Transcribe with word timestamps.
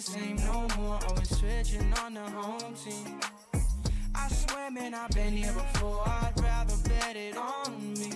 same 0.00 0.36
no 0.36 0.66
more. 0.78 0.98
Always 1.08 1.36
switching 1.36 1.92
on 2.04 2.14
the 2.14 2.20
home 2.20 2.74
team. 2.74 3.20
I 4.14 4.28
swear, 4.28 4.70
man, 4.70 4.94
I've 4.94 5.10
been 5.10 5.36
here 5.36 5.52
before. 5.52 6.02
I'd 6.06 6.32
rather 6.40 6.76
bet 6.88 7.16
it 7.16 7.36
on 7.36 7.92
me. 7.94 8.12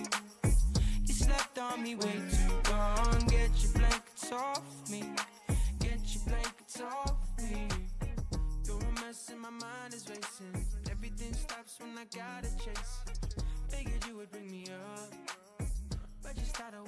You 1.05 1.13
slept 1.13 1.59
on 1.59 1.83
me 1.83 1.95
way 1.95 2.21
too 2.31 2.71
long. 2.71 3.19
Get 3.27 3.51
your 3.61 3.71
blankets 3.73 4.31
off 4.31 4.89
me. 4.89 5.03
Get 5.79 5.99
your 6.13 6.23
blankets 6.27 6.81
off 6.81 7.15
me. 7.37 7.67
You're 8.65 8.77
a 8.77 9.01
mess 9.01 9.29
and 9.31 9.41
my 9.41 9.51
mind 9.51 9.93
is 9.93 10.09
racing. 10.09 10.65
Everything 10.89 11.33
stops 11.33 11.79
when 11.79 11.97
I 11.97 12.05
gotta 12.05 12.49
chase. 12.57 12.99
Figured 13.69 14.05
you 14.07 14.17
would 14.17 14.31
bring 14.31 14.49
me 14.49 14.65
up. 14.67 15.13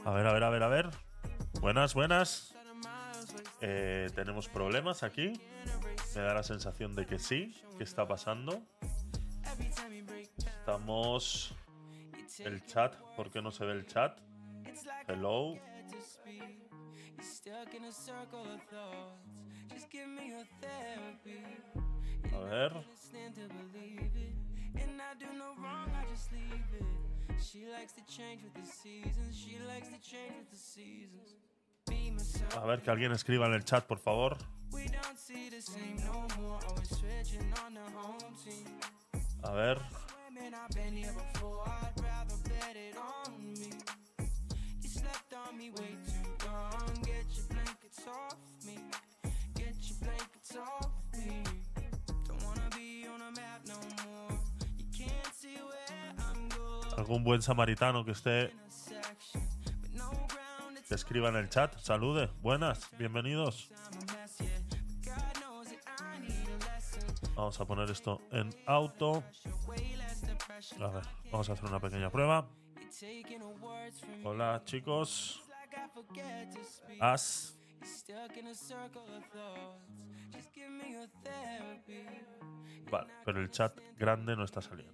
A 0.06 0.12
ver, 0.12 0.26
a 0.26 0.32
ver, 0.32 0.44
a 0.44 0.52
ver, 0.52 0.64
a 0.64 0.70
ver. 0.70 0.92
Buenas, 1.62 1.94
buenas. 1.94 2.57
Eh, 3.62 4.10
tenemos 4.14 4.48
problemas 4.48 5.04
aquí. 5.04 5.34
Me 6.16 6.22
da 6.22 6.34
la 6.34 6.44
sensación 6.44 6.94
de 6.94 7.06
que 7.06 7.20
sí. 7.20 7.54
¿Qué 7.78 7.84
está 7.84 8.08
pasando? 8.08 8.62
Estamos. 10.60 11.56
El 12.40 12.66
chat. 12.66 12.96
¿Por 13.16 13.32
qué 13.32 13.42
no 13.42 13.52
se 13.52 13.66
ve 13.66 13.74
el 13.74 13.86
chat? 13.86 14.20
Hello. 15.08 15.56
A 22.34 22.40
ver. 22.40 22.86
She 27.40 27.66
likes 27.72 27.94
to 27.94 28.02
change 28.08 28.44
with 28.44 28.54
the 28.54 28.66
seasons. 28.66 29.38
She 29.38 29.60
likes 29.68 29.88
to 29.90 30.00
change 30.02 30.36
with 30.38 30.50
the 30.50 30.58
seasons. 30.58 31.47
A 32.56 32.66
ver, 32.66 32.82
que 32.82 32.92
alguien 32.92 33.12
escriba 33.12 33.46
en 33.48 33.54
el 33.54 33.64
chat, 33.64 33.86
por 33.86 34.00
favor. 34.00 34.38
A 39.44 39.52
ver. 39.52 39.80
Algún 56.98 57.24
buen 57.24 57.42
samaritano 57.42 58.04
que 58.04 58.12
esté. 58.12 58.54
Que 60.88 60.96
el 60.96 61.50
chat. 61.50 61.78
Salude. 61.80 62.30
Buenas. 62.42 62.90
Bienvenidos. 62.98 63.70
Vamos 67.36 67.60
a 67.60 67.66
poner 67.66 67.92
esto 67.92 68.22
en 68.32 68.50
auto. 68.66 69.22
A 70.80 70.88
ver, 70.88 71.04
vamos 71.30 71.50
a 71.50 71.54
hacer 71.54 71.66
una 71.66 71.82
pequeña 71.82 72.10
prueba. 72.10 72.48
Hola, 74.24 74.62
chicos. 74.64 75.44
As. 77.02 77.60
Vale, 82.90 83.14
pero 83.26 83.42
el 83.42 83.52
chat 83.52 83.78
grande 83.98 84.38
no 84.38 84.46
está 84.46 84.62
saliendo. 84.62 84.94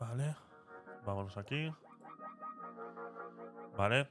Vale. 0.00 0.34
Vámonos 1.04 1.36
aquí. 1.36 1.70
Vale. 3.76 4.08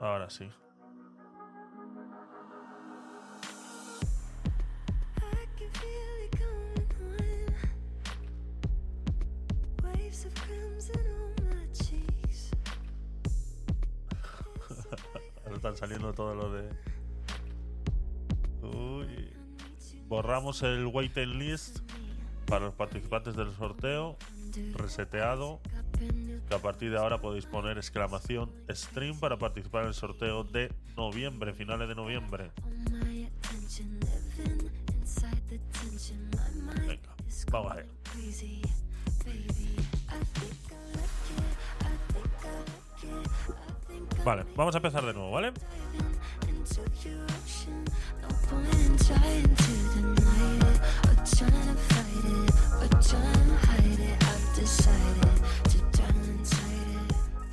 Ahora 0.00 0.30
sí. 0.30 0.48
Ahora 15.44 15.56
están 15.56 15.76
saliendo 15.76 16.14
todo 16.14 16.36
lo 16.36 16.52
de. 16.52 16.70
Uy. 18.62 19.36
Borramos 20.06 20.62
el 20.62 20.86
waiting 20.86 21.38
list 21.38 21.80
para 22.46 22.66
los 22.66 22.74
participantes 22.74 23.36
del 23.36 23.52
sorteo. 23.54 24.16
Reseteado. 24.74 25.60
Que 26.48 26.54
a 26.54 26.58
partir 26.58 26.90
de 26.90 26.98
ahora 26.98 27.20
podéis 27.20 27.46
poner 27.46 27.78
exclamación 27.78 28.50
stream 28.70 29.18
para 29.18 29.38
participar 29.38 29.82
en 29.82 29.88
el 29.88 29.94
sorteo 29.94 30.44
de 30.44 30.72
noviembre, 30.96 31.54
finales 31.54 31.88
de 31.88 31.94
noviembre. 31.94 32.50
Venga, 36.86 37.14
vamos 37.50 37.72
a 37.72 37.74
ver. 37.76 37.88
Vale, 44.24 44.44
vamos 44.56 44.74
a 44.74 44.78
empezar 44.78 45.04
de 45.04 45.12
nuevo, 45.12 45.30
¿vale? 45.30 45.52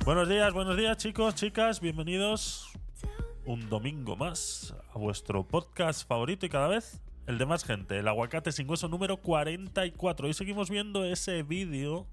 Buenos 0.04 0.28
días, 0.28 0.52
buenos 0.52 0.76
días, 0.76 0.96
chicos, 0.96 1.34
chicas, 1.34 1.80
bienvenidos 1.80 2.72
un 3.44 3.68
domingo 3.68 4.16
más 4.16 4.74
a 4.94 4.98
vuestro 4.98 5.46
podcast 5.46 6.06
favorito 6.06 6.46
y 6.46 6.48
cada 6.48 6.68
vez 6.68 7.00
el 7.26 7.38
de 7.38 7.46
más 7.46 7.64
gente, 7.64 7.98
el 7.98 8.08
aguacate 8.08 8.52
sin 8.52 8.68
hueso 8.68 8.88
número 8.88 9.16
44. 9.18 10.26
Hoy 10.26 10.34
seguimos 10.34 10.70
viendo 10.70 11.04
ese 11.04 11.42
vídeo 11.42 12.06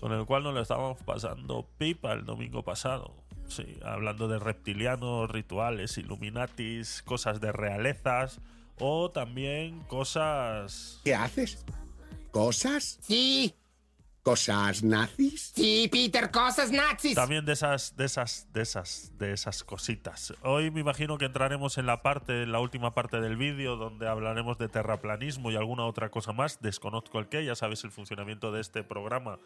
con 0.00 0.12
el 0.12 0.24
cual 0.26 0.42
nos 0.44 0.54
lo 0.54 0.60
estábamos 0.60 1.02
pasando 1.02 1.68
pipa 1.78 2.12
el 2.12 2.24
domingo 2.24 2.62
pasado. 2.62 3.14
Sí, 3.48 3.78
hablando 3.84 4.28
de 4.28 4.38
reptilianos, 4.38 5.30
rituales, 5.30 5.98
illuminatis, 5.98 7.02
cosas 7.02 7.40
de 7.40 7.52
realezas 7.52 8.40
o 8.78 9.10
también 9.10 9.80
cosas 9.80 11.00
¿Qué 11.04 11.14
haces? 11.14 11.64
¿Cosas? 12.34 12.98
Sí, 13.00 13.54
¿Cosas 14.24 14.82
nazis? 14.82 15.52
sí, 15.54 15.88
Peter, 15.92 16.32
cosas 16.32 16.72
nazis. 16.72 17.14
También 17.14 17.44
de 17.44 17.52
esas, 17.52 17.94
de 17.94 18.06
esas, 18.06 18.52
de 18.52 18.62
esas, 18.62 19.12
de 19.18 19.32
esas 19.32 19.62
cositas. 19.62 20.34
Hoy 20.42 20.72
me 20.72 20.80
imagino 20.80 21.16
que 21.16 21.26
entraremos 21.26 21.78
en 21.78 21.86
la 21.86 22.02
parte, 22.02 22.42
en 22.42 22.50
la 22.50 22.58
última 22.58 22.92
parte 22.92 23.20
del 23.20 23.36
vídeo, 23.36 23.76
donde 23.76 24.08
hablaremos 24.08 24.58
de 24.58 24.68
terraplanismo 24.68 25.52
y 25.52 25.56
alguna 25.56 25.86
otra 25.86 26.10
cosa 26.10 26.32
más. 26.32 26.60
Desconozco 26.60 27.20
el 27.20 27.28
qué. 27.28 27.44
Ya 27.44 27.54
sabéis 27.54 27.84
el 27.84 27.92
funcionamiento 27.92 28.50
de 28.50 28.62
este 28.62 28.82
programa 28.82 29.38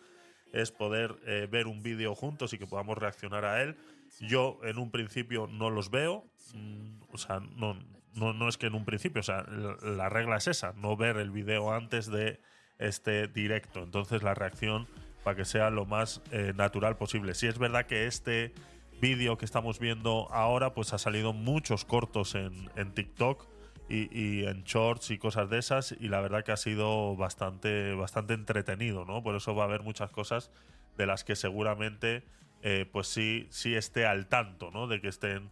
es 0.55 0.73
poder 0.73 1.15
eh, 1.27 1.47
ver 1.51 1.67
un 1.67 1.83
vídeo 1.83 2.15
juntos 2.15 2.55
y 2.55 2.59
que 2.59 2.67
podamos 2.67 2.97
reaccionar 2.97 3.45
a 3.45 3.63
él. 3.63 3.77
Yo 4.19 4.61
en 4.63 4.79
un 4.79 4.91
principio 4.91 5.47
no 5.47 5.69
los 5.69 5.91
veo, 5.91 6.25
mm, 6.55 7.03
o 7.13 7.19
sea, 7.19 7.41
no, 7.41 7.79
no, 8.15 8.33
no 8.33 8.49
es 8.49 8.57
que 8.57 8.69
en 8.69 8.75
un 8.75 8.87
principio, 8.87 9.21
o 9.21 9.25
sea, 9.25 9.43
la, 9.43 9.77
la 9.83 10.09
regla 10.09 10.39
es 10.39 10.47
esa, 10.47 10.73
no 10.73 10.97
ver 10.97 11.19
el 11.19 11.31
vídeo 11.31 11.71
antes 11.71 12.07
de 12.11 12.41
este 12.79 13.29
directo. 13.29 13.83
Entonces 13.83 14.23
la 14.23 14.35
reacción 14.35 14.87
para 15.25 15.37
que 15.37 15.45
sea 15.45 15.71
lo 15.71 15.85
más 15.85 16.23
eh, 16.31 16.53
natural 16.57 16.97
posible. 16.97 17.35
Si 17.35 17.47
es 17.47 17.59
verdad 17.59 17.87
que 17.87 18.07
este 18.07 18.53
vídeo 19.01 19.39
que 19.39 19.45
estamos 19.45 19.79
viendo 19.79 20.29
ahora, 20.33 20.75
pues 20.75 20.93
ha 20.93 20.99
salido 20.99 21.33
muchos 21.33 21.85
cortos 21.85 22.35
en, 22.35 22.71
en 22.77 22.93
TikTok 22.93 23.47
y, 23.89 24.45
en 24.45 24.65
shorts 24.65 25.11
y 25.11 25.19
cosas 25.19 25.49
de 25.49 25.59
esas, 25.59 25.93
y 25.93 26.09
la 26.09 26.21
verdad 26.21 26.45
que 26.45 26.53
ha 26.53 26.57
sido 26.57 27.17
bastante, 27.17 27.95
bastante 27.95 28.35
entretenido, 28.35 29.05
¿no? 29.05 29.23
Por 29.23 29.35
eso 29.35 29.55
va 29.55 29.65
a 29.65 29.67
haber 29.67 29.83
muchas 29.83 30.11
cosas 30.11 30.51
de 30.97 31.07
las 31.07 31.25
que 31.25 31.37
seguramente 31.37 32.23
eh, 32.63 32.87
pues 32.91 33.09
sí, 33.09 33.47
sí 33.51 33.75
esté 33.75 34.05
al 34.05 34.27
tanto, 34.27 34.71
¿no? 34.71 34.89
De 34.89 35.01
que 35.01 35.09
estén, 35.09 35.51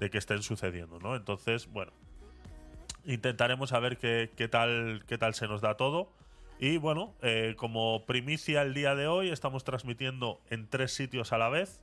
de 0.00 0.10
que 0.10 0.18
estén 0.18 0.42
sucediendo, 0.42 0.98
¿no? 0.98 1.14
Entonces, 1.14 1.70
bueno, 1.70 1.92
intentaremos 3.04 3.70
saber 3.70 3.98
qué, 3.98 4.30
qué 4.36 4.48
tal, 4.48 5.04
qué 5.06 5.16
tal 5.16 5.34
se 5.34 5.46
nos 5.46 5.60
da 5.60 5.76
todo. 5.76 6.12
Y 6.58 6.78
bueno, 6.78 7.14
eh, 7.22 7.54
como 7.56 8.06
primicia 8.06 8.62
el 8.62 8.72
día 8.72 8.94
de 8.94 9.06
hoy, 9.06 9.28
estamos 9.30 9.64
transmitiendo 9.64 10.40
en 10.48 10.68
tres 10.68 10.92
sitios 10.92 11.32
a 11.32 11.38
la 11.38 11.50
vez. 11.50 11.82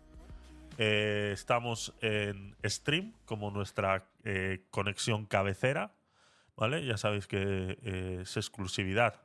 Eh, 0.80 1.30
estamos 1.31 1.94
en 2.02 2.56
Stream 2.66 3.14
como 3.25 3.52
nuestra 3.52 4.08
eh, 4.24 4.66
conexión 4.72 5.25
cabecera, 5.28 5.94
¿vale? 6.56 6.84
Ya 6.86 6.98
sabéis 6.98 7.28
que 7.28 7.78
es 8.22 8.36
exclusividad 8.36 9.22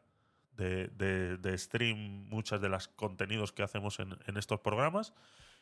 de, 0.52 0.88
de- 0.88 1.56
Stream 1.56 2.28
muchas 2.28 2.60
de 2.60 2.68
los 2.68 2.88
contenidos 2.88 3.52
que 3.52 3.62
hacemos 3.62 4.00
en, 4.00 4.18
estos 4.36 4.60
programas. 4.60 5.14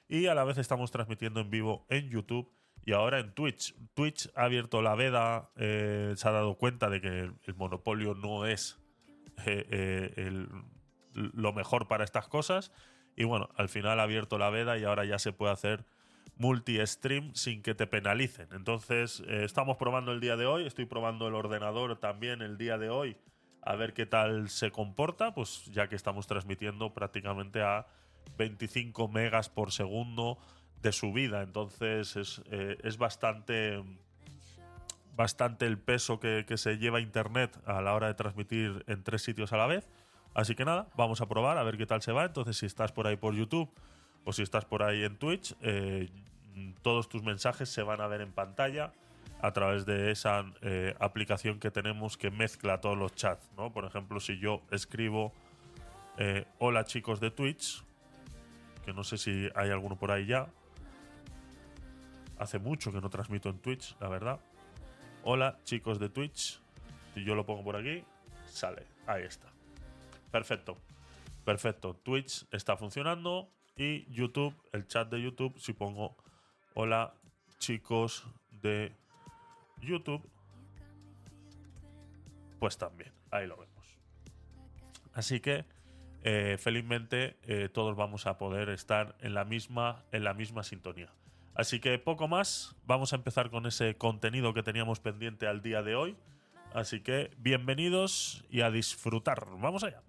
Y 0.08 0.26
a 0.26 0.34
la 0.34 0.42
vez 0.42 0.58
estamos 0.58 0.90
transmitiendo 0.90 1.40
en 1.40 1.50
vivo 1.50 1.86
en 1.90 2.08
YouTube 2.10 2.50
y 2.84 2.92
ahora 2.92 3.20
en 3.20 3.32
Twitch. 3.34 3.74
Twitch 3.94 4.30
ha 4.34 4.44
abierto 4.44 4.82
la 4.82 4.96
veda, 4.96 5.50
se 5.56 6.16
ha 6.24 6.30
dado 6.32 6.56
cuenta 6.56 6.90
de 6.90 7.00
que 7.00 7.18
el 7.44 7.54
monopolio 7.56 8.14
no 8.14 8.46
es 8.46 8.80
eh, 9.44 10.12
eh, 10.16 10.46
lo 11.12 11.52
mejor 11.52 11.88
para 11.88 12.04
estas 12.04 12.28
cosas. 12.28 12.72
Y 13.16 13.24
bueno, 13.24 13.48
al 13.56 13.68
final 13.68 14.00
ha 14.00 14.04
abierto 14.04 14.38
la 14.38 14.50
veda 14.50 14.78
y 14.78 14.84
ahora 14.84 15.04
ya 15.04 15.18
se 15.18 15.32
puede 15.32 15.52
hacer 15.52 15.84
multi-stream 16.36 17.34
sin 17.34 17.62
que 17.62 17.74
te 17.74 17.86
penalicen. 17.86 18.48
Entonces, 18.52 19.22
eh, 19.26 19.44
estamos 19.44 19.78
probando 19.78 20.12
el 20.12 20.20
día 20.20 20.36
de 20.36 20.46
hoy, 20.46 20.66
estoy 20.66 20.84
probando 20.84 21.28
el 21.28 21.34
ordenador 21.34 21.98
también 21.98 22.42
el 22.42 22.58
día 22.58 22.76
de 22.76 22.90
hoy, 22.90 23.16
a 23.62 23.74
ver 23.74 23.94
qué 23.94 24.04
tal 24.04 24.50
se 24.50 24.70
comporta, 24.70 25.32
pues 25.34 25.64
ya 25.66 25.88
que 25.88 25.96
estamos 25.96 26.26
transmitiendo 26.26 26.92
prácticamente 26.92 27.62
a 27.62 27.86
25 28.36 29.08
megas 29.08 29.48
por 29.48 29.72
segundo 29.72 30.38
de 30.82 30.92
subida. 30.92 31.42
Entonces, 31.42 32.16
es, 32.16 32.42
es 32.50 32.98
bastante 32.98 33.82
bastante 35.16 35.66
el 35.66 35.78
peso 35.78 36.20
que, 36.20 36.44
se 36.56 36.78
lleva 36.78 37.00
Internet 37.00 37.58
a 37.66 37.80
la 37.80 37.94
hora 37.94 38.06
de 38.06 38.14
transmitir 38.14 38.84
en 38.86 39.02
tres 39.02 39.22
sitios 39.22 39.52
a 39.52 39.56
la 39.56 39.66
vez. 39.66 39.88
Así 40.34 40.54
que 40.54 40.64
nada, 40.64 40.88
vamos 40.96 41.22
a 41.22 41.26
probar 41.26 41.56
a 41.56 41.62
ver 41.62 41.78
qué 41.78 41.86
tal 41.86 42.02
se 42.02 42.12
va. 42.12 42.24
Entonces, 42.24 42.58
si 42.58 42.66
estás 42.66 42.92
por 42.92 43.06
ahí 43.06 43.16
por 43.16 43.34
YouTube 43.34 43.70
o 44.24 44.32
si 44.32 44.42
estás 44.42 44.66
por 44.66 44.82
ahí 44.82 45.02
en 45.02 45.16
Twitch, 45.16 45.54
eh, 45.62 46.10
todos 46.82 47.08
tus 47.08 47.22
mensajes 47.22 47.70
se 47.70 47.82
van 47.82 48.00
a 48.00 48.06
ver 48.06 48.20
en 48.20 48.32
pantalla 48.32 48.92
a 49.40 49.52
través 49.52 49.86
de 49.86 50.10
esa 50.10 50.44
eh, 50.62 50.94
aplicación 51.00 51.58
que 51.58 51.70
tenemos 51.70 52.16
que 52.16 52.30
mezcla 52.30 52.80
todos 52.80 52.98
los 52.98 53.14
chats. 53.14 53.50
¿no? 53.56 53.72
Por 53.72 53.84
ejemplo, 53.84 54.20
si 54.20 54.38
yo 54.38 54.62
escribo 54.70 55.32
eh, 56.18 56.46
hola 56.58 56.84
chicos 56.84 57.20
de 57.20 57.30
Twitch, 57.30 57.82
que 58.84 58.92
no 58.92 59.04
sé 59.04 59.18
si 59.18 59.48
hay 59.54 59.70
alguno 59.70 59.96
por 59.96 60.10
ahí 60.10 60.26
ya. 60.26 60.48
Hace 62.38 62.58
mucho 62.58 62.92
que 62.92 63.00
no 63.00 63.08
transmito 63.08 63.48
en 63.48 63.58
Twitch, 63.58 63.96
la 64.00 64.08
verdad. 64.08 64.40
Hola 65.28 65.58
chicos 65.64 65.98
de 65.98 66.08
Twitch. 66.08 66.60
Si 67.12 67.24
yo 67.24 67.34
lo 67.34 67.44
pongo 67.44 67.64
por 67.64 67.74
aquí, 67.74 68.04
sale. 68.46 68.86
Ahí 69.08 69.24
está. 69.24 69.48
Perfecto. 70.30 70.78
Perfecto. 71.44 71.94
Twitch 71.94 72.46
está 72.52 72.76
funcionando. 72.76 73.50
Y 73.76 74.08
YouTube, 74.08 74.54
el 74.72 74.86
chat 74.86 75.10
de 75.10 75.20
YouTube, 75.20 75.58
si 75.58 75.72
pongo 75.72 76.16
hola 76.74 77.12
chicos 77.58 78.24
de 78.62 78.92
YouTube, 79.80 80.22
pues 82.60 82.78
también. 82.78 83.12
Ahí 83.32 83.48
lo 83.48 83.56
vemos. 83.56 83.98
Así 85.12 85.40
que 85.40 85.64
eh, 86.22 86.56
felizmente 86.56 87.36
eh, 87.42 87.68
todos 87.68 87.96
vamos 87.96 88.28
a 88.28 88.38
poder 88.38 88.68
estar 88.68 89.16
en 89.18 89.34
la 89.34 89.44
misma 89.44 90.04
en 90.12 90.22
la 90.22 90.34
misma 90.34 90.62
sintonía. 90.62 91.12
Así 91.56 91.80
que 91.80 91.98
poco 91.98 92.28
más, 92.28 92.76
vamos 92.84 93.14
a 93.14 93.16
empezar 93.16 93.48
con 93.48 93.64
ese 93.64 93.96
contenido 93.96 94.52
que 94.52 94.62
teníamos 94.62 95.00
pendiente 95.00 95.46
al 95.46 95.62
día 95.62 95.82
de 95.82 95.94
hoy. 95.94 96.16
Así 96.74 97.00
que 97.00 97.30
bienvenidos 97.38 98.44
y 98.50 98.60
a 98.60 98.70
disfrutar. 98.70 99.46
Vamos 99.58 99.82
allá. 99.82 100.02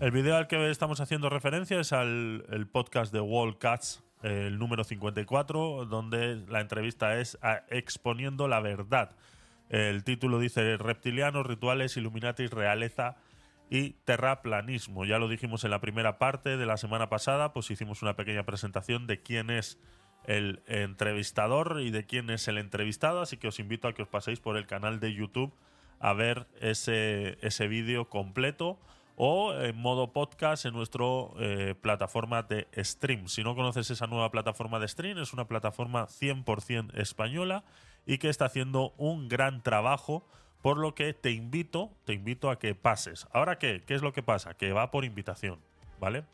El 0.00 0.10
video 0.10 0.36
al 0.36 0.48
que 0.48 0.68
estamos 0.68 0.98
haciendo 0.98 1.30
referencia 1.30 1.78
es 1.78 1.92
al 1.92 2.68
podcast 2.72 3.12
de 3.12 3.20
Wall 3.20 3.56
Cats, 3.56 4.02
eh, 4.24 4.46
el 4.48 4.58
número 4.58 4.82
54, 4.82 5.84
donde 5.84 6.42
la 6.48 6.60
entrevista 6.60 7.18
es 7.18 7.38
Exponiendo 7.68 8.48
la 8.48 8.58
Verdad. 8.58 9.14
El 9.72 10.04
título 10.04 10.38
dice 10.38 10.76
Reptilianos, 10.76 11.46
Rituales, 11.46 11.96
Illuminatis, 11.96 12.50
Realeza 12.50 13.16
y 13.70 13.94
Terraplanismo. 14.04 15.06
Ya 15.06 15.18
lo 15.18 15.28
dijimos 15.28 15.64
en 15.64 15.70
la 15.70 15.80
primera 15.80 16.18
parte 16.18 16.58
de 16.58 16.66
la 16.66 16.76
semana 16.76 17.08
pasada, 17.08 17.54
pues 17.54 17.70
hicimos 17.70 18.02
una 18.02 18.14
pequeña 18.14 18.44
presentación 18.44 19.06
de 19.06 19.22
quién 19.22 19.48
es 19.48 19.78
el 20.26 20.60
entrevistador 20.66 21.80
y 21.80 21.90
de 21.90 22.04
quién 22.04 22.28
es 22.28 22.48
el 22.48 22.58
entrevistado, 22.58 23.22
así 23.22 23.38
que 23.38 23.48
os 23.48 23.58
invito 23.60 23.88
a 23.88 23.94
que 23.94 24.02
os 24.02 24.08
paséis 24.08 24.40
por 24.40 24.58
el 24.58 24.66
canal 24.66 25.00
de 25.00 25.14
YouTube 25.14 25.54
a 26.00 26.12
ver 26.12 26.46
ese, 26.60 27.38
ese 27.40 27.66
vídeo 27.66 28.10
completo 28.10 28.78
o 29.16 29.54
en 29.54 29.74
modo 29.76 30.12
podcast 30.12 30.66
en 30.66 30.74
nuestra 30.74 31.06
plataforma 31.80 32.42
de 32.42 32.68
stream. 32.76 33.26
Si 33.28 33.42
no 33.42 33.54
conoces 33.54 33.90
esa 33.90 34.06
nueva 34.06 34.30
plataforma 34.30 34.78
de 34.80 34.88
stream, 34.88 35.16
es 35.16 35.32
una 35.32 35.48
plataforma 35.48 36.08
100% 36.08 36.94
española 36.98 37.64
y 38.06 38.18
que 38.18 38.28
está 38.28 38.46
haciendo 38.46 38.92
un 38.96 39.28
gran 39.28 39.62
trabajo, 39.62 40.26
por 40.60 40.78
lo 40.78 40.94
que 40.94 41.12
te 41.12 41.30
invito, 41.30 41.90
te 42.04 42.12
invito 42.12 42.50
a 42.50 42.58
que 42.58 42.74
pases. 42.74 43.26
Ahora 43.32 43.58
qué, 43.58 43.82
¿qué 43.86 43.94
es 43.94 44.02
lo 44.02 44.12
que 44.12 44.22
pasa? 44.22 44.54
Que 44.54 44.72
va 44.72 44.90
por 44.90 45.04
invitación, 45.04 45.60
¿vale? 46.00 46.24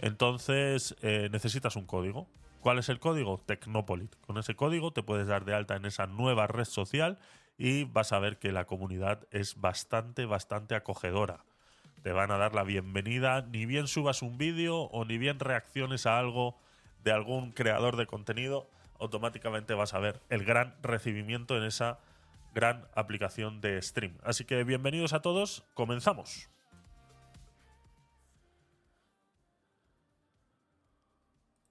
Entonces 0.00 0.96
eh, 1.02 1.28
necesitas 1.32 1.76
un 1.76 1.86
código. 1.86 2.26
¿Cuál 2.60 2.78
es 2.78 2.88
el 2.88 2.98
código? 2.98 3.38
Tecnopolit. 3.38 4.14
Con 4.26 4.38
ese 4.38 4.54
código 4.54 4.92
te 4.92 5.02
puedes 5.02 5.26
dar 5.26 5.44
de 5.44 5.54
alta 5.54 5.76
en 5.76 5.84
esa 5.84 6.06
nueva 6.06 6.46
red 6.46 6.64
social 6.64 7.18
y 7.58 7.84
vas 7.84 8.12
a 8.12 8.18
ver 8.18 8.38
que 8.38 8.52
la 8.52 8.64
comunidad 8.64 9.26
es 9.30 9.60
bastante, 9.60 10.24
bastante 10.24 10.74
acogedora. 10.74 11.44
Te 12.02 12.12
van 12.12 12.30
a 12.30 12.36
dar 12.36 12.54
la 12.54 12.64
bienvenida, 12.64 13.42
ni 13.42 13.66
bien 13.66 13.86
subas 13.86 14.22
un 14.22 14.36
vídeo 14.36 14.82
o 14.82 15.04
ni 15.04 15.18
bien 15.18 15.38
reacciones 15.40 16.06
a 16.06 16.18
algo 16.18 16.58
de 17.02 17.12
algún 17.12 17.52
creador 17.52 17.96
de 17.96 18.06
contenido, 18.06 18.68
automáticamente 18.98 19.74
vas 19.74 19.94
a 19.94 19.98
ver 19.98 20.20
el 20.30 20.44
gran 20.44 20.74
recibimiento 20.82 21.56
en 21.56 21.64
esa 21.64 21.98
gran 22.54 22.86
aplicación 22.94 23.60
de 23.60 23.80
stream. 23.82 24.16
Así 24.22 24.44
que 24.44 24.62
bienvenidos 24.64 25.12
a 25.12 25.20
todos, 25.22 25.64
comenzamos. 25.74 26.48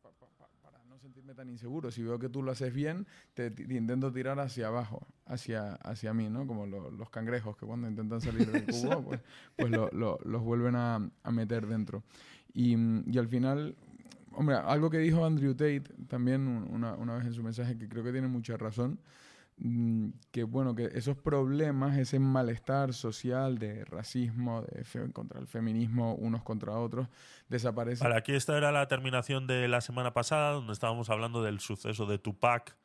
pa- 0.02 0.12
pa- 0.20 0.28
pa- 0.38 0.50
para 0.62 0.84
no 0.86 0.98
sentirme 1.00 1.34
tan 1.34 1.50
inseguro. 1.50 1.92
Si 1.92 2.04
veo 2.04 2.20
que 2.20 2.30
tú 2.30 2.44
lo 2.44 2.52
haces 2.52 2.74
bien, 2.74 3.08
te, 3.34 3.52
te 3.52 3.64
intento 3.74 4.12
tirar 4.12 4.40
hacia 4.40 4.68
abajo, 4.68 5.08
hacia, 5.26 5.76
hacia 5.76 6.14
mí, 6.14 6.30
¿no? 6.30 6.46
Como 6.46 6.66
lo- 6.66 6.92
los 6.92 7.10
cangrejos 7.10 7.56
que 7.58 7.66
cuando 7.66 7.88
intentan 7.88 8.22
salir 8.22 8.52
del 8.52 8.66
cubo, 8.66 9.04
pues, 9.06 9.22
pues 9.56 9.72
lo- 9.72 9.90
lo- 9.92 10.20
los 10.26 10.42
vuelven 10.42 10.76
a, 10.76 11.10
a 11.24 11.32
meter 11.32 11.68
dentro. 11.68 12.04
Y, 12.54 12.76
y 13.10 13.18
al 13.18 13.28
final, 13.28 13.76
hombre, 14.36 14.56
algo 14.56 14.90
que 14.90 14.98
dijo 15.00 15.26
Andrew 15.26 15.54
Tate 15.54 15.84
también 16.08 16.48
un- 16.48 16.68
una, 16.74 16.94
una 16.94 17.16
vez 17.16 17.26
en 17.26 17.34
su 17.34 17.44
mensaje, 17.44 17.78
que 17.78 17.88
creo 17.88 18.04
que 18.04 18.12
tiene 18.12 18.28
mucha 18.28 18.58
razón, 18.58 19.00
mm, 19.58 20.10
que 20.32 20.44
bueno, 20.44 20.76
que 20.76 20.90
esos 20.94 21.16
problemas, 21.18 21.98
ese 21.98 22.20
malestar 22.20 22.94
social 22.94 23.58
de 23.60 23.86
racismo, 23.86 24.64
de 24.64 25.12
contra 25.12 25.40
el 25.40 25.48
feminismo, 25.48 26.16
unos 26.16 26.44
contra 26.44 26.74
otros, 26.74 27.08
desaparecen. 27.50 28.06
Vale, 28.06 28.18
aquí 28.18 28.34
esta 28.34 28.58
era 28.58 28.72
la 28.72 28.88
terminación 28.88 29.46
de 29.48 29.68
la 29.68 29.82
semana 29.82 30.14
pasada, 30.14 30.52
donde 30.54 30.74
estábamos 30.74 31.10
hablando 31.10 31.44
del 31.44 31.60
suceso 31.60 32.06
de 32.06 32.18
Tupac, 32.18 32.76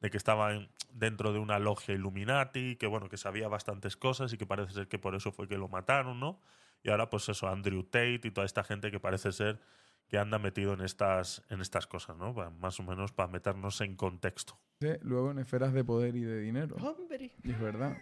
de 0.00 0.10
que 0.10 0.16
estaba 0.16 0.54
en- 0.54 0.68
dentro 0.92 1.32
de 1.32 1.38
una 1.38 1.58
logia 1.58 1.94
Illuminati, 1.94 2.76
que 2.76 2.86
bueno, 2.86 3.08
que 3.08 3.16
sabía 3.16 3.48
bastantes 3.48 3.96
cosas 3.96 4.32
y 4.32 4.38
que 4.38 4.46
parece 4.46 4.72
ser 4.72 4.88
que 4.88 4.98
por 4.98 5.14
eso 5.14 5.30
fue 5.32 5.46
que 5.48 5.56
lo 5.56 5.68
mataron, 5.68 6.18
¿no? 6.20 6.40
Y 6.82 6.90
ahora, 6.90 7.10
pues 7.10 7.28
eso, 7.28 7.48
Andrew 7.48 7.82
Tate 7.84 8.20
y 8.24 8.30
toda 8.30 8.46
esta 8.46 8.64
gente 8.64 8.90
que 8.90 8.98
parece 8.98 9.32
ser 9.32 9.60
que 10.10 10.18
anda 10.18 10.40
metido 10.40 10.74
en 10.74 10.80
estas, 10.80 11.42
en 11.50 11.60
estas 11.60 11.86
cosas, 11.86 12.16
¿no? 12.16 12.34
Más 12.60 12.80
o 12.80 12.82
menos 12.82 13.12
para 13.12 13.30
meternos 13.30 13.80
en 13.80 13.94
contexto. 13.94 14.58
luego 15.02 15.30
en 15.30 15.38
esferas 15.38 15.72
de 15.72 15.84
poder 15.84 16.16
y 16.16 16.22
de 16.22 16.40
dinero. 16.40 16.74
Hombre. 16.76 17.32
Y 17.44 17.50
es 17.52 17.60
verdad. 17.60 17.96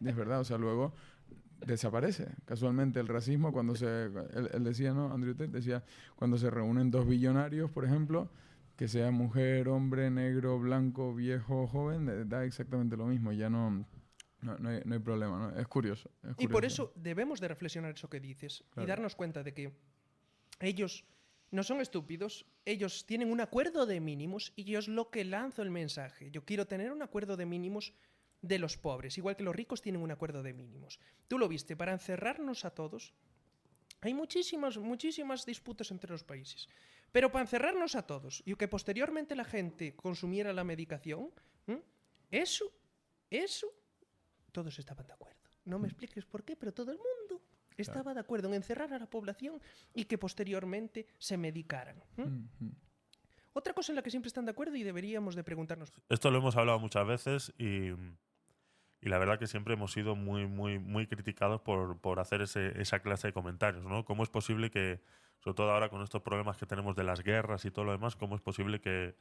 Y 0.00 0.08
es 0.08 0.14
verdad. 0.14 0.40
O 0.40 0.44
sea, 0.44 0.56
luego 0.56 0.94
desaparece. 1.66 2.28
Casualmente 2.44 3.00
el 3.00 3.08
racismo, 3.08 3.52
cuando 3.52 3.74
se. 3.74 4.04
Él, 4.04 4.50
él 4.52 4.62
decía, 4.62 4.92
¿no? 4.94 5.12
Andrew 5.12 5.34
Tate 5.34 5.50
decía, 5.50 5.82
cuando 6.14 6.38
se 6.38 6.48
reúnen 6.48 6.92
dos 6.92 7.08
billonarios, 7.08 7.72
por 7.72 7.84
ejemplo, 7.84 8.30
que 8.76 8.86
sea 8.86 9.10
mujer, 9.10 9.68
hombre, 9.68 10.10
negro, 10.10 10.60
blanco, 10.60 11.12
viejo, 11.12 11.66
joven, 11.66 12.08
eh, 12.08 12.24
da 12.24 12.44
exactamente 12.44 12.96
lo 12.96 13.06
mismo. 13.06 13.32
Ya 13.32 13.50
no. 13.50 13.84
No, 14.42 14.58
no 14.58 14.68
hay, 14.68 14.82
no 14.84 14.94
hay 14.94 15.00
problema, 15.00 15.38
¿no? 15.38 15.58
Es 15.58 15.66
curioso. 15.66 16.08
es 16.22 16.34
Y 16.38 16.46
por 16.46 16.64
eso 16.64 16.92
debemos 16.96 17.40
de 17.40 17.48
reflexionar 17.48 17.94
eso 17.94 18.08
que 18.08 18.18
dices 18.20 18.64
Claro. 18.70 18.86
y 18.86 18.88
darnos 18.88 19.14
cuenta 19.16 19.42
de 19.44 19.54
que 19.54 19.72
ellos 20.60 21.04
no 21.52 21.62
son 21.62 21.80
estúpidos, 21.80 22.46
ellos 22.64 23.04
tienen 23.04 23.30
un 23.30 23.40
acuerdo 23.40 23.84
de 23.84 24.00
mínimos 24.00 24.52
y 24.56 24.64
yo 24.64 24.78
es 24.78 24.88
lo 24.88 25.10
que 25.10 25.24
lanzo 25.24 25.62
el 25.62 25.70
mensaje. 25.70 26.30
Yo 26.30 26.44
quiero 26.44 26.66
tener 26.66 26.90
un 26.90 27.02
acuerdo 27.02 27.36
de 27.36 27.46
mínimos 27.46 27.92
de 28.40 28.58
los 28.58 28.78
pobres, 28.78 29.18
igual 29.18 29.36
que 29.36 29.44
los 29.44 29.54
ricos 29.54 29.82
tienen 29.82 30.00
un 30.00 30.10
acuerdo 30.10 30.42
de 30.42 30.54
mínimos. 30.54 30.98
Tú 31.28 31.38
lo 31.38 31.48
viste, 31.48 31.76
para 31.76 31.92
encerrarnos 31.92 32.64
a 32.64 32.70
todos, 32.70 33.12
hay 34.00 34.14
muchísimas, 34.14 34.78
muchísimas 34.78 35.44
disputas 35.44 35.90
entre 35.90 36.10
los 36.10 36.24
países. 36.24 36.68
Pero 37.12 37.30
para 37.30 37.44
encerrarnos 37.44 37.94
a 37.94 38.06
todos 38.06 38.42
y 38.46 38.54
que 38.54 38.66
posteriormente 38.66 39.36
la 39.36 39.44
gente 39.44 39.94
consumiera 39.94 40.54
la 40.54 40.64
medicación, 40.64 41.30
eso, 42.30 42.72
eso 43.28 43.68
todos 44.50 44.78
estaban 44.78 45.06
de 45.06 45.12
acuerdo. 45.12 45.38
No 45.66 45.78
me 45.78 45.86
expliques 45.86 46.24
por 46.24 46.42
qué, 46.44 46.56
pero 46.56 46.72
todo 46.72 46.90
el 46.90 46.98
mundo 46.98 47.42
estaba 47.82 48.14
de 48.14 48.20
acuerdo 48.20 48.48
en 48.48 48.54
encerrar 48.54 48.92
a 48.92 48.98
la 48.98 49.06
población 49.06 49.60
y 49.94 50.04
que 50.04 50.18
posteriormente 50.18 51.06
se 51.18 51.36
medicaran. 51.36 51.96
Ujú. 52.16 52.72
Otra 53.54 53.74
cosa 53.74 53.92
en 53.92 53.96
la 53.96 54.02
que 54.02 54.10
siempre 54.10 54.28
están 54.28 54.44
de 54.46 54.50
acuerdo 54.52 54.76
y 54.76 54.82
deberíamos 54.82 55.34
de 55.34 55.44
preguntarnos 55.44 55.92
Esto 56.08 56.30
lo 56.30 56.38
hemos 56.38 56.56
hablado 56.56 56.78
muchas 56.78 57.06
veces 57.06 57.52
y, 57.58 57.90
y 59.00 59.08
la 59.08 59.18
verdad 59.18 59.38
que 59.38 59.46
siempre 59.46 59.74
hemos 59.74 59.92
sido 59.92 60.16
muy, 60.16 60.46
muy, 60.46 60.78
muy 60.78 61.06
criticados 61.06 61.60
por, 61.60 61.98
por 62.00 62.18
hacer 62.20 62.40
ese- 62.40 62.80
esa 62.80 63.00
clase 63.00 63.28
de 63.28 63.32
comentarios, 63.32 63.84
¿no? 63.84 64.04
¿Cómo 64.04 64.22
es 64.22 64.30
posible 64.30 64.70
que, 64.70 65.00
sobre 65.40 65.54
todo 65.54 65.70
ahora 65.72 65.90
con 65.90 66.02
estos 66.02 66.22
problemas 66.22 66.56
que 66.56 66.66
tenemos 66.66 66.96
de 66.96 67.04
las 67.04 67.22
guerras 67.22 67.64
y 67.64 67.70
todo 67.70 67.84
lo 67.84 67.92
demás, 67.92 68.16
cómo 68.16 68.36
es 68.36 68.40
posible 68.40 68.80
que 68.80 69.14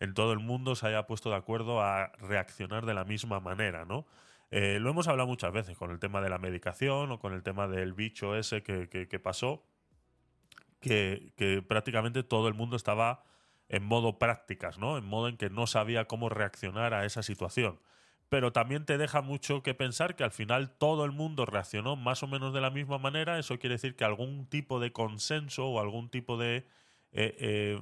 en 0.00 0.12
todo 0.12 0.32
el 0.32 0.38
mundo 0.38 0.74
se 0.76 0.86
haya 0.86 1.06
puesto 1.06 1.30
de 1.30 1.36
acuerdo 1.36 1.80
a 1.80 2.08
reaccionar 2.18 2.84
de 2.84 2.94
la 2.94 3.04
misma 3.04 3.40
manera, 3.40 3.84
¿no? 3.84 4.06
Eh, 4.50 4.78
lo 4.80 4.90
hemos 4.90 5.08
hablado 5.08 5.26
muchas 5.26 5.52
veces 5.52 5.76
con 5.76 5.90
el 5.90 5.98
tema 5.98 6.20
de 6.20 6.30
la 6.30 6.38
medicación 6.38 7.10
o 7.12 7.18
con 7.18 7.34
el 7.34 7.42
tema 7.42 7.68
del 7.68 7.92
bicho 7.92 8.34
ese 8.34 8.62
que, 8.62 9.20
pasó, 9.22 9.64
que, 10.80 11.32
que 11.36 11.62
prácticamente 11.62 12.22
todo 12.22 12.48
el 12.48 12.54
mundo 12.54 12.76
estaba 12.76 13.24
en 13.68 13.84
modo 13.84 14.18
prácticas, 14.18 14.78
¿no? 14.78 14.96
En 14.96 15.04
modo 15.04 15.28
en 15.28 15.36
que 15.36 15.50
no 15.50 15.66
sabía 15.66 16.06
cómo 16.06 16.28
reaccionar 16.28 16.94
a 16.94 17.04
esa 17.04 17.22
situación. 17.22 17.80
Pero 18.28 18.52
también 18.52 18.84
te 18.84 18.98
deja 18.98 19.22
mucho 19.22 19.62
que 19.62 19.74
pensar 19.74 20.14
que 20.16 20.24
al 20.24 20.30
final 20.30 20.70
todo 20.70 21.04
el 21.04 21.12
mundo 21.12 21.46
reaccionó 21.46 21.96
más 21.96 22.22
o 22.22 22.26
menos 22.26 22.52
de 22.52 22.60
la 22.60 22.70
misma 22.70 22.98
manera. 22.98 23.38
Eso 23.38 23.58
quiere 23.58 23.74
decir 23.74 23.96
que 23.96 24.04
algún 24.04 24.46
tipo 24.46 24.80
de 24.80 24.92
consenso 24.92 25.66
o 25.66 25.80
algún 25.80 26.10
tipo 26.10 26.36
de 26.36 26.66
eh, 27.12 27.36
eh, 27.38 27.80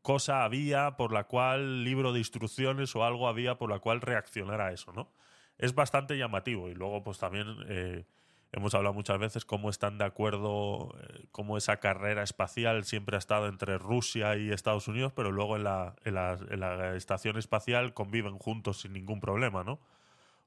cosa 0.00 0.44
había 0.44 0.96
por 0.96 1.12
la 1.12 1.24
cual, 1.24 1.84
libro 1.84 2.12
de 2.12 2.20
instrucciones 2.20 2.94
o 2.96 3.04
algo 3.04 3.28
había 3.28 3.58
por 3.58 3.70
la 3.70 3.80
cual 3.80 4.00
reaccionar 4.00 4.60
a 4.60 4.72
eso, 4.72 4.92
¿no? 4.92 5.10
Es 5.58 5.74
bastante 5.74 6.16
llamativo. 6.18 6.68
Y 6.68 6.74
luego, 6.74 7.02
pues 7.02 7.18
también 7.18 7.46
eh, 7.68 8.04
hemos 8.52 8.74
hablado 8.74 8.94
muchas 8.94 9.18
veces 9.18 9.44
cómo 9.44 9.70
están 9.70 9.98
de 9.98 10.04
acuerdo, 10.04 10.94
eh, 11.00 11.26
cómo 11.32 11.56
esa 11.56 11.78
carrera 11.78 12.22
espacial 12.22 12.84
siempre 12.84 13.16
ha 13.16 13.18
estado 13.18 13.48
entre 13.48 13.78
Rusia 13.78 14.36
y 14.36 14.50
Estados 14.50 14.88
Unidos, 14.88 15.12
pero 15.14 15.32
luego 15.32 15.56
en 15.56 15.64
la, 15.64 15.96
en 16.04 16.14
la- 16.14 16.38
en 16.50 16.60
la 16.60 16.94
estación 16.96 17.36
espacial 17.38 17.94
conviven 17.94 18.38
juntos 18.38 18.80
sin 18.82 18.92
ningún 18.92 19.20
problema, 19.20 19.64
¿no? 19.64 19.80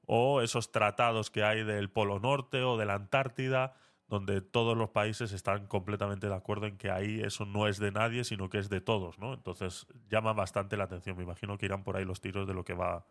O 0.06 0.40
esos 0.42 0.72
tratados 0.72 1.30
que 1.30 1.44
hay 1.44 1.64
del 1.64 1.90
Polo 1.90 2.18
Norte 2.20 2.62
o 2.62 2.76
de 2.76 2.86
la 2.86 2.94
Antártida, 2.94 3.74
donde 4.08 4.40
todos 4.40 4.76
los 4.76 4.90
países 4.90 5.32
están 5.32 5.66
completamente 5.68 6.28
de 6.28 6.34
acuerdo 6.34 6.66
en 6.66 6.78
que 6.78 6.90
ahí 6.90 7.20
eso 7.22 7.46
no 7.46 7.68
es 7.68 7.78
de 7.78 7.92
nadie, 7.92 8.24
sino 8.24 8.48
que 8.50 8.58
es 8.58 8.68
de 8.68 8.80
todos, 8.80 9.18
¿no? 9.18 9.34
Entonces 9.34 9.86
llama 10.10 10.32
bastante 10.32 10.76
la 10.76 10.84
atención. 10.84 11.16
Me 11.16 11.22
imagino 11.24 11.58
que 11.58 11.66
irán 11.66 11.84
por 11.84 11.96
ahí 11.96 12.04
los 12.04 12.20
tiros 12.20 12.46
de 12.48 12.54
lo 12.54 12.64
que 12.64 12.74
va, 12.74 13.06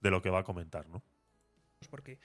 de 0.00 0.10
lo 0.10 0.22
que 0.22 0.30
va 0.30 0.40
a 0.40 0.44
comentar, 0.44 0.88
¿no? 0.88 1.02
Porque 1.88 2.18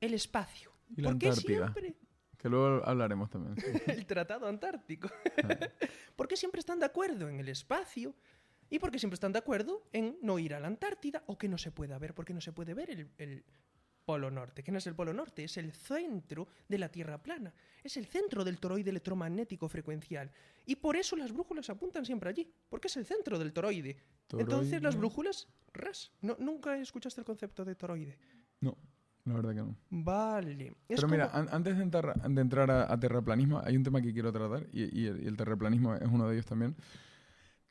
el 0.00 0.14
espacio. 0.14 0.72
Y 0.96 1.00
la 1.02 1.10
¿Por 1.10 1.18
qué 1.18 1.28
Antártida. 1.28 1.72
siempre 1.72 1.96
Que 2.38 2.48
luego 2.48 2.84
hablaremos 2.86 3.30
también. 3.30 3.56
sí. 3.56 3.64
el 3.90 4.06
Tratado 4.06 4.46
Antártico? 4.46 5.08
¿Por 6.16 6.28
qué 6.28 6.36
siempre 6.36 6.60
están 6.60 6.78
de 6.78 6.86
acuerdo 6.86 7.28
en 7.28 7.40
el 7.40 7.48
espacio? 7.48 8.14
¿Y 8.70 8.78
por 8.78 8.90
qué 8.90 8.98
siempre 8.98 9.14
están 9.14 9.32
de 9.32 9.38
acuerdo 9.38 9.86
en 9.92 10.18
no 10.22 10.38
ir 10.38 10.54
a 10.54 10.60
la 10.60 10.66
Antártida 10.68 11.22
o 11.26 11.36
que 11.38 11.48
no 11.48 11.58
se 11.58 11.70
pueda 11.70 11.98
ver? 11.98 12.14
Porque 12.14 12.34
no 12.34 12.40
se 12.40 12.52
puede 12.52 12.74
ver 12.74 12.90
el, 12.90 13.10
el 13.18 13.44
Polo 14.04 14.30
Norte. 14.30 14.62
¿Qué 14.62 14.72
no 14.72 14.78
es 14.78 14.86
el 14.86 14.94
Polo 14.94 15.12
Norte? 15.14 15.44
Es 15.44 15.56
el 15.56 15.72
centro 15.72 16.48
de 16.68 16.78
la 16.78 16.90
Tierra 16.90 17.22
plana. 17.22 17.54
Es 17.82 17.96
el 17.96 18.06
centro 18.06 18.44
del 18.44 18.58
toroide 18.58 18.90
electromagnético 18.90 19.68
frecuencial. 19.68 20.30
Y 20.66 20.76
por 20.76 20.96
eso 20.96 21.14
las 21.16 21.32
brújulas 21.32 21.70
apuntan 21.70 22.04
siempre 22.04 22.30
allí. 22.30 22.52
Porque 22.68 22.88
es 22.88 22.96
el 22.96 23.06
centro 23.06 23.38
del 23.38 23.52
toroide. 23.52 23.96
Entonces 24.32 24.72
las 24.72 24.94
Toroide. 24.94 24.98
brújulas, 24.98 25.48
ras. 25.72 26.12
No, 26.20 26.36
nunca 26.38 26.76
escuchaste 26.78 27.20
el 27.20 27.24
concepto 27.26 27.64
de 27.64 27.74
toroide. 27.74 28.18
No, 28.60 28.76
la 29.24 29.34
verdad 29.34 29.50
que 29.54 29.62
no. 29.62 29.76
Vale. 29.90 30.74
Es 30.88 30.96
Pero 30.96 31.08
mira, 31.08 31.28
como- 31.30 31.42
an- 31.42 31.48
antes 31.52 31.76
de 31.76 31.82
entrar, 31.82 32.20
de 32.30 32.40
entrar 32.40 32.70
a, 32.70 32.92
a 32.92 32.98
terraplanismo, 33.00 33.60
hay 33.64 33.76
un 33.76 33.82
tema 33.82 34.00
que 34.02 34.12
quiero 34.12 34.32
tratar 34.32 34.66
y, 34.72 34.82
y 35.02 35.06
el, 35.06 35.22
y 35.22 35.26
el 35.26 35.36
terraplanismo 35.36 35.94
es 35.94 36.08
uno 36.08 36.26
de 36.28 36.34
ellos 36.34 36.46
también. 36.46 36.74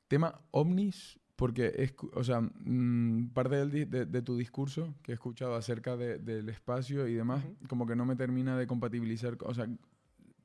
Tema 0.07 0.39
ovnis, 0.51 1.19
porque 1.35 1.73
es, 1.77 1.93
o 2.13 2.23
sea, 2.23 2.41
mm, 2.41 3.29
parte 3.33 3.55
del 3.55 3.89
de, 3.89 4.05
de 4.05 4.21
tu 4.21 4.37
discurso 4.37 4.93
que 5.01 5.11
he 5.11 5.15
escuchado 5.15 5.55
acerca 5.55 5.97
de- 5.97 6.19
del 6.19 6.49
espacio 6.49 7.07
y 7.07 7.13
demás, 7.15 7.43
Ujú. 7.43 7.67
como 7.67 7.87
que 7.87 7.95
no 7.95 8.05
me 8.05 8.15
termina 8.15 8.57
de 8.57 8.67
compatibilizar, 8.67 9.37
co- 9.37 9.47
o 9.47 9.53
sea, 9.53 9.67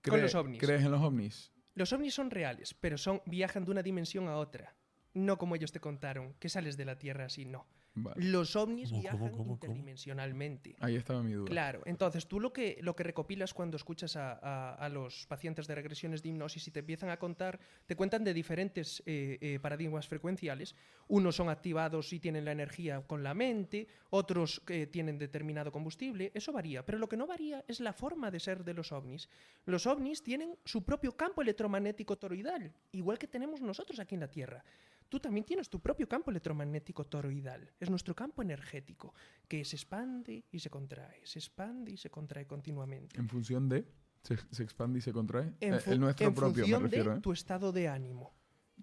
cree- 0.03 0.23
los 0.23 0.35
ovnis. 0.35 0.61
¿crees 0.61 0.83
en 0.85 0.91
los 0.91 1.03
ovnis? 1.03 1.53
Los 1.75 1.93
ovnis 1.93 2.15
son 2.15 2.31
reales, 2.31 2.75
pero 2.75 2.97
son 2.99 3.21
viajan 3.27 3.65
de 3.65 3.71
una 3.73 3.83
dimensión 3.83 4.27
a 4.29 4.37
otra. 4.37 4.75
No 5.15 5.37
como 5.39 5.55
ellos 5.55 5.73
te 5.73 5.81
contaron, 5.81 6.35
que 6.39 6.49
sales 6.49 6.77
de 6.77 6.85
la 6.85 6.99
Tierra 6.99 7.27
así, 7.27 7.45
no. 7.45 7.67
Vale. 8.03 8.25
Los 8.25 8.57
ovnis 8.57 8.91
¿Cómo, 8.91 9.01
viajan 9.03 9.19
cómo, 9.19 9.33
cómo, 9.33 9.45
cómo? 9.45 9.53
interdimensionalmente. 9.55 10.77
Ahí 10.81 10.97
estaba 10.97 11.23
mi 11.23 11.33
duda. 11.33 11.47
Claro, 11.49 11.83
entonces 11.87 12.27
tú 12.27 12.41
lo 12.41 12.53
que, 12.53 12.79
lo 12.83 12.95
que 12.97 13.03
recopilas 13.03 13.55
cuando 13.55 13.77
escuchas 13.77 14.17
a, 14.17 14.33
a- 14.33 14.75
a 14.75 14.89
los 14.89 15.27
pacientes 15.27 15.67
de 15.67 15.75
regresiones 15.75 16.23
de 16.23 16.29
hipnosis 16.31 16.67
y 16.69 16.71
te 16.71 16.81
empiezan 16.81 17.11
a 17.11 17.19
contar, 17.19 17.59
te 17.87 17.97
cuentan 17.97 18.25
de 18.25 18.35
diferentes 18.35 19.03
eh, 19.07 19.39
eh, 19.41 19.59
paradigmas 19.61 20.07
frecuenciales. 20.09 20.75
Unos 21.09 21.37
son 21.37 21.49
activados 21.49 22.13
y 22.13 22.21
tienen 22.21 22.45
la 22.45 22.53
energía 22.53 23.01
con 23.07 23.23
la 23.23 23.35
mente, 23.35 23.87
otros 24.11 24.63
eh, 24.69 24.87
tienen 24.87 25.19
determinado 25.19 25.73
combustible, 25.73 26.31
eso 26.35 26.53
varía, 26.53 26.85
pero 26.85 26.99
lo 26.99 27.09
que 27.09 27.17
no 27.17 27.27
varía 27.27 27.65
es 27.69 27.81
la 27.81 27.93
forma 27.93 28.31
de 28.31 28.41
ser 28.41 28.65
de 28.65 28.75
los 28.75 28.93
ovnis. 28.93 29.29
Los 29.67 29.87
ovnis 29.87 30.23
tienen 30.23 30.57
su 30.65 30.83
propio 30.85 31.17
campo 31.17 31.43
electromagnético 31.43 32.17
toroidal, 32.17 32.73
igual 32.93 33.19
que 33.19 33.27
tenemos 33.27 33.61
nosotros 33.61 33.99
aquí 34.01 34.15
en 34.15 34.21
la 34.21 34.31
Tierra. 34.31 34.63
Tú 35.09 35.19
también 35.21 35.45
tienes 35.47 35.71
tu 35.71 35.81
propio 35.81 36.07
campo 36.09 36.31
electromagnético 36.31 37.07
toroidal. 37.07 37.73
Es 37.81 37.89
nuestro 37.89 38.15
campo 38.15 38.43
energético, 38.43 39.15
que 39.49 39.65
se 39.65 39.77
expande 39.77 40.45
y 40.51 40.59
se 40.59 40.69
contrae, 40.71 41.25
se 41.25 41.39
expande 41.39 41.93
y 41.93 41.97
se 41.97 42.11
contrae 42.11 42.47
continuamente. 42.47 43.19
En 43.19 43.29
función 43.29 43.69
de, 43.69 43.87
se, 44.23 44.37
se 44.51 44.63
expande 44.63 44.99
y 44.99 45.03
se 45.03 45.13
contrae. 45.13 45.53
En, 45.61 45.75
Eh, 45.75 45.81
el 45.87 46.01
nuestro 46.01 46.27
en 46.27 46.35
propio, 46.35 46.53
me 46.67 46.71
función 46.73 46.83
refiero. 46.83 47.13
de 47.13 47.19
¿eh? 47.19 47.21
tu 47.23 47.33
estado 47.33 47.73
de 47.73 47.89
ánimo. 47.89 48.35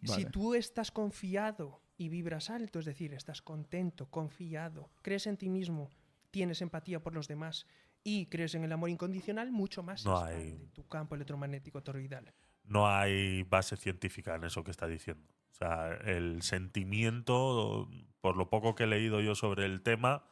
Si 0.04 0.26
tú 0.26 0.54
estás 0.56 0.92
confiado 0.92 1.82
y 1.98 2.10
vibras 2.10 2.50
alto, 2.50 2.80
es 2.80 2.86
decir, 2.86 3.14
estás 3.14 3.42
contento, 3.42 4.10
confiado, 4.10 4.90
crees 5.02 5.26
en 5.28 5.38
ti 5.38 5.50
mismo, 5.50 5.90
tienes 6.32 6.62
empatía 6.62 7.02
por 7.02 7.14
los 7.14 7.28
demás 7.28 7.66
y 8.04 8.26
crees 8.28 8.56
en 8.56 8.64
el 8.66 8.72
amor 8.72 8.90
incondicional, 8.90 9.52
mucho 9.52 9.84
más 9.84 10.02
se 10.02 10.10
No 10.10 10.18
expande 10.28 10.64
hay- 10.64 10.70
tu 10.74 10.88
campo 10.88 11.16
electromagnético 11.16 11.82
toroidal. 11.82 12.34
no 12.66 12.88
hay 12.88 13.44
base 13.44 13.78
científica 13.78 14.36
en 14.36 14.44
eso 14.44 14.64
que 14.64 14.72
está 14.72 14.86
diciendo. 14.88 15.24
O 15.56 15.58
sea, 15.58 15.98
el 16.04 16.42
sentimiento, 16.42 17.88
por 18.20 18.36
lo 18.36 18.50
poco 18.50 18.76
que 18.76 18.84
he 18.84 18.88
leído 18.88 19.22
yo 19.22 19.36
sobre 19.36 19.64
el 19.66 19.82
tema, 19.84 20.26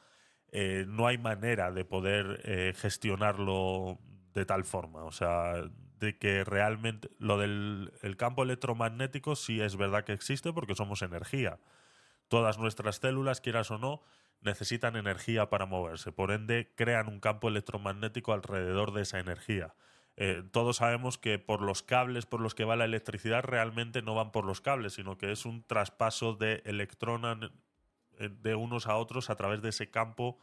eh, 0.52 0.84
no 0.86 1.08
hay 1.08 1.18
manera 1.18 1.72
de 1.72 1.86
poder 1.86 2.42
eh, 2.44 2.74
gestionarlo 2.76 4.00
de 4.34 4.46
tal 4.46 4.66
forma. 4.66 5.06
O 5.06 5.14
sea, 5.14 5.64
de 6.00 6.18
que 6.18 6.44
realmente 6.44 7.10
lo 7.20 7.38
del 7.38 7.94
el 8.02 8.18
campo 8.18 8.44
electromagnético 8.44 9.38
sí 9.38 9.62
es 9.62 9.78
verdad 9.78 10.04
que 10.04 10.12
existe 10.12 10.52
porque 10.52 10.76
somos 10.76 11.02
energía. 11.02 11.58
Todas 12.28 12.60
nuestras 12.60 12.98
células, 12.98 13.40
quieras 13.40 13.72
o 13.72 13.78
no, 13.78 14.04
necesitan 14.42 14.98
energía 14.98 15.50
para 15.50 15.66
moverse. 15.66 16.12
Por 16.12 16.32
ende, 16.32 16.74
crean 16.76 17.08
un 17.08 17.22
campo 17.22 17.48
electromagnético 17.48 18.34
alrededor 18.34 18.92
de 18.94 19.04
esa 19.04 19.20
energía. 19.20 19.74
Eh, 20.16 20.44
todos 20.52 20.78
sabemos 20.78 21.18
que 21.18 21.40
por 21.40 21.62
los 21.62 21.82
cables 21.82 22.28
por 22.28 22.40
los 22.40 22.54
que 22.54 22.66
va 22.66 22.76
la 22.76 22.86
electricidad 22.86 23.44
realmente 23.44 24.02
no 24.04 24.14
van 24.14 24.32
por 24.32 24.46
los 24.46 24.62
cables, 24.62 24.94
sino 24.94 25.18
que 25.18 25.32
es 25.32 25.46
un 25.46 25.64
traspaso 25.64 26.36
de 26.36 26.62
electrones 26.66 27.50
de 28.20 28.56
unos 28.56 28.88
a 28.88 28.96
otros 28.98 29.30
a 29.30 29.36
través 29.36 29.62
de 29.62 29.70
ese 29.70 29.90
campo 29.90 30.40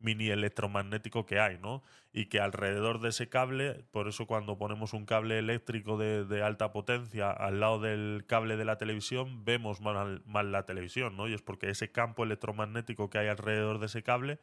mini 0.00 0.30
electromagnético 0.30 1.26
que 1.26 1.38
hay, 1.38 1.58
¿no? 1.58 1.82
Y 2.12 2.26
que 2.26 2.40
alrededor 2.40 3.00
de 3.00 3.10
ese 3.10 3.28
cable, 3.28 3.84
por 3.92 4.08
eso 4.08 4.26
cuando 4.26 4.58
ponemos 4.58 4.94
un 4.94 5.06
cable 5.06 5.38
eléctrico 5.38 5.98
de, 5.98 6.24
de 6.24 6.42
alta 6.42 6.72
potencia 6.72 7.30
al 7.30 7.60
lado 7.60 7.80
del 7.80 8.24
cable 8.26 8.56
de 8.56 8.64
la 8.64 8.78
televisión, 8.78 9.44
vemos 9.44 9.80
mal, 9.80 10.22
mal 10.24 10.52
la 10.52 10.64
televisión, 10.64 11.16
¿no? 11.16 11.28
Y 11.28 11.34
es 11.34 11.42
porque 11.42 11.68
ese 11.70 11.92
campo 11.92 12.24
electromagnético 12.24 13.10
que 13.10 13.18
hay 13.18 13.28
alrededor 13.28 13.78
de 13.78 13.86
ese 13.86 14.02
cable 14.02 14.40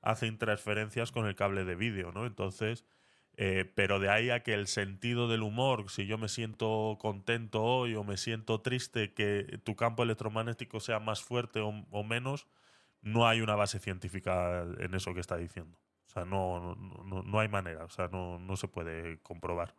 hace 0.00 0.26
interferencias 0.26 1.12
con 1.12 1.26
el 1.26 1.34
cable 1.34 1.64
de 1.64 1.74
vídeo, 1.74 2.12
¿no? 2.12 2.24
Entonces, 2.24 2.84
eh, 3.42 3.64
pero 3.74 4.00
de 4.00 4.10
ahí 4.10 4.30
a 4.30 4.42
que 4.42 4.54
el 4.54 4.66
sentido 4.68 5.28
del 5.28 5.42
humor, 5.42 5.90
si 5.90 6.06
yo 6.06 6.18
me 6.18 6.28
siento 6.28 6.98
contento 7.00 7.62
hoy 7.64 7.94
o 7.94 8.04
me 8.04 8.18
siento 8.18 8.60
triste, 8.60 9.14
que 9.14 9.60
tu 9.64 9.76
campo 9.76 10.02
electromagnético 10.02 10.80
sea 10.80 11.00
más 11.00 11.22
fuerte 11.22 11.60
o, 11.60 11.70
o 11.90 12.04
menos, 12.04 12.46
no 13.02 13.26
hay 13.28 13.40
una 13.40 13.56
base 13.56 13.78
científica 13.80 14.66
en 14.78 14.94
eso 14.94 15.14
que 15.14 15.20
está 15.20 15.36
diciendo. 15.38 15.76
O 16.08 16.10
sea, 16.10 16.24
no, 16.26 16.76
no, 16.76 17.22
no- 17.22 17.40
hay 17.40 17.48
manera, 17.48 17.84
o 17.84 17.90
sea, 17.90 18.08
no, 18.08 18.38
no 18.38 18.56
se 18.56 18.68
puede 18.68 19.18
comprobar. 19.20 19.74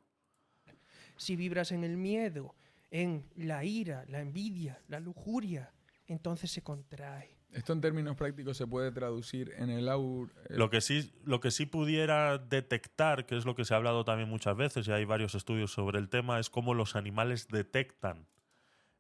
Si 1.18 1.36
vibras 1.36 1.72
en 1.72 1.84
el 1.84 1.98
miedo, 1.98 2.56
en 2.90 3.26
la 3.36 3.64
ira, 3.64 4.06
la 4.08 4.22
envidia, 4.22 4.82
la 4.88 5.00
lujuria, 5.00 5.72
entonces 6.08 6.52
se 6.52 6.64
contrae. 6.64 7.38
Esto 7.54 7.74
en 7.74 7.82
términos 7.82 8.16
prácticos 8.16 8.56
se 8.56 8.66
puede 8.66 8.92
traducir 8.92 9.54
en 9.58 9.70
el 9.70 9.90
aur. 9.90 10.30
Lo 10.50 10.70
que, 10.70 10.80
sí, 10.80 11.12
lo 11.26 11.42
que 11.42 11.52
sí 11.52 11.66
pudiera 11.66 12.38
detectar, 12.38 13.26
que 13.26 13.36
es 13.36 13.46
lo 13.46 13.56
que 13.56 13.66
se 13.66 13.74
ha 13.74 13.78
hablado 13.78 14.06
también 14.06 14.30
muchas 14.30 14.56
veces, 14.56 14.88
y 14.88 14.92
hay 14.92 15.04
varios 15.04 15.36
estudios 15.36 15.72
sobre 15.72 16.00
el 16.00 16.08
tema, 16.08 16.40
es 16.40 16.50
cómo 16.50 16.74
los 16.74 16.96
animales 16.96 17.50
detectan 17.50 18.28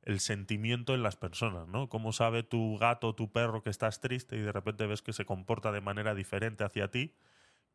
el 0.03 0.19
sentimiento 0.19 0.93
en 0.93 1.03
las 1.03 1.15
personas, 1.15 1.67
¿no? 1.67 1.87
Cómo 1.87 2.11
sabe 2.11 2.43
tu 2.43 2.77
gato 2.77 3.09
o 3.09 3.15
tu 3.15 3.31
perro 3.31 3.61
que 3.61 3.69
estás 3.69 4.01
triste 4.01 4.35
y 4.35 4.41
de 4.41 4.51
repente 4.51 4.87
ves 4.87 5.01
que 5.01 5.13
se 5.13 5.25
comporta 5.25 5.71
de 5.71 5.81
manera 5.81 6.15
diferente 6.15 6.63
hacia 6.63 6.89
ti. 6.89 7.15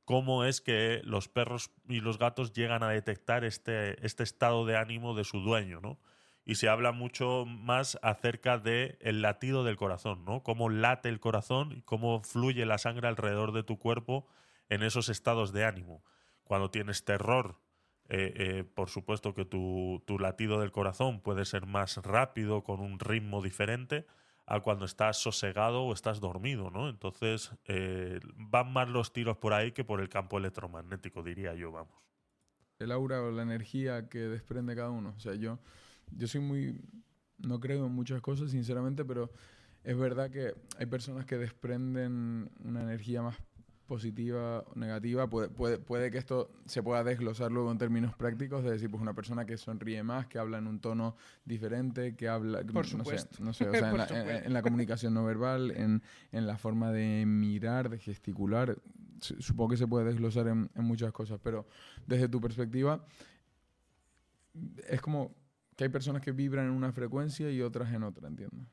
Cómo 0.04 0.44
es 0.44 0.60
que 0.60 1.00
los 1.04 1.28
perros 1.28 1.70
y 1.88 2.00
los 2.00 2.18
gatos 2.18 2.52
llegan 2.52 2.82
a 2.82 2.90
detectar 2.90 3.44
este, 3.44 4.04
este 4.04 4.24
estado 4.24 4.66
de 4.66 4.76
ánimo 4.76 5.14
de 5.14 5.24
su 5.24 5.40
dueño, 5.40 5.80
¿no? 5.80 5.98
Y 6.46 6.54
se 6.54 6.70
habla 6.70 6.92
mucho 6.92 7.44
más 7.44 7.98
acerca 8.00 8.56
del 8.56 8.96
el 9.00 9.20
latido 9.20 9.64
del 9.64 9.76
corazón, 9.76 10.24
¿no? 10.24 10.42
Cómo 10.42 10.70
late 10.70 11.10
el 11.10 11.20
corazón 11.20 11.72
y 11.72 11.82
cómo 11.82 12.22
fluye 12.22 12.64
la 12.64 12.78
sangre 12.78 13.08
alrededor 13.08 13.52
de 13.52 13.64
tu 13.64 13.78
cuerpo 13.78 14.26
en 14.70 14.82
esos 14.82 15.10
estados 15.10 15.52
de 15.52 15.66
ánimo. 15.66 16.02
Cuando 16.44 16.70
tienes 16.70 17.04
terror, 17.04 17.60
eh, 18.08 18.32
eh, 18.36 18.64
por 18.64 18.88
supuesto 18.88 19.34
que 19.34 19.44
tu, 19.44 20.02
tu 20.06 20.18
latido 20.18 20.60
del 20.60 20.70
corazón 20.72 21.20
puede 21.20 21.44
ser 21.44 21.66
más 21.66 21.96
rápido, 21.98 22.62
con 22.62 22.80
un 22.80 23.00
ritmo 23.00 23.42
diferente, 23.42 24.06
a 24.46 24.60
cuando 24.60 24.84
estás 24.84 25.18
sosegado 25.18 25.82
o 25.82 25.92
estás 25.92 26.20
dormido, 26.20 26.70
¿no? 26.70 26.88
Entonces, 26.88 27.50
eh, 27.64 28.20
van 28.36 28.72
más 28.72 28.88
los 28.88 29.12
tiros 29.12 29.36
por 29.38 29.52
ahí 29.52 29.72
que 29.72 29.84
por 29.84 30.00
el 30.00 30.08
campo 30.08 30.38
electromagnético, 30.38 31.22
diría 31.22 31.54
yo, 31.54 31.72
vamos. 31.72 31.94
el 32.78 32.92
aura 32.92 33.22
o 33.22 33.30
la 33.30 33.42
energía 33.42 34.08
que 34.08 34.18
desprende 34.20 34.76
cada 34.76 34.90
uno. 34.90 35.14
O 35.16 35.20
sea, 35.20 35.34
yo, 35.34 35.58
yo 36.10 36.26
soy 36.28 36.40
muy... 36.40 36.80
No 37.38 37.60
creo 37.60 37.86
en 37.86 37.92
muchas 37.92 38.20
cosas, 38.22 38.50
sinceramente, 38.50 39.04
pero 39.04 39.30
es 39.84 39.96
verdad 39.96 40.30
que 40.30 40.54
hay 40.78 40.86
personas 40.86 41.26
que 41.26 41.36
desprenden 41.36 42.50
una 42.64 42.82
energía 42.82 43.20
más 43.22 43.36
positiva 43.86 44.60
o 44.62 44.74
negativa. 44.74 45.28
Puede, 45.28 45.48
puede, 45.48 45.78
puede 45.78 46.10
que 46.10 46.18
esto 46.18 46.50
se 46.64 46.82
pueda 46.82 47.04
desglosar 47.04 47.52
luego 47.52 47.70
en 47.70 47.78
términos 47.78 48.14
prácticos, 48.16 48.64
de 48.64 48.70
decir, 48.72 48.90
pues 48.90 49.00
una 49.02 49.14
persona 49.14 49.44
que 49.44 49.56
sonríe 49.58 50.02
más, 50.02 50.26
que 50.26 50.38
habla 50.38 50.58
en 50.58 50.66
un 50.66 50.80
tono 50.80 51.14
diferente, 51.44 52.16
que 52.16 52.26
habla... 52.26 52.60
Por 52.62 52.74
no 52.74 52.82
sé, 52.84 52.90
supuesto. 52.96 53.44
No 53.44 53.52
sé, 53.52 53.68
o 53.68 53.72
sea, 53.74 53.90
en 53.90 53.96
la, 53.96 54.02
en- 54.04 54.08
supuesto. 54.08 54.46
en 54.46 54.52
la 54.54 54.62
comunicación 54.62 55.14
no 55.14 55.24
verbal, 55.24 55.70
en, 55.72 56.02
en 56.32 56.46
la 56.46 56.56
forma 56.56 56.90
de 56.90 57.24
mirar, 57.26 57.90
de 57.90 57.98
gesticular. 57.98 58.76
Su- 59.20 59.40
Supongo 59.42 59.70
que 59.70 59.76
se 59.76 59.86
puede 59.86 60.06
desglosar 60.06 60.48
en 60.48 60.70
muchas 60.76 61.12
cosas, 61.12 61.38
pero 61.42 61.66
desde 62.06 62.28
tu 62.28 62.40
perspectiva, 62.40 63.04
es 64.88 65.00
como 65.00 65.34
que 65.76 65.84
hay 65.84 65.90
personas 65.90 66.22
que 66.22 66.32
vibran 66.32 66.66
en 66.66 66.72
una 66.72 66.92
frecuencia 66.92 67.50
y 67.50 67.60
otras 67.62 67.92
en 67.92 68.02
otra, 68.02 68.28
entiendo. 68.28 68.66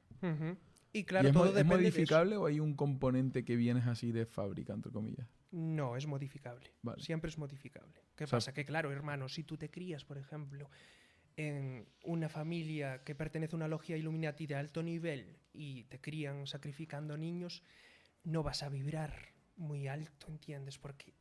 Y 0.94 1.00
¿Y 1.00 1.04
claro, 1.04 1.28
es, 1.28 1.34
mo- 1.34 1.42
todo 1.42 1.50
es 1.50 1.56
depende 1.56 1.78
de 1.84 1.90
eso. 1.90 1.98
modificable 1.98 2.38
o 2.38 2.46
hay 2.46 2.60
un 2.60 2.76
componente 2.76 3.44
que 3.44 3.56
viene 3.56 3.82
así 3.82 4.12
de 4.12 4.26
fábrica, 4.26 4.74
entre 4.74 4.92
comillas? 4.92 5.28
No, 5.52 5.96
es 5.98 6.08
modificable. 6.08 6.72
Vale. 6.82 7.02
Siempre 7.04 7.30
es 7.30 7.38
modificable. 7.38 8.02
¿Qué 8.16 8.24
O 8.24 8.28
sea- 8.28 8.38
pasa? 8.38 8.54
Que 8.54 8.66
claro, 8.66 8.92
hermano, 8.92 9.28
si 9.28 9.44
tú 9.44 9.58
te 9.58 9.70
crías, 9.70 10.06
por 10.06 10.18
ejemplo, 10.18 10.70
en 11.36 11.88
una 12.04 12.30
familia 12.30 13.04
que 13.04 13.16
pertenece 13.16 13.56
a 13.56 13.58
una 13.58 13.68
logia 13.68 13.98
Illuminati 13.98 14.46
de 14.48 14.56
alto 14.56 14.82
nivel 14.84 15.36
y 15.52 15.84
te 15.86 16.00
crían 16.00 16.46
sacrificando 16.48 17.18
niños, 17.18 17.64
no 18.24 18.44
vas 18.44 18.62
a 18.64 18.70
vibrar 18.70 19.34
muy 19.58 19.88
alto, 19.88 20.28
¿entiendes? 20.30 20.78
Porque 20.78 21.14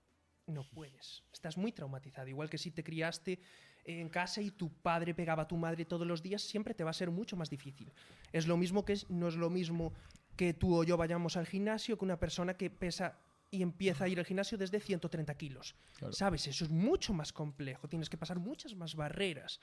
no 0.47 0.65
puedes. 0.69 1.25
Estás 1.33 1.57
muy 1.57 1.73
traumatizado. 1.73 2.29
Igual 2.29 2.51
que 2.51 2.59
si 2.59 2.71
te 2.71 2.85
criaste 2.85 3.41
en 3.85 4.09
casa 4.09 4.41
y 4.41 4.51
tu 4.51 4.71
padre 4.71 5.15
pegaba 5.15 5.45
a 5.45 5.49
tu 5.49 5.57
madre 5.57 5.85
todos 5.85 6.07
los 6.07 6.23
días, 6.23 6.43
siempre 6.43 6.75
te 6.75 6.85
va 6.85 6.91
a 6.91 6.95
ser 6.95 7.11
mucho 7.11 7.37
más 7.37 7.51
difícil. 7.51 7.93
Es 8.33 8.47
lo 8.47 8.57
mismo 8.57 8.85
que 8.85 8.95
es, 8.95 9.11
no 9.11 9.29
es 9.29 9.37
lo 9.37 9.51
mismo 9.51 9.93
que 10.37 10.55
tú 10.55 10.77
o 10.77 10.85
yo 10.85 10.97
vayamos 10.97 11.37
al 11.37 11.47
gimnasio 11.47 11.99
que 11.99 12.05
una 12.05 12.19
persona 12.19 12.55
que 12.55 12.71
pesa 12.71 13.19
y 13.51 13.61
empieza 13.61 14.05
a 14.05 14.09
ir 14.09 14.19
al 14.19 14.25
gimnasio 14.25 14.57
desde 14.57 14.81
130 14.81 15.35
kilos. 15.35 15.77
Claro. 15.99 16.13
¿Sabes? 16.15 16.47
Eso 16.47 16.65
es 16.65 16.71
mucho 16.71 17.13
más 17.13 17.33
complejo. 17.33 17.87
Tienes 17.87 18.09
que 18.09 18.17
pasar 18.17 18.39
muchas 18.39 18.75
más 18.75 18.95
barreras. 18.95 19.61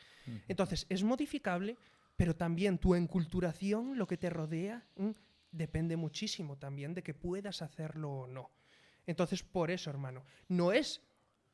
Entonces, 0.47 0.85
es 0.89 1.01
modificable, 1.01 1.75
pero 2.15 2.35
también 2.35 2.77
tu 2.77 2.93
enculturación, 2.93 3.97
lo 3.97 4.05
que 4.05 4.17
te 4.17 4.29
rodea, 4.29 4.85
depende 5.51 5.97
muchísimo 5.97 6.55
también 6.55 6.93
de 6.93 7.01
que 7.01 7.15
puedas 7.15 7.63
hacerlo 7.63 8.11
o 8.11 8.27
no. 8.27 8.51
Entonces, 9.07 9.41
por 9.41 9.71
eso, 9.71 9.89
hermano, 9.89 10.23
no 10.47 10.71
es 10.71 11.01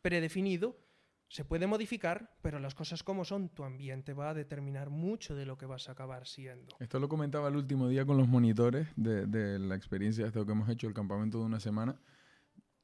predefinido, 0.01 0.77
se 1.27 1.43
puede 1.43 1.67
modificar, 1.67 2.31
pero 2.41 2.59
las 2.59 2.75
cosas 2.75 3.03
como 3.03 3.25
son, 3.25 3.49
tu 3.49 3.63
ambiente 3.63 4.13
va 4.13 4.29
a 4.29 4.33
determinar 4.33 4.89
mucho 4.89 5.35
de 5.35 5.45
lo 5.45 5.57
que 5.57 5.65
vas 5.65 5.89
a 5.89 5.93
acabar 5.93 6.27
siendo. 6.27 6.75
Esto 6.79 6.99
lo 6.99 7.09
comentaba 7.09 7.47
el 7.49 7.55
último 7.55 7.87
día 7.87 8.05
con 8.05 8.17
los 8.17 8.27
monitores 8.27 8.87
de, 8.95 9.25
de 9.25 9.59
la 9.59 9.75
experiencia 9.75 10.23
de 10.23 10.27
esto 10.29 10.45
que 10.45 10.51
hemos 10.51 10.69
hecho, 10.69 10.87
el 10.87 10.93
campamento 10.93 11.39
de 11.39 11.45
una 11.45 11.59
semana, 11.59 11.95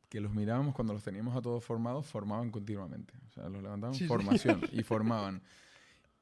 que 0.09 0.19
los 0.19 0.33
mirábamos 0.33 0.75
cuando 0.75 0.93
los 0.93 1.03
teníamos 1.03 1.35
a 1.37 1.41
todos 1.41 1.63
formados, 1.63 2.05
formaban 2.07 2.49
continuamente. 2.51 3.13
O 3.27 3.31
sea, 3.31 3.47
los 3.47 3.61
levantaban 3.63 3.93
Sí, 3.93 3.99
sí. 4.03 4.07
formación 4.07 4.61
y 4.73 4.83
formaban. 4.83 5.41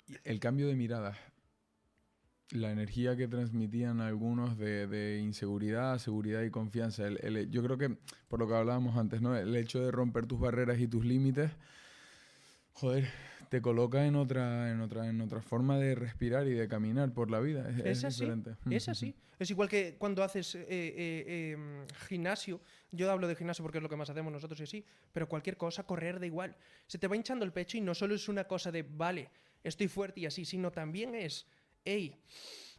Y 0.08 0.16
el 0.24 0.40
cambio 0.40 0.68
de 0.68 0.76
miradas, 0.76 1.18
la 2.52 2.72
energía 2.72 3.16
que 3.16 3.28
transmitían 3.28 4.02
algunos 4.02 4.58
de, 4.58 4.88
de 4.88 5.20
inseguridad, 5.20 5.98
seguridad 6.00 6.42
y 6.42 6.50
confianza. 6.50 7.08
El- 7.08 7.20
el- 7.24 7.50
yo 7.52 7.64
creo 7.64 7.78
que, 7.78 7.98
por 8.28 8.40
lo 8.40 8.48
que 8.48 8.56
hablábamos 8.56 8.98
antes, 8.98 9.22
¿no? 9.22 9.36
el 9.36 9.56
hecho 9.56 9.80
de 9.80 9.92
romper 9.92 10.26
tus 10.26 10.40
barreras 10.40 10.80
y 10.80 10.88
tus 10.88 11.06
límites, 11.06 11.52
joder, 12.80 13.10
te 13.50 13.62
coloca 13.62 14.06
en 14.06 14.16
otra, 14.16 14.72
en 14.72 14.80
otra, 14.82 15.08
en 15.08 15.20
otra 15.22 15.42
forma 15.42 15.78
de 15.78 15.96
respirar 15.96 16.48
y 16.48 16.54
de 16.54 16.68
caminar 16.68 17.14
por 17.14 17.30
la 17.30 17.40
vida. 17.40 17.70
Es, 17.70 17.78
Es 17.78 17.86
es 17.86 18.04
así, 18.06 18.22
diferente. 18.22 18.56
Es 18.70 18.90
así. 18.90 19.16
Es 19.38 19.50
igual 19.50 19.70
que 19.70 19.96
cuando 19.98 20.24
haces 20.24 20.56
eh, 20.56 20.66
eh, 20.70 20.96
eh, 21.28 21.58
gimnasio. 22.08 22.62
Yo 22.92 23.10
hablo 23.10 23.28
de 23.28 23.36
gimnasio 23.36 23.64
porque 23.64 23.78
es 23.78 23.82
lo 23.82 23.90
que 23.90 23.96
más 23.96 24.10
hacemos 24.10 24.32
nosotros 24.32 24.60
y 24.62 24.68
sí, 24.68 24.86
pero 25.14 25.30
cualquier 25.30 25.58
cosa, 25.58 25.84
correr 25.84 26.20
da 26.20 26.26
igual. 26.26 26.56
Se 26.88 26.98
te 26.98 27.08
va 27.08 27.16
hinchando 27.16 27.46
el 27.46 27.54
pecho 27.54 27.78
y 27.78 27.82
no 27.82 27.94
solo 27.94 28.16
es 28.16 28.28
una 28.28 28.46
cosa 28.46 28.72
de, 28.72 28.84
vale, 28.84 29.30
estoy 29.64 29.88
fuerte 29.88 30.22
y 30.22 30.26
así, 30.26 30.46
sino 30.46 30.72
también 30.72 31.16
es, 31.16 31.46
hey, 31.86 32.16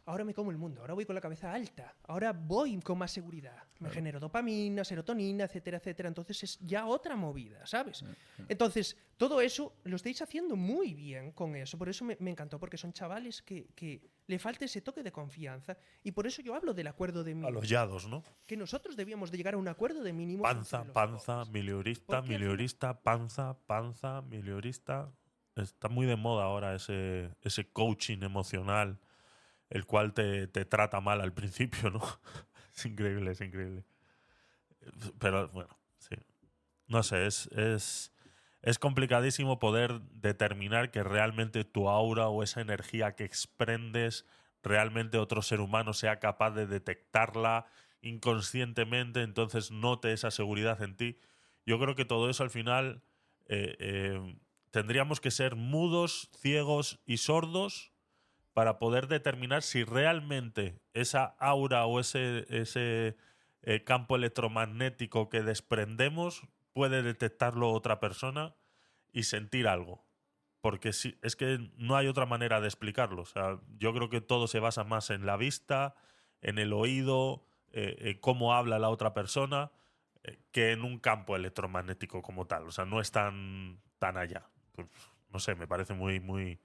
ahora 0.05 0.23
me 0.23 0.33
como 0.33 0.51
el 0.51 0.57
mundo, 0.57 0.81
ahora 0.81 0.93
voy 0.93 1.05
con 1.05 1.15
la 1.15 1.21
cabeza 1.21 1.53
alta, 1.53 1.95
ahora 2.03 2.33
voy 2.33 2.79
con 2.79 2.97
más 2.97 3.11
seguridad. 3.11 3.63
Me 3.79 3.89
genero 3.89 4.19
dopamina, 4.19 4.83
serotonina, 4.83 5.45
etcétera, 5.45 5.77
etcétera. 5.77 6.07
Entonces 6.09 6.43
es 6.43 6.59
ya 6.59 6.85
otra 6.85 7.15
movida, 7.15 7.65
¿sabes? 7.65 8.03
Entonces, 8.47 8.95
todo 9.17 9.41
eso 9.41 9.73
lo 9.85 9.95
estáis 9.95 10.21
haciendo 10.21 10.55
muy 10.55 10.93
bien 10.93 11.31
con 11.31 11.55
eso. 11.55 11.77
Por 11.77 11.89
eso 11.89 12.05
me, 12.05 12.15
me 12.19 12.29
encantó, 12.29 12.59
porque 12.59 12.77
son 12.77 12.93
chavales 12.93 13.41
que, 13.41 13.67
que 13.75 14.01
le 14.27 14.37
falta 14.37 14.65
ese 14.65 14.81
toque 14.81 15.01
de 15.01 15.11
confianza. 15.11 15.77
Y 16.03 16.11
por 16.11 16.27
eso 16.27 16.43
yo 16.43 16.53
hablo 16.53 16.73
del 16.75 16.87
acuerdo 16.87 17.23
de 17.23 17.31
A 17.31 17.35
mínimos. 17.35 17.53
los 17.53 17.67
yados, 17.69 18.07
¿no? 18.07 18.23
Que 18.45 18.55
nosotros 18.55 18.95
debíamos 18.95 19.31
de 19.31 19.37
llegar 19.37 19.55
a 19.55 19.57
un 19.57 19.67
acuerdo 19.67 20.03
de 20.03 20.13
mínimos. 20.13 20.43
Panza, 20.43 20.83
panza, 20.93 21.45
miliorista, 21.45 22.21
miliorista, 22.21 23.01
panza, 23.01 23.57
panza, 23.65 24.21
miliorista. 24.21 25.11
Está 25.55 25.89
muy 25.89 26.05
de 26.05 26.15
moda 26.15 26.45
ahora 26.45 26.75
ese, 26.75 27.31
ese 27.41 27.67
coaching 27.71 28.19
emocional, 28.21 28.99
el 29.71 29.85
cual 29.85 30.13
te, 30.13 30.47
te 30.47 30.65
trata 30.65 30.99
mal 31.01 31.21
al 31.21 31.33
principio, 31.41 31.89
¿no? 31.89 32.01
es 32.75 32.85
increíble, 32.85 33.31
es 33.31 33.41
increíble. 33.41 33.83
Pero 35.19 35.47
bueno, 35.49 35.77
sí. 35.97 36.15
No 36.87 37.03
sé, 37.03 37.25
es, 37.25 37.47
es, 37.47 38.13
es 38.61 38.79
complicadísimo 38.79 39.59
poder 39.59 40.01
determinar 40.11 40.91
que 40.91 41.03
realmente 41.03 41.63
tu 41.63 41.89
aura 41.89 42.27
o 42.27 42.43
esa 42.43 42.61
energía 42.61 43.15
que 43.15 43.23
exprendes, 43.23 44.25
realmente 44.61 45.17
otro 45.17 45.41
ser 45.41 45.61
humano 45.61 45.93
sea 45.93 46.19
capaz 46.19 46.51
de 46.51 46.67
detectarla 46.67 47.65
inconscientemente, 48.01 49.21
entonces 49.21 49.71
note 49.71 50.11
esa 50.11 50.31
seguridad 50.31 50.81
en 50.81 50.97
ti. 50.97 51.17
Yo 51.65 51.79
creo 51.79 51.95
que 51.95 52.05
todo 52.05 52.29
eso 52.29 52.43
al 52.43 52.49
final 52.49 53.03
eh, 53.45 53.75
eh, 53.79 54.35
tendríamos 54.71 55.21
que 55.21 55.31
ser 55.31 55.55
mudos, 55.55 56.29
ciegos 56.35 56.99
y 57.05 57.17
sordos 57.17 57.90
para 58.53 58.79
poder 58.79 59.07
determinar 59.07 59.63
si 59.63 59.83
realmente 59.83 60.81
esa 60.93 61.35
aura 61.39 61.85
o 61.85 61.99
ese, 61.99 62.45
ese 62.49 63.15
eh, 63.61 63.83
campo 63.83 64.15
electromagnético 64.15 65.29
que 65.29 65.41
desprendemos 65.41 66.43
puede 66.73 67.03
detectarlo 67.03 67.71
otra 67.71 67.99
persona 67.99 68.55
y 69.11 69.23
sentir 69.23 69.67
algo. 69.67 70.05
Porque 70.61 70.93
si, 70.93 71.17
es 71.21 71.35
que 71.35 71.71
no 71.77 71.95
hay 71.95 72.07
otra 72.07 72.25
manera 72.25 72.61
de 72.61 72.67
explicarlo. 72.67 73.23
O 73.23 73.25
sea, 73.25 73.59
yo 73.77 73.93
creo 73.93 74.09
que 74.09 74.21
todo 74.21 74.47
se 74.47 74.59
basa 74.59 74.83
más 74.83 75.09
en 75.09 75.25
la 75.25 75.37
vista, 75.37 75.95
en 76.41 76.59
el 76.59 76.71
oído, 76.73 77.45
eh, 77.71 77.97
en 77.99 78.19
cómo 78.19 78.53
habla 78.53 78.79
la 78.79 78.89
otra 78.89 79.13
persona, 79.13 79.71
eh, 80.23 80.39
que 80.51 80.71
en 80.71 80.83
un 80.83 80.99
campo 80.99 81.35
electromagnético 81.35 82.21
como 82.21 82.45
tal. 82.45 82.67
O 82.67 82.71
sea, 82.71 82.85
no 82.85 83.01
es 83.01 83.11
tan, 83.11 83.81
tan 83.97 84.17
allá. 84.17 84.49
Pues, 84.73 84.87
no 85.29 85.39
sé, 85.39 85.55
me 85.55 85.67
parece 85.67 85.93
muy, 85.93 86.19
muy. 86.19 86.59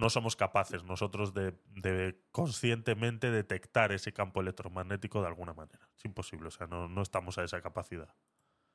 No 0.00 0.08
somos 0.08 0.34
capaces 0.34 0.82
nosotros 0.82 1.34
de, 1.34 1.52
de 1.74 2.18
conscientemente 2.32 3.30
detectar 3.30 3.92
ese 3.92 4.12
campo 4.12 4.40
electromagnético 4.40 5.20
de 5.20 5.28
alguna 5.28 5.52
manera. 5.52 5.88
Es 5.96 6.04
imposible, 6.06 6.48
o 6.48 6.50
sea, 6.50 6.66
no, 6.66 6.88
no 6.88 7.02
estamos 7.02 7.36
a 7.38 7.44
esa 7.44 7.60
capacidad. 7.60 8.08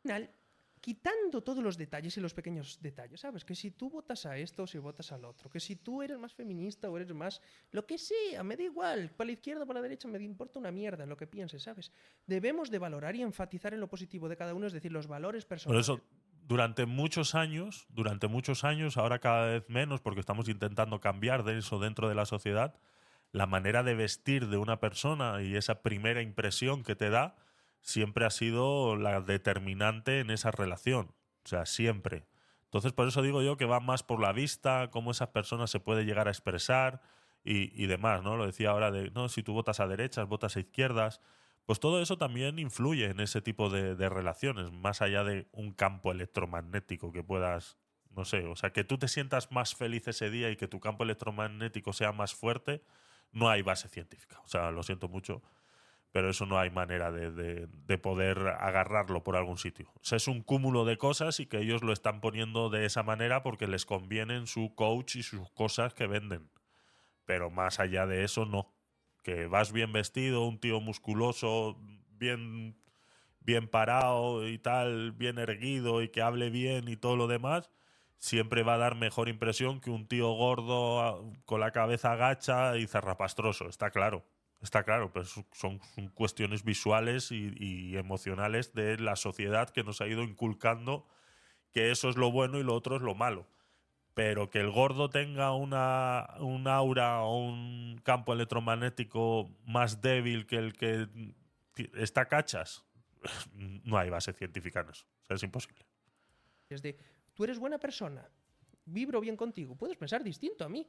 final, 0.03 0.29
quitando 0.85 1.41
todos 1.41 1.63
los 1.63 1.77
detalles 1.77 2.15
y 2.15 2.21
los 2.21 2.35
pequeños 2.35 2.79
detalles, 2.79 3.19
¿sabes? 3.21 3.43
Que 3.43 3.55
si 3.55 3.71
tú 3.71 3.89
votas 3.89 4.27
a 4.27 4.37
esto 4.37 4.63
o 4.63 4.67
si 4.67 4.77
votas 4.77 5.11
al 5.11 5.25
otro, 5.25 5.49
que 5.49 5.59
si 5.59 5.75
tú 5.77 6.03
eres 6.03 6.19
más 6.19 6.35
feminista 6.35 6.91
o 6.91 6.95
eres 6.95 7.11
más 7.11 7.41
lo 7.71 7.87
que 7.87 7.97
sea, 7.97 8.43
me 8.43 8.55
da 8.55 8.63
igual, 8.63 9.09
para 9.09 9.25
la 9.25 9.31
izquierda 9.31 9.63
o 9.63 9.65
para 9.65 9.79
la 9.79 9.83
derecha 9.83 10.07
me 10.07 10.21
importa 10.23 10.59
una 10.59 10.69
mierda 10.71 11.07
lo 11.07 11.17
que 11.17 11.25
pienses, 11.25 11.63
¿sabes? 11.63 11.91
Debemos 12.27 12.69
de 12.69 12.77
valorar 12.77 13.15
y 13.15 13.23
enfatizar 13.23 13.73
en 13.73 13.79
lo 13.79 13.87
positivo 13.87 14.29
de 14.29 14.37
cada 14.37 14.53
uno, 14.53 14.67
es 14.67 14.73
decir, 14.73 14.91
los 14.91 15.07
valores 15.07 15.43
Por 15.43 15.49
personales. 15.49 15.85
eso, 15.89 16.01
durante 16.47 16.85
muchos 16.85 17.35
años, 17.35 17.87
durante 17.89 18.27
muchos 18.27 18.63
años, 18.63 18.97
ahora 18.97 19.19
cada 19.19 19.47
vez 19.47 19.65
menos, 19.67 20.01
porque 20.01 20.19
estamos 20.19 20.47
intentando 20.47 20.99
cambiar 20.99 21.43
de 21.43 21.57
eso 21.57 21.79
dentro 21.79 22.07
de 22.07 22.15
la 22.15 22.25
sociedad, 22.25 22.75
la 23.31 23.47
manera 23.47 23.83
de 23.83 23.95
vestir 23.95 24.47
de 24.47 24.57
una 24.57 24.79
persona 24.79 25.41
y 25.41 25.55
esa 25.55 25.81
primera 25.81 26.21
impresión 26.21 26.83
que 26.83 26.95
te 26.95 27.09
da 27.09 27.35
siempre 27.81 28.25
ha 28.25 28.29
sido 28.29 28.95
la 28.95 29.21
determinante 29.21 30.19
en 30.19 30.29
esa 30.29 30.51
relación. 30.51 31.07
O 31.43 31.47
sea, 31.47 31.65
siempre. 31.65 32.27
Entonces, 32.65 32.93
por 32.93 33.07
eso 33.07 33.21
digo 33.21 33.41
yo 33.41 33.57
que 33.57 33.65
va 33.65 33.79
más 33.79 34.03
por 34.03 34.19
la 34.19 34.31
vista, 34.31 34.89
cómo 34.91 35.11
esas 35.11 35.29
personas 35.29 35.69
se 35.71 35.79
puede 35.79 36.05
llegar 36.05 36.27
a 36.27 36.31
expresar 36.31 37.01
y, 37.43 37.71
y 37.81 37.87
demás, 37.87 38.23
¿no? 38.23 38.37
Lo 38.37 38.45
decía 38.45 38.69
ahora 38.69 38.91
de, 38.91 39.11
no, 39.11 39.29
si 39.29 39.43
tú 39.43 39.53
votas 39.53 39.79
a 39.79 39.87
derechas, 39.87 40.27
votas 40.27 40.55
a 40.55 40.59
izquierdas, 40.59 41.21
pues 41.65 41.79
todo 41.79 42.01
eso 42.01 42.17
también 42.17 42.59
influye 42.59 43.05
en 43.05 43.19
ese 43.19 43.41
tipo 43.41 43.69
de, 43.69 43.95
relaciones, 44.09 44.71
más 44.71 45.01
allá 45.01 45.23
de 45.23 45.47
un 45.51 45.73
campo 45.73 46.11
electromagnético 46.11 47.11
que 47.11 47.23
puedas, 47.23 47.77
no 48.11 48.25
sé, 48.25 48.45
o 48.45 48.55
sea, 48.55 48.71
que 48.71 48.83
tú 48.83 48.97
te 48.97 49.07
sientas 49.07 49.51
más 49.51 49.75
feliz 49.75 50.07
ese 50.07 50.29
día 50.29 50.49
y 50.51 50.57
que 50.57 50.67
tu 50.67 50.79
campo 50.79 51.03
electromagnético 51.03 51.93
sea 51.93 52.11
más 52.11 52.35
fuerte, 52.35 52.83
no 53.31 53.49
hay 53.49 53.61
base 53.63 53.89
científica. 53.89 54.39
O 54.45 54.47
sea, 54.47 54.71
lo 54.71 54.83
siento 54.83 55.07
mucho, 55.09 55.41
pero 56.11 56.29
eso 56.29 56.45
no 56.45 56.57
hay 56.59 56.69
manera 56.69 57.11
de, 57.11 57.31
de- 57.31 57.67
de 57.67 57.97
poder 57.97 58.39
agarrarlo 58.59 59.23
por 59.23 59.35
algún 59.35 59.57
sitio. 59.57 59.91
O 59.95 60.03
sea, 60.03 60.17
es 60.17 60.27
un 60.27 60.41
cúmulo 60.43 60.85
de 60.85 60.97
cosas 60.97 61.39
y 61.41 61.45
que 61.47 61.59
ellos 61.59 61.83
lo 61.83 61.91
están 61.93 62.21
poniendo 62.21 62.69
de 62.69 62.85
esa 62.85 63.03
manera 63.03 63.43
porque 63.43 63.67
les 63.67 63.85
conviene 63.85 64.35
en 64.37 64.47
su 64.47 64.73
coach 64.75 65.17
y 65.17 65.23
sus 65.23 65.49
cosas 65.51 65.93
que 65.93 66.07
venden. 66.07 66.49
Pero 67.25 67.49
más 67.51 67.79
allá 67.79 68.05
de 68.07 68.23
eso, 68.23 68.45
no. 68.45 68.74
Que 69.25 69.47
vas 69.47 69.71
bien 69.73 69.91
vestido, 69.91 70.45
un 70.45 70.59
tío 70.59 70.79
musculoso, 70.79 71.77
bien, 72.11 72.77
bien 73.41 73.67
parado 73.67 74.47
y 74.47 74.59
tal, 74.59 75.13
bien 75.13 75.39
erguido 75.39 76.03
y 76.03 76.09
que 76.09 76.21
hable 76.21 76.51
bien 76.51 76.87
y 76.87 76.95
todo 76.95 77.15
lo 77.15 77.25
demás, 77.27 77.71
siempre 78.19 78.61
va 78.63 78.75
a 78.75 78.77
dar 78.77 78.95
mejor 78.95 79.27
impresión 79.27 79.81
que 79.81 79.89
un 79.89 80.07
tío 80.07 80.31
gordo 80.33 81.01
a- 81.01 81.19
con 81.45 81.59
la 81.59 81.71
cabeza 81.71 82.11
agacha 82.13 82.77
y 82.77 82.85
zarrapastroso. 82.87 83.67
Está 83.67 83.89
claro. 83.91 84.23
Está 84.61 84.83
claro, 84.83 85.11
pero 85.11 85.25
son, 85.25 85.79
cuestiones 86.13 86.63
visuales 86.63 87.31
y 87.31 87.97
emocionales 87.97 88.73
de 88.73 88.97
la 88.99 89.15
sociedad 89.15 89.69
que 89.69 89.83
nos 89.83 90.01
ha 90.01 90.07
ido 90.07 90.23
inculcando 90.23 91.07
que 91.73 91.91
eso 91.91 92.09
es 92.09 92.15
lo 92.15 92.31
bueno 92.31 92.57
y 92.57 92.63
lo 92.63 92.73
otro 92.73 92.95
es 92.95 93.01
lo 93.01 93.15
malo. 93.15 93.45
Pero 94.15 94.49
que 94.49 94.59
el 94.59 94.71
gordo 94.71 95.09
tenga 95.11 95.53
una, 95.53 96.35
un 96.39 96.67
aura 96.67 97.21
o 97.21 97.37
un 97.37 98.01
campo 98.03 98.33
electromagnético 98.33 99.51
más 99.65 100.01
débil 100.01 100.47
que 100.47 100.55
el 100.55 100.73
que 100.73 101.07
está 101.95 102.27
cachas, 102.27 102.85
no 103.83 103.97
hay 103.97 104.09
base 104.09 104.33
científica 104.33 104.79
en 104.81 104.89
eso. 104.89 105.05
O 105.21 105.25
sea, 105.25 105.35
es 105.35 105.43
imposible. 105.43 105.85
Es 106.69 106.81
de, 106.81 106.97
tú 107.33 107.43
eres 107.43 107.59
buena 107.59 107.77
persona, 107.77 108.27
vibro 108.85 109.19
bien 109.19 109.37
contigo, 109.37 109.75
puedes 109.75 109.97
pensar 109.97 110.23
distinto 110.23 110.65
a 110.65 110.69
mí, 110.69 110.87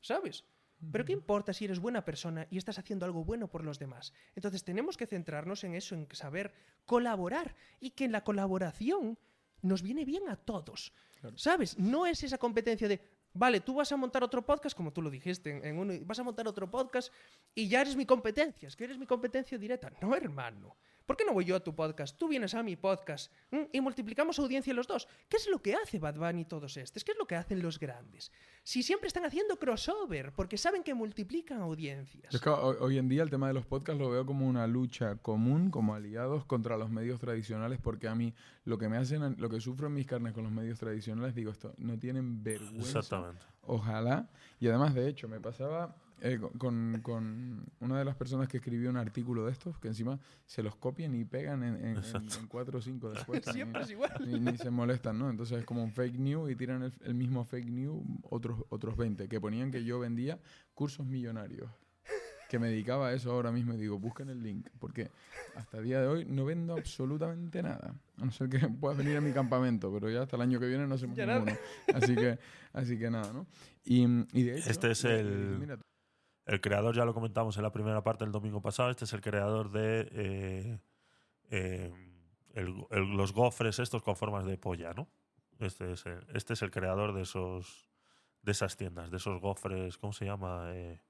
¿sabes? 0.00 0.44
Pero 0.92 1.04
¿qué 1.04 1.12
importa 1.12 1.52
si 1.52 1.64
eres 1.64 1.80
buena 1.80 2.04
persona 2.04 2.46
y 2.50 2.56
estás 2.56 2.78
haciendo 2.78 3.04
algo 3.04 3.24
bueno 3.24 3.48
por 3.48 3.64
los 3.64 3.80
demás? 3.80 4.12
Entonces 4.36 4.62
tenemos 4.62 4.96
que 4.96 5.06
centrarnos 5.06 5.64
en 5.64 5.74
eso, 5.74 5.96
en 5.96 6.06
saber 6.12 6.54
colaborar 6.86 7.56
y 7.80 7.90
que 7.90 8.04
en 8.04 8.12
la 8.12 8.22
colaboración 8.22 9.18
nos 9.62 9.82
viene 9.82 10.04
bien 10.04 10.28
a 10.28 10.36
todos, 10.36 10.92
¿sabes? 11.36 11.78
No 11.78 12.06
es 12.06 12.22
esa 12.22 12.38
competencia 12.38 12.88
de, 12.88 13.00
vale, 13.32 13.60
tú 13.60 13.74
vas 13.74 13.90
a 13.92 13.96
montar 13.96 14.22
otro 14.22 14.44
podcast, 14.44 14.76
como 14.76 14.92
tú 14.92 15.02
lo 15.02 15.10
dijiste 15.10 15.50
en, 15.50 15.64
en 15.64 15.78
uno, 15.78 15.94
vas 16.04 16.18
a 16.18 16.22
montar 16.22 16.46
otro 16.48 16.70
podcast 16.70 17.12
y 17.54 17.68
ya 17.68 17.80
eres 17.80 17.96
mi 17.96 18.06
competencia, 18.06 18.68
es 18.68 18.76
que 18.76 18.84
eres 18.84 18.98
mi 18.98 19.06
competencia 19.06 19.58
directa. 19.58 19.90
No, 20.00 20.14
hermano. 20.14 20.76
¿Por 21.08 21.16
qué 21.16 21.24
no 21.24 21.32
voy 21.32 21.46
yo 21.46 21.56
a 21.56 21.60
tu 21.60 21.74
podcast? 21.74 22.18
Tú 22.18 22.28
vienes 22.28 22.52
a 22.52 22.62
mi 22.62 22.76
podcast 22.76 23.32
¿m? 23.50 23.66
y 23.72 23.80
multiplicamos 23.80 24.38
audiencia 24.38 24.74
los 24.74 24.86
dos. 24.86 25.08
¿Qué 25.30 25.38
es 25.38 25.48
lo 25.48 25.62
que 25.62 25.74
hace 25.74 25.98
Bad 25.98 26.16
Bunny 26.16 26.42
y 26.42 26.44
todos 26.44 26.76
estos? 26.76 27.02
¿Qué 27.02 27.12
es 27.12 27.18
lo 27.18 27.26
que 27.26 27.34
hacen 27.34 27.62
los 27.62 27.78
grandes? 27.78 28.30
Si 28.62 28.82
siempre 28.82 29.06
están 29.06 29.24
haciendo 29.24 29.58
crossover, 29.58 30.34
porque 30.34 30.58
saben 30.58 30.82
que 30.82 30.92
multiplican 30.92 31.62
audiencias. 31.62 32.30
Yo 32.30 32.36
es 32.36 32.42
que 32.42 32.50
hoy, 32.50 32.76
hoy 32.78 32.98
en 32.98 33.08
día 33.08 33.22
el 33.22 33.30
tema 33.30 33.48
de 33.48 33.54
los 33.54 33.64
podcasts 33.64 33.98
lo 33.98 34.10
veo 34.10 34.26
como 34.26 34.46
una 34.46 34.66
lucha 34.66 35.16
común, 35.16 35.70
como 35.70 35.94
aliados 35.94 36.44
contra 36.44 36.76
los 36.76 36.90
medios 36.90 37.18
tradicionales, 37.18 37.78
porque 37.80 38.06
a 38.06 38.14
mí 38.14 38.34
lo 38.66 38.76
que 38.76 38.90
me 38.90 38.98
hacen, 38.98 39.34
lo 39.38 39.48
que 39.48 39.62
sufro 39.62 39.86
en 39.86 39.94
mis 39.94 40.06
carnes 40.06 40.34
con 40.34 40.42
los 40.42 40.52
medios 40.52 40.78
tradicionales, 40.78 41.34
digo 41.34 41.50
esto, 41.50 41.72
no 41.78 41.98
tienen 41.98 42.42
vergüenza. 42.42 42.98
Exactamente. 42.98 43.46
Ojalá. 43.62 44.28
Y 44.60 44.68
además, 44.68 44.92
de 44.92 45.08
hecho, 45.08 45.26
me 45.26 45.40
pasaba 45.40 45.96
eh, 46.20 46.38
con- 46.58 47.00
con, 47.02 47.64
una 47.80 47.98
de 47.98 48.04
las 48.04 48.16
personas 48.16 48.48
que 48.48 48.56
escribió 48.58 48.90
un 48.90 48.96
artículo 48.96 49.46
de 49.46 49.52
estos, 49.52 49.78
que 49.78 49.88
encima 49.88 50.18
se 50.46 50.62
los 50.62 50.76
copian 50.76 51.14
y 51.14 51.24
pegan 51.24 51.62
en, 51.62 51.74
en- 51.76 51.96
en- 51.98 52.16
en 52.40 52.46
cuatro 52.48 52.78
o 52.78 52.82
cinco 52.82 53.10
después. 53.10 53.46
ni- 53.46 53.52
Siempre 53.52 53.82
es 53.82 53.90
igual. 53.90 54.12
ni, 54.26 54.38
ni 54.40 54.56
se 54.58 54.70
molestan, 54.70 55.18
¿no? 55.18 55.30
Entonces 55.30 55.58
es 55.58 55.64
como 55.64 55.82
un 55.82 55.92
fake 55.92 56.18
news 56.18 56.50
y 56.50 56.56
tiran 56.56 56.82
el, 56.82 56.92
el 57.04 57.14
mismo 57.14 57.44
fake 57.44 57.70
news 57.70 58.02
otros, 58.22 58.64
otros 58.68 58.96
20, 58.96 59.28
que 59.28 59.40
ponían 59.40 59.70
que 59.70 59.84
yo 59.84 59.98
vendía 60.00 60.38
cursos 60.74 61.06
millonarios. 61.06 61.70
Que 62.48 62.58
me 62.58 62.68
dedicaba 62.68 63.08
a 63.08 63.12
eso 63.12 63.30
ahora 63.30 63.52
mismo 63.52 63.74
y 63.74 63.76
digo, 63.76 63.98
busquen 63.98 64.30
el 64.30 64.42
link, 64.42 64.68
porque 64.78 65.10
hasta 65.54 65.76
el 65.76 65.84
día 65.84 66.00
de 66.00 66.06
hoy 66.06 66.24
no 66.24 66.46
vendo 66.46 66.72
absolutamente 66.78 67.62
nada. 67.62 67.94
A 68.16 68.24
no 68.24 68.30
ser 68.32 68.48
que 68.48 68.58
puedas 68.80 68.96
venir 68.96 69.18
a 69.18 69.20
mi 69.20 69.32
campamento, 69.32 69.92
pero 69.92 70.08
ya 70.08 70.22
hasta 70.22 70.36
el 70.36 70.42
año 70.42 70.58
que 70.58 70.66
viene 70.66 70.86
no 70.86 70.94
hacemos 70.94 71.14
ninguno. 71.34 71.52
Así 71.94 72.14
que, 72.14 72.38
así 72.72 72.98
que 72.98 73.10
nada, 73.10 73.34
¿no? 73.34 73.46
Y, 73.84 74.02
y 74.32 74.42
de 74.44 74.58
hecho, 74.58 74.70
Este 74.70 74.90
es 74.92 75.04
el- 75.04 75.58
"Mira, 75.60 75.78
El 76.48 76.60
creador, 76.60 76.96
ya 76.96 77.04
lo 77.04 77.14
comentamos 77.14 77.56
en 77.58 77.62
la 77.62 77.72
primera 77.72 78.02
parte 78.02 78.24
del 78.24 78.32
domingo 78.32 78.60
pasado, 78.60 78.90
este 78.90 79.04
es 79.04 79.12
el 79.12 79.20
creador 79.20 79.70
de 79.70 80.08
eh, 80.12 80.78
eh, 81.50 81.92
los 82.90 83.32
gofres 83.32 83.78
estos 83.78 84.02
con 84.02 84.16
formas 84.16 84.46
de 84.46 84.56
polla, 84.56 84.94
¿no? 84.94 85.08
Este 85.58 85.92
es 85.92 86.06
el, 86.06 86.26
este 86.34 86.54
es 86.54 86.62
el 86.62 86.70
creador 86.70 87.12
de 87.12 87.22
esos 87.22 87.88
de 88.42 88.52
esas 88.52 88.76
tiendas, 88.76 89.10
de 89.10 89.18
esos 89.18 89.40
gofres, 89.40 89.98
¿cómo 89.98 90.14
se 90.14 90.24
llama? 90.24 90.70
Eh, 90.72 91.00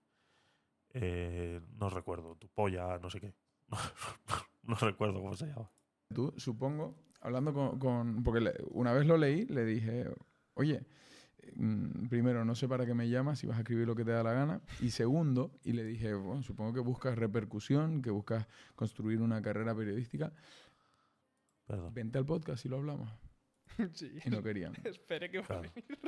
eh, 0.95 1.61
no 1.79 1.89
recuerdo, 1.89 2.35
tu 2.35 2.49
polla, 2.49 2.99
no 2.99 3.11
sé 3.11 3.21
qué. 3.21 3.35
no 4.65 4.75
recuerdo 4.75 5.21
cómo 5.21 5.37
se 5.37 5.47
llama. 5.47 5.71
Tú, 6.13 6.35
supongo, 6.37 6.97
hablando 7.21 7.79
con, 7.79 8.25
porque 8.25 8.53
una 8.71 8.93
vez 8.93 9.07
lo 9.07 9.17
leí, 9.17 9.45
le 9.47 9.65
dije, 9.65 10.11
oye, 10.55 10.85
primero, 12.09 12.45
no 12.45 12.55
sé 12.55 12.69
para 12.69 12.85
qué 12.87 12.95
me 12.95 13.09
llamas, 13.09 13.39
si 13.39 13.47
vas 13.47 13.57
a 13.57 13.61
escribir 13.61 13.87
lo 13.87 13.95
que 13.97 14.05
te 14.05 14.11
da 14.13 14.23
la 14.23 14.33
gana. 14.33 14.61
Y 14.81 14.91
segundo, 14.91 15.51
y 15.65 15.73
le 15.73 15.85
dije, 15.85 16.15
bueno, 16.15 16.43
supongo 16.43 16.73
que 16.75 16.81
buscas 16.81 17.17
repercusión, 17.19 18.03
que 18.03 18.11
buscas 18.11 18.47
construir 18.75 19.21
una 19.21 19.41
carrera 19.43 19.75
periodística. 19.75 20.33
Perdón. 21.67 21.93
Vente 21.95 22.19
al 22.19 22.25
podcast 22.27 22.65
y 22.65 22.69
lo 22.69 22.77
hablamos. 22.79 23.11
Sí. 23.93 24.11
Y 24.25 24.31
no 24.31 24.43
querían. 24.43 24.73
Espere 24.85 25.31
que 25.31 25.39
va 25.39 25.45
a 25.45 25.47
Claro. 25.47 25.63
venir. 25.63 25.99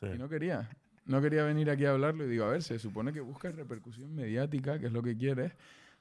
Sí. 0.00 0.06
Y 0.14 0.18
no 0.18 0.28
quería. 0.28 0.68
No 1.06 1.22
quería 1.22 1.44
venir 1.44 1.70
aquí 1.70 1.84
a 1.86 1.92
hablarlo 1.92 2.24
y 2.24 2.28
digo, 2.28 2.44
a 2.44 2.50
ver, 2.50 2.62
se 2.62 2.78
supone 2.78 3.12
que 3.12 3.20
buscas 3.20 3.54
repercusión 3.54 4.12
mediática, 4.14 4.78
que 4.78 4.86
es 4.86 4.92
lo 4.92 5.02
que 5.02 5.16
quieres. 5.16 5.52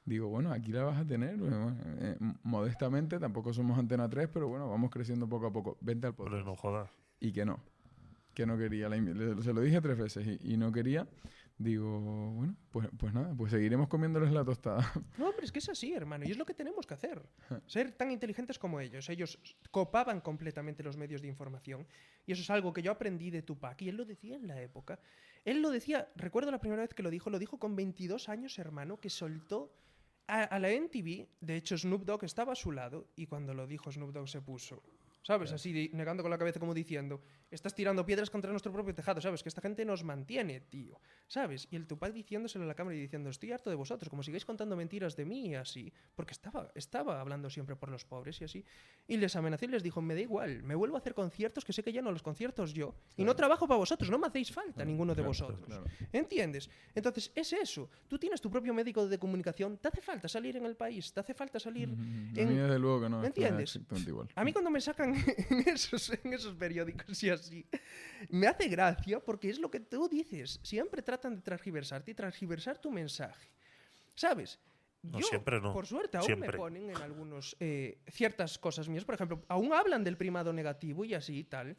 Digo, 0.03 0.27
bueno, 0.27 0.51
aquí 0.51 0.71
la 0.71 0.83
vas 0.83 0.97
a 0.99 1.05
tener. 1.05 1.37
bueno, 1.37 1.77
eh, 1.99 2.17
modestamente, 2.43 3.17
tampoco 3.19 3.53
somos 3.53 3.77
Antena 3.79 4.09
3, 4.09 4.27
pero 4.33 4.47
bueno, 4.49 4.69
vamos 4.69 4.89
creciendo 4.91 5.29
poco 5.29 5.45
a 5.47 5.53
poco. 5.53 5.77
Vente 5.79 6.07
al 6.07 6.15
podcast 6.15 6.33
Pero 6.37 6.45
no 6.45 6.55
jodas. 6.55 6.89
y 7.19 7.31
que 7.31 7.45
no, 7.45 7.59
que 8.35 8.45
no 8.45 8.57
quería. 8.57 8.87
La 8.89 8.97
invi- 8.97 9.13
le- 9.15 9.41
se 9.41 9.51
lo 9.53 9.61
dije 9.61 9.81
tres 9.81 9.97
veces 9.97 10.27
y, 10.27 10.53
y 10.53 10.57
no 10.57 10.71
quería. 10.71 11.07
Digo, 11.57 11.99
bueno, 12.33 12.55
pues, 12.69 12.89
pues 12.97 13.13
nada, 13.13 13.33
pues 13.33 13.49
seguiremos 13.51 13.87
comiéndoles 13.87 14.31
la 14.33 14.43
tostada. 14.43 14.91
No, 15.17 15.29
hombre, 15.29 15.45
es 15.45 15.51
que 15.53 15.59
es 15.59 15.69
así, 15.69 15.93
hermano, 15.93 16.25
y 16.27 16.31
es 16.31 16.37
lo 16.37 16.45
que 16.45 16.53
tenemos 16.53 16.85
que 16.85 16.93
hacer. 16.93 17.21
Ser 17.65 17.93
tan 17.93 18.11
inteligentes 18.11 18.59
como 18.59 18.81
ellos. 18.81 19.09
Ellos 19.09 19.39
copaban 19.71 20.19
completamente 20.19 20.83
los 20.83 20.97
medios 20.97 21.21
de 21.21 21.29
información. 21.29 21.87
Y 22.25 22.33
eso 22.33 22.41
es 22.41 22.49
algo 22.49 22.73
que 22.73 22.81
yo 22.81 22.91
aprendí 22.91 23.29
de 23.31 23.41
Tupac. 23.41 23.81
Y 23.83 23.87
él 23.89 23.95
lo 23.95 24.03
decía 24.05 24.35
en 24.35 24.47
la 24.47 24.61
época. 24.61 24.99
Él 25.45 25.61
lo 25.61 25.69
decía, 25.71 26.09
recuerdo 26.17 26.51
la 26.51 26.59
primera 26.59 26.81
vez 26.81 26.93
que 26.93 27.03
lo 27.03 27.09
dijo, 27.09 27.29
lo 27.29 27.39
dijo 27.39 27.57
con 27.57 27.73
22 27.75 28.27
años, 28.27 28.59
hermano, 28.59 28.99
que 28.99 29.09
soltó 29.09 29.71
a, 30.27 30.43
a 30.43 30.59
la 30.59 30.71
NTV. 30.71 31.25
De 31.39 31.55
hecho, 31.55 31.77
Snoop 31.77 32.03
Dogg 32.03 32.25
estaba 32.25 32.51
a 32.51 32.55
su 32.55 32.73
lado. 32.73 33.07
Y 33.15 33.27
cuando 33.27 33.53
lo 33.53 33.65
dijo, 33.65 33.89
Snoop 33.91 34.11
Dogg 34.11 34.27
se 34.27 34.41
puso. 34.41 34.83
¿Sabes? 35.21 35.51
Así, 35.53 35.89
negando 35.93 36.21
con 36.21 36.29
la 36.29 36.37
cabeza, 36.37 36.59
como 36.59 36.73
diciendo, 36.75 37.19
estás 37.51 37.73
tirando 37.73 38.05
piedras 38.05 38.29
contra 38.29 38.51
nuestro 38.51 38.71
propio 38.73 38.93
tejado, 38.93 39.21
¿sabes? 39.21 39.41
Que 39.43 39.49
esta 39.49 39.61
gente 39.61 39.85
nos 39.85 40.03
mantiene, 40.03 40.59
tío. 40.61 40.99
¿Sabes? 41.27 41.67
Y 41.71 41.75
el 41.75 41.87
Tupac 41.87 42.11
diciéndoselo 42.13 42.65
a 42.65 42.67
la 42.67 42.75
cámara 42.75 42.95
y 42.97 42.99
diciendo, 43.01 43.29
estoy 43.29 43.51
harto 43.51 43.69
de 43.69 43.75
vosotros, 43.75 44.09
como 44.09 44.23
sigáis 44.23 44.45
contando 44.45 44.75
mentiras 44.75 45.15
de 45.15 45.25
mí 45.25 45.47
y 45.49 45.55
así. 45.55 45.91
Porque 46.15 46.31
estaba, 46.33 46.69
estaba 46.75 47.21
hablando 47.21 47.49
siempre 47.49 47.75
por 47.75 47.89
los 47.89 48.05
pobres 48.05 48.41
y 48.41 48.45
así. 48.45 48.65
Y 49.07 49.17
les 49.17 49.35
amenazó 49.35 49.65
y 49.65 49.69
les 49.69 49.83
dijo, 49.83 50.01
me 50.01 50.15
da 50.15 50.21
igual, 50.21 50.63
me 50.63 50.75
vuelvo 50.75 50.95
a 50.95 50.99
hacer 50.99 51.13
conciertos 51.13 51.63
que 51.65 51.73
sé 51.73 51.83
que 51.83 51.93
ya 51.93 52.01
no 52.01 52.11
los 52.11 52.21
conciertos 52.23 52.73
yo. 52.73 52.95
Y 53.17 53.23
no 53.23 53.35
trabajo 53.35 53.67
para 53.67 53.77
vosotros, 53.77 54.09
no 54.09 54.17
me 54.19 54.27
hacéis 54.27 54.51
falta 54.51 54.83
ninguno 54.83 55.13
de 55.13 55.17
Claro, 55.21 55.29
vosotros. 55.29 55.59
claro. 55.65 55.85
¿Entiendes? 56.11 56.69
Entonces, 56.93 57.31
es 57.35 57.53
eso. 57.53 57.89
Tú 58.07 58.17
tienes 58.19 58.41
tu 58.41 58.49
propio 58.51 58.73
médico 58.73 59.07
de 59.07 59.17
comunicación, 59.17 59.77
te 59.77 59.87
hace 59.87 60.01
falta 60.01 60.27
salir 60.27 60.57
en 60.57 60.65
el 60.65 60.75
país, 60.75 61.13
te 61.13 61.19
hace 61.19 61.33
falta 61.33 61.59
salir 61.59 61.89
A 61.89 61.91
en, 61.91 62.33
mí 62.49 62.55
desde 62.55 62.79
luego 62.79 63.01
que 63.01 63.09
no. 63.09 63.19
¿Me 63.21 63.27
esto 63.27 63.41
me 63.41 63.49
da 63.49 63.59
entiendes? 63.61 64.07
Igual. 64.07 64.27
a 64.35 64.43
mí 64.43 64.51
cuando 64.53 64.69
me 64.71 64.81
sacan 64.81 65.13
en 65.49 65.69
esos, 65.69 66.09
en 66.23 66.33
esos 66.33 66.53
periódicos 66.55 67.21
y 67.23 67.29
así, 67.35 67.65
me 68.29 68.47
hace 68.47 68.67
gracia 68.67 69.19
porque 69.19 69.49
es 69.49 69.59
lo 69.59 69.69
que 69.69 69.79
tú 69.79 70.07
dices. 70.09 70.59
Siempre 70.63 71.01
tratan 71.01 71.35
de 71.35 71.41
transgiversarte 71.41 72.11
y 72.11 72.13
transgiversar 72.13 72.77
tu 72.77 72.91
mensaje. 72.91 73.49
¿Sabes? 74.15 74.59
No, 75.11 75.21
siempre 75.21 75.61
no. 75.61 75.73
Por 75.73 75.85
suerte, 75.85 76.17
aún 76.17 76.25
Siempre. 76.25 76.51
me 76.51 76.57
ponen 76.57 76.89
en 76.89 76.97
algunos 76.97 77.55
eh, 77.59 77.99
ciertas 78.07 78.57
cosas 78.57 78.89
mías. 78.89 79.05
Por 79.05 79.15
ejemplo, 79.15 79.43
aún 79.47 79.71
hablan 79.73 80.03
del 80.03 80.17
primado 80.17 80.51
negativo 80.51 81.05
y 81.05 81.13
así 81.13 81.39
y 81.39 81.43
tal. 81.43 81.77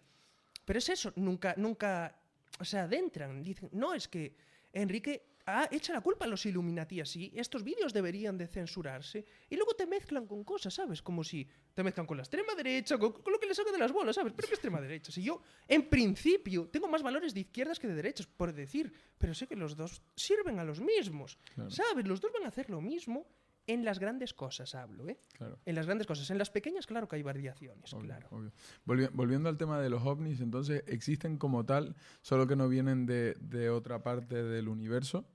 Pero 0.65 0.79
es 0.79 0.89
eso, 0.89 1.13
nunca, 1.17 1.55
nunca 1.57 2.17
se 2.61 2.79
adentran. 2.79 3.43
Dicen, 3.43 3.69
no, 3.73 3.95
es 3.95 4.09
que 4.09 4.37
Enrique 4.73 5.36
ah, 5.47 5.69
echa 5.71 5.93
la 5.93 6.01
culpa 6.01 6.25
a 6.25 6.29
los 6.29 6.45
Illuminati 6.45 7.01
así, 7.01 7.33
estos 7.35 7.63
vídeos 7.63 7.93
deberían 7.93 8.37
de 8.37 8.47
censurarse, 8.49 9.25
y 9.49 9.57
luego 9.57 9.75
te 9.75 9.87
mezclan 9.87 10.27
con 10.27 10.45
cosas, 10.45 10.75
¿sabes? 10.75 11.01
Como 11.03 11.23
si 11.25 11.49
te 11.73 11.83
mezclan 11.83 12.07
con 12.07 12.17
la 12.17 12.23
extrema 12.25 12.55
derecha, 12.55 12.99
con, 12.99 13.13
con 13.13 13.33
lo 13.33 13.39
que 13.39 13.47
le 13.47 13.55
saca 13.55 13.71
de 13.73 13.79
las 13.79 13.93
bolas, 13.93 14.17
¿sabes? 14.17 14.33
Pero 14.35 14.49
¿qué 14.49 14.55
extrema 14.55 14.81
derecha? 14.81 15.13
Si 15.13 15.23
yo, 15.23 15.41
en 15.69 15.89
principio, 15.89 16.69
tengo 16.69 16.89
más 16.89 17.03
valores 17.03 17.33
de 17.35 17.41
izquierdas 17.41 17.79
que 17.79 17.87
de 17.89 17.95
derechas, 17.95 18.27
por 18.27 18.53
decir, 18.53 18.93
pero 19.19 19.35
sé 19.35 19.47
que 19.47 19.57
los 19.57 19.77
dos 19.77 20.03
sirven 20.17 20.59
a 20.59 20.65
los 20.65 20.81
mismos, 20.81 21.39
¿sabes? 21.69 22.07
Los 22.07 22.21
dos 22.21 22.33
van 22.33 22.45
a 22.45 22.49
hacer 22.49 22.69
lo 22.71 22.81
mismo 22.81 23.27
en 23.69 23.85
las 23.85 23.99
grandes 23.99 24.33
cosas, 24.33 24.77
hablo, 24.77 25.09
¿eh? 25.09 25.19
Claro. 25.33 25.59
En 25.67 25.75
las 25.75 25.87
grandes 25.87 26.07
cosas. 26.07 26.31
En 26.31 26.39
las 26.39 26.51
pequeñas, 26.51 26.87
claro 26.87 27.09
que 27.09 27.17
hay 27.17 27.23
variaciones, 27.25 27.93
Obvio, 27.93 28.07
claro. 28.07 28.29
obvio. 28.31 28.53
Volvi- 28.87 29.11
volviendo 29.13 29.49
al 29.49 29.57
tema 29.57 29.81
de 29.81 29.91
los 29.91 30.05
ovnis, 30.05 30.41
entonces 30.41 30.85
existen 30.87 31.37
como 31.37 31.67
tal, 31.67 31.97
solo 32.21 32.47
que 32.47 32.55
no 32.55 32.69
vienen 32.69 33.07
de, 33.07 33.35
de 33.41 33.69
otra 33.71 34.05
parte 34.05 34.41
del 34.45 34.69
universo, 34.69 35.27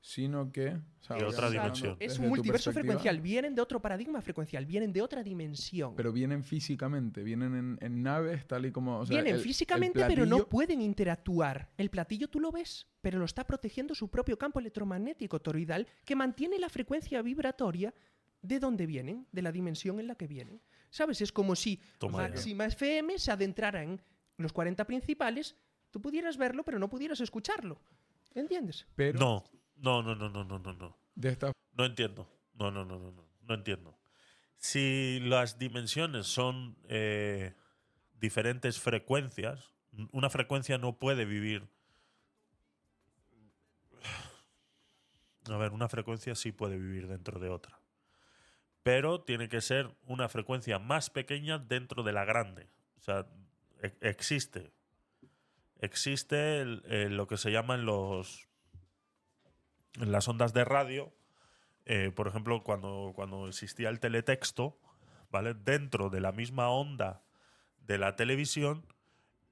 sino 0.00 0.50
que... 0.52 0.68
o 0.68 1.02
sea, 1.02 1.16
De 1.16 1.24
otra 1.24 1.50
dimensión. 1.50 1.96
Es 1.98 2.18
un 2.18 2.28
multiverso 2.28 2.72
frecuencial. 2.72 3.20
Vienen 3.20 3.54
de 3.54 3.60
otro 3.62 3.80
paradigma 3.82 4.20
frecuencial, 4.22 4.64
vienen 4.64 4.92
de 4.92 5.02
otra 5.02 5.22
dimensión. 5.22 5.94
Pero 5.96 6.12
vienen 6.12 6.44
físicamente, 6.44 7.22
vienen 7.22 7.54
en, 7.54 7.78
en 7.80 8.02
naves 8.02 8.46
tal 8.46 8.64
y 8.66 8.72
como... 8.72 9.00
o 9.00 9.06
sea, 9.06 9.14
vienen 9.16 9.34
el- 9.34 9.40
el 9.40 9.42
físicamente, 9.44 10.04
pero 10.06 10.24
no 10.24 10.38
platillo- 10.38 10.48
pueden 10.48 10.80
interactuar. 10.80 11.70
El 11.76 11.90
platillo 11.90 12.28
tú 12.28 12.40
lo 12.40 12.52
ves, 12.52 12.86
pero 13.00 13.18
lo 13.18 13.24
está 13.24 13.44
protegiendo 13.46 13.94
su 13.94 14.08
propio 14.08 14.38
campo 14.38 14.60
electromagnético 14.60 15.40
toroidal 15.40 15.86
que 16.04 16.14
mantiene 16.16 16.58
la 16.58 16.68
frecuencia 16.68 17.20
vibratoria 17.22 17.92
de 18.40 18.60
dónde 18.60 18.86
vienen, 18.86 19.26
de 19.32 19.42
la 19.42 19.50
dimensión 19.52 19.98
en 20.00 20.06
la 20.06 20.14
que 20.14 20.28
vienen. 20.28 20.60
¿Sabes? 20.90 21.20
Es 21.20 21.32
como 21.32 21.54
si 21.56 21.80
Toma 21.98 22.22
ya. 22.22 22.28
Máxima 22.28 22.66
FM 22.66 23.18
se 23.18 23.30
adentrara 23.32 23.82
en 23.82 24.00
los 24.38 24.52
40 24.52 24.86
principales, 24.86 25.56
tú 25.90 26.00
pudieras 26.00 26.36
verlo, 26.38 26.64
pero 26.64 26.78
no 26.78 26.88
pudieras 26.88 27.20
escucharlo. 27.20 27.80
¿Entiendes? 28.34 28.86
Pero 28.94 29.18
No, 29.18 29.44
no, 29.78 30.02
no, 30.02 30.14
no, 30.14 30.28
no, 30.28 30.44
no, 30.44 30.58
no, 30.58 30.72
no. 30.74 30.98
de 31.14 31.30
esta 31.30 31.52
No 31.72 31.84
entiendo. 31.84 32.28
No, 32.54 32.70
no, 32.70 32.84
no, 32.84 32.98
no, 32.98 33.10
no. 33.12 33.28
No 33.42 33.54
entiendo. 33.54 33.98
Si 34.56 35.20
las 35.22 35.58
dimensiones 35.58 36.26
son 36.26 36.76
eh, 36.88 37.54
diferentes 38.20 38.80
frecuencias, 38.80 39.72
una 40.12 40.28
frecuencia 40.30 40.76
no 40.78 40.98
puede 40.98 41.24
vivir. 41.24 41.68
A 45.50 45.56
ver, 45.56 45.72
una 45.72 45.88
frecuencia 45.88 46.34
sí 46.34 46.52
puede 46.52 46.76
vivir 46.76 47.06
dentro 47.08 47.38
de 47.40 47.48
otra. 47.48 47.80
Pero 48.82 49.22
tiene 49.22 49.48
que 49.48 49.60
ser 49.60 49.96
una 50.06 50.28
frecuencia 50.28 50.78
más 50.78 51.10
pequeña 51.10 51.58
dentro 51.58 52.02
de 52.02 52.12
la 52.12 52.24
grande. 52.24 52.68
O 52.98 53.00
sea, 53.00 53.26
e- 53.82 53.96
existe. 54.02 54.72
Existe 55.80 56.60
el- 56.60 56.82
eh, 56.86 57.08
lo 57.08 57.26
que 57.26 57.36
se 57.36 57.50
llaman 57.50 57.86
los. 57.86 58.47
En 59.94 60.12
las 60.12 60.28
ondas 60.28 60.52
de 60.52 60.64
radio, 60.64 61.12
eh, 61.86 62.12
por 62.14 62.28
ejemplo, 62.28 62.62
cuando, 62.62 63.12
cuando 63.14 63.48
existía 63.48 63.88
el 63.88 64.00
teletexto, 64.00 64.78
¿vale? 65.30 65.54
Dentro 65.54 66.10
de 66.10 66.20
la 66.20 66.32
misma 66.32 66.68
onda 66.68 67.22
de 67.86 67.98
la 67.98 68.14
televisión 68.16 68.84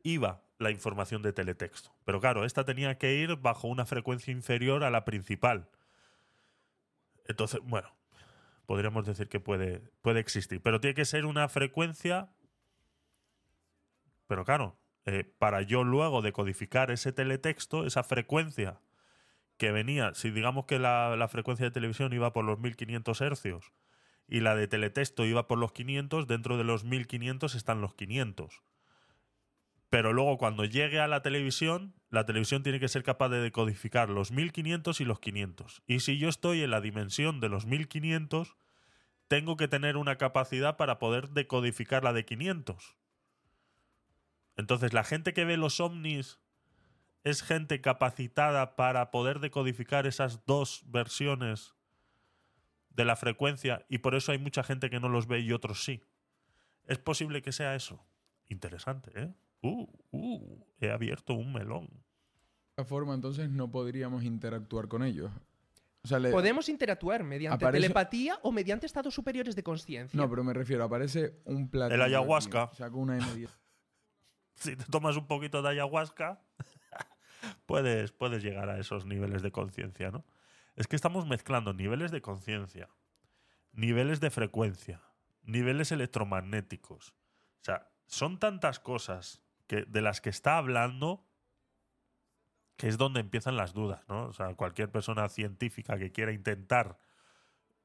iba 0.03 0.43
la 0.59 0.71
información 0.71 1.23
de 1.23 1.33
teletexto. 1.33 1.95
Pero 2.05 2.21
claro, 2.21 2.45
esta 2.45 2.65
tenía 2.65 2.99
que 2.99 3.15
ir 3.15 3.37
bajo 3.37 3.69
una 3.69 3.87
frecuencia 3.87 4.33
inferior 4.33 4.85
a 4.85 4.91
la 4.91 5.05
principal. 5.05 5.69
Entonces, 7.27 7.61
bueno, 7.65 7.89
podríamos 8.67 9.07
decir 9.07 9.29
que 9.29 9.41
puede, 9.41 9.81
puede 10.03 10.21
existir. 10.21 10.63
Pero 10.63 10.81
tiene 10.81 10.95
que 10.95 11.05
ser 11.05 11.27
una 11.27 11.49
frecuencia. 11.49 12.29
Pero 14.27 14.45
claro, 14.45 14.77
eh, 15.07 15.25
para 15.39 15.63
yo 15.63 15.85
luego 15.85 16.23
decodificar 16.23 16.91
ese 16.91 17.13
teletexto, 17.13 17.87
esa 17.87 18.03
frecuencia 18.03 18.81
que 19.59 19.73
venía, 19.73 20.15
si 20.15 20.31
digamos 20.31 20.67
que 20.67 20.79
la, 20.79 21.17
la 21.17 21.29
frecuencia 21.29 21.65
de 21.65 21.71
televisión 21.71 22.13
iba 22.13 22.33
por 22.33 22.45
los 22.45 22.59
1500 22.59 23.21
hercios 23.21 23.73
y 24.29 24.41
la 24.41 24.55
de 24.55 24.69
teletexto 24.69 25.25
iba 25.25 25.47
por 25.47 25.59
los 25.59 25.73
500, 25.73 26.27
dentro 26.27 26.59
de 26.59 26.65
los 26.65 26.85
1500 26.85 27.55
están 27.55 27.81
los 27.81 27.95
500. 27.95 28.63
Pero 29.89 30.13
luego 30.13 30.37
cuando 30.37 30.65
llegue 30.65 31.01
a 31.01 31.07
la 31.07 31.23
televisión, 31.23 31.95
la 32.11 32.27
televisión 32.27 32.63
tiene 32.63 32.81
que 32.81 32.89
ser 32.89 33.03
capaz 33.03 33.29
de 33.29 33.41
decodificar 33.41 34.11
los 34.11 34.33
1500 34.33 35.01
y 35.01 35.05
los 35.05 35.21
500. 35.21 35.83
Y 35.87 36.01
si 36.01 36.19
yo 36.19 36.29
estoy 36.29 36.63
en 36.63 36.71
la 36.71 36.81
dimensión 36.81 37.41
de 37.41 37.49
los 37.49 37.67
1500, 37.67 38.57
tengo 39.29 39.57
que 39.57 39.69
tener 39.69 39.97
una 39.97 40.17
capacidad 40.17 40.77
para 40.77 40.99
poder 40.99 41.31
decodificar 41.31 42.03
la 42.03 42.13
de 42.13 42.25
500. 42.25 42.97
Entonces, 44.57 44.93
la 44.93 45.05
gente 45.05 45.33
que 45.33 45.45
ve 45.45 45.57
los 45.57 45.81
ovnis 45.81 46.41
es 47.27 47.43
gente 47.43 47.81
capacitada 47.81 48.77
para 48.77 49.11
poder 49.11 49.41
decodificar 49.41 50.07
esas 50.07 50.47
dos 50.47 50.85
versiones 50.87 51.75
de 52.91 53.05
la 53.05 53.17
frecuencia 53.17 53.85
y 53.89 53.99
por 53.99 54.15
eso 54.15 54.31
hay 54.31 54.39
mucha 54.39 54.63
gente 54.63 54.91
que 54.91 55.01
no 55.01 55.09
los 55.09 55.27
ve 55.27 55.41
y 55.41 55.51
otros 55.53 55.83
sí. 55.85 56.03
Es 56.85 56.99
posible 56.99 57.43
que 57.43 57.51
sea 57.51 57.75
eso. 57.75 58.07
Interesante, 58.49 59.11
¿eh? 59.21 59.35
Uh, 59.61 59.87
uh, 60.13 60.65
he 60.81 60.89
abierto 60.93 61.35
un 61.35 61.53
melón. 61.53 61.89
forma, 62.87 63.13
entonces 63.15 63.51
no 63.51 63.73
podríamos 63.73 64.23
interactuar 64.23 64.87
con 64.87 65.03
ellos. 65.03 65.33
O 66.05 66.07
sea, 66.09 66.21
le- 66.21 66.31
Podemos 66.31 66.69
interactuar 66.69 67.25
mediante 67.25 67.65
Aparece- 67.65 67.81
telepatía 67.83 68.39
o 68.45 68.53
mediante 68.53 68.87
estados 68.87 69.13
superiores 69.13 69.57
de 69.57 69.65
conciencia. 69.65 70.17
No, 70.17 70.31
pero 70.31 70.45
me 70.45 70.53
refiero, 70.53 70.85
aparece 70.85 71.41
un 71.45 71.69
platillo. 71.69 72.01
aquí, 72.01 72.13
ayahuasca. 72.13 72.71
Saco 72.73 72.99
una 72.99 73.19
M10. 73.19 73.49
Si 74.55 74.77
te 74.77 74.85
tomas 74.85 75.17
un 75.17 75.27
poquito 75.27 75.61
de 75.61 75.69
ayahuasca, 75.71 76.41
puedes, 77.67 78.13
puedes 78.13 78.43
llegar 78.43 78.69
a 78.69 78.79
esos 78.79 79.07
niveles 79.07 79.43
de 79.43 79.53
conciencia, 79.53 80.11
¿no? 80.11 80.25
Es 80.75 80.87
que 80.87 80.97
estamos 80.97 81.27
mezclando 81.27 81.73
niveles 81.73 82.11
de 82.11 82.21
conciencia, 82.21 82.89
niveles 83.73 84.21
de 84.21 84.31
frecuencia, 84.31 85.03
niveles 85.43 85.93
electromagnéticos. 85.93 87.11
O 87.61 87.65
sea, 87.65 87.91
son 88.07 88.39
tantas 88.39 88.79
cosas 88.79 89.43
que, 89.67 89.83
de 89.83 90.03
las 90.03 90.21
que 90.21 90.31
está 90.31 90.59
hablando 90.59 91.27
que 92.77 92.89
es 92.89 92.99
donde 92.99 93.21
empiezan 93.21 93.57
las 93.57 93.73
dudas, 93.73 94.07
¿no? 94.09 94.27
O 94.27 94.33
sea, 94.33 94.55
cualquier 94.55 94.91
persona 94.91 95.29
científica 95.29 95.99
que 95.99 96.13
quiera 96.13 96.33
intentar 96.33 96.99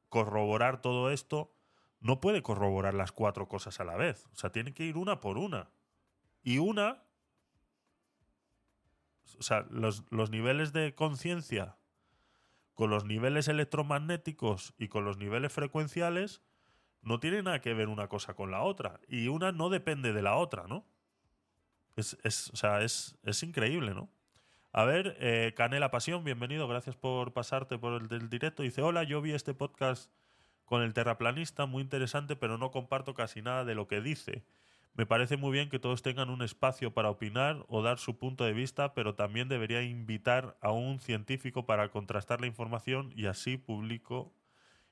corroborar 0.10 0.82
todo 0.82 1.12
esto 1.12 1.56
no 2.02 2.20
puede 2.20 2.42
corroborar 2.42 2.94
las 2.94 3.12
cuatro 3.12 3.48
cosas 3.48 3.80
a 3.80 3.86
la 3.86 3.96
vez. 3.96 4.26
O 4.34 4.36
sea, 4.36 4.52
tiene 4.52 4.74
que 4.74 4.84
ir 4.84 4.98
una 4.98 5.22
por 5.22 5.38
una. 5.38 5.70
Y 6.44 6.58
una. 6.58 7.04
O 9.40 9.44
sea, 9.44 9.66
los, 9.70 10.04
los 10.12 10.30
niveles 10.30 10.74
de 10.74 10.94
conciencia 10.96 11.78
con 12.74 12.90
los 12.90 13.06
niveles 13.06 13.48
electromagnéticos 13.48 14.74
y 14.78 14.88
con 14.88 15.06
los 15.06 15.18
niveles 15.18 15.52
frecuenciales 15.54 16.42
no 17.02 17.20
tienen 17.20 17.46
nada 17.46 17.62
que 17.62 17.74
ver 17.74 17.88
una 17.90 18.08
cosa 18.08 18.34
con 18.34 18.52
la 18.52 18.62
otra. 18.62 19.00
Y 19.08 19.28
una 19.28 19.52
no 19.52 19.70
depende 19.70 20.14
de 20.14 20.22
la 20.22 20.36
otra, 20.36 20.68
¿no? 20.68 20.86
Es, 21.96 22.18
es- 22.24 22.50
o 22.52 22.56
sea, 22.56 22.82
es, 22.82 23.18
es 23.24 23.44
increíble, 23.44 23.94
¿no? 23.94 24.10
A 24.74 24.86
ver, 24.86 25.18
eh, 25.20 25.54
Canela 25.56 25.92
Pasión, 25.92 26.24
bienvenido, 26.24 26.68
gracias 26.68 26.96
por 26.96 27.34
pasarte 27.34 27.78
por 27.78 28.02
el 28.02 28.08
del 28.08 28.30
directo. 28.30 28.64
Dice, 28.64 28.82
hola, 28.82 29.04
yo 29.04 29.22
vi 29.22 29.34
este 29.34 29.54
podcast 29.54 30.10
con 30.66 30.82
el 30.82 30.94
terraplanista, 30.94 31.66
muy 31.66 31.82
interesante, 31.84 32.38
pero 32.38 32.58
no 32.58 32.72
comparto 32.72 33.14
casi 33.14 33.42
nada 33.42 33.66
de 33.66 33.76
lo 33.76 33.88
que 33.88 34.00
dice. 34.00 34.46
Me 34.94 35.06
parece 35.06 35.38
muy 35.38 35.52
bien 35.52 35.70
que 35.70 35.80
todos 35.80 36.02
tengan 36.02 36.30
un 36.30 36.42
espacio 36.42 36.94
para 36.94 37.10
opinar 37.10 37.66
o 37.70 37.82
dar 37.82 37.98
su 37.98 38.18
punto 38.18 38.44
de 38.46 38.54
vista, 38.54 38.94
pero 38.94 39.16
también 39.16 39.48
debería 39.48 39.82
invitar 39.84 40.58
a 40.62 40.72
un 40.72 41.00
científico 41.00 41.66
para 41.66 41.90
contrastar 41.90 42.42
la 42.42 42.48
información 42.48 43.14
y 43.16 43.26
así 43.28 43.58
público 43.58 44.34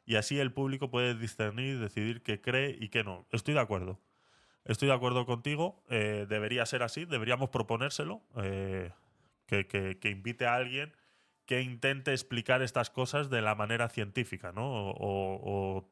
y 0.05 0.15
así 0.15 0.39
el 0.39 0.53
público 0.53 0.89
puede 0.89 1.15
discernir 1.15 1.79
decidir 1.79 2.23
qué 2.23 2.41
cree 2.41 2.77
y 2.79 2.89
qué 2.89 3.03
no. 3.03 3.27
Estoy 3.31 3.53
de 3.55 3.59
acuerdo. 3.61 3.99
Estoy 4.65 4.87
de 4.89 4.95
acuerdo 4.95 5.25
contigo. 5.25 5.83
eh, 5.89 6.25
debería 6.29 6.65
ser 6.65 6.83
así. 6.83 7.05
Deberíamos 7.05 7.49
proponérselo. 7.49 8.21
eh, 8.37 8.91
que, 9.47 9.97
invite 10.09 10.45
a 10.45 10.55
alguien 10.55 10.93
que 11.45 11.61
intente 11.61 12.11
explicar 12.11 12.61
estas 12.61 12.89
cosas 12.91 13.29
de 13.29 13.41
la 13.41 13.55
manera 13.55 13.89
científica, 13.89 14.51
¿no? 14.51 14.67
O- 14.91 15.77
o- 15.79 15.89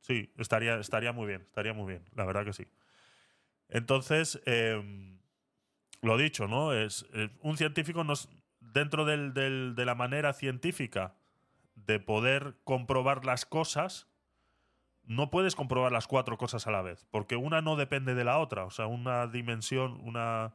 sí, 0.00 0.32
estaría, 0.38 0.78
estaría 0.80 1.12
muy 1.12 1.26
bien, 1.28 1.42
estaría 1.42 1.72
muy 1.74 1.86
bien, 1.88 2.04
la 2.16 2.24
verdad 2.24 2.44
que 2.44 2.52
sí. 2.52 2.66
Entonces, 3.68 4.40
eh, 4.46 5.18
lo 6.02 6.16
dicho, 6.16 6.46
¿no? 6.46 6.72
Es, 6.72 7.06
eh, 7.14 7.30
un 7.40 7.56
científico 7.56 8.04
nos, 8.04 8.28
dentro 8.60 9.04
del- 9.04 9.32
de 9.74 9.84
la 9.84 9.94
manera 9.94 10.32
científica 10.32 11.14
de 11.74 12.00
poder 12.00 12.56
comprobar 12.64 13.24
las 13.24 13.44
cosas, 13.46 14.08
no 15.04 15.30
puedes 15.30 15.54
comprobar 15.54 15.92
las 15.92 16.06
cuatro 16.08 16.36
cosas 16.36 16.66
a 16.66 16.70
la 16.72 16.82
vez, 16.82 17.06
porque 17.10 17.36
una 17.36 17.60
no 17.62 17.76
depende 17.76 18.14
de 18.14 18.24
la 18.24 18.38
otra. 18.38 18.64
O 18.64 18.70
sea, 18.70 18.86
una 18.86 19.26
dimensión, 19.28 20.00
una, 20.02 20.54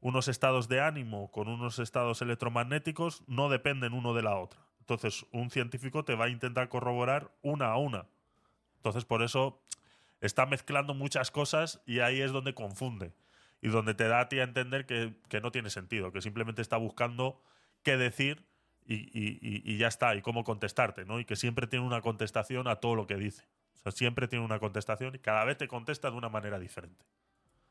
unos 0.00 0.28
estados 0.28 0.68
de 0.68 0.80
ánimo 0.80 1.30
con 1.30 1.48
unos 1.48 1.78
estados 1.78 2.20
electromagnéticos 2.20 3.22
no 3.28 3.48
dependen 3.48 3.92
uno 3.92 4.12
de 4.14 4.22
la 4.22 4.36
otra. 4.36 4.60
Entonces, 4.80 5.24
un 5.32 5.50
científico 5.50 6.04
te 6.04 6.14
va 6.14 6.26
a 6.26 6.28
intentar 6.28 6.68
corroborar 6.68 7.30
una 7.42 7.66
a 7.68 7.76
una. 7.76 8.06
Entonces, 8.76 9.04
por 9.04 9.22
eso 9.22 9.62
está 10.26 10.46
mezclando 10.46 10.94
muchas 10.94 11.30
cosas 11.30 11.82
y 11.86 12.00
ahí 12.00 12.20
es 12.20 12.32
donde 12.32 12.54
confunde. 12.54 13.12
Y 13.60 13.68
donde 13.68 13.94
te 13.94 14.06
da 14.08 14.20
a 14.20 14.28
ti 14.28 14.40
a 14.40 14.44
entender 14.44 14.84
que, 14.86 15.14
que 15.28 15.40
no 15.40 15.50
tiene 15.50 15.70
sentido, 15.70 16.12
que 16.12 16.20
simplemente 16.20 16.60
está 16.60 16.76
buscando 16.76 17.42
qué 17.82 17.96
decir 17.96 18.44
y, 18.86 18.94
y- 19.18 19.38
y- 19.40 19.62
y 19.64 19.78
ya 19.78 19.88
está, 19.88 20.14
y 20.14 20.20
cómo 20.20 20.44
contestarte, 20.44 21.06
¿no? 21.06 21.18
Y 21.18 21.24
que 21.24 21.34
siempre 21.36 21.66
tiene 21.66 21.86
una 21.86 22.02
contestación 22.02 22.68
a 22.68 22.76
todo 22.76 22.94
lo 22.94 23.06
que 23.06 23.16
dice. 23.16 23.44
O 23.74 23.76
sea, 23.78 23.92
siempre 23.92 24.28
tiene 24.28 24.44
una 24.44 24.58
contestación 24.58 25.14
y 25.14 25.18
cada 25.18 25.44
vez 25.46 25.56
te 25.56 25.66
contesta 25.68 26.10
de 26.10 26.16
una 26.18 26.28
manera 26.28 26.58
diferente. 26.58 27.06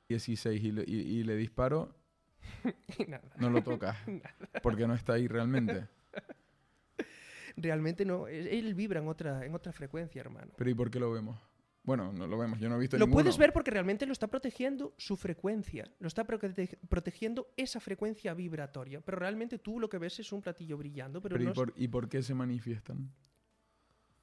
16 0.09 0.63
y 0.63 0.71
le, 0.71 0.83
y- 0.87 1.19
y 1.19 1.23
le 1.23 1.35
disparo, 1.35 1.95
Y 2.97 3.05
nada. 3.05 3.23
no 3.37 3.49
lo 3.51 3.61
tocas. 3.61 3.95
porque 4.63 4.87
no 4.87 4.95
está 4.95 5.13
ahí 5.13 5.27
realmente. 5.27 5.87
Realmente 7.55 8.03
no. 8.05 8.27
Él 8.27 8.73
vibra 8.73 8.99
en 8.99 9.07
otra, 9.07 9.45
en 9.45 9.53
otra 9.53 9.71
frecuencia, 9.73 10.19
hermano. 10.21 10.51
Pero 10.57 10.69
¿y 10.69 10.73
por 10.73 10.89
qué 10.89 10.99
lo 10.99 11.11
vemos? 11.11 11.39
Bueno, 11.83 12.13
no 12.13 12.27
lo 12.27 12.37
vemos. 12.37 12.59
Yo 12.59 12.69
no 12.69 12.75
he 12.77 12.79
visto 12.79 12.97
Lo 12.97 13.05
ninguno. 13.05 13.23
puedes 13.23 13.37
ver 13.37 13.51
porque 13.51 13.69
realmente 13.71 14.05
lo 14.05 14.13
está 14.13 14.27
protegiendo 14.27 14.93
su 14.97 15.17
frecuencia, 15.17 15.91
lo 15.99 16.07
está 16.07 16.25
prote- 16.25 16.77
protegiendo 16.87 17.47
esa 17.57 17.79
frecuencia 17.81 18.33
vibratoria, 18.33 19.01
pero 19.01 19.17
realmente 19.19 19.59
tú 19.59 19.79
lo 19.81 19.89
que 19.89 19.97
ves 19.97 20.17
es 20.19 20.31
un 20.31 20.41
platillo 20.41 20.77
brillando, 20.77 21.21
pero, 21.21 21.33
Pero 21.33 21.43
no 21.43 21.49
¿y, 21.49 21.51
es- 21.51 21.55
por, 21.55 21.73
¿y 21.75 21.87
por 21.89 22.07
qué 22.07 22.23
se 22.23 22.33
manifiestan? 22.33 23.11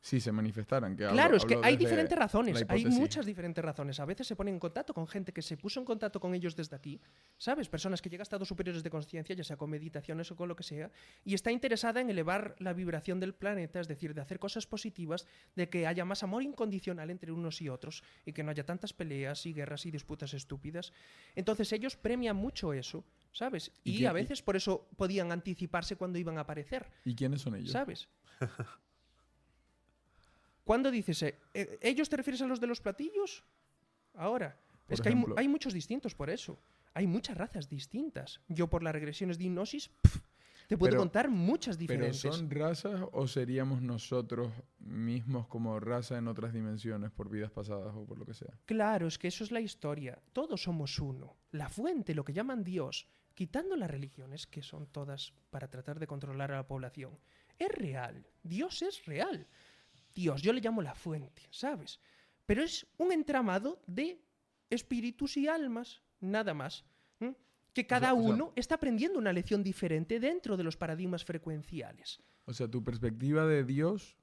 Si 0.03 0.19
se 0.19 0.33
manifestaran. 0.33 0.97
Que 0.97 1.05
hablo- 1.05 1.15
Claro, 1.15 1.37
es 1.37 1.45
que 1.45 1.55
hay 1.63 1.77
diferentes 1.77 2.17
razones, 2.19 2.55
hay 2.71 2.85
muchas 3.01 3.27
diferentes 3.27 3.63
razones. 3.63 4.01
A 4.01 4.07
veces 4.07 4.27
se 4.27 4.35
ponen 4.35 4.55
en 4.55 4.61
contacto 4.61 4.95
con 4.95 5.07
gente 5.07 5.31
que 5.33 5.43
se 5.43 5.59
puso 5.59 5.79
en 5.79 5.85
contacto 5.85 6.19
con 6.21 6.35
ellos 6.35 6.57
desde 6.57 6.75
aquí, 6.75 6.99
¿sabes? 7.37 7.69
Personas 7.69 8.01
que 8.01 8.09
llegan 8.09 8.23
a 8.23 8.25
estados 8.25 8.49
superiores 8.49 8.83
de 8.83 8.89
conciencia, 8.89 9.37
ya 9.37 9.45
sea 9.45 9.59
con 9.59 9.69
meditaciones 9.69 10.31
o 10.31 10.37
con 10.37 10.49
lo 10.49 10.57
que 10.57 10.63
sea, 10.63 10.91
y 11.23 11.35
está 11.35 11.53
interesada 11.53 12.01
en 12.01 12.09
elevar 12.09 12.57
la 12.61 12.73
vibración 12.73 13.21
del 13.21 13.35
planeta, 13.35 13.79
es 13.79 13.89
decir, 13.89 14.15
de 14.15 14.23
hacer 14.23 14.39
cosas 14.39 14.67
positivas, 14.67 15.27
de 15.55 15.69
que 15.69 15.87
haya 15.87 16.07
más 16.07 16.23
amor 16.23 16.43
incondicional 16.43 17.11
entre 17.11 17.31
unos 17.33 17.61
y 17.61 17.69
otros, 17.69 18.03
y 18.25 18.33
que 18.33 18.43
no 18.43 18.51
haya 18.53 18.65
tantas 18.65 18.95
peleas 18.95 19.45
y 19.45 19.53
guerras 19.53 19.85
y 19.85 19.91
disputas 19.91 20.33
estúpidas. 20.33 20.95
Entonces 21.35 21.73
ellos 21.75 21.97
premian 21.97 22.37
mucho 22.37 22.73
eso, 22.73 23.05
¿sabes? 23.33 23.71
¿Y 23.85 24.07
a 24.07 24.13
veces 24.15 24.41
por 24.41 24.57
eso 24.57 24.89
podían 24.97 25.31
anticiparse 25.31 25.97
cuando 25.97 26.19
iban 26.19 26.39
a 26.39 26.43
aparecer. 26.43 26.91
¿Y 27.05 27.15
quiénes 27.15 27.43
son 27.43 27.55
ellos? 27.57 27.71
¿Sabes? 27.73 28.09
¿Cuándo 30.71 30.93
dices, 30.93 31.21
eh, 31.25 31.37
eh, 31.53 31.81
ellos 31.83 32.09
te 32.09 32.17
refieres 32.17 32.41
a 32.43 32.47
los 32.47 32.61
de 32.61 32.69
los 32.69 32.81
platillos? 32.81 33.43
Ahora. 34.15 34.57
Por 34.87 34.95
es 34.95 35.01
que 35.01 35.09
hay, 35.09 35.15
ejemplo. 35.15 35.35
hay 35.37 35.49
muchos 35.49 35.73
distintos 35.73 36.15
por 36.15 36.31
eso. 36.31 36.61
Hay 36.95 37.09
muchas 37.09 37.37
razas 37.37 37.69
distintas. 37.69 38.41
Yo 38.47 38.71
por 38.71 38.85
las 38.85 38.93
regresiones 38.93 39.37
de 39.37 39.47
hipnosis 39.47 39.89
pf, 39.89 40.21
te 40.69 40.79
puedo 40.79 40.93
Pero- 40.93 41.01
contar 41.01 41.29
muchas 41.29 41.77
¿Pero 41.77 42.07
diferentes. 42.07 42.21
son 42.21 42.49
razas 42.49 43.01
o 43.11 43.27
seríamos 43.27 43.83
nosotros 43.83 44.53
mismos 44.79 45.49
como 45.49 45.81
raza 45.81 46.19
en 46.19 46.29
otras 46.29 46.53
dimensiones 46.53 47.11
por 47.11 47.29
vidas 47.29 47.51
pasadas 47.51 47.93
o 47.97 48.07
por 48.07 48.17
lo 48.17 48.25
que 48.25 48.35
sea? 48.35 48.57
Claro, 48.67 49.09
es 49.09 49.19
que 49.19 49.27
eso 49.27 49.43
es 49.43 49.51
la 49.51 49.61
historia. 49.61 50.23
Todos 50.33 50.63
somos 50.63 51.01
uno. 51.01 51.37
La 51.51 51.69
fuente, 51.69 52.15
lo 52.15 52.25
que 52.25 52.33
llaman 52.33 52.63
Dios, 52.63 53.09
quitando 53.35 53.75
las 53.75 53.91
religiones, 53.91 54.47
que 54.47 54.63
son 54.63 54.87
todas 54.87 55.35
para 55.51 55.69
tratar 55.69 55.99
de 55.99 56.07
controlar 56.07 56.53
a 56.53 56.59
la 56.59 56.69
población, 56.69 57.19
es 57.59 57.73
real. 57.73 58.25
Dios 58.45 58.83
es 58.83 59.05
real. 59.05 59.49
Dios, 60.21 60.43
yo 60.43 60.53
le 60.53 60.61
llamo 60.61 60.83
la 60.83 60.95
fuente, 60.95 61.43
¿sabes? 61.51 61.99
Pero 62.47 62.63
es 62.63 62.87
un 62.99 63.11
entramado 63.13 63.81
de 63.87 64.21
espíritus 64.69 65.37
y 65.37 65.49
almas, 65.49 66.03
nada 66.21 66.53
más. 66.55 66.85
Que 67.73 67.87
cada 67.87 68.13
o 68.15 68.21
sea- 68.21 68.35
uno 68.35 68.53
está 68.57 68.75
aprendiendo 68.75 69.19
una 69.19 69.33
lección 69.33 69.63
diferente 69.63 70.19
dentro 70.19 70.57
de 70.57 70.65
los 70.65 70.77
paradigmas 70.77 71.25
frecuenciales. 71.25 72.21
O 72.45 72.53
sea, 72.53 72.67
tu 72.69 72.83
perspectiva 72.83 73.47
de 73.47 73.63
Dios 73.65 74.17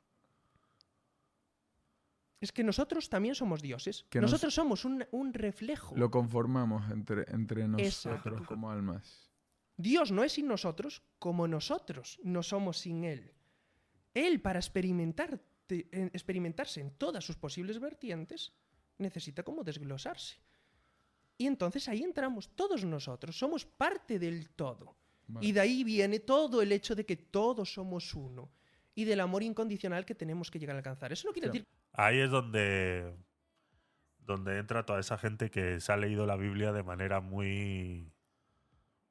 Es 2.40 2.52
que 2.52 2.64
nosotros 2.64 3.10
también 3.10 3.34
somos 3.34 3.62
dioses. 3.64 4.06
Que 4.10 4.22
nos- 4.22 4.30
nosotros 4.32 4.54
somos 4.54 4.86
un, 4.86 5.06
un 5.12 5.34
reflejo. 5.34 5.96
lo 5.98 6.12
conformamos 6.12 6.92
entre, 6.92 7.26
entre 7.34 7.68
nosotros 7.68 8.18
Exacto. 8.18 8.46
como 8.46 8.70
almas. 8.70 9.32
Dios 9.78 10.12
no 10.12 10.24
es 10.24 10.34
sin 10.34 10.48
nosotros 10.48 11.02
como 11.20 11.48
nosotros 11.48 12.20
no 12.24 12.44
somos 12.44 12.78
sin 12.80 13.06
Él. 13.06 13.34
Él, 14.14 14.40
para 14.42 14.60
experimentar, 14.60 15.40
experimentarse 15.70 16.82
en 16.82 16.92
todas 16.92 17.24
sus 17.24 17.36
posibles 17.38 17.80
vertientes, 17.80 18.54
necesita 18.98 19.44
como 19.44 19.64
desglosarse. 19.64 20.38
Y 21.38 21.46
entonces 21.46 21.88
ahí 21.88 22.04
entramos 22.04 22.50
todos 22.56 22.84
nosotros, 22.84 23.38
somos 23.38 23.66
parte 23.66 24.18
del 24.20 24.50
todo. 24.50 24.96
Vale. 25.28 25.46
Y 25.46 25.52
de 25.52 25.60
ahí 25.60 25.84
viene 25.84 26.20
todo 26.20 26.62
el 26.62 26.72
hecho 26.72 26.96
de 26.96 27.06
que 27.06 27.18
todos 27.18 27.74
somos 27.74 28.14
uno 28.16 28.50
y 28.96 29.04
del 29.06 29.20
amor 29.20 29.44
incondicional 29.44 30.06
que 30.06 30.16
tenemos 30.16 30.50
que 30.50 30.58
llegar 30.58 30.76
a 30.76 30.80
alcanzar. 30.80 31.12
Eso 31.12 31.28
no 31.28 31.34
quiere 31.34 31.50
Claro. 31.50 31.54
decir 31.54 31.68
Ahí 31.94 32.20
es 32.20 32.30
donde, 32.32 33.16
donde 34.20 34.58
entra 34.58 34.86
toda 34.86 35.00
esa 35.00 35.18
gente 35.18 35.50
que 35.52 35.80
se 35.80 35.92
ha 35.92 35.98
leído 35.98 36.26
la 36.26 36.38
Biblia 36.38 36.72
de 36.72 36.84
manera 36.84 37.22
muy, 37.22 38.12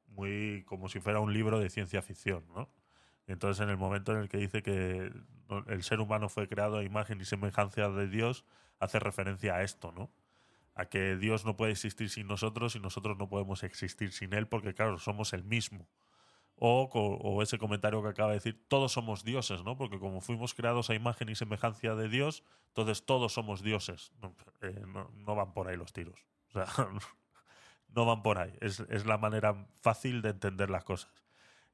muy 0.06 0.64
como 0.66 0.88
si 0.88 1.00
fuera 1.00 1.20
un 1.20 1.32
libro 1.32 1.58
de 1.60 1.68
ciencia 1.70 2.02
ficción, 2.02 2.44
¿no? 2.48 2.70
Entonces, 3.26 3.62
en 3.62 3.70
el 3.70 3.76
momento 3.76 4.12
en 4.12 4.18
el 4.18 4.28
que 4.28 4.38
dice 4.38 4.62
que 4.62 5.12
el 5.66 5.82
ser 5.82 6.00
humano 6.00 6.28
fue 6.28 6.48
creado 6.48 6.78
a 6.78 6.84
imagen 6.84 7.20
y 7.20 7.24
semejanza 7.24 7.88
de 7.90 8.08
Dios, 8.08 8.44
hace 8.78 8.98
referencia 9.00 9.56
a 9.56 9.62
esto, 9.62 9.92
¿no? 9.92 10.10
A 10.74 10.86
que 10.86 11.16
Dios 11.16 11.44
no 11.44 11.56
puede 11.56 11.72
existir 11.72 12.10
sin 12.10 12.26
nosotros 12.26 12.76
y 12.76 12.80
nosotros 12.80 13.16
no 13.16 13.28
podemos 13.28 13.62
existir 13.62 14.12
sin 14.12 14.32
Él 14.32 14.46
porque, 14.46 14.74
claro, 14.74 14.98
somos 14.98 15.32
el 15.32 15.42
mismo. 15.42 15.88
O, 16.58 16.84
o 16.84 17.42
ese 17.42 17.58
comentario 17.58 18.02
que 18.02 18.08
acaba 18.08 18.30
de 18.30 18.36
decir, 18.36 18.64
todos 18.68 18.92
somos 18.92 19.24
dioses, 19.24 19.62
¿no? 19.62 19.76
Porque 19.76 19.98
como 19.98 20.20
fuimos 20.20 20.54
creados 20.54 20.88
a 20.88 20.94
imagen 20.94 21.28
y 21.28 21.34
semejanza 21.34 21.94
de 21.94 22.08
Dios, 22.08 22.44
entonces 22.68 23.04
todos 23.04 23.32
somos 23.32 23.62
dioses. 23.62 24.12
No, 24.22 24.34
eh, 24.62 24.82
van 25.24 25.52
por 25.52 25.68
ahí 25.68 25.76
los 25.76 25.92
tiros. 25.92 26.24
No 27.88 28.04
van 28.04 28.22
por 28.22 28.36
ahí. 28.36 28.52
Es 28.60 29.06
la 29.06 29.16
manera 29.16 29.66
fácil 29.80 30.20
de 30.20 30.30
entender 30.30 30.68
las 30.68 30.84
cosas. 30.84 31.25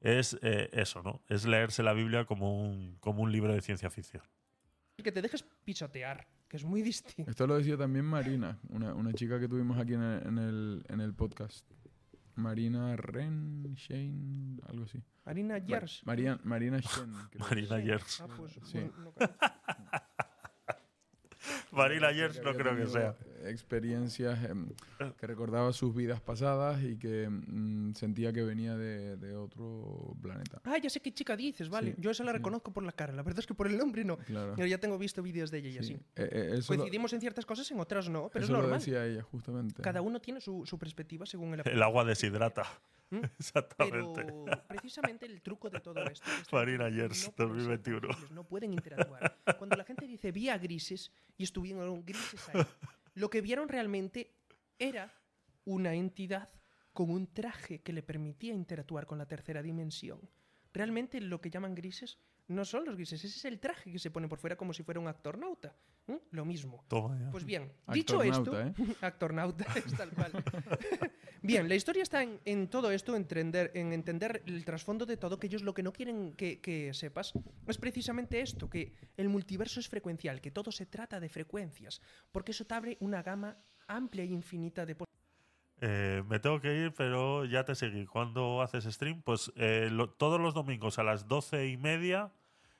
Es 0.03 0.37
eh, 0.41 0.69
eso, 0.73 1.01
¿no? 1.01 1.21
Es 1.29 1.45
leerse 1.45 1.81
la 1.81 1.93
Biblia 1.93 2.25
como 2.25 2.61
un, 2.61 2.97
como 2.99 3.23
un 3.23 3.31
libro 3.31 3.53
de 3.53 3.61
ciencia 3.61 3.89
ficción. 3.89 4.21
que 5.01 5.11
te 5.11 5.21
dejes 5.21 5.43
pisotear, 5.63 6.27
que 6.47 6.57
es 6.57 6.63
muy 6.65 6.81
distinto. 6.83 7.31
Esto 7.31 7.47
lo 7.47 7.57
decía 7.57 7.77
también 7.77 8.05
Marina, 8.05 8.59
una, 8.69 8.93
una 8.93 9.13
chica 9.13 9.39
que 9.39 9.47
tuvimos 9.47 9.79
aquí 9.79 9.93
en 9.95 10.03
el, 10.03 10.27
en 10.27 10.37
el, 10.37 10.85
en 10.89 11.01
el 11.01 11.13
podcast. 11.15 11.65
Marina 12.35 12.95
Ren, 12.97 13.73
Shane, 13.75 14.59
algo 14.67 14.83
así. 14.85 15.01
Marina 15.25 15.59
Ma- 15.59 15.65
Yers. 15.65 16.01
María- 16.05 16.39
Marina 16.43 16.79
que 17.31 17.37
Marina. 17.39 17.79
Yers. 17.79 18.21
Ah, 18.21 18.27
pues, 18.35 18.59
Sí. 18.63 18.79
no- 18.97 19.05
no. 19.05 19.13
Marina 21.71 22.11
Yers 22.11 22.41
no 22.43 22.53
creo 22.53 22.75
que 22.75 22.87
sea. 22.87 23.15
Experiencias 23.49 24.43
em, 24.49 24.67
que 25.17 25.27
recordaba 25.27 25.71
sus 25.73 25.93
vidas 25.95 26.21
pasadas 26.21 26.81
y 26.83 26.97
que 26.97 27.27
mm, 27.29 27.93
sentía 27.95 28.31
que 28.33 28.43
venía 28.43 28.75
de, 28.77 29.17
de 29.17 29.35
otro 29.35 30.15
planeta. 30.21 30.61
Ah, 30.63 30.77
ya 30.77 30.89
sé 30.89 30.99
qué 31.01 31.13
chica 31.13 31.35
dices, 31.35 31.69
vale. 31.69 31.91
Sí, 31.95 32.01
Yo 32.01 32.11
esa 32.11 32.23
la 32.23 32.31
sí. 32.31 32.37
reconozco 32.37 32.71
por 32.73 32.83
la 32.83 32.91
cara. 32.91 33.13
La 33.13 33.23
verdad 33.23 33.39
es 33.39 33.47
que 33.47 33.53
por 33.53 33.67
el 33.67 33.77
nombre 33.77 34.03
no. 34.03 34.17
Claro. 34.17 34.53
Pero 34.55 34.67
ya 34.67 34.77
tengo 34.77 34.97
visto 34.97 35.21
vídeos 35.21 35.51
de 35.51 35.59
ella 35.59 35.69
y 35.69 35.73
Sí. 35.73 35.79
así. 35.79 35.93
Eh, 36.15 36.29
eh, 36.31 36.49
eso 36.57 36.73
lo, 36.73 36.79
Coincidimos 36.79 37.13
en 37.13 37.21
ciertas 37.21 37.45
cosas, 37.45 37.69
en 37.71 37.79
otras 37.79 38.09
no, 38.09 38.29
pero 38.31 38.45
eso 38.45 38.51
es 38.53 38.57
lo 38.57 38.61
normal. 38.61 38.79
decía 38.79 39.05
ella, 39.05 39.23
justamente. 39.23 39.81
Cada 39.81 40.01
uno 40.01 40.19
tiene 40.21 40.41
su, 40.41 40.65
su 40.65 40.77
perspectiva 40.77 41.25
según 41.25 41.53
el 41.53 41.61
El 41.65 41.81
agua 41.83 42.03
deshidrata. 42.05 42.63
¿Mm? 43.09 43.17
Exactamente. 43.39 44.25
Pero 44.25 44.63
precisamente 44.67 45.25
el 45.25 45.41
truco 45.41 45.69
de 45.69 45.79
todo 45.79 46.03
esto 46.05 46.25
es 46.41 46.51
no 46.79 46.89
Yers, 46.89 47.17
ser 47.17 47.33
2021. 47.37 48.01
tangibles, 48.01 48.31
no 48.31 48.43
pueden 48.43 48.73
interactuar. 48.73 49.37
Cuando 49.57 49.75
la 49.75 49.83
gente 49.83 50.07
dice 50.07 50.31
vía 50.31 50.57
grises 50.57 51.11
y 51.37 51.43
estuvieron 51.43 52.03
grises 52.05 52.49
ahí, 52.49 52.61
lo 53.13 53.29
que 53.29 53.41
vieron 53.41 53.69
realmente 53.69 54.35
era 54.79 55.13
una 55.65 55.93
entidad 55.93 56.49
con 56.93 57.09
un 57.09 57.27
traje 57.33 57.81
que 57.81 57.93
le 57.93 58.03
permitía 58.03 58.53
interactuar 58.53 59.05
con 59.05 59.17
la 59.17 59.27
tercera 59.27 59.61
dimensión. 59.61 60.29
Realmente 60.73 61.21
lo 61.21 61.41
que 61.41 61.49
llaman 61.49 61.75
grises 61.75 62.19
no 62.47 62.65
son 62.65 62.85
los 62.85 62.95
grises, 62.95 63.23
ese 63.23 63.37
es 63.37 63.45
el 63.45 63.59
traje 63.59 63.91
que 63.91 63.99
se 63.99 64.11
pone 64.11 64.27
por 64.27 64.37
fuera 64.37 64.57
como 64.57 64.73
si 64.73 64.83
fuera 64.83 64.99
un 64.99 65.07
actornauta. 65.07 65.75
¿Mm? 66.07 66.15
Lo 66.31 66.45
mismo. 66.45 66.83
Toma 66.89 67.17
ya. 67.17 67.31
Pues 67.31 67.45
bien, 67.45 67.71
dicho 67.87 68.21
esto, 68.21 68.59
¿eh? 68.59 68.73
actornauta, 69.01 69.65
es 69.75 69.95
tal 69.95 70.11
cual. 70.11 70.31
bien, 71.43 71.69
la 71.69 71.75
historia 71.75 72.01
está 72.01 72.23
en, 72.23 72.67
todo 72.67 72.91
esto, 72.91 73.15
entender, 73.15 73.71
en 73.75 73.93
entender 73.93 74.41
el 74.47 74.65
trasfondo 74.65 75.05
de 75.05 75.17
todo, 75.17 75.39
que 75.39 75.47
ellos 75.47 75.61
lo 75.61 75.73
que 75.73 75.83
no 75.83 75.93
quieren 75.93 76.33
que, 76.33 76.91
sepas 76.93 77.33
es 77.67 77.77
precisamente 77.77 78.41
esto, 78.41 78.69
que 78.69 78.93
el 79.17 79.29
multiverso 79.29 79.79
es 79.79 79.87
frecuencial, 79.87 80.41
que 80.41 80.51
todo 80.51 80.71
se 80.71 80.85
trata 80.85 81.19
de 81.19 81.29
frecuencias, 81.29 82.01
porque 82.31 82.51
eso 82.51 82.65
te 82.65 82.73
abre 82.73 82.97
una 82.99 83.21
gama 83.21 83.57
amplia 83.87 84.23
e 84.23 84.27
infinita 84.27 84.85
de 84.85 84.95
Eh, 85.81 86.23
me 86.29 86.39
tengo 86.39 86.59
que 86.61 86.73
ir, 86.73 86.93
pero 86.93 87.45
ya 87.45 87.65
te 87.65 87.75
seguí. 87.75 88.05
¿Cuándo 88.05 88.61
haces 88.61 88.85
stream? 88.85 89.21
Pues 89.21 89.51
eh, 89.57 89.89
todos 90.17 90.39
los 90.39 90.53
domingos 90.53 90.97
a 90.97 91.03
las 91.03 91.27
doce 91.27 91.67
y 91.67 91.77
media 91.77 92.31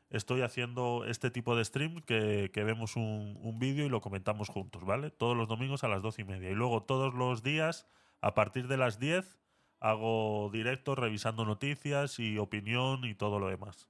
estoy 0.10 0.42
haciendo 0.42 1.04
este 1.06 1.32
tipo 1.32 1.56
de 1.56 1.66
stream 1.66 2.02
que, 2.02 2.52
que 2.54 2.64
vemos 2.64 2.96
un, 2.96 3.38
un 3.42 3.60
vídeo 3.60 3.86
y 3.86 3.90
lo 3.90 4.00
comentamos 4.00 4.48
juntos, 4.48 4.86
¿vale? 4.86 5.10
Todos 5.10 5.36
los 5.36 5.48
domingos 5.48 5.84
a 5.84 5.88
las 5.88 6.02
doce 6.02 6.22
y 6.22 6.26
media. 6.26 6.50
Y 6.50 6.54
luego 6.54 6.84
todos 6.84 7.14
los 7.14 7.42
días, 7.42 7.88
a 8.24 8.34
partir 8.34 8.70
de 8.70 8.78
las 8.78 9.00
10, 9.00 9.38
hago 9.82 10.50
directos 10.54 10.98
revisando 10.98 11.44
noticias 11.44 12.20
y 12.20 12.38
opinión 12.38 13.04
y 13.04 13.16
todo 13.16 13.38
lo 13.38 13.50
demás, 13.50 13.90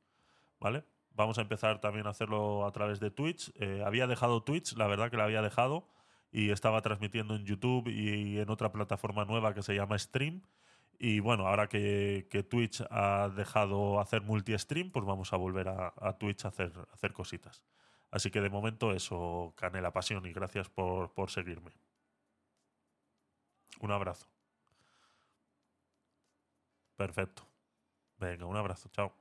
¿vale? 0.60 0.84
Vamos 1.12 1.38
a 1.38 1.42
empezar 1.42 1.80
también 1.82 2.08
a 2.08 2.10
hacerlo 2.10 2.66
a 2.66 2.72
través 2.72 3.00
de 3.00 3.12
Twitch. 3.12 3.52
Eh, 3.60 3.84
había 3.86 4.08
dejado 4.08 4.42
Twitch, 4.42 4.76
la 4.76 4.88
verdad 4.88 5.12
que 5.12 5.18
la 5.18 5.26
había 5.26 5.44
dejado 5.44 5.88
y 6.32 6.50
estaba 6.50 6.82
transmitiendo 6.82 7.36
en 7.36 7.46
YouTube 7.46 7.88
y 7.90 8.40
en 8.40 8.50
otra 8.50 8.72
plataforma 8.72 9.24
nueva 9.24 9.54
que 9.54 9.62
se 9.62 9.76
llama 9.76 10.00
Stream. 10.00 10.42
Y 10.98 11.20
bueno, 11.20 11.48
ahora 11.48 11.70
que, 11.70 12.48
Twitch 12.50 12.82
ha 12.90 13.30
dejado 13.30 14.00
hacer 14.00 14.24
multi-stream, 14.24 14.90
pues 14.90 15.06
vamos 15.06 15.32
a 15.32 15.38
volver 15.38 15.68
a, 15.68 16.18
Twitch 16.18 16.46
a 16.46 16.48
hacer, 16.48 16.72
hacer 16.92 17.14
cositas. 17.14 17.64
Así 18.10 18.32
que 18.32 18.42
de 18.42 18.50
momento 18.50 18.94
eso, 18.94 19.54
Canela 19.56 19.94
Pasión, 19.94 20.26
y 20.26 20.34
gracias 20.34 20.70
por, 20.70 21.14
por 21.14 21.30
seguirme. 21.30 21.72
Un 23.80 23.92
abrazo. 23.92 24.28
Perfecto. 26.96 27.48
Venga, 28.20 28.46
un 28.46 28.56
abrazo, 28.56 28.90
chao. 28.90 29.14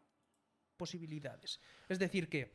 posibilidades. 0.76 1.60
Es 1.88 1.98
decir, 1.98 2.28
que 2.28 2.52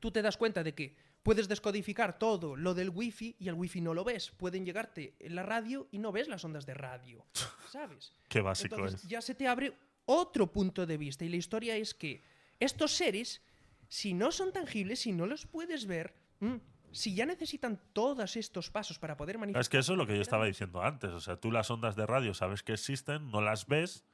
tú 0.00 0.10
te 0.10 0.20
das 0.20 0.36
cuenta 0.36 0.62
de 0.62 0.74
que 0.74 0.94
puedes 1.22 1.48
descodificar 1.48 2.18
todo 2.18 2.54
lo 2.54 2.74
del 2.74 2.90
wifi 2.90 3.34
y 3.38 3.48
el 3.48 3.54
wifi 3.54 3.80
no 3.80 3.94
lo 3.94 4.04
ves. 4.04 4.30
Pueden 4.30 4.64
llegarte 4.64 5.14
en 5.18 5.34
la 5.34 5.42
radio 5.42 5.88
y 5.90 5.98
no 5.98 6.12
ves 6.12 6.28
las 6.28 6.44
ondas 6.44 6.66
de 6.66 6.74
radio. 6.74 7.24
¿Sabes? 7.72 8.12
Qué 8.28 8.40
básico 8.42 8.74
Entonces 8.76 9.04
es. 9.04 9.08
ya 9.08 9.20
se 9.22 9.34
te 9.34 9.48
abre 9.48 9.72
otro 10.04 10.52
punto 10.52 10.84
de 10.86 10.96
vista 10.98 11.24
y 11.24 11.28
la 11.30 11.36
historia 11.36 11.76
es 11.76 11.94
que 11.94 12.22
estos 12.60 12.92
seres, 12.92 13.40
si 13.88 14.12
no 14.14 14.30
son 14.32 14.52
tangibles, 14.52 15.00
si 15.00 15.12
no 15.12 15.26
los 15.26 15.46
puedes 15.46 15.86
ver, 15.86 16.14
mm, 16.40 16.56
si 16.92 17.14
ya 17.14 17.26
necesitan 17.26 17.80
todos 17.92 18.36
estos 18.36 18.70
pasos 18.70 18.98
para 18.98 19.16
poder 19.16 19.38
manifestar... 19.38 19.60
Es 19.60 19.68
que 19.68 19.78
eso 19.78 19.92
es 19.92 19.98
lo 19.98 20.06
que 20.06 20.16
yo 20.16 20.22
estaba 20.22 20.46
diciendo 20.46 20.82
antes. 20.82 21.10
O 21.10 21.20
sea, 21.20 21.36
tú 21.36 21.50
las 21.50 21.70
ondas 21.70 21.96
de 21.96 22.06
radio 22.06 22.34
sabes 22.34 22.62
que 22.62 22.72
existen, 22.72 23.30
no 23.30 23.40
las 23.40 23.66
ves, 23.66 24.04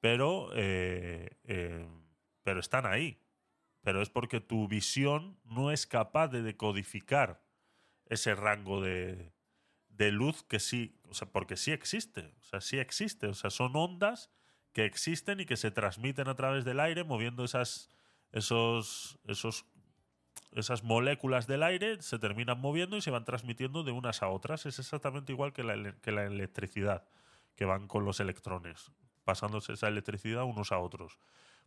pero, 0.00 0.50
eh, 0.54 1.36
eh, 1.44 1.86
pero 2.42 2.60
están 2.60 2.86
ahí. 2.86 3.20
Pero 3.82 4.02
es 4.02 4.10
porque 4.10 4.40
tu 4.40 4.66
visión 4.66 5.38
no 5.44 5.70
es 5.70 5.86
capaz 5.86 6.28
de 6.28 6.42
decodificar 6.42 7.42
ese 8.06 8.34
rango 8.34 8.80
de, 8.80 9.32
de 9.88 10.10
luz 10.10 10.42
que 10.42 10.58
sí, 10.58 10.98
o 11.08 11.14
sea, 11.14 11.30
porque 11.30 11.56
sí 11.56 11.72
existe. 11.72 12.32
O 12.40 12.42
sea, 12.42 12.60
sí 12.60 12.78
existe. 12.78 13.26
O 13.26 13.34
sea, 13.34 13.50
son 13.50 13.76
ondas 13.76 14.30
que 14.72 14.84
existen 14.84 15.40
y 15.40 15.46
que 15.46 15.56
se 15.56 15.70
transmiten 15.70 16.28
a 16.28 16.34
través 16.34 16.64
del 16.64 16.80
aire, 16.80 17.04
moviendo 17.04 17.44
esas, 17.44 17.90
esos, 18.32 19.18
esos 19.24 19.66
esas 20.54 20.84
moléculas 20.84 21.48
del 21.48 21.64
aire 21.64 22.00
se 22.00 22.18
terminan 22.18 22.60
moviendo 22.60 22.96
y 22.96 23.02
se 23.02 23.10
van 23.10 23.24
transmitiendo 23.24 23.82
de 23.82 23.90
unas 23.90 24.22
a 24.22 24.28
otras. 24.28 24.66
Es 24.66 24.78
exactamente 24.78 25.32
igual 25.32 25.52
que 25.52 25.64
la, 25.64 25.74
electricidad, 25.74 27.04
que 27.56 27.64
van 27.64 27.88
con 27.88 28.04
los 28.04 28.20
electrones, 28.20 28.92
pasándose 29.24 29.72
esa 29.72 29.88
electricidad 29.88 30.44
unos 30.44 30.70
a 30.70 30.78
otros. 30.78 31.18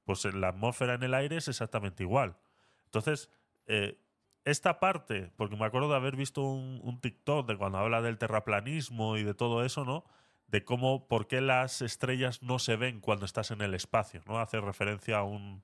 Pues 0.06 0.24
en 0.24 0.40
la 0.40 0.50
atmósfera 0.50 0.94
en 0.94 1.04
el 1.04 1.14
aire 1.14 1.36
es 1.36 1.50
exactamente 1.50 2.04
igual. 2.04 2.38
Entonces, 2.86 3.30
eh, 3.68 4.00
esta 4.46 4.80
parte, 4.80 5.34
porque 5.36 5.58
me 5.58 5.66
acuerdo 5.66 5.90
de 5.90 5.98
haber 5.98 6.16
visto 6.16 6.42
un, 6.42 6.80
un 6.82 7.02
TikTok 7.02 7.46
de 7.46 7.58
cuando 7.58 7.80
habla 7.80 8.02
del 8.02 8.18
terraplanismo 8.18 9.18
y 9.18 9.24
de 9.24 9.34
todo 9.34 9.66
eso, 9.66 9.84
¿no? 9.84 10.06
De 10.48 10.64
cómo, 10.64 11.10
por 11.10 11.28
qué 11.28 11.42
las 11.42 11.82
estrellas 11.82 12.42
no 12.42 12.58
se 12.58 12.78
ven 12.78 13.02
cuando 13.02 13.26
estás 13.26 13.52
en 13.52 13.60
el 13.60 13.74
espacio, 13.74 14.22
¿no? 14.26 14.40
Hace 14.40 14.62
referencia 14.62 15.18
a 15.18 15.24
un, 15.24 15.62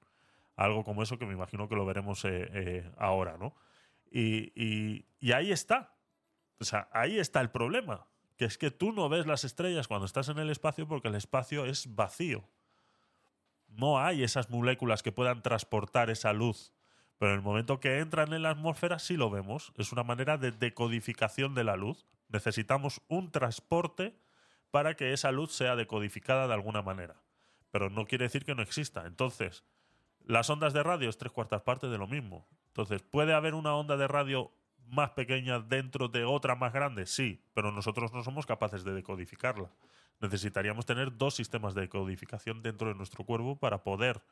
algo 0.56 0.84
como 0.84 1.04
eso 1.04 1.18
que 1.18 1.26
me 1.26 1.34
imagino 1.34 1.68
que 1.68 1.76
lo 1.76 1.86
veremos 1.86 2.24
eh, 2.26 2.50
eh, 2.54 2.92
ahora, 2.98 3.38
¿no? 3.38 3.56
Y, 4.12 4.52
y- 4.62 5.06
y 5.20 5.32
ahí 5.32 5.52
está. 5.52 5.96
O 6.60 6.64
sea, 6.66 6.88
ahí 6.92 7.18
está 7.18 7.42
el 7.42 7.50
problema. 7.50 8.08
Que 8.38 8.46
es 8.46 8.58
que 8.58 8.72
tú 8.72 8.92
no 8.92 9.10
ves 9.10 9.26
las 9.28 9.44
estrellas 9.44 9.88
cuando 9.88 10.06
estás 10.06 10.30
en 10.30 10.38
el 10.40 10.50
espacio 10.50 10.88
porque 10.88 11.08
el 11.08 11.16
espacio 11.16 11.66
es 11.66 11.96
vacío. 11.96 12.44
No 13.68 14.00
hay 14.00 14.24
esas 14.24 14.50
moléculas 14.50 15.02
que 15.04 15.12
puedan 15.12 15.42
transportar 15.42 16.10
esa 16.10 16.34
luz. 16.34 16.74
Pero 17.18 17.32
en 17.32 17.38
el 17.40 17.44
momento 17.44 17.80
que 17.80 18.00
entran 18.00 18.34
en 18.34 18.42
la 18.44 18.50
atmósfera 18.52 19.00
sí 19.00 19.18
lo 19.18 19.30
vemos. 19.30 19.74
Es 19.78 19.92
una 19.92 20.04
manera 20.04 20.38
de 20.38 20.52
decodificación 20.52 21.56
de 21.56 21.64
la 21.64 21.76
luz. 21.76 22.06
Necesitamos 22.30 23.02
un 23.08 23.32
transporte 23.32 24.16
para 24.72 24.96
que 24.96 25.14
esa 25.14 25.32
luz 25.32 25.54
sea 25.54 25.76
decodificada 25.76 26.48
de 26.48 26.54
alguna 26.54 26.82
manera. 26.82 27.22
Pero 27.72 27.90
no 27.90 28.06
quiere 28.06 28.26
decir 28.26 28.46
que 28.46 28.56
no 28.56 28.62
exista. 28.62 29.06
Entonces, 29.06 29.64
las 30.26 30.50
ondas 30.50 30.74
de 30.74 30.84
radio 30.84 31.10
es 31.10 31.18
tres 31.18 31.32
cuartas 31.32 31.62
partes 31.62 31.92
de 31.92 31.98
lo 31.98 32.08
mismo. 32.08 32.48
Entonces, 32.68 33.02
¿puede 33.02 33.34
haber 33.34 33.54
una 33.54 33.76
onda 33.76 33.98
de 33.98 34.08
radio 34.08 34.52
más 34.88 35.12
pequeña 35.12 35.60
dentro 35.60 36.08
de 36.08 36.26
otra 36.26 36.56
más 36.56 36.74
grande? 36.74 37.06
Sí, 37.06 37.44
pero 37.54 37.72
nosotros 37.72 38.14
no 38.14 38.24
somos 38.24 38.46
capaces 38.46 38.84
de 38.84 38.94
decodificarla. 38.94 39.70
Necesitaríamos 40.20 40.86
tener 40.86 41.18
dos 41.18 41.36
sistemas 41.36 41.74
de 41.74 41.82
decodificación 41.82 42.62
dentro 42.62 42.88
de 42.88 42.96
nuestro 42.96 43.26
cuerpo 43.26 43.58
para 43.58 43.84
poder 43.84 44.24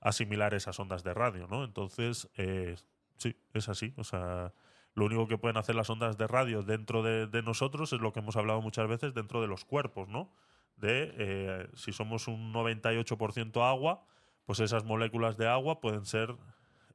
asimilar 0.00 0.54
esas 0.54 0.78
ondas 0.78 1.02
de 1.02 1.14
radio, 1.14 1.46
¿no? 1.48 1.64
Entonces, 1.64 2.28
eh, 2.36 2.76
sí, 3.16 3.36
es 3.52 3.68
así. 3.68 3.94
O 3.96 4.04
sea, 4.04 4.52
lo 4.94 5.06
único 5.06 5.26
que 5.26 5.38
pueden 5.38 5.56
hacer 5.56 5.74
las 5.74 5.90
ondas 5.90 6.18
de 6.18 6.26
radio 6.26 6.62
dentro 6.62 7.02
de, 7.02 7.26
de 7.26 7.42
nosotros 7.42 7.92
es 7.92 8.00
lo 8.00 8.12
que 8.12 8.20
hemos 8.20 8.36
hablado 8.36 8.60
muchas 8.60 8.88
veces 8.88 9.14
dentro 9.14 9.40
de 9.40 9.48
los 9.48 9.64
cuerpos, 9.64 10.08
¿no? 10.08 10.32
De 10.76 11.14
eh, 11.16 11.68
si 11.74 11.92
somos 11.92 12.28
un 12.28 12.52
98% 12.52 13.68
agua, 13.68 14.04
pues 14.52 14.60
esas 14.60 14.84
moléculas 14.84 15.38
de 15.38 15.48
agua 15.48 15.80
pueden 15.80 16.04
ser, 16.04 16.36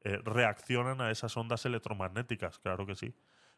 eh, 0.04 0.20
reaccionan 0.24 1.02
a 1.02 1.10
esas 1.10 1.36
ondas 1.38 1.66
electromagnéticas, 1.66 2.60
claro 2.60 2.86
que 2.86 2.96
sí, 2.96 3.16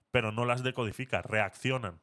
pero 0.10 0.32
no 0.32 0.46
las 0.46 0.64
decodifica, 0.64 1.22
reaccionan. 1.22 2.00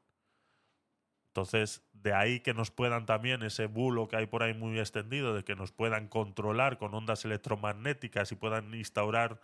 Entonces, 1.28 1.88
de 1.94 2.12
ahí 2.12 2.40
que 2.40 2.52
nos 2.52 2.70
puedan 2.70 3.06
también, 3.06 3.42
ese 3.42 3.64
bulo 3.64 4.08
que 4.08 4.16
hay 4.16 4.26
por 4.26 4.42
ahí 4.42 4.52
muy 4.52 4.78
extendido, 4.78 5.34
de 5.34 5.42
que 5.42 5.56
nos 5.56 5.72
puedan 5.72 6.08
controlar 6.08 6.76
con 6.76 6.92
ondas 6.92 7.24
electromagnéticas 7.24 8.30
y 8.30 8.34
puedan 8.34 8.74
instaurar 8.74 9.40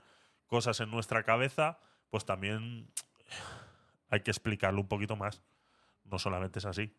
cosas 0.47 0.79
en 0.81 0.91
nuestra 0.91 1.23
cabeza, 1.23 1.79
pues 2.11 2.27
también 2.27 2.87
hay 4.11 4.21
que 4.21 4.31
explicarlo 4.31 4.83
un 4.83 4.89
poquito 4.89 5.17
más. 5.17 5.43
No 6.05 6.19
solamente 6.19 6.59
es 6.59 6.67
así. 6.67 6.95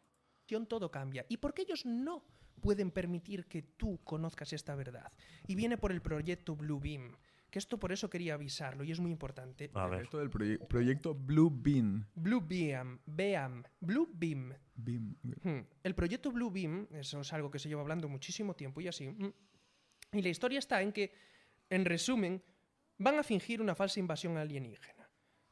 todo 0.68 0.90
cambia. 0.90 1.28
¿Y 1.30 1.38
por 1.38 1.54
qué 1.54 1.62
ellos 1.62 1.86
no 1.86 2.24
pueden 2.62 2.92
permitir 2.92 3.46
que 3.46 3.62
tú 3.62 4.00
conozcas 4.04 4.54
esta 4.54 4.76
verdad? 4.76 5.12
Y 5.48 5.56
viene 5.56 5.78
por 5.78 5.92
el 5.92 6.02
proyecto 6.02 6.56
Blue 6.56 6.80
Beam, 6.80 7.16
que 7.50 7.60
esto 7.60 7.78
por 7.78 7.92
eso 7.92 8.10
quería 8.10 8.34
avisarlo 8.34 8.84
y 8.84 8.92
es 8.92 9.00
muy 9.00 9.12
importante. 9.12 9.70
A 9.76 9.88
ver. 9.88 10.04
Esto 10.04 10.18
del 10.20 10.30
proye- 10.32 10.58
proyecto 10.68 11.14
Blue 11.14 11.52
Beam. 11.54 12.06
Blue 12.16 12.42
Beam, 12.42 13.00
Beam, 13.06 13.64
Blue 13.80 14.10
Beam. 14.12 14.54
Beam. 14.76 15.16
Hmm. 15.44 15.60
El 15.84 15.94
proyecto 15.94 16.32
Blue 16.32 16.50
Beam, 16.50 16.88
eso 16.94 17.22
es 17.22 17.32
algo 17.34 17.52
que 17.52 17.60
se 17.60 17.70
lleva 17.70 17.82
hablando 17.82 18.10
muchísimo 18.10 18.56
tiempo 18.56 18.82
y 18.82 18.88
así. 18.88 19.08
mm. 19.08 19.34
Y 20.14 20.22
la 20.22 20.30
historia 20.30 20.60
está 20.60 20.82
en 20.82 20.92
que, 20.92 21.14
en 21.70 21.86
resumen, 21.86 22.42
van 22.98 23.20
a 23.20 23.24
fingir 23.24 23.62
una 23.62 23.76
falsa 23.76 24.00
invasión 24.00 24.38
alienígena. 24.38 25.03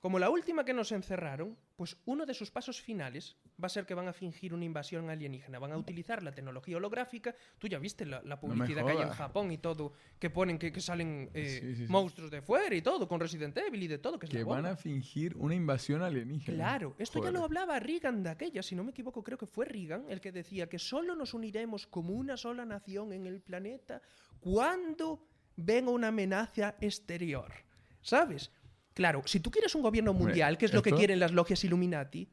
Como 0.01 0.17
la 0.17 0.31
última 0.31 0.65
que 0.65 0.73
nos 0.73 0.91
encerraron, 0.91 1.55
pues 1.75 1.95
uno 2.05 2.25
de 2.25 2.33
sus 2.33 2.49
pasos 2.49 2.81
finales 2.81 3.37
va 3.63 3.67
a 3.67 3.69
ser 3.69 3.85
que 3.85 3.93
van 3.93 4.07
a 4.07 4.13
fingir 4.13 4.51
una 4.51 4.65
invasión 4.65 5.11
alienígena. 5.11 5.59
Van 5.59 5.71
a 5.73 5.77
utilizar 5.77 6.23
la 6.23 6.31
tecnología 6.31 6.77
holográfica. 6.77 7.35
Tú 7.59 7.67
ya 7.67 7.77
viste 7.77 8.07
la, 8.07 8.39
publicidad 8.39 8.83
que 8.83 8.93
hay 8.93 9.01
en. 9.01 9.09
Japón 9.09 9.51
y 9.51 9.59
todo, 9.59 9.93
que 10.17 10.31
ponen 10.31 10.57
que, 10.57 10.71
que 10.71 10.81
salen 10.81 11.29
eh, 11.35 11.59
Sí, 11.61 11.75
sí, 11.75 11.85
sí. 11.85 11.91
monstruos 11.91 12.31
de 12.31 12.41
fuera 12.41 12.75
y 12.75 12.81
todo, 12.81 13.07
con 13.07 13.19
Resident 13.19 13.55
Evil 13.59 13.83
y 13.83 13.87
de 13.87 13.99
todo, 13.99 14.17
que 14.17 14.25
es 14.25 14.31
Que 14.31 14.39
la 14.39 14.45
van 14.45 14.65
a 14.65 14.75
fingir 14.75 15.37
una 15.37 15.53
invasión 15.53 16.01
alienígena. 16.01 16.57
Claro, 16.57 16.95
esto 16.97 17.23
ya 17.23 17.29
lo 17.29 17.43
hablaba 17.43 17.79
Reagan 17.79 18.23
de 18.23 18.31
aquella, 18.31 18.63
si 18.63 18.73
no 18.73 18.83
me 18.83 18.89
equivoco, 18.89 19.23
creo 19.23 19.37
que 19.37 19.45
fue 19.45 19.65
Reagan 19.65 20.05
el 20.09 20.19
que 20.19 20.31
decía 20.31 20.67
que 20.67 20.79
solo 20.79 21.15
nos 21.15 21.35
uniremos 21.35 21.85
como 21.85 22.13
una 22.13 22.37
sola 22.37 22.65
nación 22.65 23.13
en 23.13 23.27
el 23.27 23.39
planeta 23.41 24.01
cuando 24.39 25.23
venga 25.55 25.91
una 25.91 26.07
amenaza 26.07 26.75
exterior. 26.81 27.53
¿Sabes? 28.01 28.49
Claro, 28.93 29.23
si 29.25 29.39
tú 29.39 29.51
quieres 29.51 29.73
un 29.75 29.81
gobierno 29.81 30.13
mundial, 30.13 30.57
que 30.57 30.65
es 30.65 30.73
lo 30.73 30.81
que 30.81 30.91
quieren 30.91 31.19
las 31.19 31.31
logias 31.31 31.63
Illuminati, 31.63 32.29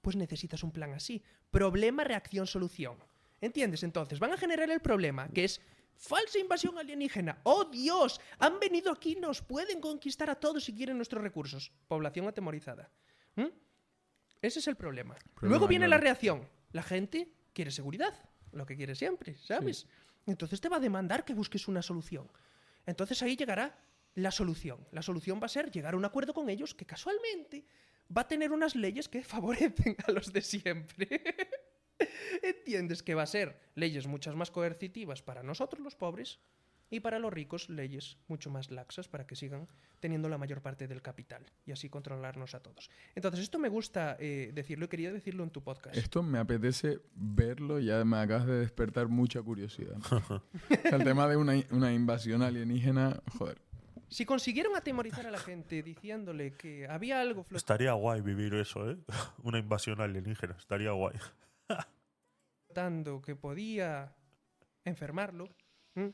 pues 0.00 0.16
necesitas 0.16 0.62
un 0.62 0.72
plan 0.72 0.92
así. 0.92 1.22
Problema, 1.50 2.04
reacción, 2.04 2.46
solución. 2.46 2.96
¿Entiendes? 3.40 3.82
Entonces, 3.82 4.18
van 4.18 4.32
a 4.32 4.36
generar 4.36 4.70
el 4.70 4.80
problema, 4.80 5.28
que 5.28 5.44
es 5.44 5.60
falsa 5.96 6.38
invasión 6.38 6.78
alienígena. 6.78 7.40
¡Oh, 7.44 7.64
Dios! 7.64 8.20
Han 8.38 8.58
venido 8.58 8.90
aquí, 8.90 9.16
nos 9.16 9.42
pueden 9.42 9.80
conquistar 9.80 10.30
a 10.30 10.34
todos 10.34 10.64
si 10.64 10.74
quieren 10.74 10.96
nuestros 10.96 11.22
recursos. 11.22 11.72
Población 11.88 12.26
atemorizada. 12.26 12.90
¿Mm? 13.36 13.48
Ese 14.42 14.58
es 14.58 14.68
el 14.68 14.76
problema. 14.76 15.14
Problema 15.34 15.50
Luego 15.50 15.68
viene 15.68 15.88
la 15.88 15.98
reacción. 15.98 16.48
La 16.72 16.82
gente 16.82 17.32
quiere 17.52 17.70
seguridad, 17.70 18.14
lo 18.52 18.64
que 18.64 18.76
quiere 18.76 18.94
siempre, 18.94 19.36
¿sabes? 19.36 19.86
Entonces 20.26 20.60
te 20.60 20.68
va 20.68 20.76
a 20.76 20.80
demandar 20.80 21.24
que 21.24 21.34
busques 21.34 21.68
una 21.68 21.82
solución. 21.82 22.30
Entonces 22.86 23.22
ahí 23.22 23.36
llegará 23.36 23.78
la 24.14 24.30
solución. 24.30 24.86
La 24.92 25.02
solución 25.02 25.40
va 25.40 25.46
a 25.46 25.48
ser 25.48 25.70
llegar 25.70 25.94
a 25.94 25.96
un 25.96 26.04
acuerdo 26.04 26.34
con 26.34 26.48
ellos 26.48 26.74
que 26.74 26.86
casualmente 26.86 27.64
va 28.14 28.22
a 28.22 28.28
tener 28.28 28.52
unas 28.52 28.74
leyes 28.74 29.08
que 29.08 29.22
favorecen 29.24 29.96
a 30.06 30.12
los 30.12 30.32
de 30.32 30.42
siempre. 30.42 31.22
Entiendes 32.42 33.02
que 33.02 33.14
va 33.14 33.22
a 33.22 33.26
ser 33.26 33.60
leyes 33.74 34.06
muchas 34.06 34.34
más 34.34 34.50
coercitivas 34.50 35.22
para 35.22 35.42
nosotros 35.42 35.82
los 35.82 35.94
pobres 35.94 36.40
y 36.90 37.00
para 37.00 37.18
los 37.18 37.32
ricos 37.32 37.68
leyes 37.70 38.18
mucho 38.26 38.50
más 38.50 38.70
laxas 38.70 39.06
para 39.08 39.26
que 39.26 39.36
sigan 39.36 39.68
teniendo 40.00 40.28
la 40.28 40.38
mayor 40.38 40.60
parte 40.60 40.88
del 40.88 41.02
capital 41.02 41.46
y 41.64 41.72
así 41.72 41.88
controlarnos 41.88 42.54
a 42.54 42.60
todos. 42.60 42.90
Entonces 43.14 43.40
esto 43.40 43.58
me 43.58 43.68
gusta 43.68 44.16
eh, 44.18 44.50
decirlo 44.52 44.86
y 44.86 44.88
quería 44.88 45.12
decirlo 45.12 45.44
en 45.44 45.50
tu 45.50 45.62
podcast. 45.62 45.96
Esto 45.96 46.22
me 46.22 46.38
apetece 46.38 47.00
verlo 47.14 47.78
y 47.78 47.86
ya 47.86 48.04
me 48.04 48.18
acabas 48.18 48.46
de 48.46 48.58
despertar 48.60 49.08
mucha 49.08 49.40
curiosidad. 49.40 49.96
o 50.10 50.42
sea, 50.66 50.96
el 50.96 51.04
tema 51.04 51.28
de 51.28 51.36
una, 51.36 51.54
una 51.70 51.92
invasión 51.92 52.42
alienígena, 52.42 53.22
joder. 53.38 53.60
Si 54.10 54.26
consiguieron 54.26 54.74
atemorizar 54.74 55.26
a 55.26 55.30
la 55.30 55.38
gente 55.38 55.84
diciéndole 55.84 56.52
que 56.54 56.88
había 56.88 57.20
algo 57.20 57.46
Estaría 57.52 57.92
guay 57.92 58.20
vivir 58.20 58.54
eso, 58.54 58.90
¿eh? 58.90 58.98
Una 59.44 59.58
invasión 59.58 60.00
alienígena, 60.00 60.56
estaría 60.58 60.90
guay. 60.90 61.16
flotando 62.66 63.22
que 63.22 63.36
podía 63.36 64.12
enfermarlo. 64.84 65.48
¿Mm? 65.94 66.08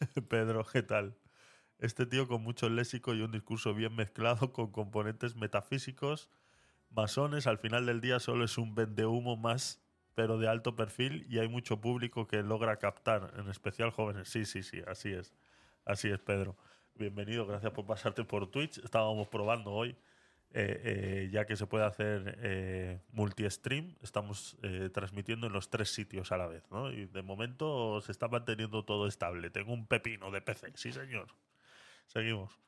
Pedro, 0.28 0.64
¿qué 0.70 0.82
tal? 0.82 1.16
Este 1.78 2.04
tío 2.04 2.28
con 2.28 2.42
mucho 2.42 2.68
léxico 2.68 3.14
y 3.14 3.22
un 3.22 3.32
discurso 3.32 3.72
bien 3.72 3.96
mezclado 3.96 4.52
con 4.52 4.70
componentes 4.70 5.36
metafísicos, 5.36 6.28
masones, 6.90 7.46
al 7.46 7.58
final 7.58 7.86
del 7.86 8.02
día 8.02 8.20
solo 8.20 8.44
es 8.44 8.58
un 8.58 8.74
vendehumo 8.74 9.36
más, 9.36 9.80
pero 10.14 10.38
de 10.38 10.48
alto 10.48 10.76
perfil 10.76 11.26
y 11.30 11.38
hay 11.38 11.48
mucho 11.48 11.80
público 11.80 12.26
que 12.26 12.42
logra 12.42 12.78
captar, 12.78 13.32
en 13.38 13.48
especial 13.48 13.90
jóvenes. 13.90 14.28
Sí, 14.28 14.44
sí, 14.44 14.62
sí, 14.62 14.82
así 14.86 15.12
es. 15.12 15.32
Así 15.86 16.08
es, 16.08 16.18
Pedro. 16.18 16.56
Bienvenido, 16.98 17.44
gracias 17.44 17.72
por 17.72 17.84
pasarte 17.84 18.24
por 18.24 18.50
Twitch. 18.50 18.78
Estábamos 18.78 19.28
probando 19.28 19.70
hoy, 19.70 19.90
eh, 20.54 20.80
eh, 20.82 21.28
ya 21.30 21.44
que 21.44 21.54
se 21.54 21.66
puede 21.66 21.84
hacer 21.84 22.38
eh, 22.40 23.02
multi-stream, 23.12 23.94
estamos 24.00 24.56
transmitiendo 24.94 25.46
en 25.46 25.52
los 25.52 25.68
tres 25.68 25.92
sitios 25.92 26.32
a 26.32 26.38
la 26.38 26.46
vez, 26.46 26.64
¿no? 26.70 26.90
Y 26.90 27.04
de 27.04 27.20
momento 27.20 28.00
se 28.00 28.12
está 28.12 28.28
manteniendo 28.28 28.82
todo 28.86 29.06
estable. 29.06 29.50
Tengo 29.50 29.74
un 29.74 29.86
pepino 29.86 30.30
de 30.30 30.40
PC, 30.40 30.72
sí, 30.74 30.90
señor. 30.90 31.28
Seguimos. 32.06 32.58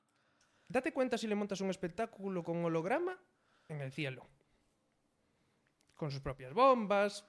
Date 0.68 0.92
cuenta 0.92 1.16
si 1.16 1.26
le 1.26 1.34
montas 1.34 1.62
un 1.62 1.70
espectáculo 1.70 2.44
con 2.44 2.62
holograma 2.62 3.18
en 3.68 3.80
el 3.80 3.92
cielo. 3.92 4.26
Con 5.94 6.10
sus 6.10 6.20
propias 6.20 6.52
bombas. 6.52 7.24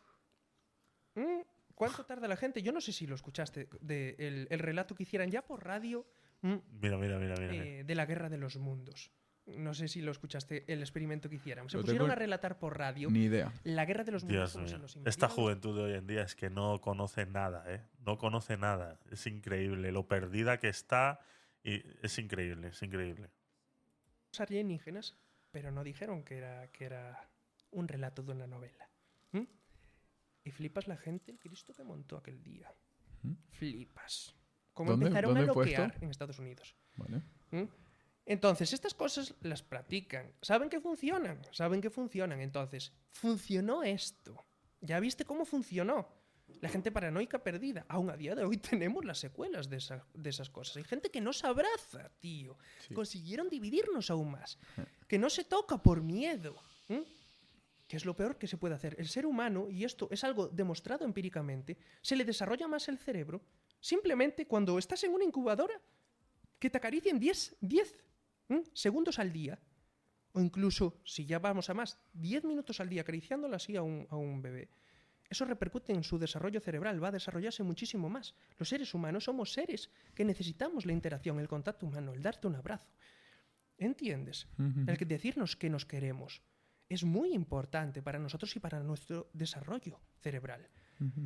¿Mm? 1.16 1.43
¿Cuánto 1.76 2.06
tarda 2.06 2.28
la 2.28 2.36
gente? 2.36 2.62
Yo 2.62 2.74
no 2.74 2.82
sé 2.82 2.91
si 2.91 3.08
lo 3.08 3.16
escuchaste, 3.16 3.70
de 3.80 4.47
el 4.50 4.60
relato 4.60 4.95
que 4.95 5.04
hicieran 5.04 5.32
ya 5.32 5.41
por 5.41 5.64
radio 5.64 6.06
¿mm? 6.42 6.56
Mira, 6.82 6.98
mira, 6.98 7.18
mira, 7.20 7.36
mira. 7.38 7.52
mira. 7.52 7.66
eh, 7.66 7.84
de 7.84 7.96
la 7.96 8.06
guerra 8.06 8.30
de 8.30 8.38
los 8.38 8.58
mundos. 8.58 9.12
No 9.46 9.74
sé 9.74 9.88
si 9.88 10.02
lo 10.02 10.12
escuchaste, 10.12 10.72
el 10.72 10.80
experimento 10.82 11.28
que 11.28 11.36
hicieran. 11.38 11.68
Se 11.70 11.78
Lo 11.78 11.82
pusieron 11.82 12.06
tengo- 12.06 12.12
a 12.14 12.16
relatar 12.16 12.60
por 12.60 12.78
radio 12.78 13.10
Ni 13.10 13.24
idea. 13.24 13.52
la 13.64 13.84
guerra 13.86 14.04
de 14.04 14.12
los 14.12 14.24
mundos. 14.24 14.38
Dios 14.38 14.54
como 14.54 14.68
se 14.68 14.74
mío. 14.76 14.82
los 14.84 15.08
Esta 15.08 15.28
juventud 15.28 15.76
de 15.76 15.84
hoy 15.86 15.94
en 15.98 16.06
día 16.06 16.22
es 16.22 16.36
que 16.36 16.52
no 16.52 16.80
conoce 16.82 17.26
nada, 17.26 17.64
¿eh? 17.74 17.82
No 18.06 18.20
conoce 18.20 18.58
nada. 18.58 19.00
Es 19.10 19.26
increíble 19.26 19.92
lo 19.92 20.08
perdida 20.08 20.60
que 20.60 20.68
está 20.70 21.20
y 21.64 21.82
es 22.04 22.20
increíble, 22.20 22.68
es 22.68 22.84
increíble. 22.84 23.32
los 24.32 24.40
alienígenas, 24.42 25.18
pero 25.50 25.72
no 25.72 25.84
dijeron 25.84 26.24
que 26.24 26.38
era, 26.38 26.68
que 26.72 26.86
era 26.86 27.28
un 27.72 27.88
relato 27.88 28.22
de 28.22 28.32
una 28.34 28.46
novela. 28.46 28.88
¿Mm? 29.32 29.46
Y 30.44 30.52
flipas 30.52 30.88
la 30.88 30.96
gente, 30.98 31.32
el 31.32 31.40
Cristo 31.40 31.74
que 31.74 31.84
montó 31.84 32.18
aquel 32.18 32.44
día. 32.44 32.72
¿Mm? 33.24 33.34
Flipas. 33.50 34.36
Como 34.80 34.92
¿Dónde- 34.92 35.08
empezaron 35.08 35.34
dónde 35.36 35.50
a 35.50 35.54
bloquear 35.54 35.98
en 36.00 36.10
Estados 36.10 36.40
Unidos. 36.40 36.74
Vale. 36.96 37.22
¿Mm? 37.52 37.64
Entonces, 38.26 38.72
estas 38.72 38.94
cosas 38.94 39.34
las 39.42 39.62
practican. 39.62 40.32
Saben 40.42 40.70
que 40.70 40.80
funcionan, 40.80 41.42
saben 41.52 41.82
que 41.82 41.90
funcionan. 41.90 42.40
Entonces, 42.40 42.94
funcionó 43.12 43.84
esto. 43.84 44.46
¿Ya 44.80 45.02
viste 45.02 45.26
cómo 45.26 45.44
funcionó? 45.44 46.08
La 46.62 46.70
gente 46.70 46.92
paranoica 46.94 47.44
perdida. 47.44 47.86
Aún 47.90 48.10
a 48.10 48.16
día 48.16 48.36
de 48.36 48.46
hoy 48.46 48.56
tenemos 48.58 49.04
las 49.04 49.18
secuelas 49.18 49.70
de, 49.70 49.76
esa- 49.78 50.06
de 50.14 50.30
esas 50.30 50.50
cosas. 50.50 50.78
Hay 50.78 50.86
gente 50.86 51.12
que 51.12 51.20
no 51.20 51.34
se 51.34 51.46
abraza, 51.46 52.10
tío. 52.22 52.58
Sí. 52.88 52.94
Consiguieron 52.94 53.50
dividirnos 53.50 54.10
aún 54.10 54.32
más. 54.32 54.58
Que 55.10 55.20
no 55.20 55.30
se 55.30 55.44
toca 55.44 55.78
por 55.84 56.02
miedo. 56.02 56.56
¿Mm? 56.88 57.00
Que 57.86 57.98
es 57.98 58.06
lo 58.06 58.16
peor 58.16 58.38
que 58.38 58.48
se 58.48 58.56
puede 58.58 58.76
hacer. 58.76 58.96
El 58.98 59.10
ser 59.10 59.26
humano, 59.26 59.68
y 59.70 59.84
esto 59.84 60.08
es 60.12 60.24
algo 60.24 60.48
demostrado 60.48 61.04
empíricamente, 61.04 61.78
se 62.02 62.16
le 62.16 62.24
desarrolla 62.24 62.68
más 62.70 62.88
el 62.88 62.98
cerebro 63.00 63.42
simplemente 63.80 64.48
cuando 64.48 64.78
estás 64.78 65.04
en 65.04 65.14
una 65.14 65.24
incubadora 65.24 65.80
que 66.60 66.70
te 66.70 66.78
acaricien 66.78 67.20
10, 67.20 67.58
10 67.62 68.04
¿m? 68.50 68.64
segundos 68.74 69.20
al 69.20 69.32
día. 69.32 69.60
O 70.34 70.42
incluso, 70.42 71.00
si 71.04 71.26
ya 71.26 71.40
vamos 71.40 71.70
a 71.70 71.74
más, 71.74 72.00
10 72.14 72.44
minutos 72.44 72.80
al 72.80 72.90
día 72.90 73.02
acariciándolo 73.02 73.56
así 73.56 73.76
a 73.76 73.82
un, 73.82 74.06
a 74.10 74.16
un 74.16 74.42
bebé. 74.42 74.70
Eso 75.30 75.46
repercute 75.46 75.94
en 75.94 76.04
su 76.04 76.18
desarrollo 76.18 76.60
cerebral, 76.60 77.04
va 77.04 77.10
a 77.10 77.12
desarrollarse 77.12 77.62
muchísimo 77.64 78.10
más. 78.10 78.34
Los 78.58 78.70
seres 78.70 78.94
humanos 78.94 79.26
somos 79.26 79.54
seres 79.54 79.92
que 80.16 80.26
necesitamos 80.26 80.86
la 80.86 80.94
interacción, 80.94 81.40
el 81.40 81.48
contacto 81.48 81.86
humano, 81.86 82.14
el 82.14 82.24
darte 82.24 82.48
un 82.48 82.56
abrazo. 82.56 82.88
¿Entiendes? 83.78 84.48
El 84.88 84.98
que 84.98 85.06
decirnos 85.06 85.56
que 85.56 85.70
nos 85.70 85.86
queremos 85.86 86.42
es 86.90 87.04
muy 87.04 87.34
importante 87.34 88.02
para 88.02 88.20
nosotros 88.20 88.54
y 88.56 88.60
para 88.60 88.82
nuestro 88.82 89.30
desarrollo 89.34 90.02
cerebral. 90.20 90.68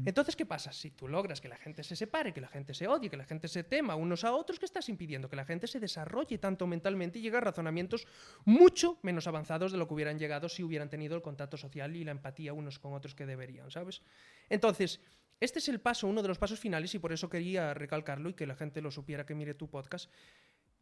Entonces, 0.05 0.35
¿qué 0.35 0.45
pasa? 0.45 0.71
Si 0.71 0.91
tú 0.91 1.07
logras 1.07 1.41
que 1.41 1.47
la 1.47 1.57
gente 1.57 1.83
se 1.83 1.95
separe, 1.95 2.31
que 2.31 2.41
la 2.41 2.47
gente 2.47 2.75
se 2.75 2.87
odie, 2.87 3.09
que 3.09 3.17
la 3.17 3.25
gente 3.25 3.47
se 3.47 3.63
tema 3.63 3.95
unos 3.95 4.23
a 4.23 4.33
otros, 4.33 4.59
¿qué 4.59 4.65
estás 4.65 4.87
impidiendo? 4.87 5.29
Que 5.29 5.35
la 5.35 5.45
gente 5.45 5.65
se 5.65 5.79
desarrolle 5.79 6.37
tanto 6.37 6.67
mentalmente 6.67 7.17
y 7.17 7.23
llegue 7.23 7.37
a 7.37 7.41
razonamientos 7.41 8.05
mucho 8.45 8.99
menos 9.01 9.25
avanzados 9.25 9.71
de 9.71 9.79
lo 9.79 9.87
que 9.87 9.95
hubieran 9.95 10.19
llegado 10.19 10.47
si 10.47 10.61
hubieran 10.61 10.89
tenido 10.89 11.15
el 11.15 11.23
contacto 11.23 11.57
social 11.57 11.95
y 11.95 12.03
la 12.03 12.11
empatía 12.11 12.53
unos 12.53 12.77
con 12.77 12.93
otros 12.93 13.15
que 13.15 13.25
deberían, 13.25 13.71
¿sabes? 13.71 14.03
Entonces, 14.49 14.99
este 15.39 15.59
es 15.59 15.67
el 15.67 15.81
paso, 15.81 16.07
uno 16.07 16.21
de 16.21 16.27
los 16.27 16.37
pasos 16.37 16.59
finales, 16.59 16.93
y 16.95 16.99
por 16.99 17.11
eso 17.11 17.29
quería 17.29 17.73
recalcarlo 17.73 18.29
y 18.29 18.33
que 18.33 18.47
la 18.47 18.55
gente 18.55 18.81
lo 18.81 18.91
supiera 18.91 19.25
que 19.25 19.35
mire 19.35 19.53
tu 19.53 19.67
podcast, 19.67 20.09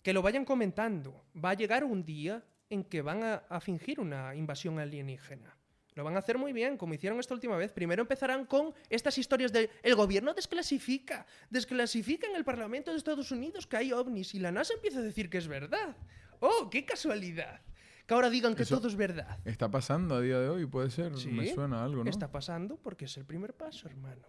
que 0.04 0.14
lo 0.14 0.22
vayan 0.22 0.46
comentando. 0.46 1.26
Va 1.34 1.52
a 1.52 1.54
llegar 1.56 1.84
un 1.84 2.04
día 2.04 2.44
en 2.70 2.84
que 2.84 3.02
van 3.02 3.24
a, 3.24 3.60
fingir 3.60 4.00
una 4.00 4.36
invasión 4.36 4.80
alienígena. 4.80 5.58
Lo 5.94 6.04
van 6.06 6.16
a 6.16 6.20
hacer 6.20 6.38
muy 6.38 6.54
bien, 6.54 6.78
como 6.78 6.94
hicieron 6.94 7.20
esta 7.20 7.34
última 7.34 7.58
vez. 7.58 7.74
Primero 7.74 8.02
empezarán 8.02 8.46
con 8.46 8.74
estas 8.90 9.18
historias 9.18 9.52
de 9.52 9.70
el 9.84 9.96
gobierno 9.96 10.34
desclasifica, 10.34 11.26
desclasifica 11.50 12.28
en 12.28 12.36
el 12.36 12.46
Parlamento 12.46 12.92
de 12.92 12.98
Estados 12.98 13.32
Unidos 13.32 13.68
que 13.68 13.76
hay 13.78 13.92
ovnis 13.92 14.34
y 14.34 14.40
la 14.40 14.52
NASA 14.52 14.74
empieza 14.74 15.00
a 15.00 15.02
decir 15.02 15.30
que 15.30 15.38
es 15.38 15.48
verdad. 15.48 15.98
¡Oh, 16.40 16.70
qué 16.70 16.86
casualidad! 16.86 17.62
Que 18.08 18.14
ahora 18.14 18.30
digan 18.30 18.56
que 18.56 18.64
Eso- 18.64 18.78
todo 18.78 18.88
es 18.88 18.96
verdad. 18.96 19.38
Está 19.46 19.70
pasando 19.70 20.16
a 20.16 20.22
día 20.22 20.40
de 20.40 20.50
hoy, 20.50 20.66
puede 20.66 20.90
ser. 20.92 21.16
Sí, 21.18 21.30
Me 21.30 21.54
suena 21.54 21.84
algo, 21.84 22.04
¿no? 22.04 22.10
Está 22.10 22.32
pasando 22.32 22.78
porque 22.78 23.06
es 23.06 23.18
el 23.18 23.26
primer 23.26 23.54
paso, 23.54 23.88
hermano. 23.88 24.22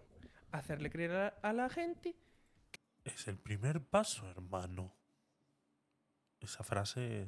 Hacerle 0.51 0.89
creer 0.91 1.11
a, 1.11 1.27
a 1.41 1.53
la 1.53 1.69
gente 1.69 2.15
Es 3.05 3.27
el 3.27 3.37
primer 3.37 3.81
paso, 3.81 4.29
hermano. 4.29 4.93
Esa 6.41 6.63
frase 6.63 7.25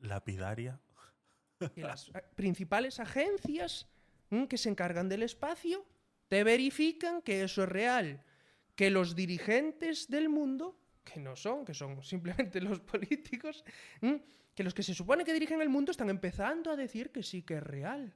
lapidaria. 0.00 0.80
Que 1.68 1.82
las 1.82 2.08
eh, 2.08 2.22
principales 2.34 3.00
agencias 3.00 3.86
mm, 4.30 4.44
que 4.44 4.58
se 4.58 4.70
encargan 4.70 5.08
del 5.08 5.22
espacio 5.22 5.84
te 6.28 6.44
verifican 6.44 7.22
que 7.22 7.42
eso 7.42 7.64
es 7.64 7.68
real, 7.68 8.22
que 8.74 8.90
los 8.90 9.14
dirigentes 9.14 10.08
del 10.08 10.28
mundo, 10.28 10.78
que 11.04 11.20
no 11.20 11.36
son, 11.36 11.64
que 11.64 11.74
son 11.74 12.02
simplemente 12.02 12.60
los 12.60 12.80
políticos, 12.80 13.64
mm, 14.00 14.14
que 14.54 14.64
los 14.64 14.74
que 14.74 14.82
se 14.82 14.94
supone 14.94 15.24
que 15.24 15.32
dirigen 15.32 15.60
el 15.60 15.68
mundo 15.68 15.90
están 15.90 16.10
empezando 16.10 16.70
a 16.70 16.76
decir 16.76 17.10
que 17.10 17.22
sí 17.22 17.42
que 17.42 17.54
es 17.54 17.62
real. 17.62 18.14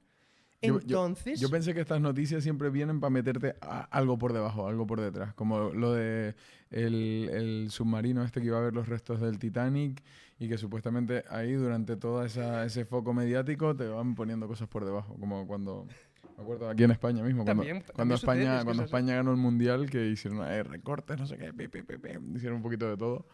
Yo- 0.67 0.79
yo- 0.79 0.85
Entonces, 1.05 1.39
Yo 1.39 1.49
pensé 1.49 1.73
que 1.73 1.81
estas 1.81 2.01
noticias 2.01 2.43
siempre 2.43 2.69
vienen 2.69 2.99
para 2.99 3.09
meterte 3.09 3.55
a- 3.61 3.81
algo 3.91 4.17
por 4.17 4.33
debajo, 4.33 4.67
algo 4.67 4.85
por 4.87 5.01
detrás. 5.01 5.33
Como 5.33 5.69
lo 5.71 5.93
de 5.93 6.35
el, 6.71 7.29
el 7.31 7.67
submarino 7.71 8.23
este 8.23 8.41
que 8.41 8.47
iba 8.47 8.57
a 8.57 8.61
ver 8.61 8.73
los 8.73 8.87
restos 8.87 9.21
del 9.21 9.39
Titanic 9.39 10.01
y 10.39 10.49
que 10.49 10.57
supuestamente 10.57 11.23
ahí 11.29 11.53
durante 11.53 11.95
todo 11.95 12.25
esa, 12.25 12.65
ese 12.65 12.85
foco 12.85 13.13
mediático 13.13 13.75
te 13.75 13.87
van 13.87 14.15
poniendo 14.15 14.47
cosas 14.47 14.67
por 14.67 14.83
debajo. 14.83 15.15
Como 15.19 15.47
cuando, 15.47 15.87
me 16.37 16.43
acuerdo 16.43 16.69
aquí 16.69 16.83
en 16.83 16.91
España 16.91 17.23
mismo, 17.23 17.45
cuando, 17.45 17.63
También- 17.63 17.83
cuando 17.95 18.17
también 18.17 18.41
España, 18.47 18.63
cuando. 18.65 18.83
España 18.83 19.15
ganó 19.15 19.31
el 19.31 19.37
Mundial 19.37 19.89
que 19.89 20.07
hicieron 20.07 20.45
eh, 20.45 20.63
recortes, 20.63 21.17
no 21.17 21.25
sé 21.27 21.37
qué, 21.37 21.53
pi, 21.53 21.67
pi, 21.69 21.81
pi, 21.83 21.95
hicieron 22.35 22.57
un 22.57 22.63
poquito 22.63 22.89
de 22.89 22.97
todo. 22.97 23.25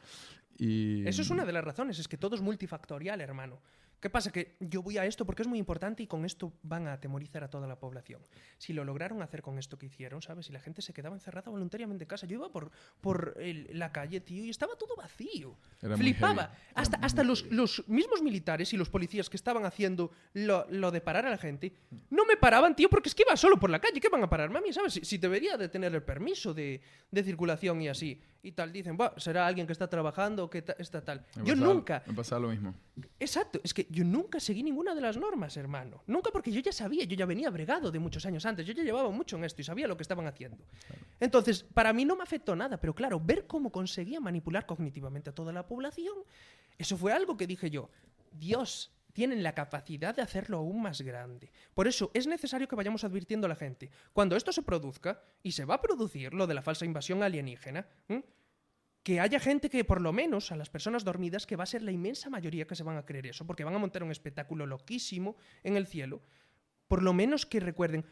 Y, 0.60 1.08
Eso 1.08 1.24
es 1.24 1.30
una 1.32 1.44
de 1.44 1.54
las 1.54 1.64
razones, 1.64 1.98
es 1.98 2.08
que 2.08 2.18
todo 2.18 2.36
es 2.36 2.42
multifactorial, 2.42 3.20
hermano. 3.22 3.60
¿Qué 4.02 4.10
pasa? 4.10 4.32
Que 4.32 4.56
yo 4.60 4.82
voy 4.82 4.98
a 4.98 5.06
esto 5.06 5.26
porque 5.26 5.44
es 5.44 5.48
muy 5.48 5.60
importante 5.60 6.02
y 6.02 6.08
con 6.08 6.26
esto 6.26 6.52
van 6.64 6.88
a 6.88 6.94
atemorizar 6.94 7.44
a 7.44 7.50
toda 7.52 7.68
la 7.68 7.80
población. 7.80 8.20
Si 8.58 8.74
lo 8.74 8.84
lograron 8.84 9.22
hacer 9.22 9.44
con 9.44 9.60
esto 9.60 9.78
que 9.78 9.86
hicieron, 9.86 10.24
¿sabes? 10.24 10.48
Si 10.48 10.52
la 10.52 10.60
gente 10.60 10.82
se 10.82 10.92
quedaba 10.92 11.16
encerrada 11.16 11.52
voluntariamente 11.52 12.04
en 12.06 12.08
casa. 12.08 12.26
Yo 12.26 12.38
iba 12.38 12.50
por, 12.52 12.72
por 13.00 13.36
el- 13.40 13.70
la 13.78 13.92
calle, 13.92 14.20
tío, 14.20 14.44
y 14.44 14.50
estaba 14.50 14.76
todo 14.76 14.96
vacío. 14.96 15.56
Era 15.82 15.96
Flipaba. 15.98 16.52
Hasta, 16.74 16.98
hasta 16.98 17.24
los, 17.24 17.46
los 17.52 17.88
mismos 17.88 18.24
militares 18.24 18.74
y 18.74 18.78
los 18.78 18.90
policías 18.90 19.30
que 19.30 19.38
estaban 19.38 19.66
haciendo 19.66 20.12
lo, 20.34 20.66
lo 20.72 20.90
de 20.90 21.00
parar 21.02 21.28
a 21.28 21.30
la 21.30 21.38
gente, 21.38 21.72
no 22.10 22.26
me 22.26 22.38
paraban, 22.38 22.76
tío, 22.76 22.90
porque 22.90 23.08
es 23.10 23.14
que 23.14 23.22
iba 23.22 23.38
solo 23.38 23.60
por 23.60 23.70
la 23.70 23.80
calle. 23.80 24.00
¿Qué 24.02 24.10
van 24.10 24.24
a 24.24 24.30
pararme 24.30 24.58
a 24.58 24.62
mí, 24.62 24.74
sabes? 24.74 24.94
Si, 24.94 25.06
si 25.06 25.20
debería 25.20 25.58
de 25.58 25.70
tener 25.70 25.94
el 25.94 26.02
permiso 26.02 26.56
de, 26.56 26.82
de 27.12 27.24
circulación 27.24 27.80
y 27.84 27.88
así. 27.90 28.20
Y 28.44 28.54
tal, 28.54 28.72
dicen, 28.74 28.98
"Buah, 28.98 29.12
será 29.18 29.46
alguien 29.46 29.68
que 29.68 29.74
está 29.74 29.88
trabajando, 29.88 30.50
que 30.50 30.64
ta- 30.64 30.76
está 30.80 31.02
tal. 31.06 31.24
me 31.36 31.44
Yo 31.46 31.54
pasaba- 31.54 31.74
nunca, 31.74 32.04
Me 32.08 32.14
pasaba 32.16 32.42
lo 32.42 32.50
mismo. 32.50 32.74
Exacto, 33.20 33.62
es 33.64 33.72
que 33.72 33.86
yo 33.92 34.04
nunca 34.04 34.40
seguí 34.40 34.64
ninguna 34.64 34.96
de 34.96 35.02
las 35.02 35.18
normas, 35.18 35.58
hermano. 35.58 36.04
Nunca 36.08 36.32
porque 36.32 36.52
yo 36.52 36.62
ya 36.62 36.72
sabía, 36.72 37.04
yo 37.04 37.16
ya 37.16 37.26
venía 37.26 37.50
bregado 37.50 37.92
de 37.92 38.00
muchos 38.00 38.26
años 38.26 38.46
antes, 38.46 38.66
yo 38.66 38.74
ya 38.74 38.84
llevaba 38.84 39.10
mucho 39.10 39.38
en 39.38 39.44
esto 39.44 39.62
y 39.62 39.66
sabía 39.66 39.88
lo 39.88 39.98
que 39.98 40.04
estaban 40.04 40.28
haciendo. 40.28 40.64
Entonces, 41.20 41.64
para 41.64 41.94
mí 41.94 42.06
no 42.06 42.16
me 42.16 42.24
afectó 42.24 42.56
nada, 42.56 42.78
pero 42.78 42.96
claro, 42.96 43.20
ver 43.20 43.46
cómo 43.48 43.72
conseguía 43.72 44.20
manipular 44.20 44.66
cognitivamente 44.66 45.30
a 45.30 45.36
toda 45.36 45.52
la 45.52 45.68
población, 45.68 46.16
eso 46.78 46.98
fue 46.98 47.14
algo 47.14 47.38
que 47.38 47.48
dije 47.48 47.70
yo, 47.70 47.90
Dios, 48.32 48.92
tienen 49.14 49.44
la 49.44 49.54
capacidad 49.54 50.16
de 50.16 50.22
hacerlo 50.22 50.58
aún 50.58 50.82
más 50.82 51.02
grande. 51.02 51.52
Por 51.74 51.88
eso 51.88 52.12
es 52.14 52.28
necesario 52.28 52.68
que 52.68 52.76
vayamos 52.76 53.04
advirtiendo 53.04 53.46
a 53.46 53.50
la 53.50 53.56
gente, 53.56 53.92
cuando 54.14 54.36
esto 54.36 54.52
se 54.52 54.64
produzca, 54.64 55.22
y 55.44 55.52
se 55.52 55.66
va 55.66 55.76
a 55.76 55.82
producir 55.82 56.34
lo 56.34 56.48
de 56.48 56.54
la 56.54 56.62
falsa 56.62 56.86
invasión 56.86 57.24
alienígena, 57.24 57.86
¿m? 58.08 58.24
Que 59.04 59.20
haya 59.20 59.40
gente 59.40 59.70
que, 59.70 59.84
por 59.84 60.02
lo 60.02 60.14
menos, 60.14 60.52
a 60.52 60.56
las 60.56 60.70
personas 60.70 61.04
dormidas, 61.04 61.48
que 61.48 61.56
va 61.56 61.64
a 61.64 61.68
ser 61.68 61.82
la 61.82 61.92
inmensa 61.92 62.30
mayoría 62.30 62.68
que 62.68 62.76
se 62.76 62.84
van 62.84 62.98
a 62.98 63.06
creer 63.06 63.28
eso, 63.28 63.48
porque 63.48 63.64
van 63.64 63.76
a 63.76 63.80
montar 63.80 64.04
un 64.04 64.12
espectáculo 64.12 64.66
loquísimo 64.66 65.36
en 65.64 65.76
el 65.76 65.88
cielo, 65.88 66.22
por 66.88 67.02
lo 67.02 67.14
menos 67.14 67.46
que 67.46 67.60
recuerden, 67.60 68.06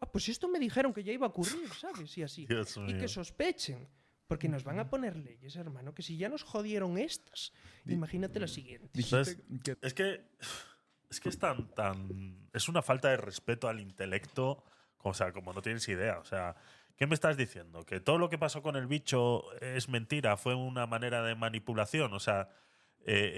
Ah, 0.00 0.10
pues 0.10 0.28
esto 0.28 0.48
me 0.48 0.58
dijeron 0.58 0.92
que 0.92 1.02
ya 1.02 1.12
iba 1.12 1.26
a 1.26 1.30
ocurrir, 1.30 1.68
¿sabes? 1.70 2.16
Y 2.18 2.22
así. 2.22 2.46
Dios 2.46 2.76
y 2.76 2.80
mío. 2.80 2.98
que 2.98 3.08
sospechen. 3.08 3.88
Porque 4.26 4.48
nos 4.48 4.64
van 4.64 4.80
a 4.80 4.90
poner 4.90 5.14
leyes, 5.16 5.54
hermano, 5.54 5.94
que 5.94 6.02
si 6.02 6.16
ya 6.16 6.28
nos 6.28 6.42
jodieron 6.42 6.98
estas, 6.98 7.52
imagínate 7.86 8.40
la 8.40 8.48
siguiente. 8.48 8.90
Dijiste 8.92 9.24
¿Sabes? 9.24 9.42
que 9.62 9.76
Es 9.80 9.94
que 9.94 10.28
es 11.08 11.20
que 11.20 11.28
es 11.28 11.38
tan 11.38 11.72
tan 11.74 12.48
es 12.52 12.68
una 12.68 12.82
falta 12.82 13.08
de 13.08 13.18
respeto 13.18 13.68
al 13.68 13.78
intelecto, 13.78 14.64
o 14.98 15.14
sea, 15.14 15.32
como 15.32 15.52
no 15.52 15.62
tienes 15.62 15.88
idea, 15.88 16.18
o 16.18 16.24
sea, 16.24 16.56
¿qué 16.96 17.06
me 17.06 17.14
estás 17.14 17.36
diciendo? 17.36 17.84
Que 17.84 18.00
todo 18.00 18.18
lo 18.18 18.28
que 18.28 18.38
pasó 18.38 18.62
con 18.62 18.76
el 18.76 18.86
bicho 18.86 19.44
es 19.60 19.88
mentira, 19.88 20.36
fue 20.36 20.54
una 20.54 20.86
manera 20.86 21.22
de 21.22 21.34
manipulación, 21.34 22.12
o 22.12 22.20
sea, 22.20 22.48
eh, 23.04 23.32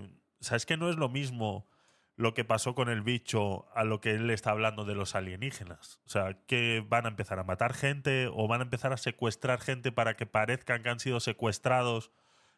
eh, 0.00 0.10
sabes 0.40 0.66
que 0.66 0.76
no 0.76 0.90
es 0.90 0.96
lo 0.96 1.08
mismo 1.08 1.68
lo 2.16 2.34
que 2.34 2.44
pasó 2.44 2.74
con 2.74 2.88
el 2.88 3.02
bicho 3.02 3.66
a 3.74 3.84
lo 3.84 4.00
que 4.00 4.12
él 4.12 4.28
está 4.30 4.50
hablando 4.50 4.84
de 4.84 4.94
los 4.94 5.14
alienígenas. 5.14 6.00
O 6.06 6.10
sea, 6.10 6.38
que 6.46 6.84
van 6.86 7.06
a 7.06 7.08
empezar 7.08 7.38
a 7.38 7.44
matar 7.44 7.72
gente 7.72 8.28
o 8.32 8.46
van 8.48 8.60
a 8.60 8.64
empezar 8.64 8.92
a 8.92 8.98
secuestrar 8.98 9.60
gente 9.60 9.92
para 9.92 10.14
que 10.14 10.26
parezcan 10.26 10.82
que 10.82 10.90
han 10.90 11.00
sido 11.00 11.20
secuestrados 11.20 12.12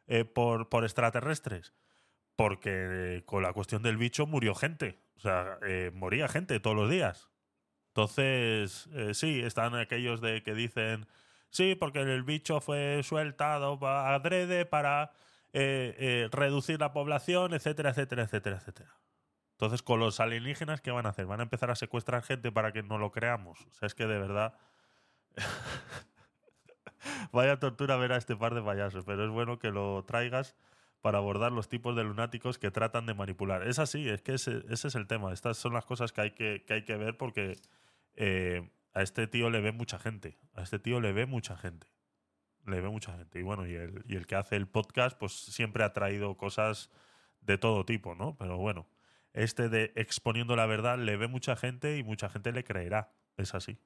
eh, 0.07 0.25
por, 0.25 0.69
por 0.69 0.85
extraterrestres 0.85 1.73
porque 2.37 3.23
con 3.27 3.45
la 3.45 3.53
cuestión 3.53 3.83
del 3.83 3.97
bicho 3.97 4.27
murió 4.27 4.57
gente. 4.57 4.99
O 5.17 5.21
sea, 5.21 5.59
moría 5.93 6.27
gente 6.27 6.59
todos 6.59 6.77
los 6.77 6.91
días. 6.91 7.31
Entonces, 7.95 8.89
eh, 8.93 9.15
sí, 9.15 9.41
están 9.41 9.77
aquellos 9.77 10.21
de 10.21 10.43
que 10.43 10.53
dicen, 10.55 11.07
sí, 11.51 11.77
porque 11.77 12.01
el 12.01 12.25
bicho 12.25 12.61
fue 12.61 13.03
sueltado 13.05 13.79
pa- 13.79 14.13
adrede 14.13 14.67
para 14.67 15.13
eh, 15.53 15.95
eh, 15.99 16.29
reducir 16.33 16.81
la 16.81 16.93
población, 16.93 17.55
etcétera, 17.55 17.91
etcétera, 17.91 18.25
etcétera, 18.25 18.57
etcétera. 18.57 18.99
Entonces, 19.53 19.83
con 19.83 20.01
los 20.01 20.21
alienígenas, 20.21 20.81
¿qué 20.81 20.91
van 20.91 21.07
a 21.07 21.11
hacer? 21.11 21.27
¿Van 21.27 21.41
a 21.41 21.45
empezar 21.45 21.71
a 21.71 21.77
secuestrar 21.77 22.25
gente 22.25 22.51
para 22.53 22.73
que 22.73 22.83
no 22.83 22.99
lo 22.99 23.13
creamos? 23.13 23.61
O 23.71 23.75
sea, 23.75 23.87
es 23.87 23.95
que 23.95 24.07
de 24.07 24.19
verdad... 24.19 24.55
Vaya 27.33 27.59
tortura 27.59 27.97
ver 27.97 28.13
a 28.13 28.17
este 28.17 28.37
par 28.37 28.55
de 28.55 28.63
payasos, 28.63 29.05
pero 29.05 29.25
es 29.25 29.31
bueno 29.31 29.59
que 29.59 29.71
lo 29.71 30.05
traigas 30.05 30.57
para 31.01 31.19
abordar 31.19 31.53
los 31.53 31.69
tipos 31.69 31.95
de 31.97 32.05
lunáticos 32.05 32.59
que 32.59 32.71
tratan 32.71 33.07
de 33.07 33.15
manipular. 33.15 33.67
Es 33.67 33.79
así, 33.79 34.09
es 34.09 34.23
que 34.23 34.35
ese, 34.35 34.65
ese 34.71 34.89
es 34.89 34.95
el 34.95 35.07
tema. 35.07 35.33
Estas 35.33 35.59
son 35.59 35.75
las 35.75 35.85
cosas 35.85 36.13
que 36.13 36.21
hay 36.23 36.31
que, 36.31 36.65
que 36.67 36.75
hay 36.75 36.85
que 36.85 36.97
ver 36.97 37.17
porque 37.19 37.57
eh, 38.17 38.71
a 38.93 39.03
este 39.03 39.27
tío 39.27 39.51
le 39.51 39.61
ve 39.61 39.73
mucha 39.73 39.99
gente. 39.99 40.39
A 40.55 40.63
este 40.63 40.79
tío 40.79 41.01
le 41.01 41.13
ve 41.13 41.27
mucha 41.27 41.57
gente. 41.57 41.87
Le 42.67 42.81
ve 42.81 42.89
mucha 42.89 43.17
gente. 43.17 43.39
Y 43.39 43.43
bueno, 43.43 43.67
y 43.67 43.75
el, 43.75 44.03
y 44.07 44.17
el 44.17 44.27
que 44.27 44.37
hace 44.37 44.57
el 44.57 44.67
podcast, 44.69 45.19
pues 45.19 45.33
siempre 45.33 45.85
ha 45.85 45.93
traído 45.93 46.37
cosas 46.37 46.91
de 47.41 47.59
todo 47.59 47.85
tipo, 47.85 48.15
¿no? 48.15 48.37
Pero 48.39 48.57
bueno, 48.57 48.87
este 49.33 49.69
de 49.69 49.93
exponiendo 49.97 50.57
la 50.57 50.67
verdad 50.67 50.99
le 50.99 51.17
ve 51.17 51.27
mucha 51.29 51.57
gente 51.57 51.99
y 51.99 52.03
mucha 52.03 52.29
gente 52.31 52.53
le 52.53 52.65
creerá. 52.65 53.13
Es 53.37 53.55
así. 53.55 53.79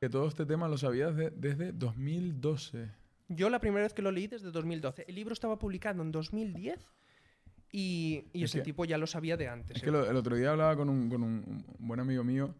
que 0.00 0.08
todo 0.10 0.26
este 0.28 0.44
tema 0.46 0.68
lo 0.68 0.76
sabías 0.78 1.14
de- 1.16 1.30
desde 1.30 1.72
2012. 1.72 2.90
Yo 3.28 3.48
la 3.50 3.60
primera 3.60 3.82
vez 3.84 3.94
que 3.94 4.02
lo 4.02 4.10
leí 4.10 4.26
desde 4.26 4.50
2012. 4.50 5.04
El 5.08 5.14
libro 5.14 5.32
estaba 5.32 5.58
publicado 5.58 6.02
en 6.02 6.10
2010 6.12 6.86
y, 7.72 8.24
y 8.32 8.44
Es 8.44 8.50
ese 8.50 8.58
que- 8.58 8.64
tipo 8.64 8.84
ya 8.84 8.98
lo 8.98 9.06
sabía 9.06 9.36
de 9.36 9.48
antes. 9.48 9.76
Es 9.76 9.82
que 9.82 9.88
¿eh? 9.88 9.92
lo- 9.92 10.08
el 10.10 10.16
otro 10.16 10.36
día 10.36 10.50
hablaba 10.52 10.76
con 10.76 10.88
un, 10.88 11.08
con 11.08 11.22
un 11.22 11.64
un 11.78 11.86
buen 11.88 12.00
amigo 12.00 12.24
mío, 12.24 12.54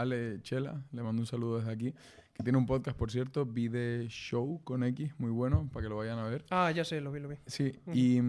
Ale 0.00 0.40
Chela, 0.42 0.82
le 0.92 1.02
mando 1.02 1.20
un 1.22 1.26
saludo 1.26 1.58
desde 1.58 1.72
aquí, 1.72 1.94
que 2.34 2.42
tiene 2.44 2.56
un 2.58 2.66
podcast, 2.66 2.96
por 2.96 3.10
cierto, 3.10 3.44
Vide 3.44 4.06
Show 4.08 4.60
con 4.62 4.84
X, 4.84 5.12
muy 5.18 5.30
bueno, 5.30 5.68
para 5.72 5.84
que 5.84 5.88
lo 5.88 5.96
vayan 5.96 6.18
a 6.20 6.24
ver. 6.28 6.44
Ah, 6.50 6.70
ya 6.70 6.84
sé, 6.84 7.00
lo 7.00 7.10
vi, 7.10 7.18
lo 7.20 7.28
vi. 7.28 7.36
Sí, 7.46 7.72
y, 7.92 8.20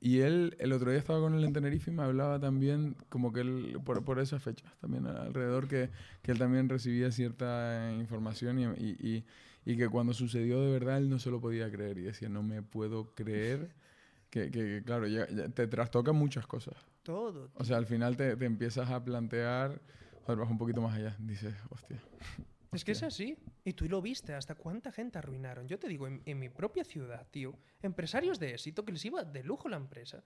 y 0.00 0.18
él, 0.20 0.54
el 0.58 0.72
otro 0.72 0.90
día 0.90 0.98
estaba 0.98 1.20
con 1.20 1.34
él 1.34 1.44
en 1.44 1.52
Tenerife 1.54 1.90
y 1.90 1.94
me 1.94 2.02
hablaba 2.02 2.38
también, 2.38 2.94
como 3.08 3.32
que 3.32 3.40
él, 3.40 3.78
por, 3.84 4.04
por 4.04 4.18
esas 4.20 4.42
fechas, 4.42 4.70
también 4.80 5.06
alrededor, 5.06 5.66
que, 5.66 5.88
que 6.22 6.32
él 6.32 6.38
también 6.38 6.68
recibía 6.68 7.10
cierta 7.10 7.90
información 7.98 8.58
y, 8.58 8.64
y, 8.88 9.24
y- 9.64 9.76
que 9.78 9.88
cuando 9.88 10.12
sucedió 10.12 10.60
de 10.60 10.70
verdad 10.72 10.98
él 10.98 11.08
no 11.08 11.18
se 11.18 11.30
lo 11.30 11.40
podía 11.40 11.70
creer 11.70 11.96
y 11.96 12.02
decía, 12.02 12.28
no 12.28 12.42
me 12.42 12.60
puedo 12.62 13.14
creer 13.14 13.70
que, 14.28 14.50
que, 14.50 14.82
claro, 14.84 15.06
ya- 15.06 15.26
ya 15.30 15.48
te 15.48 15.66
trastocan 15.68 16.16
muchas 16.16 16.46
cosas. 16.46 16.74
Todo. 17.02 17.48
O 17.54 17.64
sea, 17.64 17.78
al 17.78 17.86
final 17.86 18.16
te, 18.18 18.36
te 18.36 18.44
empiezas 18.44 18.90
a 18.90 19.02
plantear, 19.02 19.80
joder, 20.24 20.38
vas 20.38 20.50
un 20.50 20.58
poquito 20.58 20.80
más 20.80 20.96
allá, 20.96 21.16
dices, 21.18 21.54
hostia. 21.70 21.98
Es 22.72 22.84
que 22.84 22.92
es 22.92 23.02
así. 23.04 23.36
Y 23.64 23.72
tú 23.74 23.88
lo 23.88 24.02
viste, 24.02 24.34
hasta 24.34 24.54
cuánta 24.56 24.90
gente 24.90 25.18
arruinaron. 25.18 25.68
Yo 25.68 25.78
te 25.78 25.86
digo, 25.88 26.06
en, 26.08 26.22
en 26.24 26.38
mi 26.40 26.48
propia 26.48 26.82
ciudad, 26.84 27.26
tío, 27.30 27.54
empresarios 27.82 28.38
de 28.40 28.50
éxito 28.50 28.84
que 28.84 28.92
les 28.92 29.04
iba 29.04 29.22
de 29.22 29.44
lujo 29.44 29.68
la 29.68 29.76
empresa, 29.76 30.24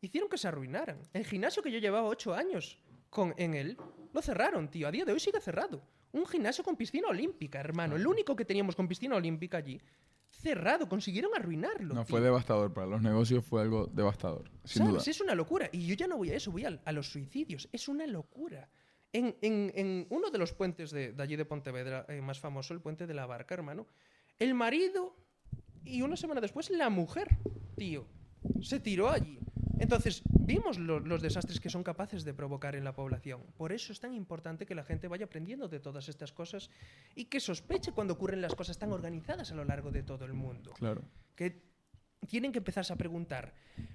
hicieron 0.00 0.30
que 0.30 0.38
se 0.38 0.48
arruinaran. 0.48 1.00
El 1.12 1.26
gimnasio 1.26 1.62
que 1.62 1.70
yo 1.70 1.78
llevaba 1.78 2.08
ocho 2.08 2.32
años 2.34 2.78
con, 3.10 3.34
en 3.36 3.52
él, 3.54 3.76
lo 4.14 4.22
cerraron, 4.22 4.68
tío. 4.70 4.88
A 4.88 4.90
día 4.90 5.04
de 5.04 5.12
hoy 5.12 5.20
sigue 5.20 5.40
cerrado. 5.40 5.82
Un 6.12 6.26
gimnasio 6.26 6.64
con 6.64 6.76
piscina 6.76 7.08
olímpica, 7.08 7.60
hermano. 7.60 7.96
El 7.96 8.06
único 8.06 8.34
que 8.36 8.44
teníamos 8.44 8.74
con 8.74 8.88
piscina 8.88 9.16
olímpica 9.16 9.58
allí, 9.58 9.78
cerrado. 10.30 10.88
Consiguieron 10.88 11.32
arruinarlo. 11.36 11.94
No, 11.94 12.04
tío. 12.04 12.10
fue 12.10 12.20
devastador, 12.22 12.72
para 12.72 12.86
los 12.86 13.02
negocios 13.02 13.44
fue 13.44 13.60
algo 13.62 13.86
devastador, 13.86 14.50
sin 14.64 14.78
¿Sabes? 14.80 14.92
duda. 14.94 15.02
Es 15.10 15.20
una 15.20 15.34
locura. 15.34 15.68
Y 15.72 15.86
yo 15.86 15.94
ya 15.94 16.06
no 16.06 16.16
voy 16.16 16.30
a 16.30 16.36
eso, 16.36 16.50
voy 16.50 16.64
al- 16.64 16.80
a, 16.86 16.92
los 16.92 17.10
suicidios. 17.10 17.68
Es 17.72 17.88
una 17.88 18.06
locura. 18.06 18.70
En, 19.12 19.36
en- 19.42 19.72
en 19.74 20.06
uno 20.10 20.30
de 20.30 20.38
los 20.38 20.52
puentes 20.52 20.90
de, 20.90 21.12
de 21.12 21.22
allí 21.22 21.36
de 21.36 21.44
Pontevedra, 21.44 22.06
eh, 22.08 22.20
más 22.20 22.40
famoso, 22.40 22.72
el 22.72 22.80
puente 22.80 23.06
de 23.06 23.14
la 23.14 23.26
barca, 23.26 23.54
hermano, 23.54 23.86
el 24.38 24.54
marido 24.54 25.14
y 25.84 26.02
una 26.02 26.16
semana 26.16 26.40
después 26.40 26.70
la 26.70 26.88
mujer, 26.90 27.28
tío, 27.76 28.06
se 28.62 28.80
tiró 28.80 29.10
allí. 29.10 29.38
Entonces, 29.78 30.22
vimos 30.30 30.78
lo- 30.78 31.00
los 31.00 31.20
desastres 31.22 31.58
que 31.60 31.68
son 31.68 31.82
capaces 31.82 32.24
de 32.24 32.32
provocar 32.34 32.76
en 32.76 32.84
la 32.84 32.94
población. 32.94 33.42
Por 33.56 33.72
eso 33.72 33.92
es 33.92 33.98
tan 34.00 34.14
importante 34.14 34.64
que 34.64 34.74
la 34.76 34.84
gente 34.84 35.08
vaya 35.08 35.24
aprendiendo 35.26 35.68
de 35.68 35.80
todas 35.80 36.08
estas 36.08 36.32
cosas 36.32 36.70
y 37.16 37.24
que 37.26 37.40
sospeche 37.40 37.92
cuando 37.92 38.14
ocurren 38.14 38.40
las 38.40 38.54
cosas 38.54 38.78
tan 38.78 38.92
organizadas 38.92 39.50
a 39.50 39.54
lo 39.56 39.64
largo 39.64 39.90
de 39.90 40.02
todo 40.04 40.24
el 40.24 40.34
mundo 40.34 40.72
Claro. 40.74 41.02
que 41.34 41.71
tienen 42.26 42.52
que 42.52 42.58
empezarse 42.58 42.92
a 42.92 42.96
preguntar, 42.96 43.54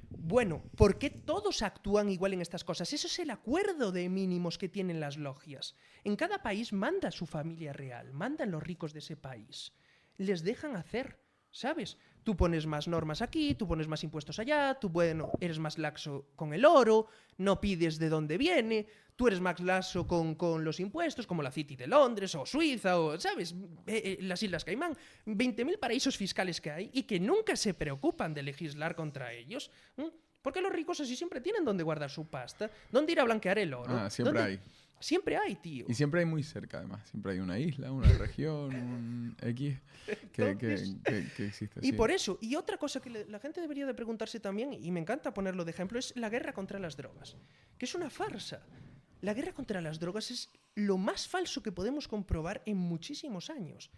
bueno, 0.10 0.62
¿por 0.76 0.98
qué 0.98 1.10
todos 1.10 1.62
actúan 1.62 2.10
igual 2.10 2.34
en 2.34 2.42
estas 2.42 2.64
cosas? 2.64 2.92
Eso 2.92 3.08
es 3.08 3.20
el 3.20 3.30
acuerdo 3.30 3.92
de 3.92 4.10
mínimos 4.10 4.58
que 4.58 4.68
tienen 4.68 5.00
las 5.00 5.18
logias. 5.18 5.76
En 6.04 6.16
cada 6.16 6.42
país 6.42 6.74
manda 6.74 7.12
su 7.12 7.26
familia 7.26 7.72
real, 7.72 8.14
mandan 8.14 8.52
los 8.52 8.64
ricos 8.64 8.94
de 8.94 9.00
ese 9.00 9.16
país. 9.16 9.72
Les 10.18 10.44
dejan 10.44 10.76
hacer, 10.76 11.20
¿sabes? 11.52 11.98
Tú 12.28 12.36
pones 12.36 12.66
más 12.66 12.90
normas 12.90 13.22
aquí, 13.22 13.56
tú 13.56 13.66
pones 13.66 13.88
más 13.88 14.04
impuestos 14.04 14.38
allá, 14.38 14.78
tú, 14.78 14.90
bueno, 14.90 15.32
eres 15.40 15.60
más 15.60 15.78
laxo 15.78 16.26
con 16.36 16.52
el 16.54 16.66
oro, 16.66 17.08
no 17.38 17.62
pides 17.62 17.98
de 18.00 18.10
dónde 18.10 18.38
viene, 18.38 18.86
tú 19.16 19.28
eres 19.28 19.40
más 19.40 19.62
laxo 19.62 20.06
con, 20.06 20.36
con 20.36 20.66
los 20.66 20.82
impuestos, 20.82 21.26
como 21.26 21.42
la 21.42 21.52
City 21.52 21.78
de 21.78 21.88
Londres 21.88 22.36
o 22.36 22.46
Suiza 22.46 23.00
o, 23.00 23.18
¿sabes? 23.18 23.56
Eh, 23.86 24.02
eh, 24.04 24.18
las 24.24 24.44
Islas 24.44 24.66
Caimán. 24.66 24.94
20.000 25.26 25.80
paraísos 25.80 26.18
fiscales 26.18 26.60
que 26.60 26.70
hay 26.70 26.90
y 26.92 27.04
que 27.04 27.18
nunca 27.18 27.56
se 27.56 27.74
preocupan 27.74 28.34
de 28.34 28.44
legislar 28.44 28.94
contra 28.94 29.32
ellos. 29.32 29.72
Porque 30.42 30.60
los 30.60 30.74
ricos 30.74 31.00
así 31.00 31.16
siempre 31.16 31.40
tienen 31.40 31.64
donde 31.64 31.86
guardar 31.86 32.10
su 32.10 32.28
pasta, 32.28 32.70
dónde 32.92 33.14
ir 33.14 33.22
a 33.22 33.24
blanquear 33.24 33.58
el 33.60 33.74
oro. 33.74 33.96
Ah, 33.98 34.10
siempre 34.10 34.34
dónde- 34.38 34.52
hay. 34.56 34.60
Siempre 35.00 35.38
hay, 35.38 35.56
tío. 35.56 35.86
Y 35.88 35.94
siempre 35.94 36.22
hay 36.22 36.26
muy 36.26 36.44
cerca, 36.44 36.80
además. 36.80 37.08
Siempre 37.10 37.34
hay 37.34 37.40
una 37.40 37.60
isla, 37.60 37.92
una 37.92 38.08
región, 38.18 38.74
un 38.76 39.36
X 39.42 39.78
que, 40.06 40.18
que, 40.32 40.50
Entonces- 40.52 40.96
que- 41.04 41.28
que 41.36 41.46
existe. 41.48 41.80
Y 41.84 41.88
sí. 41.88 41.94
por 41.94 42.12
eso, 42.12 42.38
y 42.42 42.56
otra 42.56 42.78
cosa 42.78 43.00
que 43.00 43.10
la 43.10 43.40
gente 43.40 43.62
debería 43.62 43.86
de 43.86 43.94
preguntarse 43.94 44.40
también, 44.40 44.74
y 44.74 44.92
me 44.92 45.00
encanta 45.00 45.34
ponerlo 45.34 45.64
de 45.66 45.72
ejemplo, 45.72 46.00
es 46.00 46.16
la 46.16 46.30
guerra 46.30 46.54
contra 46.54 46.80
las 46.80 46.98
drogas, 46.98 47.38
que 47.78 47.86
es 47.86 47.96
una 47.96 48.10
farsa. 48.10 48.66
La 49.22 49.34
guerra 49.34 49.54
contra 49.54 49.82
las 49.82 50.00
drogas 50.00 50.30
es 50.32 50.50
lo 50.76 50.98
más 50.98 51.28
falso 51.28 51.64
que 51.64 51.72
podemos 51.72 52.08
comprobar 52.08 52.62
en 52.66 52.78
muchísimos 52.78 53.50
años. 53.50 53.90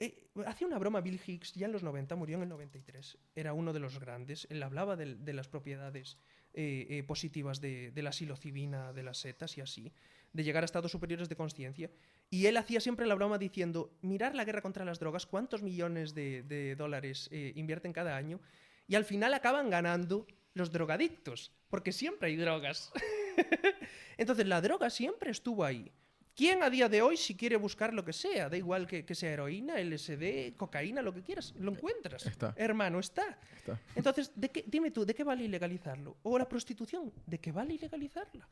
Eh, 0.00 0.30
hacía 0.46 0.68
una 0.68 0.78
broma 0.78 1.00
Bill 1.00 1.20
Hicks, 1.26 1.54
ya 1.54 1.66
en 1.66 1.72
los 1.72 1.82
90, 1.82 2.14
murió 2.14 2.36
en 2.36 2.44
el 2.44 2.48
93, 2.48 3.18
era 3.34 3.52
uno 3.52 3.72
de 3.72 3.80
los 3.80 3.98
grandes, 3.98 4.46
él 4.48 4.62
hablaba 4.62 4.94
de, 4.94 5.32
las 5.32 5.48
propiedades 5.48 6.18
eh, 6.54 6.86
eh, 6.90 7.02
positivas 7.04 7.60
de, 7.60 7.90
de 7.90 8.02
la 8.02 8.12
psilocibina, 8.12 8.92
de 8.92 9.02
las 9.02 9.18
setas 9.18 9.56
y 9.58 9.60
así, 9.60 9.92
de 10.32 10.44
llegar 10.44 10.62
a 10.62 10.66
estados 10.66 10.92
superiores 10.92 11.28
de 11.28 11.36
conciencia, 11.36 11.90
y 12.30 12.46
él 12.46 12.56
hacía 12.56 12.80
siempre 12.80 13.06
la 13.06 13.14
broma 13.14 13.38
diciendo, 13.38 13.96
mirar 14.02 14.34
la 14.34 14.44
guerra 14.44 14.62
contra 14.62 14.84
las 14.84 14.98
drogas, 14.98 15.26
cuántos 15.26 15.62
millones 15.62 16.14
de, 16.14 16.74
dólares 16.76 17.28
eh, 17.32 17.52
invierten 17.56 17.92
cada 17.92 18.16
año, 18.16 18.40
y 18.86 18.94
al 18.94 19.04
final 19.04 19.34
acaban 19.34 19.70
ganando 19.70 20.26
los 20.54 20.72
drogadictos, 20.72 21.52
porque 21.68 21.92
siempre 21.92 22.28
hay 22.28 22.36
drogas. 22.36 22.92
Entonces 24.16 24.46
la 24.46 24.60
droga 24.60 24.90
siempre 24.90 25.30
estuvo 25.30 25.64
ahí. 25.64 25.90
¿Quién 26.38 26.62
a 26.62 26.70
día 26.70 26.88
de 26.88 27.02
hoy, 27.02 27.16
si 27.16 27.34
quiere 27.34 27.56
buscar 27.56 27.92
lo 27.92 28.04
que 28.04 28.12
sea, 28.12 28.48
da 28.48 28.56
igual 28.56 28.86
que, 28.86 29.04
que 29.04 29.12
sea 29.16 29.32
heroína, 29.32 29.74
LSD, 29.80 30.54
cocaína, 30.56 31.02
lo 31.02 31.12
que 31.12 31.20
quieras, 31.20 31.52
lo 31.58 31.72
encuentras? 31.72 32.24
Está. 32.26 32.54
Hermano, 32.56 33.00
está. 33.00 33.36
Está. 33.56 33.80
Entonces, 33.96 34.30
¿de 34.36 34.48
qué- 34.48 34.64
dime 34.64 34.92
tú, 34.92 35.04
¿de 35.04 35.14
qué 35.16 35.24
vale 35.24 35.42
ilegalizarlo? 35.42 36.16
¿O 36.22 36.38
la 36.38 36.48
prostitución? 36.48 37.12
¿De 37.26 37.38
qué 37.40 37.50
vale 37.50 37.74
ilegalizarla? 37.74 38.46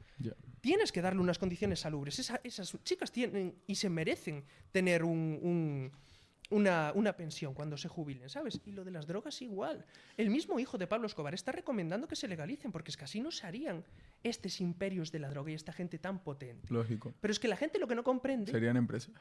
Tienes 0.60 0.90
que 0.90 1.00
darle 1.00 1.20
unas 1.20 1.38
condiciones 1.38 1.78
salubres. 1.78 2.18
Esa- 2.18 2.40
esas 2.42 2.76
chicas 2.82 3.12
tienen 3.12 3.54
y 3.68 3.76
se 3.76 3.88
merecen 3.88 4.42
tener 4.72 5.04
un, 5.04 5.38
un- 5.40 5.92
una, 6.50 6.92
una 6.94 7.14
pensión 7.16 7.54
cuando 7.54 7.76
se 7.76 7.88
jubilen, 7.88 8.28
¿sabes? 8.28 8.60
Y 8.64 8.72
lo 8.72 8.84
de 8.84 8.90
las 8.92 9.06
drogas 9.06 9.42
igual. 9.42 9.84
El 10.16 10.30
mismo 10.30 10.58
hijo 10.60 10.78
de 10.78 10.86
Pablo 10.86 11.06
Escobar 11.06 11.34
está 11.34 11.52
recomendando 11.52 12.06
que 12.06 12.16
se 12.16 12.28
legalicen, 12.28 12.70
porque 12.72 12.90
es 12.90 12.96
que 12.96 13.04
así 13.04 13.20
no 13.20 13.30
se 13.30 13.46
harían 13.46 13.84
estos 14.22 14.60
imperios 14.60 15.10
de 15.12 15.18
la 15.18 15.28
droga 15.28 15.50
y 15.50 15.54
esta 15.54 15.72
gente 15.72 15.98
tan 15.98 16.20
potente. 16.22 16.72
Lógico. 16.72 17.14
Pero 17.20 17.32
es 17.32 17.38
que 17.40 17.48
la 17.48 17.56
gente 17.56 17.78
lo 17.78 17.86
que 17.88 17.94
no 17.94 18.04
comprende 18.04 18.52
Serían 18.52 18.76
empresas 18.76 19.14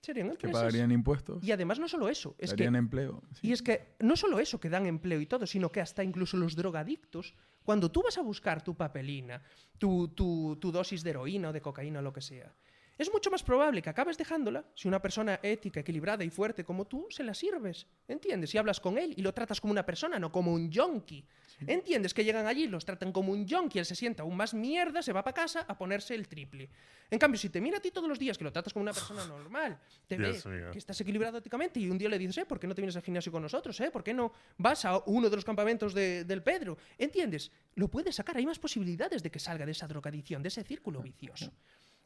serían 0.00 0.28
que 0.28 0.32
empresas. 0.34 0.60
pagarían 0.60 0.92
impuestos, 0.92 1.42
Y 1.42 1.50
además 1.50 1.78
no 1.80 1.88
solo 1.88 2.08
eso, 2.08 2.34
es 2.38 2.50
que 2.50 2.56
darían 2.62 2.76
empleo. 2.76 3.20
sí. 3.34 3.48
y 3.48 3.52
es 3.52 3.62
que 3.62 3.94
no 3.98 4.16
solo 4.16 4.38
eso, 4.38 4.60
que 4.60 4.70
dan 4.70 4.86
empleo 4.86 5.20
y 5.20 5.26
todo, 5.26 5.44
sino 5.44 5.70
que 5.72 5.80
hasta 5.80 6.04
incluso 6.04 6.36
los 6.36 6.54
drogadictos, 6.54 7.34
cuando 7.64 7.90
tú 7.90 8.02
vas 8.04 8.16
a 8.16 8.22
buscar 8.22 8.62
tu 8.62 8.76
papelina, 8.76 9.42
tu, 9.76 10.06
tu- 10.08 10.56
tu 10.60 10.70
dosis 10.70 11.02
de 11.02 11.10
heroína 11.10 11.48
o 11.50 11.52
de 11.52 11.60
cocaína 11.60 11.98
o 11.98 12.02
lo 12.02 12.12
que 12.12 12.20
sea, 12.22 12.54
es 12.98 13.12
mucho 13.12 13.30
más 13.30 13.42
probable 13.42 13.80
que 13.80 13.88
acabes 13.90 14.18
dejándola 14.18 14.64
si 14.74 14.88
una 14.88 15.00
persona 15.00 15.38
ética, 15.42 15.80
equilibrada 15.80 16.24
y 16.24 16.30
fuerte 16.30 16.64
como 16.64 16.84
tú 16.86 17.06
se 17.10 17.22
la 17.22 17.32
sirves. 17.32 17.86
¿Entiendes? 18.08 18.50
Si 18.50 18.58
hablas 18.58 18.80
con 18.80 18.98
él 18.98 19.14
y 19.16 19.22
lo 19.22 19.32
tratas 19.32 19.60
como 19.60 19.70
una 19.70 19.86
persona, 19.86 20.18
no 20.18 20.32
como 20.32 20.52
un 20.52 20.70
yonki. 20.70 21.24
¿Entiendes? 21.66 22.14
Que 22.14 22.22
llegan 22.24 22.46
allí, 22.46 22.68
los 22.68 22.84
tratan 22.84 23.10
como 23.12 23.32
un 23.32 23.44
yonki, 23.46 23.78
él 23.80 23.84
se 23.84 23.94
sienta 23.96 24.22
aún 24.22 24.36
más 24.36 24.54
mierda, 24.54 25.02
se 25.02 25.12
va 25.12 25.24
para 25.24 25.34
casa 25.34 25.64
a 25.66 25.76
ponerse 25.76 26.14
el 26.14 26.28
triple. 26.28 26.68
En 27.10 27.18
cambio, 27.18 27.38
si 27.38 27.48
te 27.50 27.60
mira 27.60 27.78
a 27.78 27.80
ti 27.80 27.90
todos 27.90 28.08
los 28.08 28.18
días, 28.18 28.38
que 28.38 28.44
lo 28.44 28.52
tratas 28.52 28.72
como 28.72 28.82
una 28.84 28.92
persona 28.92 29.24
normal, 29.26 29.78
te 30.06 30.16
Dios 30.16 30.44
ve 30.44 30.58
mío. 30.58 30.70
que 30.70 30.78
estás 30.78 31.00
equilibrado 31.00 31.38
éticamente 31.38 31.80
y 31.80 31.88
un 31.90 31.98
día 31.98 32.08
le 32.08 32.18
dices, 32.18 32.38
eh, 32.38 32.46
¿por 32.46 32.60
qué 32.60 32.66
no 32.68 32.74
te 32.76 32.80
vienes 32.82 32.94
al 32.96 33.02
gimnasio 33.02 33.32
con 33.32 33.42
nosotros? 33.42 33.78
Eh? 33.80 33.90
¿Por 33.90 34.04
qué 34.04 34.14
no 34.14 34.32
vas 34.56 34.84
a 34.84 34.98
uno 35.06 35.28
de 35.28 35.34
los 35.36 35.44
campamentos 35.44 35.94
de- 35.94 36.24
del 36.24 36.42
Pedro? 36.44 36.78
¿Entiendes? 36.96 37.50
Lo 37.74 37.88
puedes 37.88 38.14
sacar, 38.14 38.36
hay 38.36 38.46
más 38.46 38.58
posibilidades 38.60 39.22
de 39.22 39.30
que 39.30 39.40
salga 39.40 39.66
de 39.66 39.72
esa 39.72 39.88
drogadicción, 39.88 40.42
de 40.42 40.48
ese 40.48 40.62
círculo 40.62 41.00
vicioso. 41.02 41.52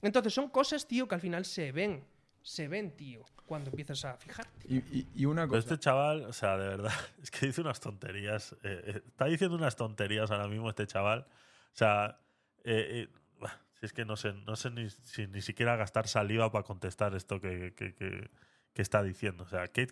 Entonces 0.03 0.35
son 0.35 0.49
cosas, 0.49 0.87
tío, 0.87 1.07
que 1.09 1.15
al 1.15 1.21
final 1.21 1.45
se 1.45 1.73
ven, 1.73 2.05
se 2.43 2.69
ven, 2.69 2.91
tío, 2.97 3.25
cuando 3.47 3.71
empiezas 3.71 4.05
a 4.05 4.17
fijarte. 4.17 4.67
Y, 4.69 4.77
y- 4.79 5.09
y 5.15 5.25
una 5.27 5.43
Pero 5.43 5.51
cosa. 5.51 5.59
este 5.61 5.79
chaval, 5.79 6.25
o 6.25 6.33
sea, 6.33 6.57
de 6.59 6.69
verdad, 6.69 6.93
es 7.23 7.31
que 7.31 7.47
dice 7.47 7.61
unas 7.61 7.81
tonterías. 7.81 8.53
eh, 8.65 8.83
eh, 8.87 9.03
está 9.07 9.27
diciendo 9.27 9.57
unas 9.57 9.77
tonterías 9.77 10.31
ahora 10.31 10.49
mismo 10.49 10.69
este 10.69 10.87
chaval. 10.87 11.21
O 11.73 11.77
sea, 11.77 12.19
eh, 12.65 13.09
eh, 13.09 13.49
si 13.81 13.87
es 13.87 13.93
que 13.93 14.05
no 14.05 14.17
sé, 14.17 14.33
no 14.33 14.57
sé 14.57 14.71
ni, 14.71 14.91
si 14.91 15.27
ni 15.29 15.41
siquiera 15.41 15.77
gastar 15.77 16.07
saliva 16.09 16.51
para 16.53 16.65
contestar 16.65 17.15
esto 17.15 17.41
que, 17.41 17.73
que- 17.75 17.95
que- 17.95 18.31
que 18.75 18.83
está 18.83 19.03
diciendo. 19.03 19.45
O 19.45 19.49
sea, 19.49 19.69
que, 19.69 19.89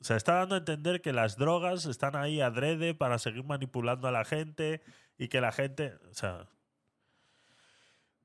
o 0.00 0.04
sea, 0.04 0.16
está 0.16 0.34
dando 0.34 0.54
a 0.54 0.58
entender 0.58 1.02
que 1.02 1.12
las 1.12 1.36
drogas 1.36 1.86
están 1.86 2.16
ahí 2.16 2.40
adrede 2.40 2.94
para 2.94 3.18
seguir 3.18 3.44
manipulando 3.44 4.08
a 4.08 4.12
la 4.12 4.24
gente 4.24 4.80
y 5.18 5.28
que 5.28 5.40
la 5.40 5.52
gente, 5.52 5.94
o 6.10 6.14
sea, 6.14 6.48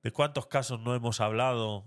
¿de 0.06 0.12
cuántos 0.12 0.46
casos 0.46 0.80
no 0.80 0.94
hemos 0.94 1.20
hablado? 1.20 1.84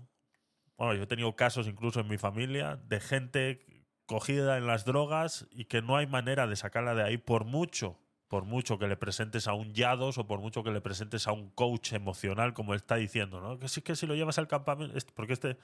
Bueno, 0.75 0.93
yo 0.93 1.03
he 1.03 1.07
tenido 1.07 1.37
casos 1.37 1.67
incluso 1.67 2.01
en 2.01 2.09
mi 2.09 2.17
familia 2.17 2.75
de 2.75 2.99
gente 2.99 3.87
cogida 4.05 4.57
en 4.57 4.67
las 4.67 4.83
drogas 4.83 5.47
y 5.51 5.65
que 5.65 5.81
no 5.81 5.95
hay 5.95 6.05
manera 6.05 6.45
de 6.45 6.57
sacarla 6.57 6.95
de 6.95 7.03
ahí 7.03 7.17
por 7.17 7.45
mucho, 7.45 7.97
por 8.27 8.43
mucho 8.43 8.77
que 8.77 8.89
le 8.89 8.97
presentes 8.97 9.47
a 9.47 9.53
un 9.53 9.73
yados 9.73 10.17
o 10.17 10.27
por 10.27 10.41
mucho 10.41 10.65
que 10.65 10.71
le 10.71 10.81
presentes 10.81 11.29
a 11.29 11.31
un 11.31 11.49
coach 11.51 11.93
emocional, 11.93 12.53
como 12.53 12.75
está 12.75 12.95
diciendo, 12.97 13.39
¿no? 13.39 13.57
Que 13.57 13.69
sí 13.69 13.81
que 13.81 13.95
si 13.95 14.05
lo 14.05 14.15
llevas 14.15 14.37
al 14.37 14.49
campamento, 14.49 14.93
porque 15.15 15.31
este 15.31 15.57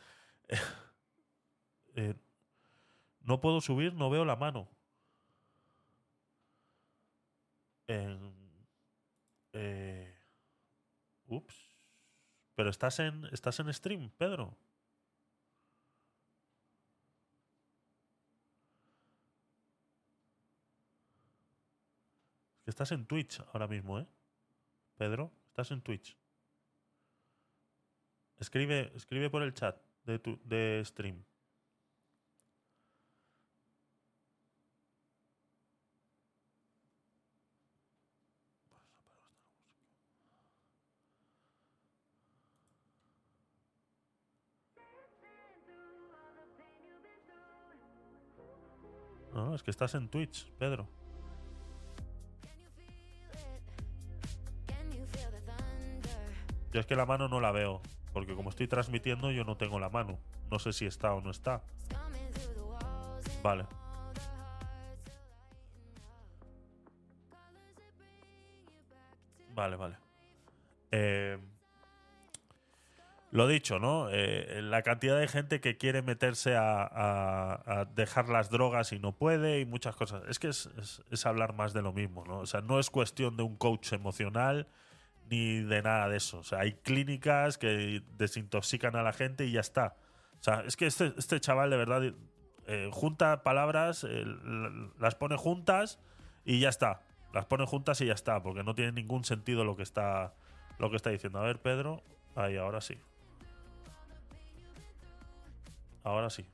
eh, 1.96 2.14
no 3.20 3.42
puedo 3.42 3.60
subir, 3.60 3.96
no 3.96 4.10
veo 4.10 4.24
la 4.24 4.38
mano. 4.38 4.70
Eh, 9.54 10.16
ups. 11.28 11.65
Pero 12.56 12.70
estás 12.70 13.00
en 13.00 13.26
estás 13.32 13.60
en 13.60 13.74
stream, 13.74 14.10
Pedro. 14.18 14.58
Que 22.64 22.72
estás 22.72 22.92
en 22.92 23.06
Twitch 23.06 23.42
ahora 23.54 23.68
mismo, 23.68 24.00
¿eh? 24.00 24.08
Pedro, 24.98 25.32
estás 25.48 25.72
en 25.72 25.82
Twitch. 25.82 26.18
Escribe, 28.38 28.92
escribe 28.96 29.30
por 29.30 29.44
el 29.44 29.54
chat 29.54 29.78
de, 30.06 30.20
tu, 30.20 30.40
de 30.44 30.82
stream. 30.86 31.24
Es 49.56 49.64
que 49.64 49.72
estás 49.72 49.96
en 49.96 50.10
Twitch, 50.10 50.52
Pedro. 50.58 50.88
Yo 56.72 56.82
es 56.82 56.86
que 56.86 56.96
la 56.96 57.06
mano 57.06 57.30
no 57.30 57.40
la 57.40 57.52
veo, 57.52 57.82
porque 58.12 58.36
como 58.36 58.50
estoy 58.50 58.68
transmitiendo 58.68 59.32
yo 59.32 59.46
no 59.46 59.56
tengo 59.56 59.80
la 59.80 59.90
mano. 59.90 60.20
No 60.52 60.60
sé 60.60 60.74
si 60.74 60.86
está 60.86 61.14
o 61.14 61.22
no 61.22 61.32
está. 61.32 61.64
Vale. 63.42 63.66
all 63.68 64.14
the 64.14 64.20
hearts 70.92 71.55
lo 73.36 73.50
dicho, 73.50 73.80
¿no? 73.80 74.08
Eh, 74.12 74.62
la 74.64 74.82
cantidad 74.82 75.20
de 75.20 75.28
gente 75.28 75.60
que 75.60 75.76
quiere 75.76 76.02
meterse 76.02 76.56
a, 76.56 77.86
dejar 77.94 78.30
las 78.30 78.50
drogas 78.50 78.94
y 78.94 79.00
no 79.00 79.12
puede 79.12 79.60
y 79.60 79.66
muchas 79.66 79.94
cosas. 79.98 80.24
Es 80.30 80.40
que 80.40 80.48
es, 80.48 81.26
hablar 81.26 81.54
más 81.54 81.74
de 81.74 81.82
lo 81.82 81.92
mismo, 81.92 82.24
¿no? 82.26 82.40
O 82.40 82.46
sea, 82.46 82.62
no 82.62 82.80
es 82.80 82.90
cuestión 82.90 83.36
de 83.36 83.44
un 83.44 83.58
coach 83.58 83.92
emocional 83.92 84.68
ni 85.30 85.60
de 85.60 85.82
nada 85.82 86.08
de 86.08 86.16
eso. 86.16 86.38
O 86.40 86.44
sea, 86.44 86.62
hay 86.62 86.76
clínicas 86.76 87.58
que 87.58 88.02
desintoxican 88.18 88.96
a 88.96 89.04
la 89.04 89.12
gente 89.12 89.46
y 89.46 89.52
ya 89.52 89.60
está. 89.60 89.98
O 90.40 90.44
sea, 90.44 90.64
es 90.66 90.78
que 90.78 90.86
este, 90.86 91.14
este 91.18 91.42
chaval 91.42 91.70
de 91.70 91.78
verdad 91.78 92.04
eh, 92.68 92.90
junta 92.94 93.44
palabras, 93.44 94.06
eh, 94.10 94.24
las 94.98 95.16
pone 95.16 95.36
juntas 95.36 96.00
y 96.46 96.62
ya 96.62 96.70
está. 96.70 97.02
Las 97.34 97.46
pone 97.48 97.66
juntas 97.66 98.00
y 98.00 98.06
ya 98.06 98.14
está, 98.14 98.42
porque 98.42 98.64
no 98.64 98.76
tiene 98.76 98.94
ningún 98.94 99.26
sentido 99.26 99.66
lo 99.66 99.76
que 99.76 99.84
está, 99.84 100.36
lo 100.80 100.90
que 100.90 100.96
está 100.96 101.10
diciendo. 101.10 101.40
A 101.40 101.44
ver, 101.44 101.62
Pedro. 101.62 102.02
Ahí, 102.36 102.56
ahora 102.58 102.80
sí. 102.80 102.98
Ahora 106.06 106.30
sí. 106.30 106.46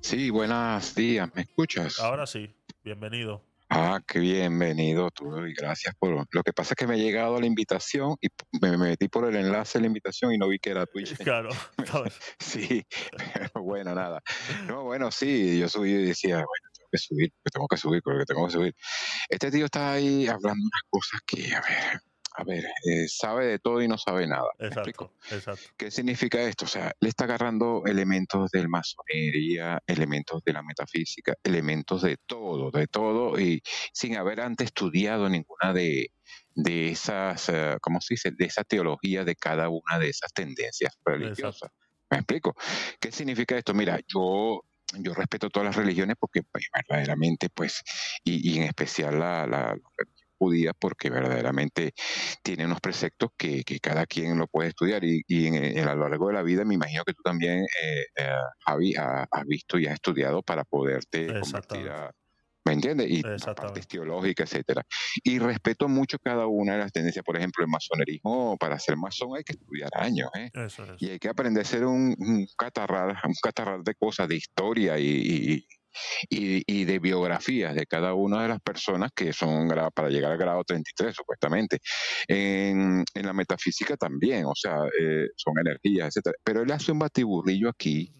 Sí, 0.00 0.30
buenos 0.30 0.94
días, 0.94 1.28
¿me 1.34 1.42
escuchas? 1.42 1.98
Ahora 1.98 2.28
sí. 2.28 2.48
Bienvenido. 2.84 3.42
Ah, 3.70 4.00
qué 4.06 4.20
bienvenido 4.20 5.10
tú 5.10 5.44
y 5.44 5.52
gracias 5.52 5.96
por... 5.96 6.28
Lo 6.30 6.42
que 6.44 6.52
pasa 6.52 6.74
es 6.74 6.76
que 6.76 6.86
me 6.86 6.94
ha 6.94 6.96
llegado 6.96 7.40
la 7.40 7.46
invitación 7.46 8.14
y 8.20 8.28
me 8.62 8.78
metí 8.78 9.08
por 9.08 9.28
el 9.28 9.34
enlace 9.34 9.78
de 9.78 9.82
la 9.82 9.86
invitación 9.88 10.32
y 10.32 10.38
no 10.38 10.46
vi 10.46 10.60
que 10.60 10.70
era 10.70 10.86
Twitch. 10.86 11.16
Claro. 11.18 11.48
Sí, 12.38 12.86
pero 13.34 13.64
bueno, 13.64 13.96
nada. 13.96 14.22
No, 14.68 14.84
bueno, 14.84 15.10
sí, 15.10 15.58
yo 15.58 15.68
subí 15.68 15.90
y 15.90 16.04
decía, 16.06 16.36
bueno, 16.36 16.68
tengo 16.72 16.88
que 16.92 16.98
subir, 16.98 17.32
que 17.44 17.50
tengo 17.50 17.66
que 17.66 17.76
subir, 17.76 18.02
creo 18.02 18.18
que 18.20 18.26
tengo 18.26 18.46
que 18.46 18.52
subir. 18.52 18.76
Este 19.28 19.50
tío 19.50 19.64
está 19.64 19.90
ahí 19.90 20.28
hablando 20.28 20.62
unas 20.62 20.82
cosas 20.88 21.20
que, 21.26 21.52
a 21.52 21.60
ver, 21.62 22.00
a 22.38 22.44
ver, 22.44 22.64
eh, 22.84 23.08
sabe 23.08 23.46
de 23.46 23.58
todo 23.58 23.82
y 23.82 23.88
no 23.88 23.98
sabe 23.98 24.24
nada. 24.28 24.48
Exacto. 24.60 25.12
Exacto. 25.28 25.70
¿Qué 25.76 25.90
significa 25.90 26.40
esto? 26.40 26.66
O 26.66 26.68
sea, 26.68 26.92
le 27.00 27.08
está 27.08 27.24
agarrando 27.24 27.82
elementos 27.84 28.52
de 28.52 28.68
masonería, 28.68 29.82
elementos 29.88 30.44
de 30.44 30.52
la 30.52 30.62
metafísica, 30.62 31.34
elementos 31.42 32.02
de 32.02 32.16
todo, 32.26 32.70
de 32.70 32.86
todo, 32.86 33.40
y 33.40 33.60
sin 33.92 34.16
haber 34.16 34.40
antes 34.40 34.66
estudiado 34.66 35.28
ninguna 35.28 35.72
de, 35.72 36.12
de 36.54 36.90
esas, 36.90 37.48
eh, 37.48 37.76
¿cómo 37.80 38.00
se 38.00 38.14
dice? 38.14 38.30
De 38.30 38.44
esa 38.44 38.62
teología 38.62 39.24
de 39.24 39.34
cada 39.34 39.68
una 39.68 39.98
de 39.98 40.10
esas 40.10 40.32
tendencias 40.32 40.96
religiosas. 41.04 41.72
¿Me 42.08 42.18
explico? 42.18 42.54
¿Qué 43.00 43.10
significa 43.10 43.58
esto? 43.58 43.74
Mira, 43.74 43.98
yo, 44.06 44.62
yo 45.00 45.12
respeto 45.12 45.50
todas 45.50 45.66
las 45.66 45.76
religiones 45.76 46.14
porque 46.20 46.44
pues, 46.44 46.68
verdaderamente, 46.72 47.48
pues, 47.50 47.82
y, 48.22 48.52
y 48.52 48.58
en 48.58 48.62
especial 48.62 49.18
la, 49.18 49.44
la, 49.44 49.74
la 49.74 50.04
judía, 50.38 50.72
porque 50.78 51.10
verdaderamente 51.10 51.92
tiene 52.42 52.64
unos 52.66 52.80
preceptos 52.80 53.30
que, 53.36 53.64
que 53.64 53.80
cada 53.80 54.06
quien 54.06 54.38
lo 54.38 54.46
puede 54.46 54.70
estudiar 54.70 55.04
y, 55.04 55.22
y 55.26 55.46
en, 55.46 55.54
en 55.56 55.88
a 55.88 55.94
lo 55.94 56.08
largo 56.08 56.28
de 56.28 56.34
la 56.34 56.42
vida 56.42 56.64
me 56.64 56.74
imagino 56.74 57.04
que 57.04 57.12
tú 57.14 57.22
también, 57.22 57.64
eh, 57.64 58.04
eh, 58.16 58.30
Javi, 58.66 58.94
ha- 58.96 59.26
has 59.30 59.44
visto 59.46 59.78
y 59.78 59.86
has 59.86 59.94
estudiado 59.94 60.42
para 60.42 60.64
poderte 60.64 61.34
convertir 61.36 61.88
a... 61.90 62.10
¿Me 62.64 62.74
entiendes? 62.74 63.08
Y 63.10 63.22
la 63.40 63.48
parte 63.54 63.80
teológica, 63.88 64.42
etcétera. 64.44 64.82
Y 65.24 65.38
respeto 65.38 65.88
mucho 65.88 66.18
cada 66.22 66.46
una 66.46 66.74
de 66.74 66.80
las 66.80 66.92
tendencias. 66.92 67.24
Por 67.24 67.36
ejemplo, 67.38 67.64
el 67.64 67.70
masonerismo, 67.70 68.58
para 68.58 68.78
ser 68.78 68.96
masón 68.98 69.30
hay 69.36 69.42
que 69.44 69.54
estudiar 69.54 69.88
años, 69.94 70.28
¿eh? 70.36 70.50
Eso 70.52 70.84
es. 70.84 71.00
Y 71.00 71.08
hay 71.10 71.18
que 71.18 71.28
aprender 71.30 71.62
a 71.62 71.64
ser 71.66 71.86
un, 71.86 72.14
un 72.18 72.46
catarrar, 72.58 73.16
un 73.24 73.34
catarrar 73.42 73.82
de 73.82 73.94
cosas, 73.94 74.28
de 74.28 74.36
historia 74.36 74.98
y, 74.98 75.06
y- 75.06 75.66
y, 76.28 76.62
y 76.66 76.84
de 76.84 76.98
biografías 76.98 77.74
de 77.74 77.86
cada 77.86 78.14
una 78.14 78.42
de 78.42 78.48
las 78.48 78.60
personas 78.60 79.10
que 79.14 79.32
son 79.32 79.68
para 79.94 80.08
llegar 80.08 80.32
al 80.32 80.38
grado 80.38 80.64
33, 80.64 81.14
supuestamente. 81.14 81.78
En, 82.26 83.04
en 83.14 83.26
la 83.26 83.32
metafísica 83.32 83.96
también, 83.96 84.44
o 84.46 84.54
sea, 84.54 84.78
eh, 85.00 85.28
son 85.36 85.54
energías, 85.58 86.08
etcétera. 86.08 86.36
Pero 86.42 86.62
él 86.62 86.72
hace 86.72 86.92
un 86.92 86.98
batiburrillo 86.98 87.68
aquí 87.68 88.12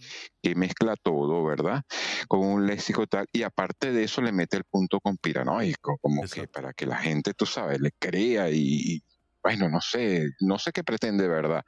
que 0.42 0.54
mezcla 0.54 0.94
todo, 1.02 1.44
¿verdad? 1.44 1.82
Con 2.28 2.40
un 2.40 2.66
léxico 2.66 3.06
tal, 3.06 3.26
y 3.32 3.42
aparte 3.42 3.92
de 3.92 4.04
eso 4.04 4.22
le 4.22 4.32
mete 4.32 4.56
el 4.56 4.64
punto 4.64 5.00
conspiranoico, 5.00 5.98
como 6.00 6.22
que 6.22 6.40
Exacto. 6.40 6.52
para 6.52 6.72
que 6.72 6.86
la 6.86 6.98
gente, 6.98 7.34
tú 7.34 7.46
sabes, 7.46 7.80
le 7.80 7.90
crea 7.98 8.50
y, 8.50 9.02
bueno, 9.48 9.70
no 9.70 9.80
sé, 9.80 10.28
no 10.40 10.58
sé 10.58 10.72
qué 10.72 10.84
pretende, 10.84 11.26
¿verdad? 11.26 11.62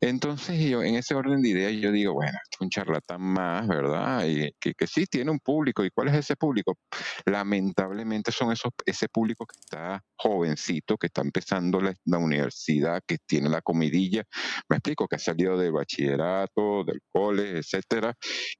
Entonces 0.00 0.60
yo, 0.60 0.82
en 0.82 0.96
ese 0.96 1.14
orden 1.14 1.40
de 1.40 1.48
ideas, 1.48 1.72
yo 1.72 1.90
digo, 1.90 2.12
bueno, 2.12 2.38
es 2.50 2.60
un 2.60 2.68
charlatán 2.68 3.22
más, 3.22 3.66
¿verdad? 3.66 4.26
Y 4.26 4.50
que, 4.60 4.74
que 4.74 4.86
sí 4.86 5.06
tiene 5.06 5.30
un 5.30 5.38
público. 5.40 5.82
¿Y 5.82 5.90
cuál 5.90 6.08
es 6.08 6.16
ese 6.16 6.36
público? 6.36 6.76
Lamentablemente 7.24 8.30
son 8.30 8.52
esos, 8.52 8.72
ese 8.84 9.08
público 9.08 9.46
que 9.46 9.58
está 9.58 10.02
jovencito, 10.16 10.98
que 10.98 11.06
está 11.06 11.22
empezando 11.22 11.80
la, 11.80 11.94
la 12.04 12.18
universidad, 12.18 13.00
que 13.06 13.16
tiene 13.26 13.48
la 13.48 13.62
comidilla, 13.62 14.24
me 14.68 14.76
explico, 14.76 15.08
que 15.08 15.16
ha 15.16 15.18
salido 15.18 15.56
del 15.56 15.72
bachillerato, 15.72 16.84
del 16.84 17.00
cole, 17.10 17.58
etcétera, 17.58 18.12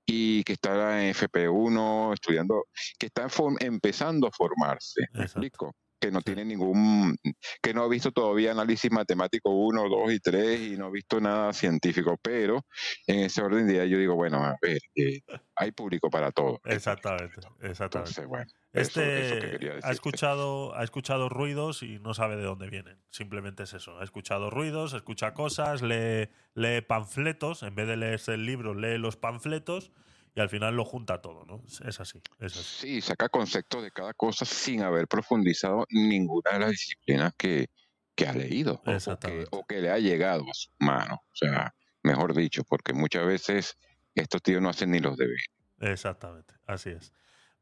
y 0.06 0.42
que 0.44 0.54
está 0.54 1.02
en 1.04 1.10
FP1 1.10 2.14
estudiando, 2.14 2.64
que 2.98 3.06
está 3.06 3.26
empezando 3.60 4.26
a 4.26 4.30
formarse, 4.30 5.02
¿me 5.18 5.24
Exacto. 5.24 5.26
explico? 5.26 5.72
Que 6.00 6.10
no 6.10 6.20
tiene 6.20 6.44
ningún, 6.44 7.16
que 7.62 7.72
no 7.72 7.82
ha 7.82 7.88
visto 7.88 8.12
todavía 8.12 8.50
análisis 8.50 8.90
matemático 8.90 9.50
1, 9.50 9.88
2 9.88 10.12
y 10.12 10.20
3 10.20 10.60
y 10.60 10.76
no 10.76 10.86
ha 10.86 10.90
visto 10.90 11.20
nada 11.20 11.52
científico, 11.52 12.18
pero 12.20 12.66
en 13.06 13.20
ese 13.20 13.42
orden 13.42 13.66
de 13.66 13.74
ideas 13.74 13.88
yo 13.88 13.98
digo, 13.98 14.14
bueno, 14.14 14.44
a 14.44 14.56
ver, 14.60 14.78
eh, 14.96 15.20
hay 15.56 15.72
público 15.72 16.10
para 16.10 16.30
todo. 16.30 16.60
Exactamente, 16.64 17.40
exactamente. 17.62 18.10
Entonces, 18.10 18.26
bueno, 18.26 18.46
eso, 18.72 19.00
Este 19.00 19.26
eso 19.26 19.34
que 19.36 19.50
quería 19.52 19.74
ha 19.82 19.92
escuchado, 19.92 20.76
ha 20.76 20.84
escuchado 20.84 21.28
ruidos 21.28 21.82
y 21.82 21.98
no 22.00 22.12
sabe 22.12 22.36
de 22.36 22.42
dónde 22.42 22.68
vienen. 22.68 22.98
Simplemente 23.10 23.62
es 23.62 23.72
eso. 23.72 23.98
Ha 23.98 24.04
escuchado 24.04 24.50
ruidos, 24.50 24.92
escucha 24.94 25.32
cosas, 25.32 25.80
lee, 25.80 26.28
lee 26.54 26.82
panfletos. 26.82 27.62
En 27.62 27.74
vez 27.74 27.86
de 27.86 27.96
leerse 27.96 28.34
el 28.34 28.44
libro, 28.44 28.74
lee 28.74 28.98
los 28.98 29.16
panfletos 29.16 29.92
y 30.34 30.40
al 30.40 30.48
final 30.48 30.74
lo 30.74 30.84
junta 30.84 31.20
todo, 31.20 31.44
¿no? 31.44 31.62
Es- 31.66 31.80
así, 32.00 32.20
es 32.40 32.56
así. 32.56 32.62
Sí, 32.62 33.00
saca 33.00 33.28
conceptos 33.28 33.82
de 33.82 33.90
cada 33.90 34.14
cosa 34.14 34.44
sin 34.44 34.82
haber 34.82 35.06
profundizado 35.08 35.86
ninguna 35.90 36.52
de 36.52 36.58
las 36.60 36.70
disciplinas 36.70 37.32
que, 37.36 37.68
que 38.14 38.26
ha 38.26 38.32
leído 38.32 38.74
o- 38.74 38.82
que, 38.82 38.94
Exactamente. 38.94 39.48
o 39.52 39.64
que 39.64 39.80
le 39.80 39.90
ha 39.90 39.98
llegado 39.98 40.42
a 40.42 40.54
su 40.54 40.70
mano. 40.78 41.14
O 41.14 41.36
sea, 41.36 41.74
mejor 42.02 42.34
dicho, 42.34 42.64
porque 42.64 42.92
muchas 42.92 43.26
veces 43.26 43.78
estos 44.14 44.42
tíos 44.42 44.60
no 44.60 44.68
hacen 44.68 44.90
ni 44.90 44.98
los 44.98 45.16
deberes. 45.16 45.46
Exactamente, 45.80 46.54
así 46.66 46.90
es. 46.90 47.12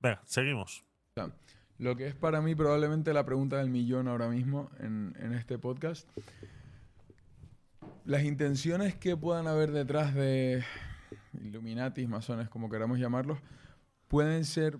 Venga, 0.00 0.20
seguimos. 0.26 0.84
Lo 1.78 1.96
que 1.96 2.06
es 2.06 2.14
para 2.14 2.40
mí 2.40 2.54
probablemente 2.54 3.12
la 3.12 3.24
pregunta 3.24 3.56
del 3.58 3.68
millón 3.70 4.06
ahora 4.06 4.28
mismo 4.28 4.70
en, 4.78 5.16
en 5.18 5.32
este 5.32 5.58
podcast. 5.58 6.08
Las 8.04 8.22
intenciones 8.24 8.94
que 8.94 9.16
puedan 9.16 9.46
haber 9.48 9.72
detrás 9.72 10.14
de 10.14 10.64
Illuminatis, 11.40 12.08
masones, 12.08 12.48
como 12.48 12.68
queramos 12.68 12.98
llamarlos, 12.98 13.38
pueden 14.08 14.44
ser 14.44 14.78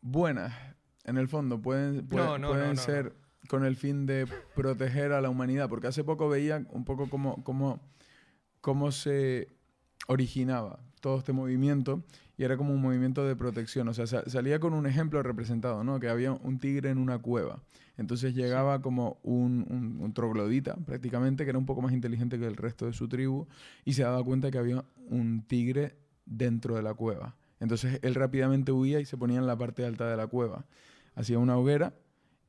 buenas. 0.00 0.54
En 1.04 1.18
el 1.18 1.28
fondo, 1.28 1.60
pueden, 1.60 2.08
No, 2.10 2.38
no, 2.38 2.48
pueden 2.48 2.74
no, 2.74 2.80
ser 2.80 3.14
con 3.48 3.64
el 3.64 3.76
fin 3.76 4.06
de 4.06 4.26
proteger 4.54 5.12
a 5.12 5.20
la 5.20 5.28
humanidad. 5.28 5.68
Porque 5.68 5.86
hace 5.86 6.02
poco 6.04 6.28
veía 6.28 6.66
un 6.70 6.84
poco 6.84 7.08
cómo, 7.10 7.44
cómo, 7.44 7.80
cómo 8.60 8.90
se 8.90 9.48
originaba 10.06 10.80
todo 11.04 11.18
este 11.18 11.34
movimiento 11.34 12.02
y 12.38 12.44
era 12.44 12.56
como 12.56 12.72
un 12.72 12.80
movimiento 12.80 13.26
de 13.26 13.36
protección. 13.36 13.86
O 13.88 13.92
sea, 13.92 14.06
sa- 14.06 14.24
salía 14.26 14.58
con 14.58 14.72
un 14.72 14.86
ejemplo 14.86 15.22
representado, 15.22 15.84
¿no? 15.84 16.00
Que 16.00 16.08
había 16.08 16.32
un 16.32 16.58
tigre 16.58 16.88
en 16.88 16.96
una 16.96 17.18
cueva. 17.18 17.62
Entonces 17.98 18.34
llegaba 18.34 18.80
como 18.80 19.18
un, 19.22 19.66
un- 19.68 19.98
un 20.00 20.14
troglodita, 20.14 20.76
prácticamente, 20.86 21.44
que 21.44 21.50
era 21.50 21.58
un 21.58 21.66
poco 21.66 21.82
más 21.82 21.92
inteligente 21.92 22.38
que 22.38 22.46
el 22.46 22.56
resto 22.56 22.86
de 22.86 22.94
su 22.94 23.06
tribu, 23.06 23.46
y 23.84 23.92
se 23.92 24.02
daba 24.02 24.24
cuenta 24.24 24.50
que 24.50 24.56
había 24.56 24.82
un 25.10 25.42
tigre 25.46 25.98
dentro 26.24 26.74
de 26.74 26.82
la 26.82 26.94
cueva. 26.94 27.36
Entonces 27.60 28.00
él 28.02 28.14
rápidamente 28.14 28.72
huía 28.72 28.98
y 28.98 29.04
se 29.04 29.18
ponía 29.18 29.38
en 29.38 29.46
la 29.46 29.58
parte 29.58 29.84
alta 29.84 30.08
de 30.08 30.16
la 30.16 30.26
cueva. 30.26 30.64
Hacía 31.14 31.38
una 31.38 31.58
hoguera 31.58 31.92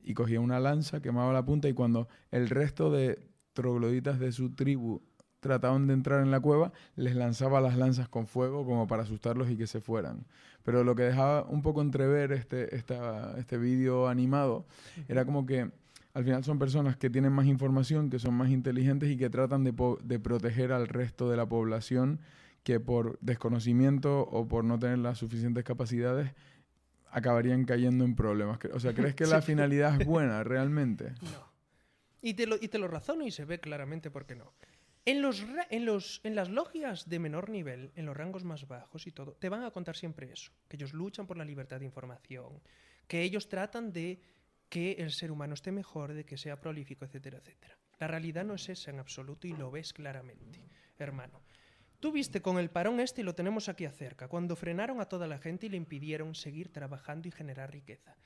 y 0.02 0.14
cogía 0.14 0.40
una 0.40 0.60
lanza, 0.60 1.02
quemaba 1.02 1.30
la 1.34 1.44
punta, 1.44 1.68
y 1.68 1.74
cuando 1.74 2.08
el 2.30 2.48
resto 2.48 2.90
de 2.90 3.18
trogloditas 3.52 4.18
de 4.18 4.32
su 4.32 4.54
tribu 4.54 5.02
trataban 5.46 5.86
de 5.86 5.94
entrar 5.94 6.22
en 6.22 6.30
la 6.30 6.40
cueva, 6.40 6.72
les 6.96 7.14
lanzaba 7.14 7.60
las 7.60 7.76
lanzas 7.76 8.08
con 8.08 8.26
fuego 8.26 8.64
como 8.64 8.86
para 8.86 9.02
asustarlos 9.04 9.50
y 9.50 9.56
que 9.56 9.66
se 9.66 9.80
fueran. 9.80 10.24
Pero 10.62 10.82
lo 10.84 10.94
que 10.94 11.02
dejaba 11.04 11.44
un 11.44 11.62
poco 11.62 11.80
entrever 11.80 12.32
este, 12.32 12.74
esta- 12.74 13.38
este 13.38 13.56
vídeo 13.58 14.08
animado 14.08 14.66
era 15.08 15.24
como 15.24 15.46
que 15.46 15.70
al 16.14 16.24
final 16.24 16.42
son 16.44 16.58
personas 16.58 16.96
que 16.96 17.10
tienen 17.10 17.32
más 17.32 17.46
información, 17.46 18.08
que 18.10 18.18
son 18.18 18.34
más 18.34 18.50
inteligentes 18.50 19.10
y 19.10 19.16
que 19.16 19.28
tratan 19.30 19.64
de, 19.64 19.74
de 20.02 20.18
proteger 20.18 20.72
al 20.72 20.88
resto 20.88 21.28
de 21.30 21.36
la 21.36 21.46
población 21.46 22.20
que 22.62 22.80
por 22.80 23.18
desconocimiento 23.20 24.22
o 24.22 24.48
por 24.48 24.64
no 24.64 24.78
tener 24.78 24.98
las 24.98 25.18
suficientes 25.18 25.62
capacidades 25.62 26.32
acabarían 27.10 27.64
cayendo 27.64 28.04
en 28.04 28.14
problemas. 28.16 28.58
O 28.72 28.80
sea, 28.80 28.92
¿crees 28.94 29.14
que 29.14 29.26
la 29.26 29.40
finalidad 29.42 30.00
es 30.00 30.06
buena 30.06 30.42
realmente? 30.42 31.12
No. 31.22 31.46
Y 32.22 32.34
te, 32.34 32.46
lo, 32.46 32.56
y 32.56 32.68
te 32.68 32.78
lo 32.78 32.88
razono 32.88 33.24
y 33.24 33.30
se 33.30 33.44
ve 33.44 33.60
claramente 33.60 34.10
por 34.10 34.26
qué 34.26 34.34
no. 34.34 34.52
En, 35.06 35.22
los, 35.22 35.46
en, 35.70 35.86
los, 35.86 36.20
en 36.24 36.34
las 36.34 36.50
logias 36.50 37.08
de 37.08 37.20
menor 37.20 37.48
nivel, 37.48 37.92
en 37.94 38.06
los 38.06 38.16
rangos 38.16 38.42
más 38.42 38.66
bajos 38.66 39.06
y 39.06 39.12
todo, 39.12 39.34
te 39.34 39.48
van 39.48 39.62
a 39.62 39.70
contar 39.70 39.96
siempre 39.96 40.32
eso, 40.32 40.50
que 40.68 40.76
ellos 40.76 40.92
luchan 40.92 41.28
por 41.28 41.36
la 41.36 41.44
libertad 41.44 41.78
de 41.78 41.86
información, 41.86 42.60
que 43.06 43.22
ellos 43.22 43.48
tratan 43.48 43.92
de 43.92 44.20
que 44.68 44.92
el 44.98 45.12
ser 45.12 45.30
humano 45.30 45.54
esté 45.54 45.70
mejor, 45.70 46.12
de 46.12 46.24
que 46.24 46.36
sea 46.36 46.60
prolífico, 46.60 47.04
etcétera, 47.04 47.38
etcétera. 47.38 47.78
La 48.00 48.08
realidad 48.08 48.44
no 48.44 48.54
es 48.54 48.68
esa 48.68 48.90
en 48.90 48.98
absoluto 48.98 49.46
y 49.46 49.52
lo 49.52 49.70
ves 49.70 49.92
claramente, 49.92 50.60
hermano. 50.98 51.40
Tú 52.00 52.10
viste 52.10 52.42
con 52.42 52.58
el 52.58 52.70
parón 52.70 52.98
este 52.98 53.20
y 53.20 53.24
lo 53.24 53.34
tenemos 53.34 53.68
aquí 53.68 53.84
acerca, 53.84 54.26
cuando 54.26 54.56
frenaron 54.56 55.00
a 55.00 55.08
toda 55.08 55.28
la 55.28 55.38
gente 55.38 55.66
y 55.66 55.68
le 55.68 55.76
impidieron 55.76 56.34
seguir 56.34 56.72
trabajando 56.72 57.28
y 57.28 57.30
generar 57.30 57.72
riqueza 57.72 58.16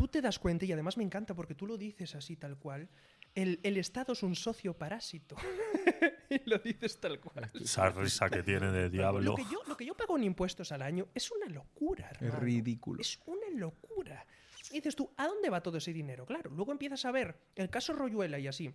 tú 0.00 0.08
te 0.08 0.22
das 0.22 0.38
cuenta, 0.38 0.64
y 0.64 0.72
además 0.72 0.96
me 0.96 1.04
encanta 1.04 1.34
porque 1.34 1.54
tú 1.54 1.66
lo 1.66 1.76
dices 1.76 2.14
así 2.14 2.34
tal 2.34 2.56
cual, 2.56 2.88
el, 3.34 3.60
el 3.62 3.76
Estado 3.76 4.12
es 4.12 4.22
un 4.22 4.34
socio 4.34 4.74
parásito. 4.74 5.36
y 6.30 6.48
lo 6.48 6.58
dices 6.58 6.98
tal 7.00 7.20
cual. 7.20 7.50
Esa 7.60 7.90
risa 7.90 8.28
que 8.30 8.42
tiene 8.42 8.70
de 8.72 8.90
diablo. 8.90 9.20
Lo 9.20 9.34
que, 9.36 9.44
yo, 9.50 9.60
lo 9.66 9.76
que 9.76 9.86
yo 9.86 9.94
pago 9.96 10.16
en 10.16 10.24
impuestos 10.24 10.72
al 10.72 10.82
año 10.82 11.08
es 11.14 11.30
una 11.30 11.46
locura. 11.46 12.10
Es 12.12 12.22
hermano. 12.22 12.40
ridículo. 12.40 13.00
Es 13.00 13.20
una 13.26 13.48
locura. 13.54 14.26
Y 14.70 14.74
dices 14.74 14.94
tú, 14.96 15.10
¿a 15.16 15.26
dónde 15.26 15.50
va 15.50 15.62
todo 15.62 15.78
ese 15.78 15.92
dinero? 15.92 16.24
Claro, 16.26 16.50
luego 16.50 16.72
empiezas 16.72 17.04
a 17.04 17.10
ver 17.10 17.36
el 17.56 17.70
caso 17.70 17.92
Royuela 17.92 18.38
y 18.38 18.46
así. 18.46 18.72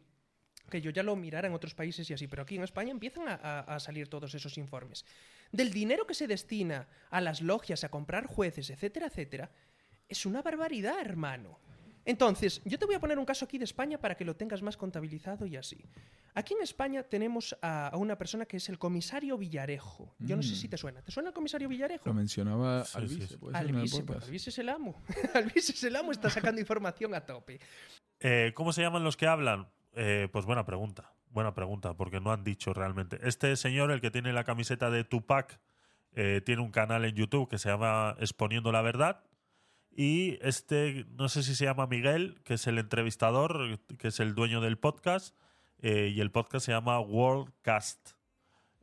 Que 0.69 0.81
yo 0.81 0.89
ya 0.89 1.03
lo 1.03 1.15
mirara 1.15 1.47
en 1.47 1.53
otros 1.53 1.75
países 1.75 2.09
y 2.09 2.13
así, 2.13 2.27
pero 2.27 2.41
aquí 2.41 2.55
en 2.55 2.63
España 2.63 2.89
empiezan 2.91 3.27
a, 3.27 3.35
a- 3.35 3.59
a 3.75 3.79
salir 3.79 4.07
todos 4.09 4.33
esos 4.33 4.57
informes. 4.57 5.05
Del 5.51 5.71
dinero 5.71 6.07
que 6.07 6.15
se 6.15 6.25
destina 6.27 6.87
a 7.11 7.21
las 7.21 7.41
logias, 7.41 7.83
a 7.83 7.89
comprar 7.89 8.25
jueces, 8.25 8.71
etcétera, 8.71 9.07
etcétera, 9.07 9.51
es 10.09 10.25
una 10.25 10.41
barbaridad, 10.41 10.99
hermano. 10.99 11.59
Entonces, 12.05 12.61
yo 12.65 12.77
te 12.77 12.85
voy 12.85 12.95
a 12.95 12.99
poner 12.99 13.17
un 13.17 13.25
caso 13.25 13.45
aquí 13.45 13.57
de 13.57 13.65
España 13.65 13.97
para 13.97 14.15
que 14.15 14.23
lo 14.23 14.35
tengas 14.35 14.61
más 14.61 14.77
contabilizado 14.77 15.45
y 15.47 15.57
así. 15.57 15.83
Aquí 16.35 16.53
en 16.53 16.61
España 16.61 17.03
tenemos 17.03 17.57
a, 17.61 17.87
a 17.87 17.97
una 17.97 18.17
persona 18.17 18.45
que 18.45 18.57
es 18.57 18.69
el 18.69 18.77
comisario 18.77 19.37
Villarejo. 19.37 20.15
Yo 20.19 20.35
no 20.35 20.43
sé 20.43 20.55
si 20.55 20.67
te 20.67 20.77
suena. 20.77 21.01
¿Te 21.01 21.11
suena 21.11 21.29
el 21.29 21.35
comisario 21.35 21.67
Villarejo? 21.67 22.03
Lo 22.05 22.13
mencionaba 22.13 22.85
Sí, 22.85 22.97
Alvise, 22.97 23.21
sí, 23.21 23.27
sí. 23.27 23.37
¿puede 23.37 23.57
ser, 23.57 23.63
en 23.63 23.69
el 23.69 23.75
Alvise, 23.77 24.03
pues? 24.03 24.23
Alvise 24.23 24.49
es 24.49 24.57
el 24.59 24.69
amo. 24.69 25.01
Alvise 25.33 25.71
es 25.71 25.83
el 25.83 25.95
amo, 25.95 26.11
está 26.11 26.29
sacando 26.29 26.61
información 26.61 27.13
a 27.15 27.21
tope. 27.25 27.59
Eh, 28.19 28.51
¿Cómo 28.55 28.71
se 28.71 28.81
llaman 28.81 29.03
los 29.03 29.17
que 29.17 29.27
hablan? 29.27 29.67
Eh, 29.93 30.29
pues 30.31 30.45
buena 30.45 30.65
pregunta. 30.65 31.13
Buena 31.29 31.53
pregunta, 31.53 31.95
porque 31.95 32.19
no 32.21 32.31
han 32.31 32.43
dicho 32.43 32.73
realmente. 32.73 33.19
Este 33.23 33.55
señor, 33.55 33.91
el 33.91 33.99
que 33.99 34.11
tiene 34.11 34.31
la 34.31 34.43
camiseta 34.43 34.89
de 34.89 35.03
Tupac, 35.03 35.59
eh, 36.13 36.41
tiene 36.45 36.61
un 36.61 36.71
canal 36.71 37.03
en 37.03 37.15
YouTube 37.15 37.49
que 37.49 37.57
se 37.57 37.69
llama 37.69 38.15
Exponiendo 38.19 38.71
la 38.71 38.81
Verdad. 38.81 39.21
Y 39.95 40.37
este, 40.41 41.05
no 41.17 41.29
sé 41.29 41.41
si 41.41 41.55
se 41.55 41.65
llama 41.65 41.87
Miguel, 41.87 42.41
que 42.43 42.55
es 42.55 42.67
el 42.67 42.77
entrevistador, 42.79 43.79
que 43.97 44.09
es 44.09 44.19
el 44.19 44.35
dueño 44.35 44.61
del 44.61 44.77
podcast. 44.77 45.35
eh, 45.81 46.11
y 46.13 46.19
el 46.21 46.31
podcast 46.31 46.65
se 46.65 46.71
llama 46.71 46.99
Worldcast. 46.99 48.11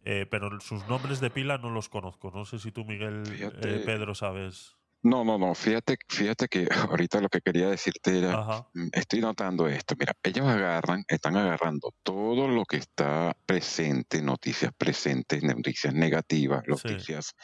Eh, 0.04 0.26
pero 0.30 0.60
sus 0.60 0.86
nombres 0.88 1.20
de 1.20 1.30
pila 1.30 1.58
no 1.58 1.70
los 1.70 1.88
conozco. 1.88 2.30
No 2.30 2.44
sé 2.44 2.58
si 2.58 2.70
tú, 2.72 2.84
Miguel, 2.84 3.24
Fíjate. 3.26 3.76
eh, 3.76 3.78
Pedro, 3.80 4.14
sabes. 4.14 4.76
No, 5.04 5.24
no, 5.24 5.36
no, 5.36 5.52
fíjate, 5.54 5.96
fíjate 6.08 6.46
que 6.46 6.68
ahorita 7.10 7.20
lo 7.20 7.28
que 7.28 7.40
quería 7.40 7.68
decirte 7.68 8.18
era, 8.18 8.34
Ajá. 8.40 8.68
mm, 8.74 8.88
estoy 8.92 9.20
notando 9.20 9.66
esto, 9.66 9.96
mira, 9.98 10.12
ellos 10.22 10.46
agarran, 10.46 11.04
están 11.08 11.36
agarrando 11.36 11.92
todo 12.04 12.46
lo 12.46 12.64
que 12.64 12.76
está 12.76 13.36
presente, 13.46 14.22
noticias 14.22 14.72
presentes, 14.78 15.42
noticias 15.42 15.92
negativas, 15.92 16.62
Sí. 16.64 16.70
noticias, 16.70 17.34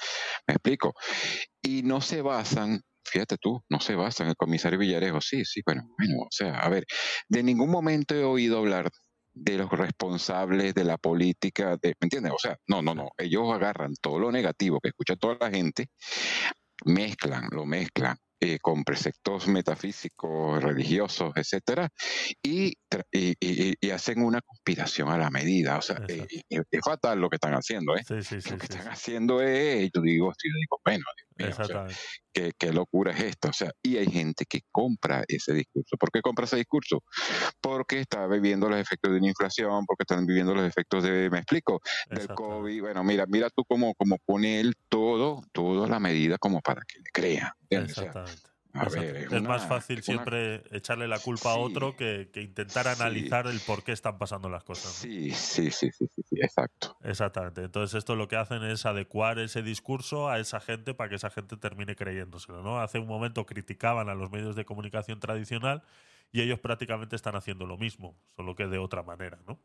me 0.47 0.55
explico, 0.55 0.95
y 1.61 1.83
no 1.83 2.01
se 2.01 2.23
basan, 2.23 2.83
fíjate 3.11 3.37
tú, 3.41 3.63
no 3.69 3.81
se 3.81 3.95
basan, 3.95 4.29
el 4.29 4.37
comisario 4.37 4.79
Villarejo, 4.79 5.21
sí, 5.21 5.45
sí, 5.45 5.61
bueno, 5.67 5.83
bueno, 5.99 6.15
o 6.23 6.29
sea, 6.31 6.59
a 6.61 6.69
ver, 6.69 6.85
de 7.29 7.43
ningún 7.43 7.71
momento 7.71 8.15
he 8.15 8.25
oído 8.25 8.59
hablar 8.59 8.91
de 9.35 9.57
los 9.59 9.71
responsables 9.71 10.75
de 10.75 10.85
la 10.85 10.97
política, 10.99 11.77
de, 11.81 11.91
¿me 12.01 12.07
entiendes? 12.07 12.33
O 12.35 12.39
sea, 12.39 12.57
no, 12.67 12.83
no, 12.83 12.95
no, 12.95 13.11
ellos 13.19 13.53
agarran 13.55 13.95
todo 14.01 14.19
lo 14.19 14.33
negativo 14.33 14.81
que 14.81 14.89
escucha 14.89 15.15
toda 15.17 15.37
la 15.41 15.51
gente, 15.51 15.87
mezclan, 16.85 17.49
lo 17.51 17.65
mezclan 17.67 18.17
eh, 18.41 18.59
con 18.61 18.85
preceptos 18.85 19.49
metafísicos, 19.49 20.63
religiosos, 20.63 21.33
etcétera, 21.35 21.89
y, 22.43 22.75
tra- 22.89 23.05
y, 23.11 23.35
y- 23.41 23.75
y 23.81 23.91
hacen 23.91 24.23
una 24.23 24.41
conspiración 24.43 25.09
a 25.09 25.19
la 25.19 25.29
medida. 25.29 25.77
O 25.79 25.83
sea, 25.83 26.01
eh, 26.07 26.25
eh, 26.49 26.63
es 26.71 26.81
fatal 26.85 27.21
lo 27.21 27.29
que 27.29 27.35
están 27.37 27.55
haciendo, 27.55 27.97
¿eh? 27.97 28.03
Sí, 28.07 28.23
sí, 28.23 28.41
sí. 28.41 28.51
lo 28.51 28.59
que 28.59 28.67
están 28.67 28.87
haciendo 28.89 29.43
es, 29.43 29.91
yo 29.93 30.01
digo, 30.03 30.29
yo 30.31 30.51
digo, 30.57 30.81
bueno, 30.85 31.05
Mío, 31.39 31.49
o 31.51 31.53
sea, 31.53 31.65
Exactamente. 31.65 32.01
¿qué, 32.33 32.53
qué 32.59 32.73
locura 32.73 33.13
es 33.13 33.21
esta? 33.21 33.49
O 33.51 33.53
sea, 33.53 33.71
y 33.83 33.97
hay 33.97 34.07
gente 34.07 34.45
que 34.47 34.63
compra 34.71 35.25
ese 35.29 35.53
discurso. 35.55 35.97
¿Por 35.97 36.11
qué 36.11 36.21
compra 36.21 36.45
ese 36.45 36.57
discurso? 36.57 37.03
Porque 37.61 38.01
está 38.01 38.27
viviendo 38.27 38.69
los 38.69 38.79
efectos 38.81 39.13
de 39.13 39.19
una 39.19 39.29
inflación, 39.29 39.87
porque 39.87 40.03
están 40.03 40.27
viviendo 40.27 40.55
los 40.55 40.65
efectos 40.65 41.05
de, 41.05 41.31
me 41.31 41.39
explico, 41.39 41.81
del 42.09 42.19
Exactamente. 42.19 42.57
COVID. 42.59 42.81
Bueno, 42.81 43.05
mira, 43.05 43.27
mira 43.27 43.51
tú 43.51 43.65
cómo, 43.65 43.95
cómo 43.95 44.19
pone 44.25 44.61
él 44.61 44.75
todo, 44.89 45.43
todo 45.53 45.85
a 45.85 45.89
la 45.89 46.01
medida 46.01 46.39
como 46.39 46.61
para 46.61 46.83
que 46.87 46.99
le. 47.23 47.39
O 47.83 47.89
sea, 47.89 48.25
Ver, 48.73 49.17
es 49.17 49.33
es 49.33 49.43
más 49.43 49.67
fácil 49.67 49.97
una- 49.97 50.03
siempre 50.03 50.63
echarle 50.71 51.09
la 51.09 51.19
culpa 51.21 51.53
a 51.53 51.57
otro 51.57 51.97
que, 51.97 52.31
que 52.33 52.43
intentar 52.43 52.85
Sí. 52.87 53.03
analizar 53.03 53.47
el 53.47 53.61
por 53.61 53.83
qué 53.83 53.93
están 53.93 54.19
pasando 54.19 54.49
las 54.49 54.63
cosas. 54.63 54.93
sí, 54.93 55.31
sí, 55.33 55.71
sí, 55.71 55.91
sí, 55.93 56.07
sí, 56.09 56.23
exacto. 56.41 56.97
Exactamente. 57.03 57.65
Entonces 57.65 57.97
esto 57.99 58.15
lo 58.15 58.29
que 58.29 58.37
hacen 58.37 58.63
es 58.63 58.85
adecuar 58.87 59.39
ese 59.39 59.63
discurso 59.63 60.29
a 60.29 60.39
esa 60.39 60.61
gente 60.61 60.95
para 60.95 61.09
que 61.11 61.17
esa 61.17 61.31
gente 61.31 61.57
termine 61.57 61.97
creyéndoselo, 61.97 62.63
¿no? 62.63 62.81
Hace 62.81 62.99
un 62.99 63.07
momento 63.09 63.47
criticaban 63.47 64.09
a 64.09 64.15
los 64.15 64.31
medios 64.31 64.55
de 64.55 64.65
comunicación 64.65 65.19
tradicional 65.19 65.83
y 66.31 66.43
ellos 66.43 66.61
prácticamente 66.61 67.17
están 67.17 67.37
haciendo 67.37 67.67
lo 67.67 67.79
mismo, 67.79 68.17
solo 68.37 68.55
que 68.55 68.67
de 68.67 68.79
otra 68.79 69.03
manera, 69.03 69.39
¿no? 69.47 69.59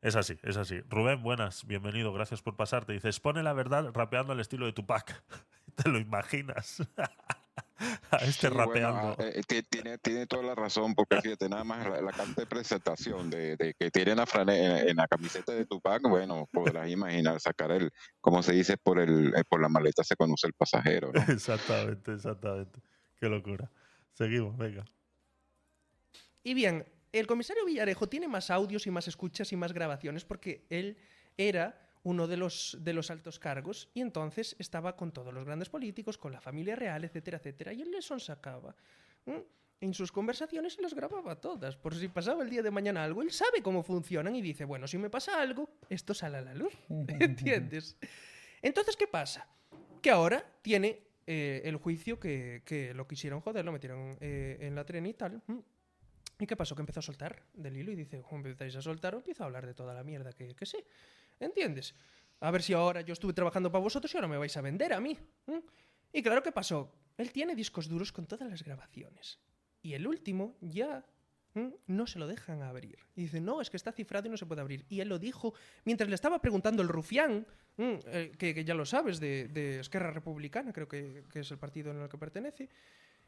Es 0.00 0.14
así, 0.16 0.38
es 0.44 0.56
así. 0.56 0.80
Rubén, 0.88 1.22
buenas, 1.22 1.66
bienvenido, 1.66 2.12
gracias 2.12 2.40
por 2.42 2.56
pasarte. 2.56 2.92
Dice, 2.92 3.08
expone 3.08 3.42
la 3.42 3.52
verdad 3.52 3.90
rapeando 3.92 4.32
al 4.32 4.40
estilo 4.40 4.66
de 4.66 4.72
Tupac. 4.72 5.24
¿Te 5.74 5.88
lo 5.88 5.98
imaginas? 5.98 6.82
a 8.10 8.16
este 8.24 8.48
Sí, 8.48 8.54
rapeando. 8.54 9.10
ah, 9.10 9.16
eh, 9.18 9.42
ti- 9.46 9.62
tiene, 9.62 9.98
tiene 9.98 10.26
toda 10.26 10.42
la 10.42 10.54
razón, 10.54 10.94
porque 10.94 11.20
fíjate, 11.20 11.48
nada 11.48 11.64
más 11.64 11.88
la, 11.88 12.00
la 12.02 12.12
carta 12.12 12.32
de 12.36 12.46
presentación 12.46 13.30
de, 13.30 13.56
de 13.56 13.74
que 13.74 13.90
tiene 13.90 14.14
la 14.14 14.26
frane- 14.26 14.58
en, 14.82 14.88
en 14.90 14.96
la 14.96 15.06
camiseta 15.06 15.52
de 15.52 15.64
Tupac, 15.66 16.02
bueno, 16.08 16.46
podrás 16.52 16.88
imaginar 16.90 17.40
sacar 17.40 17.70
el, 17.72 17.90
como 18.20 18.42
se 18.42 18.52
dice, 18.52 18.76
por 18.76 18.98
el 19.00 19.34
eh, 19.36 19.42
por 19.48 19.60
la 19.60 19.68
maleta 19.68 20.02
se 20.04 20.16
conoce 20.16 20.46
el 20.48 20.54
pasajero, 20.54 21.12
¿no? 21.12 21.20
exactamente, 21.32 22.12
exactamente. 22.14 22.80
Qué 23.16 23.28
locura. 23.28 23.70
Seguimos, 24.12 24.56
venga. 24.56 24.84
Y 26.42 26.54
bien, 26.54 26.86
el 27.12 27.26
comisario 27.26 27.64
Villarejo 27.64 28.08
tiene 28.08 28.28
más 28.28 28.50
audios 28.50 28.86
y 28.86 28.90
más 28.90 29.08
escuchas 29.08 29.52
y 29.52 29.56
más 29.56 29.72
grabaciones 29.72 30.24
porque 30.24 30.66
él 30.70 30.98
era 31.36 31.87
uno 32.02 32.26
de 32.26 32.36
los, 32.36 32.76
de 32.80 32.92
los 32.92 33.10
altos 33.10 33.38
cargos 33.38 33.88
y 33.94 34.00
entonces 34.00 34.56
estaba 34.58 34.96
con 34.96 35.12
todos 35.12 35.32
los 35.32 35.44
grandes 35.44 35.68
políticos, 35.68 36.18
con 36.18 36.32
la 36.32 36.40
familia 36.40 36.76
real, 36.76 37.04
etcétera, 37.04 37.38
etcétera. 37.38 37.72
Y 37.72 37.82
él 37.82 37.90
les 37.90 38.04
sonsacaba 38.04 38.74
¿m? 39.26 39.42
en 39.80 39.94
sus 39.94 40.10
conversaciones 40.12 40.76
y 40.78 40.82
las 40.82 40.94
grababa 40.94 41.40
todas. 41.40 41.76
Por 41.76 41.94
si 41.94 42.08
pasaba 42.08 42.42
el 42.42 42.50
día 42.50 42.62
de 42.62 42.70
mañana 42.70 43.04
algo, 43.04 43.22
él 43.22 43.30
sabe 43.30 43.62
cómo 43.62 43.82
funcionan 43.82 44.34
y 44.36 44.42
dice, 44.42 44.64
bueno, 44.64 44.86
si 44.86 44.98
me 44.98 45.10
pasa 45.10 45.40
algo, 45.40 45.70
esto 45.88 46.14
sale 46.14 46.38
a 46.38 46.42
la 46.42 46.54
luz. 46.54 46.72
¿Entiendes? 46.88 47.96
Entonces, 48.62 48.96
¿qué 48.96 49.06
pasa? 49.06 49.46
Que 50.02 50.10
ahora 50.10 50.44
tiene 50.62 51.02
eh, 51.26 51.62
el 51.64 51.76
juicio 51.76 52.18
que, 52.18 52.62
que 52.64 52.94
lo 52.94 53.06
quisieron 53.06 53.40
joder, 53.40 53.64
lo 53.64 53.72
metieron 53.72 54.16
eh, 54.20 54.58
en 54.60 54.74
la 54.74 54.84
tren 54.84 55.06
y 55.06 55.14
tal. 55.14 55.42
¿Y 56.40 56.46
qué 56.46 56.56
pasó? 56.56 56.74
Que 56.74 56.82
empezó 56.82 57.00
a 57.00 57.02
soltar 57.02 57.42
del 57.52 57.76
hilo 57.76 57.92
y 57.92 57.96
dice, 57.96 58.22
"¿Cómo 58.22 58.36
empezáis 58.36 58.76
a 58.76 58.82
soltar, 58.82 59.14
empiezo 59.14 59.42
a 59.42 59.46
hablar 59.46 59.66
de 59.66 59.74
toda 59.74 59.92
la 59.92 60.04
mierda 60.04 60.32
que, 60.32 60.54
que 60.54 60.66
sé. 60.66 60.84
¿Entiendes? 61.40 61.94
A 62.40 62.50
ver 62.50 62.62
si 62.62 62.72
ahora 62.72 63.00
yo 63.00 63.12
estuve 63.12 63.32
trabajando 63.32 63.70
para 63.70 63.82
vosotros 63.82 64.12
y 64.12 64.16
ahora 64.16 64.28
me 64.28 64.38
vais 64.38 64.56
a 64.56 64.60
vender 64.60 64.92
a 64.92 65.00
mí. 65.00 65.18
Y 66.12 66.22
claro, 66.22 66.42
¿qué 66.42 66.52
pasó? 66.52 66.92
Él 67.16 67.32
tiene 67.32 67.54
discos 67.54 67.88
duros 67.88 68.12
con 68.12 68.26
todas 68.26 68.48
las 68.48 68.62
grabaciones. 68.62 69.38
Y 69.82 69.94
el 69.94 70.06
último 70.06 70.56
ya 70.60 71.04
no 71.86 72.06
se 72.06 72.18
lo 72.18 72.26
dejan 72.26 72.62
abrir. 72.62 72.98
Y 73.16 73.22
dice, 73.22 73.40
no, 73.40 73.60
es 73.60 73.70
que 73.70 73.76
está 73.76 73.90
cifrado 73.92 74.28
y 74.28 74.30
no 74.30 74.36
se 74.36 74.46
puede 74.46 74.60
abrir. 74.60 74.84
Y 74.88 75.00
él 75.00 75.08
lo 75.08 75.18
dijo 75.18 75.54
mientras 75.84 76.08
le 76.08 76.14
estaba 76.14 76.40
preguntando 76.40 76.82
el 76.82 76.88
rufián. 76.88 77.46
Eh, 77.76 78.32
que, 78.36 78.64
ya 78.64 78.74
lo 78.74 78.84
sabes, 78.84 79.20
de, 79.20 79.48
de 79.48 79.80
Esquerra 79.80 80.10
Republicana, 80.10 80.72
creo 80.72 80.88
que, 80.88 81.24
es 81.32 81.50
el 81.50 81.58
partido 81.58 81.90
en 81.90 82.00
el 82.00 82.08
que 82.08 82.18
pertenece. 82.18 82.68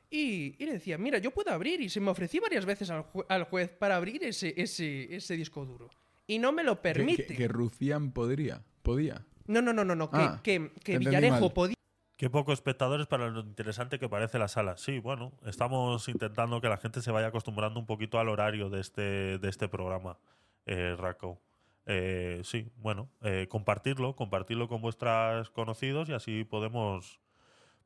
Y, 0.09 0.57
y 0.59 0.67
le 0.67 0.73
decía, 0.73 0.99
mira, 0.99 1.19
yo 1.19 1.31
puedo 1.31 1.51
abrir. 1.51 1.81
Y 1.81 1.89
se 1.89 2.01
me 2.01 2.11
ofrecí 2.11 2.39
varias 2.39 2.65
veces 2.65 2.91
al, 2.91 3.07
al 3.29 3.45
juez 3.45 3.71
para 3.71 3.97
abrir 3.97 4.23
ese, 4.25 4.55
ese, 4.57 5.15
ese 5.15 5.37
disco 5.37 5.65
duro. 5.65 5.91
Y 6.31 6.39
no 6.39 6.53
me 6.53 6.63
lo 6.63 6.81
permite. 6.81 7.27
que, 7.27 7.35
que 7.35 7.49
Rufián 7.49 8.13
podría. 8.13 8.63
Podía. 8.83 9.27
No, 9.49 9.61
no, 9.61 9.73
no, 9.73 9.85
no, 9.85 9.97
no. 9.97 10.11
Que, 10.11 10.17
Ah, 10.19 10.41
que, 10.45 10.99
Villarejo 10.99 11.41
mal. 11.41 11.53
podía. 11.53 11.75
Qué 12.17 12.31
pocos 12.31 12.53
espectadores 12.55 13.09
para 13.09 13.29
lo 13.31 13.41
interesante 13.41 13.99
que 13.99 14.09
parece 14.09 14.39
la 14.39 14.47
sala. 14.47 14.77
Sí, 14.77 15.01
bueno, 15.01 15.33
estamos 15.45 16.09
intentando 16.09 16.61
que 16.61 16.69
la 16.69 16.77
gente 16.77 17.03
se 17.03 17.11
vaya 17.11 17.27
acostumbrando 17.27 17.81
un 17.81 17.87
poquito 17.87 18.21
al 18.21 18.29
horario 18.29 18.71
de 18.71 18.79
este, 18.81 19.39
de 19.39 19.49
este 19.49 19.69
programa, 19.69 20.19
eh, 20.67 20.95
Raco. 20.97 21.41
Eh, 21.87 22.43
sí, 22.45 22.71
bueno, 22.77 23.09
eh, 23.23 23.47
compartirlo, 23.49 24.15
compartirlo 24.15 24.69
con 24.69 24.81
vuestros 24.83 25.51
conocidos 25.51 26.09
y 26.11 26.13
así 26.13 26.45
podemos, 26.45 27.19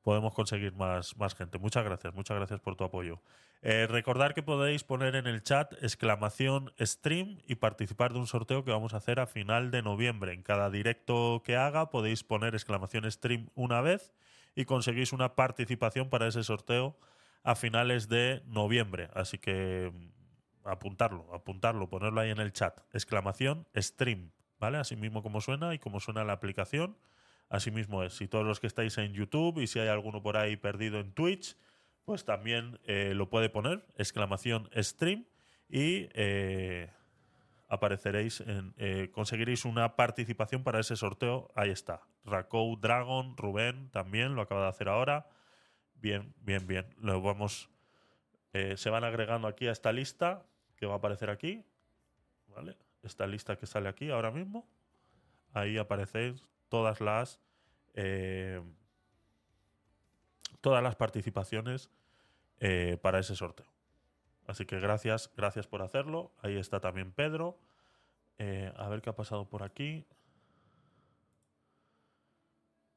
podemos 0.05 0.35
conseguir 0.35 0.75
más, 0.75 1.17
más 1.17 1.35
gente. 1.35 1.59
Muchas 1.59 1.83
gracias, 1.83 2.15
muchas 2.15 2.37
gracias 2.37 2.61
por 2.61 2.77
tu 2.77 2.85
apoyo. 2.85 3.21
Eh, 3.63 3.87
recordar 3.89 4.35
que 4.35 4.43
podéis 4.43 4.85
poner 4.85 5.17
en 5.17 5.27
el 5.27 5.43
chat 5.43 5.73
exclamación 5.83 6.73
stream 6.79 7.39
y 7.49 7.55
participar 7.55 8.13
de 8.13 8.19
un 8.19 8.27
sorteo 8.27 8.63
que 8.63 8.71
vamos 8.71 8.93
a 8.93 8.99
hacer 8.99 9.19
a 9.19 9.27
final 9.27 9.71
de 9.71 9.83
noviembre. 9.83 10.35
En 10.35 10.43
cada 10.43 10.69
directo 10.69 11.43
que 11.45 11.57
haga 11.57 11.89
podéis 11.89 12.23
poner 12.23 12.55
exclamación 12.55 13.11
stream 13.11 13.49
una 13.55 13.81
vez 13.81 14.13
y 14.55 14.67
conseguís 14.67 15.15
una 15.15 15.35
participación 15.35 16.11
para 16.11 16.29
ese 16.29 16.45
sorteo 16.45 16.95
a 17.43 17.55
finales 17.55 18.09
de 18.11 18.43
noviembre. 18.47 19.09
Así 19.15 19.39
que 19.39 19.91
mm, 19.91 20.69
apuntarlo, 20.69 21.27
apuntarlo, 21.33 21.89
ponerlo 21.89 22.21
ahí 22.21 22.31
en 22.31 22.41
el 22.41 22.53
chat. 22.53 22.79
Exclamación 22.93 23.67
stream, 23.75 24.31
¿vale? 24.61 24.77
Así 24.77 24.97
mismo 24.97 25.23
como 25.23 25.41
suena 25.41 25.73
y 25.73 25.79
como 25.79 25.99
suena 25.99 26.25
la 26.25 26.35
aplicación. 26.35 26.99
Así 27.55 27.71
mismo 27.71 28.03
es. 28.03 28.15
Si 28.15 28.27
todos 28.27 28.45
los 28.45 28.59
que 28.59 28.67
estáis 28.67 28.99
en 28.99 29.13
YouTube 29.13 29.61
y 29.61 29.69
si 29.69 29.79
hay 29.79 29.87
alguno 29.87 30.21
por 30.21 30.37
ahí 30.37 30.57
perdido 30.57 30.99
en 30.99 31.13
Twitch, 31.13 31.57
pues 32.05 32.25
también 32.25 32.81
eh, 32.83 33.13
lo 33.15 33.31
puede 33.31 33.49
poner, 33.49 33.87
exclamación 33.97 34.69
stream, 34.77 35.25
y 35.69 36.09
eh, 36.15 36.91
apareceréis, 37.69 38.41
en, 38.41 38.75
eh, 38.77 39.09
conseguiréis 39.13 39.67
una 39.67 39.95
participación 39.95 40.65
para 40.65 40.81
ese 40.81 40.97
sorteo. 40.97 41.53
Ahí 41.55 41.71
está. 41.71 42.01
Rakou 42.25 42.77
Dragon, 42.77 43.37
Rubén 43.37 43.89
también 43.91 44.35
lo 44.35 44.43
acaba 44.43 44.63
de 44.63 44.69
hacer 44.71 44.89
ahora. 44.89 45.29
Bien, 45.95 46.35
bien, 46.41 46.67
bien. 46.67 46.87
Lo 46.99 47.23
vamos. 47.23 47.71
se 48.53 48.91
van 48.91 49.05
agregando 49.05 49.47
aquí 49.47 49.69
a 49.69 49.73
esta 49.73 49.93
lista 49.93 50.45
que 50.75 50.87
va 50.87 50.95
a 50.95 50.97
aparecer 50.97 51.31
aquí. 51.31 51.65
¿Vale? 52.49 52.77
Esta 53.05 53.29
lista 53.29 53.55
que 53.55 53.67
sale 53.67 53.89
aquí 53.89 54.11
ahora 54.11 54.33
mismo. 54.33 54.69
Ahí 55.53 55.79
aparecen 55.79 56.41
todas 56.69 57.01
las. 57.01 57.44
Eh, 57.95 58.61
todas 60.61 60.83
las 60.83 60.97
participaciones 60.97 61.91
eh, 62.61 62.99
para 63.03 63.19
ese 63.19 63.37
sorteo. 63.37 63.67
Así 64.47 64.67
que 64.67 64.79
gracias, 64.79 65.31
gracias 65.37 65.67
por 65.67 65.83
hacerlo. 65.83 66.33
Ahí 66.43 66.57
está 66.57 66.81
también 66.81 67.13
Pedro. 67.13 67.59
Eh, 68.39 68.73
a 68.77 68.89
ver 68.89 69.01
qué 69.01 69.11
ha 69.11 69.17
pasado 69.17 69.49
por 69.49 69.63
aquí. 69.63 70.07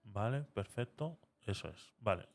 Vale, 0.03 0.43
perfecto. 0.53 1.17
Eso 1.45 1.69
es. 1.69 1.93
Vale. 1.99 2.27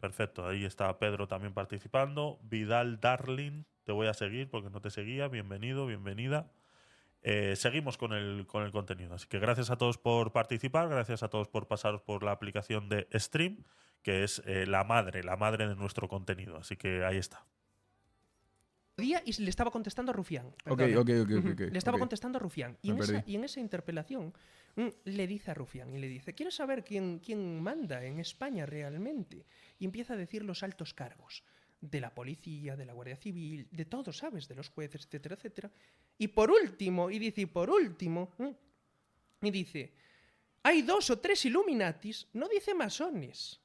Perfecto. 0.00 0.46
Ahí 0.46 0.64
está 0.64 0.98
Pedro 0.98 1.28
también 1.28 1.54
participando. 1.54 2.40
Vidal 2.42 3.00
Darling, 3.00 3.64
te 3.84 3.92
voy 3.92 4.08
a 4.08 4.14
seguir 4.14 4.50
porque 4.50 4.70
no 4.70 4.80
te 4.80 4.90
seguía. 4.90 5.28
Bienvenido, 5.28 5.86
bienvenida. 5.86 6.50
Eh, 7.22 7.54
seguimos 7.56 7.96
con 7.98 8.12
el, 8.12 8.46
con 8.46 8.64
el 8.64 8.72
contenido. 8.72 9.14
Así 9.14 9.26
que 9.28 9.38
gracias 9.38 9.70
a 9.70 9.76
todos 9.76 9.96
por 9.98 10.32
participar, 10.32 10.88
gracias 10.88 11.22
a 11.22 11.28
todos 11.28 11.48
por 11.48 11.68
pasaros 11.68 12.02
por 12.02 12.22
la 12.24 12.32
aplicación 12.32 12.88
de 12.88 13.06
Stream, 13.14 13.64
que 14.02 14.24
es 14.24 14.42
eh, 14.46 14.66
la 14.66 14.82
madre, 14.84 15.22
la 15.22 15.36
madre 15.36 15.68
de 15.68 15.76
nuestro 15.76 16.08
contenido. 16.08 16.56
Así 16.56 16.76
que 16.76 17.04
ahí 17.04 17.16
está. 17.18 17.46
podía 18.96 19.22
y 19.24 19.32
le 19.40 19.50
estaba 19.50 19.70
contestando 19.70 20.10
a 20.10 20.14
Rufián. 20.14 20.46
Ok, 20.66 20.78
perdona. 20.78 21.00
ok, 21.00 21.10
ok, 21.22 21.30
Ujú. 21.38 21.50
ok, 21.52 21.60
Le 21.72 21.78
estaba 21.78 21.98
contestando 21.98 22.38
a 22.38 22.40
Rufián. 22.40 22.76
Y 22.82 22.90
en, 22.90 22.98
esa, 22.98 23.22
y 23.26 23.36
en 23.36 23.44
esa 23.44 23.60
interpelación 23.60 24.34
mm, 24.76 24.88
le 25.04 25.26
dice 25.26 25.50
a 25.52 25.54
Rufián 25.54 25.94
y 25.94 25.98
le 25.98 26.08
dice, 26.08 26.34
¿quieres 26.34 26.56
saber 26.56 26.82
quién, 26.84 27.20
quién 27.20 27.60
manda 27.62 28.04
en 28.04 28.18
España 28.18 28.66
realmente? 28.66 29.46
Y 29.78 29.84
empieza 29.84 30.14
a 30.14 30.16
decir 30.16 30.44
los 30.44 30.62
altos 30.62 30.92
cargos 30.92 31.44
de 31.82 32.00
la 32.00 32.14
policía, 32.14 32.76
de 32.76 32.86
la 32.86 32.92
Guardia 32.92 33.16
Civil, 33.16 33.68
de 33.70 33.84
todos, 33.84 34.16
¿sabes? 34.16 34.48
De 34.48 34.54
los 34.54 34.70
jueces, 34.70 35.04
etcétera, 35.04 35.34
etcétera. 35.34 35.70
Y 36.16 36.28
por 36.28 36.50
último, 36.50 37.10
y 37.10 37.18
dice, 37.18 37.42
y 37.42 37.46
por 37.46 37.68
último, 37.68 38.30
mm, 38.38 39.46
y 39.46 39.50
dice, 39.50 39.92
hay 40.62 40.82
dos 40.82 41.10
o 41.10 41.18
tres 41.18 41.44
Illuminatis, 41.44 42.28
no 42.34 42.48
dice 42.48 42.72
masones, 42.72 43.60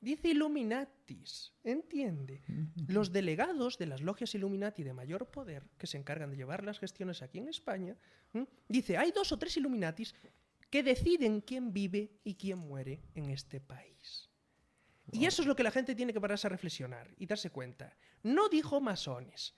dice 0.00 0.28
Illuminatis, 0.28 1.52
¿entiende? 1.62 2.42
Los 2.88 3.12
delegados 3.12 3.78
de 3.78 3.86
las 3.86 4.00
logias 4.00 4.34
Illuminati 4.34 4.82
de 4.82 4.92
mayor 4.92 5.30
poder, 5.30 5.62
que 5.78 5.86
se 5.86 5.98
encargan 5.98 6.30
de 6.30 6.36
llevar 6.36 6.64
las 6.64 6.80
gestiones 6.80 7.22
aquí 7.22 7.38
en 7.38 7.48
España, 7.48 7.96
¿m? 8.34 8.48
dice, 8.68 8.96
hay 8.96 9.12
dos 9.12 9.30
o 9.30 9.38
tres 9.38 9.56
Illuminatis 9.56 10.16
que 10.68 10.82
deciden 10.82 11.42
quién 11.42 11.72
vive 11.72 12.10
y 12.24 12.34
quién 12.34 12.58
muere 12.58 13.04
en 13.14 13.30
este 13.30 13.60
país. 13.60 14.31
Y 15.10 15.26
eso 15.26 15.42
es 15.42 15.48
lo 15.48 15.56
que 15.56 15.62
la 15.62 15.70
gente 15.70 15.94
tiene 15.94 16.12
que 16.12 16.20
pararse 16.20 16.46
a 16.46 16.50
reflexionar 16.50 17.08
y 17.18 17.26
darse 17.26 17.50
cuenta. 17.50 17.96
No 18.22 18.48
dijo 18.48 18.80
masones, 18.80 19.54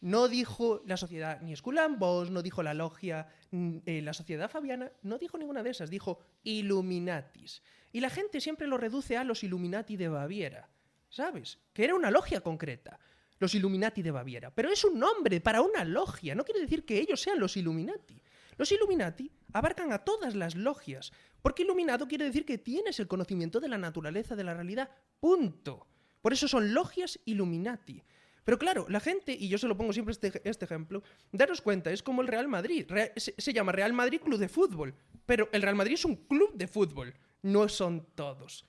no 0.00 0.28
dijo 0.28 0.82
la 0.86 0.96
sociedad 0.96 1.40
ni 1.40 1.52
Esculambos, 1.52 2.30
no 2.30 2.42
dijo 2.42 2.62
la 2.62 2.74
logia, 2.74 3.28
mm, 3.50 3.78
eh, 3.86 4.02
la 4.02 4.12
sociedad 4.12 4.50
fabiana, 4.50 4.90
no 5.02 5.18
dijo 5.18 5.38
ninguna 5.38 5.62
de 5.62 5.70
esas, 5.70 5.90
dijo 5.90 6.20
Illuminatis. 6.44 7.62
Y 7.92 8.00
la 8.00 8.10
gente 8.10 8.40
siempre 8.40 8.66
lo 8.66 8.76
reduce 8.76 9.16
a 9.16 9.24
los 9.24 9.42
Illuminati 9.42 9.96
de 9.96 10.08
Baviera, 10.08 10.68
¿sabes? 11.08 11.58
Que 11.72 11.84
era 11.84 11.94
una 11.94 12.10
logia 12.10 12.40
concreta, 12.40 12.98
los 13.38 13.54
Illuminati 13.54 14.02
de 14.02 14.10
Baviera. 14.10 14.50
Pero 14.50 14.70
es 14.70 14.84
un 14.84 14.98
nombre 14.98 15.40
para 15.40 15.62
una 15.62 15.84
logia, 15.84 16.34
no 16.34 16.44
quiere 16.44 16.60
decir 16.60 16.84
que 16.84 16.98
ellos 16.98 17.20
sean 17.20 17.40
los 17.40 17.56
Illuminati. 17.56 18.22
Los 18.56 18.72
Illuminati 18.72 19.30
abarcan 19.52 19.92
a 19.92 20.04
todas 20.04 20.34
las 20.34 20.54
logias, 20.54 21.12
porque 21.42 21.62
iluminado 21.62 22.08
quiere 22.08 22.24
decir 22.24 22.44
que 22.44 22.58
tienes 22.58 22.98
el 23.00 23.08
conocimiento 23.08 23.60
de 23.60 23.68
la 23.68 23.78
naturaleza, 23.78 24.36
de 24.36 24.44
la 24.44 24.54
realidad, 24.54 24.90
punto. 25.20 25.86
Por 26.20 26.32
eso 26.32 26.48
son 26.48 26.74
logias 26.74 27.20
Illuminati. 27.24 28.02
Pero 28.44 28.58
claro, 28.58 28.86
la 28.88 29.00
gente, 29.00 29.32
y 29.32 29.48
yo 29.48 29.58
se 29.58 29.66
lo 29.66 29.76
pongo 29.76 29.92
siempre 29.92 30.12
este, 30.12 30.40
este 30.48 30.64
ejemplo, 30.64 31.02
daros 31.32 31.60
cuenta, 31.60 31.90
es 31.90 32.02
como 32.02 32.22
el 32.22 32.28
Real 32.28 32.46
Madrid. 32.46 32.86
Se, 33.16 33.34
se 33.36 33.52
llama 33.52 33.72
Real 33.72 33.92
Madrid 33.92 34.20
Club 34.20 34.38
de 34.38 34.48
Fútbol, 34.48 34.94
pero 35.26 35.48
el 35.52 35.62
Real 35.62 35.74
Madrid 35.74 35.94
es 35.94 36.04
un 36.04 36.14
club 36.14 36.54
de 36.54 36.68
fútbol, 36.68 37.12
no 37.42 37.68
son 37.68 38.06
todos. 38.14 38.64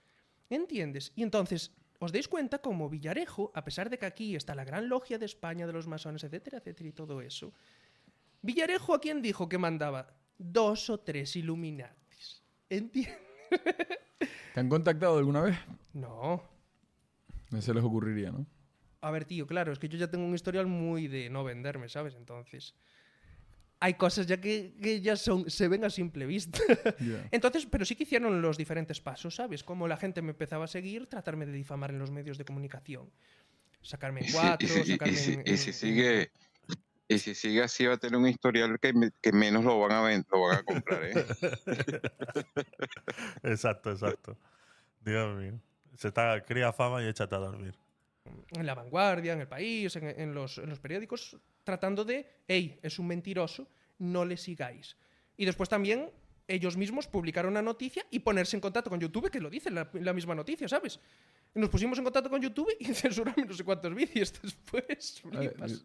¿Entiendes? 0.50 1.12
Y 1.16 1.24
entonces, 1.24 1.72
os 2.00 2.12
dais 2.12 2.28
cuenta 2.28 2.60
como 2.60 2.90
Villarejo, 2.90 3.52
a 3.54 3.64
pesar 3.64 3.90
de 3.90 3.98
que 3.98 4.06
aquí 4.06 4.36
está 4.36 4.56
la 4.56 4.66
gran 4.66 4.90
logia 4.90 5.18
de 5.18 5.26
España, 5.26 5.68
de 5.68 5.74
los 5.74 5.88
masones, 5.88 6.24
etcétera, 6.24 6.58
etcétera, 6.58 6.90
y 6.90 6.94
todo 6.94 7.22
eso, 7.22 7.54
Villarejo 8.42 8.94
a 8.94 9.02
quién 9.02 9.22
dijo 9.22 9.50
que 9.50 9.58
mandaba 9.58 10.14
dos 10.38 10.90
o 10.90 11.00
tres 11.00 11.36
Illuminatis. 11.36 12.42
¿Entiendes? 12.70 13.18
¿Te 14.54 14.60
han 14.60 14.70
contactado 14.70 15.18
alguna 15.18 15.42
vez? 15.42 15.58
No. 15.94 16.44
No 17.52 17.62
se 17.62 17.74
les 17.74 17.84
ocurriría, 17.84 18.32
¿no? 18.32 18.46
A 19.02 19.12
ver, 19.12 19.26
tío, 19.26 19.46
claro, 19.48 19.72
es 19.72 19.80
que 19.80 19.88
yo 19.88 19.98
ya 19.98 20.10
tengo 20.10 20.26
un 20.26 20.34
historial 20.36 20.66
muy 20.68 21.08
de 21.08 21.30
no 21.30 21.44
venderme, 21.44 21.88
¿sabes? 21.88 22.16
Entonces, 22.16 22.74
hay 23.80 23.94
cosas 23.94 24.26
ya 24.28 24.42
que, 24.42 24.74
que 24.82 25.02
ya 25.02 25.16
son, 25.16 25.50
se 25.50 25.68
ven 25.68 25.84
a 25.86 25.90
simple 25.90 26.26
vista. 26.26 26.60
Entonces, 27.32 27.68
pero 27.70 27.86
sí 27.86 27.96
que 27.96 28.04
hicieron 28.04 28.42
los 28.42 28.58
diferentes 28.58 29.00
pasos, 29.00 29.36
¿sabes? 29.36 29.64
Como 29.64 29.88
la 29.88 29.98
gente 29.98 30.22
me 30.22 30.32
empezaba 30.32 30.66
a 30.66 30.68
seguir, 30.68 31.08
tratarme 31.08 31.46
de 31.46 31.52
difamar 31.54 31.92
en 31.92 32.00
los 32.00 32.12
medios 32.12 32.38
de 32.38 32.46
comunicación. 32.46 33.10
Sacarme 33.82 34.22
en 34.26 34.32
cuatro, 34.34 34.68
y 34.68 34.70
si- 34.70 34.80
y 34.80 34.86
sacarme 34.94 35.16
si- 35.16 35.34
en- 35.34 35.44
y 35.46 35.58
si 35.58 35.70
en- 35.70 35.74
sigue 35.76 36.32
y 37.08 37.20
si 37.20 37.36
sigue 37.36 37.64
así 37.64 37.86
va 37.86 37.94
a 37.94 37.98
tener 37.98 38.18
un 38.18 38.28
historial 38.28 38.80
que, 38.80 38.94
que 39.22 39.32
menos 39.32 39.64
lo 39.64 39.80
van 39.80 39.92
a 39.94 40.02
ven- 40.02 40.26
lo 40.32 40.42
van 40.42 40.58
a 40.58 40.64
comprar, 40.64 41.04
¿eh? 41.06 41.26
exacto, 43.44 43.92
exacto. 43.92 44.38
Dios 45.02 45.36
mío. 45.38 45.60
Se 45.96 46.10
está, 46.10 46.44
cría 46.46 46.72
fama 46.74 47.02
y 47.04 47.08
échate 47.08 47.36
a 47.36 47.40
dormir. 47.40 47.74
en 48.52 48.66
La 48.66 48.76
Vanguardia, 48.76 49.34
en 49.34 49.42
El 49.42 49.48
País, 49.48 49.96
en, 49.96 50.04
en 50.20 50.34
los, 50.34 50.58
en 50.58 50.70
los 50.70 50.80
periódicos, 50.80 51.38
tratando 51.64 52.04
de, 52.06 52.28
hey, 52.48 52.80
es 52.84 53.00
un 53.00 53.08
mentiroso, 53.08 53.68
no 54.00 54.26
le 54.26 54.38
sigáis. 54.38 54.96
Y 55.38 55.46
después 55.46 55.70
también 55.70 56.12
ellos 56.48 56.78
mismos 56.78 57.08
publicaron 57.08 57.52
una 57.52 57.62
noticia 57.62 58.06
y 58.12 58.20
ponerse 58.20 58.56
en 58.58 58.62
contacto 58.62 58.90
con 58.90 59.00
YouTube, 59.00 59.30
que 59.32 59.40
lo 59.40 59.50
dice 59.50 59.72
la, 59.72 59.90
la 59.94 60.14
misma 60.14 60.36
noticia, 60.36 60.68
¿sabes? 60.68 61.00
Nos 61.58 61.70
pusimos 61.70 61.98
en 61.98 62.04
contacto 62.04 62.30
con 62.30 62.42
YouTube 62.42 62.70
y 62.80 62.86
censuraron 62.94 63.48
no 63.48 63.54
sé 63.54 63.64
cuántos 63.64 63.94
vídeos 63.96 64.34
después. 64.42 65.22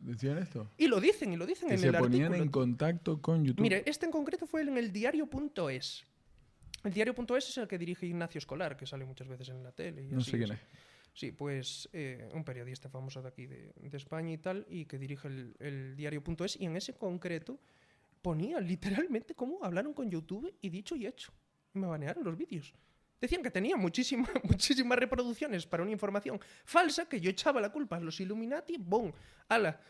¿Decían 0.03 0.39
esto? 0.39 0.69
Y 0.77 0.87
lo 0.87 1.01
dicen, 1.01 1.33
y 1.33 1.37
lo 1.37 1.47
dicen 1.47 1.69
Que 1.69 1.75
en 1.75 1.81
se 1.81 1.87
el 1.89 1.95
ponían 1.97 2.25
artículo. 2.27 2.43
en 2.45 2.51
contacto 2.51 3.21
con 3.23 3.45
YouTube. 3.45 3.63
Mire, 3.63 3.83
este 3.87 4.07
en 4.07 4.13
concreto 4.13 4.47
fue 4.47 4.63
en 4.63 4.77
el 4.77 4.93
diario.es. 4.93 6.05
El 6.85 6.93
diario.es 6.93 7.49
es 7.49 7.59
el 7.59 7.69
que 7.69 7.79
dirige 7.79 8.07
Ignacio 8.07 8.39
Escolar, 8.39 8.77
que 8.77 8.87
sale 8.87 9.05
muchas 9.05 9.29
veces 9.29 9.49
en 9.49 9.63
la 9.63 9.73
tele. 9.73 10.03
y 10.05 10.09
no 10.09 10.19
así, 10.19 10.33
sé 10.33 10.39
quién 10.39 10.53
es. 10.53 10.59
Sí, 11.15 11.31
pues 11.31 11.89
eh, 11.93 12.29
un 12.35 12.43
periodista 12.45 12.89
famoso 12.89 13.23
de 13.23 13.29
aquí, 13.29 13.47
de, 13.47 13.73
de 13.77 13.97
España 13.97 14.33
y 14.33 14.39
tal, 14.39 14.67
y 14.69 14.87
que 14.87 14.99
dirige 14.99 15.29
el, 15.29 15.55
el 15.59 15.95
diario.es, 15.97 16.59
y 16.61 16.65
en 16.67 16.77
ese 16.77 16.95
concreto 16.95 17.59
ponía 18.23 18.61
literalmente 18.61 19.35
cómo 19.35 19.63
hablaron 19.63 19.93
con 19.95 20.11
YouTube 20.11 20.53
y 20.61 20.71
dicho 20.71 20.97
y 20.97 21.07
hecho. 21.07 21.33
Me 21.75 21.87
banearon 21.87 22.25
los 22.25 22.37
vídeos. 22.37 22.75
Decían 23.23 23.41
que 23.41 23.53
tenía 23.53 23.77
muchísima, 23.77 24.29
muchísimas 24.43 24.99
reproducciones 24.99 25.65
para 25.65 25.85
una 25.85 25.93
información 25.93 26.41
falsa, 26.65 27.09
que 27.09 27.21
yo 27.21 27.31
echaba 27.31 27.61
la 27.61 27.71
culpa 27.71 27.97
a 27.97 28.01
los 28.01 28.19
Illuminati, 28.19 28.79
¡bum! 28.79 29.13
¡Hala! 29.49 29.81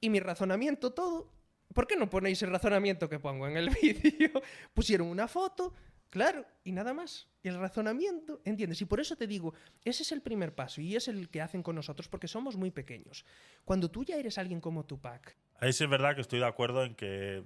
Y 0.00 0.08
mi 0.08 0.18
razonamiento 0.18 0.94
todo. 0.94 1.30
¿Por 1.74 1.86
qué 1.86 1.94
no 1.94 2.08
ponéis 2.08 2.40
el 2.42 2.50
razonamiento 2.50 3.06
que 3.06 3.18
pongo 3.18 3.46
en 3.46 3.58
el 3.58 3.68
vídeo? 3.82 4.30
Pusieron 4.72 5.08
una 5.08 5.28
foto, 5.28 5.74
claro, 6.08 6.46
y 6.64 6.72
nada 6.72 6.94
más. 6.94 7.28
El 7.42 7.58
razonamiento, 7.58 8.40
¿entiendes? 8.46 8.80
Y 8.80 8.86
por 8.86 8.98
eso 8.98 9.14
te 9.14 9.26
digo, 9.26 9.52
ese 9.84 10.02
es 10.02 10.12
el 10.12 10.22
primer 10.22 10.54
paso 10.54 10.80
y 10.80 10.96
es 10.96 11.06
el 11.06 11.28
que 11.28 11.42
hacen 11.42 11.62
con 11.62 11.76
nosotros 11.76 12.08
porque 12.08 12.28
somos 12.28 12.56
muy 12.56 12.70
pequeños. 12.70 13.26
Cuando 13.66 13.90
tú 13.90 14.04
ya 14.04 14.16
eres 14.16 14.38
alguien 14.38 14.62
como 14.62 14.86
Tupac, 14.86 15.36
Ahí 15.60 15.74
sí 15.74 15.84
es 15.84 15.90
verdad 15.90 16.14
que 16.14 16.22
estoy 16.22 16.38
de 16.38 16.46
acuerdo 16.46 16.82
en 16.82 16.94
que 16.94 17.44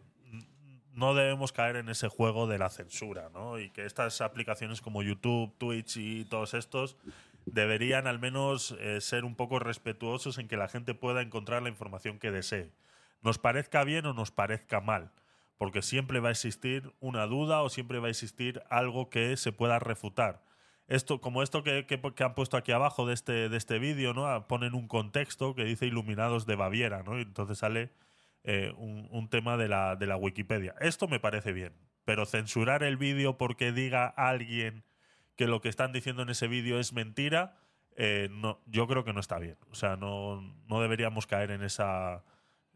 no 0.94 1.14
debemos 1.14 1.52
caer 1.52 1.76
en 1.76 1.88
ese 1.88 2.08
juego 2.08 2.46
de 2.46 2.58
la 2.58 2.70
censura, 2.70 3.28
¿no? 3.32 3.58
Y 3.58 3.70
que 3.70 3.84
estas 3.84 4.20
aplicaciones 4.20 4.80
como 4.80 5.02
YouTube, 5.02 5.56
Twitch 5.58 5.96
y 5.96 6.24
todos 6.24 6.54
estos 6.54 6.96
deberían 7.46 8.06
al 8.06 8.18
menos 8.18 8.74
eh, 8.80 9.00
ser 9.00 9.24
un 9.24 9.34
poco 9.34 9.58
respetuosos 9.58 10.38
en 10.38 10.48
que 10.48 10.56
la 10.56 10.68
gente 10.68 10.94
pueda 10.94 11.20
encontrar 11.22 11.62
la 11.62 11.68
información 11.68 12.18
que 12.18 12.30
desee. 12.30 12.70
Nos 13.22 13.38
parezca 13.38 13.84
bien 13.84 14.06
o 14.06 14.14
nos 14.14 14.30
parezca 14.30 14.80
mal, 14.80 15.10
porque 15.58 15.82
siempre 15.82 16.20
va 16.20 16.28
a 16.28 16.32
existir 16.32 16.92
una 17.00 17.26
duda 17.26 17.62
o 17.62 17.68
siempre 17.68 17.98
va 17.98 18.06
a 18.08 18.10
existir 18.10 18.62
algo 18.70 19.10
que 19.10 19.36
se 19.36 19.52
pueda 19.52 19.78
refutar. 19.78 20.42
Esto, 20.86 21.20
como 21.20 21.42
esto 21.42 21.62
que, 21.62 21.86
que- 21.86 22.00
que 22.14 22.24
han 22.24 22.34
puesto 22.34 22.56
aquí 22.58 22.72
abajo 22.72 23.06
de 23.06 23.14
este, 23.14 23.48
de 23.48 23.56
este 23.56 23.78
vídeo, 23.78 24.12
¿no? 24.12 24.26
Ah, 24.26 24.46
Ponen 24.46 24.74
un 24.74 24.86
contexto 24.88 25.54
que 25.54 25.64
dice 25.64 25.86
Iluminados 25.86 26.44
de 26.46 26.56
Baviera, 26.56 27.02
¿no? 27.02 27.18
Y 27.18 27.22
entonces 27.22 27.56
sale 27.58 27.90
eh, 28.44 28.72
un, 28.76 29.28
tema 29.30 29.56
de 29.56 29.68
la, 29.68 29.96
de 29.96 30.06
la 30.06 30.16
Wikipedia. 30.16 30.74
Esto 30.80 31.08
me 31.08 31.18
parece 31.18 31.52
bien, 31.52 31.72
pero 32.04 32.26
censurar 32.26 32.82
el 32.82 32.98
vídeo 32.98 33.38
porque 33.38 33.72
diga 33.72 34.06
alguien 34.06 34.84
que 35.36 35.46
lo 35.46 35.62
que 35.62 35.70
están 35.70 35.92
diciendo 35.92 36.22
en 36.22 36.28
ese 36.28 36.46
vídeo 36.46 36.78
es 36.78 36.92
mentira, 36.92 37.56
eh, 37.96 38.28
no, 38.30 38.60
yo 38.66 38.86
creo 38.86 39.02
que 39.02 39.14
no 39.14 39.20
está 39.20 39.38
bien. 39.38 39.56
O 39.70 39.74
sea, 39.74 39.96
no, 39.96 40.42
no 40.68 40.80
deberíamos 40.82 41.26
caer 41.26 41.52
en 41.52 41.62
esa, 41.62 42.22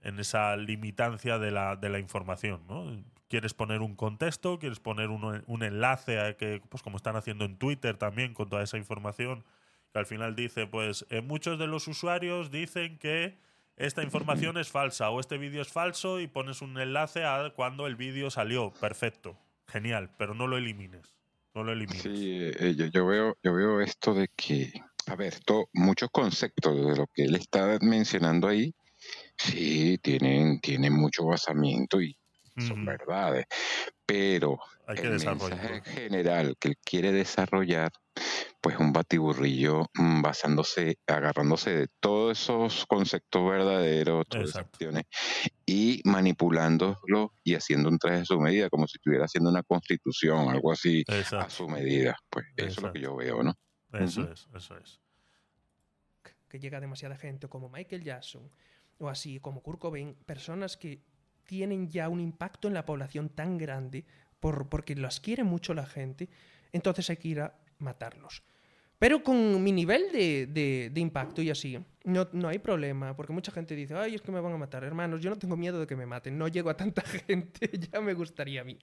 en 0.02 0.18
esa 0.18 0.56
limitancia 0.56 1.38
de 1.38 1.50
la, 1.50 1.76
de 1.76 1.88
la 1.90 1.98
información, 1.98 2.62
¿no? 2.66 3.04
Quieres 3.28 3.52
poner 3.52 3.82
un 3.82 3.94
contexto, 3.94 4.58
quieres 4.58 4.80
poner 4.80 5.10
un, 5.10 5.44
un 5.46 5.62
enlace 5.62 6.18
a 6.18 6.34
que, 6.36 6.62
pues 6.70 6.82
como 6.82 6.96
están 6.96 7.16
haciendo 7.16 7.44
en 7.44 7.58
Twitter 7.58 7.98
también 7.98 8.32
con 8.32 8.48
toda 8.48 8.62
esa 8.62 8.78
información, 8.78 9.44
que 9.92 9.98
al 9.98 10.06
final 10.06 10.34
dice, 10.34 10.66
pues 10.66 11.04
eh, 11.10 11.20
muchos 11.20 11.58
de 11.58 11.66
los 11.66 11.88
usuarios 11.88 12.50
dicen 12.50 12.98
que 12.98 13.36
esta 13.78 14.02
información 14.02 14.58
es 14.58 14.68
falsa 14.70 15.10
o 15.10 15.20
este 15.20 15.38
vídeo 15.38 15.62
es 15.62 15.68
falso 15.68 16.20
y 16.20 16.26
pones 16.26 16.62
un 16.62 16.78
enlace 16.78 17.24
a 17.24 17.52
cuando 17.54 17.86
el 17.86 17.96
vídeo 17.96 18.30
salió. 18.30 18.72
Perfecto, 18.72 19.38
genial, 19.68 20.10
pero 20.18 20.34
no 20.34 20.46
lo 20.46 20.58
elimines. 20.58 21.16
No 21.54 21.62
lo 21.62 21.72
elimines. 21.72 22.02
Sí, 22.02 22.50
eh, 22.58 22.74
yo, 22.76 22.86
yo 22.86 23.06
veo, 23.06 23.38
yo 23.42 23.54
veo 23.54 23.80
esto 23.80 24.14
de 24.14 24.28
que, 24.34 24.72
a 25.06 25.14
ver, 25.14 25.34
muchos 25.72 26.10
conceptos 26.10 26.74
de 26.74 26.96
lo 26.96 27.06
que 27.06 27.24
él 27.24 27.36
está 27.36 27.78
mencionando 27.80 28.48
ahí, 28.48 28.74
sí, 29.36 29.98
tienen, 30.02 30.60
tienen 30.60 30.92
mucho 30.92 31.24
basamiento 31.24 32.00
y 32.02 32.18
son 32.66 32.84
verdades, 32.84 33.46
pero 34.04 34.58
Hay 34.88 34.96
que 34.96 35.06
el 35.06 35.24
mensaje 35.24 35.80
general 35.84 36.56
que 36.58 36.68
él 36.68 36.76
quiere 36.84 37.12
desarrollar, 37.12 37.92
pues 38.60 38.76
un 38.78 38.92
batiburrillo 38.92 39.86
mm, 39.94 40.22
basándose, 40.22 40.98
agarrándose 41.06 41.70
de 41.70 41.88
todos 42.00 42.40
esos 42.40 42.86
conceptos 42.86 43.48
verdaderos, 43.48 44.26
todas 44.28 44.48
esas 44.48 44.62
Exacto. 44.62 44.78
cuestiones, 44.78 45.04
y 45.66 46.00
manipulándolo 46.04 47.32
y 47.44 47.54
haciendo 47.54 47.88
un 47.88 47.98
traje 47.98 48.22
a 48.22 48.24
su 48.24 48.40
medida, 48.40 48.68
como 48.68 48.86
si 48.86 48.96
estuviera 48.98 49.24
haciendo 49.24 49.50
una 49.50 49.62
constitución, 49.62 50.48
algo 50.48 50.72
así 50.72 51.04
a 51.32 51.50
su 51.50 51.68
medida. 51.68 52.16
Pues 52.30 52.46
eso 52.56 52.68
es 52.68 52.82
lo 52.82 52.92
que 52.92 53.00
yo 53.00 53.16
veo, 53.16 53.42
¿no? 53.42 53.54
Eso 53.92 54.30
es, 54.30 54.48
eso 54.54 54.76
es. 54.76 55.00
que 56.48 56.58
llega 56.58 56.80
demasiada 56.80 57.16
gente, 57.16 57.46
o 57.46 57.50
como 57.50 57.68
Michael 57.68 58.02
Jackson, 58.02 58.50
o 58.98 59.08
así, 59.08 59.38
como 59.40 59.62
Kurt 59.62 59.78
Cobain, 59.78 60.14
personas 60.26 60.76
que 60.76 61.02
tienen 61.44 61.88
ya 61.88 62.08
un 62.08 62.20
impacto 62.20 62.68
en 62.68 62.74
la 62.74 62.84
población 62.84 63.30
tan 63.30 63.56
grande 63.56 64.04
por, 64.40 64.68
porque 64.68 64.94
las 64.94 65.20
quiere 65.20 65.44
mucho 65.44 65.72
la 65.72 65.86
gente, 65.86 66.28
entonces 66.72 67.08
hay 67.10 67.16
que 67.16 67.28
ir 67.28 67.40
a 67.40 67.54
matarlos. 67.78 68.42
Pero 68.98 69.22
con 69.22 69.62
mi 69.62 69.70
nivel 69.70 70.10
de, 70.12 70.46
de- 70.48 70.90
de 70.92 71.00
impacto 71.00 71.40
y 71.40 71.50
así, 71.50 71.78
no, 72.02 72.28
no 72.32 72.48
hay 72.48 72.58
problema, 72.58 73.14
porque 73.14 73.32
mucha 73.32 73.52
gente 73.52 73.76
dice, 73.76 73.94
ay, 73.94 74.16
es 74.16 74.22
que 74.22 74.32
me 74.32 74.40
van 74.40 74.52
a 74.52 74.56
matar. 74.56 74.82
Hermanos, 74.82 75.20
yo 75.20 75.30
no 75.30 75.36
tengo 75.38 75.56
miedo 75.56 75.78
de 75.78 75.86
que 75.86 75.94
me 75.94 76.04
maten, 76.04 76.36
no 76.36 76.48
llego 76.48 76.68
a 76.68 76.76
tanta 76.76 77.02
gente, 77.26 77.70
ya 77.92 78.00
me 78.00 78.14
gustaría 78.14 78.62
a 78.62 78.64
mí. 78.64 78.76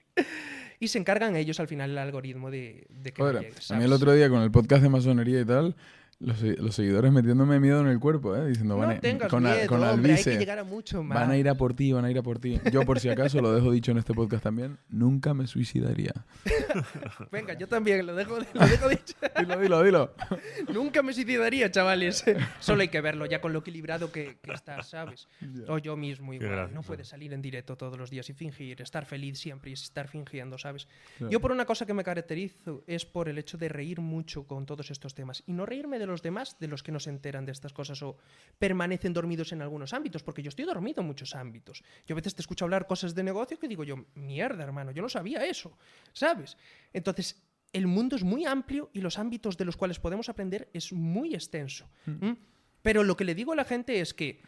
Y 0.80 0.88
se 0.88 0.98
encargan 0.98 1.36
ellos 1.36 1.60
al 1.60 1.68
final 1.68 1.90
el 1.90 1.98
algoritmo 1.98 2.50
de, 2.50 2.86
de 2.88 3.12
que 3.12 3.22
no 3.22 3.28
Joder, 3.28 3.42
llegues, 3.42 3.70
a 3.70 3.76
mí 3.76 3.84
el 3.84 3.92
otro 3.92 4.12
día 4.14 4.30
con 4.30 4.40
el 4.42 4.50
podcast 4.50 4.82
de 4.82 4.88
masonería 4.88 5.40
y 5.40 5.44
tal, 5.44 5.76
Los, 6.18 6.40
los 6.40 6.74
seguidores 6.74 7.12
metiéndome 7.12 7.60
miedo 7.60 7.80
en 7.82 7.88
el 7.88 8.00
cuerpo, 8.00 8.34
¿eh? 8.34 8.46
Diciendo, 8.48 8.78
van 8.78 8.88
No 8.88 8.94
a, 8.94 8.98
tengas 9.00 9.28
con, 9.30 9.46
a- 9.46 9.52
miedo, 9.52 9.66
con 9.68 9.82
hombre, 9.82 10.12
hay 10.12 10.16
Albice, 10.18 10.30
que 10.32 10.38
llegar 10.38 10.58
a 10.58 10.64
mucho 10.64 11.02
más. 11.02 11.14
Van 11.20 11.30
a 11.30 11.36
ir 11.36 11.46
a 11.46 11.54
por 11.56 11.74
ti, 11.74 11.92
van 11.92 12.06
a 12.06 12.10
ir 12.10 12.16
a 12.18 12.22
por 12.22 12.38
ti. 12.38 12.58
Yo, 12.72 12.86
por 12.86 13.00
si 13.00 13.10
acaso, 13.10 13.42
lo 13.42 13.52
dejo 13.52 13.70
dicho 13.70 13.90
en 13.90 13.98
este 13.98 14.14
podcast 14.14 14.42
también, 14.42 14.78
nunca 14.88 15.34
me 15.34 15.46
suicidaría. 15.46 16.12
Venga, 17.30 17.54
yo 17.54 17.68
también, 17.68 18.06
lo 18.06 18.14
dejo, 18.14 18.38
lo 18.38 18.66
dejo 18.66 18.88
dicho. 18.88 19.14
Dilo, 19.38 19.58
dilo, 19.60 19.82
dilo. 19.82 20.14
Nunca 20.72 21.02
me 21.02 21.12
suicidaría, 21.12 21.70
chavales. 21.70 22.24
Solo 22.60 22.80
hay 22.82 22.88
que 22.88 23.00
verlo 23.02 23.26
ya 23.26 23.40
con 23.42 23.52
lo 23.52 23.58
equilibrado 23.58 24.10
que, 24.10 24.38
que 24.42 24.52
estás, 24.52 24.88
¿sabes? 24.88 25.28
O 25.68 25.76
yo 25.78 25.96
mismo 25.96 26.32
igual. 26.32 26.50
No 26.50 26.56
gracioso. 26.56 26.86
puedes 26.86 27.08
salir 27.08 27.32
en 27.34 27.42
directo 27.42 27.76
todos 27.76 27.98
los 27.98 28.10
días 28.10 28.28
y 28.30 28.32
fingir, 28.32 28.80
estar 28.80 29.04
feliz 29.04 29.38
siempre 29.38 29.70
y 29.70 29.74
estar 29.74 30.08
fingiendo, 30.08 30.56
¿sabes? 30.58 30.88
Claro. 31.18 31.30
Yo 31.30 31.40
por 31.40 31.52
una 31.52 31.64
cosa 31.66 31.84
que 31.86 31.92
me 31.94 32.02
caracterizo 32.04 32.82
es 32.86 33.04
por 33.04 33.28
el 33.28 33.36
hecho 33.38 33.58
de 33.58 33.68
reír 33.68 34.00
mucho 34.00 34.44
con 34.46 34.64
todos 34.64 34.90
estos 34.90 35.14
temas. 35.14 35.42
Y 35.46 35.52
no 35.52 35.66
reírme 35.66 35.98
de 35.98 36.05
los 36.06 36.22
demás, 36.22 36.58
de 36.58 36.68
los 36.68 36.82
que 36.82 36.92
no 36.92 37.00
se 37.00 37.10
enteran 37.10 37.44
de 37.44 37.52
estas 37.52 37.72
cosas 37.72 38.02
o 38.02 38.16
permanecen 38.58 39.12
dormidos 39.12 39.52
en 39.52 39.62
algunos 39.62 39.92
ámbitos, 39.92 40.22
porque 40.22 40.42
yo 40.42 40.48
estoy 40.48 40.64
dormido 40.64 41.00
en 41.00 41.06
muchos 41.06 41.34
ámbitos. 41.34 41.82
Yo 42.06 42.14
a 42.14 42.16
veces 42.16 42.34
te 42.34 42.42
escucho 42.42 42.64
hablar 42.64 42.86
cosas 42.86 43.14
de 43.14 43.22
negocio 43.22 43.58
que 43.58 43.68
digo 43.68 43.84
yo, 43.84 44.06
mierda, 44.14 44.64
hermano, 44.64 44.90
yo 44.92 45.02
no 45.02 45.08
sabía 45.08 45.44
eso, 45.44 45.76
¿sabes? 46.12 46.56
Entonces, 46.92 47.42
el 47.72 47.86
mundo 47.86 48.16
es 48.16 48.24
muy 48.24 48.44
amplio 48.44 48.90
y 48.92 49.00
los 49.00 49.18
ámbitos 49.18 49.56
de 49.56 49.64
los 49.64 49.76
cuales 49.76 49.98
podemos 49.98 50.28
aprender 50.28 50.68
es 50.72 50.92
muy 50.92 51.34
extenso. 51.34 51.88
¿m? 52.06 52.36
Pero 52.82 53.04
lo 53.04 53.16
que 53.16 53.24
le 53.24 53.34
digo 53.34 53.52
a 53.52 53.56
la 53.56 53.64
gente 53.64 54.00
es 54.00 54.14
que 54.14 54.40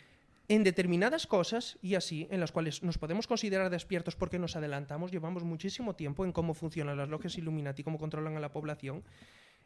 en 0.48 0.64
determinadas 0.64 1.26
cosas, 1.26 1.78
y 1.82 1.94
así, 1.94 2.26
en 2.30 2.40
las 2.40 2.52
cuales 2.52 2.82
nos 2.82 2.96
podemos 2.96 3.26
considerar 3.26 3.68
despiertos 3.68 4.16
porque 4.16 4.38
nos 4.38 4.56
adelantamos, 4.56 5.10
llevamos 5.10 5.44
muchísimo 5.44 5.94
tiempo 5.94 6.24
en 6.24 6.32
cómo 6.32 6.54
funcionan 6.54 6.96
las 6.96 7.08
logias 7.10 7.36
Illuminati, 7.36 7.84
cómo 7.84 7.98
controlan 7.98 8.36
a 8.36 8.40
la 8.40 8.50
población. 8.50 9.04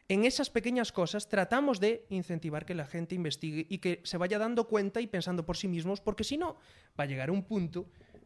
En 0.09 0.25
esas 0.25 0.49
pequeñas 0.49 0.91
cosas 0.91 1.29
tratamos 1.29 1.79
de 1.79 2.05
incentivar 2.09 2.65
que 2.65 2.75
la 2.75 2.85
gente 2.85 3.15
investigue 3.15 3.65
y 3.69 3.77
que 3.77 4.01
se 4.03 4.17
vaya 4.17 4.37
dando 4.37 4.67
cuenta 4.67 4.99
y 5.01 5.07
pensando 5.07 5.45
por 5.45 5.55
sí 5.57 5.67
mismos, 5.67 6.01
porque 6.01 6.23
si 6.23 6.37
no, 6.37 6.57
va 6.99 7.05
a 7.05 7.07
llegar 7.07 7.31
un 7.31 7.43
punto 7.43 7.85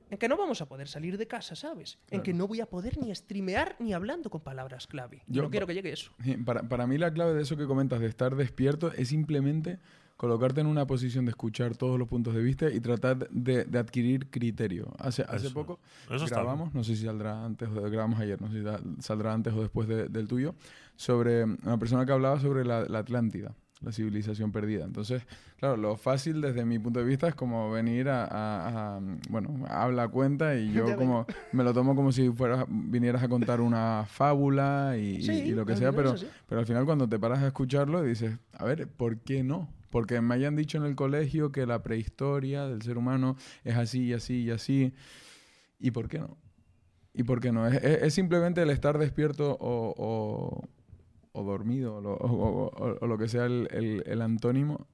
en 0.10 0.18
que 0.18 0.28
no 0.28 0.38
vamos 0.38 0.62
a 0.62 0.68
poder 0.68 0.88
salir 0.88 1.18
de 1.18 1.28
casa, 1.28 1.56
¿sabes? 1.56 2.00
En 2.10 2.24
que 2.24 2.34
no 2.34 2.48
voy 2.48 2.62
a 2.62 2.66
poder 2.66 2.98
ni 2.98 3.14
streamear 3.14 3.76
ni 3.80 3.94
hablando 3.94 4.30
con 4.30 4.42
palabras 4.42 4.88
clave. 4.88 5.22
Yo- 5.28 5.44
no 5.44 5.50
quiero 5.50 5.68
que 5.68 5.74
llegue 5.76 5.92
eso. 5.92 6.12
Para, 6.46 6.64
para 6.64 6.88
mí 6.88 6.98
la 6.98 7.12
clave 7.14 7.34
de 7.34 7.42
eso 7.44 7.58
que 7.58 7.66
comentas, 7.68 8.00
de 8.00 8.08
estar 8.08 8.36
despierto, 8.36 8.92
es 8.94 9.10
simplemente 9.10 9.78
colocarte 10.16 10.62
en 10.62 10.66
una 10.68 10.88
posición 10.88 11.26
de 11.26 11.30
escuchar 11.32 11.76
todos 11.78 12.00
los 12.00 12.08
puntos 12.08 12.34
de 12.34 12.42
vista 12.42 12.72
y 12.72 12.80
tratar 12.80 13.30
de, 13.30 13.66
de 13.66 13.78
adquirir 13.78 14.32
criterio. 14.32 14.92
Hace, 14.98 15.22
hace 15.28 15.46
Eso. 15.48 15.54
poco 15.54 15.80
Eso 16.10 16.24
está 16.26 16.38
grabamos, 16.38 16.74
no 16.74 16.84
sé 16.84 16.96
si 16.96 17.06
saldrá 17.06 17.46
antes 17.46 17.70
o 17.70 17.74
grabamos 17.84 18.20
ayer, 18.20 18.42
no 18.42 18.48
sé 18.48 18.54
si 18.60 18.62
da- 18.64 18.82
saldrá 19.00 19.34
antes 19.34 19.54
o 19.54 19.62
después 19.62 19.88
de- 19.88 20.08
del 20.08 20.28
tuyo, 20.28 20.56
sobre 20.98 21.46
una 21.46 21.78
persona 21.80 22.06
que 22.06 22.12
hablaba 22.12 22.40
sobre 22.42 22.66
la, 22.66 22.84
la 22.84 23.00
Atlántida, 23.00 23.56
la 23.82 23.92
civilización 23.92 24.52
perdida. 24.52 24.84
Entonces, 24.84 25.24
claro, 25.58 25.78
lo 25.78 25.96
fácil 25.96 26.42
desde 26.42 26.66
mi 26.66 26.80
punto 26.80 27.00
de 27.00 27.06
vista 27.06 27.28
es 27.28 27.36
como 27.36 27.72
venir 27.72 28.10
a, 28.10 28.26
a- 28.26 28.98
a, 28.98 29.00
bueno, 29.30 29.64
habla 29.70 30.08
cuenta 30.10 30.56
y 30.58 30.72
yo 30.74 30.86
como 30.98 31.26
me 31.54 31.64
lo 31.64 31.74
tomo 31.74 31.96
como 31.96 32.12
si 32.12 32.30
fueras, 32.32 32.66
vinieras 32.68 33.22
a 33.24 33.30
contar 33.30 33.62
una 33.62 34.06
fábula 34.10 34.96
y, 34.98 35.18
y- 35.18 35.22
Sí, 35.22 35.32
y 35.46 35.52
lo 35.54 35.66
que 35.66 35.76
sea, 35.78 35.92
pero 35.94 36.10
pero 36.48 36.60
al 36.62 36.68
final 36.68 36.86
cuando 36.86 37.08
te 37.08 37.20
paras 37.20 37.40
a 37.44 37.48
escucharlo 37.48 38.02
dices, 38.04 38.38
a 38.54 38.66
ver, 38.66 38.88
¿por 38.88 39.20
qué 39.20 39.44
no? 39.44 39.70
Porque 39.92 40.20
me 40.20 40.34
hayan 40.36 40.56
dicho 40.58 40.78
en 40.80 40.84
el 40.84 40.96
colegio 40.96 41.52
que 41.54 41.66
la 41.66 41.82
prehistoria 41.84 42.66
del 42.68 42.82
ser 42.82 42.98
humano 42.98 43.38
es 43.64 43.76
así 43.78 44.06
y 44.08 44.14
así 44.14 44.42
y 44.44 44.50
así. 44.52 44.94
¿Y 45.80 45.92
por 45.92 46.10
qué 46.10 46.20
no? 46.20 46.36
¿Y 47.14 47.24
por 47.24 47.40
qué 47.40 47.52
no? 47.52 47.66
Es, 47.68 47.76
es- 47.84 48.02
es 48.04 48.14
simplemente 48.14 48.62
el 48.62 48.70
estar 48.70 48.98
despierto 48.98 49.52
o, 49.60 49.94
o- 49.98 50.68
o 51.38 51.44
dormido 51.44 51.96
o 51.98 52.02
lo, 52.02 52.14
o- 52.16 53.08
lo 53.08 53.18
que 53.18 53.28
sea 53.28 53.46
el, 53.46 54.22
antónimo. 54.22 54.88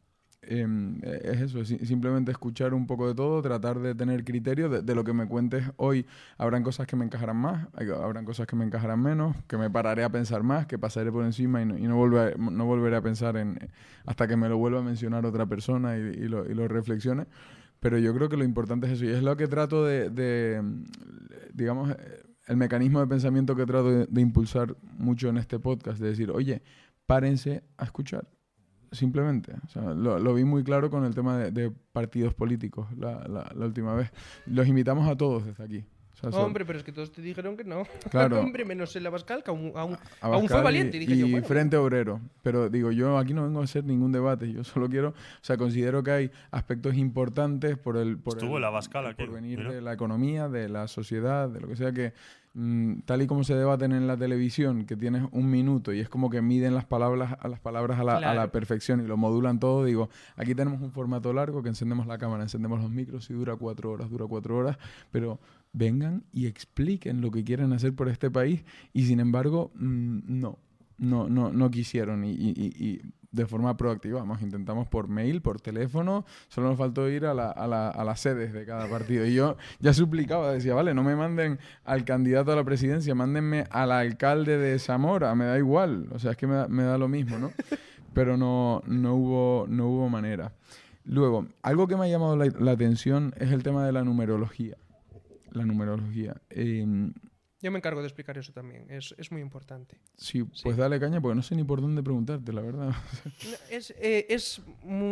Em, 0.46 1.00
es 1.04 1.40
eso, 1.40 1.62
es 1.62 1.70
si- 1.70 1.78
simplemente 1.86 2.30
escuchar 2.32 2.74
un 2.74 2.86
poco 2.86 3.08
de 3.08 3.16
todo, 3.16 3.42
tratar 3.42 3.80
de 3.80 3.96
tener 3.96 4.26
criterio 4.26 4.68
de, 4.70 4.96
lo 4.96 5.04
que 5.06 5.14
me 5.14 5.26
cuentes 5.28 5.64
hoy. 5.78 6.06
Habrán 6.38 6.64
cosas 6.64 6.86
que 6.86 6.98
me 6.98 7.06
encajarán 7.06 7.38
más, 7.38 7.68
habrán 8.02 8.26
cosas 8.26 8.46
que 8.46 8.56
me 8.58 8.66
encajarán 8.66 9.02
menos, 9.02 9.38
que 9.48 9.58
me 9.58 9.70
pararé 9.70 10.04
a 10.04 10.10
pensar 10.12 10.44
más, 10.44 10.66
que 10.68 10.78
pasaré 10.78 11.12
por 11.14 11.24
encima 11.24 11.62
y 11.62 11.66
no, 11.66 11.78
y 11.78 11.84
no, 11.84 11.96
volveré, 11.96 12.36
no 12.38 12.66
volveré 12.66 12.98
a 12.98 13.02
pensar 13.02 13.38
en 13.38 13.58
hasta 14.06 14.28
que 14.28 14.36
me 14.36 14.50
lo 14.50 14.58
vuelva 14.58 14.80
a 14.80 14.84
mencionar 14.84 15.26
otra 15.26 15.46
persona 15.46 15.98
y, 15.98 16.02
y 16.02 16.28
lo, 16.28 16.46
y 16.50 16.54
lo 16.54 16.68
reflexione. 16.68 17.26
Pero 17.80 17.98
yo 17.98 18.14
creo 18.14 18.30
que 18.30 18.38
lo 18.38 18.44
importante 18.46 18.88
es 18.88 18.94
eso, 18.94 19.06
y 19.06 19.10
es 19.10 19.24
lo 19.24 19.36
que 19.38 19.48
trato 19.48 19.86
de, 19.86 20.10
digamos, 21.54 21.92
eh, 21.92 22.24
el 22.48 22.58
mecanismo 22.58 23.00
de 23.00 23.08
pensamiento 23.08 23.56
que 23.56 23.66
trato 23.66 23.90
de, 23.92 24.06
de 24.08 24.22
impulsar 24.22 24.76
mucho 24.98 25.30
en 25.30 25.38
este 25.38 25.60
podcast, 25.60 26.00
de 26.00 26.10
decir, 26.10 26.30
oye, 26.32 26.62
párense 27.06 27.64
a 27.78 27.86
escuchar 27.86 28.28
simplemente. 28.92 29.54
O 29.66 29.68
sea, 29.70 29.94
lo, 29.94 30.34
vi 30.34 30.44
muy 30.44 30.64
claro 30.64 30.90
con 30.90 31.04
el 31.06 31.16
tema 31.16 31.38
de, 31.38 31.52
de 31.52 31.72
partidos 31.92 32.34
políticos 32.34 32.88
la, 32.98 33.28
la- 33.28 33.52
la 33.56 33.66
última 33.66 33.96
vez. 33.96 34.12
Los 34.46 34.68
invitamos 34.68 35.08
a 35.10 35.16
todos 35.16 35.46
desde 35.46 35.64
aquí. 35.64 35.86
Sea, 36.24 36.32
son- 36.32 36.46
Hombre, 36.46 36.66
pero 36.66 36.80
es 36.80 36.86
que 36.86 36.92
todos 36.92 37.12
te 37.12 37.22
dijeron 37.22 37.56
que 37.58 37.64
no. 37.64 37.84
Claro. 38.12 38.40
Hombre, 38.40 38.66
menos 38.66 38.96
el 38.96 39.06
Abascal, 39.06 39.44
que 39.44 39.52
aún, 39.52 39.72
aún- 39.76 39.94
a 40.22 40.28
aún 40.28 40.48
fue 40.48 40.58
Abascal 40.58 40.64
valiente. 40.64 40.98
Y, 40.98 41.00
dije 41.02 41.18
yo, 41.18 41.26
y 41.28 41.32
bueno, 41.34 41.46
Frente 41.48 41.78
Obrero. 41.78 42.20
Pero 42.42 42.70
digo, 42.70 42.92
yo 42.92 43.18
aquí 43.18 43.34
no 43.34 43.44
vengo 43.44 43.62
a 43.62 43.66
hacer 43.66 43.84
ningún 43.84 44.12
debate. 44.12 44.52
Yo 44.52 44.64
solo 44.64 44.90
quiero, 44.90 45.10
o 45.10 45.14
sea, 45.42 45.58
considero 45.58 46.02
que 46.02 46.12
hay 46.12 46.32
aspectos 46.52 46.96
importantes 46.96 47.78
por 47.78 47.98
el, 47.98 48.18
por 48.18 48.34
Estuvo 48.38 48.58
el, 48.58 48.64
el 48.64 48.68
Abascal 48.68 49.06
aquí, 49.08 49.26
porvenir 49.26 49.60
mira. 49.60 49.72
de 49.72 49.82
la 49.82 49.94
economía, 49.94 50.48
de 50.50 50.70
la 50.70 50.88
sociedad, 50.88 51.50
de 51.50 51.60
lo 51.60 51.68
que 51.68 51.76
sea 51.76 51.92
que 51.92 52.14
mm, 52.54 53.00
tal 53.06 53.22
y 53.22 53.28
como 53.28 53.44
se 53.44 53.56
debaten 53.56 53.92
en 53.92 54.08
la 54.08 54.16
televisión, 54.16 54.86
que 54.86 54.96
tienes 54.96 55.24
un 55.32 55.50
minuto 55.50 55.92
y 55.92 56.00
es 56.00 56.08
como 56.10 56.30
que 56.30 56.42
miden 56.42 56.74
las 56.76 56.86
palabras 56.86 57.36
a 57.40 57.48
las 57.48 57.60
palabras 57.60 58.00
a 58.00 58.04
la, 58.04 58.18
a 58.18 58.20
la 58.22 58.32
Claro. 58.34 58.52
perfección 58.52 59.02
y 59.04 59.08
lo 59.08 59.18
modulan 59.18 59.60
todo, 59.60 59.84
digo, 59.86 60.10
aquí 60.36 60.54
tenemos 60.56 60.82
un 60.82 60.92
formato 60.92 61.34
largo 61.34 61.64
que 61.64 61.70
encendemos 61.70 62.06
la 62.08 62.18
cámara, 62.18 62.44
encendemos 62.44 62.80
los 62.82 62.92
micros 62.92 63.30
y 63.30 63.34
dura 63.34 63.56
cuatro 63.56 63.92
horas, 63.92 64.10
dura 64.10 64.26
cuatro 64.28 64.56
horas, 64.58 64.78
pero 65.12 65.40
vengan 65.74 66.24
y 66.32 66.46
expliquen 66.48 67.22
lo 67.22 67.32
que 67.32 67.44
quieren 67.44 67.74
hacer 67.74 67.94
por 67.94 68.08
este 68.10 68.30
país 68.32 68.64
y 68.94 69.06
sin 69.06 69.20
embargo 69.20 69.72
mm, 69.76 70.20
no, 70.28 70.60
no, 70.98 71.28
no, 71.30 71.52
no 71.52 71.72
quisieron 71.72 72.24
y, 72.24 72.32
y- 72.32 72.54
y- 72.56 72.86
y 72.86 73.02
de 73.32 73.48
forma 73.48 73.76
proactiva, 73.78 74.20
vamos, 74.20 74.44
intentamos 74.44 74.88
por 74.88 75.08
mail, 75.08 75.42
por 75.42 75.60
teléfono, 75.60 76.24
solo 76.50 76.70
nos 76.70 76.78
faltó 76.78 77.10
ir 77.10 77.26
a, 77.26 77.34
la- 77.34 77.50
a 77.50 77.68
la- 77.68 77.90
a 77.90 78.04
las 78.04 78.20
sedes 78.20 78.54
de 78.54 78.64
cada 78.64 78.88
partido 78.88 79.26
y 79.26 79.34
yo 79.34 79.58
ya 79.80 79.92
suplicaba, 79.92 80.52
decía, 80.54 80.76
vale, 80.76 80.94
no 80.94 81.02
me 81.04 81.16
manden 81.16 81.58
al 81.84 82.06
candidato 82.06 82.52
a 82.52 82.56
la 82.56 82.64
presidencia, 82.64 83.16
mándenme 83.16 83.64
al 83.72 83.92
alcalde 83.92 84.60
de 84.60 84.78
Zamora, 84.78 85.34
me 85.34 85.46
da 85.46 85.58
igual, 85.58 86.10
o 86.12 86.20
sea, 86.20 86.32
es 86.32 86.38
que 86.38 86.46
me 86.46 86.54
da, 86.54 86.68
me 86.68 86.84
da 86.84 87.00
lo 87.00 87.08
mismo, 87.08 87.40
¿no? 87.40 87.52
Pero 88.14 88.38
no, 88.38 88.84
no, 88.86 89.16
hubo, 89.16 89.66
no 89.68 89.88
hubo 89.88 90.08
manera. 90.10 90.54
Luego, 91.04 91.48
algo 91.64 91.88
que 91.88 91.98
me 91.98 92.06
ha 92.06 92.08
llamado 92.10 92.38
la, 92.38 92.46
la 92.60 92.72
atención 92.74 93.34
es 93.40 93.52
el 93.52 93.64
tema 93.64 93.84
de 93.84 93.92
la 93.94 94.04
numerología. 94.04 94.78
La 95.54 95.66
numerología. 95.66 96.36
Eh, 96.50 96.86
Yo 97.62 97.72
me 97.72 97.78
encargo 97.78 98.02
de 98.02 98.08
explicar 98.08 98.38
eso 98.38 98.52
también. 98.52 98.86
Es, 98.90 99.16
es 99.18 99.32
muy 99.32 99.42
importante. 99.42 100.00
sí, 100.18 100.44
pues 100.44 100.76
dale 100.76 101.00
caña, 101.00 101.22
porque 101.22 101.36
no 101.36 101.42
sé 101.42 101.56
ni 101.56 101.64
por 101.64 101.80
dónde 101.82 102.04
preguntarte, 102.04 102.52
la 102.52 102.62
verdad. 102.62 102.90
No, 103.50 103.58
Es, 103.70 103.92
eh, 103.98 104.26
es 104.30 104.62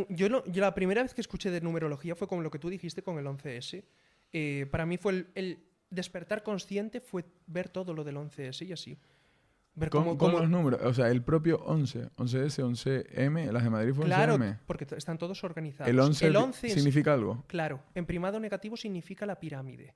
yo, 0.10 0.30
no- 0.30 0.44
yo 0.46 0.62
la 0.62 0.74
primera 0.76 1.02
vez 1.04 1.14
que 1.14 1.22
escuché 1.22 1.50
de 1.52 1.62
numerología 1.62 2.16
fue 2.16 2.28
con 2.28 2.44
lo 2.44 2.52
que 2.52 2.60
tú 2.60 2.70
dijiste 2.70 3.02
con 3.04 3.18
el 3.18 3.26
11S. 3.26 3.84
Eh, 4.34 4.68
para 4.72 4.86
mí 4.86 4.98
fue 4.98 5.12
el, 5.14 5.28
el 5.36 5.64
despertar 5.90 6.42
consciente 6.44 7.02
fue 7.02 7.26
ver 7.48 7.70
todo 7.70 7.94
lo 7.94 8.04
del 8.04 8.16
11S 8.18 8.66
y 8.68 8.72
así. 8.74 8.98
Ver 9.74 9.90
con, 9.90 10.04
cómo, 10.04 10.18
con 10.18 10.32
cómo- 10.32 10.40
los 10.42 10.50
números, 10.50 10.82
o 10.84 10.94
sea, 10.94 11.10
el 11.10 11.22
propio 11.24 11.58
11, 11.64 12.10
11S, 12.18 12.62
11M, 12.62 13.52
las 13.54 13.64
de 13.64 13.70
Madrid 13.70 13.94
fue 13.94 14.04
Claro, 14.06 14.36
11M. 14.36 14.60
porque 14.66 14.86
están 14.98 15.18
todos 15.18 15.42
organizados. 15.46 15.90
El 15.90 15.98
11, 16.00 16.28
el 16.28 16.36
11 16.36 16.68
en 16.68 16.74
sí- 16.74 16.80
significa 16.80 17.14
algo. 17.14 17.46
Claro, 17.48 17.82
en 17.96 18.06
primado 18.06 18.38
negativo 18.42 18.76
significa 18.76 19.26
la 19.26 19.40
pirámide. 19.40 19.94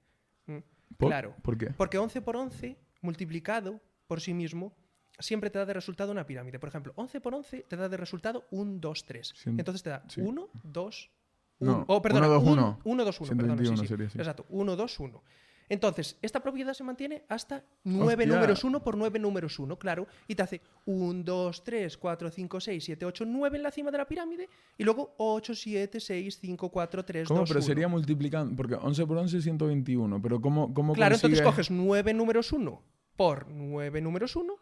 Mm, 0.48 0.58
¿Por? 0.98 1.10
Claro. 1.10 1.36
¿Por 1.42 1.58
qué? 1.58 1.68
Porque 1.78 1.98
11 1.98 2.22
por 2.22 2.36
11 2.36 2.78
multiplicado 3.02 3.80
por 4.08 4.22
sí 4.22 4.34
mismo 4.34 4.74
siempre 5.20 5.50
te 5.50 5.58
da 5.60 5.66
de 5.66 5.74
resultado 5.74 6.12
una 6.12 6.26
pirámide. 6.26 6.60
Por 6.60 6.70
ejemplo, 6.70 6.94
11 6.96 7.22
por 7.22 7.34
11 7.36 7.66
te 7.68 7.76
da 7.76 7.88
de 7.90 7.98
resultado 7.98 8.46
1, 8.52 8.80
2, 8.80 9.06
3. 9.06 9.34
Cien- 9.36 9.60
Entonces 9.60 9.82
te 9.84 9.90
da 9.90 10.04
sí. 10.08 10.22
1, 10.22 10.50
2, 10.64 11.12
No, 11.60 11.72
1. 11.78 11.86
Oh, 11.88 12.02
perdona, 12.02 12.28
1, 12.28 12.34
2, 12.36 12.44
1. 12.44 12.80
1, 12.84 13.06
2, 13.06 13.22
1. 13.22 13.30
Perdona, 13.30 13.54
sí, 13.58 13.64
121 13.66 13.78
sí. 13.82 13.88
sería 13.88 14.08
así. 14.08 14.18
Exacto, 14.20 14.46
1, 14.50 14.76
2, 14.76 15.00
1. 15.00 15.24
Entonces, 15.68 16.18
esta 16.22 16.42
propiedad 16.42 16.74
se 16.74 16.84
mantiene 16.84 17.24
hasta 17.28 17.64
9 17.84 18.24
Hostia. 18.24 18.36
números 18.36 18.64
1 18.64 18.84
por 18.84 18.98
9 18.98 19.20
números 19.20 19.58
1, 19.58 19.78
claro. 19.80 20.08
Y 20.28 20.36
te 20.36 20.44
hace 20.44 20.62
1, 20.86 21.24
2, 21.24 21.64
3, 21.64 21.98
4, 21.98 22.30
5, 22.32 22.60
6, 22.60 22.84
7, 22.84 23.06
8, 23.06 23.26
9 23.26 23.58
en 23.58 23.64
la 23.64 23.72
cima 23.72 23.90
de 23.92 23.98
la 23.98 24.06
pirámide. 24.08 24.48
Y 24.78 24.84
luego 24.84 25.16
8, 25.18 25.56
7, 25.56 26.00
6, 26.00 26.38
5, 26.40 26.70
4, 26.70 27.04
3, 27.06 27.28
¿Cómo? 27.28 27.40
2, 27.40 27.50
Pero 27.50 27.60
1. 27.60 27.66
sería 27.66 27.88
multiplicando, 27.88 28.56
porque 28.56 28.76
11 28.76 29.06
por 29.08 29.18
11 29.18 29.38
es 29.38 29.44
121, 29.44 30.22
pero 30.22 30.40
¿cómo, 30.40 30.74
cómo 30.74 30.94
Claro, 30.94 31.16
entonces 31.16 31.40
consigues- 31.42 31.44
coges 31.46 31.72
9 31.72 32.14
números 32.14 32.52
1 32.52 32.82
por 33.16 33.48
9 33.50 34.02
números 34.02 34.36
1 34.36 34.54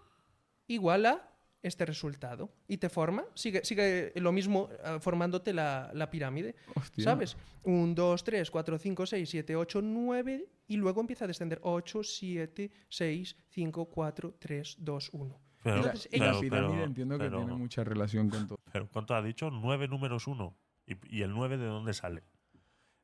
igual 0.67 1.05
a 1.05 1.29
este 1.63 1.85
resultado. 1.85 2.51
Y 2.67 2.77
te 2.77 2.89
forma, 2.89 3.23
sigue, 3.33 3.63
sigue 3.65 4.11
lo 4.17 4.31
mismo 4.31 4.69
eh, 4.83 4.97
formándote 4.99 5.53
la, 5.53 5.89
la 5.93 6.11
pirámide. 6.11 6.55
Hostia. 6.75 7.03
¿Sabes? 7.05 7.35
1, 7.63 7.95
2, 7.95 8.23
3, 8.23 8.51
4, 8.51 8.77
5, 8.77 9.05
6, 9.05 9.29
7, 9.29 9.55
8, 9.55 9.81
9 9.81 10.45
y 10.67 10.77
luego 10.77 11.01
empieza 11.01 11.25
a 11.25 11.27
descender 11.27 11.59
8, 11.63 12.03
7, 12.03 12.71
6, 12.89 13.35
5, 13.49 13.85
4, 13.85 14.35
3, 14.39 14.75
2, 14.79 15.09
1. 15.13 15.41
Pero, 15.63 15.75
Entonces, 15.77 16.09
Y 16.11 16.19
la 16.19 16.39
pirámide 16.39 16.49
pero- 16.73 16.83
entiendo 16.83 17.17
que 17.17 17.23
pero- 17.23 17.37
tiene 17.37 17.53
mucha 17.55 17.83
relación 17.85 18.29
con 18.29 18.47
todo. 18.47 18.59
pero 18.71 18.87
¿cuánto 18.89 19.15
ha 19.15 19.21
dicho? 19.21 19.49
Nueve 19.49 19.87
números 19.87 20.27
uno. 20.27 20.57
¿Y, 20.85 21.17
y 21.17 21.21
el 21.21 21.31
9 21.31 21.57
de 21.57 21.65
dónde 21.65 21.93
sale? 21.93 22.23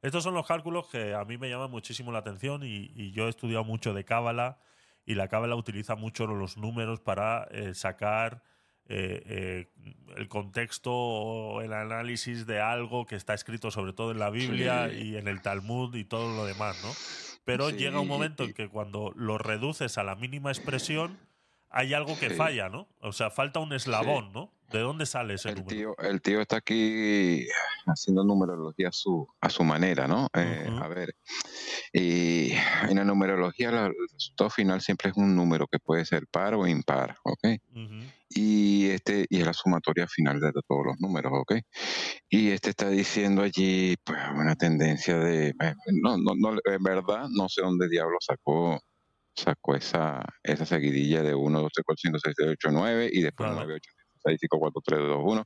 Estos 0.02 0.24
son 0.24 0.34
los 0.34 0.46
cálculos 0.46 0.88
que 0.90 1.14
a 1.14 1.24
mí 1.26 1.38
me 1.38 1.50
llaman 1.50 1.72
muchísimo 1.72 2.12
la 2.12 2.20
atención 2.20 2.64
y, 2.64 2.92
y 2.96 3.12
yo 3.12 3.28
he 3.28 3.30
estudiado 3.30 3.64
mucho 3.64 3.94
de 3.94 4.04
Cábala 4.06 4.60
y 5.10 5.16
la 5.16 5.28
Cábala 5.28 5.56
utiliza 5.56 5.96
mucho 5.96 6.28
los 6.28 6.56
números 6.58 7.00
para 7.00 7.48
eh, 7.50 7.74
sacar 7.74 8.44
eh, 8.86 9.24
eh, 9.26 9.68
el 10.18 10.28
contexto 10.30 10.92
o 10.94 11.62
el 11.62 11.74
análisis 11.74 12.46
de 12.46 12.60
algo 12.62 13.08
que 13.08 13.16
está 13.16 13.34
escrito 13.34 13.72
sobre 13.72 13.94
todo 13.94 14.12
en 14.12 14.20
la 14.20 14.30
Biblia 14.30 14.88
Sí. 14.92 14.98
y 15.10 15.18
en 15.18 15.28
el 15.28 15.42
Talmud 15.42 15.96
y 15.96 16.06
todo 16.06 16.36
lo 16.36 16.46
demás, 16.46 16.80
¿no? 16.84 16.92
Pero 17.44 17.72
Sí, 17.72 17.78
llega 17.78 18.00
un 18.00 18.08
momento 18.08 18.44
en 18.44 18.54
que 18.54 18.70
cuando 18.70 19.12
lo 19.16 19.40
reduces 19.40 19.98
a 19.98 20.04
la 20.04 20.16
mínima 20.16 20.52
expresión 20.52 21.18
hay 21.72 21.96
algo 21.96 22.18
que 22.20 22.30
Sí. 22.30 22.36
falla, 22.36 22.70
¿no? 22.70 22.88
O 23.00 23.12
sea, 23.12 23.32
falta 23.32 23.60
un 23.60 23.74
eslabón, 23.74 24.32
¿no? 24.32 24.52
¿De 24.72 24.80
dónde 24.80 25.08
sale 25.08 25.34
ese 25.36 25.50
El 25.50 25.56
número? 25.56 25.76
tío, 25.76 25.98
el 26.08 26.22
tío 26.22 26.42
está 26.42 26.58
aquí 26.58 27.48
haciendo 27.88 28.24
numerología 28.24 28.90
a 28.90 28.92
su, 28.92 29.28
a 29.42 29.50
su 29.50 29.64
manera, 29.64 30.08
¿no? 30.08 30.28
Eh. 30.36 30.70
A 30.80 30.88
ver, 30.88 31.16
y 31.94 32.52
en 32.90 32.96
la 32.98 33.04
numerología 33.04 33.72
la- 33.72 33.86
el 33.88 33.94
resultado 34.14 34.50
final 34.50 34.82
siempre 34.82 35.10
es 35.12 35.18
un 35.18 35.36
número 35.36 35.68
que 35.68 35.80
puede 35.80 36.06
ser 36.06 36.28
par 36.32 36.54
o 36.56 36.68
impar, 36.68 37.18
¿ok? 37.24 37.40
Ujú. 37.76 37.96
y 38.32 38.88
este 38.90 39.26
y 39.30 39.40
es 39.40 39.46
la 39.46 39.54
sumatoria 39.54 40.08
final 40.08 40.40
de 40.40 40.52
todos 40.68 40.86
los 40.86 41.00
números, 41.00 41.32
¿ok? 41.36 41.54
Y 42.30 42.52
este 42.52 42.70
está 42.72 42.90
diciendo 42.90 43.42
allí 43.42 43.96
pues 44.04 44.20
una 44.36 44.56
tendencia 44.56 45.18
de 45.20 45.50
eh, 45.50 45.74
no 46.04 46.18
no 46.18 46.34
no 46.38 46.58
en 46.66 46.84
verdad 46.84 47.28
no 47.32 47.50
sé 47.50 47.62
dónde 47.62 47.90
diablo 47.90 48.18
sacó 48.22 48.80
sacó 49.36 49.76
esa 49.76 50.24
esa 50.44 50.66
seguidilla 50.66 51.24
de 51.24 51.34
1 51.34 51.62
2 51.62 51.72
3 51.74 51.84
4 51.86 52.02
5 52.04 52.20
6 52.24 52.36
7 52.38 52.52
8 52.52 52.70
9 52.72 53.10
y 53.12 53.22
después 53.24 53.48
Claro. 53.50 53.56
9 53.66 53.76
8 53.76 53.92
6 54.26 54.38
5 54.42 54.60
4 54.60 54.82
3 54.86 55.00
2 55.00 55.22
1 55.24 55.46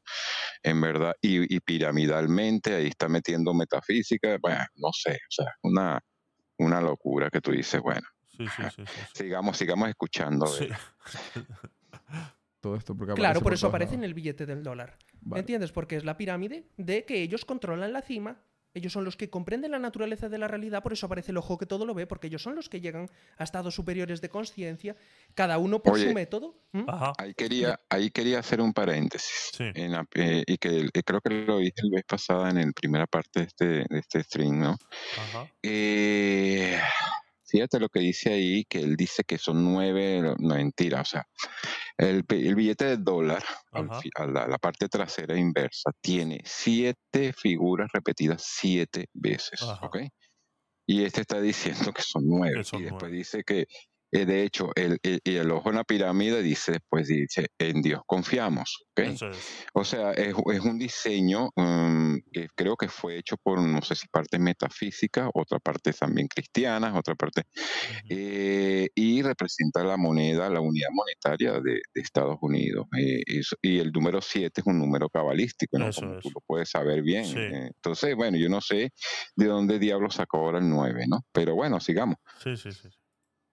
en 0.63 0.81
verdad 0.81 1.13
y, 1.21 1.55
y 1.55 1.59
piramidalmente 1.61 2.75
ahí 2.75 2.87
está 2.87 3.07
metiendo 3.07 3.53
metafísica, 3.53 4.37
bueno, 4.41 4.65
no 4.75 4.89
sé, 4.93 5.11
o 5.13 5.31
sea, 5.31 5.47
una 5.63 5.99
una 6.57 6.81
locura 6.81 7.29
que 7.29 7.41
tú 7.41 7.51
dices, 7.51 7.81
bueno, 7.81 8.07
Sí, 8.37 8.47
sí, 8.47 8.63
sí, 8.63 8.69
sí, 8.75 8.83
sí. 8.85 9.01
sigamos 9.13 9.57
sigamos 9.57 9.89
escuchando. 9.89 10.45
Todo 12.59 12.75
esto 12.77 12.95
porque 12.95 13.13
Claro, 13.13 13.41
por 13.41 13.53
eso 13.53 13.67
aparece 13.67 13.95
en 13.95 14.03
el 14.03 14.13
billete 14.13 14.45
del 14.45 14.63
dólar. 14.63 14.97
Vale. 15.21 15.41
¿Entiendes? 15.41 15.71
Porque 15.71 15.97
es 15.97 16.05
la 16.05 16.17
pirámide 16.17 16.65
de 16.77 17.05
que 17.05 17.21
ellos 17.21 17.45
controlan 17.45 17.91
la 17.93 18.01
cima. 18.01 18.41
Ellos 18.75 18.91
son 18.93 19.03
los 19.05 19.15
que 19.15 19.29
comprenden 19.29 19.71
la 19.71 19.79
naturaleza 19.79 20.29
de 20.29 20.37
la 20.37 20.47
realidad, 20.47 20.81
por 20.81 20.93
eso 20.93 21.05
aparece 21.05 21.31
el 21.31 21.37
ojo 21.37 21.57
que 21.57 21.65
todo 21.65 21.85
lo 21.85 21.93
ve, 21.93 22.07
porque 22.07 22.27
ellos 22.27 22.41
son 22.41 22.55
los 22.55 22.69
que 22.69 22.81
llegan 22.81 23.07
a 23.37 23.43
estados 23.43 23.75
superiores 23.75 24.19
de 24.21 24.29
conciencia, 24.29 24.95
cada 25.35 25.57
uno 25.59 25.83
por 25.83 25.97
su 25.99 26.05
Oye. 26.05 26.13
método. 26.13 26.55
¿m? 26.73 26.85
Ajá. 26.87 27.13
Ahí 27.19 27.33
quería, 27.35 27.79
ahí 27.89 28.09
quería 28.09 28.39
hacer 28.39 28.61
un 28.61 28.73
paréntesis. 28.73 29.51
Sí. 29.55 29.65
En 29.75 29.91
la- 29.91 30.07
eh, 30.15 30.43
y 30.47 30.57
que 30.57 30.89
eh, 30.93 31.03
creo 31.05 31.21
que 31.21 31.29
lo 31.29 31.59
dije 31.59 31.73
la 31.83 31.97
vez 31.97 32.05
pasada 32.05 32.49
en 32.49 32.57
la 32.57 32.71
primera 32.71 33.05
parte 33.05 33.41
de 33.41 33.45
este, 33.45 33.65
de 33.65 33.99
este 33.99 34.23
stream, 34.23 34.59
¿no? 34.59 34.77
Ajá. 35.17 35.47
Eh, 35.61 36.79
fíjate 37.53 37.79
lo 37.79 37.87
que 37.87 37.99
dice 37.99 38.33
ahí, 38.33 38.65
que 38.65 38.79
él 38.79 38.95
dice 38.95 39.23
que 39.23 39.37
son 39.37 39.63
nueve, 39.63 40.21
no 40.39 40.55
mentira, 40.55 41.01
o 41.01 41.05
sea, 41.05 41.27
el, 41.97 42.23
billete 42.23 42.85
de 42.85 42.97
dólar, 42.97 43.43
al 43.71 43.89
a 43.91 44.25
la, 44.25 44.47
la 44.47 44.57
parte 44.57 44.89
trasera 44.89 45.37
inversa, 45.37 45.91
tiene 46.01 46.41
siete 46.45 47.31
figuras 47.31 47.91
repetidas 47.93 48.43
siete 48.43 49.05
veces, 49.13 49.61
Ajá. 49.61 49.85
¿ok? 49.85 49.97
Y 50.87 51.03
este 51.03 51.21
está 51.21 51.39
diciendo 51.39 51.93
que 51.93 52.01
son 52.01 52.23
nueve. 52.25 52.63
Son 52.63 52.81
y 52.81 52.85
después 52.85 53.03
nueve. 53.03 53.17
dice 53.17 53.43
que, 53.45 53.67
eh, 54.13 54.25
de 54.25 54.43
hecho, 54.43 54.69
el, 54.75 54.97
el- 55.03 55.21
el 55.25 55.51
ojo 55.51 55.69
en 55.69 55.75
la 55.77 55.83
pirámide 55.83 56.41
dice, 56.43 56.73
después 56.73 57.07
dice, 57.07 57.47
en 57.57 57.81
Dios 57.81 58.01
confiamos, 58.05 58.85
¿ok? 58.91 58.99
Eso 59.07 59.29
es. 59.29 59.37
O 59.73 59.83
sea, 59.83 60.11
es, 60.11 60.35
es 60.53 60.59
un 60.61 60.77
diseño 60.79 61.49
mm, 61.55 62.17
que 62.31 62.47
creo 62.55 62.75
que 62.77 62.87
fue 62.87 63.17
hecho 63.17 63.35
por, 63.41 63.59
no 63.61 63.81
sé 63.81 63.95
si 63.95 64.07
parte 64.07 64.39
metafísica, 64.39 65.29
otra 65.33 65.59
parte 65.59 65.91
también 65.93 66.27
cristiana, 66.27 66.97
otra 66.97 67.15
parte, 67.15 67.43
eh, 68.09 68.87
y 68.95 69.21
representa 69.21 69.83
la 69.83 69.97
moneda, 69.97 70.49
la 70.49 70.61
unidad 70.61 70.89
monetaria 70.93 71.53
de, 71.53 71.81
de 71.93 72.01
Estados 72.01 72.37
Unidos. 72.41 72.85
Eh, 72.99 73.23
y, 73.61 73.79
el 73.79 73.91
número 73.91 74.21
7 74.21 74.61
es 74.61 74.67
un 74.67 74.77
número 74.79 75.09
cabalístico, 75.09 75.77
¿no? 75.79 75.85
Como 75.91 76.19
tú 76.19 76.29
lo 76.35 76.41
puedes 76.45 76.69
saber 76.69 77.01
bien. 77.01 77.25
Sí. 77.25 77.39
Entonces, 77.39 78.15
bueno, 78.15 78.37
yo 78.37 78.49
no 78.49 78.61
sé 78.61 78.91
de 79.35 79.45
dónde 79.47 79.79
diablo 79.79 80.09
sacó 80.09 80.37
ahora 80.37 80.59
el 80.59 80.69
9, 80.69 81.05
¿no? 81.07 81.21
Pero 81.31 81.55
bueno, 81.55 81.79
sigamos. 81.79 82.17
Sí, 82.43 82.55
sí, 82.57 82.71
sí. 82.71 82.89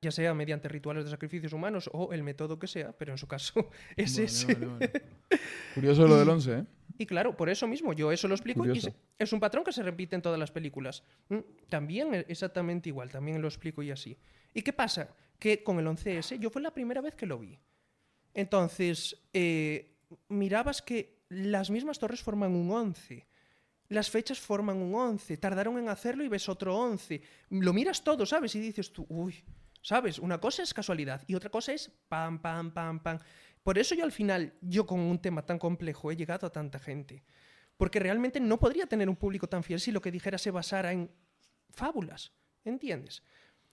Ya 0.03 0.11
sea 0.11 0.33
mediante 0.33 0.69
rituales 0.69 1.05
de 1.05 1.11
sacrificios 1.11 1.53
humanos 1.53 1.91
o 1.93 2.13
el 2.15 2.23
método 2.23 2.59
que 2.59 2.67
sea, 2.67 2.93
pero 2.93 3.13
en 3.13 3.19
su 3.19 3.27
caso 3.29 3.69
es 3.97 4.15
Vale, 4.15 4.25
ese. 4.27 4.55
vale, 4.55 4.67
vale. 4.67 4.93
Curioso 5.75 6.07
lo 6.09 6.17
del 6.19 6.29
11, 6.29 6.53
¿eh? 6.59 6.65
Y 6.99 7.07
claro, 7.07 7.37
por 7.37 7.49
eso 7.49 7.67
mismo, 7.67 7.93
yo 7.93 8.11
eso 8.13 8.29
lo 8.29 8.35
explico 8.35 8.65
y 8.65 8.69
Curioso. 8.69 8.95
es 9.19 9.33
un 9.33 9.41
patrón 9.41 9.65
que 9.65 9.73
se 9.73 9.83
repite 9.83 10.17
en 10.17 10.23
todas 10.23 10.39
las 10.39 10.51
películas. 10.51 11.03
Mm, 11.29 11.39
También 11.69 12.15
e- 12.15 12.27
exactamente 12.29 12.89
igual, 12.91 13.11
también 13.11 13.41
lo 13.41 13.49
explico 13.49 13.83
y 13.83 13.91
así. 13.91 14.17
¿Y 14.55 14.63
qué 14.63 14.73
pasa? 14.73 15.09
Que 15.39 15.63
con 15.63 15.79
el 15.79 15.87
11S 15.87 16.39
yo 16.39 16.51
fue 16.51 16.61
la 16.63 16.73
primera 16.75 17.01
vez 17.01 17.15
que 17.15 17.25
lo 17.27 17.39
vi. 17.39 17.59
Entonces, 18.35 19.17
eh, 19.33 19.97
mirabas 20.29 20.83
que 20.83 21.21
las 21.29 21.71
mismas 21.71 21.99
torres 21.99 22.23
forman 22.23 22.53
un 22.55 22.71
11. 22.71 23.27
Las 23.89 24.11
fechas 24.11 24.39
forman 24.39 24.77
un 24.79 24.95
11. 24.95 25.37
Tardaron 25.37 25.79
en 25.79 25.89
hacerlo 25.89 26.23
y 26.25 26.29
ves 26.29 26.49
otro 26.49 26.77
11. 26.77 27.23
Lo 27.51 27.73
miras 27.73 28.03
todo, 28.05 28.25
¿sabes? 28.27 28.55
Y 28.55 28.61
dices 28.61 28.93
tú, 28.93 29.07
uy, 29.09 29.43
¿sabes? 29.83 30.19
Una 30.19 30.39
cosa 30.39 30.63
es 30.63 30.75
casualidad 30.75 31.23
y 31.27 31.35
otra 31.35 31.51
cosa 31.51 31.73
es 31.73 31.91
pam, 32.09 32.41
pam, 32.41 32.73
pam, 32.73 33.01
pam. 33.01 33.19
Por 33.63 33.79
eso 33.79 33.95
yo 33.95 34.05
al 34.05 34.13
final, 34.13 34.55
yo 34.61 34.87
con 34.87 35.01
un 35.01 35.21
tema 35.21 35.45
tan 35.45 35.59
complejo 35.59 36.11
he 36.11 36.17
llegado 36.17 36.47
a 36.47 36.53
tanta 36.53 36.79
gente. 36.79 37.23
Porque 37.77 37.99
realmente 37.99 38.41
no 38.41 38.59
podría 38.59 38.87
tener 38.87 39.09
un 39.09 39.17
público 39.17 39.49
tan 39.49 39.63
fiel 39.63 39.81
si 39.81 39.91
lo 39.91 40.01
que 40.01 40.11
dijera 40.11 40.39
se 40.39 40.51
basara 40.51 40.93
en 40.93 41.11
fábulas. 41.71 42.33
¿Entiendes? 42.65 43.23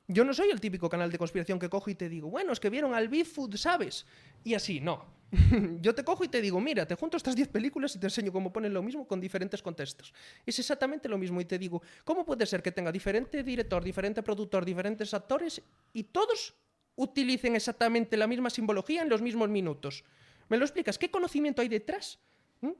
Yo 0.08 0.24
no 0.24 0.34
soy 0.34 0.50
el 0.50 0.62
típico 0.62 0.90
canal 0.90 1.12
de 1.12 1.18
conspiración 1.18 1.60
que 1.60 1.70
cojo 1.70 1.90
y 1.90 1.96
te 1.96 2.08
digo, 2.08 2.30
bueno, 2.30 2.54
es 2.54 2.60
que 2.62 2.70
vieron 2.70 2.94
al 2.94 3.10
Bigfoot, 3.10 3.56
¿sabes? 3.58 4.06
Y 4.46 4.54
así, 4.54 4.80
no. 4.80 5.17
Yo 5.82 5.94
te 5.94 6.04
cojo 6.04 6.24
y 6.24 6.30
te 6.30 6.42
digo, 6.42 6.60
mira, 6.62 6.86
te 6.86 6.96
junto 6.96 7.18
estas 7.18 7.36
10 7.36 7.50
películas 7.50 7.96
y 7.96 8.00
te 8.00 8.08
enseño 8.08 8.32
cómo 8.32 8.52
ponen 8.54 8.74
lo 8.74 8.82
mismo 8.82 9.08
con 9.08 9.20
diferentes 9.20 9.62
contextos. 9.62 10.14
Es 10.46 10.58
exactamente 10.60 11.10
lo 11.10 11.18
mismo 11.18 11.42
y 11.42 11.46
te 11.46 11.58
digo, 11.58 11.82
¿cómo 12.04 12.26
puede 12.26 12.46
ser 12.46 12.62
que 12.62 12.72
tenga 12.72 12.92
diferente 12.92 13.44
director, 13.44 13.84
diferente 13.84 14.24
productor, 14.24 14.64
diferentes 14.64 15.14
actores 15.14 15.62
y 15.94 16.04
todos 16.04 16.56
utilicen 16.96 17.56
exactamente 17.56 18.16
la 18.16 18.28
misma 18.28 18.50
simbología 18.50 19.02
en 19.02 19.10
los 19.10 19.22
mismos 19.22 19.50
minutos? 19.50 20.04
¿Me 20.50 20.58
lo 20.58 20.64
explicas? 20.64 20.98
¿Qué 20.98 21.12
conocimiento 21.12 21.62
hay 21.62 21.68
detrás? 21.68 22.20
¿Mm? 22.62 22.72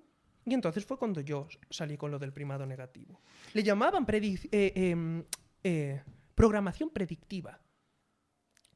Y 0.46 0.54
entonces 0.54 0.86
fue 0.86 0.98
cuando 0.98 1.20
yo 1.20 1.50
salí 1.70 1.98
con 1.98 2.12
lo 2.12 2.20
del 2.20 2.32
primado 2.32 2.66
negativo. 2.66 3.20
Le 3.54 3.64
llamaban 3.64 4.06
eh, 4.10 4.72
em, 4.74 5.24
eh, 5.64 6.02
programación 6.34 6.90
predictiva, 6.92 7.60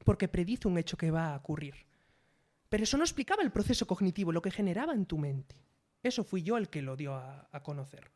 porque 0.03 0.27
predice 0.27 0.67
un 0.67 0.77
hecho 0.77 0.97
que 0.97 1.09
va 1.09 1.33
a 1.33 1.37
ocurrir. 1.37 1.90
Pero 2.71 2.85
eso 2.85 2.95
no 2.95 3.03
explicaba 3.03 3.43
el 3.43 3.51
proceso 3.51 3.85
cognitivo, 3.85 4.31
lo 4.31 4.41
que 4.41 4.49
generaba 4.49 4.93
en 4.93 5.05
tu 5.05 5.17
mente. 5.17 5.57
Eso 6.01 6.23
fui 6.23 6.41
yo 6.41 6.55
el 6.55 6.69
que 6.69 6.81
lo 6.81 6.95
dio 6.95 7.13
a, 7.13 7.49
a 7.51 7.63
conocer. 7.63 8.09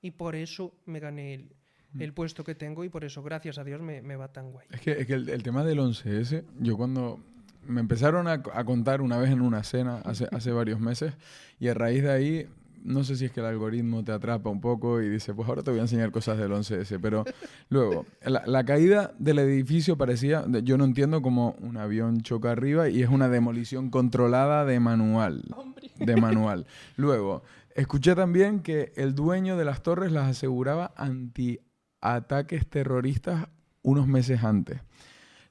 Y 0.00 0.12
por 0.12 0.34
eso 0.34 0.72
me 0.86 0.98
gané 0.98 1.34
el, 1.34 1.52
el 1.98 2.14
puesto 2.14 2.42
que 2.42 2.54
tengo 2.54 2.84
y 2.84 2.88
por 2.88 3.04
eso, 3.04 3.22
gracias 3.22 3.58
a 3.58 3.64
Dios, 3.64 3.82
me, 3.82 4.00
me 4.00 4.16
va 4.16 4.32
tan 4.32 4.50
guay. 4.50 4.66
Es 4.70 4.80
que, 4.80 4.92
es 4.92 5.06
que 5.06 5.12
el, 5.12 5.28
el 5.28 5.42
tema 5.42 5.62
del 5.62 5.78
11S, 5.80 6.42
yo 6.58 6.78
cuando 6.78 7.20
me 7.66 7.80
empezaron 7.80 8.28
a, 8.28 8.42
a 8.54 8.64
contar 8.64 9.02
una 9.02 9.18
vez 9.18 9.30
en 9.30 9.42
una 9.42 9.62
cena 9.62 9.98
hace, 10.06 10.26
hace 10.32 10.52
varios 10.52 10.80
meses 10.80 11.12
y 11.60 11.68
a 11.68 11.74
raíz 11.74 12.02
de 12.02 12.10
ahí, 12.10 12.48
no 12.82 13.04
sé 13.04 13.16
si 13.16 13.26
es 13.26 13.32
que 13.32 13.40
el 13.40 13.46
algoritmo 13.46 14.04
te 14.04 14.12
atrapa 14.12 14.50
un 14.50 14.60
poco 14.60 15.00
y 15.02 15.08
dice, 15.08 15.34
pues 15.34 15.48
ahora 15.48 15.62
te 15.62 15.70
voy 15.70 15.80
a 15.80 15.82
enseñar 15.82 16.10
cosas 16.10 16.38
del 16.38 16.52
11S, 16.52 16.98
pero 17.00 17.24
luego, 17.68 18.06
la, 18.24 18.42
la 18.46 18.64
caída 18.64 19.14
del 19.18 19.38
edificio 19.40 19.96
parecía, 19.96 20.44
yo 20.62 20.78
no 20.78 20.84
entiendo 20.84 21.22
cómo 21.22 21.56
un 21.60 21.76
avión 21.76 22.20
choca 22.20 22.50
arriba 22.50 22.88
y 22.88 23.02
es 23.02 23.08
una 23.08 23.28
demolición 23.28 23.90
controlada 23.90 24.64
de 24.64 24.80
manual. 24.80 25.44
Hombre. 25.56 25.90
De 25.98 26.16
manual. 26.16 26.66
Luego, 26.96 27.42
escuché 27.74 28.14
también 28.14 28.60
que 28.60 28.92
el 28.96 29.14
dueño 29.14 29.56
de 29.56 29.64
las 29.64 29.82
torres 29.82 30.12
las 30.12 30.28
aseguraba 30.28 30.92
anti-ataques 30.96 32.68
terroristas 32.68 33.48
unos 33.82 34.06
meses 34.06 34.44
antes. 34.44 34.80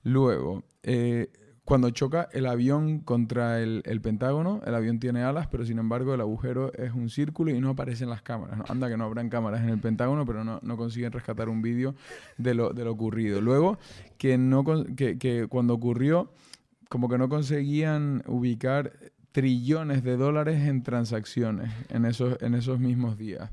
Luego, 0.03 0.63
eh, 0.83 1.31
cuando 1.67 1.89
choca 1.89 2.29
el 2.31 2.45
avión 2.45 2.99
contra 2.99 3.59
el, 3.59 3.99
Pentágono, 4.01 4.61
el 4.65 4.73
avión 4.73 5.01
tiene 5.01 5.23
alas, 5.23 5.47
pero 5.47 5.65
sin 5.65 5.79
embargo 5.79 6.13
el 6.13 6.21
agujero 6.21 6.71
es 6.71 6.93
un 6.93 7.09
círculo 7.09 7.51
y 7.51 7.59
no 7.59 7.71
aparecen 7.71 8.09
las 8.09 8.21
cámaras. 8.21 8.61
Anda 8.69 8.87
que 8.87 8.95
no 8.95 9.03
habrán 9.03 9.27
cámaras 9.27 9.63
en 9.63 9.69
el 9.71 9.77
Pentágono, 9.77 10.25
pero 10.25 10.45
no, 10.45 10.77
consiguen 10.77 11.11
rescatar 11.11 11.49
un 11.49 11.61
vídeo 11.61 11.93
de 12.37 12.53
lo, 12.53 12.69
de 12.71 12.85
lo 12.85 12.93
ocurrido. 12.93 13.41
Luego, 13.41 13.79
que, 14.17 14.37
no, 14.37 14.63
que, 14.95 15.17
que 15.17 15.47
cuando 15.49 15.73
ocurrió, 15.73 16.31
como 16.87 17.09
que 17.09 17.17
no 17.17 17.27
conseguían 17.27 18.23
ubicar 18.27 18.93
trillones 19.33 20.05
de 20.05 20.15
dólares 20.15 20.65
en 20.69 20.83
transacciones 20.83 21.69
en 21.89 22.05
esos, 22.05 22.41
en 22.41 22.55
esos 22.55 22.79
mismos 22.79 23.17
días. 23.17 23.51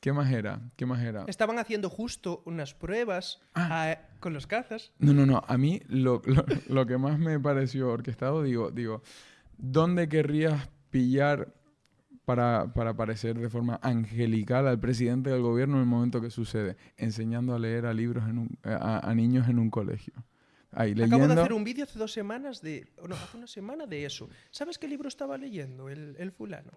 ¿Qué 0.00 0.12
más 0.12 0.32
era? 0.32 0.60
¿Qué 0.76 0.86
más 0.86 1.02
era? 1.02 1.24
Estaban 1.28 1.58
haciendo 1.58 1.90
justo 1.90 2.42
unas 2.46 2.74
pruebas 2.74 3.40
ah, 3.54 3.96
con 4.18 4.32
los 4.32 4.46
cazas. 4.46 4.92
No, 4.98 5.12
no, 5.12 5.26
no. 5.26 5.42
A 5.46 5.58
mí 5.58 5.82
lo, 5.88 6.22
lo- 6.26 6.44
lo 6.68 6.86
que 6.86 6.96
más 6.98 7.18
me 7.18 7.38
pareció 7.38 7.90
orquestado, 7.90 8.42
digo, 8.42 8.70
digo, 8.70 9.02
¿Dónde 9.58 10.08
querrías 10.08 10.70
pillar 10.88 11.52
para, 12.24 12.72
para 12.72 12.94
parecer 12.94 13.38
de 13.38 13.50
forma 13.50 13.78
angelical 13.82 14.66
al 14.66 14.80
presidente 14.80 15.28
del 15.28 15.42
gobierno 15.42 15.74
en 15.76 15.82
el 15.82 15.86
momento 15.86 16.22
que 16.22 16.30
sucede? 16.30 16.76
Enseñando 16.96 17.54
a 17.54 17.58
leer 17.58 17.84
a 17.84 17.92
libros 17.92 18.26
en 18.26 18.38
un- 18.38 18.58
a, 18.64 19.06
a 19.06 19.14
niños 19.14 19.48
en 19.48 19.58
un 19.58 19.68
colegio. 19.70 20.14
Ahí, 20.72 20.92
Acabo 20.92 21.26
de 21.26 21.34
hacer 21.34 21.52
un 21.52 21.64
vídeo 21.64 21.82
hace 21.84 21.98
dos 21.98 22.12
semanas 22.12 22.62
de. 22.62 22.86
No, 23.06 23.16
hace 23.16 23.36
una 23.36 23.48
semana 23.48 23.86
de 23.86 24.04
eso. 24.06 24.28
¿Sabes 24.52 24.78
qué 24.78 24.86
libro 24.88 25.08
estaba 25.08 25.36
leyendo 25.36 25.88
el, 25.90 26.14
el 26.18 26.30
fulano? 26.32 26.70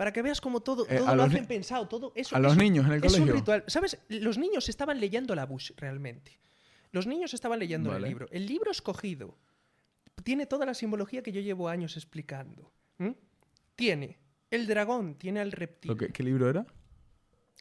Para 0.00 0.14
que 0.14 0.22
veas 0.22 0.40
cómo 0.40 0.60
todo, 0.60 0.86
Eh, 0.88 0.96
todo 0.96 1.14
lo 1.14 1.24
hacen 1.24 1.44
pensado. 1.44 1.86
Todo, 1.86 2.14
eso, 2.16 2.34
a 2.34 2.38
los 2.38 2.52
eso- 2.52 2.62
niños 2.62 2.86
en 2.86 2.92
el 2.92 3.04
es 3.04 3.12
un 3.12 3.18
colegio. 3.18 3.34
ritual. 3.34 3.64
¿Sabes? 3.66 3.98
Los 4.08 4.38
niños 4.38 4.66
estaban 4.70 4.98
leyendo 4.98 5.34
la 5.34 5.44
Bush 5.44 5.72
realmente. 5.76 6.38
Los 6.90 7.06
niños 7.06 7.34
estaban 7.34 7.58
leyendo 7.58 7.90
Vale. 7.90 8.06
el 8.06 8.08
libro. 8.08 8.26
El 8.30 8.46
libro 8.46 8.70
escogido 8.70 9.36
tiene 10.24 10.46
toda 10.46 10.64
la 10.64 10.72
simbología 10.72 11.22
que 11.22 11.32
yo 11.32 11.42
llevo 11.42 11.68
años 11.68 11.98
explicando. 11.98 12.72
Tiene 13.76 14.18
el 14.50 14.66
dragón, 14.66 15.16
tiene 15.16 15.40
al 15.40 15.52
reptil. 15.52 15.94
¿Qué 16.14 16.22
libro 16.22 16.48
era? 16.48 16.64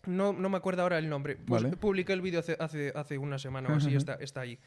No, 0.05 0.31
no 0.31 0.47
me 0.47 0.55
acuerdo 0.55 0.81
ahora 0.83 0.97
el 0.97 1.09
nombre. 1.09 1.35
Pues 1.35 1.61
Vale. 1.63 1.75
publiqué 1.75 2.13
el 2.13 2.21
vídeo 2.21 2.39
hace, 2.39 2.55
hace, 2.57 2.93
hace 2.95 3.17
una 3.17 3.37
semana 3.37 3.67
o 3.67 3.73
así, 3.75 3.93
está, 3.95 4.13
está 4.15 4.39
ahí. 4.41 4.57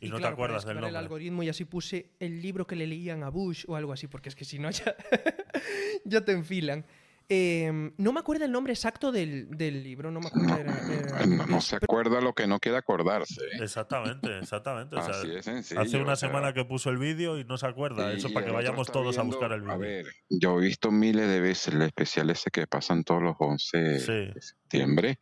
Y 0.00 0.08
no 0.08 0.14
te 0.16 0.20
claro, 0.22 0.32
acuerdas 0.36 0.64
del 0.64 0.70
esquivar 0.78 0.88
el 0.88 0.94
nombre. 0.94 0.98
algoritmo 1.04 1.42
y 1.42 1.50
así 1.50 1.66
puse 1.66 2.12
el 2.18 2.40
libro 2.40 2.66
que 2.66 2.76
le 2.76 2.86
leían 2.86 3.22
a 3.24 3.28
Bush 3.28 3.66
o 3.68 3.76
algo 3.76 3.92
así, 3.92 4.06
porque 4.06 4.30
es 4.30 4.34
que 4.34 4.46
si 4.46 4.58
no 4.58 4.70
ya, 4.70 4.94
ya 6.06 6.24
te 6.24 6.32
enfilan. 6.32 6.86
Eh, 7.32 7.92
no 7.96 8.12
me 8.12 8.18
acuerdo 8.18 8.44
el 8.44 8.50
nombre 8.50 8.72
exacto 8.72 9.12
del, 9.12 9.48
del 9.56 9.84
libro, 9.84 10.10
no 10.10 10.18
me 10.18 10.26
acuerdo. 10.26 10.48
No, 10.48 10.56
era- 10.56 10.80
era- 11.20 11.26
no 11.46 11.58
es- 11.58 11.64
se 11.64 11.76
acuerda 11.76 12.20
lo 12.20 12.32
que 12.32 12.48
no 12.48 12.58
quiere 12.58 12.76
acordarse. 12.78 13.40
¿eh? 13.44 13.58
Exactamente, 13.62 14.36
exactamente. 14.40 14.96
o 14.96 15.00
sea, 15.02 15.14
Así 15.14 15.28
de 15.28 15.40
sencillo. 15.42 15.80
hace 15.80 15.96
una 15.98 16.14
o 16.14 16.16
sea, 16.16 16.28
semana 16.28 16.52
que 16.52 16.64
puso 16.64 16.90
el 16.90 16.98
vídeo 16.98 17.38
y 17.38 17.44
no 17.44 17.56
se 17.56 17.66
acuerda. 17.68 18.12
Eso 18.12 18.32
para 18.32 18.46
que 18.46 18.52
vayamos 18.52 18.90
todos 18.90 19.16
a 19.18 19.22
buscar 19.22 19.52
el 19.52 19.60
A 19.70 19.76
vídeo. 19.76 19.78
ver, 19.78 20.06
yo 20.28 20.58
he 20.58 20.62
visto 20.62 20.90
miles 20.90 21.28
de 21.28 21.40
veces 21.40 21.72
el 21.72 21.82
especial 21.82 22.30
ese 22.30 22.50
que 22.50 22.66
pasan 22.66 23.04
todos 23.04 23.22
los 23.22 23.36
11 23.38 24.00
Sí. 24.00 24.32
Septiembre. 24.70 25.16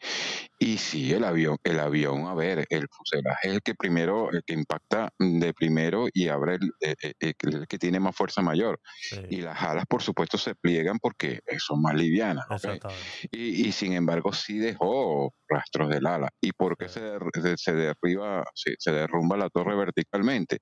Y 0.59 0.79
sí, 0.79 1.13
el 1.13 1.25
avión, 1.25 1.57
el 1.65 1.81
avión, 1.81 2.27
a 2.27 2.35
ver, 2.35 2.67
el 2.71 2.87
fuselaje 2.91 3.49
es 3.49 3.55
el 3.55 3.63
que 3.63 3.75
primero, 3.75 4.31
el 4.33 4.43
que 4.45 4.55
impacta 4.55 5.11
de 5.19 5.55
primero 5.55 6.07
y 6.13 6.29
abre 6.29 6.57
el, 6.57 6.71
eh, 6.81 6.95
eh, 7.03 7.13
eh, 7.21 7.35
el 7.43 7.67
que 7.69 7.79
tiene 7.79 8.01
más 8.01 8.17
fuerza 8.17 8.43
mayor. 8.43 8.81
Sí, 9.01 9.17
Y 9.31 9.41
las 9.43 9.63
alas, 9.63 9.85
por 9.89 10.03
supuesto, 10.03 10.39
se 10.39 10.55
pliegan 10.55 10.99
porque 11.01 11.41
son 11.59 11.83
más 11.83 11.95
livianas. 11.95 12.45
Y, 13.31 13.69
y 13.69 13.73
sin 13.73 13.93
embargo 13.93 14.33
sí 14.33 14.59
dejó 14.59 15.35
rastros 15.49 15.89
del 15.91 16.07
ala. 16.07 16.29
¿Y 16.41 16.53
por 16.53 16.77
qué 16.77 16.89
se, 16.89 17.01
der- 17.01 17.23
se, 17.57 17.73
derriba, 17.75 18.45
se, 18.55 18.75
se 18.79 18.93
derrumba 18.93 19.37
la 19.37 19.49
torre 19.51 19.77
verticalmente? 19.77 20.59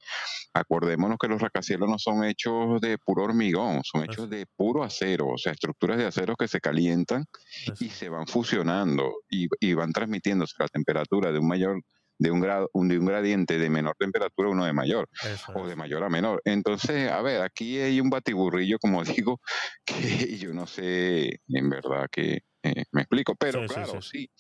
Acordémonos 0.55 1.19
que 1.21 1.29
los 1.29 1.41
rascacielos 1.41 1.89
no 1.89 1.99
son 1.99 2.25
hechos 2.25 2.81
de 2.81 2.99
puro 2.99 3.25
hormigón, 3.25 3.83
son 3.85 4.05
hechos 4.05 4.29
de 4.31 4.47
puro 4.57 4.83
acero, 4.85 5.29
o 5.29 5.39
sea, 5.39 5.53
estructuras 5.53 5.99
de 5.99 6.07
acero 6.07 6.35
que 6.37 6.49
se 6.49 6.61
calientan 6.61 7.25
y 7.79 7.91
se 7.91 8.09
van 8.09 8.27
fusionando 8.27 8.67
y, 9.31 9.49
y 9.61 9.75
van 9.75 9.93
transmitiéndose 9.93 10.55
la 10.59 10.69
temperatura 10.69 11.33
de 11.33 11.39
un 11.39 11.49
mayor 11.49 11.83
de 12.19 12.31
un 12.31 12.41
grado 12.41 12.71
un, 12.73 12.89
de 12.89 12.99
un 12.99 13.07
gradiente 13.07 13.59
de 13.59 13.69
menor 13.69 13.95
temperatura 13.99 14.49
a 14.49 14.53
uno 14.53 14.65
de 14.65 14.73
mayor 14.73 15.09
Eso 15.23 15.53
o 15.55 15.67
de 15.67 15.77
mayor 15.77 16.03
a 16.03 16.09
menor. 16.09 16.41
Entonces, 16.45 17.11
a 17.11 17.21
ver, 17.23 17.43
aquí 17.43 17.79
hay 17.79 18.01
un 18.01 18.11
batiburrillo, 18.11 18.79
como 18.79 19.05
digo, 19.25 19.41
que 19.85 20.39
yo 20.39 20.53
no 20.53 20.67
sé 20.67 21.41
en 21.49 21.71
verdad 21.71 22.09
que 22.11 22.41
eh, 22.63 22.85
me 22.93 23.03
explico, 23.03 23.35
pero 23.37 23.63
Sí, 23.63 23.75
claro, 23.75 24.03
sí. 24.03 24.09
sí, 24.11 24.31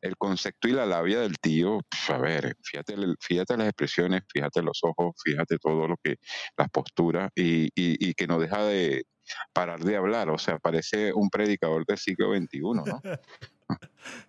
el 0.00 0.16
concepto 0.16 0.68
y 0.68 0.72
la 0.72 0.86
labia 0.86 1.20
del 1.20 1.36
tío, 1.38 1.80
pf, 1.90 2.12
a 2.14 2.18
ver, 2.18 2.56
fíjate, 2.62 2.94
fíjate 3.20 3.56
las 3.56 3.66
expresiones, 3.66 4.22
fíjate 4.32 4.62
los 4.62 4.78
ojos, 4.82 5.14
fíjate 5.22 5.58
todo 5.58 5.88
lo 5.88 5.96
que, 6.02 6.16
las 6.56 6.70
posturas 6.70 7.30
y, 7.34 7.64
y, 7.74 8.08
y 8.08 8.14
que 8.14 8.26
no 8.26 8.38
deja 8.38 8.64
de 8.64 9.04
parar 9.52 9.80
de 9.80 9.96
hablar, 9.96 10.30
o 10.30 10.38
sea, 10.38 10.58
parece 10.58 11.12
un 11.12 11.28
predicador 11.30 11.84
del 11.86 11.98
siglo 11.98 12.34
XXI, 12.34 12.60
¿no? 12.60 12.84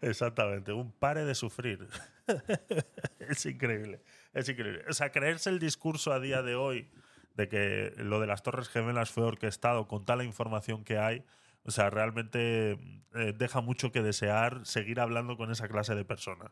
Exactamente, 0.02 0.72
un 0.72 0.91
pare 0.91 1.26
de 1.26 1.36
sufrir. 1.36 1.88
es 3.20 3.45
increíble, 3.45 4.02
es 4.34 4.48
increíble. 4.49 4.84
O 4.90 4.94
sea, 4.94 5.12
creerse 5.12 5.49
el 5.49 5.60
discurso 5.60 6.14
a 6.14 6.20
día 6.20 6.41
de 6.41 6.56
hoy 6.56 6.90
de 7.36 7.49
que 7.49 7.94
lo 7.98 8.20
de 8.20 8.28
las 8.28 8.44
Torres 8.44 8.70
Gemelas 8.70 9.12
fue 9.12 9.24
orquestado 9.24 9.88
con 9.88 10.06
tal 10.06 10.24
información 10.24 10.84
que 10.84 10.98
hay, 10.98 11.26
o 11.64 11.72
sea, 11.72 11.90
realmente 11.90 12.74
eh, 13.16 13.34
deja 13.36 13.60
mucho 13.62 13.91
que 13.91 14.02
desear 14.02 14.66
seguir 14.66 14.99
hablando 14.99 15.36
con 15.36 15.52
esa 15.52 15.68
clase 15.68 15.95
de 15.95 16.06
persona. 16.06 16.52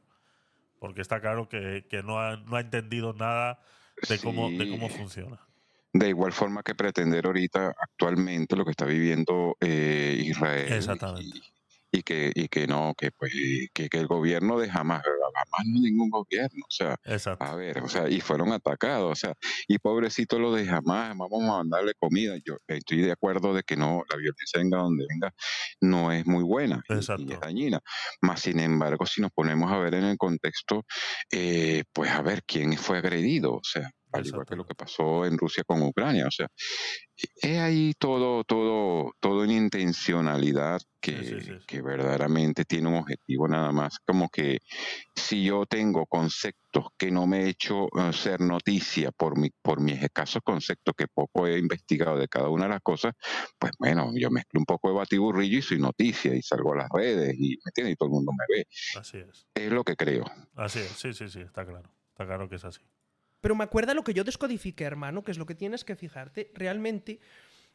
Porque 0.80 1.02
está 1.02 1.22
claro 1.22 1.48
que, 1.48 1.86
que 1.90 2.04
no, 2.04 2.20
ha, 2.20 2.38
no 2.38 2.58
ha 2.58 2.62
entendido 2.62 3.14
nada 3.14 3.62
de 4.10 4.20
cómo, 4.20 4.50
de 4.50 4.70
cómo 4.70 4.90
funciona. 4.90 5.40
De 5.94 6.10
igual 6.10 6.34
forma 6.34 6.64
que 6.64 6.74
pretender 6.74 7.28
ahorita 7.28 7.74
actualmente 7.80 8.56
lo 8.56 8.66
que 8.66 8.72
está 8.72 8.86
viviendo 8.86 9.56
eh, 9.62 10.20
Israel 10.26 10.74
Exactamente. 10.74 11.38
y, 11.38 11.53
y 11.96 12.02
que 12.04 12.32
y 12.36 12.48
que 12.50 12.66
no 12.68 12.94
que 12.98 13.12
pues 13.12 13.32
que, 13.74 13.88
que 13.88 14.00
el 14.00 14.08
gobierno 14.08 14.60
de 14.60 14.70
Hamas 14.70 15.04
Hamas 15.06 15.66
no 15.68 15.80
ningún 15.80 16.10
gobierno 16.10 16.64
o 16.68 16.72
sea 16.72 16.98
Exacto. 17.06 17.46
a 17.46 17.56
ver 17.56 17.80
o 17.80 17.88
sea 17.88 18.10
y 18.10 18.20
fueron 18.20 18.52
atacados 18.52 19.12
o 19.12 19.16
sea 19.16 19.34
y 19.68 19.78
pobrecito 19.78 20.40
lo 20.40 20.52
de 20.54 20.68
Hamas 20.70 21.16
vamos 21.16 21.44
a 21.44 21.58
mandarle 21.60 21.94
comida. 22.00 22.36
Yo 22.44 22.58
estoy 22.68 23.02
de 23.02 23.12
acuerdo 23.12 23.54
de 23.54 23.62
que 23.64 23.76
no 23.78 24.04
la 24.10 24.18
violencia 24.18 24.60
venga 24.60 24.80
donde 24.80 25.06
venga 25.08 25.34
no 25.82 26.12
es 26.12 26.26
muy 26.26 26.44
buena 26.44 26.84
y- 26.90 26.94
y, 26.96 27.32
es 27.34 27.40
dañina. 27.40 27.80
Más 28.22 28.42
sin 28.42 28.60
embargo 28.60 29.06
si 29.06 29.22
nos 29.22 29.32
ponemos 29.32 29.72
a 29.72 29.78
ver 29.78 29.94
en 29.94 30.06
el 30.06 30.18
contexto 30.18 30.86
eh, 31.32 31.84
pues 31.94 32.10
a 32.12 32.22
ver 32.24 32.44
quién 32.46 32.76
fue 32.78 32.98
agredido 32.98 33.54
o 33.54 33.64
sea 33.64 33.90
al 34.14 34.28
igual 34.28 34.46
que 34.46 34.56
lo 34.56 34.66
que 34.66 34.76
pasó 34.76 35.26
en 35.26 35.38
Rusia 35.38 35.64
con 35.66 35.82
Ucrania, 35.82 36.28
o 36.28 36.32
sea, 36.32 36.48
es 37.16 37.60
ahí 37.60 37.94
todo, 37.98 38.44
todo, 38.44 39.12
todo 39.20 39.44
en 39.44 39.52
intencionalidad 39.52 40.82
que, 41.00 41.18
Sí, 41.18 41.26
sí, 41.26 41.42
sí, 41.42 41.52
sí. 41.60 41.66
que 41.68 41.82
verdaderamente 41.82 42.66
tiene 42.66 42.88
un 42.88 42.96
objetivo 42.96 43.48
nada 43.48 43.72
más, 43.72 44.00
como 44.06 44.30
que 44.30 44.60
si 45.16 45.44
yo 45.44 45.66
tengo 45.66 46.06
conceptos 46.06 46.86
que 46.98 47.12
no 47.12 47.28
me 47.28 47.44
he 47.44 47.50
hecho 47.50 47.88
eh, 47.98 48.14
ser 48.14 48.40
noticia 48.42 49.12
por 49.12 49.38
mi, 49.38 49.50
por 49.62 49.82
mis 49.82 50.02
escasos 50.02 50.42
conceptos 50.44 50.94
que 50.98 51.08
poco 51.08 51.46
he 51.46 51.60
investigado 51.60 52.18
de 52.18 52.28
cada 52.28 52.50
una 52.50 52.64
de 52.66 52.70
las 52.72 52.82
cosas, 52.82 53.14
pues 53.60 53.74
bueno, 53.80 54.12
yo 54.16 54.30
mezclo 54.32 54.60
un 54.60 54.66
poco 54.66 54.90
de 54.90 54.96
batiburrillo 54.96 55.60
y 55.60 55.62
soy 55.62 55.80
noticia 55.80 56.34
y 56.36 56.42
salgo 56.42 56.74
a 56.74 56.78
las 56.78 56.90
redes 56.90 57.36
y, 57.38 57.50
¿me 57.50 57.70
entiendes? 57.70 57.94
y 57.94 57.96
todo 57.96 58.08
el 58.08 58.14
mundo 58.14 58.32
me 58.32 58.56
ve. 58.56 58.68
Así 58.98 59.18
es. 59.18 59.48
Es 59.54 59.72
lo 59.72 59.84
que 59.84 59.96
creo. 59.96 60.26
Así 60.56 60.80
es. 60.80 60.88
Sí, 60.92 61.14
sí, 61.14 61.28
sí, 61.30 61.42
está 61.42 61.66
claro. 61.66 61.90
Está 62.12 62.26
claro 62.26 62.48
que 62.48 62.56
es 62.56 62.66
así. 62.66 62.82
Pero 63.44 63.56
me 63.56 63.66
acuerda 63.66 63.94
lo 63.94 64.06
que 64.06 64.14
yo 64.14 64.24
descodifiqué, 64.24 64.86
hermano, 64.86 65.22
que 65.22 65.32
es 65.32 65.38
lo 65.38 65.46
que 65.46 65.54
tienes 65.54 65.84
que 65.84 65.98
fijarte. 65.98 66.50
Realmente, 66.54 67.20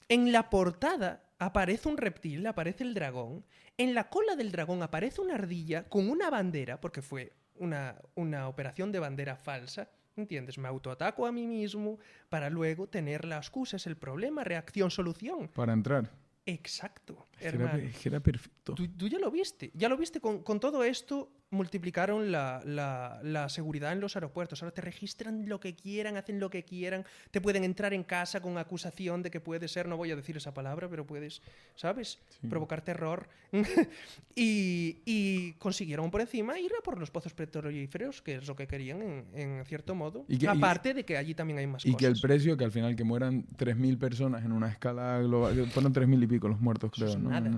en 0.09 0.33
la 0.33 0.49
portada 0.49 1.25
aparece 1.39 1.91
un 1.91 1.99
reptil, 1.99 2.47
aparece 2.47 2.85
el 2.85 2.95
dragón. 2.95 3.45
En 3.77 3.93
la 3.93 4.09
cola 4.09 4.35
del 4.35 4.51
dragón 4.51 4.83
aparece 4.83 5.21
una 5.21 5.35
ardilla 5.35 5.87
con 5.87 6.09
una 6.09 6.31
bandera, 6.31 6.81
porque 6.81 7.03
fue 7.03 7.35
una, 7.57 8.01
una 8.15 8.49
operación 8.49 8.93
de 8.93 8.99
bandera 8.99 9.37
falsa. 9.37 9.91
¿Entiendes? 10.17 10.57
Me 10.57 10.69
autoataco 10.69 11.27
a 11.27 11.33
mí 11.33 11.47
mismo 11.47 11.99
para 12.31 12.49
luego 12.49 12.87
tener 12.89 13.27
la 13.27 13.37
excusa, 13.37 13.77
es 13.77 13.87
el 13.87 13.99
problema, 13.99 14.45
reacción, 14.45 14.91
solución. 14.91 15.49
Para 15.49 15.75
entrar. 15.75 16.11
Exacto, 16.47 17.29
era, 17.39 17.51
hermano. 17.51 17.91
era 18.03 18.21
perfecto. 18.21 18.75
Tú, 18.75 18.89
tú 18.89 19.07
ya 19.07 19.19
lo 19.19 19.31
viste, 19.31 19.71
ya 19.75 19.91
lo 19.91 19.99
viste. 19.99 20.19
Con, 20.19 20.43
con 20.43 20.61
todo 20.61 20.83
esto 20.83 21.31
multiplicaron 21.51 22.31
la, 22.31 22.61
la- 22.65 23.21
la 23.23 23.49
seguridad 23.49 23.93
en 23.93 24.01
los 24.01 24.17
aeropuertos. 24.17 24.63
Ahora 24.63 24.75
te 24.75 24.83
registran 24.83 25.49
lo 25.49 25.61
que 25.61 25.75
quieran, 25.75 26.17
hacen 26.17 26.41
lo 26.41 26.51
que 26.51 26.63
quieran. 26.63 27.05
Te 27.31 27.41
pueden 27.41 27.65
entrar 27.65 27.95
en 27.95 28.05
casa 28.05 28.41
con 28.41 28.59
acusación 28.59 29.23
de 29.23 29.31
que 29.31 29.41
puede 29.41 29.67
ser, 29.69 29.89
no 29.89 29.97
voy 29.97 30.11
a 30.11 30.17
decir 30.17 30.37
esa 30.37 30.53
palabra, 30.53 30.89
pero 30.89 31.07
puedes, 31.07 31.41
¿sabes? 31.75 32.19
Provocar 32.51 32.83
terror. 32.83 33.29
y, 34.35 34.99
y 35.07 35.53
consiguieron 35.55 36.11
por 36.11 36.21
encima 36.21 36.59
ir 36.59 36.71
a 36.79 36.83
por 36.83 36.99
los 36.99 37.11
pozos 37.11 37.33
petrolíferos, 37.33 38.21
que 38.23 38.37
es 38.37 38.47
lo 38.47 38.55
que 38.55 38.67
querían 38.67 39.03
en, 39.03 39.25
en 39.35 39.65
cierto 39.65 39.95
modo. 39.95 40.25
Y 40.29 40.39
que- 40.39 40.47
y- 40.47 40.49
Aparte 40.49 40.93
de 40.95 41.05
que 41.05 41.17
allí 41.17 41.35
también 41.35 41.59
hay 41.59 41.67
más 41.67 41.85
Y 41.85 41.93
cosas. 41.93 41.99
que 42.01 42.07
el 42.07 42.21
precio, 42.21 42.57
que 42.57 42.65
al 42.65 42.73
final 42.73 42.95
que 42.97 43.05
mueran 43.05 43.45
3.000 43.57 43.99
personas 43.99 44.45
en 44.45 44.53
una 44.53 44.69
escala 44.71 45.19
global, 45.21 45.67
fueron 45.71 45.93
3.000 45.93 46.23
y 46.23 46.27
pico 46.27 46.49
los 46.49 46.61
muertos, 46.61 46.91
Eso 46.95 47.05
creo, 47.05 47.15
es 47.17 47.19
¿no? 47.19 47.31
nada. 47.31 47.51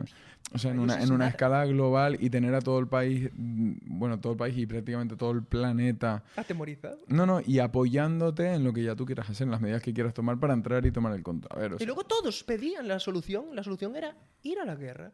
O 0.52 0.58
sea, 0.58 0.70
en 0.72 0.78
una, 0.80 1.00
en 1.02 1.12
una 1.12 1.28
escala 1.28 1.64
global 1.66 2.16
y 2.20 2.28
tener 2.30 2.54
a 2.54 2.60
todo 2.60 2.78
el 2.78 2.88
país, 2.88 3.30
mm, 3.34 3.72
bueno, 3.82 4.20
todo 4.20 4.32
el 4.32 4.38
país 4.38 4.56
y 4.58 4.66
prácticamente 4.66 5.16
todo 5.16 5.30
el 5.32 5.42
planeta, 5.42 6.22
Atemorizado. 6.36 7.00
no, 7.08 7.26
no, 7.26 7.40
y 7.44 7.58
apoyándote 7.58 8.52
en 8.54 8.64
lo 8.64 8.72
que 8.72 8.82
ya 8.82 8.94
tú 8.94 9.06
quieras 9.06 9.28
hacer, 9.30 9.46
en 9.46 9.50
las 9.50 9.60
medidas 9.60 9.82
que 9.82 9.92
quieras 9.94 10.14
tomar 10.14 10.38
para 10.38 10.52
entrar 10.54 10.84
y 10.86 10.92
tomar 10.92 11.12
el 11.14 11.22
control. 11.22 11.58
A 11.58 11.60
ver, 11.62 11.74
o 11.74 11.76
Y 11.80 11.86
luego 11.86 12.04
todos 12.04 12.44
pedían 12.44 12.86
la 12.88 12.98
solución. 13.00 13.54
La 13.54 13.62
solución 13.64 13.96
era 13.96 14.16
ir 14.42 14.58
a 14.58 14.64
la 14.64 14.74
guerra. 14.76 15.12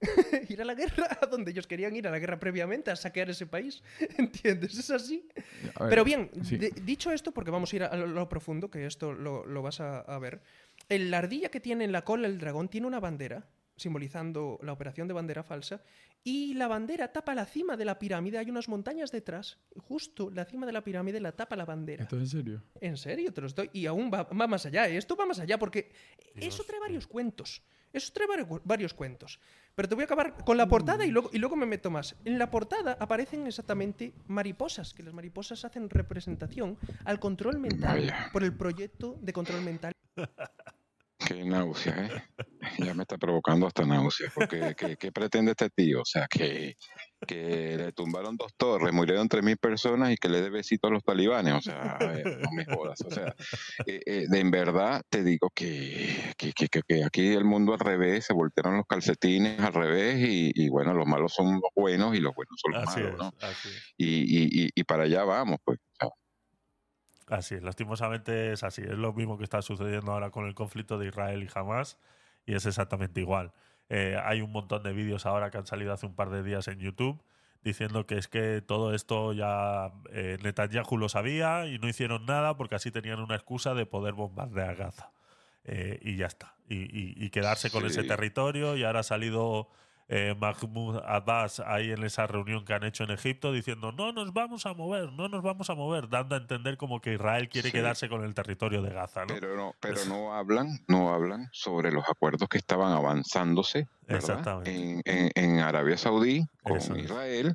ir 0.48 0.62
a 0.62 0.64
la 0.64 0.74
guerra 0.74 1.08
a 1.20 1.26
donde 1.26 1.50
ellos 1.50 1.66
querían 1.66 1.96
ir 1.96 2.06
a 2.06 2.10
la 2.12 2.18
guerra 2.20 2.38
previamente, 2.38 2.90
a 2.90 2.96
saquear 2.96 3.30
ese 3.30 3.46
país. 3.46 3.82
¿Entiendes? 4.18 4.78
Es 4.78 4.90
así. 4.90 5.26
ver, 5.34 5.88
Pero 5.88 6.04
bien, 6.04 6.30
sí. 6.44 6.56
dicho 6.84 7.10
esto, 7.10 7.32
porque 7.32 7.50
vamos 7.50 7.72
a 7.72 7.76
ir 7.76 7.82
a, 7.82 7.86
a 7.86 7.96
lo, 7.96 8.06
lo 8.06 8.28
profundo, 8.28 8.70
que 8.70 8.86
esto 8.86 9.12
lo, 9.12 9.44
lo 9.44 9.62
vas 9.62 9.80
a, 9.80 10.00
a 10.00 10.18
ver. 10.18 10.40
El- 10.88 11.10
la 11.10 11.18
ardilla 11.18 11.48
que 11.50 11.58
tiene 11.60 11.84
en 11.84 11.90
la 11.92 12.02
cola 12.04 12.28
el 12.28 12.38
dragón 12.38 12.68
tiene 12.68 12.86
una 12.86 13.00
bandera 13.00 13.48
simbolizando 13.78 14.58
la 14.62 14.72
operación 14.72 15.08
de 15.08 15.14
bandera 15.14 15.42
falsa, 15.42 15.82
y 16.24 16.54
la 16.54 16.68
bandera 16.68 17.12
tapa 17.12 17.34
la 17.34 17.46
cima 17.46 17.76
de 17.76 17.84
la 17.84 17.98
pirámide, 17.98 18.38
hay 18.38 18.50
unas 18.50 18.68
montañas 18.68 19.10
detrás, 19.10 19.58
justo 19.76 20.30
la 20.30 20.44
cima 20.44 20.66
de 20.66 20.72
la 20.72 20.82
pirámide 20.84 21.20
la 21.20 21.32
tapa 21.32 21.56
la 21.56 21.64
bandera. 21.64 22.02
¿Esto 22.02 22.16
es 22.16 22.22
en 22.22 22.28
serio? 22.28 22.62
En 22.80 22.96
serio, 22.96 23.32
te 23.32 23.40
lo 23.40 23.46
estoy. 23.46 23.70
Y 23.72 23.86
aún 23.86 24.10
va, 24.12 24.24
va 24.24 24.46
más 24.46 24.66
allá. 24.66 24.88
¿eh? 24.88 24.96
Esto 24.96 25.16
va 25.16 25.24
más 25.26 25.38
allá 25.38 25.58
porque 25.58 25.90
Dios 26.34 26.54
eso 26.54 26.64
trae 26.64 26.80
varios 26.80 27.06
cuentos. 27.06 27.62
Eso 27.90 28.12
trae 28.12 28.26
vari- 28.28 28.60
varios 28.64 28.92
cuentos. 28.92 29.40
Pero 29.74 29.88
te 29.88 29.94
voy 29.94 30.02
a 30.02 30.04
acabar 30.06 30.44
con 30.44 30.56
la 30.58 30.68
portada 30.68 31.06
y 31.06 31.10
luego, 31.10 31.30
y 31.32 31.38
luego 31.38 31.56
me 31.56 31.64
meto 31.64 31.88
más. 31.90 32.16
En 32.26 32.38
la 32.38 32.50
portada 32.50 32.98
aparecen 33.00 33.46
exactamente 33.46 34.12
mariposas, 34.26 34.92
que 34.92 35.02
las 35.04 35.14
mariposas 35.14 35.64
hacen 35.64 35.88
representación 35.88 36.76
al 37.04 37.18
control 37.18 37.58
mental 37.60 38.00
Vaya. 38.00 38.28
por 38.32 38.42
el 38.44 38.54
proyecto 38.54 39.16
de 39.22 39.32
control 39.32 39.62
mental. 39.62 39.92
Qué 41.28 41.44
náusea, 41.44 42.06
¿eh? 42.06 42.10
Ya 42.78 42.94
me 42.94 43.02
está 43.04 43.18
provocando 43.18 43.66
hasta 43.66 43.84
náusea. 43.86 44.30
Porque, 44.34 44.74
¿qué, 44.76 44.96
qué 44.98 45.12
pretende 45.12 45.52
este 45.52 45.70
tío? 45.70 46.02
O 46.02 46.04
sea, 46.06 46.26
que, 46.30 46.74
que 47.26 47.76
le 47.78 47.92
tumbaron 47.92 48.36
dos 48.36 48.52
torres, 48.56 48.92
murieron 48.94 49.28
3.000 49.28 49.58
personas 49.58 50.12
y 50.12 50.16
que 50.16 50.28
le 50.28 50.40
dé 50.42 50.50
besitos 50.50 50.90
a 50.90 50.94
los 50.94 51.04
talibanes. 51.04 51.54
O 51.54 51.60
sea, 51.62 52.04
ver, 52.06 52.28
no 52.38 52.50
me 52.52 52.64
jodas. 52.66 53.04
O 53.04 53.10
sea, 53.10 53.34
eh, 53.86 54.00
eh, 54.06 54.26
de 54.28 54.40
en 54.40 54.50
verdad 54.50 55.02
te 55.10 55.24
digo 55.24 55.50
que, 55.54 56.34
que, 56.38 56.52
que- 56.54 56.68
que- 56.68 56.82
que 56.88 57.04
aquí 57.04 57.28
el 57.34 57.44
mundo 57.44 57.74
al 57.74 57.80
revés, 57.80 58.26
se 58.26 58.34
voltearon 58.34 58.76
los 58.78 58.86
calcetines 58.86 59.60
al 59.60 59.74
revés 59.74 60.18
y, 60.28 60.52
y 60.54 60.68
bueno, 60.70 60.94
los 60.94 61.06
malos 61.06 61.34
son 61.34 61.54
los 61.54 61.70
buenos 61.76 62.16
y 62.16 62.20
los 62.20 62.34
buenos 62.34 62.56
son 62.62 62.72
los 62.72 62.82
Así 62.82 63.00
malos, 63.00 63.12
¿no? 63.18 63.32
así 63.40 63.68
es. 63.70 63.84
Y, 63.98 64.06
y, 64.44 64.66
y, 64.66 64.70
y 64.74 64.84
para 64.84 65.04
allá 65.04 65.24
vamos, 65.24 65.58
pues. 65.64 65.78
Así 67.28 67.56
es, 67.56 67.62
lastimosamente 67.62 68.52
es 68.52 68.62
así. 68.62 68.82
Es 68.82 68.96
lo 68.96 69.12
mismo 69.12 69.36
que 69.36 69.44
está 69.44 69.60
sucediendo 69.62 70.12
ahora 70.12 70.30
con 70.30 70.46
el 70.46 70.54
conflicto 70.54 70.98
de 70.98 71.08
Israel 71.08 71.42
y 71.42 71.48
Hamas 71.54 71.98
y 72.46 72.54
es 72.54 72.64
exactamente 72.66 73.20
igual. 73.20 73.52
Eh, 73.90 74.18
hay 74.24 74.40
un 74.40 74.50
montón 74.52 74.82
de 74.82 74.92
vídeos 74.92 75.26
ahora 75.26 75.50
que 75.50 75.58
han 75.58 75.66
salido 75.66 75.92
hace 75.92 76.06
un 76.06 76.14
par 76.14 76.30
de 76.30 76.42
días 76.42 76.68
en 76.68 76.78
YouTube 76.78 77.22
diciendo 77.62 78.06
que 78.06 78.16
es 78.16 78.28
que 78.28 78.62
todo 78.62 78.94
esto 78.94 79.32
ya 79.32 79.92
eh, 80.12 80.38
Netanyahu 80.42 80.96
lo 80.96 81.08
sabía 81.08 81.66
y 81.66 81.78
no 81.78 81.88
hicieron 81.88 82.24
nada 82.24 82.56
porque 82.56 82.76
así 82.76 82.90
tenían 82.90 83.20
una 83.20 83.34
excusa 83.34 83.74
de 83.74 83.84
poder 83.84 84.14
bombardear 84.14 84.76
Gaza. 84.76 85.10
Eh, 85.64 85.98
y 86.02 86.16
ya 86.16 86.26
está. 86.26 86.54
Y, 86.68 86.76
y- 86.76 87.14
y 87.16 87.30
quedarse 87.30 87.70
con 87.70 87.84
ese 87.84 88.04
territorio 88.04 88.76
y 88.76 88.84
ahora 88.84 89.00
ha 89.00 89.02
salido 89.04 89.68
eh, 90.08 90.34
Mahmoud 90.38 91.00
Abbas 91.04 91.60
ahí 91.60 91.90
en 91.90 92.02
esa 92.02 92.26
reunión 92.26 92.64
que 92.64 92.72
han 92.74 92.82
hecho 92.84 93.04
en 93.04 93.10
Egipto 93.10 93.52
diciendo 93.52 93.92
no 93.92 94.12
nos 94.12 94.32
vamos 94.32 94.64
a 94.66 94.72
mover, 94.74 95.12
no 95.12 95.28
nos 95.28 95.42
vamos 95.42 95.68
a 95.70 95.74
mover, 95.74 96.08
dando 96.08 96.34
a 96.34 96.38
entender 96.38 96.76
como 96.78 97.00
que 97.00 97.14
Israel 97.14 97.48
quiere 97.48 97.68
Sí. 97.68 97.72
quedarse 97.72 98.08
con 98.08 98.24
el 98.24 98.32
territorio 98.34 98.80
de 98.82 98.90
Gaza, 98.90 99.22
¿no? 99.26 99.34
Pero 99.38 99.56
no, 99.56 99.74
pero 99.80 100.04
no 100.06 100.34
hablan, 100.34 100.78
no 100.88 101.12
hablan 101.12 101.48
sobre 101.52 101.92
los 101.92 102.08
acuerdos 102.08 102.48
que 102.48 102.58
estaban 102.58 102.92
avanzándose, 102.92 103.86
¿verdad? 104.06 104.30
Exactamente. 104.30 104.74
En, 104.74 105.02
en- 105.04 105.30
en 105.34 105.58
Arabia 105.60 105.96
Saudí 105.98 106.46
con. 106.68 106.98
Israel, 107.00 107.54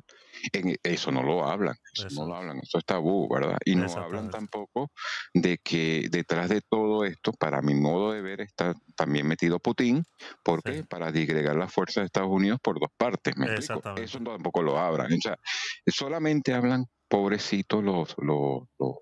en- 0.52 0.76
eso 0.82 1.10
no 1.12 1.22
lo 1.22 1.44
hablan, 1.46 1.74
eso, 1.94 2.06
Eso 2.08 2.20
no 2.22 2.28
lo 2.28 2.36
hablan, 2.36 2.58
eso 2.62 2.78
es 2.78 2.84
tabú, 2.84 3.28
¿verdad? 3.32 3.58
Y 3.64 3.76
no 3.76 3.86
hablan 3.96 4.30
tampoco 4.30 4.90
de 5.32 5.58
que 5.58 6.08
detrás 6.10 6.48
de 6.48 6.60
todo 6.68 7.04
esto, 7.04 7.32
para 7.32 7.62
mi 7.62 7.74
modo 7.74 8.12
de 8.12 8.22
ver, 8.22 8.40
está 8.40 8.74
también 8.96 9.26
metido 9.26 9.58
Putin, 9.58 10.02
porque 10.42 10.74
Sí. 10.74 10.82
para 10.88 11.12
disgregar 11.12 11.56
las 11.56 11.72
fuerzas 11.72 12.02
de 12.02 12.06
Estados 12.06 12.30
Unidos 12.30 12.58
por 12.62 12.78
dos 12.80 12.90
partes, 12.96 13.36
¿me 13.36 13.46
explico? 13.46 13.94
Eso 13.96 14.18
tampoco 14.20 14.62
lo 14.62 14.78
hablan, 14.78 15.12
o 15.12 15.20
sea, 15.22 15.36
solamente 15.86 16.52
hablan 16.54 16.84
pobrecitos 17.08 17.82
los, 17.84 18.14
los, 18.18 18.62
los, 18.78 18.96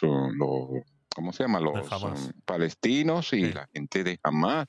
los 0.00 0.68
¿cómo 1.14 1.32
se 1.32 1.44
llama? 1.44 1.60
Los 1.60 1.90
um, 2.02 2.30
palestinos 2.44 3.32
y 3.32 3.46
Sí. 3.46 3.52
la 3.52 3.68
gente 3.72 4.04
de 4.04 4.18
Hamas. 4.22 4.66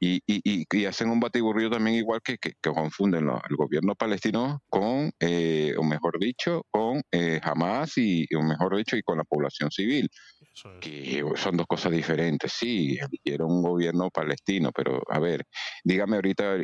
Y, 0.00 0.16
y, 0.26 0.40
y, 0.44 0.64
y 0.70 0.84
hacen 0.86 1.10
un 1.10 1.20
batiburrillo 1.20 1.70
también 1.70 1.96
igual 1.96 2.20
que, 2.24 2.36
que, 2.38 2.52
que 2.60 2.70
confunden 2.70 3.26
lo- 3.26 3.40
el 3.48 3.56
gobierno 3.56 3.94
palestino 3.94 4.60
con, 4.68 5.10
eh, 5.20 5.74
o 5.78 5.82
mejor 5.84 6.18
dicho, 6.18 6.62
con 6.70 7.02
eh, 7.12 7.40
Hamas 7.42 7.96
y, 7.98 8.26
o 8.34 8.42
mejor 8.42 8.76
dicho, 8.76 8.96
y 8.96 9.02
con 9.02 9.18
la 9.18 9.24
población 9.24 9.70
civil 9.70 10.08
es. 10.40 10.80
que 10.80 11.24
son 11.36 11.56
dos 11.56 11.66
cosas 11.66 11.92
diferentes. 11.92 12.52
Sí, 12.52 12.98
eligieron 12.98 13.50
un 13.52 13.62
gobierno 13.62 14.10
palestino, 14.10 14.70
pero 14.74 15.00
a 15.08 15.18
ver, 15.18 15.44
dígame 15.84 16.16
ahorita 16.16 16.56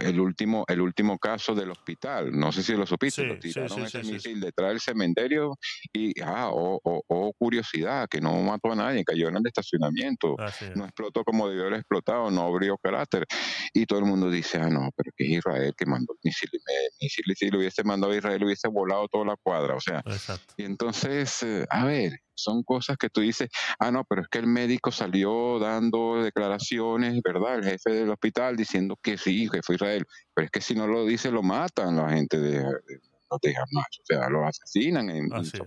el 0.00 0.20
último, 0.20 0.64
el 0.68 0.80
último 0.80 1.18
caso 1.18 1.54
del 1.54 1.70
hospital. 1.70 2.30
No 2.32 2.52
sé 2.52 2.62
si 2.62 2.74
lo 2.74 2.86
supiste, 2.86 3.22
Sí, 3.22 3.28
lo 3.28 3.38
tiraron 3.38 3.70
sí, 3.70 3.82
ese 3.82 4.00
sí, 4.02 4.06
sí, 4.06 4.12
misil 4.12 4.40
detrás 4.40 4.70
del 4.70 4.80
cementerio 4.80 5.54
y, 5.92 6.20
ah, 6.22 6.50
oh, 6.52 6.80
oh, 6.82 7.02
oh, 7.08 7.32
curiosidad, 7.38 8.08
que 8.08 8.20
no 8.20 8.40
mató 8.42 8.72
a 8.72 8.76
nadie, 8.76 9.04
cayó 9.04 9.28
en 9.28 9.36
el 9.36 9.46
estacionamiento. 9.46 10.36
No 10.74 10.84
explotó 10.84 11.24
como 11.24 11.48
debió 11.48 11.62
haber 11.66 11.80
explotado, 11.80 12.30
no 12.30 12.42
abrió 12.42 12.76
carácter. 12.78 13.26
Y 13.72 13.86
todo 13.86 14.00
el 14.00 14.04
mundo 14.06 14.30
dice, 14.30 14.58
ah, 14.58 14.68
no, 14.68 14.90
pero 14.96 15.10
que 15.16 15.24
es 15.24 15.30
Israel 15.38 15.72
que 15.76 15.86
mandó 15.86 16.12
el 16.12 16.18
misil. 16.22 16.50
El 16.52 16.90
misil, 17.00 17.24
si 17.36 17.50
lo 17.50 17.58
hubiese 17.58 17.84
mandado 17.84 18.12
a 18.12 18.16
Israel, 18.16 18.44
hubiese 18.44 18.68
volado 18.68 19.08
toda 19.08 19.24
la 19.24 19.36
cuadra. 19.36 19.74
O 19.74 19.80
sea, 19.80 20.02
Exacto. 20.06 20.54
y 20.56 20.64
entonces, 20.64 21.42
eh, 21.42 21.66
a 21.70 21.84
ver, 21.84 22.20
son 22.36 22.62
cosas 22.62 22.96
que 22.96 23.08
tú 23.08 23.20
dices, 23.20 23.48
ah, 23.78 23.90
no, 23.90 24.04
pero 24.04 24.22
es 24.22 24.28
que 24.28 24.38
el 24.38 24.46
médico 24.46 24.92
salió 24.92 25.58
dando 25.58 26.22
declaraciones, 26.22 27.20
¿verdad? 27.22 27.56
El 27.56 27.64
jefe 27.64 27.90
del 27.90 28.10
hospital 28.10 28.56
diciendo 28.56 28.96
que 29.02 29.18
sí, 29.18 29.48
que 29.48 29.62
fue 29.62 29.74
Israel. 29.76 30.04
Pero 30.34 30.46
es 30.46 30.50
que 30.50 30.60
si 30.60 30.74
no 30.74 30.86
lo 30.86 31.04
dice, 31.04 31.30
lo 31.30 31.42
matan 31.42 31.96
la 31.96 32.10
gente 32.10 32.38
de, 32.38 32.60
de, 32.60 33.00
de 33.42 33.56
Hamas. 33.56 33.98
O 34.00 34.04
sea, 34.04 34.28
lo 34.28 34.46
asesinan 34.46 35.10
en, 35.10 35.32
Así 35.32 35.56
es. 35.56 35.62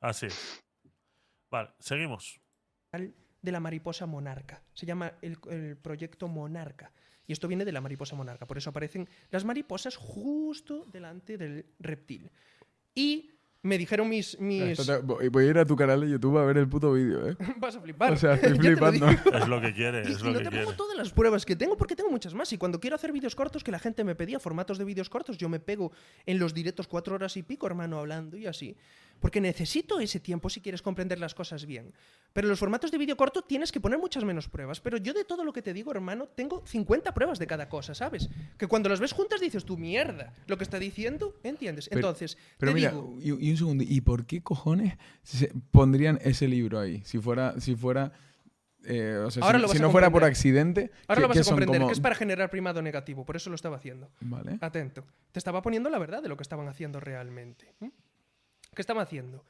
Así 0.00 0.26
es. 0.26 0.62
Vale, 1.50 1.70
seguimos. 1.78 2.40
de 2.92 3.52
la 3.52 3.60
mariposa 3.60 4.06
monarca. 4.06 4.62
Se 4.72 4.86
llama 4.86 5.12
el, 5.22 5.38
el 5.50 5.76
proyecto 5.76 6.28
Monarca. 6.28 6.92
Y 7.26 7.32
esto 7.32 7.48
viene 7.48 7.64
de 7.64 7.72
la 7.72 7.80
mariposa 7.80 8.16
monarca. 8.16 8.46
Por 8.46 8.58
eso 8.58 8.70
aparecen 8.70 9.08
las 9.30 9.44
mariposas 9.44 9.96
justo 9.96 10.84
delante 10.86 11.38
del 11.38 11.64
reptil. 11.78 12.30
Y 12.94 13.30
me 13.64 13.76
dijeron 13.78 14.08
mis... 14.08 14.38
mis... 14.38 14.78
Te- 14.86 14.98
voy 15.00 15.44
a 15.46 15.48
ir 15.50 15.58
a 15.58 15.64
tu 15.64 15.74
canal 15.74 16.00
de 16.02 16.10
YouTube 16.10 16.38
a 16.38 16.44
ver 16.44 16.58
el 16.58 16.68
puto 16.68 16.92
vídeo, 16.92 17.28
¿eh? 17.30 17.36
Vas 17.56 17.74
a 17.74 17.80
flipar. 17.80 18.12
O 18.12 18.16
sea, 18.16 18.34
estoy 18.34 18.50
lo 18.52 18.58
flipando. 18.62 19.08
Es 19.08 19.48
lo 19.48 19.60
que 19.60 19.72
quiere, 19.74 20.02
Y, 20.06 20.12
es 20.12 20.20
y 20.20 20.24
lo 20.24 20.30
no 20.32 20.38
que 20.38 20.44
te 20.44 20.50
quiere. 20.50 20.64
pongo 20.66 20.76
todas 20.76 20.96
las 20.96 21.10
pruebas 21.12 21.44
que 21.44 21.56
tengo 21.56 21.76
porque 21.76 21.96
tengo 21.96 22.10
muchas 22.10 22.34
más. 22.34 22.52
Y 22.52 22.58
cuando 22.58 22.78
quiero 22.78 22.94
hacer 22.96 23.10
vídeos 23.10 23.34
cortos, 23.34 23.64
que 23.64 23.72
la 23.72 23.78
gente 23.78 24.04
me 24.04 24.14
pedía 24.14 24.38
formatos 24.38 24.78
de 24.78 24.84
vídeos 24.84 25.08
cortos, 25.10 25.36
yo 25.38 25.48
me 25.48 25.58
pego 25.60 25.90
en 26.26 26.38
los 26.38 26.54
directos 26.54 26.86
cuatro 26.86 27.14
horas 27.16 27.36
y 27.36 27.42
pico, 27.42 27.66
hermano, 27.66 27.98
hablando 27.98 28.36
y 28.36 28.46
así. 28.46 28.76
Porque 29.18 29.40
necesito 29.40 29.98
ese 30.00 30.20
tiempo 30.20 30.50
si 30.50 30.60
quieres 30.60 30.82
comprender 30.82 31.18
las 31.18 31.34
cosas 31.34 31.64
bien. 31.66 31.92
Pero 32.34 32.46
en 32.46 32.50
los 32.50 32.58
formatos 32.58 32.90
de 32.90 32.98
vídeo 32.98 33.16
corto 33.16 33.42
tienes 33.42 33.70
que 33.72 33.80
poner 33.80 33.98
muchas 33.98 34.24
menos 34.24 34.48
pruebas. 34.48 34.80
Pero 34.80 34.96
yo 34.98 35.12
de 35.14 35.24
todo 35.24 35.44
lo 35.44 35.52
que 35.52 35.62
te 35.62 35.72
digo, 35.72 35.92
hermano, 35.92 36.26
tengo 36.26 36.62
50 36.66 37.14
pruebas 37.14 37.38
de 37.38 37.46
cada 37.46 37.68
cosa, 37.68 37.94
¿sabes? 37.94 38.28
Que 38.58 38.66
cuando 38.66 38.88
las 38.88 38.98
ves 39.00 39.12
juntas 39.12 39.40
dices, 39.40 39.64
tú 39.64 39.78
mierda, 39.78 40.34
lo 40.48 40.58
que 40.58 40.64
está 40.64 40.78
diciendo, 40.80 41.36
¿entiendes? 41.44 41.88
Pero- 41.88 42.00
Entonces, 42.00 42.36
Pero 42.58 42.72
te 42.72 42.74
mira, 42.74 42.90
digo, 42.90 43.16
y, 43.20 43.46
y 43.48 43.50
un 43.52 43.56
segundo, 43.56 43.84
¿y 43.86 44.00
por 44.00 44.26
qué 44.26 44.42
cojones 44.42 44.98
se 45.22 45.52
pondrían 45.70 46.18
ese 46.22 46.48
libro 46.48 46.80
ahí? 46.80 47.02
Si 47.04 47.18
fuera, 47.20 47.58
si 47.60 47.76
fuera, 47.76 48.10
eh, 48.84 49.22
o 49.24 49.30
sea, 49.30 49.44
Ahora 49.44 49.58
si, 49.58 49.62
lo 49.62 49.68
vas 49.68 49.76
si 49.76 49.78
a 49.82 49.86
no 49.86 49.90
fuera 49.92 50.10
por 50.10 50.24
accidente, 50.24 50.90
ahora 51.06 51.14
¿qué- 51.14 51.22
lo 51.22 51.28
vas 51.28 51.38
a 51.38 51.44
comprender, 51.44 51.76
como- 51.78 51.86
que 51.86 51.92
es 51.92 52.00
para 52.00 52.16
generar 52.16 52.50
primado 52.50 52.82
negativo, 52.82 53.24
por 53.24 53.36
eso 53.36 53.48
lo 53.48 53.54
estaba 53.54 53.76
haciendo. 53.76 54.10
Vale. 54.20 54.58
Atento. 54.60 55.06
Te 55.30 55.38
estaba 55.38 55.62
poniendo 55.62 55.88
la 55.88 56.00
verdad 56.00 56.20
de 56.20 56.28
lo 56.28 56.36
que 56.36 56.42
estaban 56.42 56.66
haciendo 56.66 56.98
realmente. 56.98 57.72
¿Qué 57.80 58.82
estaban 58.82 59.04
haciendo? 59.04 59.44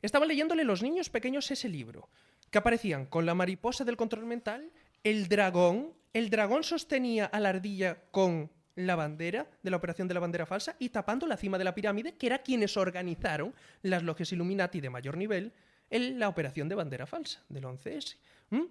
Estaban 0.00 0.28
leyéndole 0.28 0.62
los 0.62 0.80
niños 0.84 1.10
pequeños 1.10 1.50
ese 1.50 1.68
libro, 1.68 2.08
que 2.50 2.58
aparecían 2.58 3.06
con 3.06 3.26
la 3.26 3.34
mariposa 3.34 3.84
del 3.84 3.96
control 3.96 4.26
mental, 4.26 4.70
el 5.04 5.28
dragón, 5.28 5.92
el 6.12 6.30
dragón 6.30 6.64
sostenía 6.64 7.26
a 7.26 7.40
la 7.40 7.50
ardilla 7.50 8.02
con 8.10 8.50
la 8.74 8.94
bandera 8.94 9.48
de 9.62 9.70
la 9.70 9.76
operación 9.76 10.06
de 10.06 10.14
la 10.14 10.20
bandera 10.20 10.46
falsa 10.46 10.76
y 10.78 10.90
tapando 10.90 11.26
la 11.26 11.36
cima 11.36 11.58
de 11.58 11.64
la 11.64 11.74
pirámide, 11.74 12.16
que 12.16 12.26
era 12.26 12.38
quienes 12.38 12.76
organizaron 12.76 13.54
las 13.82 14.02
logias 14.02 14.32
Illuminati 14.32 14.80
de 14.80 14.90
mayor 14.90 15.16
nivel 15.16 15.52
en 15.90 16.18
la 16.18 16.28
operación 16.28 16.68
de 16.68 16.76
bandera 16.76 17.06
falsa 17.06 17.42
del 17.48 17.64
11S. 17.64 18.16
¿m? 18.50 18.68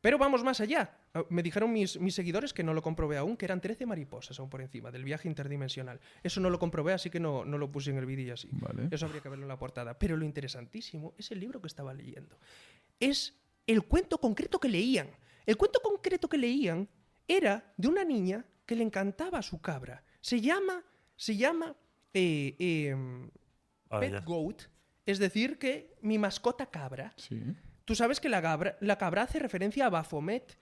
Pero 0.00 0.18
vamos 0.18 0.42
más 0.42 0.60
allá. 0.60 0.97
Ah, 1.18 1.24
Me 1.30 1.42
dijeron 1.42 1.72
mis, 1.72 1.98
mis 2.00 2.14
seguidores 2.14 2.52
que 2.52 2.62
no 2.62 2.74
lo 2.74 2.82
comprobé 2.82 3.16
aún, 3.16 3.36
que 3.36 3.44
eran 3.44 3.60
13 3.60 3.86
mariposas 3.86 4.38
aún 4.38 4.50
por 4.50 4.60
encima 4.60 4.90
del 4.90 5.04
viaje 5.04 5.28
interdimensional. 5.28 6.00
Eso 6.22 6.40
no 6.40 6.50
lo 6.50 6.58
comprobé, 6.58 6.92
así 6.92 7.10
que 7.10 7.20
no, 7.20 7.44
no 7.44 7.58
lo 7.58 7.70
puse 7.70 7.90
en 7.90 7.98
el 7.98 8.06
vídeo 8.06 8.26
y 8.26 8.30
así. 8.30 8.48
Vale. 8.52 8.88
Eso 8.90 9.06
habría 9.06 9.20
que 9.20 9.28
verlo 9.28 9.44
en 9.44 9.48
la 9.48 9.58
portada. 9.58 9.98
Pero 9.98 10.16
lo 10.16 10.24
interesantísimo 10.24 11.14
es 11.18 11.30
el 11.30 11.40
libro 11.40 11.60
que 11.60 11.66
estaba 11.68 11.92
leyendo. 11.94 12.38
Es 13.00 13.34
el 13.66 13.82
cuento 13.82 14.18
concreto 14.18 14.58
que 14.58 14.68
leían. 14.68 15.08
El 15.46 15.56
cuento 15.56 15.80
concreto 15.82 16.28
que 16.28 16.38
leían 16.38 16.88
era 17.26 17.72
de 17.76 17.88
una 17.88 18.04
niña 18.04 18.44
que 18.66 18.74
le 18.76 18.82
encantaba 18.84 19.38
a 19.38 19.42
su 19.42 19.60
cabra. 19.60 20.04
Se 20.20 20.40
llama, 20.40 20.84
se 21.16 21.36
llama 21.36 21.74
eh, 22.12 22.54
em, 22.58 23.30
Ahora 23.90 24.06
Pet 24.06 24.12
ya. 24.12 24.20
Goat, 24.20 24.62
es 25.06 25.18
decir, 25.18 25.58
que 25.58 25.96
mi 26.02 26.18
mascota 26.18 26.66
cabra. 26.66 27.14
Sí. 27.16 27.42
Tú 27.84 27.94
sabes 27.94 28.20
que 28.20 28.28
la 28.28 28.42
cabra, 28.42 28.76
la 28.80 28.98
cabra 28.98 29.22
hace 29.22 29.38
referencia 29.38 29.86
a 29.86 29.90
Baphomet. 29.90 30.58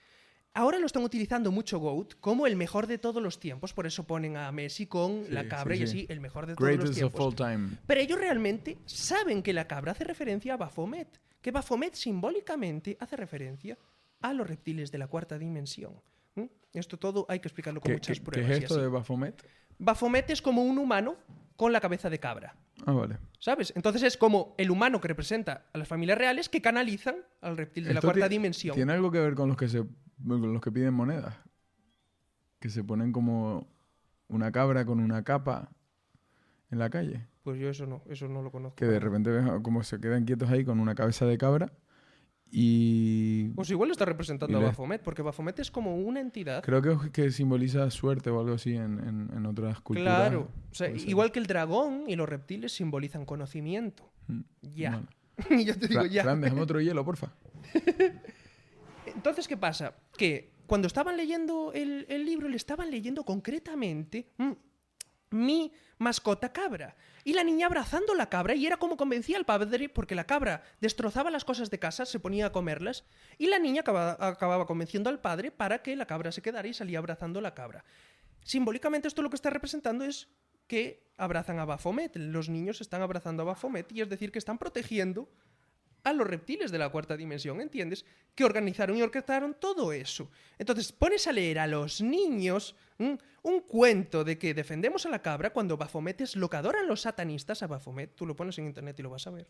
Ahora 0.56 0.78
lo 0.78 0.86
están 0.86 1.04
utilizando 1.04 1.52
mucho 1.52 1.78
GOAT 1.78 2.14
como 2.18 2.46
el 2.46 2.56
mejor 2.56 2.86
de 2.86 2.96
todos 2.96 3.22
los 3.22 3.38
tiempos, 3.38 3.74
por 3.74 3.86
eso 3.86 4.04
ponen 4.04 4.38
a 4.38 4.50
Messi 4.52 4.86
con 4.86 5.24
Sí, 5.26 5.32
la 5.32 5.46
cabra 5.48 5.76
sí, 5.76 5.82
y 5.82 5.86
sí. 5.86 5.98
así, 6.00 6.06
el 6.08 6.20
mejor 6.20 6.46
de 6.46 6.54
todos 6.54 6.66
los 6.70 6.78
Greatest 6.78 7.02
of 7.02 7.12
tiempos. 7.12 7.26
all 7.26 7.34
time. 7.34 7.76
Pero 7.86 8.00
ellos 8.00 8.18
realmente 8.18 8.78
saben 8.86 9.42
que 9.42 9.52
la 9.52 9.68
cabra 9.68 9.92
hace 9.92 10.04
referencia 10.04 10.54
a 10.54 10.56
Baphomet, 10.56 11.20
que 11.42 11.50
Baphomet 11.50 11.94
simbólicamente 11.94 12.96
hace 13.00 13.16
referencia 13.16 13.76
a 14.22 14.32
los 14.32 14.46
reptiles 14.48 14.90
de 14.90 14.96
la 14.98 15.08
cuarta 15.08 15.38
dimensión. 15.38 15.92
¿Mm? 16.36 16.44
Esto 16.72 16.98
todo 16.98 17.26
hay 17.28 17.38
que 17.40 17.48
explicarlo 17.48 17.80
con 17.82 17.88
¿Qué, 17.90 17.94
muchas 17.96 18.18
qué- 18.18 18.24
qué 18.24 18.30
pruebas. 18.30 18.50
es 18.56 18.62
esto 18.62 18.80
de 18.80 18.88
Baphomet? 18.88 19.46
Baphomet 19.78 20.30
es 20.30 20.40
como 20.40 20.62
un 20.64 20.78
humano 20.78 21.16
con 21.56 21.70
la 21.72 21.80
cabeza 21.80 22.08
de 22.08 22.18
cabra. 22.18 22.56
Ah, 22.86 22.92
vale. 22.92 23.18
¿Sabes? 23.38 23.74
Entonces 23.76 24.02
es 24.02 24.16
como 24.16 24.54
el 24.56 24.70
humano 24.70 25.00
que 25.02 25.08
representa 25.08 25.66
a 25.72 25.78
las 25.78 25.86
familias 25.86 26.16
reales 26.18 26.48
que 26.48 26.62
canalizan 26.62 27.16
al 27.42 27.58
reptil 27.58 27.84
de 27.84 27.92
la 27.94 28.00
cuarta 28.00 28.26
dimensión. 28.28 28.74
¿Tiene 28.74 28.94
algo 28.94 29.10
que 29.10 29.18
ver 29.20 29.34
con 29.34 29.48
los 29.48 29.56
que 29.58 29.68
se 29.68 29.84
los 30.24 30.60
que 30.60 30.72
piden 30.72 30.94
monedas? 30.94 31.34
Que 32.60 32.68
se 32.70 32.82
ponen 32.84 33.12
como 33.12 33.66
una 34.28 34.50
cabra 34.52 34.84
con 34.84 35.00
una 35.00 35.22
capa 35.24 35.70
en 36.70 36.78
la 36.78 36.90
calle. 36.90 37.26
Pues 37.42 37.60
yo 37.60 37.68
eso 37.68 37.86
no, 37.86 38.02
eso 38.08 38.26
no 38.28 38.42
lo 38.42 38.50
conozco. 38.50 38.76
Que 38.76 38.86
de 38.86 38.98
repente 38.98 39.30
ves 39.30 39.44
como 39.62 39.82
se 39.84 40.00
quedan 40.00 40.24
quietos 40.24 40.50
ahí 40.50 40.64
con 40.64 40.80
una 40.80 40.94
cabeza 40.96 41.26
de 41.26 41.38
cabra 41.38 41.72
y 42.50 43.48
Pues 43.50 43.70
igual 43.70 43.90
está 43.90 44.04
representando 44.04 44.56
a 44.58 44.60
le- 44.60 44.66
Baphomet, 44.68 45.02
porque 45.02 45.22
Baphomet 45.22 45.58
es 45.58 45.70
como 45.70 45.96
una 45.96 46.20
entidad. 46.20 46.62
creo 46.62 46.80
que, 46.80 47.10
que 47.12 47.30
simboliza 47.30 47.88
suerte 47.90 48.30
o 48.30 48.40
algo 48.40 48.54
así 48.54 48.74
en, 48.74 48.98
en- 49.00 49.30
en 49.36 49.46
otras 49.46 49.80
culturas. 49.80 50.16
Claro. 50.16 50.48
O 50.70 50.74
sea, 50.74 50.88
igual 50.90 51.30
que 51.32 51.38
el 51.38 51.46
dragón 51.46 52.04
y 52.08 52.16
los 52.16 52.28
reptiles 52.28 52.72
simbolizan 52.72 53.24
conocimiento. 53.26 54.10
Mm, 54.28 54.40
Ya. 54.74 54.90
bueno. 54.90 55.08
y 55.50 55.64
yo 55.66 55.78
te 55.78 55.88
digo 55.88 56.00
Fra- 56.02 56.10
ya. 56.10 56.22
Fran, 56.22 56.40
déjame 56.40 56.62
otro 56.62 56.80
hielo, 56.80 57.04
porfa. 57.04 57.32
Entonces, 59.16 59.48
¿qué 59.48 59.56
pasa? 59.56 59.94
Que 60.16 60.52
cuando 60.66 60.86
estaban 60.86 61.16
leyendo 61.16 61.72
el, 61.72 62.06
libro, 62.24 62.48
le 62.48 62.56
estaban 62.56 62.90
leyendo 62.90 63.24
concretamente 63.24 64.30
mm, 64.36 64.52
mi 65.30 65.72
mascota 65.98 66.52
cabra. 66.52 66.94
Y 67.24 67.32
la 67.32 67.42
niña 67.42 67.66
abrazando 67.66 68.14
la 68.14 68.28
cabra, 68.28 68.54
y 68.54 68.66
era 68.66 68.76
como 68.76 68.96
convencía 68.96 69.38
al 69.38 69.46
padre, 69.46 69.88
porque 69.88 70.14
la 70.14 70.26
cabra 70.26 70.62
destrozaba 70.80 71.30
las 71.30 71.44
cosas 71.44 71.70
de 71.70 71.78
casa, 71.78 72.04
se 72.04 72.20
ponía 72.20 72.46
a 72.46 72.52
comerlas, 72.52 73.04
y 73.38 73.46
la 73.46 73.58
niña 73.58 73.80
acababa, 73.80 74.28
acababa 74.28 74.66
convenciendo 74.66 75.08
al 75.08 75.20
padre 75.20 75.50
para 75.50 75.82
que 75.82 75.96
la 75.96 76.06
cabra 76.06 76.30
se 76.30 76.42
quedara 76.42 76.68
y 76.68 76.74
salía 76.74 76.98
abrazando 76.98 77.40
la 77.40 77.54
cabra. 77.54 77.84
Simbólicamente 78.44 79.08
esto 79.08 79.22
lo 79.22 79.30
que 79.30 79.36
está 79.36 79.50
representando 79.50 80.04
es 80.04 80.28
que 80.66 81.10
abrazan 81.16 81.58
a 81.58 81.64
Baphomet, 81.64 82.14
los 82.16 82.48
niños 82.48 82.80
están 82.80 83.00
abrazando 83.00 83.42
a 83.42 83.46
Baphomet, 83.46 83.90
y 83.92 84.02
es 84.02 84.08
decir, 84.08 84.30
que 84.30 84.38
están 84.38 84.58
protegiendo 84.58 85.28
a 86.06 86.12
los 86.12 86.24
reptiles 86.24 86.70
de 86.70 86.78
la 86.78 86.88
cuarta 86.88 87.16
dimensión, 87.16 87.60
¿entiendes? 87.60 88.04
Que 88.36 88.44
organizaron 88.44 88.96
y 88.96 89.02
orquestaron 89.02 89.56
todo 89.58 89.92
eso. 89.92 90.30
Entonces, 90.56 90.92
pones 90.92 91.26
a 91.26 91.32
leer 91.32 91.58
a 91.58 91.66
los 91.66 92.00
niños 92.00 92.76
un 92.98 93.60
cuento 93.66 94.22
de 94.22 94.38
que 94.38 94.54
defendemos 94.54 95.04
a 95.04 95.10
la 95.10 95.20
cabra 95.20 95.52
cuando 95.52 95.76
Baphomet 95.76 96.20
es 96.20 96.36
lo 96.36 96.48
que 96.48 96.58
adoran 96.58 96.86
los 96.86 97.00
satanistas 97.00 97.64
a 97.64 97.66
Baphomet. 97.66 98.14
Tú 98.14 98.24
lo 98.24 98.36
pones 98.36 98.56
en 98.58 98.66
internet 98.66 98.96
y 99.00 99.02
lo 99.02 99.10
vas 99.10 99.26
a 99.26 99.30
ver. 99.30 99.48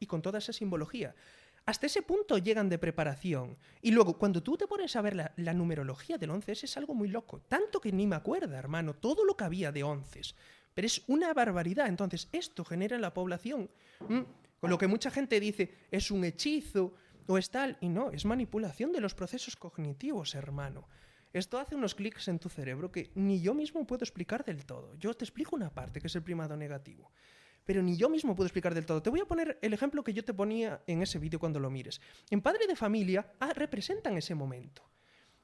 Y 0.00 0.06
con 0.06 0.20
toda 0.20 0.40
esa 0.40 0.52
simbología. 0.52 1.14
Hasta 1.64 1.86
ese 1.86 2.02
punto 2.02 2.36
llegan 2.38 2.68
de 2.68 2.78
preparación. 2.78 3.56
Y 3.80 3.92
luego, 3.92 4.18
cuando 4.18 4.42
tú 4.42 4.56
te 4.56 4.66
pones 4.66 4.96
a 4.96 5.00
ver 5.00 5.14
la, 5.14 5.54
numerología 5.54 6.18
del 6.18 6.30
11, 6.30 6.50
es 6.50 6.76
algo 6.76 6.92
muy 6.92 7.06
loco. 7.06 7.40
Tanto 7.42 7.80
que 7.80 7.92
ni 7.92 8.08
me 8.08 8.16
acuerdo, 8.16 8.56
hermano, 8.56 8.94
todo 8.94 9.24
lo 9.24 9.36
que 9.36 9.44
había 9.44 9.70
de 9.70 9.84
11. 9.84 10.22
Pero 10.74 10.86
es 10.86 11.04
una 11.06 11.32
barbaridad. 11.34 11.86
Entonces, 11.86 12.28
esto 12.32 12.64
genera 12.64 12.96
en 12.96 13.02
la 13.02 13.14
población. 13.14 13.70
Con 14.60 14.70
lo 14.70 14.78
que 14.78 14.86
mucha 14.86 15.10
gente 15.10 15.40
dice, 15.40 15.72
es 15.90 16.10
un 16.10 16.24
hechizo 16.24 16.94
o 17.26 17.38
es 17.38 17.50
tal. 17.50 17.78
Y 17.80 17.88
no, 17.88 18.10
es 18.10 18.24
manipulación 18.24 18.92
de 18.92 19.00
los 19.00 19.14
procesos 19.14 19.56
cognitivos, 19.56 20.34
hermano. 20.34 20.86
Esto 21.32 21.58
hace 21.58 21.76
unos 21.76 21.94
clics 21.94 22.28
en 22.28 22.38
tu 22.38 22.48
cerebro 22.48 22.90
que 22.90 23.10
ni 23.14 23.40
yo 23.40 23.54
mismo 23.54 23.86
puedo 23.86 24.04
explicar 24.04 24.44
del 24.44 24.66
todo. 24.66 24.94
Yo 24.96 25.14
te 25.14 25.24
explico 25.24 25.56
una 25.56 25.70
parte, 25.70 26.00
que 26.00 26.08
es 26.08 26.16
el 26.16 26.22
primado 26.22 26.56
negativo. 26.56 27.10
Pero 27.64 27.82
ni 27.82 27.96
yo 27.96 28.10
mismo 28.10 28.34
puedo 28.34 28.46
explicar 28.46 28.74
del 28.74 28.84
todo. 28.84 29.00
Te 29.00 29.10
voy 29.10 29.20
a 29.20 29.26
poner 29.26 29.58
el 29.62 29.72
ejemplo 29.72 30.02
que 30.02 30.12
yo 30.12 30.24
te 30.24 30.34
ponía 30.34 30.82
en 30.86 31.02
ese 31.02 31.18
vídeo 31.18 31.38
cuando 31.38 31.60
lo 31.60 31.70
mires. 31.70 32.00
En 32.30 32.42
Padre 32.42 32.66
de 32.66 32.76
Familia 32.76 33.32
ah, 33.38 33.52
representan 33.54 34.16
ese 34.16 34.34
momento. 34.34 34.82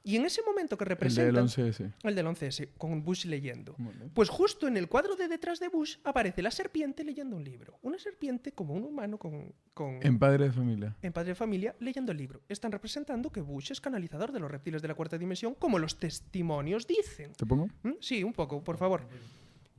Y 0.07 0.15
en 0.15 0.25
ese 0.25 0.41
momento 0.41 0.77
que 0.77 0.85
El 0.85 0.89
representan... 0.89 1.35
del 1.35 1.43
11S. 1.45 1.93
El 2.03 2.15
del 2.15 2.25
11S, 2.27 2.69
con 2.77 3.03
Bush 3.03 3.25
leyendo. 3.25 3.75
Pues 4.13 4.29
justo 4.29 4.65
en 4.67 4.77
el 4.77 4.87
cuadro 4.87 5.17
de 5.17 5.27
detrás 5.27 5.59
de 5.59 5.67
Bush 5.67 5.97
aparece 6.05 6.41
la 6.41 6.49
serpiente 6.49 7.03
leyendo 7.03 7.35
un 7.35 7.43
libro. 7.43 7.77
Una 7.81 7.99
serpiente 7.99 8.53
como 8.53 8.73
un 8.73 8.85
humano 8.85 9.17
con... 9.17 9.53
con 9.73 9.99
En 10.01 10.17
padre 10.17 10.45
de 10.45 10.51
familia. 10.53 10.95
en 11.01 11.11
Padre 11.11 11.29
de 11.31 11.35
Familia 11.35 11.75
leyendo 11.81 12.13
el 12.13 12.17
libro. 12.19 12.41
Están 12.47 12.71
representando 12.71 13.29
que 13.31 13.41
Bush 13.41 13.71
es 13.73 13.81
canalizador 13.81 14.31
de 14.31 14.39
los 14.39 14.49
reptiles 14.49 14.81
de 14.81 14.87
la 14.87 14.95
cuarta 14.95 15.17
dimensión, 15.17 15.55
como 15.55 15.77
los 15.77 15.97
testimonios 15.99 16.87
dicen. 16.87 17.33
¿Te 17.33 17.45
pongo? 17.45 17.67
¿Mm? 17.83 17.95
Sí, 17.99 18.23
un 18.23 18.31
poco, 18.33 18.63
por 18.63 18.77
favor. 18.77 19.01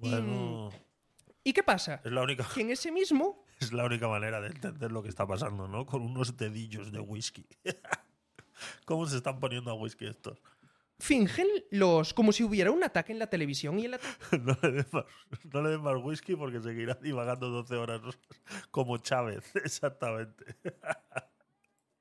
Y- 0.02 0.10
Bueno, 0.10 0.68
¿Y 1.42 1.54
qué 1.54 1.62
pasa? 1.62 2.02
es 2.04 2.12
la 2.12 2.22
única, 2.22 2.46
Que 2.54 2.60
en 2.60 2.70
ese 2.70 2.92
mismo 2.92 3.44
es 3.60 3.72
la 3.72 3.86
única 3.86 4.06
manera 4.08 4.42
de 4.42 4.48
entender 4.48 4.92
lo 4.92 5.02
que 5.02 5.08
está 5.08 5.26
pasando, 5.26 5.66
¿no? 5.68 5.86
Con 5.86 6.02
unos 6.02 6.36
dedillos 6.36 6.92
de 6.92 7.00
whisky. 7.00 7.46
¿Cómo 8.84 9.06
se 9.06 9.16
están 9.16 9.40
poniendo 9.40 9.70
a 9.70 9.74
whisky 9.74 10.06
estos? 10.06 10.38
fingen 10.98 11.46
los 11.70 12.12
como 12.12 12.32
si 12.32 12.42
hubiera 12.42 12.70
un 12.70 12.82
ataque 12.82 13.12
en 13.12 13.18
la 13.18 13.28
televisión 13.28 13.78
y 13.78 13.86
el 13.86 13.94
ataque 13.94 14.16
No 14.42 14.58
le 14.62 14.84
más, 14.90 15.04
no 15.52 15.62
le 15.62 15.70
den 15.70 15.82
más 15.82 15.96
whisky 16.02 16.34
porque 16.34 16.60
seguirá 16.60 16.94
divagando 16.94 17.48
12 17.48 17.74
horas 17.76 18.00
como 18.70 18.98
Chávez, 18.98 19.44
exactamente. 19.64 20.56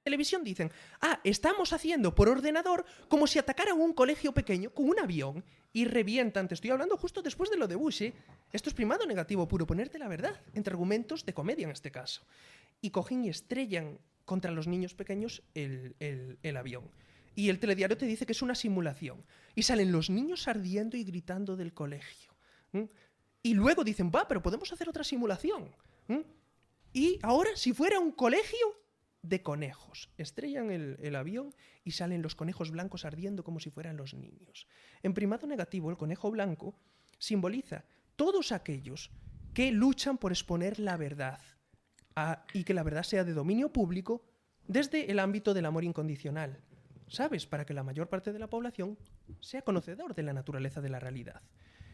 televisión 0.04 0.44
dicen, 0.44 0.72
ah, 1.02 1.20
estamos 1.24 1.74
haciendo 1.74 2.16
por 2.16 2.30
ordenador 2.30 2.86
como 3.08 3.28
si 3.28 3.40
atacaran 3.40 3.80
un 3.80 3.94
colegio 3.94 4.34
pequeño 4.34 4.72
con 4.72 4.90
un 4.90 5.00
avión 5.00 5.44
y 5.74 5.86
revientan. 5.86 6.48
Te 6.48 6.56
estoy 6.56 6.72
hablando 6.72 6.98
justo 6.98 7.22
después 7.22 7.50
de 7.50 7.58
lo 7.58 7.68
de 7.68 7.76
Bush. 7.76 8.02
¿eh? 8.02 8.14
Esto 8.52 8.70
es 8.70 8.74
primado 8.74 9.06
negativo 9.06 9.48
puro, 9.48 9.68
ponerte 9.68 10.00
la 10.00 10.08
verdad, 10.08 10.42
entre 10.54 10.72
argumentos 10.72 11.26
de 11.26 11.34
comedia 11.34 11.66
en 11.66 11.72
este 11.72 11.92
caso. 11.92 12.26
Y 12.82 12.90
cogen 12.90 13.26
y 13.26 13.30
estrellan 13.30 14.00
contra 14.28 14.52
los 14.52 14.68
niños 14.68 14.94
pequeños 14.94 15.42
el, 15.56 15.96
el- 16.44 16.58
avión. 16.58 16.92
Y 17.34 17.48
el 17.48 17.60
telediario 17.60 17.98
te 17.98 18.06
dice 18.06 18.26
que 18.26 18.34
es 18.34 18.42
una 18.42 18.56
simulación. 18.56 19.24
Y 19.56 19.64
salen 19.64 19.94
los 19.94 20.10
niños 20.10 20.50
ardiendo 20.50 20.98
y 20.98 21.06
gritando 21.06 21.56
del 21.56 21.74
colegio. 21.74 22.36
Y 23.42 23.54
luego 23.54 23.86
dicen, 23.86 24.12
va, 24.14 24.28
pero 24.28 24.42
podemos 24.42 24.72
hacer 24.74 24.90
otra 24.90 25.06
simulación. 25.06 25.74
Y 26.92 27.20
ahora, 27.24 27.52
si 27.56 27.72
fuera 27.74 28.00
un 28.00 28.12
colegio 28.12 28.68
de 29.22 29.42
conejos, 29.42 30.10
estrellan 30.18 30.72
el, 30.72 30.98
el 31.00 31.16
avión 31.16 31.56
y 31.86 31.92
salen 31.92 32.22
los 32.22 32.36
conejos 32.36 32.70
blancos 32.72 33.06
ardiendo 33.06 33.46
como 33.46 33.62
si 33.62 33.70
fueran 33.70 33.96
los 33.96 34.14
niños. 34.14 34.68
En 35.04 35.14
primado 35.14 35.48
negativo, 35.48 35.90
el 35.90 35.96
conejo 35.98 36.30
blanco 36.32 36.76
simboliza 37.18 37.86
todos 38.18 38.52
aquellos 38.52 39.10
que 39.54 39.72
luchan 39.72 40.18
por 40.18 40.34
exponer 40.34 40.80
la 40.80 40.98
verdad 40.98 41.40
a- 42.18 42.44
y 42.54 42.64
que 42.64 42.74
la 42.74 42.84
verdad 42.84 43.04
sea 43.04 43.24
de 43.24 43.34
dominio 43.34 43.72
público 43.72 44.26
desde 44.68 45.12
el 45.12 45.20
ámbito 45.20 45.54
del 45.54 45.66
amor 45.66 45.84
incondicional. 45.84 46.60
¿Sabes? 47.08 47.46
Para 47.46 47.66
que 47.66 47.74
la 47.74 47.84
mayor 47.84 48.10
parte 48.10 48.34
de 48.34 48.40
la 48.40 48.50
población 48.50 48.98
sea 49.40 49.62
conocedor 49.62 50.14
de 50.14 50.24
la 50.24 50.34
naturaleza 50.34 50.82
de 50.82 50.90
la 50.90 51.00
realidad. 51.00 51.42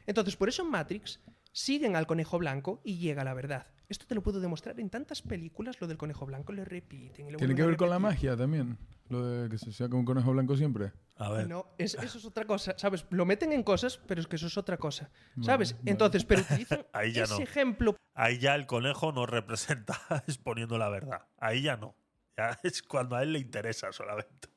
Entonces, 0.08 0.36
por 0.36 0.50
eso 0.50 0.64
en 0.64 0.72
Matrix 0.72 1.20
siguen 1.52 1.96
al 1.96 2.08
conejo 2.08 2.40
blanco 2.40 2.82
y 2.84 2.98
llega 2.98 3.24
la 3.24 3.34
verdad. 3.36 3.68
Esto 3.90 4.08
te 4.08 4.16
lo 4.16 4.24
puedo 4.24 4.40
demostrar 4.40 4.80
en 4.80 4.90
tantas 4.90 5.22
películas, 5.22 5.80
lo 5.80 5.88
del 5.88 5.98
conejo 5.98 6.26
blanco 6.26 6.52
lo 6.54 6.66
repiten. 6.66 7.28
y 7.28 7.32
lo 7.32 7.38
¿Tiene 7.38 7.54
que 7.54 7.64
ver 7.66 7.78
con 7.78 7.90
la 7.92 8.00
magia 8.00 8.36
también? 8.36 8.78
Lo 9.10 9.24
de 9.24 9.50
que 9.50 9.58
se 9.60 9.72
saca 9.72 9.96
un 9.96 10.06
conejo 10.06 10.32
blanco 10.32 10.56
siempre. 10.58 10.94
A 11.16 11.30
ver, 11.30 11.48
No, 11.48 11.68
es- 11.78 11.94
eso 11.96 12.18
es 12.18 12.26
otra 12.26 12.46
cosa, 12.46 12.74
¿sabes? 12.78 13.06
Lo 13.12 13.26
meten 13.26 13.52
en 13.54 13.64
cosas, 13.64 13.98
pero 14.08 14.20
es 14.20 14.28
que 14.28 14.36
eso 14.36 14.48
es 14.48 14.58
otra 14.58 14.78
cosa, 14.78 15.12
¿sabes? 15.42 15.76
Entonces, 15.86 16.26
pero 16.26 16.42
utilizan 16.42 16.86
Ahí 16.94 17.12
ya 17.14 17.24
ese 17.24 17.36
no. 17.38 17.40
ejemplo 17.42 17.96
ahí 18.16 18.38
ya 18.40 18.54
el 18.56 18.66
conejo 18.68 19.12
no 19.12 19.26
representa 19.26 20.00
exponiendo 20.28 20.78
la 20.78 20.90
verdad. 20.90 21.28
Ahí 21.38 21.62
ya 21.64 21.78
no. 21.78 21.96
Ya 22.38 22.58
es 22.64 22.82
cuando 22.84 23.16
a 23.16 23.24
él 23.24 23.34
le 23.34 23.40
interesa 23.40 23.92
solamente. 23.92 24.50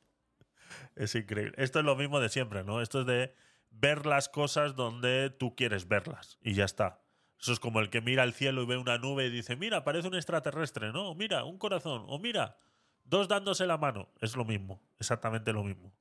Es 0.94 1.14
increíble. 1.14 1.52
Esto 1.56 1.78
es 1.80 1.84
lo 1.84 1.96
mismo 1.96 2.20
de 2.20 2.28
siempre, 2.28 2.64
¿no? 2.64 2.80
Esto 2.80 3.00
es 3.00 3.06
de 3.06 3.34
ver 3.70 4.06
las 4.06 4.28
cosas 4.28 4.74
donde 4.74 5.30
tú 5.30 5.54
quieres 5.54 5.86
verlas 5.88 6.38
y 6.40 6.54
ya 6.54 6.64
está. 6.64 7.02
Eso 7.38 7.52
es 7.52 7.60
como 7.60 7.80
el 7.80 7.90
que 7.90 8.00
mira 8.00 8.22
al 8.22 8.32
cielo 8.32 8.62
y 8.62 8.66
ve 8.66 8.78
una 8.78 8.96
nube 8.96 9.26
y 9.26 9.30
dice, 9.30 9.56
mira, 9.56 9.84
parece 9.84 10.08
un 10.08 10.14
extraterrestre, 10.14 10.90
¿no? 10.92 11.14
Mira, 11.14 11.44
un 11.44 11.58
corazón. 11.58 12.04
O 12.08 12.18
mira, 12.18 12.56
dos 13.04 13.28
dándose 13.28 13.66
la 13.66 13.76
mano. 13.76 14.08
Es 14.20 14.36
lo 14.36 14.46
mismo, 14.46 14.82
exactamente 14.98 15.52
lo 15.52 15.62
mismo. 15.62 15.92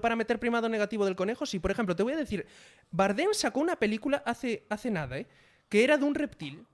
Para 0.00 0.16
meter 0.16 0.38
primado 0.38 0.68
negativo 0.68 1.04
del 1.04 1.16
conejo. 1.16 1.46
Sí, 1.46 1.58
por 1.58 1.70
ejemplo, 1.70 1.96
te 1.96 2.02
voy 2.02 2.12
a 2.12 2.16
decir, 2.16 2.46
Bardem 2.90 3.32
sacó 3.32 3.60
una 3.60 3.76
película 3.76 4.22
hace, 4.24 4.66
hace 4.68 4.90
nada, 4.90 5.18
¿eh? 5.18 5.26
que 5.68 5.84
era 5.84 5.98
de 5.98 6.04
un 6.04 6.14
reptil 6.14 6.66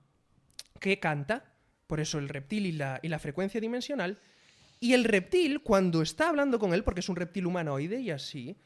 que 0.79 0.99
canta, 0.99 1.53
por 1.87 1.99
eso 1.99 2.17
el 2.17 2.29
reptil 2.29 2.65
y 2.65 2.71
la, 2.71 2.99
y 3.01 3.09
la 3.09 3.19
frecuencia 3.19 3.61
dimensional, 3.61 4.19
y 4.79 4.93
el 4.93 5.03
reptil, 5.03 5.61
cuando 5.61 6.01
está 6.01 6.29
hablando 6.29 6.59
con 6.59 6.73
él, 6.73 6.83
porque 6.83 6.99
es 6.99 7.09
un 7.09 7.15
reptil 7.15 7.45
humanoide 7.45 7.99
y 8.01 8.11
así, 8.11 8.57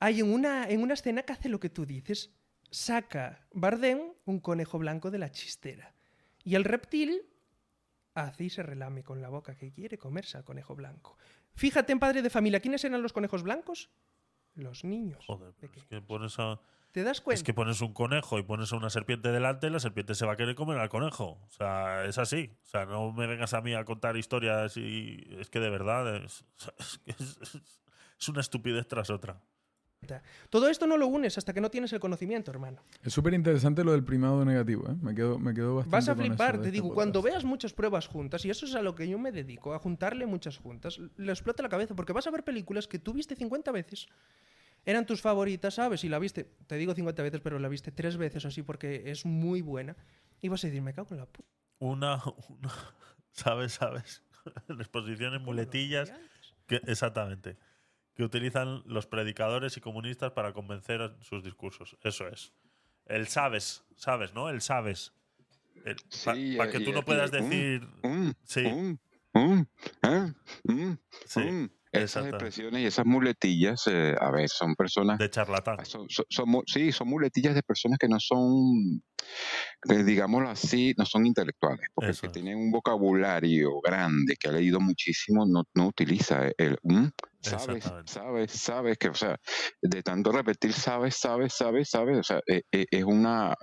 hay 0.00 0.20
en 0.20 0.32
una, 0.32 0.68
en 0.68 0.82
una 0.82 0.94
escena 0.94 1.22
que 1.22 1.32
hace 1.32 1.48
lo 1.48 1.60
que 1.60 1.70
tú 1.70 1.84
dices, 1.84 2.30
saca 2.70 3.46
Bardem 3.52 4.00
un 4.24 4.40
conejo 4.40 4.78
blanco 4.78 5.10
de 5.10 5.18
la 5.18 5.30
chistera. 5.30 5.94
Y 6.44 6.54
el 6.54 6.64
reptil 6.64 7.22
hace 8.14 8.44
y 8.44 8.50
se 8.50 8.62
relame 8.62 9.02
con 9.02 9.20
la 9.20 9.28
boca 9.28 9.56
que 9.56 9.70
quiere 9.70 9.98
comerse 9.98 10.36
al 10.36 10.44
conejo 10.44 10.74
blanco. 10.74 11.16
Fíjate 11.58 11.92
en 11.92 11.98
Padre 11.98 12.22
de 12.22 12.30
Familia, 12.30 12.60
¿quiénes 12.60 12.84
eran 12.84 13.02
los 13.02 13.12
conejos 13.12 13.42
blancos? 13.42 13.90
Los 14.54 14.84
niños. 14.84 15.24
Joder, 15.26 15.52
pero 15.60 15.72
es 15.74 15.84
que 15.86 16.00
pones 16.00 16.38
a... 16.38 16.60
¿Te 16.92 17.02
das 17.02 17.20
cuenta? 17.20 17.38
Es 17.38 17.42
que 17.42 17.52
pones 17.52 17.80
un 17.80 17.92
conejo 17.92 18.38
y 18.38 18.44
pones 18.44 18.72
a 18.72 18.76
una 18.76 18.90
serpiente 18.90 19.32
delante, 19.32 19.68
la 19.68 19.80
serpiente 19.80 20.14
se 20.14 20.24
va 20.24 20.34
a 20.34 20.36
querer 20.36 20.54
comer 20.54 20.78
al 20.78 20.88
conejo. 20.88 21.40
O 21.44 21.50
sea, 21.50 22.04
es 22.04 22.16
así. 22.18 22.56
O 22.62 22.66
sea, 22.66 22.86
no 22.86 23.12
me 23.12 23.26
vengas 23.26 23.54
a 23.54 23.60
mí 23.60 23.74
a 23.74 23.84
contar 23.84 24.16
historias 24.16 24.76
y 24.76 25.26
es 25.38 25.50
que 25.50 25.58
de 25.58 25.68
verdad 25.68 26.16
Es 26.16 26.44
una 28.28 28.40
estupidez 28.40 28.86
tras 28.86 29.10
otra. 29.10 29.42
Todo 30.50 30.68
esto 30.68 30.86
no 30.86 30.96
lo 30.96 31.06
unes 31.06 31.36
hasta 31.38 31.52
que 31.52 31.60
no 31.60 31.70
tienes 31.70 31.92
el 31.92 32.00
conocimiento, 32.00 32.50
hermano. 32.50 32.82
Es 33.02 33.12
súper 33.12 33.34
interesante 33.34 33.84
lo 33.84 33.92
del 33.92 34.04
primado 34.04 34.44
negativo, 34.44 34.88
¿eh? 34.88 34.94
Me 35.02 35.14
quedo, 35.14 35.38
me 35.38 35.52
quedo 35.54 35.76
bastante 35.76 35.96
Vas 35.96 36.08
a 36.08 36.14
con 36.14 36.24
eso 36.24 36.28
flipar, 36.34 36.52
te 36.52 36.56
este 36.58 36.70
digo, 36.70 36.84
podcast. 36.88 36.94
cuando 36.94 37.22
veas 37.22 37.44
muchas 37.44 37.72
pruebas 37.72 38.06
juntas, 38.06 38.44
y 38.44 38.50
eso 38.50 38.66
es 38.66 38.74
a 38.74 38.82
lo 38.82 38.94
que 38.94 39.08
yo 39.08 39.18
me 39.18 39.32
dedico, 39.32 39.74
a 39.74 39.78
juntarle 39.78 40.26
muchas 40.26 40.56
juntas, 40.58 40.98
le 41.16 41.32
explota 41.32 41.62
la 41.62 41.68
cabeza, 41.68 41.94
porque 41.94 42.12
vas 42.12 42.26
a 42.26 42.30
ver 42.30 42.44
películas 42.44 42.86
que 42.88 42.98
tú 42.98 43.12
viste 43.12 43.36
50 43.36 43.70
veces, 43.72 44.08
eran 44.84 45.04
tus 45.04 45.20
favoritas, 45.20 45.74
¿sabes? 45.74 46.04
Y 46.04 46.08
la 46.08 46.18
viste, 46.18 46.44
te 46.66 46.76
digo 46.76 46.94
50 46.94 47.22
veces, 47.22 47.40
pero 47.42 47.58
la 47.58 47.68
viste 47.68 47.90
tres 47.92 48.16
veces 48.16 48.44
así 48.44 48.62
porque 48.62 49.10
es 49.10 49.26
muy 49.26 49.60
buena, 49.62 49.96
y 50.40 50.48
vas 50.48 50.62
a 50.64 50.68
decir, 50.68 50.80
me 50.82 50.94
cago 50.94 51.08
en 51.10 51.18
la 51.18 51.26
puta. 51.26 51.48
Una, 51.80 52.22
una- 52.48 52.72
¿sabes? 53.32 53.72
¿Sabes? 53.72 54.22
En 54.68 54.80
exposiciones 54.80 55.42
muletillas 55.42 56.10
que, 56.66 56.76
exactamente, 56.86 57.58
que 58.18 58.24
utilizan 58.24 58.82
los 58.84 59.06
predicadores 59.06 59.76
y 59.76 59.80
comunistas 59.80 60.32
para 60.32 60.52
convencer 60.52 61.02
a 61.02 61.16
sus 61.22 61.44
discursos. 61.44 61.96
Eso 62.02 62.26
es. 62.26 62.52
El 63.06 63.28
sabes, 63.28 63.84
sabes, 63.94 64.34
¿no? 64.34 64.48
El 64.48 64.60
sabes. 64.60 65.12
Para 65.84 65.96
Sí, 66.08 66.58
que 66.72 66.80
tú 66.80 66.90
no 66.90 67.04
puedas 67.04 67.30
mm, 67.30 67.34
decir... 67.34 67.86
Mm, 68.02 68.30
Sí. 68.42 68.62
mm, 69.34 69.62
ah, 70.02 70.34
Sí. 71.26 71.70
Esas 71.92 72.26
expresiones 72.26 72.82
y 72.82 72.86
esas 72.86 73.06
muletillas, 73.06 73.82
eh, 73.88 74.14
a 74.20 74.30
ver, 74.30 74.48
son 74.48 74.74
personas 74.74 75.20
De 75.20 75.28
charlatán. 75.28 75.84
Son, 75.84 76.06
son- 76.10 76.26
son 76.30 76.48
mu- 76.50 76.62
sí, 76.66 76.92
son 76.92 77.08
muletillas 77.08 77.54
de 77.54 77.62
personas 77.62 77.98
que 77.98 78.08
no 78.08 78.20
son, 78.20 79.02
que 79.88 80.04
digámoslo 80.04 80.48
así, 80.50 80.94
no 80.98 81.04
son 81.06 81.26
intelectuales, 81.26 81.88
porque 81.94 82.12
Eso 82.12 82.20
que 82.20 82.28
es. 82.30 82.40
tiene 82.40 82.54
un 82.56 82.70
vocabulario 82.70 83.80
grande, 83.82 84.36
que 84.38 84.48
ha 84.48 84.52
leído 84.52 84.80
muchísimo, 84.80 85.46
no, 85.46 85.64
no 85.74 85.86
utiliza 85.88 86.48
el 86.58 86.78
"mm", 86.82 87.08
sabes, 87.42 87.92
sabes, 88.06 88.52
sabes, 88.52 88.98
que, 88.98 89.08
o 89.08 89.14
sea, 89.14 89.36
de 89.82 90.02
tanto 90.02 90.32
repetir 90.32 90.72
sabes, 90.72 91.16
sabes, 91.16 91.54
sabes, 91.54 91.88
sabes, 91.90 92.18
o 92.18 92.22
sea, 92.22 92.40
eh, 92.46 92.62
eh, 92.72 92.86
es 92.90 93.04
una... 93.04 93.54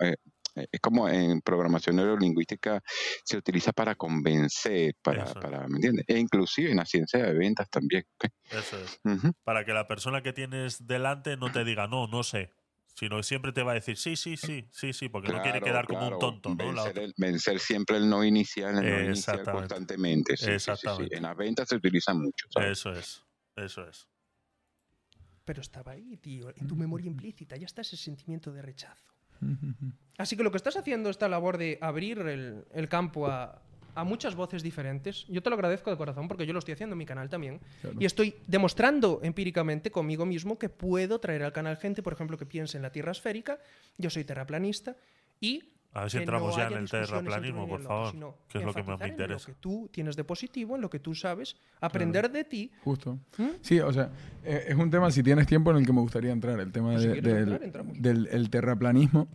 eh, 0.56 0.68
es 0.72 0.80
como 0.80 1.08
en 1.10 1.42
programación 1.42 1.96
neurolingüística 1.98 2.82
se 3.24 3.38
utiliza 3.38 3.72
para 3.74 3.96
convencer, 3.96 4.94
para, 5.02 5.68
¿me 5.68 5.78
entiendes? 5.78 6.06
E 6.08 6.18
inclusive 6.18 6.72
en 6.72 6.78
la 6.78 6.86
ciencia 6.86 7.20
de 7.24 7.34
ventas 7.34 7.70
también. 7.70 8.04
¿ok? 8.16 8.32
Eso 8.52 8.78
es. 8.84 9.00
Para 9.44 9.66
que 9.66 9.74
la 9.74 9.88
persona 9.88 10.22
que 10.24 10.34
tienes 10.34 10.86
delante 10.88 11.38
no 11.38 11.52
te 11.52 11.64
diga, 11.64 11.88
no, 11.88 12.08
no 12.08 12.24
sé. 12.24 12.52
Sino 12.98 13.22
siempre 13.24 13.52
te 13.52 13.62
va 13.62 13.72
a 13.74 13.76
decir, 13.76 13.98
sí, 13.98 14.16
sí, 14.16 14.38
sí, 14.38 14.70
sí, 14.72 14.94
sí, 14.94 15.10
porque 15.10 15.28
no 15.28 15.42
quiere 15.42 15.60
Claro, 15.60 15.66
quedar 15.66 15.86
como 15.86 16.08
un 16.08 16.18
tonto, 16.18 16.50
¿no? 16.52 16.56
Vencer, 16.56 16.92
otra. 16.92 17.04
el- 17.04 17.14
vencer 17.18 17.60
siempre 17.60 17.98
el 17.98 18.10
no 18.10 18.24
inicial, 18.24 18.70
el 18.78 18.90
no 18.90 19.02
inicial 19.04 19.10
Exactamente. 19.12 19.52
constantemente. 19.68 20.38
Sí, 20.38 20.46
sí, 20.46 20.52
sí, 20.52 20.58
sí. 20.60 20.72
Exactamente. 20.72 21.18
En 21.18 21.24
las 21.24 21.36
ventas 21.36 21.68
se 21.68 21.76
utiliza 21.76 22.14
mucho. 22.14 22.48
¿sabes? 22.50 22.72
Eso 22.80 22.94
es. 22.94 23.22
Eso 23.58 23.86
es. 23.86 24.08
Pero 25.44 25.62
estaba 25.62 25.92
ahí, 25.92 26.18
tío, 26.18 26.50
en 26.56 26.68
tu 26.68 26.76
memoria 26.76 27.08
implícita, 27.08 27.58
ya 27.58 27.66
está 27.66 27.82
ese 27.82 27.98
sentimiento 27.98 28.52
de 28.52 28.62
rechazo. 28.62 29.14
Así 30.18 30.38
que 30.38 30.44
lo 30.44 30.52
que 30.52 30.58
estás 30.58 30.78
haciendo, 30.78 31.10
esta 31.10 31.28
labor 31.28 31.58
de 31.58 31.78
abrir 31.82 32.20
el, 32.20 32.64
el 32.74 32.88
campo 32.88 33.28
a, 33.28 33.62
a 33.96 34.04
muchas 34.04 34.36
voces 34.36 34.62
diferentes, 34.62 35.26
yo 35.28 35.42
te 35.42 35.50
lo 35.50 35.56
agradezco 35.56 35.90
de 35.90 35.98
corazón 35.98 36.28
porque 36.28 36.46
yo 36.46 36.54
lo 36.54 36.60
estoy 36.60 36.74
haciendo 36.74 36.94
en 36.94 37.00
mi 37.00 37.06
canal 37.06 37.30
también. 37.30 37.60
Claro. 37.82 37.98
Y 38.00 38.06
estoy 38.06 38.36
demostrando 38.46 39.22
empíricamente 39.24 39.90
conmigo 39.90 40.26
mismo 40.26 40.60
que 40.60 40.70
puedo 40.70 41.20
traer 41.20 41.44
al 41.44 41.54
canal 41.54 41.78
gente, 41.78 42.04
por 42.04 42.14
ejemplo, 42.14 42.38
que 42.38 42.46
piense 42.46 42.78
en 42.78 42.84
la 42.84 42.92
Tierra 42.92 43.12
esférica, 43.12 43.58
yo 43.98 44.10
soy 44.10 44.26
terraplanista, 44.26 44.96
y 45.40 45.64
A 45.96 46.02
ver 46.02 46.12
si 46.12 46.18
entramos 46.18 46.52
no 46.52 46.58
ya 46.62 46.68
en 46.68 46.74
el 46.78 46.90
terraplanismo, 46.90 47.68
por 47.68 47.82
favor, 47.82 48.12
sino 48.12 48.36
que 48.50 48.58
es 48.60 48.66
lo 48.66 48.74
que 48.74 48.84
más 48.84 48.88
me 48.88 48.94
enfatizar 48.94 49.08
en 49.08 49.14
interesa. 49.14 49.48
Lo 49.50 49.54
que 49.56 49.60
tú 49.62 49.90
tienes 49.92 50.16
de 50.18 50.24
positivo, 50.26 50.76
en 50.76 50.82
lo 50.82 50.90
que 50.90 51.00
tú 51.00 51.16
sabes, 51.16 51.56
aprender 51.80 52.30
de 52.32 52.44
ti. 52.44 52.70
Justo. 52.84 53.18
¿Mm? 53.38 53.48
Sí, 53.62 53.80
o 53.80 53.92
sea, 53.94 54.10
eh, 54.44 54.66
es 54.68 54.76
un 54.76 54.90
tema, 54.92 55.10
si 55.10 55.24
tienes 55.24 55.48
tiempo, 55.48 55.72
en 55.72 55.78
el 55.78 55.86
que 55.86 55.94
me 55.94 56.02
gustaría 56.02 56.32
entrar, 56.32 56.60
el 56.60 56.72
tema 56.72 56.92
Pues 56.92 57.02
si 57.04 57.08
de- 57.08 57.14
quieres 57.14 57.34
del, 57.48 57.62
entrar, 57.64 57.86
del 57.86 58.28
el 58.28 58.50
terraplanismo. 58.50 59.28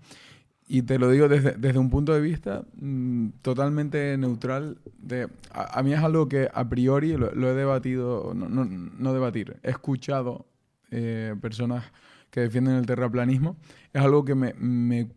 Y 0.68 0.82
te 0.82 0.98
lo 1.00 1.10
digo 1.10 1.28
desde, 1.28 1.52
desde 1.52 1.78
un 1.80 1.90
punto 1.90 2.14
de 2.14 2.20
vista 2.20 2.62
mm, 2.74 3.30
totalmente 3.42 4.16
neutral. 4.18 4.78
De, 4.98 5.28
a, 5.52 5.78
a 5.78 5.82
mí 5.82 5.92
es 5.94 5.98
algo 6.00 6.28
que 6.28 6.48
a 6.52 6.68
priori 6.68 7.16
lo, 7.16 7.32
lo 7.34 7.50
he 7.50 7.54
debatido, 7.54 8.34
no, 8.34 8.48
no, 8.48 8.64
no 8.66 9.12
debatir, 9.12 9.56
he 9.64 9.70
escuchado 9.70 10.46
eh, 10.92 11.34
personas 11.40 11.84
que 12.30 12.40
defienden 12.40 12.76
el 12.76 12.86
terraplanismo. 12.86 13.56
Es 13.92 14.00
algo 14.02 14.24
que 14.24 14.36
me, 14.36 14.52
me 14.54 15.08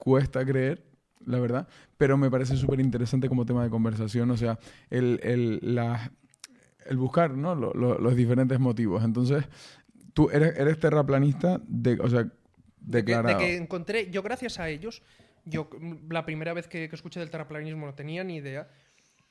cuesta 0.00 0.44
creer, 0.44 0.82
la 1.26 1.38
verdad, 1.38 1.68
pero 1.98 2.16
me 2.16 2.30
parece 2.30 2.56
súper 2.56 2.80
interesante 2.80 3.28
como 3.28 3.44
tema 3.46 3.62
de 3.62 3.70
conversación. 3.70 4.30
O 4.30 4.36
sea, 4.36 4.58
el, 4.88 5.20
el, 5.22 5.60
la- 5.62 6.10
el 6.86 6.96
buscar 6.96 7.30
¿no? 7.36 7.54
Lo- 7.54 7.74
lo- 7.74 7.98
los 7.98 8.16
diferentes 8.16 8.58
motivos. 8.58 9.04
Entonces, 9.04 9.44
tú 10.14 10.30
eres, 10.30 10.56
eres 10.58 10.80
terraplanista, 10.80 11.60
de, 11.68 11.98
o 12.00 12.08
sea, 12.08 12.24
De 12.24 12.30
que, 12.30 12.32
de 12.88 13.02
declarado. 13.02 13.38
que 13.38 13.56
encontré, 13.56 14.10
yo 14.10 14.22
gracias 14.22 14.58
a 14.58 14.68
ellos, 14.70 15.02
yo 15.44 15.68
mm, 15.78 16.10
la 16.10 16.24
primera 16.24 16.54
vez 16.54 16.66
que, 16.68 16.88
que 16.88 16.96
escuché 16.96 17.20
del 17.20 17.30
terraplanismo 17.30 17.84
no 17.86 17.94
tenía 17.94 18.24
ni 18.24 18.36
idea. 18.36 18.68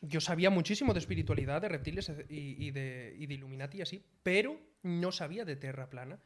Yo 0.01 0.21
sabía 0.21 0.49
muchísimo 0.51 0.93
de 0.93 0.99
espiritualidad, 0.99 1.61
de 1.61 1.67
reptiles 1.69 2.09
y, 2.29 2.67
y 2.67 2.71
de, 2.71 3.15
y 3.17 3.25
de 3.25 3.33
Illuminati 3.33 3.79
y 3.79 3.81
así, 3.81 4.05
pero 4.23 4.55
no 4.83 5.11
sabía 5.11 5.43
de 5.43 5.55
Tierra 5.57 5.89
plana. 5.89 6.19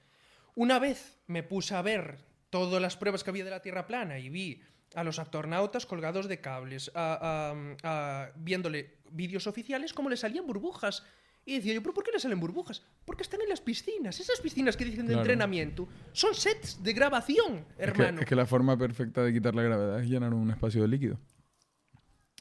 Una 0.55 0.77
vez 0.77 1.17
me 1.25 1.41
puse 1.41 1.73
a 1.73 1.81
ver 1.81 2.19
todas 2.53 2.79
las 2.79 2.95
pruebas 2.97 3.23
que 3.23 3.31
había 3.31 3.43
de 3.43 3.49
la 3.49 3.63
Tierra 3.63 3.87
plana 3.87 4.19
y 4.19 4.29
vi 4.29 4.61
a 4.93 5.03
los 5.03 5.17
actornautas 5.17 5.87
colgados 5.87 6.27
de 6.27 6.39
cables, 6.39 6.91
a- 6.93 7.17
a- 7.51 7.55
a- 7.83 8.31
viéndole 8.35 8.99
vídeos 9.09 9.47
oficiales, 9.47 9.91
cómo 9.91 10.07
le 10.07 10.17
salían 10.17 10.45
burbujas. 10.45 11.03
Y 11.45 11.55
decía 11.55 11.73
yo, 11.73 11.81
¿pero 11.81 11.95
por 11.95 12.03
qué 12.03 12.11
le 12.11 12.19
salen 12.19 12.39
burbujas? 12.39 12.83
Porque 13.05 13.23
están 13.23 13.41
en 13.41 13.49
las 13.49 13.59
piscinas. 13.59 14.19
Esas 14.19 14.39
piscinas 14.39 14.77
que 14.77 14.85
dicen 14.85 15.07
de 15.07 15.13
Claro. 15.13 15.21
entrenamiento 15.21 15.87
son 16.11 16.35
sets 16.35 16.83
de 16.83 16.93
grabación, 16.93 17.65
Es 17.71 17.75
que, 17.91 18.01
hermano. 18.01 18.21
es 18.21 18.27
que 18.27 18.35
la 18.35 18.45
forma 18.45 18.77
perfecta 18.77 19.23
de 19.23 19.33
quitar 19.33 19.55
la 19.55 19.63
gravedad 19.63 19.99
es 19.99 20.07
llenar 20.07 20.31
un 20.35 20.51
espacio 20.51 20.83
de 20.83 20.87
líquido. 20.89 21.19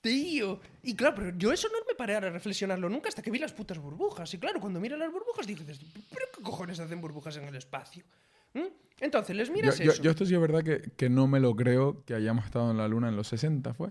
Tío. 0.03 0.61
Y 0.83 0.95
claro, 0.95 1.15
pero 1.17 1.39
yo 1.39 1.53
eso 1.53 1.69
no 1.69 1.79
me 1.89 1.95
paré 1.95 2.17
a 2.17 2.21
reflexionarlo 2.21 2.89
nunca 2.91 3.09
hasta 3.09 3.23
que 3.23 3.31
vi 3.31 3.39
las 3.39 3.53
putas 3.55 3.79
burbujas. 3.79 4.33
Y 4.35 4.39
claro, 4.39 4.61
cuando 4.61 4.79
mira 4.79 4.97
las 4.99 5.11
burbujas 5.11 5.47
dices, 5.47 5.81
¿pero 6.11 6.27
qué 6.37 6.43
cojones 6.43 6.79
hacen 6.81 7.01
burbujas 7.01 7.37
en 7.39 7.45
el 7.45 7.55
espacio? 7.57 8.05
¿Mm? 8.55 8.61
Entonces, 9.01 9.35
les 9.37 9.51
miras 9.51 9.79
yo- 9.79 9.93
eso. 9.93 10.03
yo 10.03 10.11
esto 10.11 10.25
sí 10.27 10.35
es 10.35 10.41
verdad 10.41 10.63
que, 10.63 10.81
que 10.97 11.09
no 11.11 11.27
me 11.27 11.41
lo 11.41 11.55
creo 11.57 12.05
que 12.05 12.15
hayamos 12.15 12.45
estado 12.45 12.71
en 12.71 12.77
la 12.79 12.87
luna 12.89 13.09
en 13.09 13.17
los 13.17 13.27
60, 13.29 13.75
¿fue? 13.75 13.91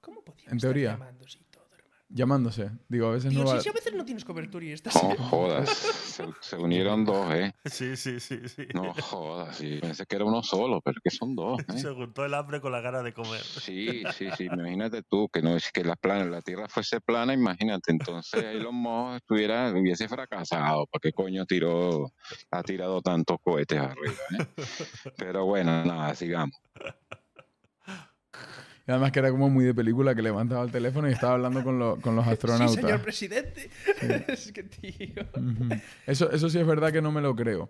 ¿Cómo 0.00 0.22
podían 0.22 0.50
en 0.50 0.56
estar 0.56 0.68
teoría. 0.70 0.92
y 0.92 0.96
todo, 0.96 1.04
hermano? 1.08 1.24
Llamándose. 2.08 2.70
Digo, 2.88 3.08
a 3.08 3.12
veces 3.12 3.30
Tío, 3.30 3.42
no 3.42 3.50
va... 3.50 3.56
si, 3.56 3.64
si 3.64 3.68
a 3.68 3.72
veces 3.72 3.92
no 3.92 4.04
tienes 4.04 4.24
cobertura 4.24 4.64
y 4.64 4.70
estás... 4.70 4.94
No 5.02 5.16
jodas. 5.16 5.68
Se, 5.70 6.24
se 6.40 6.56
unieron 6.56 7.04
dos, 7.04 7.34
¿eh? 7.34 7.52
Sí, 7.64 7.96
sí, 7.96 8.20
sí, 8.20 8.48
sí. 8.48 8.68
No 8.74 8.94
jodas. 8.94 9.56
Sí. 9.56 9.78
Pensé 9.80 10.06
que 10.06 10.16
era 10.16 10.24
uno 10.24 10.42
solo, 10.42 10.80
pero 10.80 11.00
que 11.02 11.10
son 11.10 11.34
dos, 11.34 11.60
¿eh? 11.60 11.78
Se 11.78 11.92
juntó 11.92 12.24
el 12.24 12.34
hambre 12.34 12.60
con 12.60 12.70
la 12.70 12.80
gana 12.80 13.02
de 13.02 13.12
comer. 13.12 13.42
Sí, 13.42 14.04
sí, 14.16 14.28
sí. 14.36 14.44
Imagínate 14.44 15.02
tú 15.02 15.28
que 15.28 15.42
no 15.42 15.56
es 15.56 15.72
que 15.72 15.82
la 15.82 15.96
plana, 15.96 16.26
la 16.26 16.42
Tierra 16.42 16.68
fuese 16.68 17.00
plana, 17.00 17.34
imagínate. 17.34 17.90
Entonces 17.90 18.42
Elon 18.44 18.76
Musk 18.76 19.16
estuviera, 19.16 19.70
hubiese 19.72 20.08
fracasado. 20.08 20.86
¿Para 20.86 21.00
qué 21.00 21.12
coño 21.12 21.44
tiró, 21.44 22.12
ha 22.52 22.62
tirado 22.62 23.02
tantos 23.02 23.38
cohetes 23.42 23.80
arriba? 23.80 24.14
eh? 24.38 24.46
Pero 25.18 25.44
bueno, 25.44 25.84
nada, 25.84 26.14
sigamos. 26.14 26.56
Y 28.86 28.90
además 28.92 29.10
que 29.12 29.18
era 29.18 29.30
como 29.30 29.50
muy 29.50 29.64
de 29.64 29.74
película 29.74 30.14
que 30.14 30.22
levantaba 30.22 30.62
el 30.62 30.70
teléfono 30.70 31.08
y 31.08 31.12
estaba 31.12 31.34
hablando 31.34 31.64
con, 31.64 31.78
lo- 31.78 32.00
con 32.00 32.14
los 32.14 32.24
Sí, 32.26 32.30
astronautas. 32.32 32.74
señor 32.74 33.02
presidente. 33.02 33.68
es 34.28 34.52
que, 34.52 34.62
tío... 34.62 35.24
Eso, 36.06 36.30
eso 36.30 36.48
sí 36.48 36.58
es 36.58 36.66
verdad 36.66 36.92
que 36.92 37.02
no 37.02 37.10
me 37.10 37.20
lo 37.20 37.34
creo. 37.34 37.68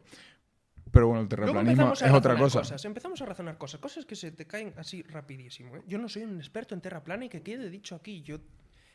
Pero 0.93 1.09
bueno, 1.09 1.23
el 1.23 1.29
terraplanismo 1.29 1.93
es 1.95 2.03
otra 2.13 2.37
cosa. 2.37 2.61
Cosas, 2.61 2.85
empezamos 2.85 3.21
a 3.21 3.27
razonar 3.27 3.59
cosas, 3.59 3.81
cosas 3.81 4.05
que 4.07 4.15
se 4.17 4.31
te 4.31 4.47
caen 4.47 4.73
así 4.77 5.03
rapidísimo. 5.03 5.77
¿eh? 5.77 5.83
Yo 5.87 5.99
no 5.99 6.09
soy 6.09 6.23
un 6.23 6.39
experto 6.39 6.75
en 6.75 6.81
tierra 6.81 7.03
plana 7.03 7.25
y 7.25 7.29
que 7.29 7.43
quede 7.43 7.69
dicho 7.71 7.95
aquí. 7.95 8.23
Yo 8.23 8.39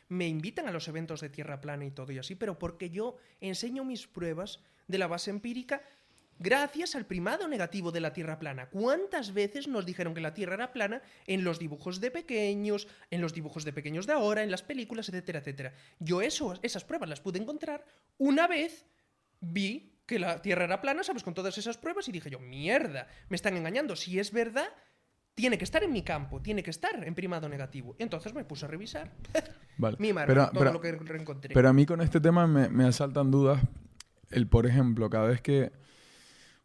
me 0.08 0.26
invitan 0.28 0.66
a 0.68 0.72
los 0.72 0.88
eventos 0.88 1.20
de 1.20 1.28
tierra 1.28 1.60
plana 1.60 1.84
y 1.84 1.90
todo 1.90 2.12
y 2.12 2.18
así, 2.18 2.34
pero 2.34 2.58
porque 2.58 2.90
yo 2.90 3.16
enseño 3.40 3.84
mis 3.84 4.06
pruebas 4.06 4.60
de 4.88 4.98
la 4.98 5.06
base 5.06 5.30
empírica 5.30 5.82
gracias 6.42 6.94
al 6.94 7.06
primado 7.06 7.48
negativo 7.48 7.92
de 7.92 8.00
la 8.00 8.12
tierra 8.12 8.38
plana. 8.38 8.68
¿Cuántas 8.68 9.32
veces 9.32 9.68
nos 9.68 9.86
dijeron 9.86 10.14
que 10.14 10.20
la 10.20 10.34
tierra 10.34 10.54
era 10.54 10.72
plana 10.72 11.00
en 11.26 11.44
los 11.44 11.58
dibujos 11.58 12.00
de 12.00 12.10
pequeños, 12.10 12.88
en 13.10 13.20
los 13.20 13.32
dibujos 13.34 13.64
de 13.64 13.72
pequeños 13.72 14.06
de 14.06 14.12
ahora, 14.14 14.42
en 14.42 14.50
las 14.50 14.62
películas, 14.62 15.08
etcétera, 15.08 15.38
etcétera? 15.40 15.72
Yo 15.98 16.20
eso, 16.22 16.54
esas 16.62 16.84
pruebas 16.84 17.08
las 17.08 17.20
pude 17.20 17.38
encontrar 17.38 17.84
una 18.18 18.46
vez 18.46 18.86
vi 19.40 19.90
que 20.06 20.18
la 20.18 20.42
Tierra 20.42 20.64
era 20.64 20.80
plana, 20.80 21.02
¿sabes? 21.04 21.22
Con 21.22 21.32
todas 21.34 21.56
esas 21.58 21.78
pruebas 21.78 22.08
y 22.08 22.12
dije 22.12 22.28
yo, 22.28 22.38
mierda, 22.40 23.06
me 23.28 23.36
están 23.36 23.56
engañando. 23.56 23.96
Si 23.96 24.18
es 24.18 24.32
verdad, 24.32 24.68
tiene 25.34 25.56
que 25.56 25.64
estar 25.64 25.82
en 25.84 25.92
mi 25.92 26.02
campo, 26.02 26.42
tiene 26.42 26.62
que 26.62 26.70
estar 26.70 27.02
en 27.06 27.14
primado 27.14 27.48
negativo. 27.48 27.96
Entonces 27.98 28.34
me 28.34 28.44
puse 28.44 28.64
a 28.66 28.68
revisar. 28.68 29.12
Vale. 29.78 29.96
mi 30.00 30.08
hermano, 30.08 30.26
Pero- 30.26 30.46
todo 30.50 30.58
pero- 30.58 30.72
lo 30.72 30.80
que 30.80 30.92
reencontré. 30.92 31.54
Pero 31.54 31.68
a 31.68 31.72
mí 31.72 31.86
con 31.86 32.00
este 32.02 32.20
tema 32.20 32.46
me, 32.46 32.68
me 32.68 32.84
asaltan 32.84 33.30
dudas. 33.30 33.62
El, 34.30 34.48
por 34.48 34.66
ejemplo, 34.66 35.08
cada 35.08 35.28
vez 35.28 35.40
que... 35.40 35.72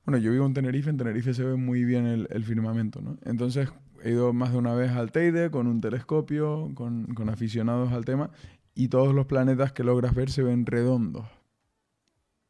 Bueno, 0.07 0.19
yo 0.19 0.31
vivo 0.31 0.45
en 0.45 0.53
Tenerife, 0.53 0.89
en 0.89 0.95
Tenerife 0.95 1.34
se 1.34 1.43
ve 1.43 1.57
muy 1.57 1.84
bien 1.84 2.05
el, 2.05 2.29
el 2.31 2.45
firmamento, 2.45 3.01
¿no? 3.01 3.17
Entonces 3.25 3.67
he 4.01 4.11
ido 4.11 4.31
más 4.31 4.53
de 4.53 4.57
una 4.57 4.73
vez 4.73 4.91
al 4.91 5.11
Teide 5.11 5.51
con 5.51 5.67
un 5.67 5.81
telescopio, 5.81 6.71
con, 6.75 7.07
con 7.13 7.27
aficionados 7.27 7.91
al 7.91 8.05
tema, 8.05 8.31
y 8.73 8.88
todos 8.88 9.13
los 9.13 9.25
planetas 9.25 9.73
que 9.73 9.84
logras 9.84 10.15
ver 10.15 10.29
se 10.29 10.43
ven 10.43 10.65
redondos. 10.65 11.25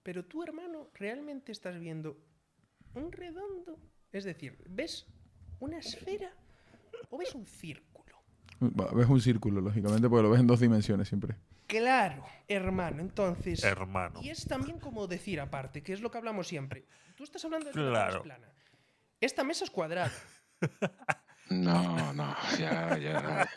Pero 0.04 0.24
tú, 0.24 0.44
hermano, 0.44 0.90
realmente 0.94 1.52
estás 1.52 1.80
viendo 1.80 2.20
un 2.94 3.12
redondo. 3.12 3.80
Es 4.12 4.24
decir, 4.24 4.56
¿ves 4.70 5.08
una 5.60 5.80
esfera 5.80 6.30
o 7.10 7.18
ves 7.18 7.34
un 7.34 7.48
círculo? 7.48 8.18
Ves 8.60 9.10
un 9.10 9.20
círculo, 9.20 9.62
lógicamente, 9.62 10.08
porque 10.08 10.22
lo 10.22 10.30
ves 10.30 10.42
en 10.42 10.48
dos 10.48 10.60
dimensiones 10.60 11.08
siempre. 11.08 11.38
Claro, 11.68 12.24
hermano. 12.48 13.02
Entonces. 13.02 13.64
Hermano. 13.64 14.20
Y 14.24 14.30
es 14.30 14.46
también 14.48 14.80
como 14.80 15.06
decir 15.08 15.40
aparte, 15.40 15.84
que 15.84 15.94
es 15.94 16.02
lo 16.02 16.10
que 16.10 16.18
hablamos 16.18 16.48
siempre. 16.48 16.86
Tú 17.16 17.24
estás 17.24 17.44
hablando 17.46 17.68
de 17.68 17.74
que 17.74 17.80
Claro. 17.80 18.24
plana. 18.24 18.48
Esta 19.22 19.44
mesa 19.44 19.64
es 19.66 19.70
cuadrada. 19.72 20.12
No, 21.50 22.12
no, 22.14 22.36
ya, 22.60 22.98
ya. 22.98 23.50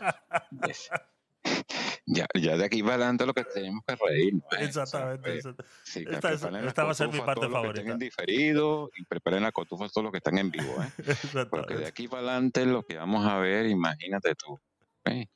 Ya, 2.07 2.27
ya 2.35 2.57
de 2.57 2.65
aquí 2.65 2.83
para 2.83 2.95
adelante 2.95 3.27
lo 3.27 3.35
que 3.35 3.45
tenemos 3.45 3.83
que 3.85 3.97
reírnos. 3.97 4.43
¿eh? 4.53 4.67
O 4.69 4.73
sea, 4.73 4.83
Exactamente. 5.15 5.41
sí, 5.85 6.05
que 6.05 6.13
Esta 6.15 6.33
esta 6.33 6.85
va 6.85 6.91
a 6.93 6.95
ser 6.95 7.09
mi 7.09 7.19
parte 7.19 7.41
todos 7.41 7.51
los 7.51 7.51
que 7.51 7.53
favorita. 7.53 7.81
estén 7.81 7.93
en 7.93 7.99
diferido 7.99 8.91
y 8.97 9.05
preparen 9.05 9.43
la 9.43 9.51
cotufa 9.53 9.89
todos 9.89 10.05
los 10.05 10.13
que 10.13 10.19
están 10.19 10.39
en 10.39 10.51
vivo. 10.53 10.73
¿eh? 10.83 10.89
Porque 11.51 11.75
de 11.77 11.87
aquí 11.87 12.07
para 12.09 12.23
adelante 12.23 12.65
lo 12.67 12.85
que 12.85 12.97
vamos 12.97 13.27
a 13.27 13.39
ver, 13.39 13.67
imagínate 13.67 14.35
tú. 14.35 14.59
¿Eh? 15.05 15.29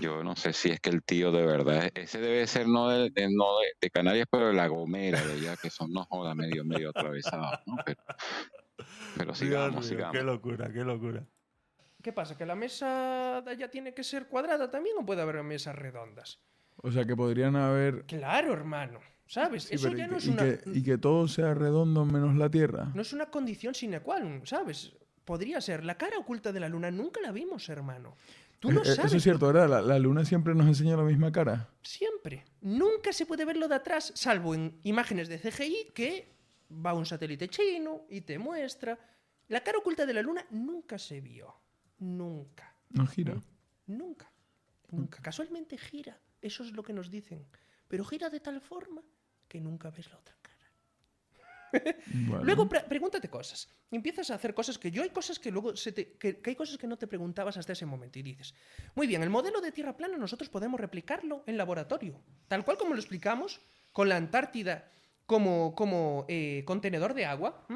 Yo 0.00 0.22
no 0.22 0.36
sé 0.36 0.52
si 0.52 0.70
es 0.70 0.80
que 0.80 0.90
el 0.90 1.02
tío 1.02 1.32
de 1.32 1.44
verdad, 1.44 1.90
ese 1.94 2.20
debe 2.20 2.46
ser 2.46 2.68
no 2.68 2.88
de, 2.88 3.10
de- 3.10 3.28
no 3.30 3.58
de, 3.58 3.66
de 3.80 3.90
Canarias, 3.90 4.26
pero 4.30 4.48
de 4.48 4.52
La 4.54 4.66
Gomera, 4.68 5.20
de 5.24 5.32
allá, 5.34 5.56
que 5.56 5.70
son 5.70 5.92
no 5.92 6.04
joda 6.04 6.34
medio, 6.34 6.64
medio 6.64 6.90
atravesados, 6.90 7.60
¿no? 7.66 7.76
Pero, 7.84 8.02
pero 9.16 9.26
Dios 9.26 9.38
sigamos, 9.38 9.80
mío, 9.80 9.82
sigamos. 9.88 10.16
qué 10.16 10.22
locura, 10.22 10.72
qué 10.72 10.84
locura. 10.84 11.24
¿Qué 12.02 12.12
pasa? 12.12 12.36
¿Que 12.36 12.46
la 12.46 12.54
mesa 12.54 13.42
de 13.44 13.50
allá 13.50 13.70
tiene 13.70 13.92
que 13.94 14.04
ser 14.04 14.26
cuadrada 14.28 14.70
también 14.70 14.96
o 14.98 15.04
puede 15.04 15.22
haber 15.22 15.42
mesas 15.42 15.74
redondas? 15.74 16.38
O 16.76 16.92
sea, 16.92 17.04
que 17.04 17.16
podrían 17.16 17.56
haber... 17.56 18.04
Claro, 18.04 18.52
hermano. 18.52 19.00
¿Sabes? 19.26 19.64
Sí, 19.64 19.74
Eso 19.74 19.88
ya 19.90 20.04
y, 20.04 20.08
no 20.08 20.12
que, 20.12 20.18
es 20.18 20.26
y 20.26 20.30
una. 20.30 20.42
que- 20.44 20.60
y 20.72 20.82
que 20.84 20.98
todo 20.98 21.26
sea 21.26 21.52
redondo 21.54 22.04
menos 22.04 22.36
la 22.36 22.48
Tierra. 22.48 22.92
No 22.94 23.02
es 23.02 23.12
una 23.12 23.26
condición 23.26 23.74
sine 23.74 23.98
qua 24.00 24.20
non, 24.20 24.46
¿sabes? 24.46 24.92
Podría 25.24 25.60
ser. 25.60 25.84
La 25.84 25.96
cara 25.98 26.16
oculta 26.18 26.52
de 26.52 26.60
la 26.60 26.68
luna 26.68 26.92
nunca 26.92 27.20
la 27.20 27.32
vimos, 27.32 27.68
hermano. 27.68 28.14
Tú 28.60 28.70
no 28.72 28.80
Eh, 28.80 28.82
eh, 28.84 28.94
sabes. 28.94 29.06
Eso 29.06 29.16
es 29.18 29.22
cierto, 29.22 29.46
¿verdad? 29.46 29.68
La, 29.68 29.80
la 29.82 29.98
luna 29.98 30.24
siempre 30.24 30.54
nos 30.54 30.66
enseña 30.66 30.96
la 30.96 31.02
misma 31.04 31.30
cara. 31.30 31.68
Siempre. 31.82 32.44
Nunca 32.62 33.12
se 33.12 33.26
puede 33.26 33.44
verlo 33.44 33.68
de 33.68 33.74
atrás, 33.74 34.12
salvo 34.14 34.54
en 34.54 34.78
imágenes 34.82 35.28
de 35.28 35.38
CGI 35.38 35.90
que 35.94 36.28
va 36.84 36.94
un 36.94 37.06
satélite 37.06 37.48
chino 37.48 38.02
y 38.08 38.22
te 38.22 38.38
muestra. 38.38 38.98
La 39.48 39.62
cara 39.62 39.78
oculta 39.78 40.04
de 40.06 40.14
la 40.14 40.22
luna 40.22 40.44
nunca 40.50 40.98
se 40.98 41.20
vio. 41.20 41.54
Nunca. 41.98 42.74
No 42.90 43.06
gira. 43.06 43.40
Nunca. 43.86 44.30
Nunca. 44.90 45.20
Casualmente 45.22 45.78
gira. 45.78 46.18
Eso 46.42 46.64
es 46.64 46.72
lo 46.72 46.82
que 46.82 46.92
nos 46.92 47.10
dicen. 47.10 47.46
Pero 47.88 48.04
gira 48.04 48.30
de 48.30 48.40
tal 48.40 48.60
forma 48.60 49.02
que 49.48 49.60
nunca 49.60 49.90
ves 49.90 50.10
la 50.10 50.18
otra 50.18 50.36
cara. 50.42 50.55
Luego 52.42 52.68
pre- 52.68 52.82
pregúntate 52.88 53.28
cosas. 53.28 53.68
Empiezas 53.90 54.30
a 54.30 54.34
hacer 54.34 54.54
cosas 54.54 54.78
que 54.78 54.90
yo 54.90 55.02
hay 55.02 55.10
cosas 55.10 55.38
que 55.38 55.50
luego 55.50 55.76
se 55.76 55.92
te- 55.92 56.12
que, 56.18 56.38
que 56.40 56.50
hay 56.50 56.56
cosas 56.56 56.78
que 56.78 56.86
no 56.86 56.96
te 56.96 57.06
preguntabas 57.06 57.56
hasta 57.56 57.72
ese 57.72 57.86
momento 57.86 58.18
y 58.18 58.22
dices, 58.22 58.54
muy 58.94 59.06
bien, 59.06 59.22
el 59.22 59.30
modelo 59.30 59.60
de 59.60 59.72
tierra 59.72 59.96
plana 59.96 60.16
nosotros 60.16 60.48
podemos 60.48 60.80
replicarlo 60.80 61.42
en 61.46 61.56
laboratorio, 61.56 62.20
tal 62.48 62.64
cual 62.64 62.76
como 62.78 62.94
lo 62.94 63.00
explicamos 63.00 63.60
con 63.92 64.08
la 64.08 64.16
Antártida 64.16 64.90
como, 65.26 65.74
como 65.74 66.24
eh, 66.28 66.62
contenedor 66.66 67.14
de 67.14 67.24
agua. 67.26 67.66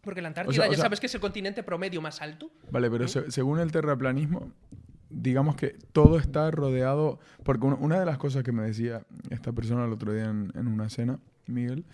Porque 0.00 0.20
la 0.20 0.28
Antártida 0.28 0.64
o 0.64 0.66
ya 0.70 0.74
sea- 0.76 0.82
sabes 0.84 1.00
que 1.00 1.06
es 1.06 1.14
el 1.14 1.20
continente 1.20 1.62
promedio 1.62 2.02
más 2.02 2.20
alto. 2.20 2.50
Vale, 2.70 2.90
pero 2.90 3.08
se- 3.08 3.30
según 3.30 3.58
el 3.60 3.72
terraplanismo, 3.72 4.52
digamos 5.08 5.56
que 5.56 5.70
todo 5.92 6.18
está 6.18 6.50
rodeado. 6.50 7.18
Porque 7.42 7.64
una, 7.66 7.76
una 7.76 8.00
de 8.00 8.04
las 8.06 8.18
cosas 8.18 8.42
que 8.42 8.52
me 8.52 8.64
decía 8.64 9.06
esta 9.30 9.52
persona 9.52 9.84
el 9.86 9.92
otro 9.92 10.12
día 10.12 10.24
en, 10.24 10.52
en 10.54 10.66
una 10.66 10.90
cena, 10.90 11.18
Miguel, 11.46 11.84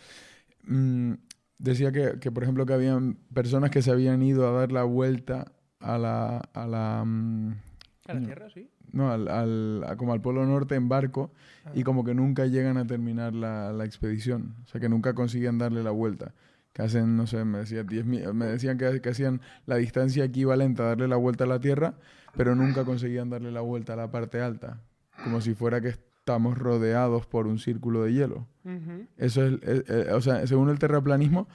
mm, 0.66 1.12
decía 1.58 1.92
que, 1.92 2.18
que, 2.20 2.30
por 2.32 2.42
ejemplo, 2.42 2.66
que 2.66 2.72
habían 2.74 3.14
personas 3.34 3.70
que 3.70 3.82
se 3.82 3.90
habían 3.90 4.22
ido 4.22 4.48
a 4.48 4.52
dar 4.58 4.72
la 4.72 4.84
vuelta 4.84 5.52
a 5.80 5.98
la. 5.98 6.38
A 6.54 6.66
la 6.66 7.02
mm, 7.06 7.52
A 8.08 8.14
la 8.14 8.20
Tierra, 8.22 8.48
sí. 8.50 8.68
No, 8.92 9.10
al, 9.12 9.28
al- 9.28 9.84
a- 9.86 9.96
como 9.96 10.12
al 10.12 10.20
Polo 10.20 10.44
Norte 10.46 10.74
en 10.74 10.88
barco 10.88 11.32
y 11.74 11.80
Ah. 11.82 11.84
como 11.84 12.02
que 12.04 12.12
nunca 12.14 12.46
llegan 12.46 12.76
a 12.76 12.86
terminar 12.86 13.34
la, 13.34 13.72
la 13.72 13.84
expedición. 13.84 14.56
O 14.64 14.66
sea, 14.66 14.80
que 14.80 14.88
nunca 14.88 15.14
consiguen 15.14 15.58
darle 15.58 15.82
la 15.84 15.92
vuelta. 15.92 16.34
Que 16.72 16.82
hacen, 16.82 17.16
no 17.16 17.26
sé, 17.26 17.44
me, 17.44 17.58
decía, 17.58 17.84
10.000 17.84 18.32
me 18.32 18.46
decían 18.46 18.78
que, 18.78 19.00
que 19.00 19.08
hacían 19.10 19.40
la 19.66 19.76
distancia 19.76 20.24
equivalente 20.24 20.82
a 20.82 20.86
darle 20.86 21.06
la 21.08 21.16
vuelta 21.16 21.44
a 21.44 21.46
la 21.46 21.60
Tierra, 21.60 21.94
pero 22.36 22.54
nunca 22.54 22.84
conseguían 22.84 23.28
darle 23.30 23.50
la 23.52 23.60
vuelta 23.60 23.92
a 23.92 23.96
la 23.96 24.10
parte 24.10 24.40
alta. 24.40 24.80
Como 25.24 25.40
si 25.40 25.54
fuera 25.54 25.80
que 25.80 25.94
estamos 26.20 26.56
rodeados 26.58 27.26
por 27.26 27.46
un 27.46 27.58
círculo 27.58 28.02
de 28.04 28.12
hielo. 28.12 28.46
Eso 29.16 29.44
es, 29.46 29.54
eh, 29.62 29.84
eh, 29.88 30.12
o 30.12 30.20
sea, 30.20 30.46
según 30.46 30.68
el 30.70 30.78
terraplanismo, 30.78 31.48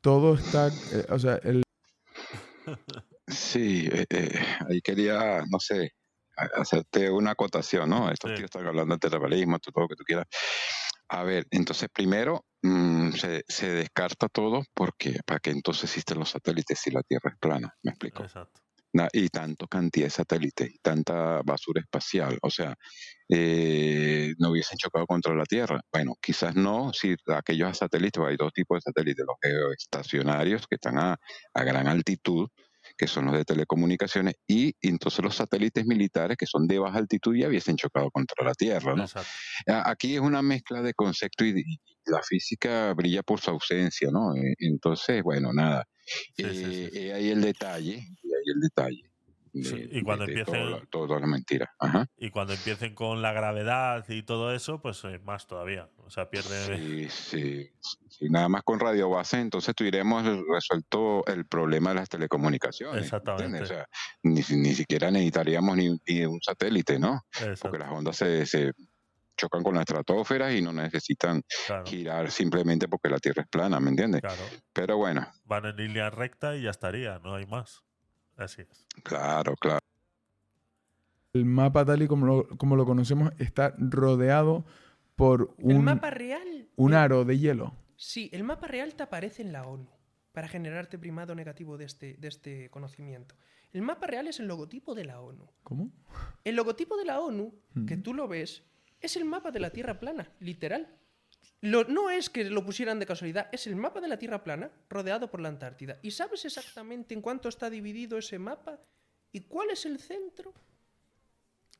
todo 0.00 0.34
está, 0.34 0.68
eh, 0.68 1.06
o 1.10 1.18
sea, 1.18 1.36
el, 1.42 1.62
Sí, 3.28 3.88
eh, 3.90 4.06
eh, 4.08 4.30
ahí 4.68 4.80
quería, 4.80 5.42
no 5.50 5.58
sé, 5.58 5.90
a- 6.36 6.60
hacerte 6.60 7.10
una 7.10 7.32
acotación, 7.32 7.90
¿no? 7.90 8.08
Estos 8.10 8.30
Sí. 8.30 8.36
tíos 8.36 8.44
están 8.46 8.66
hablando 8.66 8.94
de 8.94 9.00
terraplanismo, 9.00 9.58
todo 9.58 9.82
lo 9.82 9.88
que 9.88 9.96
tú 9.96 10.04
quieras. 10.04 10.26
A 11.08 11.24
ver, 11.24 11.44
entonces 11.50 11.88
primero 11.92 12.44
mm, 12.62 13.10
se, 13.12 13.42
se 13.48 13.70
descarta 13.70 14.28
todo 14.28 14.62
porque 14.74 15.18
para 15.26 15.40
qué 15.40 15.50
entonces 15.50 15.84
existen 15.84 16.18
los 16.20 16.30
satélites 16.30 16.78
si 16.80 16.90
la 16.92 17.02
Tierra 17.02 17.30
es 17.32 17.38
plana, 17.40 17.74
¿me 17.82 17.90
explico? 17.90 18.22
Exacto. 18.22 18.60
Y 19.12 19.28
tanto 19.28 19.66
cantidad 19.66 20.06
de 20.06 20.10
satélites 20.10 20.70
y 20.70 20.78
tanta 20.78 21.42
basura 21.44 21.80
espacial, 21.80 22.38
o 22.42 22.50
sea, 22.50 22.74
eh, 23.28 24.32
no 24.38 24.50
hubiesen 24.50 24.78
chocado 24.78 25.06
contra 25.06 25.34
la 25.34 25.44
Tierra. 25.44 25.80
Bueno, 25.92 26.14
quizás 26.20 26.54
no 26.54 26.92
si 26.92 27.14
aquellos 27.26 27.76
satélites, 27.78 28.22
hay 28.24 28.36
dos 28.36 28.52
tipos 28.52 28.76
de 28.78 28.80
satélites, 28.82 29.24
los 29.26 29.36
geoestacionarios 29.42 30.66
que 30.68 30.76
están 30.76 30.98
a, 30.98 31.16
a 31.54 31.64
gran 31.64 31.88
altitud, 31.88 32.48
que 32.96 33.08
son 33.08 33.26
los 33.26 33.34
de 33.34 33.44
telecomunicaciones, 33.44 34.34
y 34.46 34.72
entonces 34.80 35.24
los 35.24 35.34
satélites 35.34 35.84
militares 35.86 36.36
que 36.36 36.46
son 36.46 36.66
de 36.68 36.78
baja 36.78 36.98
altitud 36.98 37.34
ya 37.36 37.48
hubiesen 37.48 37.76
chocado 37.76 38.10
contra 38.12 38.44
la 38.44 38.54
Tierra, 38.54 38.94
¿no? 38.94 39.04
Aquí 39.66 40.14
es 40.14 40.20
una 40.20 40.42
mezcla 40.42 40.82
de 40.82 40.94
concepto 40.94 41.44
y, 41.44 41.50
y 41.60 41.78
la 42.06 42.22
física 42.22 42.94
brilla 42.94 43.22
por 43.24 43.40
su 43.40 43.50
ausencia, 43.50 44.08
¿no? 44.12 44.34
Eh, 44.36 44.54
Entonces, 44.58 45.22
bueno, 45.22 45.52
nada. 45.52 45.84
Sí, 46.36 46.54
sí, 46.54 46.54
sí, 46.54 46.84
Eh, 46.84 46.90
sí. 46.92 46.98
eh, 46.98 47.12
ahí 47.14 47.30
el 47.30 47.40
detalle, 47.42 48.06
y 48.46 48.50
el 48.52 48.60
detalle. 48.60 49.02
de- 49.02 49.64
Sí, 49.64 49.88
y 49.90 50.02
cuando 50.02 50.26
de- 50.26 50.34
de 50.34 50.40
empiecen- 50.42 50.52
todo, 50.68 50.80
lo- 50.80 50.86
toda 51.06 51.18
la 51.20 51.26
mentira. 51.26 51.74
Ajá. 51.78 52.06
Y 52.18 52.28
cuando 52.28 52.52
empiecen 52.52 52.94
con 52.94 53.22
la 53.22 53.32
gravedad 53.32 54.04
y 54.06 54.22
todo 54.22 54.52
eso, 54.54 54.82
pues 54.82 55.02
eh, 55.04 55.18
más 55.24 55.46
todavía. 55.46 55.88
O 56.04 56.10
sea, 56.10 56.28
pierde. 56.28 56.76
Sí, 56.76 57.08
sí, 57.10 57.70
sí, 58.10 58.28
Nada 58.28 58.50
más 58.50 58.62
con 58.64 58.78
radio 58.78 59.08
base, 59.08 59.40
entonces 59.40 59.74
tuviéramos 59.74 60.24
resuelto 60.46 61.24
el 61.26 61.46
problema 61.46 61.88
de 61.90 61.96
las 61.96 62.08
telecomunicaciones. 62.10 63.04
Exactamente. 63.04 63.62
O 63.62 63.66
sea, 63.66 63.86
ni, 64.24 64.42
ni 64.50 64.74
siquiera 64.74 65.10
necesitaríamos 65.10 65.74
ni, 65.74 65.98
ni 66.06 66.26
un 66.26 66.38
satélite, 66.42 66.98
¿no? 66.98 67.22
Exacto, 67.32 67.60
Porque 67.62 67.78
las 67.78 67.90
ondas 67.92 68.16
se, 68.16 68.44
se 68.44 68.72
chocan 69.38 69.62
con 69.62 69.74
la 69.74 69.80
estratosfera 69.80 70.52
y 70.52 70.60
no 70.60 70.74
necesitan 70.74 71.42
claro, 71.66 71.86
girar 71.86 72.30
simplemente 72.30 72.88
porque 72.88 73.08
la 73.08 73.18
Tierra 73.20 73.40
es 73.44 73.48
plana, 73.48 73.80
¿me 73.80 73.88
entiendes? 73.88 74.20
claro. 74.20 74.42
Pero 74.74 74.98
bueno, 74.98 75.26
Van 75.44 75.64
en 75.64 75.76
línea 75.76 76.10
recta 76.10 76.54
y 76.56 76.62
ya 76.64 76.70
estaría, 76.70 77.18
no 77.20 77.34
hay 77.36 77.46
más. 77.46 77.82
Así 78.36 78.62
es. 78.62 78.84
claro, 79.02 79.54
claro. 79.56 79.80
el 81.32 81.44
mapa 81.44 81.84
tal 81.84 82.02
y 82.02 82.06
como 82.08 82.26
lo, 82.26 82.48
como 82.58 82.76
lo 82.76 82.84
conocemos 82.84 83.32
está 83.38 83.74
rodeado 83.78 84.64
por 85.16 85.54
El 85.58 85.76
un, 85.76 85.84
mapa 85.84 86.10
real. 86.10 86.68
un 86.76 86.94
aro 86.94 87.24
de 87.24 87.38
hielo. 87.38 87.74
Sí, 87.96 88.28
el 88.32 88.44
mapa 88.44 88.66
real 88.66 88.94
te 88.94 89.02
aparece 89.02 89.42
en 89.42 89.52
la 89.52 89.66
ONU 89.66 89.88
para 90.32 90.48
generarte 90.48 90.98
primado 90.98 91.34
negativo 91.34 91.78
de 91.78 91.86
este, 91.86 92.14
de 92.18 92.28
este 92.28 92.68
conocimiento. 92.70 93.34
El 93.72 93.82
mapa 93.82 94.06
real 94.06 94.26
es 94.28 94.38
el 94.40 94.46
logotipo 94.46 94.94
de 94.94 95.04
la 95.06 95.20
ONU. 95.20 95.46
¿Cómo? 95.62 95.90
El 96.44 96.56
logotipo 96.56 96.96
de 96.98 97.04
la 97.06 97.20
ONU, 97.20 97.54
que 97.86 97.96
Mm. 97.96 98.02
tú 98.02 98.12
lo 98.14 98.28
ves, 98.28 98.62
es 99.00 99.16
el 99.16 99.24
mapa 99.24 99.50
de 99.50 99.60
la 99.60 99.70
Tierra 99.70 99.98
plana, 99.98 100.30
literal. 100.40 100.88
Lo- 101.62 101.84
no 101.84 102.10
es 102.10 102.28
que 102.30 102.44
lo 102.50 102.64
pusieran 102.64 102.98
de 102.98 103.06
casualidad, 103.06 103.48
es 103.52 103.66
el 103.66 103.76
mapa 103.76 104.00
de 104.00 104.08
la 104.08 104.18
Tierra 104.18 104.44
plana 104.44 104.70
rodeado 104.90 105.30
por 105.30 105.40
la 105.40 105.48
Antártida. 105.48 105.98
¿Y 106.02 106.10
sabes 106.10 106.44
exactamente 106.44 107.14
en 107.14 107.22
cuánto 107.22 107.48
está 107.48 107.70
dividido 107.70 108.18
ese 108.18 108.38
mapa? 108.38 108.78
¿Y 109.32 109.40
cuál 109.40 109.70
es 109.70 109.84
el 109.86 109.98
centro? 109.98 110.52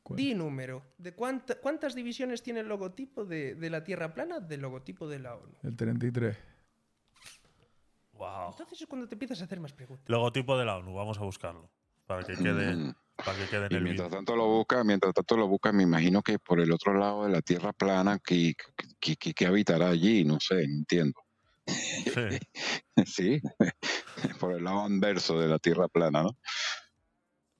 ¿Cuál? 0.03 0.17
Di 0.17 0.33
número. 0.33 0.83
¿De 0.97 1.13
cuánta- 1.13 1.59
cuántas 1.59 1.93
divisiones 1.95 2.41
tiene 2.41 2.61
el 2.61 2.67
logotipo 2.67 3.25
de, 3.25 3.55
de 3.55 3.69
la 3.69 3.83
Tierra 3.83 4.13
plana? 4.13 4.39
Del 4.39 4.61
logotipo 4.61 5.07
de 5.07 5.19
la 5.19 5.35
ONU. 5.35 5.55
El 5.63 5.75
33. 5.75 6.37
Wow. 8.13 8.49
Entonces 8.51 8.81
es 8.81 8.87
cuando 8.87 9.07
te 9.07 9.15
empiezas 9.15 9.41
a 9.41 9.45
hacer 9.45 9.59
más 9.59 9.73
preguntas. 9.73 10.09
Logotipo 10.09 10.57
de 10.57 10.65
la 10.65 10.77
ONU, 10.77 10.93
vamos 10.93 11.17
a 11.19 11.23
buscarlo. 11.23 11.69
Para 12.07 12.23
que 12.23 12.35
quede. 12.35 12.93
para 13.25 13.37
que 13.37 13.47
quede 13.49 13.65
en 13.67 13.71
Y 13.71 13.75
el 13.75 13.83
mientras 13.83 14.09
tanto 14.09 14.35
lo 14.35 14.45
busca, 14.47 14.83
mientras 14.83 15.13
tanto 15.13 15.35
lo 15.37 15.47
busca, 15.47 15.71
me 15.71 15.83
imagino 15.83 16.21
que 16.21 16.39
por 16.39 16.59
el 16.59 16.71
otro 16.71 16.93
lado 16.93 17.25
de 17.25 17.31
la 17.31 17.41
Tierra 17.41 17.73
plana, 17.73 18.19
que, 18.19 18.53
que, 18.99 19.15
que- 19.15 19.33
que 19.33 19.45
habitará 19.45 19.89
allí, 19.89 20.23
no 20.23 20.39
sé, 20.39 20.55
no 20.67 20.75
entiendo. 20.79 21.21
Sí. 21.65 22.39
Sí, 23.05 23.39
por 24.39 24.53
el 24.53 24.63
lado 24.63 24.81
anverso 24.81 25.39
de 25.39 25.47
la 25.47 25.59
Tierra 25.59 25.87
plana, 25.87 26.23
¿no? 26.23 26.37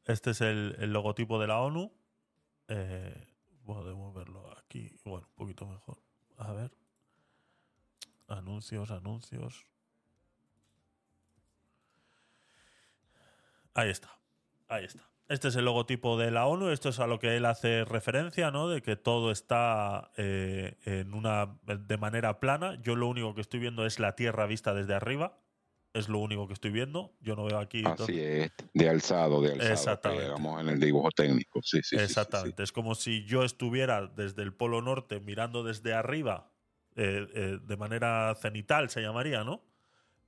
Este 0.06 0.32
es 0.32 0.42
el, 0.42 0.76
el 0.80 0.92
logotipo 0.94 1.40
de 1.40 1.46
la 1.48 1.60
ONU. 1.60 1.92
Eh, 2.70 3.28
podemos 3.64 4.16
verlo 4.16 4.52
aquí. 4.58 4.90
Bueno, 5.06 5.28
un 5.30 5.36
poquito 5.36 5.68
mejor. 5.68 6.00
A 6.38 6.54
ver. 6.54 6.72
Anuncios, 8.28 8.90
anuncios. 8.90 9.66
Ahí 13.76 13.90
está. 13.90 14.10
Ahí 14.68 14.86
está. 14.86 15.08
Este 15.30 15.50
es 15.50 15.56
el 15.58 15.66
logotipo 15.66 16.18
de 16.18 16.32
la 16.32 16.46
ONU. 16.46 16.70
Esto 16.70 16.90
es 16.90 17.00
a 17.00 17.08
lo 17.08 17.20
que 17.20 17.36
él 17.36 17.46
hace 17.46 17.84
referencia, 17.84 18.50
¿no? 18.50 18.70
De 18.70 18.82
que 18.82 18.96
todo 18.96 19.32
está 19.32 20.12
eh, 20.16 20.76
en 20.86 21.14
una 21.14 21.58
de 21.66 21.98
manera 21.98 22.40
plana. 22.40 22.80
Yo 22.82 22.96
lo 22.96 23.08
único 23.08 23.36
que 23.36 23.42
estoy 23.42 23.60
viendo 23.60 23.86
es 23.86 24.00
la 24.00 24.16
Tierra 24.16 24.46
vista 24.46 24.74
desde 24.74 24.94
arriba. 24.94 25.38
Es 25.94 26.08
lo 26.08 26.20
único 26.20 26.48
que 26.48 26.54
estoy 26.54 26.72
viendo. 26.72 27.14
Yo 27.20 27.36
no 27.36 27.44
veo 27.44 27.60
aquí. 27.60 27.84
Así 27.86 28.22
es, 28.22 28.52
de 28.74 28.90
alzado, 28.90 29.42
de 29.42 29.54
alzado. 29.54 29.74
Exactamente. 29.74 30.24
Digamos 30.24 30.62
en 30.62 30.70
el 30.70 30.80
dibujo 30.80 31.10
técnico. 31.12 31.62
Sí, 31.62 31.78
sí, 31.78 31.82
sí, 31.82 31.90
sí, 31.90 31.98
sí. 31.98 32.04
Exactamente. 32.04 32.64
Es 32.64 32.72
como 32.72 32.96
si 32.96 33.26
yo 33.26 33.44
estuviera 33.44 34.08
desde 34.08 34.44
el 34.44 34.54
Polo 34.54 34.82
Norte 34.82 35.20
mirando 35.20 35.64
desde 35.64 35.94
arriba, 35.94 36.52
eh, 36.96 37.28
eh, 37.34 37.60
de 37.62 37.78
manera 37.78 38.34
cenital 38.36 38.90
se 38.90 39.02
llamaría, 39.02 39.44
¿no? 39.44 39.62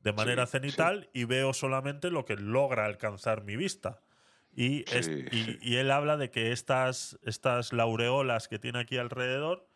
De 0.01 0.11
manera 0.11 0.45
cenital 0.45 1.09
y 1.13 1.25
veo 1.25 1.53
solamente 1.53 2.09
lo 2.09 2.25
que 2.25 2.35
logra 2.35 2.85
alcanzar 2.85 3.43
mi 3.43 3.55
vista. 3.55 4.01
Y, 4.55 4.81
es- 4.93 5.05
Sí, 5.05 5.25
y, 5.31 5.43
sí. 5.43 5.57
y 5.61 5.75
él 5.77 5.91
habla 5.91 6.17
de 6.17 6.29
que 6.31 6.51
estas, 6.51 7.17
estas 7.23 7.71
laureolas 7.73 8.47
que 8.47 8.59
tiene 8.59 8.79
aquí 8.79 8.97
alrededor 8.97 9.67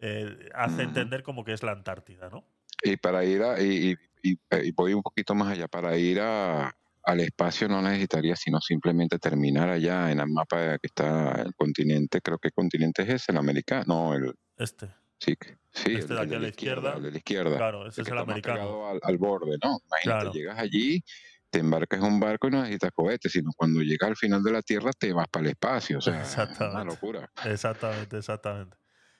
eh, 0.00 0.48
hace 0.54 0.82
entender 0.82 1.22
como 1.22 1.44
que 1.44 1.52
es 1.52 1.62
la 1.62 1.72
Antártida, 1.72 2.28
¿no? 2.28 2.44
Y 2.82 2.96
para 2.96 3.24
ir 3.24 3.42
a, 3.42 3.60
y, 3.62 3.92
y- 3.92 4.30
y- 4.32 4.38
y 4.68 4.72
voy 4.72 4.94
un 4.94 5.02
poquito 5.02 5.34
más 5.34 5.52
allá, 5.52 5.68
para 5.68 5.96
ir 5.96 6.18
a, 6.20 6.74
al 7.04 7.20
espacio 7.20 7.68
no 7.68 7.80
necesitaría 7.82 8.34
sino 8.34 8.60
simplemente 8.60 9.18
terminar 9.20 9.68
allá 9.68 10.10
en 10.10 10.18
el 10.18 10.26
mapa 10.28 10.78
que 10.78 10.86
está 10.88 11.42
el 11.42 11.54
continente, 11.54 12.20
creo 12.20 12.38
que 12.38 12.50
continente 12.50 13.02
es 13.02 13.08
ese, 13.10 13.30
el 13.32 13.38
americano, 13.38 13.84
no, 13.86 14.14
el, 14.14 14.34
Este. 14.56 14.88
sí, 15.18 15.34
sí, 15.72 15.94
Este 15.94 16.00
el, 16.00 16.08
de 16.08 16.14
el 16.14 16.18
aquí 16.20 16.34
a 16.34 16.38
la 16.40 16.48
izquierda. 16.48 16.94
el 16.96 17.02
de 17.04 17.10
la 17.12 17.16
izquierda. 17.18 17.56
Claro, 17.58 17.86
ese 17.86 18.00
el 18.00 18.06
es 18.06 18.08
que 18.08 18.14
el 18.16 18.22
americano. 18.22 18.88
al, 18.88 18.98
al 19.02 19.18
borde, 19.18 19.56
¿no? 19.62 19.78
Imagínate, 19.86 20.02
Claro. 20.02 20.32
llegas 20.32 20.58
allí, 20.58 21.04
te 21.52 21.58
embarcas 21.58 22.00
en 22.00 22.06
un 22.06 22.18
barco 22.18 22.48
y 22.48 22.50
no 22.50 22.62
necesitas 22.62 22.92
cohetes, 22.92 23.30
sino 23.30 23.50
cuando 23.54 23.82
llegas 23.82 24.08
al 24.08 24.16
final 24.16 24.42
de 24.42 24.52
la 24.52 24.62
Tierra 24.62 24.90
te 24.92 25.12
vas 25.12 25.28
para 25.28 25.44
el 25.44 25.50
espacio, 25.50 25.98
o 25.98 26.00
sea, 26.00 26.14
es 26.14 26.18
una 26.18 26.24
Exactamente. 26.24 26.84
locura. 26.84 27.30
Exactamente, 27.44 28.16
exactamente. 28.16 28.76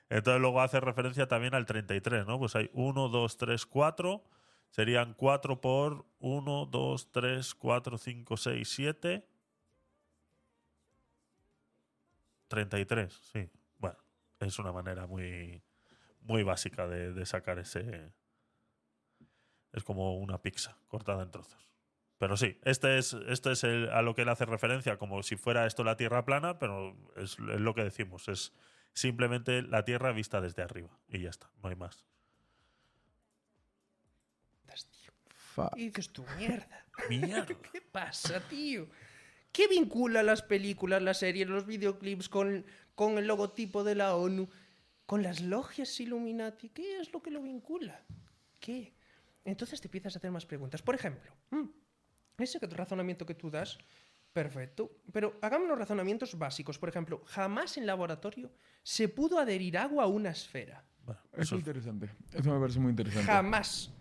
Entonces 0.09 0.40
luego 0.40 0.62
hace 0.62 0.80
referencia 0.80 1.28
también 1.28 1.54
al 1.54 1.66
33, 1.66 2.26
¿no? 2.26 2.38
Pues 2.38 2.56
hay 2.56 2.70
1, 2.72 3.09
2, 3.09 3.36
3, 3.36 3.66
4. 3.66 4.24
Serían 4.70 5.12
4 5.12 5.60
por 5.60 6.06
1, 6.20 6.66
2, 6.66 7.12
3, 7.12 7.54
4, 7.54 7.98
5, 7.98 8.36
6, 8.38 8.68
7. 8.68 9.28
33, 12.48 13.12
sí. 13.32 13.50
Bueno, 13.78 13.98
es 14.40 14.59
una 14.59 14.72
manera 14.72 15.06
muy, 15.06 15.62
muy 16.22 16.42
básica 16.42 16.86
de, 16.86 17.12
de 17.12 17.26
sacar 17.26 17.59
ese... 17.59 18.12
Es 19.72 19.84
como 19.84 20.18
una 20.18 20.40
pizza 20.40 20.78
cortada 20.88 21.22
en 21.22 21.30
trozos. 21.30 21.71
Pero 22.22 22.36
sí, 22.36 22.56
este 22.62 22.98
es, 22.98 23.14
este 23.14 23.50
es 23.50 23.64
el- 23.64 23.90
a 23.90 24.00
lo 24.00 24.14
que 24.14 24.22
él 24.22 24.28
hace 24.28 24.44
referencia, 24.44 24.96
como 24.96 25.24
si 25.24 25.34
fuera 25.34 25.66
esto 25.66 25.82
la 25.82 25.96
Tierra 25.96 26.24
plana, 26.24 26.56
pero 26.60 26.96
es, 27.16 27.32
es 27.32 27.60
lo 27.60 27.74
que 27.74 27.82
decimos, 27.82 28.28
es 28.28 28.52
simplemente 28.92 29.60
la 29.62 29.84
Tierra 29.84 30.12
vista 30.12 30.40
desde 30.40 30.62
arriba. 30.62 30.96
Y 31.08 31.18
ya 31.22 31.30
está, 31.30 31.50
no 31.60 31.68
hay 31.68 31.74
más. 31.74 32.06
Y 35.74 35.86
dices 35.86 36.12
tú, 36.12 36.24
mierda. 36.38 36.86
Mierda. 37.10 37.44
¿Qué 37.72 37.80
pasa, 37.80 38.38
tío? 38.48 38.86
¿Qué 39.50 39.66
vincula 39.66 40.22
las 40.22 40.42
películas, 40.42 41.02
las 41.02 41.18
series, 41.18 41.48
los 41.48 41.66
videoclips 41.66 42.28
con, 42.28 42.64
con 42.94 43.18
el 43.18 43.26
logotipo 43.26 43.82
de 43.82 43.96
la 43.96 44.14
ONU? 44.14 44.48
¿Con 45.06 45.24
las 45.24 45.40
logias 45.40 45.98
Illuminati? 45.98 46.68
¿Qué 46.68 47.00
es 47.00 47.12
lo 47.12 47.20
que 47.20 47.32
lo 47.32 47.42
vincula? 47.42 48.00
¿Qué? 48.60 48.94
Entonces 49.44 49.80
te 49.80 49.88
empiezas 49.88 50.14
a 50.14 50.18
hacer 50.20 50.30
más 50.30 50.46
preguntas. 50.46 50.82
Por 50.82 50.94
ejemplo, 50.94 51.34
mm, 51.50 51.81
ese 52.38 52.59
razonamiento 52.66 53.24
que 53.26 53.34
tú 53.34 53.50
das, 53.50 53.78
perfecto, 54.32 54.90
pero 55.12 55.38
hagamos 55.42 55.66
unos 55.66 55.78
razonamientos 55.78 56.38
básicos. 56.38 56.78
Por 56.78 56.88
ejemplo, 56.88 57.22
jamás 57.26 57.76
en 57.76 57.86
laboratorio 57.86 58.50
se 58.82 59.09
pudo 59.09 59.38
adherir 59.38 59.76
agua 59.78 60.04
a 60.04 60.06
una 60.06 60.30
esfera. 60.30 60.84
Bueno, 61.04 61.20
Eso 61.32 61.40
eso 61.40 61.42
es 61.42 61.52
es- 61.52 61.59
interesante. 61.59 62.10
Eso 62.32 62.52
me 62.52 62.60
parece 62.60 62.78
muy 62.80 62.90
interesante. 62.90 63.26
Jamás. 63.26 63.92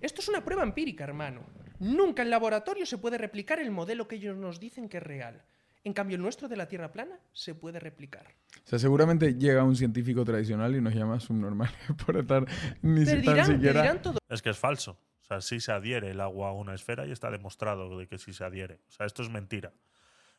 Esto 0.00 0.20
es 0.20 0.28
una 0.28 0.44
prueba 0.44 0.62
empírica, 0.62 1.04
hermano. 1.04 1.42
Nunca 1.80 2.22
en 2.22 2.30
laboratorio 2.30 2.86
se 2.86 2.98
puede 2.98 3.18
replicar 3.18 3.58
el 3.60 3.70
modelo 3.70 4.06
que 4.08 4.16
ellos 4.16 4.36
nos 4.36 4.60
dicen 4.60 4.88
que 4.88 4.98
es 4.98 5.02
real. 5.02 5.42
En 5.82 5.92
cambio, 5.92 6.16
el 6.16 6.22
nuestro 6.22 6.48
de 6.48 6.56
la 6.56 6.66
Tierra 6.66 6.90
plana 6.92 7.18
se 7.32 7.54
puede 7.54 7.78
replicar. 7.78 8.26
O 8.64 8.66
sea, 8.66 8.78
seguramente 8.78 9.34
llega 9.34 9.62
un 9.64 9.76
científico 9.76 10.24
tradicional 10.24 10.74
y 10.74 10.80
nos 10.80 10.94
llama 10.94 11.20
subnormales 11.20 11.74
por 12.06 12.16
estar 12.16 12.46
ni 12.80 13.04
Te 13.04 13.16
dirán, 13.16 13.36
te 13.36 13.52
siquiera. 13.52 13.82
dirán 13.82 14.00
todo 14.02 14.18
es 14.28 14.40
que 14.40 14.50
es 14.50 14.58
falso. 14.58 14.98
O 15.24 15.26
sea, 15.26 15.40
sí 15.40 15.58
se 15.60 15.72
adhiere 15.72 16.10
el 16.10 16.20
agua 16.20 16.50
a 16.50 16.52
una 16.52 16.74
esfera 16.74 17.06
y 17.06 17.12
está 17.12 17.30
demostrado 17.30 17.96
de 17.98 18.06
que 18.06 18.18
sí 18.18 18.34
se 18.34 18.44
adhiere. 18.44 18.80
O 18.88 18.92
sea, 18.92 19.06
esto 19.06 19.22
es 19.22 19.30
mentira. 19.30 19.72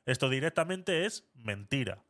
Esto 0.06 0.30
directamente 0.30 1.06
es 1.06 1.28
mentira. 1.34 2.04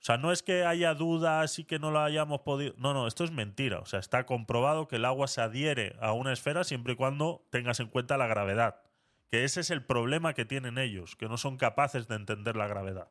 O 0.00 0.04
sea, 0.04 0.18
no 0.18 0.30
es 0.32 0.42
que 0.42 0.64
haya 0.64 0.94
dudas 0.94 1.58
y 1.58 1.64
que 1.64 1.80
no 1.80 1.90
lo 1.90 2.00
hayamos 2.00 2.40
podido. 2.40 2.74
No, 2.78 2.94
no, 2.94 3.08
esto 3.08 3.24
es 3.24 3.32
mentira. 3.32 3.80
O 3.80 3.86
sea, 3.86 3.98
está 3.98 4.24
comprobado 4.24 4.86
que 4.86 4.96
el 4.96 5.04
agua 5.04 5.26
se 5.26 5.40
adhiere 5.40 5.96
a 6.00 6.12
una 6.12 6.32
esfera 6.32 6.62
siempre 6.62 6.92
y 6.92 6.96
cuando 6.96 7.44
tengas 7.50 7.80
en 7.80 7.88
cuenta 7.88 8.16
la 8.16 8.28
gravedad. 8.28 8.82
Que 9.28 9.44
ese 9.44 9.60
es 9.60 9.70
el 9.70 9.84
problema 9.84 10.34
que 10.34 10.44
tienen 10.44 10.78
ellos, 10.78 11.16
que 11.16 11.28
no 11.28 11.38
son 11.38 11.56
capaces 11.56 12.06
de 12.06 12.16
entender 12.16 12.56
la 12.56 12.68
gravedad. 12.68 13.08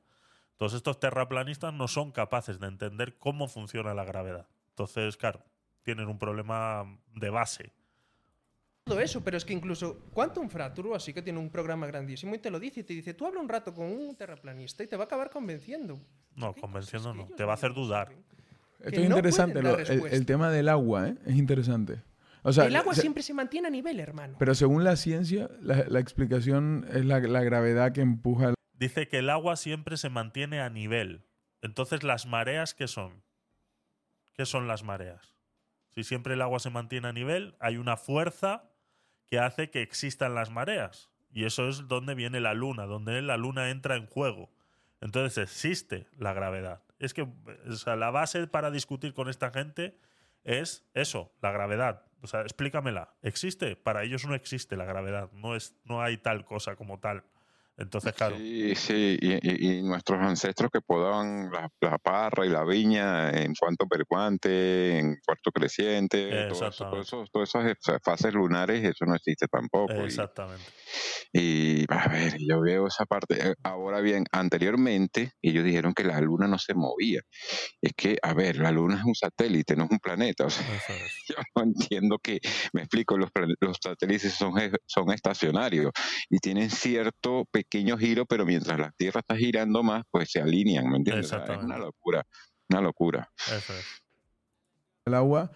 Todos 0.56 0.74
estos 0.74 1.00
terraplanistas 1.00 1.74
no 1.74 1.88
son 1.88 2.12
capaces 2.12 2.60
de 2.60 2.68
entender 2.68 3.18
cómo 3.18 3.48
funciona 3.48 3.94
la 3.94 4.06
gravedad. 4.06 4.48
Entonces, 4.70 5.18
claro, 5.18 5.44
tienen 5.84 6.08
un 6.08 6.20
problema 6.20 7.00
de 7.14 7.30
base. 7.30 7.74
Eso, 8.86 9.24
pero 9.24 9.38
es 9.38 9.46
que 9.46 9.54
incluso 9.54 10.00
Quantum 10.14 10.50
Fracture, 10.50 10.94
así 10.96 11.14
que 11.14 11.22
tiene 11.22 11.40
un 11.40 11.50
programa 11.50 11.88
grandísimo, 11.88 12.36
y 12.36 12.40
te 12.40 12.50
lo 12.50 12.60
dice 12.60 12.82
y 12.82 12.84
te 12.84 12.94
dice, 12.94 13.14
tú 13.14 13.26
habla 13.28 13.40
un 13.40 13.48
rato 13.48 13.74
con 13.74 13.86
un 13.86 14.16
terraplanista 14.16 14.84
y 14.84 14.88
te 14.88 14.98
va 14.98 15.04
a 15.04 15.06
acabar 15.06 15.30
convenciendo. 15.30 16.00
No, 16.36 16.54
¿Qué 16.54 16.62
convenciendo 16.62 17.14
no. 17.14 17.28
Te 17.38 17.44
va 17.44 17.52
a 17.52 17.56
hacer 17.56 17.74
dudar. 17.74 18.12
Esto 18.80 19.00
es 19.00 19.10
no 19.10 19.16
interesante, 19.18 19.62
lo- 19.62 19.78
el, 19.78 20.26
tema 20.26 20.50
del 20.50 20.68
agua, 20.68 21.10
¿eh? 21.10 21.16
Es 21.26 21.36
interesante. 21.36 22.02
O 22.42 22.52
sea, 22.52 22.66
el 22.66 22.76
agua 22.76 22.96
se- 22.96 23.02
siempre 23.02 23.22
se 23.22 23.34
mantiene 23.36 23.68
a 23.68 23.72
nivel, 23.72 24.00
hermano. 24.00 24.36
Pero 24.40 24.56
según 24.56 24.84
la 24.84 24.96
ciencia, 24.96 25.50
la, 25.62 25.86
la 25.88 26.00
explicación 26.00 26.88
es 26.92 27.06
la, 27.06 27.20
la 27.20 27.44
gravedad 27.44 27.92
que 27.94 28.02
empuja. 28.02 28.50
el- 28.50 28.56
Dice 28.74 29.08
que 29.08 29.20
el 29.20 29.30
agua 29.30 29.56
siempre 29.58 29.96
se 29.98 30.10
mantiene 30.10 30.60
a 30.60 30.70
nivel. 30.72 31.22
Entonces, 31.62 32.02
¿las 32.04 32.26
mareas 32.26 32.74
qué 32.74 32.88
son? 32.88 33.22
¿Qué 34.34 34.48
son 34.48 34.68
las 34.68 34.84
mareas? 34.84 35.36
Si 35.94 36.04
siempre 36.04 36.34
el 36.34 36.42
agua 36.42 36.58
se 36.60 36.72
mantiene 36.72 37.10
a 37.10 37.14
nivel, 37.14 37.56
hay 37.60 37.78
una 37.78 37.98
fuerza 37.98 38.71
que 39.32 39.40
hace 39.40 39.70
que 39.70 39.82
existan 39.82 40.36
las 40.36 40.52
mareas. 40.52 41.10
Y 41.32 41.46
eso 41.46 41.70
es 41.70 41.88
donde 41.88 42.16
viene 42.16 42.42
la 42.42 42.54
luna, 42.54 42.86
donde 42.86 43.22
la 43.22 43.38
luna 43.38 43.70
entra 43.70 43.96
en 43.96 44.06
juego. 44.06 44.52
Entonces 45.00 45.38
existe 45.38 46.06
la 46.18 46.34
gravedad. 46.34 46.84
Es 47.00 47.14
que 47.14 47.22
o 47.22 47.72
sea, 47.78 47.96
la 47.96 48.12
base 48.12 48.46
para 48.48 48.72
discutir 48.72 49.14
con 49.14 49.30
esta 49.30 49.50
gente 49.50 49.98
es 50.44 50.86
eso, 50.94 51.32
la 51.42 51.54
gravedad. 51.54 52.04
O 52.22 52.28
sea, 52.28 52.42
explícamela. 52.42 53.14
¿Existe? 53.22 53.78
Para 53.78 54.04
ellos 54.04 54.26
no 54.26 54.36
existe 54.36 54.76
la 54.76 54.84
gravedad. 54.84 55.32
No, 55.32 55.56
es, 55.56 55.78
no 55.86 56.02
hay 56.02 56.18
tal 56.18 56.44
cosa 56.44 56.76
como 56.76 57.00
tal. 57.00 57.24
Entonces, 57.82 58.14
claro. 58.14 58.38
Sí, 58.38 58.76
sí, 58.76 59.18
y, 59.22 59.34
y- 59.34 59.78
y 59.80 59.82
nuestros 59.84 60.20
ancestros 60.22 60.70
que 60.72 60.82
podaban 60.82 61.50
la, 61.52 61.70
la 61.82 61.98
parra 61.98 62.46
y 62.46 62.50
la 62.50 62.64
viña 62.64 63.30
en 63.32 63.54
cuanto 63.56 63.88
percuante, 63.88 65.00
en 65.00 65.18
cuarto 65.26 65.52
creciente, 65.52 66.48
todo 66.50 66.68
eso, 66.68 66.86
todo 66.86 67.00
Exactamente. 67.02 67.02
eso- 67.08 67.26
todas 67.32 67.50
esas 67.50 67.78
fa- 67.82 68.00
fases 68.04 68.34
lunares, 68.34 68.84
eso 68.84 69.06
no 69.06 69.16
existe 69.16 69.48
tampoco. 69.48 69.94
Exactamente. 69.94 70.66
Y, 71.34 71.86
a 71.92 72.08
ver, 72.10 72.36
yo 72.40 72.62
veo 72.62 72.88
esa 72.88 73.06
parte. 73.06 73.36
Eh, 73.52 73.54
Ahora 73.64 74.02
bien, 74.02 74.26
anteriormente 74.32 75.32
ellos 75.42 75.64
dijeron 75.64 75.94
que 75.94 76.04
la 76.04 76.20
luna 76.20 76.48
no 76.48 76.58
se 76.58 76.74
movía. 76.74 77.22
Es 77.82 77.94
que, 77.96 78.18
a 78.22 78.34
ver, 78.34 78.58
la 78.58 78.72
luna 78.72 78.96
es 78.98 79.04
un 79.06 79.16
satélite, 79.16 79.76
no 79.76 79.86
es 79.86 79.92
un 79.92 80.00
planeta. 80.00 80.46
O 80.46 80.50
sea, 80.50 80.66
Eso 80.76 80.94
es. 80.94 81.12
yo 81.30 81.36
no 81.56 81.64
entiendo 81.64 82.18
que, 82.22 82.40
me 82.74 82.82
explico, 82.82 83.18
los, 83.18 83.30
los 83.62 83.78
satélites 83.82 84.34
son, 84.34 84.54
son 84.86 85.12
estacionarios 85.12 85.92
y 86.30 86.38
tienen 86.40 86.70
cierto 86.70 87.46
pequeño 87.52 87.71
giro, 87.98 88.26
pero 88.26 88.46
mientras 88.46 88.78
la 88.80 88.92
Tierra 88.92 89.22
está 89.22 89.36
girando 89.36 89.84
más, 89.84 90.04
pues 90.10 90.32
se 90.32 90.42
alinean, 90.42 90.90
¿me 90.90 90.98
entiendes? 90.98 91.32
Es 91.32 91.64
una 91.64 91.78
locura, 91.78 92.26
una 92.70 92.82
locura. 92.82 93.32
Eso 93.38 93.74
es. 93.74 93.86
el 95.06 95.14
agua 95.14 95.52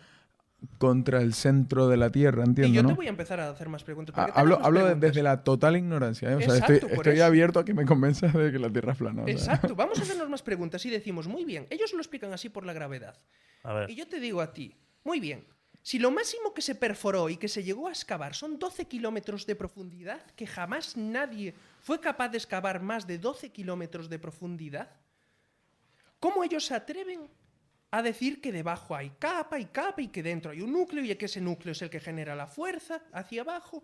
contra 0.77 1.21
el 1.21 1.33
centro 1.33 1.87
de 1.87 1.97
la 1.97 2.11
Tierra, 2.11 2.43
y 2.43 2.49
entiendo, 2.49 2.73
yo 2.73 2.83
¿no? 2.83 2.89
te 2.89 2.95
voy 2.95 3.05
a 3.05 3.09
empezar 3.09 3.39
a 3.39 3.49
hacer 3.49 3.69
más 3.69 3.83
preguntas. 3.83 4.15
Ah, 4.17 4.31
hablo 4.33 4.55
hablo 4.63 4.81
preguntas. 4.81 5.09
desde 5.09 5.23
la 5.23 5.43
total 5.43 5.77
ignorancia, 5.77 6.31
¿eh? 6.31 6.35
O 6.35 6.41
sea, 6.41 6.57
Exacto, 6.57 6.87
estoy, 6.87 7.19
abierto 7.19 7.59
a 7.59 7.65
que 7.65 7.73
me 7.73 7.85
convenzas 7.85 8.33
de 8.33 8.51
que 8.51 8.59
la 8.59 8.71
Tierra 8.71 8.93
es 8.93 8.97
plana. 8.97 9.25
sea. 9.25 9.33
Exacto, 9.33 9.75
vamos 9.75 9.99
a 9.99 10.01
hacernos 10.01 10.29
más 10.29 10.41
preguntas 10.41 10.83
y 10.85 10.89
decimos, 10.89 11.27
muy 11.27 11.45
bien, 11.45 11.67
ellos 11.69 11.93
lo 11.93 11.99
explican 11.99 12.33
así 12.33 12.49
por 12.49 12.65
la 12.65 12.73
gravedad. 12.73 13.15
A 13.63 13.73
ver. 13.73 13.89
Y 13.89 13.95
yo 13.95 14.07
te 14.07 14.19
digo 14.19 14.41
a 14.41 14.53
ti, 14.53 14.75
muy 15.03 15.19
bien, 15.19 15.45
si 15.85 15.99
lo 15.99 16.09
máximo 16.09 16.51
que 16.55 16.63
se 16.63 16.73
perforó 16.73 17.29
y 17.29 17.37
que 17.37 17.47
se 17.47 17.63
llegó 17.63 17.87
a 17.87 17.91
excavar 17.91 18.33
son 18.33 18.57
12 18.57 18.85
kilómetros 18.85 19.45
de 19.45 19.55
profundidad, 19.55 20.25
que 20.35 20.47
jamás 20.47 20.97
nadie 20.97 21.53
fue 21.85 21.99
capaz 21.99 22.29
de 22.29 22.39
excavar 22.39 22.81
más 22.81 23.05
de 23.05 23.19
12 23.19 23.51
kilómetros 23.51 24.09
de 24.09 24.17
profundidad, 24.17 24.89
¿cómo 26.19 26.43
ellos 26.43 26.65
se 26.65 26.73
atreven 26.73 27.29
a 27.91 28.01
decir 28.01 28.41
que 28.41 28.51
debajo 28.51 28.95
hay 28.95 29.11
capa 29.19 29.59
y 29.59 29.65
capa 29.65 30.01
y 30.01 30.07
que 30.07 30.23
dentro 30.23 30.49
hay 30.49 30.61
un 30.61 30.73
núcleo 30.73 31.05
y 31.05 31.15
que 31.15 31.27
ese 31.27 31.39
núcleo 31.39 31.73
es 31.73 31.81
el 31.83 31.91
que 31.91 31.99
genera 31.99 32.35
la 32.35 32.47
fuerza 32.47 33.03
hacia 33.13 33.43
abajo. 33.43 33.83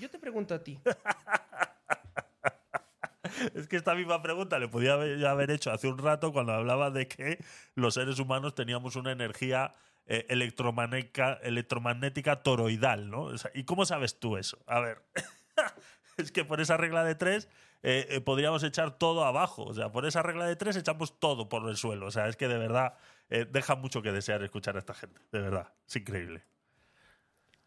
Yo 0.00 0.10
te 0.10 0.18
pregunto 0.18 0.56
a 0.56 0.64
ti, 0.64 0.76
Es 3.54 3.68
que 3.68 3.76
esta 3.76 3.94
misma 3.94 4.20
pregunta 4.20 4.58
le 4.58 4.66
podía 4.66 4.94
haber, 4.94 5.52
hecho 5.52 5.70
hace 5.70 5.86
un 5.86 5.98
rato 5.98 6.32
cuando 6.32 6.52
hablaba 6.52 6.90
de 6.90 7.06
que 7.06 7.38
los 7.76 7.94
seres 7.94 8.18
humanos 8.18 8.56
teníamos 8.56 8.96
una 8.96 9.12
energía 9.12 9.76
eh, 10.06 10.26
electromagnética, 10.28 11.34
electromagnética 11.44 12.42
toroidal, 12.42 13.08
¿no? 13.08 13.28
¿Y 13.54 13.62
cómo 13.62 13.86
sabes 13.86 14.18
tú 14.18 14.36
eso? 14.36 14.58
A 14.66 14.80
ver, 14.80 15.00
es 16.18 16.32
que 16.32 16.44
por 16.44 16.60
esa 16.60 16.76
regla 16.76 17.04
de 17.04 17.14
tres 17.14 17.48
eh, 17.82 18.06
eh, 18.10 18.20
podríamos 18.20 18.62
echar 18.62 18.98
todo 18.98 19.24
abajo. 19.24 19.64
O 19.64 19.74
sea, 19.74 19.92
por 19.92 20.06
esa 20.06 20.22
regla 20.22 20.46
de 20.46 20.56
tres 20.56 20.76
echamos 20.76 21.18
todo 21.20 21.48
por 21.48 21.68
el 21.68 21.76
suelo. 21.76 22.06
O 22.06 22.10
sea, 22.10 22.28
es 22.28 22.36
que 22.36 22.48
de 22.48 22.58
verdad 22.58 22.94
eh, 23.30 23.46
deja 23.50 23.74
mucho 23.76 24.00
que 24.02 24.12
desear 24.12 24.42
escuchar 24.42 24.76
a 24.76 24.78
esta 24.78 24.94
gente. 24.94 25.20
De 25.32 25.40
verdad, 25.40 25.72
es 25.86 25.96
increíble. 25.96 26.42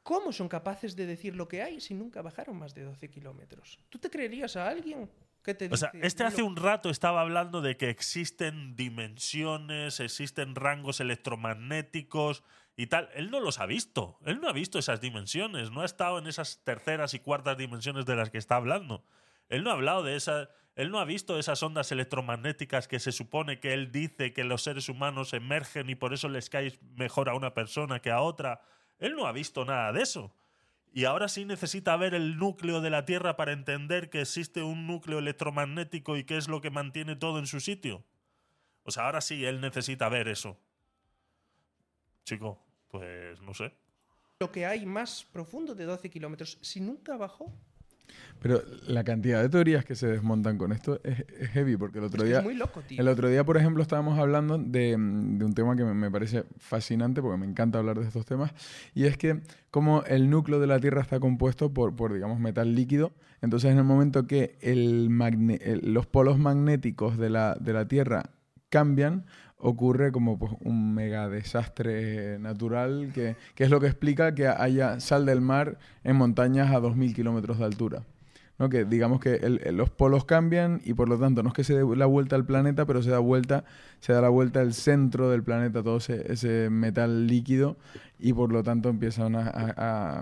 ¿cómo 0.03 0.31
son 0.31 0.47
capaces 0.47 0.95
de 0.95 1.05
decir 1.05 1.35
lo 1.35 1.49
que 1.49 1.61
hay 1.61 1.81
si 1.81 1.93
nunca 1.93 2.21
bajaron 2.21 2.57
más 2.57 2.73
de 2.73 2.83
12 2.83 3.09
kilómetros? 3.09 3.77
¿Tú 3.89 3.99
te 3.99 4.09
creerías 4.09 4.55
a 4.55 4.69
alguien 4.69 5.09
que 5.43 5.53
te 5.53 5.67
O 5.69 5.75
sea, 5.75 5.91
dice, 5.93 6.07
este 6.07 6.23
"Lo- 6.23 6.29
hace 6.29 6.43
un 6.43 6.55
rato 6.55 6.89
estaba 6.89 7.19
hablando 7.19 7.59
de 7.61 7.75
que 7.75 7.89
existen 7.89 8.77
dimensiones, 8.77 9.99
existen 9.99 10.55
rangos 10.55 11.01
electromagnéticos 11.01 12.43
y 12.77 12.87
tal. 12.87 13.09
Él 13.15 13.31
no 13.31 13.41
los 13.41 13.59
ha 13.59 13.65
visto. 13.65 14.19
Él 14.23 14.39
no 14.39 14.47
ha 14.47 14.53
visto 14.53 14.79
esas 14.79 15.01
dimensiones. 15.01 15.71
No 15.71 15.81
ha 15.81 15.85
estado 15.85 16.19
en 16.19 16.27
esas 16.27 16.63
terceras 16.63 17.15
y 17.15 17.19
cuartas 17.19 17.57
dimensiones 17.57 18.05
de 18.05 18.15
las 18.15 18.29
que 18.29 18.37
está 18.37 18.55
hablando. 18.55 19.03
Él 19.49 19.63
no 19.63 19.71
ha 19.71 19.73
hablado 19.73 20.03
de 20.03 20.15
esas. 20.15 20.47
Él 20.75 20.91
no 20.91 20.99
ha 20.99 21.05
visto 21.05 21.39
esas 21.39 21.61
ondas 21.63 21.91
electromagnéticas 21.91 22.87
que 22.87 22.99
se 22.99 23.11
supone 23.11 23.59
que 23.59 23.73
él 23.73 23.91
dice 23.91 24.31
que 24.31 24.43
los 24.43 24.61
seres 24.61 24.89
humanos 24.89 25.33
emergen 25.33 25.89
y 25.89 25.95
por 25.95 26.13
eso 26.13 26.29
les 26.29 26.51
cae 26.51 26.77
mejor 26.95 27.29
a 27.29 27.33
una 27.33 27.55
persona 27.55 27.99
que 27.99 28.11
a 28.11 28.21
otra. 28.21 28.61
Él 28.99 29.15
no 29.15 29.25
ha 29.25 29.31
visto 29.31 29.65
nada 29.65 29.91
de 29.91 30.03
eso. 30.03 30.35
Y 30.93 31.05
ahora 31.05 31.29
sí 31.29 31.45
necesita 31.45 31.97
ver 31.97 32.13
el 32.13 32.37
núcleo 32.37 32.79
de 32.79 32.91
la 32.91 33.05
Tierra 33.05 33.35
para 33.35 33.53
entender 33.53 34.11
que 34.11 34.21
existe 34.21 34.61
un 34.61 34.85
núcleo 34.85 35.17
electromagnético 35.17 36.15
y 36.15 36.25
qué 36.25 36.37
es 36.37 36.47
lo 36.47 36.61
que 36.61 36.69
mantiene 36.69 37.15
todo 37.15 37.39
en 37.39 37.47
su 37.47 37.59
sitio. 37.59 38.03
O 38.83 38.91
sea, 38.91 39.05
ahora 39.05 39.21
sí 39.21 39.45
él 39.45 39.61
necesita 39.61 40.09
ver 40.09 40.27
eso. 40.27 40.59
Chico, 42.23 42.66
pues 42.89 43.41
no 43.41 43.53
sé. 43.53 43.71
lo 44.39 44.51
que 44.51 44.65
hay 44.65 44.85
más 44.85 45.25
profundo 45.31 45.73
de 45.75 45.85
12 45.85 46.09
kilómetros 46.09 46.57
si 46.61 46.79
nunca 46.79 47.17
bajó? 47.17 47.51
Pero 48.39 48.61
la 48.87 49.03
cantidad 49.03 49.41
de 49.41 49.49
teorías 49.49 49.83
que 49.83 49.95
se 49.95 50.07
desmontan 50.07 50.57
con 50.57 50.71
esto 50.71 50.99
es, 51.03 51.21
es 51.39 51.49
heavy, 51.49 51.75
porque 51.75 51.97
el 51.97 52.05
otro 52.05 52.21
Es 52.23 52.29
día... 52.29 52.37
es 52.37 52.43
muy 52.43 52.53
loco, 52.55 52.81
tío. 52.81 53.01
El 53.01 53.07
otro 53.07 53.27
día, 53.29 53.43
por 53.43 53.57
ejemplo, 53.57 53.81
estábamos 53.81 54.17
hablando 54.19 54.57
de, 54.57 54.91
de 54.91 54.95
un 55.45 55.53
tema 55.53 55.75
que 55.75 55.83
me, 55.83 55.93
me 55.93 56.09
parece 56.11 56.45
fascinante, 56.57 57.21
porque 57.21 57.37
me 57.37 57.45
encanta 57.47 57.79
hablar 57.79 57.99
de 57.99 58.05
estos 58.07 58.25
temas, 58.25 58.51
y 58.93 59.05
es 59.05 59.17
que 59.17 59.41
como 59.71 60.03
el 60.03 60.29
núcleo 60.29 60.59
de 60.59 60.67
la 60.67 60.79
Tierra 60.79 61.01
está 61.01 61.19
compuesto 61.19 61.73
por, 61.73 61.95
por 61.95 62.13
digamos, 62.13 62.39
metal 62.39 62.75
líquido, 62.75 63.11
entonces 63.41 63.71
en 63.71 63.77
el 63.79 63.83
momento 63.83 64.25
que 64.27 64.57
el 64.61 65.09
magne- 65.09 65.59
el- 65.61 65.93
los 65.93 66.05
polos 66.05 66.37
magnéticos 66.39 67.17
de 67.17 67.29
la, 67.31 67.55
de 67.59 67.73
la 67.73 67.87
Tierra 67.87 68.29
cambian, 68.69 69.25
ocurre 69.59 70.11
como 70.11 70.37
pues, 70.37 70.51
un 70.63 70.93
mega 70.93 71.27
desastre 71.29 72.37
natural, 72.39 73.11
que, 73.13 73.35
que 73.55 73.63
es 73.63 73.69
lo 73.69 73.79
que 73.79 73.87
explica 73.87 74.35
que 74.35 74.47
haya 74.47 74.99
sal 74.99 75.25
del 75.25 75.41
mar 75.41 75.77
en 76.03 76.15
montañas 76.15 76.71
a 76.71 76.79
2.000 76.79 77.13
kilómetros 77.15 77.57
de 77.59 77.65
altura. 77.65 78.03
¿no? 78.59 78.69
Que 78.69 78.85
digamos 78.85 79.19
que 79.19 79.37
los 79.71 79.89
polos 79.91 80.25
cambian 80.25 80.81
y 80.83 80.93
por 80.95 81.07
lo 81.09 81.19
tanto 81.19 81.43
no 81.43 81.49
es 81.49 81.55
que 81.55 81.63
se 81.63 81.75
dé 81.75 81.95
la 81.95 82.07
vuelta 82.07 82.35
al 82.35 82.43
planeta, 82.45 82.85
pero 82.87 83.03
se 83.03 83.11
da 83.11 83.19
vuelta, 83.19 83.63
se 83.99 84.13
da 84.13 84.21
la 84.21 84.29
vuelta 84.29 84.61
al 84.61 84.73
centro 84.73 85.29
del 85.29 85.43
planeta, 85.43 85.83
todo 85.83 85.97
ese, 85.97 86.69
metal 86.71 87.27
líquido, 87.27 87.77
y 88.19 88.33
por 88.33 88.51
lo 88.51 88.63
tanto 88.63 88.89
empiezan 88.89 89.35
a, 89.35 89.41
a- 89.47 89.73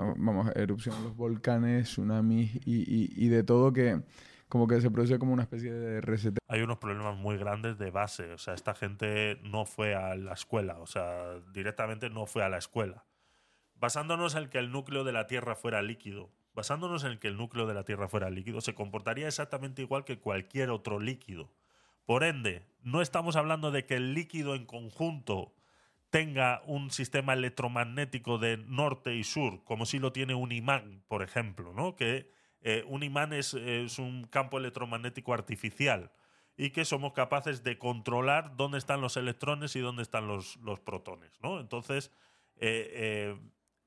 a, 0.10 0.14
vamos, 0.18 0.52
erupcionar 0.56 0.99
los 1.02 1.16
volcanes, 1.16 1.86
tsunamis 1.88 2.56
y, 2.66 2.76
y- 2.94 3.14
y 3.16 3.28
de 3.30 3.44
todo 3.44 3.72
que 3.72 4.02
como 4.49 4.67
que 4.67 4.80
se 4.81 4.91
produce 4.91 5.19
como 5.19 5.34
una 5.34 5.43
especie 5.43 5.73
de 5.73 6.01
reseteo. 6.01 6.39
Hay 6.47 6.61
unos 6.61 6.77
problemas 6.77 7.17
muy 7.17 7.38
grandes 7.38 7.77
de 7.77 7.91
base. 7.91 8.31
O 8.34 8.38
sea, 8.38 8.53
esta 8.53 8.76
gente 8.76 9.39
no 9.43 9.65
fue 9.65 9.95
a 9.95 10.15
la 10.15 10.34
escuela. 10.34 10.80
O 10.80 10.88
sea, 10.88 11.39
directamente 11.53 12.09
no 12.09 12.26
fue 12.26 12.43
a 12.43 12.49
la 12.49 12.57
escuela. 12.57 13.05
Basándonos 13.76 14.35
en 14.35 14.49
que 14.49 14.59
el 14.59 14.72
núcleo 14.72 15.03
de 15.03 15.11
la 15.11 15.27
Tierra 15.27 15.55
fuera 15.55 15.81
líquido, 15.81 16.31
basándonos 16.53 17.03
en 17.03 17.19
que 17.19 17.27
el 17.27 17.38
núcleo 17.38 17.67
de 17.67 17.73
la 17.73 17.84
Tierra 17.84 18.07
fuera 18.07 18.30
líquido, 18.30 18.61
se 18.61 18.73
comportaría 18.73 19.27
exactamente 19.27 19.81
igual 19.81 20.05
que 20.05 20.19
cualquier 20.19 20.69
otro 20.69 20.99
líquido. 20.99 21.51
Por 22.05 22.23
ende, 22.23 22.65
no 22.84 23.01
estamos 23.01 23.35
hablando 23.35 23.72
de 23.72 23.85
que 23.85 23.95
el 23.95 24.13
líquido 24.13 24.55
en 24.55 24.65
conjunto 24.65 25.53
tenga 26.09 26.61
un 26.65 26.91
sistema 26.91 27.34
electromagnético 27.34 28.38
de 28.38 28.57
norte 28.57 29.15
y 29.15 29.23
sur, 29.23 29.63
como 29.65 29.85
si 29.85 29.99
lo 29.99 30.13
tiene 30.13 30.35
un 30.35 30.51
imán, 30.53 31.03
por 31.09 31.23
ejemplo, 31.23 31.73
¿no? 31.73 31.95
Que 31.95 32.31
eh, 32.67 32.83
un 32.87 33.03
imán 33.03 33.31
es, 33.31 33.53
es 33.53 33.99
un 33.99 34.25
campo 34.25 34.57
electromagnético 34.57 35.33
artificial 35.33 36.11
y 36.57 36.71
que 36.71 36.83
somos 36.83 37.13
capaces 37.13 37.63
de 37.63 37.77
controlar 37.77 38.55
dónde 38.57 38.77
están 38.79 38.99
los 39.01 39.15
electrones 39.17 39.75
y 39.75 39.79
dónde 39.81 40.01
están 40.01 40.27
los, 40.27 40.57
los 40.57 40.79
protones, 40.79 41.31
¿no? 41.41 41.59
Entonces, 41.59 42.11
eh, 42.57 42.89
eh, 42.93 43.39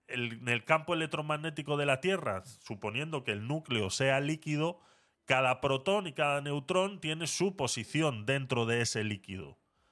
el- 0.06 0.32
en 0.34 0.48
el 0.48 0.64
campo 0.64 0.94
electromagnético 0.94 1.76
de 1.76 1.86
la 1.86 2.00
Tierra, 2.00 2.44
suponiendo 2.60 3.24
que 3.24 3.32
el 3.32 3.46
núcleo 3.48 3.90
sea 3.90 4.20
líquido, 4.20 4.80
cada 5.24 5.60
protón 5.60 6.06
y 6.06 6.12
cada 6.12 6.40
neutrón 6.40 7.00
tiene 7.00 7.26
su 7.26 7.56
posición 7.56 8.24
dentro 8.26 8.64
de 8.64 8.80
ese 8.82 9.02
líquido. 9.04 9.50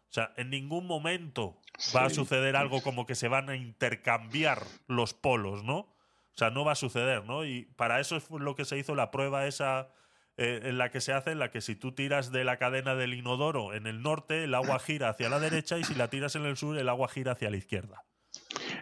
O 0.08 0.12
sea, 0.16 0.32
en 0.36 0.48
ningún 0.50 0.86
momento 0.86 1.60
va 1.94 2.04
a 2.04 2.10
suceder 2.14 2.56
algo 2.56 2.80
como 2.82 3.04
que 3.04 3.14
se 3.16 3.28
van 3.28 3.50
a 3.50 3.56
intercambiar 3.56 4.62
los 4.86 5.12
polos, 5.12 5.64
¿no? 5.64 5.88
O 6.36 6.38
sea, 6.38 6.50
no 6.50 6.66
va 6.66 6.72
a 6.72 6.76
suceder, 6.76 7.24
¿no? 7.24 7.46
Y 7.46 7.64
para 7.76 7.98
eso 7.98 8.14
es 8.16 8.28
lo 8.30 8.54
que 8.54 8.66
se 8.66 8.76
hizo 8.76 8.94
la 8.94 9.10
prueba 9.10 9.46
esa 9.46 9.88
eh, 10.36 10.60
en 10.64 10.76
la 10.76 10.90
que 10.90 11.00
se 11.00 11.14
hace, 11.14 11.30
en 11.30 11.38
la 11.38 11.50
que 11.50 11.62
si 11.62 11.76
tú 11.76 11.92
tiras 11.92 12.30
de 12.30 12.44
la 12.44 12.58
cadena 12.58 12.94
del 12.94 13.14
inodoro 13.14 13.72
en 13.72 13.86
el 13.86 14.02
norte, 14.02 14.44
el 14.44 14.54
agua 14.54 14.78
gira 14.78 15.08
hacia 15.08 15.30
la 15.30 15.40
derecha 15.40 15.78
y 15.78 15.84
si 15.84 15.94
la 15.94 16.08
tiras 16.10 16.36
en 16.36 16.44
el 16.44 16.58
sur, 16.58 16.76
el 16.76 16.90
agua 16.90 17.08
gira 17.08 17.32
hacia 17.32 17.48
la 17.48 17.56
izquierda. 17.56 18.04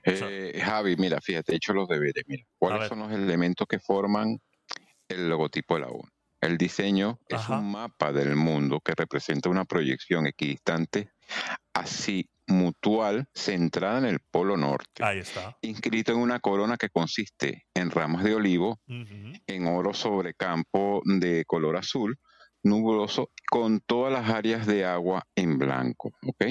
sea- 0.05 0.29
Eh, 0.29 0.61
Javi, 0.61 0.97
mira, 0.97 1.21
fíjate, 1.21 1.53
he 1.53 1.57
hecho 1.57 1.73
los 1.75 1.87
deberes. 1.87 2.25
Mira, 2.27 2.43
¿cuáles 2.59 2.89
son 2.89 2.99
los 2.99 3.13
elementos 3.13 3.69
que 3.69 3.79
forman 3.79 4.41
el 5.09 5.29
logotipo 5.29 5.75
de 5.75 5.81
la 5.83 5.87
ONU? 5.91 6.09
El 6.41 6.59
diseño 6.59 7.21
es 7.29 7.39
Ajá. 7.39 7.61
un 7.61 7.71
mapa 7.71 8.13
del 8.13 8.35
mundo 8.35 8.81
que 8.81 8.95
representa 8.97 9.49
una 9.49 9.65
proyección 9.65 10.27
equidistante 10.27 11.13
así 11.73 12.29
mutual 12.47 13.27
centrada 13.35 13.99
en 13.99 14.05
el 14.05 14.21
polo 14.21 14.57
norte, 14.57 15.03
Ahí 15.05 15.19
está. 15.21 15.57
inscrito 15.63 16.13
en 16.13 16.19
una 16.19 16.41
corona 16.41 16.77
que 16.77 16.89
consiste 16.91 17.65
en 17.75 17.91
ramas 17.91 18.23
de 18.25 18.35
olivo, 18.35 18.81
en 18.87 19.67
oro 19.67 19.95
sobre 19.95 20.35
campo 20.35 21.01
de 21.05 21.45
color 21.47 21.77
azul, 21.77 22.19
nubuloso, 22.63 23.31
con 23.51 23.81
todas 23.81 24.11
las 24.13 24.31
áreas 24.31 24.67
de 24.67 24.85
agua 24.87 25.27
en 25.35 25.59
blanco. 25.59 26.13
¿ok? 26.27 26.45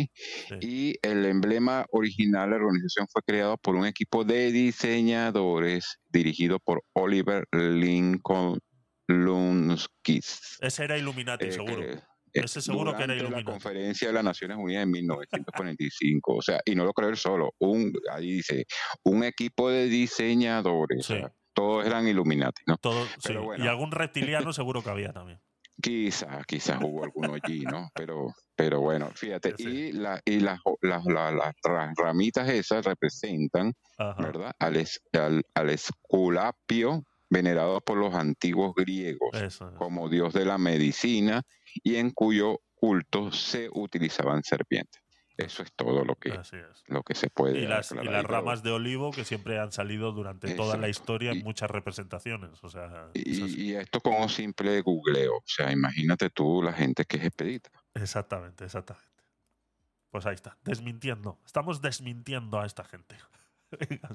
Sí. 0.49 0.55
Y 0.61 0.95
el 1.01 1.25
emblema 1.25 1.85
original 1.89 2.51
de 2.51 2.57
la 2.59 2.63
organización 2.65 3.07
fue 3.11 3.21
creado 3.23 3.57
por 3.57 3.75
un 3.75 3.85
equipo 3.87 4.23
de 4.23 4.51
diseñadores 4.51 5.97
dirigido 6.11 6.59
por 6.59 6.83
Oliver 6.93 7.47
Lincoln 7.51 8.59
Lunskis. 9.07 10.57
Ese 10.61 10.83
era 10.83 10.97
Illuminati, 10.97 11.45
eh, 11.45 11.51
seguro. 11.51 11.81
que- 11.81 11.99
Ese 12.33 12.61
seguro 12.61 12.95
que 12.95 13.03
era 13.03 13.13
durante 13.15 13.37
la 13.37 13.43
conferencia 13.43 14.07
de 14.07 14.13
las 14.13 14.23
Naciones 14.23 14.57
Unidas 14.59 14.83
en 14.83 14.91
1945. 14.91 16.35
o 16.35 16.41
sea, 16.41 16.59
y 16.65 16.75
no 16.75 16.85
lo 16.85 16.93
creo 16.93 17.09
él 17.09 17.17
solo. 17.17 17.53
Un, 17.59 17.93
ahí 18.11 18.31
dice, 18.33 18.65
un 19.03 19.23
equipo 19.23 19.69
de 19.69 19.85
diseñadores. 19.85 20.99
o 21.09 21.13
Sí. 21.13 21.19
sea, 21.19 21.33
todos 21.53 21.85
eran 21.85 22.07
Illuminati, 22.07 22.63
¿no? 22.65 22.77
Todo, 22.77 23.05
sí. 23.05 23.11
Pero 23.25 23.43
bueno. 23.43 23.63
Y 23.63 23.67
algún 23.67 23.91
reptiliano 23.91 24.51
seguro 24.53 24.81
que 24.83 24.89
había 24.89 25.13
también. 25.13 25.39
Quizás, 25.81 26.45
quizás 26.45 26.79
hubo 26.81 27.03
alguno 27.03 27.33
allí, 27.33 27.61
¿no? 27.61 27.89
Pero, 27.95 28.27
pero 28.55 28.79
bueno, 28.79 29.09
fíjate, 29.15 29.55
Sí. 29.57 29.63
y, 29.67 29.91
la, 29.91 30.21
y 30.23 30.39
las, 30.39 30.59
las, 30.81 31.03
las- 31.05 31.33
las 31.33 31.53
ra- 31.63 31.91
ramitas 31.97 32.47
esas 32.49 32.85
representan, 32.85 33.73
Ajá. 33.97 34.21
¿verdad? 34.21 34.51
Al, 34.59 34.75
es- 34.77 35.01
al, 35.13 35.43
al 35.55 35.69
Esculapio, 35.71 37.03
venerado 37.29 37.81
por 37.81 37.97
los 37.97 38.13
antiguos 38.13 38.75
griegos 38.75 39.33
Eso 39.33 39.73
como 39.75 40.09
dios 40.09 40.33
de 40.33 40.45
la 40.45 40.57
medicina 40.57 41.41
y 41.83 41.95
en 41.95 42.11
cuyo 42.11 42.59
culto 42.75 43.31
se 43.31 43.69
utilizaban 43.71 44.43
serpientes. 44.43 45.01
Eso 45.35 45.63
es 45.63 45.73
todo 45.73 46.05
lo 46.05 46.15
que, 46.15 46.39
lo 46.85 47.01
que 47.01 47.15
se 47.15 47.29
puede 47.31 47.59
Y 47.59 47.65
las, 47.65 47.91
y 47.91 47.95
las 47.95 48.23
ramas 48.23 48.61
de 48.61 48.69
olivo 48.69 49.09
que 49.11 49.25
siempre 49.25 49.57
han 49.57 49.71
salido 49.71 50.11
durante 50.11 50.53
toda 50.53 50.77
la 50.77 50.89
historia 50.89 51.31
en 51.31 51.43
muchas 51.43 51.71
representaciones. 51.71 52.63
O 52.63 52.69
sea, 52.69 53.09
es- 53.15 53.39
Y, 53.39 53.61
y 53.71 53.73
esto 53.73 53.99
con 53.99 54.13
un 54.13 54.29
simple 54.29 54.79
googleo. 54.81 55.37
O 55.37 55.43
sea, 55.47 55.71
imagínate 55.71 56.29
tú 56.29 56.61
la 56.61 56.71
gente 56.73 57.05
que 57.05 57.17
es 57.17 57.23
expedita. 57.25 57.71
exactamente, 57.95 58.65
exactamente. 58.65 59.09
Pues 60.11 60.27
ahí 60.27 60.35
está, 60.35 60.55
desmintiendo. 60.63 61.39
Estamos 61.43 61.81
desmintiendo 61.81 62.59
a 62.59 62.67
esta 62.67 62.83
gente. 62.83 63.15
Venga, 63.89 64.13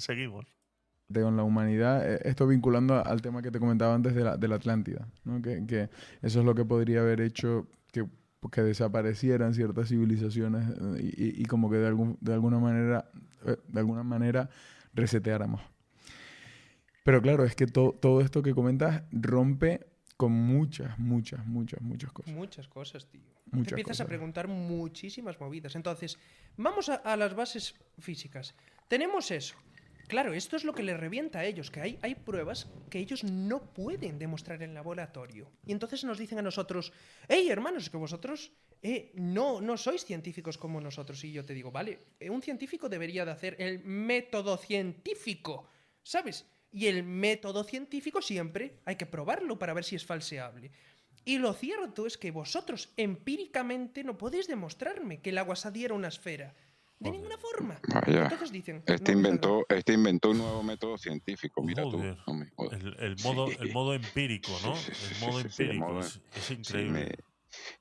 seguimos. 1.08 1.28
con 1.28 1.36
la 1.36 1.42
humanidad, 1.42 2.10
eh, 2.14 2.20
esto 2.24 2.46
vinculando 2.46 2.94
a- 2.94 3.00
al 3.02 3.20
tema 3.22 3.42
que 3.42 3.50
te 3.50 3.58
comentaba 3.58 3.94
antes 3.94 4.14
de 4.14 4.24
la, 4.24 4.36
de 4.36 4.48
la 4.48 4.56
Atlántida, 4.56 5.08
¿no? 5.24 5.40
que, 5.42 5.64
que 5.66 5.88
eso 6.22 6.40
es 6.40 6.44
lo 6.44 6.54
que 6.54 6.64
podría 6.64 7.00
haber 7.00 7.20
hecho 7.20 7.66
que 7.92 8.06
que 8.52 8.62
desaparecieran 8.62 9.52
ciertas 9.52 9.88
civilizaciones 9.88 10.64
eh, 10.70 11.12
y, 11.16 11.42
y- 11.42 11.44
como 11.46 11.68
que 11.68 11.76
de, 11.78 11.88
algún, 11.88 12.16
de 12.20 12.32
alguna 12.34 12.60
manera 12.60 13.10
eh, 13.44 13.56
de 13.66 13.80
alguna 13.80 14.04
manera 14.04 14.48
reseteáramos. 14.94 15.60
Pero 17.02 17.20
claro, 17.20 17.44
es 17.44 17.56
que 17.56 17.66
to- 17.66 17.96
todo 18.00 18.20
esto 18.20 18.40
que 18.42 18.54
comentas 18.54 19.02
rompe 19.10 19.86
con 20.16 20.30
muchas, 20.32 20.96
muchas, 21.00 21.44
muchas, 21.46 21.80
muchas 21.80 22.12
cosas. 22.12 22.32
Muchas 22.32 22.68
cosas, 22.68 23.06
tío. 23.08 23.20
Muchas 23.50 23.66
Te 23.68 23.70
empiezas 23.70 24.00
a 24.00 24.04
cosas. 24.04 24.06
preguntar 24.06 24.46
muchísimas 24.46 25.40
movidas. 25.40 25.74
Entonces, 25.74 26.16
vamos 26.56 26.88
a, 26.90 26.94
a 26.96 27.16
las 27.16 27.34
bases 27.34 27.74
físicas. 27.98 28.54
Tenemos 28.88 29.30
eso. 29.32 29.56
Claro, 30.08 30.32
esto 30.32 30.56
es 30.56 30.64
lo 30.64 30.74
que 30.74 30.82
les 30.82 30.98
revienta 30.98 31.40
a 31.40 31.44
ellos, 31.44 31.70
que 31.70 31.82
hay, 31.82 31.98
hay 32.00 32.14
pruebas 32.14 32.66
que 32.88 32.98
ellos 32.98 33.24
no 33.24 33.74
pueden 33.74 34.18
demostrar 34.18 34.62
en 34.62 34.72
laboratorio. 34.72 35.52
Y 35.66 35.72
entonces 35.72 36.02
nos 36.02 36.16
dicen 36.16 36.38
a 36.38 36.42
nosotros, 36.42 36.92
hey 37.28 37.48
hermanos, 37.50 37.90
que 37.90 37.98
vosotros 37.98 38.50
eh, 38.80 39.12
no, 39.14 39.60
no 39.60 39.76
sois 39.76 40.06
científicos 40.06 40.56
como 40.56 40.80
nosotros. 40.80 41.22
Y 41.24 41.32
yo 41.32 41.44
te 41.44 41.52
digo, 41.52 41.70
vale, 41.70 41.98
eh, 42.20 42.30
un 42.30 42.40
científico 42.40 42.88
debería 42.88 43.26
de 43.26 43.32
hacer 43.32 43.56
el 43.58 43.84
método 43.84 44.56
científico, 44.56 45.68
¿sabes? 46.02 46.46
Y 46.72 46.86
el 46.86 47.02
método 47.02 47.62
científico 47.62 48.22
siempre 48.22 48.80
hay 48.86 48.96
que 48.96 49.06
probarlo 49.06 49.58
para 49.58 49.74
ver 49.74 49.84
si 49.84 49.94
es 49.96 50.06
falseable. 50.06 50.70
Y 51.26 51.36
lo 51.36 51.52
cierto 51.52 52.06
es 52.06 52.16
que 52.16 52.30
vosotros 52.30 52.94
empíricamente 52.96 54.02
no 54.04 54.16
podéis 54.16 54.46
demostrarme 54.46 55.20
que 55.20 55.28
el 55.30 55.38
agua 55.38 55.56
se 55.56 55.68
adhiera 55.68 55.92
a 55.92 55.98
una 55.98 56.08
esfera. 56.08 56.54
De 57.00 57.10
ninguna 57.10 57.36
forma. 57.38 57.80
Vaya. 57.88 58.22
Entonces 58.24 58.50
dicen. 58.52 58.82
Este 58.86 59.12
"No, 59.12 59.18
inventó, 59.18 59.64
este 59.68 59.92
inventó 59.92 60.30
un 60.30 60.38
nuevo 60.38 60.62
método 60.62 60.98
científico, 60.98 61.62
mira 61.62 61.84
Joder. 61.84 62.16
tú. 62.16 62.22
No 62.32 62.38
me 62.38 62.50
jodas. 62.50 62.80
El, 62.80 62.96
el 62.98 63.16
modo, 63.22 63.46
el 63.60 63.72
modo 63.72 63.94
empírico, 63.94 64.50
¿no? 64.64 64.74
Sí, 64.74 64.92
sí, 64.94 65.14
El 65.14 65.20
modo 65.20 65.40
sí, 65.42 65.48
sí, 65.50 65.62
el 65.62 65.68
empírico. 65.70 65.86
modo- 65.92 66.00
es, 66.00 66.20
es 66.36 66.44
Sí, 66.46 66.54
increíble. 66.54 66.90
me- 67.00 67.14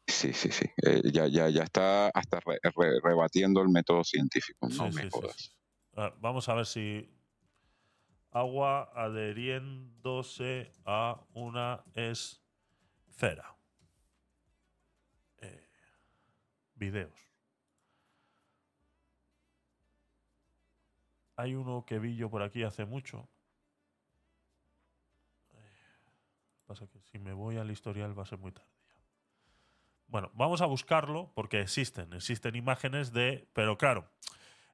sí, 0.08 0.34
sí. 0.34 0.52
sí. 0.52 0.66
Eh, 0.86 1.02
ya, 1.12 1.28
ya, 1.28 1.50
ya 1.50 1.64
está 1.64 2.10
hasta 2.10 2.40
re- 2.42 2.60
re- 2.62 3.00
rebatiendo 3.04 3.62
el 3.62 3.70
método 3.70 4.04
científico. 4.04 4.68
No 4.70 4.92
Sí, 4.92 4.96
me 4.98 5.10
jodas. 5.10 5.36
sí. 5.38 5.52
Ah, 5.96 6.14
vamos 6.20 6.48
a 6.50 6.54
ver 6.54 6.66
si. 6.66 7.10
Agua 8.30 8.92
adheriéndose 8.94 10.72
a 10.86 11.20
una 11.34 11.84
esfera. 11.96 13.56
Eh, 15.40 15.68
videos. 16.76 17.14
Hay 21.38 21.54
uno 21.54 21.86
que 21.86 22.00
vi 22.00 22.16
yo 22.16 22.30
por 22.30 22.42
aquí 22.42 22.64
hace 22.64 22.86
mucho. 22.86 23.30
Pasa 26.66 26.88
que 26.88 27.00
si 27.00 27.20
me 27.20 27.32
voy 27.32 27.58
al 27.58 27.72
historial 27.72 28.18
va 28.18 28.24
a 28.24 28.26
ser 28.26 28.40
muy 28.40 28.52
tarde 28.52 28.70
ya. 28.90 28.96
Bueno, 30.08 30.32
vamos 30.34 30.62
a 30.62 30.66
buscarlo 30.66 31.32
porque 31.36 31.62
existen, 31.62 32.12
existen 32.14 32.56
imágenes 32.56 33.14
de, 33.14 33.48
pero 33.54 33.78
claro, 33.78 34.10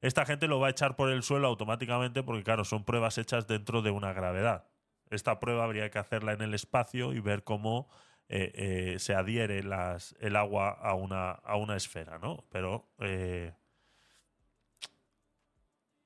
esta 0.02 0.26
gente 0.26 0.48
lo 0.48 0.60
va 0.60 0.68
a 0.68 0.72
echar 0.72 0.95
por 0.95 1.10
el 1.10 1.22
suelo 1.22 1.48
automáticamente 1.48 2.23
porque 2.23 2.44
claro, 2.44 2.64
son 2.64 2.85
pruebas 2.85 3.18
hechas 3.18 3.45
dentro 3.45 3.81
de 3.81 3.91
una 3.91 4.14
gravedad. 4.14 4.65
Esta 5.10 5.40
prueba 5.40 5.65
habría 5.65 5.91
que 5.91 5.99
hacerla 5.99 6.34
en 6.34 6.41
el 6.41 6.53
espacio 6.53 7.14
y 7.14 7.19
ver 7.19 7.44
cómo 7.44 7.90
eh, 8.30 8.52
eh, 8.95 8.99
se 8.99 9.14
adhiere 9.14 9.60
el 9.60 10.35
agua 10.35 10.69
a 10.69 10.94
una, 10.95 11.31
a 11.31 11.57
una 11.57 11.76
esfera, 11.76 12.19
¿no? 12.19 12.45
Pero 12.49 12.88
eh, 12.99 13.53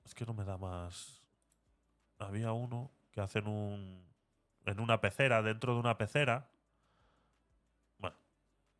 es 0.08 0.16
que 0.16 0.26
no 0.26 0.34
me 0.34 0.46
da 0.46 0.58
más. 0.58 1.22
Había 2.18 2.54
uno 2.54 2.92
que 3.12 3.20
hacen 3.20 3.46
un 3.46 4.08
en 4.66 4.80
una 4.80 5.02
pecera, 5.02 5.42
dentro 5.42 5.74
de 5.74 5.80
una 5.80 5.98
pecera. 5.98 6.50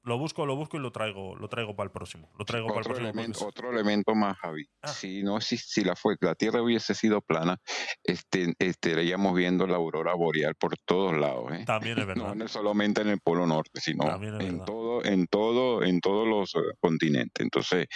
Lo 0.08 0.18
busco, 0.18 0.46
lo 0.46 0.56
busco 0.56 0.78
y 0.78 0.80
lo 0.80 0.92
traigo, 0.92 1.36
lo 1.36 1.50
traigo 1.50 1.76
para 1.76 1.88
el 1.88 1.92
próximo. 1.92 2.30
Lo 2.40 2.46
traigo 2.46 2.68
para 2.68 2.80
el 2.80 2.82
Otro 2.86 2.94
próximo. 2.96 3.10
elemento, 3.12 3.46
otro 3.46 3.72
elemento 3.72 4.16
más, 4.16 4.38
Javi. 4.38 4.66
Ah. 4.82 4.88
Si 4.88 5.22
no, 5.22 5.42
si, 5.42 5.58
si 5.58 5.84
la 5.84 5.98
fue, 5.98 6.16
la 6.22 6.34
Tierra 6.34 6.62
hubiese 6.62 6.96
sido 6.96 7.20
plana, 7.22 7.58
este, 8.06 8.54
estaríamos 8.58 9.36
viendo 9.36 9.68
la 9.68 9.76
aurora 9.76 10.14
boreal 10.16 10.56
por 10.56 10.78
todos 10.86 11.14
lados, 11.18 11.52
¿eh? 11.52 11.66
También 11.66 12.00
es 12.00 12.06
verdad. 12.08 12.36
No 12.36 12.42
en- 12.44 12.48
solamente 12.48 13.02
en 13.02 13.10
el 13.10 13.20
Polo 13.20 13.46
Norte, 13.46 13.82
sino 13.82 14.06
en 14.24 14.64
todo, 14.64 15.04
en 15.04 15.28
todo, 15.28 15.84
en 15.84 16.00
todos 16.00 16.26
los 16.26 16.56
eh, 16.56 16.60
continentes. 16.80 17.44
Entonces, 17.44 17.88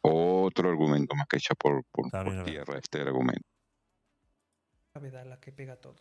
otro 0.00 0.70
argumento 0.70 1.14
más 1.14 1.26
que 1.28 1.36
echa 1.36 1.54
por, 1.54 1.84
por, 1.92 2.10
tierra 2.44 2.78
este 2.78 3.02
argumento. 3.02 3.46
gravedad 4.94 5.26
la 5.26 5.38
que 5.38 5.52
pega 5.52 5.76
todo. 5.76 5.96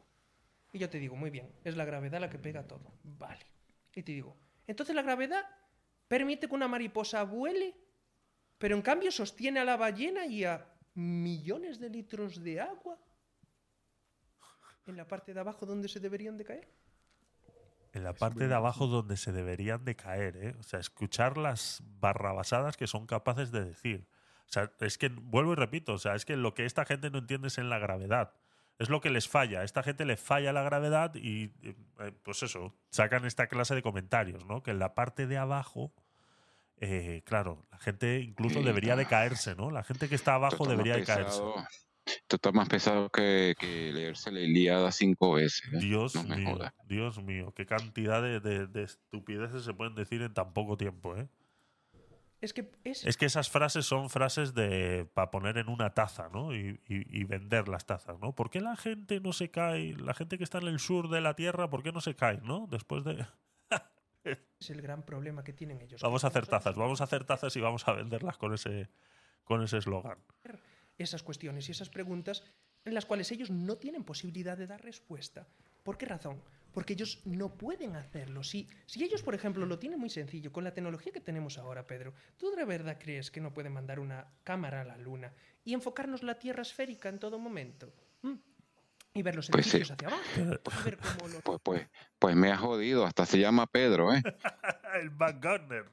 Y 0.72 0.80
yo 0.80 0.90
te 0.90 1.00
digo, 1.00 1.16
muy 1.18 1.32
bien, 1.32 1.52
es 1.66 1.76
la 1.76 1.84
gravedad 1.84 2.22
la 2.22 2.30
que 2.30 2.40
pega 2.40 2.66
todo. 2.66 2.94
Vale. 3.04 3.46
Y 3.94 4.04
te 4.04 4.14
digo, 4.14 4.38
entonces 4.70 4.96
la 4.96 5.02
gravedad 5.02 5.46
permite 6.08 6.48
que 6.48 6.54
una 6.54 6.68
mariposa 6.68 7.24
vuele, 7.24 7.76
pero 8.60 8.76
en 8.76 8.82
cambio 8.84 9.12
sostiene 9.12 9.60
a 9.60 9.66
la 9.66 9.78
ballena 9.78 10.28
y 10.28 10.44
a 10.44 10.66
millones 10.94 11.80
de 11.80 11.90
litros 11.90 12.44
de 12.44 12.62
agua 12.62 13.00
en 14.86 14.96
la 14.96 15.08
parte 15.08 15.34
de 15.34 15.40
abajo 15.40 15.66
donde 15.66 15.88
se 15.88 16.00
deberían 16.00 16.38
de 16.38 16.46
caer. 16.46 16.68
En 17.94 18.04
la 18.04 18.14
parte 18.14 18.48
de 18.48 18.54
abajo 18.54 18.86
donde 18.86 19.18
se 19.18 19.32
deberían 19.32 19.84
de 19.86 19.96
caer, 19.96 20.38
¿eh? 20.38 20.56
O 20.60 20.64
sea, 20.64 20.80
escuchar 20.80 21.38
las 21.38 21.82
barrabasadas 22.00 22.78
que 22.78 22.86
son 22.86 23.08
capaces 23.08 23.52
de 23.52 23.66
decir. 23.66 24.08
O 24.48 24.52
sea, 24.52 24.72
es 24.82 25.00
que, 25.00 25.10
vuelvo 25.10 25.54
y 25.54 25.56
repito, 25.56 25.94
o 25.94 25.98
sea, 25.98 26.14
es 26.14 26.26
que 26.26 26.36
lo 26.36 26.54
que 26.54 26.66
esta 26.66 26.86
gente 26.86 27.10
no 27.10 27.18
entiende 27.18 27.48
es 27.48 27.58
en 27.58 27.70
la 27.70 27.80
gravedad. 27.80 28.34
Es 28.80 28.90
lo 28.90 29.02
que 29.02 29.10
les 29.10 29.28
falla. 29.28 29.60
A 29.60 29.64
esta 29.64 29.84
gente 29.84 30.06
le 30.06 30.18
falla 30.18 30.52
la 30.54 30.64
gravedad 30.64 31.14
y, 31.16 31.52
eh, 31.62 31.76
pues 32.24 32.42
eso, 32.44 32.74
sacan 32.90 33.26
esta 33.26 33.48
clase 33.48 33.76
de 33.76 33.82
comentarios, 33.82 34.46
¿no? 34.46 34.64
Que 34.64 34.72
en 34.72 34.80
la 34.80 34.96
parte 34.96 35.28
de 35.28 35.38
abajo, 35.38 35.94
eh, 36.80 37.22
claro, 37.26 37.66
la 37.72 37.78
gente 37.80 38.20
incluso 38.22 38.60
Sí, 38.60 38.66
debería 38.66 38.96
de 38.96 39.06
caerse, 39.06 39.54
¿no? 39.56 39.70
La 39.70 39.84
gente 39.84 40.08
que 40.08 40.16
está 40.16 40.36
abajo 40.36 40.66
debería 40.66 40.96
de 40.96 41.04
caerse. 41.04 41.42
Esto 42.06 42.38
está 42.38 42.52
más 42.52 42.68
pesado 42.70 43.10
que, 43.10 43.54
que 43.60 43.92
leerse 43.94 44.32
la 44.32 44.40
Ilíada 44.40 44.92
cinco 44.92 45.34
veces. 45.34 45.62
¿eh? 45.74 45.78
Dios 45.80 46.16
No 46.16 46.36
mío. 46.36 46.58
Dios 46.86 47.22
mío, 47.22 47.54
qué 47.56 47.66
cantidad 47.68 48.22
de, 48.24 48.40
de- 48.40 48.66
de 48.66 48.84
estupideces 48.84 49.64
se 49.64 49.74
pueden 49.74 49.94
decir 49.94 50.22
en 50.24 50.34
tan 50.34 50.54
poco 50.54 50.76
tiempo, 50.78 51.16
¿eh? 51.18 51.28
Es 52.42 52.54
que 52.54 52.72
es, 52.86 53.06
Es 53.06 53.18
que 53.18 53.26
esas 53.26 53.50
frases 53.50 53.86
son 53.86 54.10
frases 54.10 54.54
de 54.54 55.06
para 55.14 55.30
poner 55.30 55.58
en 55.58 55.68
una 55.68 55.94
taza, 55.94 56.30
¿no? 56.30 56.56
Y, 56.56 56.80
y- 56.88 57.20
y 57.20 57.24
vender 57.26 57.68
las 57.68 57.86
tazas, 57.86 58.18
¿no? 58.20 58.34
¿Por 58.34 58.50
qué 58.50 58.62
la 58.62 58.76
gente 58.78 59.20
no 59.20 59.34
se 59.34 59.52
cae? 59.52 59.94
La 59.98 60.14
gente 60.14 60.38
que 60.38 60.44
está 60.46 60.60
en 60.60 60.68
el 60.68 60.80
sur 60.80 61.10
de 61.10 61.20
la 61.22 61.36
Tierra, 61.36 61.70
¿por 61.70 61.84
qué 61.84 61.92
no 61.92 62.00
se 62.02 62.16
cae, 62.16 62.40
no? 62.42 62.68
Después 62.72 63.04
de... 63.04 63.26
es 64.24 64.70
el 64.70 64.82
gran 64.82 65.04
problema 65.04 65.44
que 65.44 65.54
tienen 65.54 65.82
ellos. 65.82 66.02
Vamos 66.02 66.24
a 66.24 66.28
hacer 66.28 66.48
tazas, 66.48 66.76
vamos 66.76 67.02
a 67.02 67.06
hacer 67.06 67.26
tazas 67.26 67.56
y 67.56 67.62
vamos 67.62 67.88
a 67.88 67.94
venderlas 67.94 68.38
con 68.38 68.54
ese 68.54 68.90
con 69.44 69.64
ese 69.64 69.78
eslogan. 69.80 70.20
esas 70.98 71.24
cuestiones 71.24 71.68
y 71.68 71.72
esas 71.72 71.90
preguntas 71.90 72.44
en 72.86 72.94
las 72.94 73.06
cuales 73.06 73.32
ellos 73.32 73.50
no 73.50 73.78
tienen 73.78 74.04
posibilidad 74.04 74.58
de 74.58 74.68
dar 74.68 74.82
respuesta. 74.84 75.48
¿Por 75.84 75.98
qué 75.98 76.06
razón? 76.06 76.42
Porque 76.74 76.94
ellos 76.94 77.22
no 77.26 77.56
pueden 77.58 77.96
hacerlo. 77.96 78.44
Si, 78.44 78.68
si 78.86 79.04
ellos, 79.04 79.24
por 79.24 79.34
ejemplo, 79.36 79.66
lo 79.66 79.80
tienen 79.80 80.00
muy 80.00 80.10
sencillo, 80.10 80.52
con 80.52 80.64
la 80.64 80.74
tecnología 80.74 81.12
que 81.12 81.20
tenemos 81.22 81.58
ahora, 81.58 81.88
Pedro, 81.88 82.14
¿tú 82.38 82.52
de 82.52 82.64
verdad 82.66 82.98
crees 83.00 83.32
que 83.32 83.42
no 83.42 83.54
pueden 83.54 83.74
mandar 83.74 84.00
una 84.00 84.28
cámara 84.44 84.82
a 84.82 84.84
la 84.86 84.98
Luna 84.98 85.34
y 85.66 85.74
enfocarnos 85.74 86.22
la 86.24 86.38
Tierra 86.40 86.62
esférica 86.62 87.10
en 87.10 87.20
todo 87.20 87.40
momento? 87.40 87.92
¿Mm? 88.22 88.34
Y 89.16 89.24
ver 89.24 89.36
los 89.36 89.50
Pues 89.50 89.66
sí. 89.66 89.78
edificios 89.78 89.98
hacia 89.98 90.08
abajo. 90.10 90.24
Y 90.38 90.84
ver 90.86 90.98
cómo 90.98 91.28
los- 91.28 91.42
Pues, 91.42 91.60
pues, 91.64 91.88
pues 92.20 92.36
me 92.36 92.52
ha 92.52 92.58
jodido. 92.58 93.06
Hasta 93.06 93.26
se 93.26 93.40
llama 93.40 93.66
Pedro, 93.66 94.14
¿eh? 94.14 94.22
El 95.02 95.10
Back 95.10 95.44
Gardner. 95.44 95.86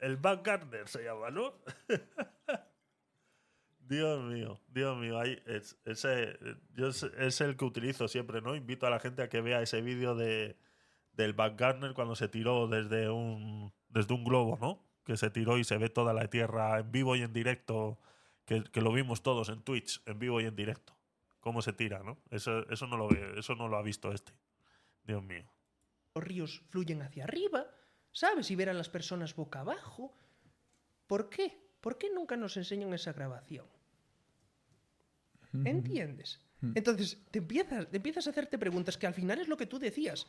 El 0.00 0.16
Back 0.16 0.46
Gardner 0.46 0.86
se 0.88 1.02
llama, 1.02 1.30
¿no? 1.30 1.54
Dios 3.88 4.22
mío, 4.22 4.60
Dios 4.68 4.98
mío. 4.98 5.22
es, 5.22 5.78
ese, 5.86 6.38
yo 6.74 6.88
es, 6.88 7.40
el 7.40 7.56
que 7.56 7.64
utilizo 7.64 8.06
siempre, 8.06 8.42
¿no? 8.42 8.54
Invito 8.54 8.86
a 8.86 8.90
la 8.90 9.00
gente 9.00 9.22
a 9.22 9.28
que 9.30 9.40
vea 9.40 9.62
ese 9.62 9.80
vídeo 9.80 10.14
de, 10.14 10.58
del 11.12 11.32
Back 11.32 11.58
Gardner 11.58 11.94
cuando 11.94 12.14
se 12.14 12.28
tiró 12.28 12.68
desde 12.68 13.08
un, 13.08 13.72
desde 13.88 14.12
un 14.12 14.24
globo, 14.24 14.58
¿no? 14.60 14.84
Que 15.04 15.16
se 15.16 15.30
tiró 15.30 15.56
y 15.56 15.64
se 15.64 15.78
ve 15.78 15.88
toda 15.88 16.12
la 16.12 16.28
Tierra 16.28 16.78
en 16.78 16.92
vivo 16.92 17.16
y 17.16 17.22
en 17.22 17.32
directo, 17.32 17.98
que, 18.44 18.62
que 18.64 18.82
lo 18.82 18.92
vimos 18.92 19.22
todos 19.22 19.48
en 19.48 19.62
Twitch, 19.62 20.02
en 20.04 20.18
vivo 20.18 20.40
y 20.42 20.44
en 20.44 20.54
directo. 20.54 20.94
Cómo 21.40 21.62
se 21.62 21.72
tira, 21.72 22.02
¿no? 22.02 22.18
Eso, 22.30 22.68
eso, 22.68 22.86
no 22.86 22.98
lo 22.98 23.10
eso 23.10 23.54
no 23.54 23.68
lo 23.68 23.78
ha 23.78 23.82
visto 23.82 24.12
este. 24.12 24.32
Dios 25.04 25.22
mío. 25.22 25.50
los 26.14 26.24
ríos 26.24 26.62
fluyen 26.68 27.00
hacia 27.00 27.24
arriba, 27.24 27.66
¿sabes? 28.12 28.50
Y 28.50 28.56
ver 28.56 28.68
a 28.68 28.74
las 28.74 28.90
personas 28.90 29.34
boca 29.34 29.60
abajo. 29.60 30.12
¿Por 31.06 31.30
qué? 31.30 31.58
¿Por 31.80 31.96
qué 31.96 32.10
nunca 32.12 32.36
nos 32.36 32.58
enseñan 32.58 32.92
esa 32.92 33.14
grabación? 33.14 33.66
¿Entiendes? 35.64 36.40
Entonces, 36.74 37.18
te 37.30 37.38
empiezas, 37.38 37.88
te 37.88 37.96
empiezas 37.96 38.26
a 38.26 38.30
hacerte 38.30 38.58
preguntas 38.58 38.98
que 38.98 39.06
al 39.06 39.14
final 39.14 39.38
es 39.40 39.48
lo 39.48 39.56
que 39.56 39.66
tú 39.66 39.78
decías. 39.78 40.26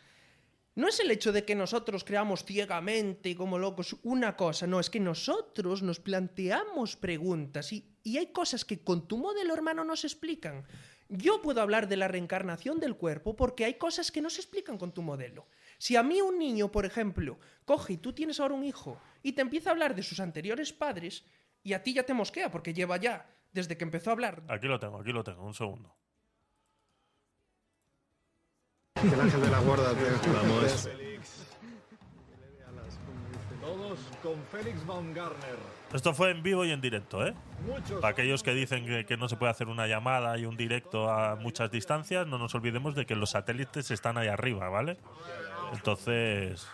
No 0.76 0.88
es 0.88 1.00
el 1.00 1.12
hecho 1.12 1.32
de 1.32 1.44
que 1.44 1.56
nosotros 1.56 2.04
creamos 2.04 2.46
ciegamente 2.46 3.30
y 3.30 3.36
como 3.36 3.58
locos 3.58 3.98
una 4.04 4.38
cosa, 4.38 4.68
no, 4.68 4.80
es 4.80 4.90
que 4.90 5.00
nosotros 5.00 5.82
nos 5.82 6.00
planteamos 6.00 6.96
preguntas 6.96 7.74
y, 7.74 7.98
y 8.04 8.18
hay 8.18 8.28
cosas 8.28 8.64
que 8.64 8.80
con 8.80 9.08
tu 9.08 9.18
modelo 9.18 9.54
hermano 9.54 9.84
no 9.84 9.96
se 9.96 10.08
explican. 10.08 10.64
Yo 11.10 11.42
puedo 11.42 11.62
hablar 11.62 11.88
de 11.88 11.98
la 11.98 12.08
reencarnación 12.08 12.80
del 12.80 12.96
cuerpo 12.96 13.36
porque 13.36 13.66
hay 13.66 13.74
cosas 13.74 14.12
que 14.12 14.22
no 14.22 14.30
se 14.30 14.42
explican 14.42 14.78
con 14.78 14.94
tu 14.94 15.02
modelo. 15.02 15.48
Si 15.80 15.96
a 15.96 16.04
mí 16.04 16.22
un 16.22 16.38
niño, 16.38 16.72
por 16.72 16.86
ejemplo, 16.86 17.40
coge 17.66 17.94
y 17.94 17.98
tú 17.98 18.14
tienes 18.14 18.40
ahora 18.40 18.54
un 18.54 18.64
hijo 18.64 19.02
y 19.24 19.32
te 19.32 19.42
empieza 19.42 19.70
a 19.70 19.74
hablar 19.74 19.96
de 19.96 20.04
sus 20.04 20.20
anteriores 20.20 20.72
padres 20.72 21.26
y 21.64 21.74
a 21.74 21.82
ti 21.82 21.94
ya 21.94 22.04
te 22.04 22.14
mosquea 22.14 22.52
porque 22.52 22.74
lleva 22.74 22.98
ya, 22.98 23.28
desde 23.52 23.78
que 23.78 23.84
empezó 23.84 24.10
a 24.10 24.14
hablar, 24.14 24.44
Aquí 24.48 24.68
lo 24.68 24.80
tengo, 24.80 25.00
aquí 25.00 25.12
lo 25.12 25.24
tengo, 25.24 25.44
un 25.44 25.54
segundo. 25.54 25.96
El 28.96 29.20
ángel 29.20 29.42
de 29.42 29.50
la 29.50 29.60
guarda. 29.60 29.94
Vamos. 29.94 30.90
Todos 33.62 34.00
con 34.22 34.44
Félix 34.52 34.86
Baumgartner. 34.86 35.56
Esto 35.94 36.14
fue 36.14 36.32
en 36.32 36.44
vivo 36.44 36.66
y 36.66 36.72
en 36.72 36.82
directo, 36.82 37.26
¿eh? 37.26 37.34
Muchos. 37.66 38.02
Para 38.02 38.10
aquellos 38.10 38.44
que 38.44 38.54
dicen 38.54 38.86
que, 38.86 39.06
que 39.06 39.16
no 39.16 39.30
se 39.30 39.38
puede 39.38 39.52
hacer 39.52 39.68
una 39.68 39.88
llamada 39.88 40.38
y 40.38 40.46
un 40.46 40.58
directo 40.58 41.10
a 41.10 41.36
muchas 41.36 41.72
distancias, 41.72 42.28
no 42.28 42.38
nos 42.38 42.54
olvidemos 42.56 42.96
de 42.96 43.06
que 43.06 43.16
los 43.16 43.32
satélites 43.32 43.90
están 43.92 44.18
ahí 44.18 44.28
arriba, 44.28 44.70
¿vale? 44.70 44.98
Entonces, 45.74 46.68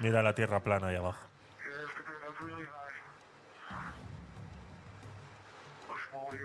mira 0.00 0.22
la 0.22 0.34
tierra 0.34 0.60
plana 0.60 0.88
ahí 0.88 0.96
abajo. 0.96 1.18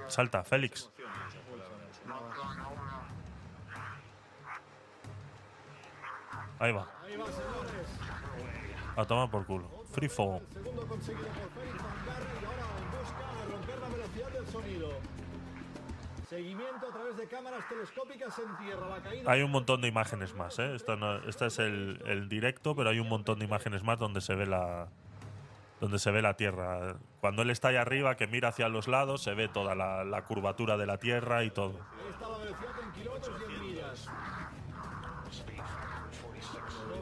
Salta, 0.07 0.43
Félix. 0.43 0.89
Ahí 6.59 6.71
va. 6.71 6.87
A 8.95 9.05
tomar 9.05 9.29
por 9.29 9.45
culo. 9.45 9.85
Free 9.91 10.09
fall. 10.09 10.41
Seguimiento 16.33 16.87
a 16.87 16.91
través 16.91 17.15
de 17.17 17.27
cámaras 17.27 17.67
telescópicas 17.69 18.39
en 18.39 18.57
tierra. 18.65 18.89
La 18.89 19.03
caída. 19.03 19.31
Hay 19.31 19.41
un 19.43 19.51
montón 19.51 19.81
de 19.81 19.87
imágenes 19.87 20.33
más, 20.33 20.57
¿eh? 20.57 20.73
Esto 20.75 20.95
no- 20.95 21.17
este 21.29 21.45
es 21.45 21.59
el, 21.59 22.01
el 22.07 22.27
directo, 22.27 22.75
pero 22.75 22.89
hay 22.89 22.99
un 22.99 23.07
montón 23.07 23.37
de 23.37 23.45
imágenes 23.45 23.83
más 23.83 23.99
donde 23.99 24.19
se 24.21 24.33
ve 24.33 24.45
la 24.47 24.87
donde 25.79 25.99
se 25.99 26.11
ve 26.11 26.21
la 26.21 26.35
Tierra. 26.35 26.95
Cuando 27.19 27.41
él 27.41 27.49
está 27.49 27.67
ahí 27.67 27.75
arriba, 27.75 28.15
que 28.15 28.25
mira 28.25 28.47
hacia 28.49 28.69
los 28.69 28.87
lados, 28.87 29.21
se 29.21 29.33
ve 29.33 29.49
toda 29.49 29.75
la, 29.75 30.03
la 30.05 30.23
curvatura 30.23 30.77
de 30.77 30.85
la 30.87 30.97
Tierra 30.97 31.43
y 31.43 31.49
todo. 31.51 31.77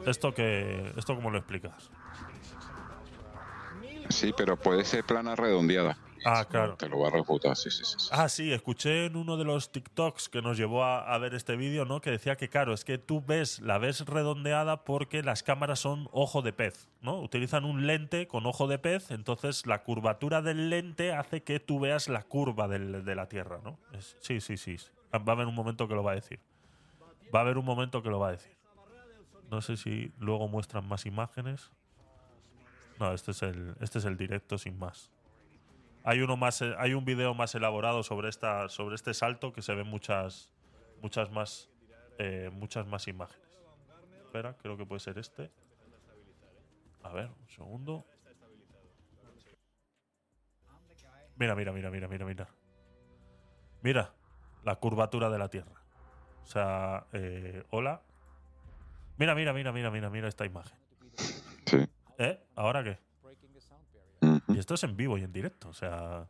¿Esto 0.06 0.34
que 0.34 0.92
esto 0.96 1.14
cómo 1.14 1.30
lo 1.30 1.38
explicas? 1.38 1.90
Sí, 4.08 4.34
pero 4.36 4.56
puede 4.56 4.84
ser 4.84 5.04
plana 5.04 5.36
redondeada. 5.36 5.96
Ah, 6.24 6.44
claro. 6.48 6.76
Te 6.76 6.88
lo 6.88 6.98
va 7.00 7.08
a 7.08 7.10
refutar, 7.10 7.56
sí, 7.56 7.70
sí, 7.70 7.84
sí. 7.84 7.94
sí. 7.98 8.08
Ah, 8.12 8.28
sí, 8.28 8.52
escuché 8.52 9.06
en 9.06 9.16
uno 9.16 9.36
de 9.36 9.44
los 9.44 9.72
TikToks 9.72 10.28
que 10.28 10.42
nos 10.42 10.56
llevó 10.56 10.84
a, 10.84 11.12
a 11.12 11.18
ver 11.18 11.34
este 11.34 11.56
vídeo, 11.56 11.84
¿no? 11.84 12.00
Que 12.00 12.10
decía 12.10 12.36
que, 12.36 12.48
claro, 12.48 12.72
es 12.72 12.84
que 12.84 12.98
tú 12.98 13.22
ves, 13.26 13.60
la 13.60 13.78
ves 13.78 14.00
redondeada 14.06 14.84
porque 14.84 15.22
las 15.22 15.42
cámaras 15.42 15.80
son 15.80 16.08
ojo 16.12 16.42
de 16.42 16.52
pez, 16.52 16.88
¿no? 17.00 17.18
Utilizan 17.20 17.64
un 17.64 17.86
lente 17.86 18.26
con 18.28 18.46
ojo 18.46 18.66
de 18.68 18.78
pez, 18.78 19.10
entonces 19.10 19.66
la 19.66 19.82
curvatura 19.82 20.42
del 20.42 20.70
lente 20.70 21.12
hace 21.12 21.42
que 21.42 21.58
tú 21.60 21.80
veas 21.80 22.08
la 22.08 22.22
curva 22.22 22.68
del- 22.68 23.04
de 23.04 23.14
la 23.14 23.28
Tierra, 23.28 23.60
¿no? 23.64 23.78
Es- 23.92 24.16
sí, 24.20 24.40
sí, 24.40 24.56
sí. 24.56 24.76
Va 25.14 25.20
a 25.26 25.32
haber 25.32 25.46
un 25.46 25.54
momento 25.54 25.88
que 25.88 25.94
lo 25.94 26.02
va 26.02 26.12
a 26.12 26.14
decir. 26.14 26.38
Va 27.34 27.40
a 27.40 27.42
haber 27.42 27.58
un 27.58 27.64
momento 27.64 28.02
que 28.02 28.10
lo 28.10 28.18
va 28.18 28.28
a 28.28 28.32
decir. 28.32 28.52
No 29.50 29.60
sé 29.60 29.76
si 29.76 30.12
luego 30.18 30.48
muestran 30.48 30.86
más 30.86 31.04
imágenes. 31.04 31.70
No, 32.98 33.12
este 33.12 33.32
es 33.32 33.42
el, 33.42 33.74
este 33.80 33.98
es 33.98 34.04
el 34.04 34.16
directo 34.16 34.56
sin 34.58 34.78
más. 34.78 35.10
Hay 36.04 36.20
uno 36.20 36.36
más, 36.36 36.60
eh, 36.62 36.74
hay 36.78 36.94
un 36.94 37.04
video 37.04 37.34
más 37.34 37.54
elaborado 37.54 38.02
sobre 38.02 38.28
esta, 38.28 38.68
sobre 38.68 38.96
este 38.96 39.14
salto 39.14 39.52
que 39.52 39.62
se 39.62 39.74
ven 39.74 39.86
muchas, 39.86 40.52
muchas 41.00 41.30
más, 41.30 41.70
eh, 42.18 42.50
muchas 42.52 42.86
más 42.86 43.06
imágenes. 43.06 43.48
Espera, 44.24 44.56
creo 44.56 44.76
que 44.76 44.84
puede 44.84 45.00
ser 45.00 45.18
este. 45.18 45.50
A 47.02 47.12
ver, 47.12 47.28
un 47.28 47.48
segundo. 47.48 48.04
Mira, 51.36 51.54
mira, 51.54 51.72
mira, 51.72 51.90
mira, 51.90 52.08
mira, 52.08 52.26
mira. 52.26 52.48
Mira 53.82 54.14
la 54.64 54.76
curvatura 54.76 55.30
de 55.30 55.38
la 55.38 55.48
Tierra. 55.48 55.82
O 56.42 56.46
sea, 56.46 57.06
eh, 57.12 57.64
hola. 57.70 58.02
Mira, 59.18 59.34
mira, 59.34 59.52
mira, 59.52 59.72
mira, 59.72 59.90
mira, 59.90 60.10
mira 60.10 60.28
esta 60.28 60.44
imagen. 60.46 60.76
Sí. 61.66 61.88
¿Eh? 62.18 62.40
¿Ahora 62.56 62.82
qué? 62.82 62.98
Y 64.54 64.58
esto 64.58 64.74
es 64.74 64.84
en 64.84 64.96
vivo 64.96 65.18
y 65.18 65.22
en 65.22 65.32
directo, 65.32 65.68
o 65.68 65.74
sea, 65.74 66.28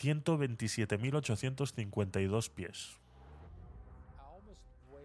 127.852 0.00 2.50
pies. 2.50 2.98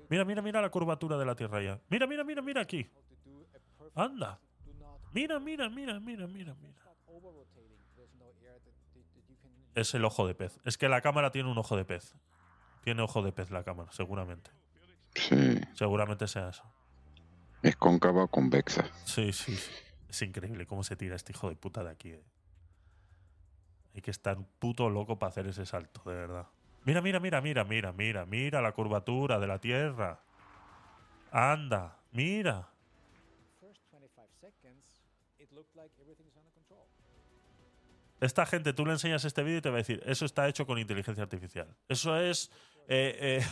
Mira, 0.09 0.25
mira, 0.25 0.41
mira 0.41 0.61
la 0.61 0.69
curvatura 0.69 1.17
de 1.17 1.25
la 1.25 1.35
Tierra 1.35 1.61
ya. 1.61 1.79
Mira, 1.89 2.07
mira, 2.07 2.23
mira, 2.23 2.41
mira 2.41 2.61
aquí. 2.61 2.89
Anda. 3.95 4.39
Mira, 5.11 5.39
mira, 5.39 5.69
mira, 5.69 5.99
mira, 5.99 6.27
mira, 6.27 6.55
mira. 6.55 6.77
Es 9.75 9.93
el 9.93 10.03
ojo 10.03 10.27
de 10.27 10.35
pez. 10.35 10.59
Es 10.65 10.77
que 10.77 10.89
la 10.89 10.99
cámara 11.01 11.31
tiene 11.31 11.49
un 11.49 11.57
ojo 11.57 11.77
de 11.77 11.85
pez. 11.85 12.15
Tiene 12.83 13.01
ojo 13.03 13.21
de 13.21 13.31
pez 13.31 13.51
la 13.51 13.63
cámara, 13.63 13.91
seguramente. 13.91 14.51
Sí. 15.13 15.61
Seguramente 15.73 16.27
sea 16.27 16.49
eso. 16.49 16.63
Es 17.61 17.75
cóncava 17.75 18.23
o 18.23 18.27
convexa. 18.27 18.85
Sí, 19.05 19.31
sí, 19.33 19.55
sí. 19.55 19.71
Es 20.09 20.21
increíble 20.23 20.65
cómo 20.65 20.83
se 20.83 20.95
tira 20.95 21.15
este 21.15 21.31
hijo 21.33 21.49
de 21.49 21.55
puta 21.55 21.83
de 21.83 21.91
aquí. 21.91 22.09
eh. 22.11 22.23
Hay 23.95 24.01
que 24.01 24.11
estar 24.11 24.37
puto 24.59 24.89
loco 24.89 25.17
para 25.19 25.29
hacer 25.29 25.47
ese 25.47 25.65
salto, 25.65 26.01
de 26.09 26.15
verdad. 26.15 26.47
Mira, 26.85 27.01
mira, 27.01 27.19
mira, 27.19 27.41
mira, 27.41 27.63
mira, 27.63 27.93
mira, 27.93 28.25
mira 28.25 28.61
la 28.61 28.71
curvatura 28.71 29.39
de 29.39 29.47
la 29.47 29.59
Tierra. 29.59 30.19
Anda, 31.31 31.97
mira. 32.11 32.69
Esta 38.21 38.45
gente, 38.45 38.73
tú 38.73 38.85
le 38.85 38.93
enseñas 38.93 39.23
este 39.25 39.43
vídeo 39.43 39.59
y 39.59 39.61
te 39.61 39.69
va 39.69 39.75
a 39.75 39.77
decir, 39.77 40.01
eso 40.05 40.25
está 40.25 40.47
hecho 40.47 40.65
con 40.65 40.77
inteligencia 40.77 41.23
artificial. 41.23 41.73
Eso 41.87 42.17
es 42.17 42.51
eh, 42.87 43.41
eh, 43.41 43.45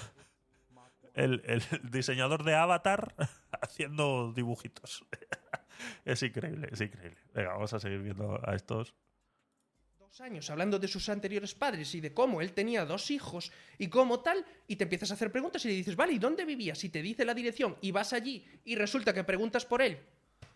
el, 1.14 1.42
el 1.46 1.64
diseñador 1.92 2.44
de 2.44 2.56
Avatar 2.56 3.14
haciendo 3.62 4.34
dibujitos. 4.34 5.06
es 6.06 6.24
increíble, 6.24 6.68
es 6.72 6.82
increíble. 6.82 7.18
Venga, 7.34 7.50
vamos 7.54 7.74
a 7.74 7.80
seguir 7.80 8.00
viendo 8.00 8.40
a 8.48 8.56
estos. 8.56 8.94
dos 10.00 10.22
años 10.22 10.50
hablando 10.50 10.80
de 10.80 10.88
sus 10.88 11.10
anteriores 11.10 11.54
padres 11.54 11.94
y 11.94 12.00
de 12.02 12.14
cómo 12.14 12.40
él 12.42 12.54
tenía 12.54 12.86
dos 12.86 13.12
hijos 13.12 13.52
y 13.78 13.88
cómo 13.90 14.22
tal, 14.22 14.46
y 14.68 14.76
te 14.78 14.84
empiezas 14.86 15.12
a 15.12 15.16
hacer 15.16 15.32
preguntas 15.32 15.64
y 15.66 15.68
le 15.68 15.74
dices, 15.76 15.96
vale, 15.96 16.14
¿y 16.14 16.20
dónde 16.20 16.46
vivías? 16.46 16.84
Y 16.84 16.90
te 16.90 17.02
dice 17.02 17.26
la 17.26 17.34
dirección 17.34 17.76
y 17.82 17.92
vas 17.92 18.14
allí 18.14 18.46
y 18.64 18.76
resulta 18.76 19.14
que 19.14 19.24
preguntas 19.24 19.66
por 19.66 19.82
él 19.82 20.00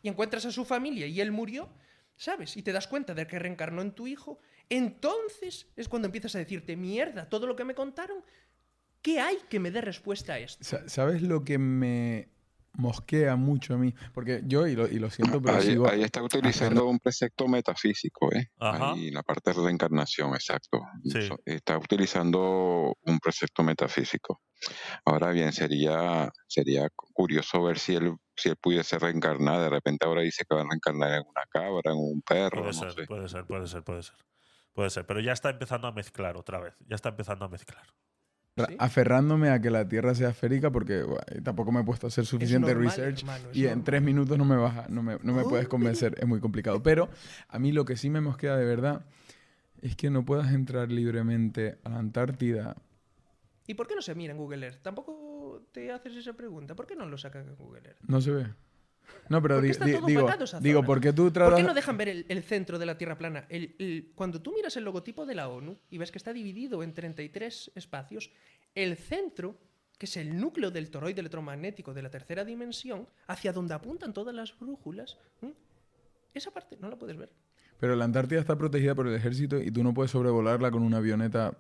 y 0.02 0.08
encuentras 0.08 0.46
a 0.46 0.52
su 0.52 0.64
familia 0.66 1.06
y 1.06 1.20
él 1.20 1.32
murió, 1.32 1.70
¿sabes? 2.16 2.56
Y 2.56 2.62
te 2.64 2.72
das 2.72 2.88
cuenta 2.88 3.14
de 3.14 3.28
que 3.28 3.38
reencarnó 3.40 3.82
en 3.82 3.92
tu 3.92 4.08
hijo, 4.08 4.40
entonces 4.70 5.68
es 5.76 5.88
cuando 5.90 6.08
empiezas 6.08 6.34
a 6.36 6.40
decirte, 6.40 6.76
mierda, 6.78 7.28
todo 7.30 7.46
lo 7.46 7.56
que 7.56 7.66
me 7.66 7.76
contaron, 7.76 8.24
¿qué 9.02 9.20
hay 9.20 9.38
que 9.50 9.60
me 9.60 9.70
dé 9.70 9.82
respuesta 9.82 10.34
a 10.34 10.40
esto? 10.40 10.64
Sa- 10.64 10.88
¿Sabes 10.88 11.22
lo 11.22 11.44
que 11.44 11.58
me 11.58 12.30
mosquea 12.74 13.36
mucho 13.36 13.74
a 13.74 13.78
mí? 13.78 13.94
Porque 14.14 14.42
yo, 14.46 14.68
y 14.68 14.76
lo, 14.76 14.88
y 14.88 15.00
lo 15.00 15.10
siento, 15.10 15.42
pero 15.42 15.58
Ahí, 15.58 15.64
sigo... 15.64 15.90
ahí 15.90 16.04
está 16.04 16.24
utilizando 16.24 16.88
un 16.88 17.00
precepto 17.00 17.48
metafísico, 17.48 18.34
¿eh? 18.34 18.48
Ajá. 18.60 18.94
Ahí 18.94 19.12
la 19.12 19.24
parte 19.24 19.54
de 19.54 19.62
reencarnación, 19.64 20.34
exacto. 20.34 20.82
Sí. 21.04 21.30
Está 21.46 21.78
utilizando 21.78 22.96
un 23.02 23.20
precepto 23.20 23.64
metafísico. 23.64 24.42
Ahora 25.06 25.32
bien, 25.32 25.52
sería, 25.52 26.30
sería 26.48 26.88
curioso 27.14 27.64
ver 27.64 27.80
si 27.80 27.96
él, 27.96 28.16
si 28.36 28.50
él 28.50 28.56
pudiese 28.58 29.00
reencarnar. 29.00 29.60
De 29.60 29.70
repente 29.70 30.06
ahora 30.06 30.22
dice 30.22 30.44
que 30.48 30.56
va 30.56 30.62
a 30.62 30.66
reencarnar 30.70 31.14
en 31.14 31.24
una 31.28 31.44
cabra, 31.50 31.92
en 31.92 31.98
un 31.98 32.22
perro, 32.22 32.62
Puede 32.62 32.68
no 32.68 32.74
ser, 32.74 32.92
sé. 32.94 33.04
puede 33.06 33.30
ser, 33.30 33.46
puede 33.46 33.68
ser, 33.68 33.84
puede 33.84 34.04
ser. 34.04 34.16
Puede 34.74 34.90
ser, 34.90 35.06
pero 35.06 35.20
ya 35.20 35.34
está 35.34 35.50
empezando 35.50 35.88
a 35.88 35.92
mezclar 35.92 36.38
otra 36.38 36.60
vez. 36.60 36.74
Ya 36.88 36.96
está 36.96 37.10
empezando 37.10 37.44
a 37.44 37.50
mezclar. 37.50 37.84
Aferrándome 38.80 39.50
a 39.50 39.60
que 39.62 39.70
la 39.70 39.88
Tierra 39.88 40.14
sea 40.16 40.30
esférica 40.30 40.72
porque 40.72 41.04
bueno, 41.04 41.22
tampoco 41.44 41.72
me 41.72 41.82
he 41.82 41.84
puesto 41.84 42.08
a 42.08 42.10
hacer 42.10 42.26
suficiente 42.26 42.68
normal, 42.74 42.88
research 42.90 43.20
hermano, 43.20 43.50
y 43.54 43.66
en 43.68 43.84
tres 43.84 44.02
minutos 44.02 44.38
no 44.38 44.46
me 44.46 44.56
vas 44.58 44.78
a- 44.78 44.88
no 44.90 45.02
me, 45.04 45.18
no 45.24 45.34
me 45.34 45.44
puedes 45.44 45.68
convencer, 45.68 46.16
es 46.20 46.28
muy 46.28 46.40
complicado. 46.40 46.84
Pero 46.84 47.10
a 47.48 47.60
mí 47.60 47.72
lo 47.72 47.86
que 47.86 47.96
sí 47.98 48.10
me 48.10 48.22
mosquea 48.22 48.56
de 48.58 48.66
verdad 48.66 49.06
es 49.82 49.96
que 49.96 50.10
no 50.10 50.26
puedas 50.26 50.52
entrar 50.54 50.92
libremente 50.92 51.78
a 51.84 51.90
la 51.90 51.98
Antártida. 52.00 52.76
¿Y 53.68 53.74
por 53.74 53.88
qué 53.88 53.96
no 53.96 54.02
se 54.02 54.16
mira 54.16 54.32
en 54.34 54.38
Google 54.38 54.66
Earth? 54.66 54.82
Tampoco 54.82 55.66
te 55.72 55.92
haces 55.92 56.16
esa 56.16 56.34
pregunta. 56.34 56.76
¿Por 56.76 56.86
qué 56.88 56.96
no 56.96 57.06
lo 57.06 57.18
sacan 57.18 57.48
en 57.48 57.56
Google 57.56 57.82
Earth? 57.86 58.00
No 58.08 58.20
se 58.22 58.32
ve. 58.32 58.48
No, 59.30 59.42
pero 59.42 59.56
¿Por 59.56 59.62
qué 59.62 59.66
di- 59.68 59.72
está 59.72 59.86
di- 59.86 59.94
todo 59.94 60.08
digo, 60.08 60.30
digo, 60.62 60.80
zona? 60.80 60.86
¿por 60.86 61.00
qué 61.02 61.14
tú 61.14 61.32
¿Por 61.32 61.56
qué 61.56 61.64
no 61.64 61.74
dejan 61.74 61.98
ver 61.98 62.10
el, 62.10 62.26
el 62.28 62.44
centro 62.44 62.78
de 62.80 62.86
la 62.86 62.98
Tierra 62.98 63.18
plana? 63.18 63.46
El- 63.50 63.76
el- 63.80 64.12
cuando 64.16 64.42
tú 64.42 64.54
miras 64.54 64.76
el 64.78 64.84
logotipo 64.84 65.26
de 65.26 65.36
la 65.36 65.48
ONU 65.50 65.78
y 65.90 65.98
ves 65.98 66.12
que 66.12 66.18
está 66.18 66.34
dividido 66.34 66.84
en 66.84 66.94
33 66.94 67.72
espacios, 67.76 68.32
el 68.76 68.98
centro, 68.98 69.58
que 69.98 70.06
es 70.06 70.18
el 70.18 70.38
núcleo 70.40 70.72
del 70.72 70.90
toroide 70.90 71.20
electromagnético 71.22 71.94
de 71.94 72.02
la 72.02 72.10
tercera 72.10 72.44
dimensión, 72.44 73.08
hacia 73.28 73.54
donde 73.54 73.74
apuntan 73.74 74.14
todas 74.14 74.34
las 74.36 74.58
brújulas, 74.60 75.18
esa 76.34 76.52
parte 76.52 76.78
no 76.80 76.90
la 76.90 76.98
puedes 76.98 77.18
ver. 77.18 77.32
Pero 77.80 77.96
la 77.96 78.06
Antártida 78.06 78.40
está 78.40 78.58
protegida 78.58 78.94
por 78.96 79.08
el 79.08 79.16
ejército 79.16 79.58
y 79.60 79.72
tú 79.72 79.84
no 79.84 79.94
puedes 79.94 80.12
sobrevolarla 80.12 80.72
con 80.72 80.84
una 80.84 80.98
avioneta 80.98 81.58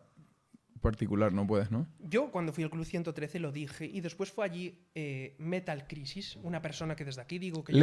particular, 0.81 1.31
no 1.31 1.47
puedes, 1.47 1.71
¿no? 1.71 1.87
Yo 1.99 2.31
cuando 2.31 2.51
fui 2.51 2.63
al 2.63 2.69
Club 2.69 2.83
113 2.85 3.39
lo 3.39 3.51
dije 3.51 3.85
y 3.85 4.01
después 4.01 4.31
fue 4.31 4.43
allí 4.45 4.79
eh, 4.95 5.35
Metal 5.39 5.87
Crisis, 5.87 6.35
una 6.43 6.61
persona 6.61 6.95
que 6.95 7.05
desde 7.05 7.21
aquí 7.21 7.39
digo 7.39 7.63
que... 7.63 7.71
ha- 7.73 7.75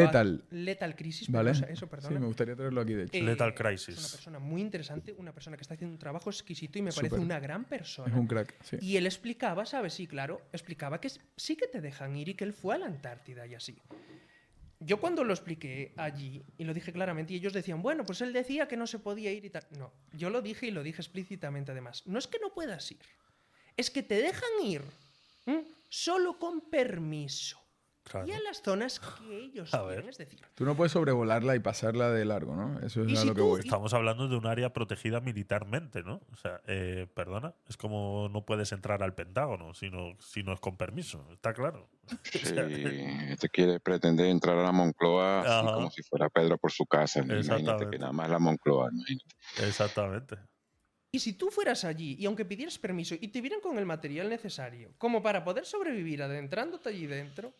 Lethal 0.50 0.94
Crisis, 0.96 1.30
¿Vale? 1.30 1.52
eso, 1.52 1.86
perdona. 1.88 2.14
Sí, 2.16 2.20
me 2.20 2.26
gustaría 2.26 2.54
traerlo 2.56 2.80
aquí, 2.80 2.92
de 2.94 3.04
hecho. 3.04 3.16
Eh, 3.16 3.22
Lethal 3.22 3.50
Es 3.50 3.54
Crisis. 3.54 3.98
una 3.98 4.08
persona 4.08 4.38
muy 4.38 4.60
interesante, 4.60 5.12
una 5.16 5.32
persona 5.32 5.56
que 5.56 5.62
está 5.62 5.74
haciendo 5.74 5.92
un 5.94 5.98
trabajo 5.98 6.28
exquisito 6.30 6.78
y 6.78 6.82
me 6.82 6.92
parece 6.92 7.14
una 7.16 7.40
gran 7.40 7.64
persona. 7.64 8.12
es 8.12 8.18
un 8.18 8.26
crack, 8.26 8.54
sí. 8.62 8.76
Y 8.80 8.96
él 8.96 9.06
explicaba, 9.06 9.64
¿sabes? 9.64 9.94
Sí, 9.94 10.06
claro, 10.06 10.42
explicaba 10.52 11.00
que 11.00 11.08
sí 11.36 11.56
que 11.56 11.68
te 11.68 11.80
dejan 11.80 12.16
ir 12.16 12.28
y 12.28 12.34
que 12.34 12.44
él 12.44 12.52
fue 12.52 12.74
a 12.74 12.78
la 12.78 12.86
Antártida 12.86 13.46
y 13.46 13.54
así. 13.54 13.78
Yo 14.80 15.00
cuando 15.00 15.24
lo 15.24 15.32
expliqué 15.32 15.92
allí, 15.96 16.44
y 16.56 16.64
lo 16.64 16.72
dije 16.72 16.92
claramente, 16.92 17.32
y 17.32 17.36
ellos 17.36 17.52
decían, 17.52 17.82
bueno, 17.82 18.04
pues 18.04 18.20
él 18.20 18.32
decía 18.32 18.68
que 18.68 18.76
no 18.76 18.86
se 18.86 19.00
podía 19.00 19.32
ir 19.32 19.44
y 19.44 19.50
tal. 19.50 19.66
No, 19.76 19.92
yo 20.12 20.30
lo 20.30 20.40
dije 20.40 20.66
y 20.66 20.70
lo 20.70 20.82
dije 20.82 21.02
explícitamente 21.02 21.72
además. 21.72 22.02
No 22.06 22.18
es 22.18 22.28
que 22.28 22.38
no 22.38 22.54
puedas 22.54 22.90
ir, 22.92 23.00
es 23.76 23.90
que 23.90 24.02
te 24.02 24.22
dejan 24.22 24.64
ir 24.64 24.82
solo 25.88 26.38
con 26.38 26.60
permiso. 26.70 27.60
Claro. 28.08 28.26
Y 28.26 28.32
a 28.32 28.40
las 28.40 28.62
zonas 28.62 29.00
que 29.00 29.36
ellos 29.44 29.72
A 29.74 29.80
quieren, 29.86 30.00
ver. 30.04 30.08
es 30.10 30.18
decir, 30.18 30.40
Tú 30.54 30.64
no 30.64 30.74
puedes 30.74 30.92
sobrevolarla 30.92 31.54
y 31.56 31.58
pasarla 31.60 32.10
de 32.10 32.24
largo, 32.24 32.56
¿no? 32.56 32.78
Eso 32.80 33.02
es 33.04 33.12
a 33.18 33.20
si 33.22 33.26
lo 33.26 33.34
que 33.34 33.40
tú- 33.40 33.46
voy. 33.48 33.60
Estamos 33.60 33.92
hablando 33.94 34.28
de 34.28 34.36
un 34.36 34.46
área 34.46 34.72
protegida 34.72 35.20
militarmente, 35.20 36.02
¿no? 36.02 36.20
O 36.32 36.36
sea, 36.36 36.60
eh, 36.66 37.06
perdona, 37.14 37.54
es 37.68 37.76
como 37.76 38.28
no 38.30 38.44
puedes 38.44 38.72
entrar 38.72 39.02
al 39.02 39.14
Pentágono 39.14 39.74
si 39.74 39.90
no, 39.90 40.16
si 40.20 40.42
no 40.42 40.52
es 40.52 40.60
con 40.60 40.76
permiso, 40.76 41.26
está 41.32 41.52
claro. 41.52 41.88
Sí, 42.32 42.54
este 43.30 43.48
quiere 43.50 43.80
pretender 43.80 44.26
entrar 44.26 44.56
a 44.56 44.62
la 44.62 44.72
Moncloa 44.72 45.40
así 45.60 45.72
como 45.74 45.90
si 45.90 46.02
fuera 46.02 46.28
Pedro 46.28 46.56
por 46.58 46.72
su 46.72 46.86
casa. 46.86 47.22
¿no? 47.22 47.38
Imagínate 47.38 47.88
que 47.90 47.98
nada 47.98 48.12
más 48.12 48.30
la 48.30 48.38
Moncloa. 48.38 48.90
imagínate. 48.92 49.34
Exactamente. 49.66 50.36
Y 51.10 51.20
si 51.20 51.32
tú 51.32 51.50
fueras 51.50 51.84
allí 51.84 52.16
y 52.18 52.26
aunque 52.26 52.44
pidieras 52.44 52.78
permiso 52.78 53.14
y 53.18 53.28
te 53.28 53.40
vieran 53.40 53.60
con 53.60 53.78
el 53.78 53.86
material 53.86 54.28
necesario 54.28 54.92
como 54.98 55.22
para 55.22 55.42
poder 55.42 55.64
sobrevivir 55.64 56.22
adentrándote 56.22 56.90
allí 56.90 57.06
dentro, 57.06 57.54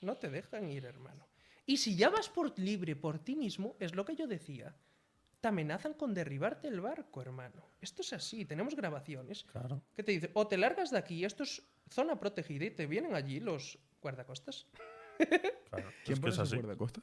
no 0.00 0.16
te 0.16 0.30
dejan 0.30 0.68
ir, 0.70 0.84
hermano. 0.84 1.26
Y 1.66 1.76
si 1.76 1.96
ya 1.96 2.08
vas 2.10 2.28
por 2.28 2.58
libre 2.58 2.96
por 2.96 3.18
ti 3.18 3.36
mismo, 3.36 3.76
es 3.78 3.94
lo 3.94 4.04
que 4.04 4.16
yo 4.16 4.26
decía, 4.26 4.74
te 5.40 5.48
amenazan 5.48 5.94
con 5.94 6.14
derribarte 6.14 6.68
el 6.68 6.80
barco, 6.80 7.20
hermano. 7.22 7.62
Esto 7.80 8.02
es 8.02 8.12
así, 8.12 8.44
tenemos 8.44 8.74
grabaciones 8.74 9.44
Claro. 9.44 9.82
que 9.94 10.02
te 10.02 10.12
dicen, 10.12 10.30
o 10.34 10.46
te 10.46 10.56
largas 10.56 10.90
de 10.90 10.98
aquí, 10.98 11.24
esto 11.24 11.42
es 11.42 11.62
zona 11.90 12.18
protegida 12.18 12.64
y 12.64 12.70
te 12.70 12.86
vienen 12.86 13.14
allí 13.14 13.40
los 13.40 13.78
guardacostas. 14.00 14.66
claro. 15.68 15.90
¿Quién 16.04 16.26
es 16.26 16.38
así. 16.38 16.56
guardacosta? 16.56 17.02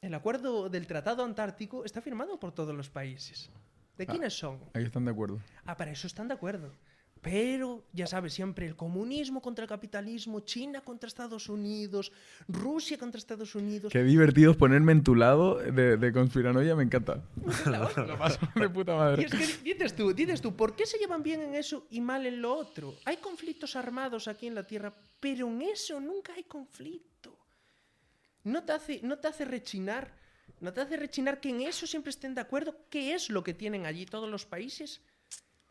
El 0.00 0.14
acuerdo 0.14 0.68
del 0.68 0.86
Tratado 0.86 1.24
Antártico 1.24 1.84
está 1.84 2.00
firmado 2.00 2.38
por 2.38 2.52
todos 2.54 2.74
los 2.74 2.88
países. 2.88 3.50
¿De 3.96 4.06
quiénes 4.06 4.32
son? 4.38 4.60
Ahí 4.74 4.84
están 4.84 5.04
de 5.04 5.10
acuerdo. 5.10 5.40
Ah, 5.64 5.76
para 5.76 5.90
eso 5.90 6.06
están 6.06 6.28
de 6.28 6.34
acuerdo. 6.34 6.72
Pero, 7.20 7.84
ya 7.92 8.06
sabes, 8.06 8.32
siempre 8.32 8.66
el 8.66 8.76
comunismo 8.76 9.42
contra 9.42 9.64
el 9.64 9.68
capitalismo, 9.68 10.40
China 10.40 10.80
contra 10.82 11.08
Estados 11.08 11.48
Unidos, 11.48 12.12
Rusia 12.46 12.96
contra 12.96 13.18
Estados 13.18 13.54
Unidos. 13.54 13.92
Qué 13.92 14.04
divertido 14.04 14.52
es 14.52 14.56
ponerme 14.56 14.92
en 14.92 15.02
tu 15.02 15.14
lado 15.14 15.56
de, 15.56 15.96
de 15.96 16.12
conspiranoia, 16.12 16.76
me 16.76 16.84
encanta. 16.84 17.22
Lo 17.66 18.18
paso 18.18 18.38
de 18.54 18.68
puta 18.70 18.92
Y 18.92 18.96
madre. 18.96 19.24
es 19.24 19.30
que 19.32 19.38
di- 19.64 19.72
dices 19.72 19.96
tú, 19.96 20.12
dices 20.14 20.40
tú, 20.40 20.54
¿por 20.54 20.76
qué 20.76 20.86
se 20.86 20.98
llevan 20.98 21.22
bien 21.22 21.40
en 21.40 21.54
eso 21.56 21.86
y 21.90 22.00
mal 22.00 22.24
en 22.24 22.40
lo 22.40 22.54
otro? 22.54 22.94
Hay 23.04 23.16
conflictos 23.16 23.74
armados 23.74 24.28
aquí 24.28 24.46
en 24.46 24.54
la 24.54 24.64
Tierra, 24.66 24.94
pero 25.18 25.48
en 25.48 25.62
eso 25.62 25.98
nunca 26.00 26.34
hay 26.34 26.44
conflicto. 26.44 27.36
No 28.44 28.62
te 28.62 28.72
hace, 28.72 29.00
no 29.02 29.18
te 29.18 29.28
hace 29.28 29.44
rechinar, 29.44 30.14
no 30.60 30.72
te 30.72 30.80
hace 30.80 30.96
rechinar 30.96 31.40
que 31.40 31.50
en 31.50 31.62
eso 31.62 31.86
siempre 31.86 32.10
estén 32.10 32.34
de 32.34 32.40
acuerdo. 32.40 32.76
¿Qué 32.90 33.14
es 33.14 33.28
lo 33.28 33.42
que 33.42 33.54
tienen 33.54 33.86
allí 33.86 34.06
todos 34.06 34.30
los 34.30 34.46
países? 34.46 35.00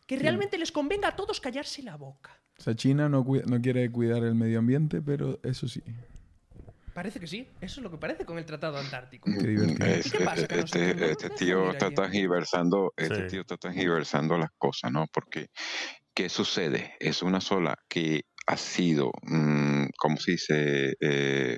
Que 0.07 0.17
realmente 0.17 0.57
les 0.57 0.71
convenga 0.71 1.09
a 1.09 1.15
todos 1.15 1.39
callarse 1.41 1.83
la 1.83 1.97
boca. 1.97 2.31
O 2.59 2.63
sea, 2.63 2.73
China 2.75 3.07
no, 3.09 3.23
cuida- 3.23 3.43
no 3.45 3.61
quiere 3.61 3.91
cuidar 3.91 4.23
el 4.23 4.33
medio 4.35 4.59
ambiente, 4.59 5.01
pero 5.01 5.39
eso 5.43 5.67
sí. 5.67 5.83
Parece 6.93 7.19
que 7.19 7.27
sí, 7.27 7.47
eso 7.61 7.79
es 7.79 7.83
lo 7.83 7.91
que 7.91 7.97
parece 7.97 8.25
con 8.25 8.39
el 8.39 8.45
Tratado 8.45 8.77
Antártico. 8.77 9.29
Qué 9.29 9.47
divertido. 9.47 9.85
Es- 9.85 10.07
¿Y 10.07 10.11
qué 10.11 10.23
pasa? 10.23 10.47
Que 10.47 10.59
este, 10.59 10.95
no 10.95 11.05
este 11.05 11.29
tío 11.31 11.71
está 11.71 11.85
allí. 11.87 11.95
transgiversando, 11.95 12.93
este 12.97 13.15
Sí. 13.23 13.27
tío 13.31 13.41
está 13.41 13.57
transgiversando 13.57 14.37
las 14.37 14.49
cosas, 14.57 14.91
¿no? 14.91 15.05
Porque, 15.13 15.47
¿qué 16.15 16.27
sucede? 16.29 16.95
Es 16.99 17.21
una 17.21 17.39
sola 17.39 17.77
que 17.87 18.21
ha 18.47 18.57
sido, 18.57 19.11
mm, 19.21 19.87
¿cómo 19.97 20.17
se 20.17 20.31
dice? 20.31 20.93
Eh, 20.99 21.57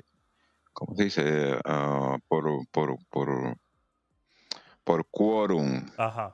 ¿Cómo 0.74 0.94
se 0.96 1.04
dice? 1.04 1.54
Ah, 1.64 2.16
por, 2.28 2.44
por, 2.70 2.96
por, 3.08 3.56
por 4.90 5.06
quórum 5.08 5.86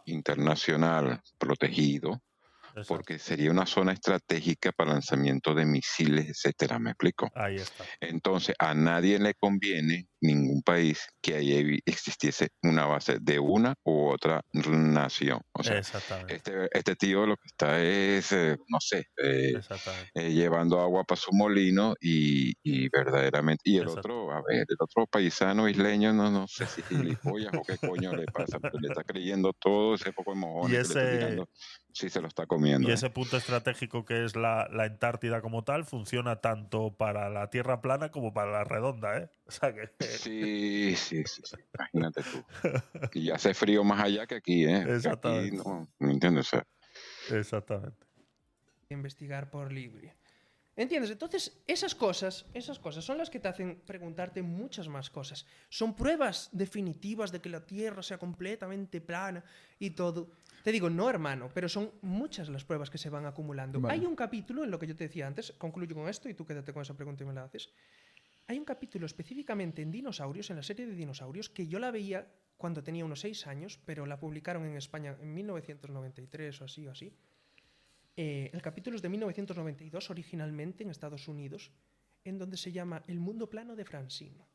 internacional 0.06 1.20
protegido, 1.36 2.22
exacto. 2.68 2.86
porque 2.88 3.18
sería 3.18 3.50
una 3.50 3.66
zona 3.66 3.92
estratégica 3.92 4.72
para 4.72 4.92
lanzamiento 4.92 5.52
de 5.54 5.66
misiles, 5.66 6.30
etcétera, 6.30 6.78
¿me 6.78 6.92
explico? 6.92 7.30
Ahí 7.34 7.56
está. 7.56 7.84
Entonces, 8.00 8.56
a 8.58 8.72
nadie 8.72 9.18
le 9.18 9.34
conviene, 9.34 10.08
ningún 10.20 10.62
país, 10.62 11.06
que 11.20 11.34
ahí 11.34 11.78
existiese 11.84 12.48
una 12.62 12.86
base 12.86 13.18
de 13.20 13.38
una 13.38 13.74
u 13.84 14.08
otra 14.08 14.42
nación. 14.52 15.40
O 15.52 15.62
sea, 15.62 15.78
este, 16.28 16.68
este 16.72 16.96
tío 16.96 17.26
lo 17.26 17.36
que 17.36 17.46
está 17.46 17.82
es, 17.82 18.32
eh, 18.32 18.56
no 18.68 18.78
sé, 18.80 19.06
eh, 19.22 19.54
eh, 20.14 20.32
llevando 20.32 20.80
agua 20.80 21.04
para 21.04 21.20
su 21.20 21.32
molino 21.32 21.94
y, 22.00 22.54
y 22.62 22.88
verdaderamente. 22.88 23.62
Y 23.64 23.78
el 23.78 23.88
otro, 23.88 24.32
a 24.32 24.42
ver, 24.42 24.66
el 24.68 24.76
otro 24.78 25.06
paisano 25.06 25.68
isleño, 25.68 26.12
no, 26.12 26.30
no 26.30 26.46
sé 26.48 26.66
si 26.66 26.82
gilipollas 26.82 27.52
o 27.54 27.62
qué 27.62 27.78
coño 27.78 28.14
le 28.14 28.26
pasa, 28.26 28.58
pero 28.60 28.78
le 28.80 28.88
está 28.88 29.04
creyendo 29.04 29.52
todo 29.52 29.94
ese 29.94 30.12
poco 30.12 30.32
de 30.32 30.38
mojones 30.38 30.72
Y 30.72 30.76
ese-. 30.76 31.46
Sí, 31.96 32.10
se 32.10 32.20
lo 32.20 32.28
está 32.28 32.44
comiendo. 32.44 32.86
Y 32.86 32.90
¿eh? 32.90 32.94
ese 32.94 33.08
punto 33.08 33.38
estratégico 33.38 34.04
que 34.04 34.26
es 34.26 34.36
la, 34.36 34.68
la 34.70 34.84
Antártida 34.84 35.40
como 35.40 35.64
tal 35.64 35.86
funciona 35.86 36.42
tanto 36.42 36.94
para 36.94 37.30
la 37.30 37.48
Tierra 37.48 37.80
plana 37.80 38.10
como 38.10 38.34
para 38.34 38.52
la 38.52 38.64
redonda, 38.64 39.16
¿eh? 39.16 39.30
O 39.46 39.50
sea 39.50 39.72
que. 39.72 39.88
Sí, 40.06 40.94
sí, 40.96 41.22
sí, 41.24 41.42
sí, 41.44 41.56
imagínate 41.74 42.22
tú. 42.22 42.44
Y 43.14 43.30
hace 43.30 43.54
frío 43.54 43.84
más 43.84 44.00
allá 44.04 44.26
que 44.26 44.36
aquí, 44.36 44.64
¿eh? 44.64 44.68
Que 44.68 44.74
Aquí 44.82 44.92
Exactamente. 44.92 45.56
no, 45.56 45.88
¿me 45.98 46.12
entiendes? 46.12 46.46
O 46.46 46.50
sea, 46.50 46.66
Exactamente. 47.38 48.06
investigar 48.88 49.50
por 49.50 49.72
libre. 49.72 50.16
¿Entiendes? 50.78 51.10
Entonces, 51.10 51.62
esas 51.66 51.94
cosas, 51.94 52.44
esas 52.52 52.78
cosas 52.78 53.02
son 53.02 53.16
las 53.16 53.30
que 53.30 53.40
te 53.40 53.48
hacen 53.48 53.80
preguntarte 53.86 54.42
muchas 54.42 54.88
más 54.88 55.08
cosas. 55.08 55.46
Son 55.70 55.96
pruebas 55.96 56.50
definitivas 56.52 57.32
de 57.32 57.40
que 57.40 57.48
la 57.48 57.64
Tierra 57.64 58.02
sea 58.02 58.18
completamente 58.18 59.00
plana 59.00 59.42
y 59.78 59.90
todo. 59.90 60.32
Te 60.62 60.72
digo, 60.72 60.90
no, 60.90 61.08
hermano, 61.08 61.48
pero 61.54 61.66
son 61.70 61.92
muchas 62.02 62.50
las 62.50 62.64
pruebas 62.64 62.90
que 62.90 62.98
se 62.98 63.08
van 63.08 63.24
acumulando. 63.24 63.80
Vale. 63.80 63.94
Hay 63.94 64.04
un 64.04 64.14
capítulo 64.14 64.64
en 64.64 64.70
lo 64.70 64.78
que 64.78 64.86
yo 64.86 64.94
te 64.94 65.04
decía 65.04 65.26
antes, 65.26 65.52
concluyo 65.52 65.94
con 65.94 66.10
esto 66.10 66.28
y 66.28 66.34
tú 66.34 66.44
quédate 66.44 66.74
con 66.74 66.82
esa 66.82 66.94
pregunta 66.94 67.24
y 67.24 67.26
me 67.26 67.32
la 67.32 67.44
haces. 67.44 67.72
Hay 68.48 68.58
un 68.58 68.64
capítulo 68.64 69.06
específicamente 69.06 69.82
en 69.82 69.90
dinosaurios, 69.90 70.50
en 70.50 70.56
la 70.56 70.62
serie 70.62 70.86
de 70.86 70.94
dinosaurios, 70.94 71.50
que 71.50 71.66
yo 71.66 71.78
la 71.78 71.90
veía 71.90 72.26
cuando 72.56 72.82
tenía 72.82 73.04
unos 73.04 73.20
6 73.20 73.46
años, 73.48 73.78
pero 73.84 74.06
la 74.06 74.20
publicaron 74.20 74.64
en 74.66 74.76
España 74.76 75.16
en 75.20 75.34
1993 75.34 76.60
o 76.60 76.64
así 76.64 76.86
o 76.86 76.90
así. 76.92 77.12
Eh, 78.16 78.50
el 78.52 78.62
capítulo 78.62 78.96
es 78.96 79.02
de 79.02 79.08
1992 79.08 80.10
originalmente 80.10 80.84
en 80.84 80.90
Estados 80.90 81.28
Unidos, 81.28 81.72
en 82.24 82.38
donde 82.38 82.56
se 82.56 82.72
llama 82.72 83.02
El 83.08 83.20
mundo 83.20 83.50
plano 83.50 83.76
de 83.76 83.84
Francine. 83.84 84.46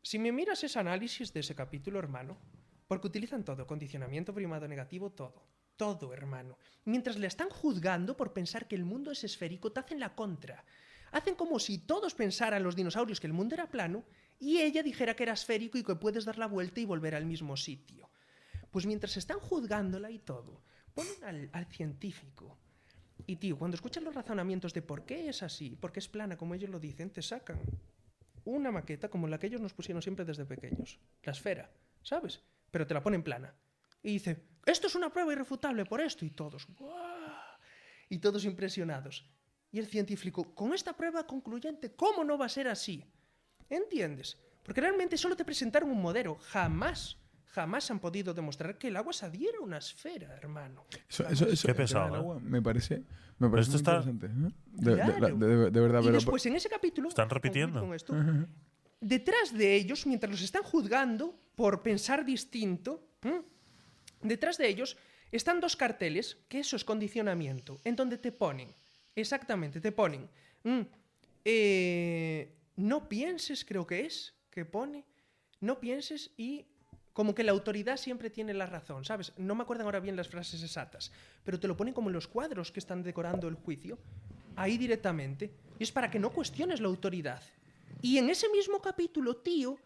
Si 0.00 0.18
me 0.18 0.32
miras 0.32 0.62
ese 0.62 0.78
análisis 0.78 1.32
de 1.32 1.40
ese 1.40 1.54
capítulo, 1.54 1.98
hermano, 1.98 2.38
porque 2.86 3.08
utilizan 3.08 3.44
todo, 3.44 3.66
condicionamiento 3.66 4.32
primado 4.32 4.68
negativo, 4.68 5.10
todo, 5.10 5.42
todo, 5.76 6.14
hermano. 6.14 6.56
Mientras 6.84 7.18
le 7.18 7.26
están 7.26 7.50
juzgando 7.50 8.16
por 8.16 8.32
pensar 8.32 8.68
que 8.68 8.76
el 8.76 8.84
mundo 8.84 9.10
es 9.10 9.24
esférico, 9.24 9.72
te 9.72 9.80
hacen 9.80 9.98
la 9.98 10.14
contra. 10.14 10.64
Hacen 11.12 11.34
como 11.34 11.58
si 11.58 11.78
todos 11.78 12.14
pensaran 12.14 12.62
los 12.62 12.76
dinosaurios 12.76 13.20
que 13.20 13.26
el 13.26 13.32
mundo 13.32 13.54
era 13.54 13.70
plano 13.70 14.04
y 14.38 14.58
ella 14.58 14.82
dijera 14.82 15.14
que 15.14 15.22
era 15.22 15.32
esférico 15.32 15.78
y 15.78 15.84
que 15.84 15.94
puedes 15.96 16.24
dar 16.24 16.38
la 16.38 16.46
vuelta 16.46 16.80
y 16.80 16.84
volver 16.84 17.14
al 17.14 17.26
mismo 17.26 17.56
sitio. 17.56 18.10
Pues 18.70 18.86
mientras 18.86 19.16
están 19.16 19.38
juzgándola 19.38 20.10
y 20.10 20.18
todo, 20.18 20.62
ponen 20.94 21.24
al, 21.24 21.50
al 21.52 21.66
científico. 21.66 22.58
Y 23.26 23.36
tío, 23.36 23.58
cuando 23.58 23.76
escuchas 23.76 24.02
los 24.02 24.14
razonamientos 24.14 24.74
de 24.74 24.82
por 24.82 25.06
qué 25.06 25.28
es 25.28 25.42
así, 25.42 25.76
por 25.76 25.92
qué 25.92 26.00
es 26.00 26.08
plana 26.08 26.36
como 26.36 26.54
ellos 26.54 26.70
lo 26.70 26.78
dicen, 26.78 27.10
te 27.10 27.22
sacan 27.22 27.60
una 28.44 28.70
maqueta 28.70 29.08
como 29.08 29.26
la 29.26 29.38
que 29.38 29.48
ellos 29.48 29.60
nos 29.60 29.74
pusieron 29.74 30.02
siempre 30.02 30.24
desde 30.24 30.44
pequeños. 30.44 31.00
La 31.22 31.32
esfera, 31.32 31.70
¿sabes? 32.02 32.42
Pero 32.70 32.86
te 32.86 32.94
la 32.94 33.02
ponen 33.02 33.22
plana. 33.22 33.54
Y 34.02 34.12
dice, 34.12 34.44
esto 34.64 34.86
es 34.86 34.94
una 34.94 35.10
prueba 35.10 35.32
irrefutable 35.32 35.84
por 35.84 36.00
esto. 36.00 36.24
Y 36.24 36.30
todos, 36.30 36.66
¡guau! 36.78 37.58
Y 38.08 38.18
todos 38.18 38.44
impresionados. 38.44 39.28
Y 39.72 39.78
el 39.78 39.86
científico, 39.86 40.54
con 40.54 40.72
esta 40.72 40.92
prueba 40.96 41.26
concluyente, 41.26 41.92
¿cómo 41.94 42.24
no 42.24 42.38
va 42.38 42.46
a 42.46 42.48
ser 42.48 42.68
así? 42.68 43.04
¿Entiendes? 43.68 44.38
Porque 44.62 44.80
realmente 44.80 45.16
solo 45.16 45.36
te 45.36 45.44
presentaron 45.44 45.90
un 45.90 46.00
modelo. 46.00 46.36
Jamás, 46.36 47.18
jamás 47.46 47.90
han 47.90 47.98
podido 48.00 48.32
demostrar 48.32 48.78
que 48.78 48.88
el 48.88 48.96
agua 48.96 49.12
se 49.12 49.26
adhiera 49.26 49.58
a 49.58 49.62
una 49.62 49.78
esfera, 49.78 50.34
hermano. 50.36 50.84
Eso, 51.08 51.26
eso, 51.28 51.46
eso, 51.46 51.68
Qué 51.68 51.74
pesado, 51.74 52.14
¿eh? 52.14 52.18
agua 52.18 52.38
me 52.40 52.62
parece, 52.62 53.02
me 53.38 53.48
parece 53.50 53.76
esto 53.76 53.90
muy 53.92 53.98
está- 54.00 54.10
interesante. 54.10 54.26
¿eh? 54.26 54.54
De, 54.72 54.94
Claro. 54.94 55.36
de- 55.36 55.46
de- 55.56 55.70
de 55.70 55.80
verdad, 55.80 56.00
y 56.00 56.04
pero 56.04 56.14
después 56.16 56.46
en 56.46 56.56
ese 56.56 56.68
capítulo... 56.68 57.08
Están 57.08 57.28
repitiendo. 57.30 57.80
con 57.80 57.94
esto, 57.94 58.14
detrás 59.00 59.52
de 59.52 59.74
ellos, 59.74 60.06
mientras 60.06 60.30
los 60.30 60.42
están 60.42 60.62
juzgando 60.62 61.38
por 61.54 61.82
pensar 61.82 62.24
distinto, 62.24 63.02
detrás 64.22 64.58
de 64.58 64.68
ellos 64.68 64.96
están 65.32 65.60
dos 65.60 65.76
carteles, 65.76 66.38
que 66.48 66.60
eso 66.60 66.76
es 66.76 66.84
condicionamiento, 66.84 67.78
en 67.84 67.96
donde 67.96 68.16
te 68.18 68.32
ponen, 68.32 68.72
exactamente, 69.16 69.80
te 69.80 69.92
ponen, 69.92 70.28
mm, 70.62 70.80
eh, 71.44 72.52
no 72.76 73.08
pienses, 73.08 73.64
creo 73.64 73.86
que 73.86 74.06
es, 74.06 74.34
que 74.50 74.64
pone, 74.64 75.04
no 75.60 75.80
pienses 75.80 76.30
y 76.36 76.66
como 77.12 77.34
que 77.34 77.44
la 77.44 77.52
autoridad 77.52 77.96
siempre 77.96 78.28
tiene 78.28 78.52
la 78.52 78.66
razón, 78.66 79.04
¿sabes? 79.04 79.32
No 79.38 79.54
me 79.54 79.62
acuerdan 79.62 79.86
ahora 79.86 80.00
bien 80.00 80.16
las 80.16 80.28
frases 80.28 80.62
exactas, 80.62 81.10
pero 81.44 81.58
te 81.58 81.66
lo 81.66 81.76
ponen 81.76 81.94
como 81.94 82.10
en 82.10 82.14
los 82.14 82.28
cuadros 82.28 82.70
que 82.70 82.80
están 82.80 83.02
decorando 83.02 83.48
el 83.48 83.54
juicio, 83.54 83.98
ahí 84.54 84.76
directamente, 84.76 85.50
y 85.78 85.82
es 85.82 85.92
para 85.92 86.10
que 86.10 86.18
no 86.18 86.30
cuestiones 86.30 86.80
la 86.80 86.88
autoridad. 86.88 87.42
Y 88.02 88.18
en 88.18 88.28
ese 88.28 88.50
mismo 88.50 88.82
capítulo, 88.82 89.36
tío, 89.36 89.78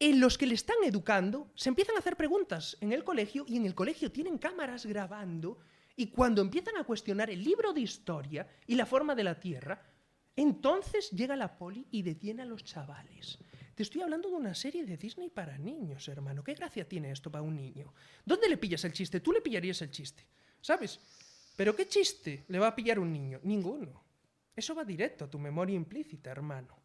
en 0.00 0.18
los 0.20 0.36
que 0.36 0.46
le 0.46 0.54
están 0.54 0.76
educando, 0.84 1.48
se 1.54 1.68
empiezan 1.68 1.96
a 1.96 2.00
hacer 2.00 2.16
preguntas 2.16 2.76
en 2.80 2.92
el 2.92 3.04
colegio 3.04 3.44
y 3.46 3.56
en 3.56 3.66
el 3.66 3.74
colegio 3.74 4.10
tienen 4.10 4.36
cámaras 4.36 4.86
grabando 4.86 5.58
y 5.96 6.08
cuando 6.08 6.42
empiezan 6.42 6.76
a 6.76 6.84
cuestionar 6.84 7.30
el 7.30 7.42
libro 7.42 7.72
de 7.72 7.80
historia 7.80 8.46
y 8.66 8.74
la 8.74 8.86
forma 8.86 9.14
de 9.14 9.24
la 9.24 9.40
Tierra, 9.40 9.82
entonces 10.36 11.10
llega 11.10 11.34
la 11.34 11.56
poli 11.56 11.86
y 11.90 12.02
detiene 12.02 12.42
a 12.42 12.44
los 12.46 12.62
chavales. 12.62 13.38
Te 13.74 13.82
estoy 13.82 14.02
hablando 14.02 14.28
de 14.28 14.36
una 14.36 14.54
serie 14.54 14.84
de 14.84 14.96
Disney 14.96 15.30
para 15.30 15.56
niños, 15.58 16.06
hermano. 16.08 16.44
¿Qué 16.44 16.54
gracia 16.54 16.86
tiene 16.86 17.10
esto 17.10 17.30
para 17.30 17.42
un 17.42 17.56
niño? 17.56 17.92
¿Dónde 18.24 18.48
le 18.48 18.58
pillas 18.58 18.84
el 18.84 18.92
chiste? 18.92 19.20
Tú 19.20 19.32
le 19.32 19.40
pillarías 19.40 19.80
el 19.82 19.90
chiste, 19.90 20.26
¿sabes? 20.60 21.00
Pero 21.56 21.74
¿qué 21.74 21.88
chiste 21.88 22.44
le 22.48 22.58
va 22.58 22.68
a 22.68 22.76
pillar 22.76 22.98
un 22.98 23.12
niño? 23.12 23.40
Ninguno. 23.42 24.04
Eso 24.54 24.74
va 24.74 24.84
directo 24.84 25.24
a 25.24 25.30
tu 25.30 25.38
memoria 25.38 25.74
implícita, 25.74 26.30
hermano. 26.30 26.78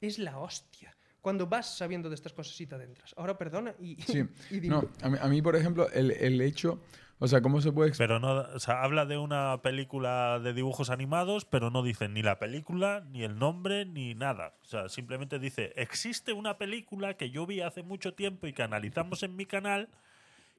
Es 0.00 0.18
la 0.18 0.38
hostia. 0.38 0.94
Cuando 1.20 1.46
vas 1.46 1.76
sabiendo 1.76 2.08
de 2.08 2.16
estas 2.16 2.32
cosas 2.32 2.58
y 2.60 2.66
te 2.66 2.74
adentras. 2.74 3.14
Ahora 3.16 3.38
perdona 3.38 3.74
y, 3.78 3.96
Sí. 4.02 4.24
y 4.50 4.60
dime. 4.60 4.76
No, 4.76 4.90
a 5.00 5.08
mí, 5.08 5.18
a 5.20 5.28
mí, 5.28 5.40
por 5.40 5.56
ejemplo, 5.56 5.88
el, 5.90 6.10
el 6.10 6.40
hecho, 6.40 6.82
o 7.22 7.28
sea, 7.28 7.40
¿cómo 7.40 7.60
se 7.60 7.70
puede? 7.70 7.92
Pero 7.96 8.18
no, 8.18 8.32
o 8.32 8.58
sea, 8.58 8.82
habla 8.82 9.06
de 9.06 9.16
una 9.16 9.62
película 9.62 10.40
de 10.40 10.52
dibujos 10.52 10.90
animados, 10.90 11.44
pero 11.44 11.70
no 11.70 11.84
dice 11.84 12.08
ni 12.08 12.20
la 12.20 12.40
película, 12.40 13.04
ni 13.12 13.22
el 13.22 13.38
nombre, 13.38 13.84
ni 13.84 14.16
nada. 14.16 14.56
O 14.62 14.64
sea, 14.64 14.88
simplemente 14.88 15.38
dice, 15.38 15.72
existe 15.76 16.32
una 16.32 16.58
película 16.58 17.14
que 17.14 17.30
yo 17.30 17.46
vi 17.46 17.60
hace 17.60 17.84
mucho 17.84 18.14
tiempo 18.14 18.48
y 18.48 18.52
que 18.52 18.64
analizamos 18.64 19.22
en 19.22 19.36
mi 19.36 19.46
canal 19.46 19.88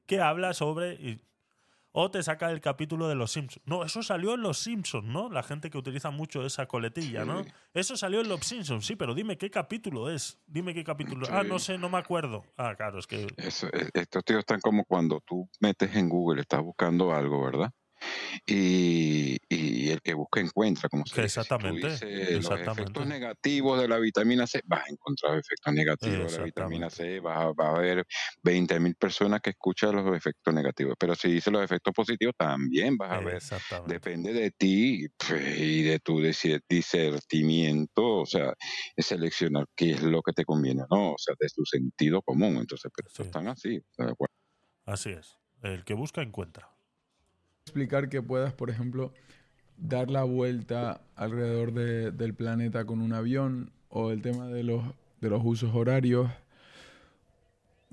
que 0.06 0.22
habla 0.22 0.54
sobre... 0.54 1.20
o 1.96 2.10
te 2.10 2.22
saca 2.24 2.50
el 2.50 2.60
capítulo 2.60 3.06
de 3.06 3.14
Los 3.14 3.30
Simpsons. 3.30 3.64
No, 3.66 3.84
eso 3.84 4.02
salió 4.02 4.34
en 4.34 4.42
Los 4.42 4.58
Simpsons, 4.58 5.06
¿no? 5.06 5.30
La 5.30 5.44
gente 5.44 5.70
que 5.70 5.78
utiliza 5.78 6.10
mucho 6.10 6.44
esa 6.44 6.66
coletilla, 6.66 7.24
¿no? 7.24 7.44
Sí. 7.44 7.50
Eso 7.72 7.96
salió 7.96 8.20
en 8.20 8.28
Los 8.28 8.40
Simpsons, 8.40 8.84
sí, 8.84 8.96
pero 8.96 9.14
dime 9.14 9.38
qué 9.38 9.48
capítulo 9.48 10.10
es. 10.10 10.40
Dime 10.48 10.74
qué 10.74 10.82
capítulo. 10.82 11.24
Sí. 11.24 11.32
Ah, 11.32 11.44
no 11.44 11.60
sé, 11.60 11.78
no 11.78 11.88
me 11.88 11.98
acuerdo. 11.98 12.44
Ah, 12.56 12.74
claro, 12.76 12.98
es 12.98 13.06
que... 13.06 13.28
Eso, 13.36 13.68
e- 13.68 13.90
estos 13.94 14.24
tíos 14.24 14.40
están 14.40 14.60
como 14.60 14.84
cuando 14.84 15.20
tú 15.20 15.48
metes 15.60 15.94
en 15.94 16.08
Google, 16.08 16.40
estás 16.40 16.62
buscando 16.62 17.14
algo, 17.14 17.44
¿verdad? 17.44 17.70
Y, 18.46 19.38
y 19.48 19.90
el 19.90 20.00
que 20.02 20.14
busca 20.14 20.40
encuentra, 20.40 20.88
como 20.88 21.04
se 21.06 21.14
Que 21.14 21.22
dice. 21.22 21.34
Si 21.34 21.40
exactamente, 21.40 21.88
los 21.88 22.00
exactamente. 22.00 22.82
efectos 22.82 23.06
negativos 23.06 23.80
de 23.80 23.88
la 23.88 23.98
vitamina 23.98 24.46
C, 24.46 24.60
vas 24.64 24.84
a 24.86 24.90
encontrar 24.90 25.38
efectos 25.38 25.74
negativos 25.74 26.32
de 26.32 26.38
la 26.38 26.44
vitamina 26.44 26.90
C, 26.90 27.20
vas 27.20 27.38
a, 27.38 27.52
va 27.52 27.68
a 27.68 27.76
haber 27.76 28.06
20.000 28.42 28.94
personas 28.96 29.40
que 29.40 29.50
escuchan 29.50 29.96
los 29.96 30.16
efectos 30.16 30.52
negativos. 30.54 30.94
Pero 30.98 31.14
si 31.14 31.32
dice 31.32 31.50
los 31.50 31.62
efectos 31.62 31.92
positivos, 31.94 32.34
también 32.36 32.96
vas 32.96 33.12
a 33.12 33.20
ver. 33.20 33.36
Exactamente. 33.36 33.94
Depende 33.94 34.32
de 34.32 34.50
ti 34.50 35.06
pues, 35.16 35.58
y 35.58 35.82
de 35.82 35.98
tu 36.00 36.20
discernimiento, 36.20 38.20
o 38.20 38.26
sea, 38.26 38.54
seleccionar 38.96 39.66
qué 39.74 39.92
es 39.92 40.02
lo 40.02 40.22
que 40.22 40.32
te 40.32 40.44
conviene, 40.44 40.82
¿no? 40.90 41.12
O 41.12 41.18
sea, 41.18 41.34
de 41.38 41.48
tu 41.54 41.64
sentido 41.64 42.22
común. 42.22 42.56
Entonces, 42.56 42.90
pero 42.94 43.08
estos 43.08 43.26
están 43.26 43.48
así. 43.48 43.78
o 43.78 43.94
sea, 43.94 44.06
bueno. 44.18 44.32
Así 44.86 45.10
es. 45.10 45.38
El 45.62 45.84
que 45.84 45.94
busca 45.94 46.22
encuentra. 46.22 46.73
Explicar 47.68 48.08
que 48.10 48.20
puedas, 48.22 48.52
por 48.52 48.68
ejemplo, 48.70 49.12
dar 49.78 50.10
la 50.10 50.22
vuelta 50.24 51.00
alrededor 51.16 51.72
de- 51.72 52.10
del 52.12 52.34
planeta 52.34 52.84
con 52.84 53.00
un 53.00 53.12
avión 53.14 53.70
o 53.88 54.10
el 54.10 54.20
tema 54.22 54.46
de 54.48 54.62
los, 54.62 54.84
de 55.20 55.30
los 55.30 55.40
usos 55.44 55.74
horarios, 55.74 56.30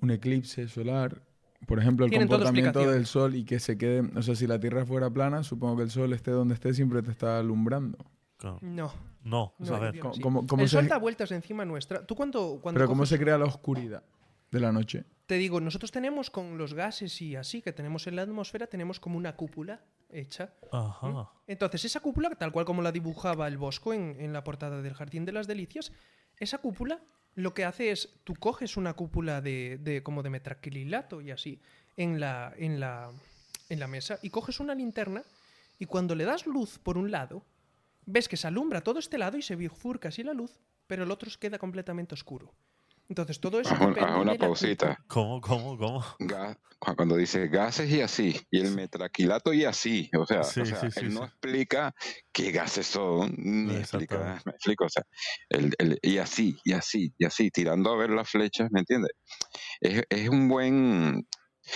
un 0.02 0.11
eclipse 0.11 0.68
solar, 0.68 1.22
por 1.68 1.80
ejemplo, 1.80 2.06
el 2.06 2.11
comportamiento 2.11 2.89
del 2.91 3.06
Sol 3.06 3.35
y 3.35 3.45
que 3.45 3.60
se 3.60 3.77
quede, 3.77 4.02
o 4.18 4.22
sea, 4.22 4.35
si 4.35 4.45
la 4.45 4.60
Tierra 4.60 4.85
fuera 4.85 5.10
plana, 5.10 5.43
supongo 5.43 5.77
que 5.77 5.84
el 5.84 5.91
Sol 5.91 6.11
esté 6.11 6.31
donde 6.31 6.53
esté, 6.56 6.73
siempre 6.73 7.02
te 7.02 7.11
está 7.11 7.39
alumbrando. 7.39 7.98
Claro. 8.38 8.57
No. 8.61 8.91
No, 9.23 9.53
No, 9.60 10.14
sí. 10.14 10.19
¿Cómo- 10.19 10.48
cómo 10.48 10.64
el 10.64 10.69
se- 10.69 10.77
sol 10.77 10.88
da 10.88 10.98
vueltas 10.98 11.31
encima 11.31 11.64
nuestra. 11.64 12.03
Tú 12.03 12.15
cuando 12.15 12.60
Pero 12.73 12.88
¿cómo 12.88 13.06
se 13.06 13.19
crea 13.19 13.38
la 13.38 13.45
oscuridad 13.45 14.02
de 14.49 14.60
la 14.60 14.72
noche? 14.72 15.06
Te 15.27 15.35
digo, 15.35 15.61
nosotros 15.61 15.91
tenemos 15.91 16.30
con 16.30 16.57
los 16.57 16.73
gases 16.73 17.22
y 17.22 17.35
así 17.35 17.61
que 17.61 17.72
tenemos 17.72 18.06
en 18.07 18.15
la 18.18 18.23
atmósfera, 18.23 18.68
tenemos 18.68 18.99
como 18.99 19.18
una 19.18 19.35
cúpula 19.35 19.81
hecha. 20.10 20.53
Ajá. 20.72 21.31
Entonces, 21.48 21.85
esa 21.85 21.99
cúpula, 22.02 22.30
tal 22.31 22.52
cual 22.52 22.65
como 22.65 22.81
la 22.81 22.91
dibujaba 22.91 23.48
el 23.48 23.57
Bosco 23.57 23.93
en, 23.93 24.18
en 24.19 24.34
la 24.34 24.43
portada 24.43 24.81
del 24.81 24.93
Jardín 24.93 25.23
de 25.26 25.31
las 25.31 25.48
Delicias, 25.48 25.91
esa 26.38 26.57
cúpula 26.57 26.99
lo 27.35 27.53
que 27.53 27.64
hace 27.64 27.91
es, 27.91 28.10
tú 28.26 28.34
coges 28.35 28.76
una 28.76 28.93
cúpula 28.93 29.39
de, 29.41 29.77
de- 29.81 30.03
como 30.03 30.22
de 30.22 30.30
metacrilato 30.30 31.22
y 31.22 31.31
así 31.31 31.61
en 31.95 32.19
la, 32.19 32.53
en, 32.57 32.80
la, 32.81 33.10
en 33.69 33.80
la 33.80 33.88
mesa 33.88 34.19
y 34.22 34.31
coges 34.31 34.60
una 34.60 34.76
linterna 34.76 35.23
y 35.80 35.85
cuando 35.85 36.14
le 36.14 36.26
das 36.26 36.45
luz 36.45 36.77
por 36.77 36.98
un 36.98 37.10
lado, 37.10 37.45
ves 38.06 38.27
que 38.27 38.35
se 38.35 38.48
alumbra 38.48 38.81
todo 38.81 38.99
este 38.99 39.18
lado 39.18 39.38
y 39.38 39.41
se 39.41 39.56
bifurca 39.56 40.10
así 40.10 40.23
la 40.23 40.34
luz, 40.34 40.60
pero 40.88 41.03
el 41.03 41.11
otro 41.11 41.30
queda 41.39 41.57
completamente 41.57 42.15
oscuro. 42.15 42.53
Entonces, 43.12 43.42
todo 43.42 43.60
eso 43.60 43.74
Haz 43.74 43.82
un- 43.82 43.88
depende 43.90 44.10
haz 44.10 44.22
una 44.22 44.32
de 44.32 44.38
la 44.38 44.46
pausita. 44.46 44.98
¿Cómo, 45.10 45.42
cómo, 45.42 45.78
cómo? 45.78 46.02
Ga- 46.20 46.58
cu- 46.80 46.96
cuando 46.96 47.18
dice 47.18 47.50
gases 47.50 47.92
y 47.92 48.00
así, 48.00 48.40
y 48.50 48.62
el 48.62 48.72
metraquilato 48.74 49.52
y 49.52 49.66
así, 49.66 50.10
o 50.18 50.26
sea, 50.26 50.44
Sí, 50.46 50.62
o 50.62 50.66
sea, 50.66 50.80
sí, 50.80 50.92
sí, 50.92 51.00
él 51.02 51.14
no 51.14 51.26
explica 51.26 51.94
qué 52.32 52.52
gases 52.54 52.88
son, 52.88 53.34
ni 53.38 53.76
explica, 53.76 54.42
me 54.46 54.52
explico, 54.54 54.86
o 54.86 54.90
sea, 54.90 55.04
el- 55.50 55.74
el- 55.78 56.00
y 56.02 56.20
así, 56.20 56.56
y 56.64 56.72
así, 56.72 57.14
y 57.18 57.26
así, 57.26 57.52
tirando 57.52 57.92
a 57.92 57.98
ver 57.98 58.12
las 58.12 58.30
flechas, 58.30 58.70
¿me 58.72 58.80
entiendes? 58.80 59.12
Es, 59.82 60.04
es 60.10 60.30
un 60.30 60.48
buen, 60.48 61.28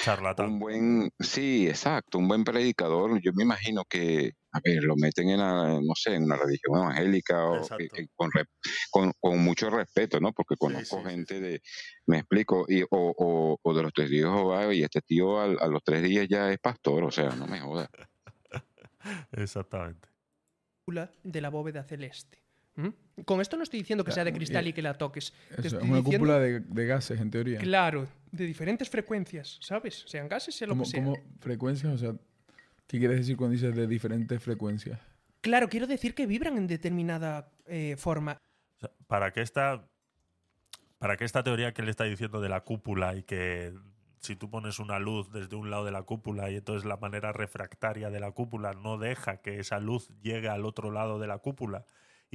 Charlatán. 0.03 0.47
un 0.53 0.59
buen, 0.59 1.11
sí, 1.19 1.67
exacto, 1.67 2.17
un 2.17 2.27
buen 2.27 2.43
predicador, 2.43 3.19
yo 3.21 3.31
me 3.33 3.43
imagino 3.43 3.83
que, 3.85 4.31
a 4.51 4.59
ver, 4.63 4.83
lo 4.83 4.95
meten 4.95 5.29
en, 5.29 5.39
la- 5.39 5.79
no 5.81 5.93
sé, 5.95 6.15
en 6.15 6.23
una 6.23 6.37
religión 6.37 6.77
evangélica 6.77 7.45
o 7.49 7.67
que 7.77 8.07
con, 8.15 8.31
re- 8.31 8.45
con, 8.89 9.11
con 9.19 9.39
mucho 9.43 9.69
respeto, 9.69 10.19
¿no? 10.19 10.33
Porque 10.33 10.55
conozco 10.57 10.97
sí, 10.97 11.03
sí, 11.03 11.09
gente 11.09 11.39
de, 11.39 11.61
me 12.07 12.17
explico, 12.19 12.65
y, 12.67 12.81
o, 12.83 12.87
o, 12.91 13.57
o 13.61 13.73
de 13.73 13.83
los 13.83 13.93
testigos 13.93 14.31
de 14.33 14.37
Jehová, 14.39 14.73
y 14.73 14.83
este 14.83 15.01
tío 15.01 15.39
al- 15.39 15.57
a, 15.59 15.67
los 15.67 15.83
tres 15.83 16.01
días 16.03 16.27
ya 16.29 16.51
es 16.51 16.57
pastor, 16.59 17.03
o 17.03 17.11
sea, 17.11 17.29
no 17.35 17.45
me 17.47 17.59
jodas. 17.59 17.89
Exactamente. 19.33 20.09
de 21.23 21.41
la 21.41 21.49
bóveda 21.49 21.83
celeste. 21.83 22.44
¿Mm? 22.75 22.89
Con 23.23 23.39
esto 23.39 23.55
no 23.55 23.63
estoy 23.63 23.79
diciendo 23.79 24.03
que 24.03 24.11
sea 24.11 24.23
de 24.25 24.33
cristal 24.33 24.67
y- 24.67 24.73
que 24.73 24.81
la 24.81 24.93
toques. 24.95 25.33
Es 25.57 25.71
una 25.73 25.81
diciendo- 25.81 26.03
cúpula 26.03 26.39
de, 26.39 26.59
de 26.59 26.85
gases, 26.85 27.19
en 27.21 27.31
teoría. 27.31 27.59
Claro, 27.59 28.07
de 28.31 28.45
diferentes 28.45 28.89
frecuencias, 28.89 29.57
¿sabes? 29.61 30.03
Sean 30.07 30.27
gases, 30.27 30.55
sea 30.55 30.67
lo 30.67 30.73
¿Cómo, 30.73 30.83
que 30.83 30.89
sea. 30.89 31.03
cómo 31.03 31.17
frecuencias? 31.39 31.93
O 31.93 31.97
sea, 31.97 32.13
¿qué 32.87 32.99
quieres 32.99 33.17
decir 33.19 33.37
cuando 33.37 33.53
dices 33.53 33.73
de 33.75 33.87
diferentes 33.87 34.43
frecuencias? 34.43 34.99
Claro, 35.41 35.69
quiero 35.69 35.87
decir 35.87 36.13
que 36.15 36.25
vibran 36.27 36.57
en 36.57 36.67
determinada 36.67 37.49
eh, 37.67 37.95
forma. 37.97 38.41
O 38.77 38.79
sea, 38.79 38.91
para 39.07 39.31
que 39.31 39.41
esta 39.41 39.87
para 40.97 41.17
que 41.17 41.23
esta 41.25 41.43
teoría 41.43 41.73
que 41.73 41.81
él 41.81 41.89
está 41.89 42.03
diciendo 42.05 42.41
de 42.41 42.49
la 42.49 42.61
cúpula 42.61 43.15
y 43.15 43.23
que 43.23 43.73
si 44.19 44.35
tú 44.35 44.49
pones 44.49 44.79
una 44.79 44.97
luz 44.97 45.31
desde 45.31 45.55
un 45.55 45.69
lado 45.69 45.85
de 45.85 45.91
la 45.91 46.01
cúpula 46.03 46.49
y 46.49 46.55
entonces 46.55 46.83
la 46.85 46.97
manera 46.97 47.31
refractaria 47.31 48.09
de 48.09 48.19
la 48.19 48.31
cúpula 48.31 48.73
no 48.73 48.97
deja 48.97 49.37
que 49.37 49.59
esa 49.59 49.79
luz 49.79 50.09
llegue 50.23 50.49
al 50.49 50.65
otro 50.65 50.89
lado 50.91 51.19
de 51.19 51.27
la 51.27 51.37
cúpula 51.37 51.85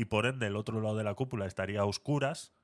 y 0.01 0.07
por 0.07 0.25
ende 0.25 0.47
el 0.47 0.57
otro 0.57 0.81
lado 0.81 0.97
de 0.97 1.05
la 1.05 1.13
cúpula 1.15 1.45
estaría 1.47 1.81
a 1.81 1.85
oscuras, 1.85 2.55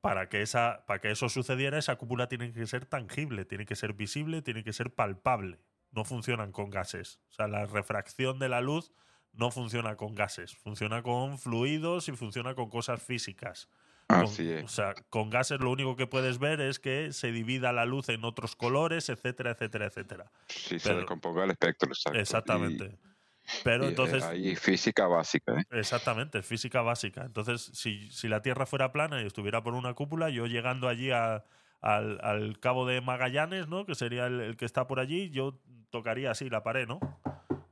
para 0.00 0.28
que, 0.28 0.42
esa, 0.42 0.84
para 0.86 1.00
que 1.00 1.10
eso 1.12 1.28
sucediera 1.28 1.78
esa 1.78 1.96
cúpula 1.96 2.28
tiene 2.28 2.52
que 2.52 2.66
ser 2.66 2.84
tangible, 2.84 3.44
tiene 3.44 3.64
que 3.64 3.76
ser 3.76 3.92
visible, 3.94 4.42
tiene 4.42 4.64
que 4.64 4.72
ser 4.72 4.92
palpable. 4.94 5.60
No 5.92 6.04
funcionan 6.04 6.50
con 6.52 6.70
gases. 6.70 7.20
O 7.30 7.32
sea, 7.34 7.46
la 7.48 7.64
refracción 7.66 8.38
de 8.40 8.48
la 8.48 8.60
luz 8.60 8.92
no 9.32 9.50
funciona 9.50 9.96
con 9.96 10.14
gases, 10.14 10.56
funciona 10.56 11.02
con 11.02 11.38
fluidos 11.38 12.08
y 12.08 12.12
funciona 12.12 12.54
con 12.54 12.68
cosas 12.70 13.00
físicas. 13.02 13.68
Con- 14.08 14.24
Así 14.24 14.46
O 14.50 14.58
es. 14.58 14.70
sea, 14.72 14.94
con 15.10 15.30
gases 15.30 15.60
lo 15.60 15.70
único 15.70 15.94
que 15.96 16.06
puedes 16.06 16.38
ver 16.38 16.60
es 16.60 16.78
que 16.80 17.12
se 17.12 17.30
divida 17.32 17.72
la 17.72 17.84
luz 17.86 18.08
en 18.10 18.24
otros 18.24 18.56
colores, 18.56 19.08
etcétera, 19.08 19.52
etcétera, 19.52 19.86
etcétera. 19.86 20.30
Si 20.48 20.78
se 20.78 20.94
descomponga 20.94 21.44
el 21.44 21.52
espectro, 21.52 21.88
exacto. 21.88 22.18
Exactamente. 22.18 22.84
Y- 22.86 23.13
Pero 23.62 23.84
y, 23.84 23.86
eh, 23.86 23.90
entonces, 23.90 24.22
Hay 24.24 24.56
física 24.56 25.06
básica, 25.06 25.52
¿eh? 25.60 25.64
exactamente, 25.72 26.42
física 26.42 26.80
básica. 26.82 27.24
Entonces, 27.24 27.62
si, 27.74 28.10
si 28.10 28.28
la 28.28 28.40
Tierra 28.42 28.66
fuera 28.66 28.92
plana 28.92 29.22
y 29.22 29.26
estuviera 29.26 29.62
por 29.62 29.74
una 29.74 29.94
cúpula, 29.94 30.30
yo 30.30 30.46
llegando 30.46 30.88
allí 30.88 31.10
a- 31.10 31.44
al, 31.80 32.18
al 32.22 32.58
cabo 32.60 32.86
de 32.86 33.00
Magallanes, 33.02 33.68
¿no? 33.68 33.84
Que 33.84 33.94
sería 33.94 34.26
el, 34.26 34.40
el 34.40 34.56
que 34.56 34.64
está 34.64 34.86
por 34.86 35.00
allí, 35.00 35.28
yo 35.30 35.60
tocaría 35.90 36.30
así 36.30 36.48
la 36.48 36.62
pared, 36.62 36.86
¿no? 36.88 36.98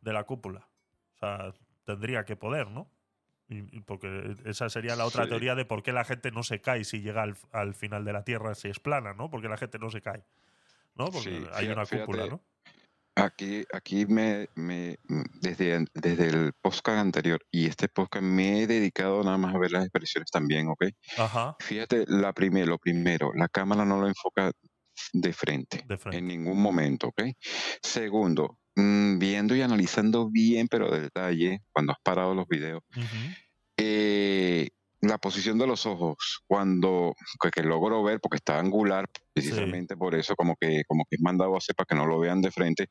De 0.03 0.13
la 0.13 0.25
cúpula. 0.25 0.69
O 1.15 1.19
sea, 1.19 1.55
tendría 1.85 2.25
que 2.27 2.37
poder, 2.37 2.69
¿no? 2.69 2.91
Y- 3.49 3.77
y 3.79 3.81
porque 3.81 4.37
esa 4.45 4.69
sería 4.69 4.97
la 4.97 5.07
otra 5.07 5.25
Sí. 5.25 5.31
teoría 5.31 5.55
de 5.55 5.65
por 5.65 5.83
qué 5.83 5.93
la 5.93 6.05
gente 6.05 6.31
no 6.31 6.43
se 6.43 6.61
cae 6.61 6.85
si 6.85 7.01
llega 7.01 7.23
al, 7.23 7.37
al 7.53 7.75
final 7.75 8.05
de 8.05 8.13
la 8.13 8.25
Tierra, 8.25 8.55
si 8.55 8.69
es 8.69 8.79
plana, 8.81 9.15
¿no? 9.15 9.31
Porque 9.31 9.49
la 9.49 9.57
gente 9.57 9.79
no 9.79 9.91
se 9.91 10.03
cae. 10.03 10.23
¿No? 10.95 11.07
Porque 11.07 11.31
Sí, 11.31 11.47
hay 11.55 11.67
fíjate- 11.69 11.73
una 11.73 11.87
cúpula, 12.05 12.27
¿no? 12.27 12.43
Aquí, 13.15 13.65
aquí 13.75 14.07
me, 14.07 14.49
me 14.55 14.99
desde, 15.41 15.85
desde 15.95 16.29
el 16.29 16.53
podcast 16.63 16.99
anterior 16.99 17.41
y 17.51 17.67
este 17.67 17.89
podcast 17.89 18.25
me 18.25 18.63
he 18.63 18.67
dedicado 18.67 19.23
nada 19.23 19.37
más 19.37 19.55
a 19.55 19.59
ver 19.59 19.71
las 19.71 19.85
expresiones 19.85 20.31
también, 20.31 20.69
¿ok? 20.69 20.87
Ajá. 21.19 21.57
Fíjate, 21.61 22.05
la 22.09 22.33
primer, 22.33 22.69
lo 22.69 22.79
primero, 22.79 23.33
la 23.35 23.49
cámara 23.49 23.85
no 23.85 24.01
lo 24.01 24.09
enfoca 24.09 24.51
de 25.13 25.33
frente, 25.33 25.85
De 25.87 25.99
frente. 25.99 26.19
en 26.19 26.27
ningún 26.27 26.61
momento, 26.63 27.09
¿ok? 27.09 27.23
Segundo, 27.83 28.59
mm, 28.77 29.19
viendo 29.19 29.55
y 29.55 29.61
analizando 29.61 30.31
bien, 30.31 30.69
pero 30.69 30.91
de 30.91 31.01
detalle, 31.03 31.61
cuando 31.71 31.93
has 31.93 31.99
parado 32.03 32.35
los 32.35 32.47
videos, 32.49 32.83
la 35.03 35.19
posición 35.19 35.59
de 35.59 35.67
los 35.67 35.85
ojos, 35.85 36.43
cuando 36.47 37.15
que, 37.43 37.51
que 37.51 37.63
logro 37.63 38.03
ver, 38.03 38.21
porque 38.21 38.37
está 38.37 38.59
angular, 38.59 39.05
precisamente 39.35 39.97
por 39.97 40.15
eso, 40.15 40.35
como 40.37 40.55
que, 40.59 40.83
como 40.87 41.05
que 41.11 41.17
es 41.17 41.23
mandado 41.23 41.55
a 41.55 41.59
hacer 41.59 41.75
para 41.75 41.87
que 41.87 41.95
no 41.97 42.07
lo 42.07 42.19
vean 42.21 42.41
de 42.41 42.51
frente, 42.53 42.87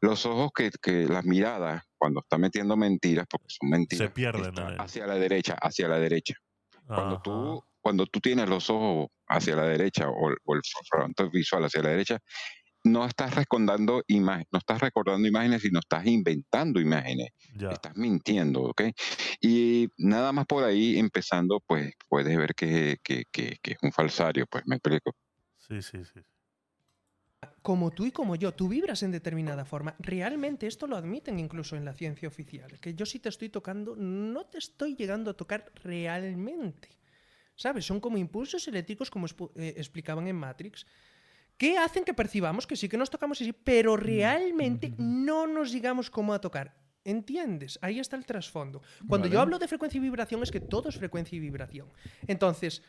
los 0.00 0.24
ojos 0.26 0.50
que, 0.54 0.70
que 0.82 1.04
las 1.06 1.24
miradas, 1.24 1.82
cuando 1.98 2.20
está 2.20 2.38
metiendo 2.38 2.76
mentiras, 2.76 3.26
porque 3.30 3.46
son 3.48 3.70
mentiras, 3.70 4.08
Se 4.08 4.14
pierden 4.54 4.80
hacia 4.80 5.06
la 5.06 5.14
derecha, 5.16 5.54
hacia 5.60 5.86
la 5.88 5.98
derecha. 5.98 6.34
Cuando 6.86 7.20
tú, 7.22 7.62
cuando 7.80 8.06
tú 8.06 8.20
tienes 8.20 8.48
los 8.48 8.68
ojos 8.70 9.08
hacia 9.28 9.56
la 9.56 9.64
derecha 9.66 10.08
o, 10.08 10.30
el- 10.30 10.36
o 10.44 10.54
el 10.54 10.60
fronto 10.90 11.30
visual 11.30 11.64
hacia 11.64 11.82
la 11.82 11.90
derecha, 11.90 12.18
no 12.84 13.06
estás 13.06 13.34
recordando 13.34 14.02
imágenes, 14.08 14.48
no 14.52 14.58
estás 14.58 14.80
recordando 14.80 15.26
imágenes, 15.28 15.62
sino 15.62 15.80
estás 15.80 16.06
inventando 16.06 16.80
imágenes 16.80 17.30
Ya. 17.54 17.84
estás 17.84 17.96
mintiendo, 17.96 18.62
¿ok? 18.62 18.82
Y 19.40 19.88
nada 19.98 20.32
más 20.32 20.46
por 20.46 20.64
ahí 20.64 20.98
empezando, 20.98 21.60
pues 21.66 21.92
puedes 22.08 22.36
ver 22.36 22.54
que, 22.54 22.98
que, 23.02 23.24
que, 23.32 23.56
que 23.62 23.72
es 23.72 23.78
un 23.82 23.92
falsario, 23.92 24.46
pues 24.50 24.64
me 24.66 24.76
explico. 24.76 25.12
Sí, 25.58 25.82
sí, 25.82 26.04
sí. 26.04 26.20
Como 27.62 27.92
tú 27.94 28.04
y 28.06 28.12
como 28.12 28.36
yo, 28.36 28.52
tú 28.54 28.68
vibras 28.68 29.02
en 29.02 29.10
determinada 29.10 29.64
forma. 29.64 29.96
Realmente 29.98 30.66
esto 30.66 30.86
lo 30.86 30.96
admiten 30.96 31.38
incluso 31.38 31.76
en 31.76 31.84
la 31.84 31.92
ciencia 31.94 32.28
oficial. 32.28 32.78
Que 32.80 32.94
yo 32.94 33.06
si 33.06 33.18
te 33.20 33.28
estoy 33.28 33.48
tocando, 33.48 33.96
no 33.96 34.46
te 34.46 34.58
estoy 34.58 34.94
llegando 34.94 35.30
a 35.30 35.36
tocar 35.36 35.72
realmente. 35.82 36.88
¿Sabes? 37.56 37.86
Son 37.86 38.00
como 38.00 38.18
impulsos 38.18 38.68
eléctricos, 38.68 39.10
como 39.10 39.26
eh, 39.56 39.74
explicaban 39.76 40.28
en 40.28 40.36
Matrix, 40.36 40.86
que 41.56 41.78
hacen 41.78 42.04
que 42.04 42.14
percibamos 42.14 42.66
que 42.66 42.76
sí 42.76 42.88
que 42.88 42.96
nos 42.96 43.10
tocamos 43.10 43.40
y 43.40 43.46
sí, 43.46 43.52
pero 43.52 43.96
realmente 43.96 44.94
no 44.98 45.46
nos 45.46 45.72
llegamos 45.72 46.10
como 46.10 46.34
a 46.34 46.40
tocar. 46.40 46.74
¿Entiendes? 47.04 47.78
Ahí 47.82 48.00
está 48.00 48.16
el 48.16 48.24
trasfondo. 48.24 48.80
Cuando 49.06 49.28
yo 49.28 49.40
hablo 49.40 49.58
de 49.58 49.68
frecuencia 49.68 49.98
y 49.98 50.00
vibración 50.00 50.42
es 50.42 50.50
que 50.50 50.60
todo 50.60 50.88
es 50.88 50.96
frecuencia 50.96 51.36
y 51.36 51.40
vibración. 51.40 51.92
Entonces, 52.26 52.82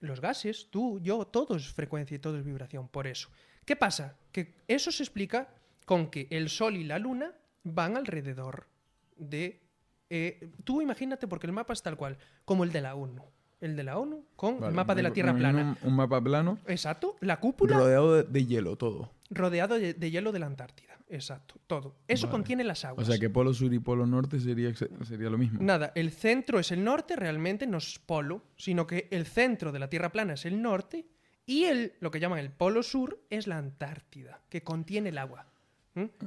los 0.00 0.20
gases, 0.20 0.68
tú, 0.70 0.98
yo, 1.00 1.26
todo 1.26 1.56
es 1.56 1.68
frecuencia 1.68 2.14
y 2.14 2.18
todo 2.18 2.38
es 2.38 2.44
vibración. 2.44 2.88
Por 2.88 3.06
eso. 3.06 3.28
¿Qué 3.66 3.76
pasa? 3.76 4.16
Que 4.32 4.54
eso 4.68 4.90
se 4.90 5.02
explica 5.02 5.48
con 5.84 6.10
que 6.10 6.28
el 6.30 6.48
Sol 6.48 6.76
y 6.76 6.84
la 6.84 6.98
Luna 6.98 7.34
van 7.62 7.98
alrededor 7.98 8.68
de... 9.16 9.60
eh, 10.08 10.50
tú 10.64 10.80
imagínate, 10.80 11.28
porque 11.28 11.46
el 11.46 11.52
mapa 11.52 11.74
es 11.74 11.82
tal 11.82 11.96
cual, 11.96 12.16
como 12.46 12.64
el 12.64 12.72
de 12.72 12.80
la 12.80 12.94
ONU. 12.94 13.24
El 13.60 13.76
de 13.76 13.82
la 13.84 13.98
ONU 13.98 14.24
con 14.36 14.62
el 14.62 14.72
mapa 14.72 14.94
de 14.94 15.02
la 15.02 15.12
Tierra 15.12 15.34
plana. 15.34 15.76
Un, 15.82 15.88
un 15.90 15.96
mapa 15.96 16.20
plano 16.22 16.58
Exacto, 16.66 17.16
la 17.20 17.40
cúpula 17.40 17.76
rodeado 17.76 18.14
de, 18.14 18.22
de 18.22 18.46
hielo, 18.46 18.76
todo. 18.76 19.12
rodeado 19.30 19.78
de, 19.78 19.94
de 19.94 20.10
hielo 20.10 20.30
de 20.32 20.38
la 20.38 20.46
Antártida. 20.46 20.86
Exacto, 21.10 21.54
todo. 21.66 21.96
Eso 22.06 22.26
Vale. 22.26 22.32
contiene 22.32 22.64
las 22.64 22.84
O 22.84 22.88
aguas. 22.88 23.06
sea 23.06 23.18
que 23.18 23.30
polo 23.30 23.54
sur 23.54 23.72
y 23.72 23.78
polo 23.78 24.06
norte 24.06 24.38
sería, 24.40 24.72
sería 24.74 25.30
lo 25.30 25.38
mismo. 25.38 25.58
Nada, 25.62 25.90
el 25.94 26.10
centro 26.12 26.58
es 26.58 26.70
el 26.70 26.84
norte, 26.84 27.16
realmente 27.16 27.66
no 27.66 27.78
es 27.78 27.98
polo, 27.98 28.42
sino 28.56 28.86
que 28.86 29.08
el 29.10 29.24
centro 29.26 29.72
de 29.72 29.78
la 29.78 29.88
Tierra 29.88 30.12
plana 30.12 30.34
es 30.34 30.44
el 30.44 30.60
norte 30.60 31.06
y 31.46 31.64
el, 31.64 31.94
lo 32.00 32.10
que 32.10 32.20
llaman 32.20 32.38
el 32.40 32.50
polo 32.50 32.82
sur 32.82 33.18
es 33.30 33.46
la 33.46 33.56
Antártida, 33.56 34.42
que 34.50 34.62
contiene 34.62 35.08
el 35.08 35.16
agua. 35.18 35.46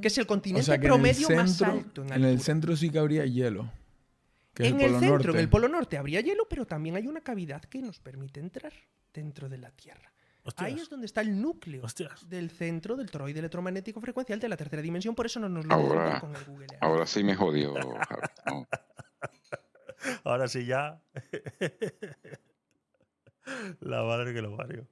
Que 0.02 0.08
es 0.10 0.18
el 0.18 0.24
o 0.24 0.28
continente 0.28 0.64
sea 0.66 0.76
el 0.76 0.82
promedio 0.82 1.30
más 1.30 1.62
alto 1.62 2.04
en, 2.04 2.12
en 2.12 2.26
el 2.26 2.42
centro 2.42 2.76
sí 2.76 2.90
que 2.90 2.98
habría 3.00 3.26
hielo. 3.26 3.72
En 4.66 4.80
el 4.82 4.92
centro, 4.92 5.10
norte. 5.10 5.30
en 5.32 5.38
el 5.38 5.50
polo 5.50 5.68
norte, 5.68 5.98
habría 5.98 6.22
hielo, 6.22 6.48
pero 6.50 6.66
también 6.66 6.96
hay 6.96 7.08
una 7.08 7.22
cavidad 7.22 7.62
que 7.64 7.82
nos 7.82 8.00
permite 8.00 8.40
entrar 8.40 8.74
dentro 9.14 9.50
de 9.50 9.58
la 9.58 9.72
Tierra. 9.72 10.12
Hostias. 10.44 10.68
Ahí 10.68 10.80
es 10.80 10.90
donde 10.90 11.06
está 11.06 11.22
el 11.22 11.40
núcleo 11.40 11.84
Hostias. 11.84 12.28
del 12.28 12.50
centro 12.50 12.96
del 12.96 13.12
toroide 13.12 13.38
electromagnético 13.40 14.02
frecuencial 14.02 14.40
de 14.40 14.50
la 14.50 14.58
tercera 14.58 14.82
dimensión, 14.82 15.14
por 15.14 15.28
eso 15.28 15.40
no 15.40 15.48
nos 15.50 15.66
lo 15.66 15.74
Ahora- 15.74 16.20
con 16.20 16.36
el 16.36 16.44
Google 16.46 16.66
Earth. 16.72 16.84
Ahora 16.84 17.06
sí 17.06 17.24
me 17.24 17.36
jodió. 17.36 17.74
Javi, 17.76 18.22
¿no? 18.48 18.68
Ahora 20.24 20.48
sí 20.48 20.66
ya. 20.66 21.00
la 23.82 24.02
madre 24.04 24.34
que 24.34 24.42
lo 24.42 24.56
parió. 24.58 24.88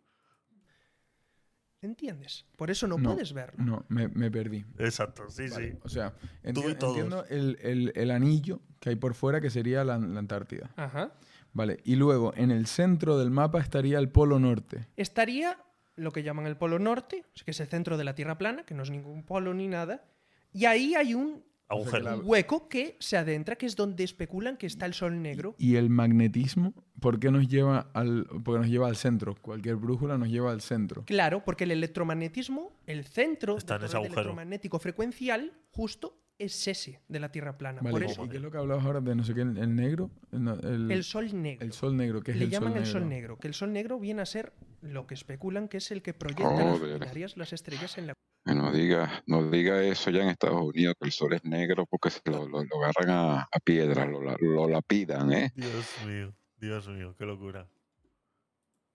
¿Entiendes? 1.82 2.46
Por 2.58 2.70
eso 2.70 2.88
no, 2.88 2.98
No, 2.98 3.12
puedes 3.14 3.32
verlo. 3.34 3.64
No, 3.64 3.86
me, 3.88 4.08
me 4.10 4.30
perdí. 4.30 4.66
Exacto, 4.78 5.30
sí, 5.30 5.48
Vale, 5.50 5.72
sí. 5.72 5.78
O 5.84 5.90
sea, 5.90 6.12
Tú 6.14 6.20
y 6.44 6.74
enti- 6.74 6.78
todos. 6.78 6.98
entiendo 6.98 7.26
el, 7.30 7.58
el- 7.62 7.94
el 7.96 8.12
anillo 8.12 8.60
que 8.80 8.90
hay 8.90 8.96
por 8.96 9.14
fuera 9.14 9.40
que 9.40 9.50
sería 9.50 9.84
la, 9.84 9.98
la 9.98 10.20
Antártida. 10.20 10.72
Ajá. 10.76 11.14
Vale, 11.54 11.80
y 11.84 11.96
luego 11.96 12.34
en 12.36 12.52
el 12.52 12.68
centro 12.68 13.18
del 13.18 13.32
mapa 13.32 13.60
estaría 13.60 13.98
el 13.98 14.10
polo 14.10 14.40
norte. 14.40 14.88
estaría 14.98 15.58
lo 15.96 16.12
que 16.12 16.24
llaman 16.24 16.46
el 16.46 16.56
polo 16.58 16.80
norte, 16.80 17.26
que 17.44 17.52
es 17.52 17.60
el 17.60 17.68
centro 17.68 17.98
de 17.98 18.04
la 18.04 18.16
Tierra 18.16 18.38
plana, 18.38 18.64
que 18.64 18.74
no 18.74 18.84
es 18.84 18.90
ningún 18.90 19.24
polo 19.24 19.54
ni 19.54 19.68
nada, 19.68 20.06
y 20.54 20.66
ahí 20.66 20.96
hay 20.96 21.14
un 21.14 21.44
Agujero. 21.70 22.18
hueco 22.24 22.68
que 22.68 22.98
se 23.00 23.16
adentra, 23.16 23.56
que 23.56 23.66
es 23.68 23.76
donde 23.76 24.04
especulan 24.04 24.58
que 24.58 24.66
está 24.68 24.86
el 24.88 24.94
sol 24.94 25.22
negro. 25.22 25.56
Y 25.58 25.76
el 25.76 25.90
magnetismo, 25.90 26.74
¿por 27.00 27.20
qué 27.20 27.30
nos 27.32 27.48
lleva 27.48 27.90
al, 27.94 28.26
porque 28.44 28.60
nos 28.60 28.68
lleva 28.70 28.88
al 28.88 28.96
centro? 28.96 29.36
Cualquier 29.42 29.76
brújula 29.76 30.18
nos 30.18 30.30
lleva 30.30 30.52
al 30.52 30.62
centro. 30.62 31.04
Claro, 31.06 31.44
porque 31.46 31.66
el 31.66 31.72
electromagnetismo, 31.72 32.72
el 32.88 33.06
centro 33.06 33.58
Está 33.58 33.76
en 33.76 33.82
del 33.82 33.88
ese 33.90 33.98
agujero. 33.98 34.16
electromagnético 34.22 34.80
frecuencial, 34.80 35.54
justo 35.72 36.18
es 36.40 36.68
ese 36.70 37.02
de 37.08 37.20
la 37.20 37.32
Tierra 37.32 37.58
plana. 37.58 37.82
Vale, 37.82 37.92
Por 37.92 38.02
¿y 38.02 38.06
eso, 38.06 38.28
qué 38.30 38.38
es 38.38 38.42
lo 38.42 38.50
que 38.50 38.58
hablabas 38.58 38.86
ahora 38.86 39.02
de 39.02 39.14
no 39.14 39.24
sé 39.24 39.34
qué, 39.36 39.42
el, 39.42 39.76
negro? 39.76 40.10
El, 40.32 40.90
el 40.90 41.04
sol 41.04 41.30
negro. 41.40 41.66
el 41.66 41.74
sol 41.74 41.98
negro, 41.98 42.22
que 42.24 42.32
es 42.32 42.38
Le 42.38 42.46
el 42.46 42.50
llaman 42.50 42.72
sol 42.72 42.78
el 42.78 42.84
negro. 42.86 43.00
sol 43.00 43.10
negro, 43.10 43.38
que 43.40 43.48
el 43.48 43.54
sol 43.54 43.74
negro 43.74 44.00
viene 44.00 44.22
a 44.22 44.26
ser 44.26 44.54
lo 44.82 45.06
que 45.06 45.14
especulan 45.16 45.68
que 45.68 45.78
es 45.78 45.92
el 45.92 46.02
que 46.02 46.14
proyecta 46.14 46.78
las 46.98 47.38
las 47.38 47.54
estrellas 47.54 47.98
en 47.98 48.08
la 48.08 48.14
No 48.46 48.72
diga, 48.72 49.22
no 49.28 49.50
diga 49.50 49.84
eso 49.84 50.10
ya 50.10 50.24
en 50.24 50.30
Estados 50.30 50.62
Unidos, 50.62 50.96
que 51.00 51.06
el 51.08 51.12
sol 51.12 51.34
es 51.34 51.44
negro 51.44 51.86
porque 51.86 52.10
se 52.10 52.22
lo, 52.26 52.48
lo- 52.48 52.64
lo 52.64 52.84
agarran 52.84 53.10
a, 53.10 53.42
a 53.42 53.60
piedra, 53.64 54.06
lo, 54.06 54.24
la- 54.24 54.38
lo 54.40 54.68
lapidan, 54.68 55.32
¿eh? 55.34 55.52
Dios 55.56 55.86
mío, 56.08 56.34
Dios 56.58 56.88
mío, 56.88 57.16
qué 57.18 57.26
locura. 57.26 57.68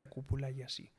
cúpula 0.08 0.50
y 0.50 0.62
así. 0.62 0.90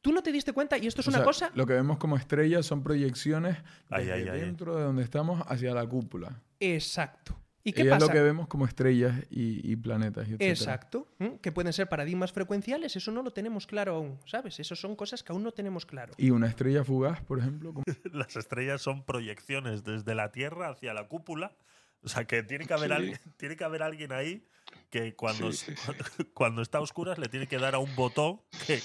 Tú 0.00 0.12
no 0.12 0.22
te 0.22 0.32
diste 0.32 0.52
cuenta, 0.52 0.78
y 0.78 0.86
esto 0.88 1.00
es 1.00 1.06
O 1.06 1.10
una 1.10 1.18
sea, 1.18 1.24
cosa 1.24 1.50
Lo 1.54 1.64
que 1.64 1.74
vemos 1.74 1.98
como 1.98 2.16
estrellas 2.16 2.66
son 2.66 2.82
proyecciones 2.82 3.58
Ay, 3.88 4.06
desde 4.06 4.12
ay, 4.14 4.28
ay. 4.30 4.40
dentro 4.40 4.76
de 4.76 4.82
donde 4.82 5.02
estamos 5.04 5.40
hacia 5.46 5.72
la 5.74 5.86
cúpula. 5.86 6.42
Exacto. 6.58 7.36
¿Y 7.64 7.72
qué 7.72 7.82
Y 7.82 7.84
es 7.84 7.90
pasa? 7.90 8.06
lo 8.06 8.12
que 8.12 8.20
vemos 8.20 8.48
como 8.48 8.66
estrellas 8.66 9.14
y, 9.30 9.70
y 9.70 9.76
planetas, 9.76 10.28
y. 10.28 10.34
Exacto. 10.40 11.06
¿m? 11.20 11.38
Que 11.40 11.52
pueden 11.52 11.72
ser 11.72 11.88
paradigmas 11.88 12.32
frecuenciales, 12.32 12.96
eso 12.96 13.12
no 13.12 13.22
lo 13.22 13.32
tenemos 13.32 13.66
claro 13.66 13.94
aún, 13.96 14.18
¿sabes? 14.26 14.58
Eso 14.58 14.74
son 14.74 14.96
cosas 14.96 15.22
que 15.22 15.32
aún 15.32 15.42
no 15.44 15.52
tenemos 15.52 15.86
claro. 15.86 16.12
Y 16.16 16.30
una 16.30 16.48
estrella 16.48 16.82
fugaz, 16.84 17.20
por 17.22 17.38
ejemplo, 17.38 17.72
Las 18.12 18.34
estrellas 18.36 18.82
son 18.82 19.04
proyecciones 19.04 19.84
desde 19.84 20.14
la 20.14 20.32
Tierra 20.32 20.70
hacia 20.70 20.92
la 20.92 21.06
cúpula. 21.06 21.56
O 22.02 22.08
sea, 22.08 22.24
que 22.24 22.42
tiene 22.42 22.66
que 22.66 22.74
haber, 22.74 22.88
Sí. 22.90 22.94
alguien, 22.96 23.18
tiene 23.36 23.56
que 23.56 23.62
haber 23.62 23.82
alguien 23.84 24.10
ahí 24.12 24.44
que 24.90 25.14
cuando, 25.14 25.52
Sí, 25.52 25.66
sí, 25.66 25.74
sí. 25.76 25.82
cuando, 25.86 26.04
cuando 26.34 26.62
está 26.62 26.78
a 26.78 26.80
oscuras 26.80 27.18
le 27.18 27.28
tiene 27.28 27.46
que 27.46 27.58
dar 27.58 27.76
a 27.76 27.78
un 27.78 27.94
botón 27.94 28.40
que, 28.66 28.80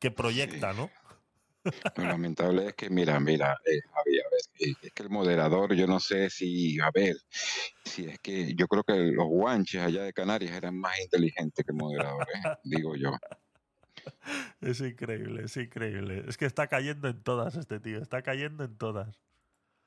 que 0.00 0.10
proyecta, 0.10 0.72
¿no? 0.72 0.90
Lo 1.96 2.04
lamentable 2.04 2.68
es 2.68 2.74
que, 2.74 2.90
mira, 2.90 3.18
mira, 3.20 3.56
eh, 3.64 3.80
Javi, 3.92 4.18
a 4.20 4.24
ver, 4.30 4.40
eh, 4.70 4.74
es 4.82 4.92
que 4.92 5.02
el 5.02 5.10
moderador, 5.10 5.74
yo 5.74 5.86
no 5.86 5.98
sé 6.00 6.30
si, 6.30 6.78
a 6.80 6.90
ver, 6.92 7.16
si 7.84 8.04
es 8.06 8.18
que 8.20 8.54
yo 8.54 8.66
creo 8.68 8.84
que 8.84 8.94
los 8.96 9.26
guanches 9.26 9.82
allá 9.82 10.02
de 10.04 10.12
Canarias 10.12 10.52
eran 10.52 10.78
más 10.78 10.98
inteligentes 11.00 11.64
que 11.64 11.72
el 11.72 11.78
moderador, 11.78 12.26
¿eh? 12.34 12.48
digo 12.64 12.94
yo. 12.96 13.12
Es 14.60 14.80
increíble, 14.80 15.44
es 15.44 15.56
increíble. 15.56 16.24
Es 16.28 16.36
que 16.36 16.46
está 16.46 16.66
cayendo 16.66 17.08
en 17.08 17.22
todas 17.22 17.56
este 17.56 17.80
tío, 17.80 17.98
está 18.00 18.22
cayendo 18.22 18.64
en 18.64 18.76
todas. 18.76 19.20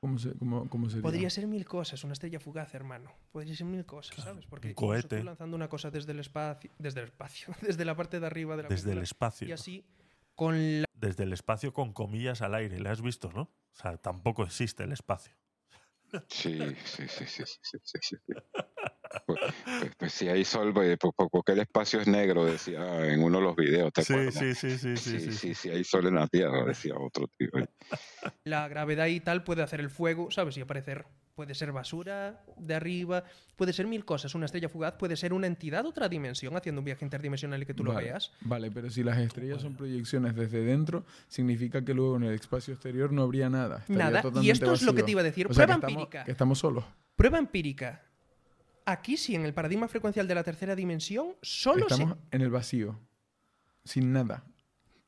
¿cómo, 0.01 0.17
se- 0.17 0.33
cómo- 0.38 0.69
cómo 0.69 0.90
sería? 0.90 1.03
Podría 1.03 1.30
ser 1.30 1.45
mil 1.48 1.66
cosas, 1.66 2.03
una 2.06 2.14
estrella 2.14 2.40
fugaz, 2.40 2.74
hermano. 2.74 3.11
Podría 3.32 3.53
ser 3.56 3.67
mil 3.67 3.85
cosas, 3.85 4.16
¿sabes? 4.24 4.45
Porque 4.45 4.69
un 4.69 4.74
cohete. 4.75 5.17
tú 5.17 5.24
lanzando 5.24 5.56
una 5.58 5.67
cosa 5.67 5.91
desde 5.91 6.14
el 6.14 6.19
espacio, 6.19 6.72
desde 6.80 7.01
el 7.01 7.08
espacio, 7.08 7.53
desde 7.61 7.83
la 7.85 7.95
parte 7.95 8.19
de 8.19 8.25
arriba 8.25 8.56
de 8.56 8.64
la 8.64 8.69
Desde 8.69 8.91
el 8.93 8.99
espacio. 8.99 9.48
y 9.48 9.51
así 9.51 9.83
con 10.39 10.81
la 10.81 10.85
Desde 10.93 11.23
el 11.23 11.33
espacio 11.33 11.73
con 11.73 11.93
comillas 11.93 12.41
al 12.41 12.55
aire, 12.55 12.79
¿le 12.79 12.89
has 12.89 13.01
visto, 13.01 13.31
no? 13.31 13.41
O 13.41 13.75
sea, 13.75 13.97
tampoco 13.97 14.43
existe 14.43 14.83
el 14.83 14.91
espacio. 14.93 15.33
Sí, 16.27 16.75
sí, 16.85 17.07
sí, 17.07 17.25
sí, 17.27 17.43
sí, 17.45 17.77
sí, 17.83 17.99
sí. 18.01 18.15
Pues, 19.25 19.39
pues- 19.79 19.91
pues 19.97 20.13
si 20.13 20.27
hay 20.29 20.45
sol, 20.45 20.73
pues, 20.73 20.97
¿por, 20.97 21.13
por- 21.13 21.29
por 21.29 21.43
qué 21.43 21.53
el 21.53 21.59
espacio 21.59 21.99
es 21.99 22.07
negro? 22.07 22.45
Decía 22.45 23.07
en 23.07 23.23
uno 23.23 23.39
de 23.39 23.43
los 23.43 23.55
videos, 23.55 23.91
¿te 23.93 24.03
Sí, 24.03 24.13
acuerdas? 24.13 24.33
sí, 24.33 24.55
sí, 24.55 24.77
sí, 24.77 24.97
sí, 24.97 25.19
Sí, 25.19 25.19
sí, 25.19 25.37
sí, 25.37 25.55
sí, 25.55 25.69
hay 25.69 25.83
sol 25.83 26.07
en 26.07 26.15
la 26.15 26.27
Tierra, 26.27 26.63
decía 26.65 26.93
otro 26.97 27.25
tío. 27.37 27.49
la 28.43 28.67
gravedad 28.67 29.07
y 29.07 29.19
tal 29.19 29.43
puede 29.43 29.63
hacer 29.63 29.79
el 29.79 29.89
fuego, 29.89 30.31
¿sabes? 30.31 30.57
Y 30.57 30.61
aparecer 30.61 31.05
Puede 31.39 31.55
ser 31.55 31.71
basura 31.71 32.43
de 32.57 32.75
arriba, 32.75 33.23
puede 33.55 33.71
ser 33.71 33.87
mil 33.87 34.03
cosas. 34.03 34.35
Una 34.35 34.45
estrella 34.45 34.67
fugaz 34.67 34.95
puede 34.95 35.15
ser 35.15 35.31
una 35.31 35.47
entidad 35.47 35.83
de 35.83 35.87
otra 35.87 36.09
dimensión 36.09 36.53
haciendo 36.57 36.81
un 36.81 36.85
viaje 36.85 37.05
interdimensional 37.05 37.63
y 37.63 37.65
que 37.65 37.73
tú 37.73 37.85
lo 37.85 37.95
veas. 37.95 38.33
Vale, 38.41 38.69
pero 38.71 38.89
si 38.89 39.03
las 39.03 39.17
estrellas 39.19 39.61
son 39.61 39.73
proyecciones 39.73 40.35
desde 40.35 40.61
dentro, 40.65 41.05
significa 41.29 41.81
que 41.85 41.93
luego 41.93 42.17
en 42.17 42.23
el 42.23 42.33
espacio 42.33 42.73
exterior 42.73 43.13
no 43.13 43.21
habría 43.21 43.49
nada. 43.49 43.85
Nada. 43.87 44.21
Y 44.41 44.49
esto 44.49 44.73
es 44.73 44.81
lo 44.81 44.93
que 44.93 45.01
te 45.03 45.11
iba 45.11 45.21
a 45.21 45.23
decir. 45.23 45.47
O 45.47 45.53
sea, 45.53 45.65
que 45.65 45.67
Prueba 45.67 45.75
estamos- 45.75 45.93
empírica. 46.03 46.23
que 46.25 46.31
estamos 46.31 46.59
solos. 46.59 46.83
Prueba 47.15 47.37
empírica. 47.37 48.03
Aquí 48.83 49.15
sí, 49.15 49.33
en 49.33 49.45
el 49.45 49.53
paradigma 49.53 49.87
frecuencial 49.87 50.27
de 50.27 50.35
la 50.35 50.43
tercera 50.43 50.75
dimensión, 50.75 51.35
solo 51.41 51.87
se... 51.87 51.93
Estamos 51.93 52.17
en 52.31 52.41
el 52.41 52.49
vacío. 52.49 52.99
Sin 53.85 54.11
nada. 54.11 54.43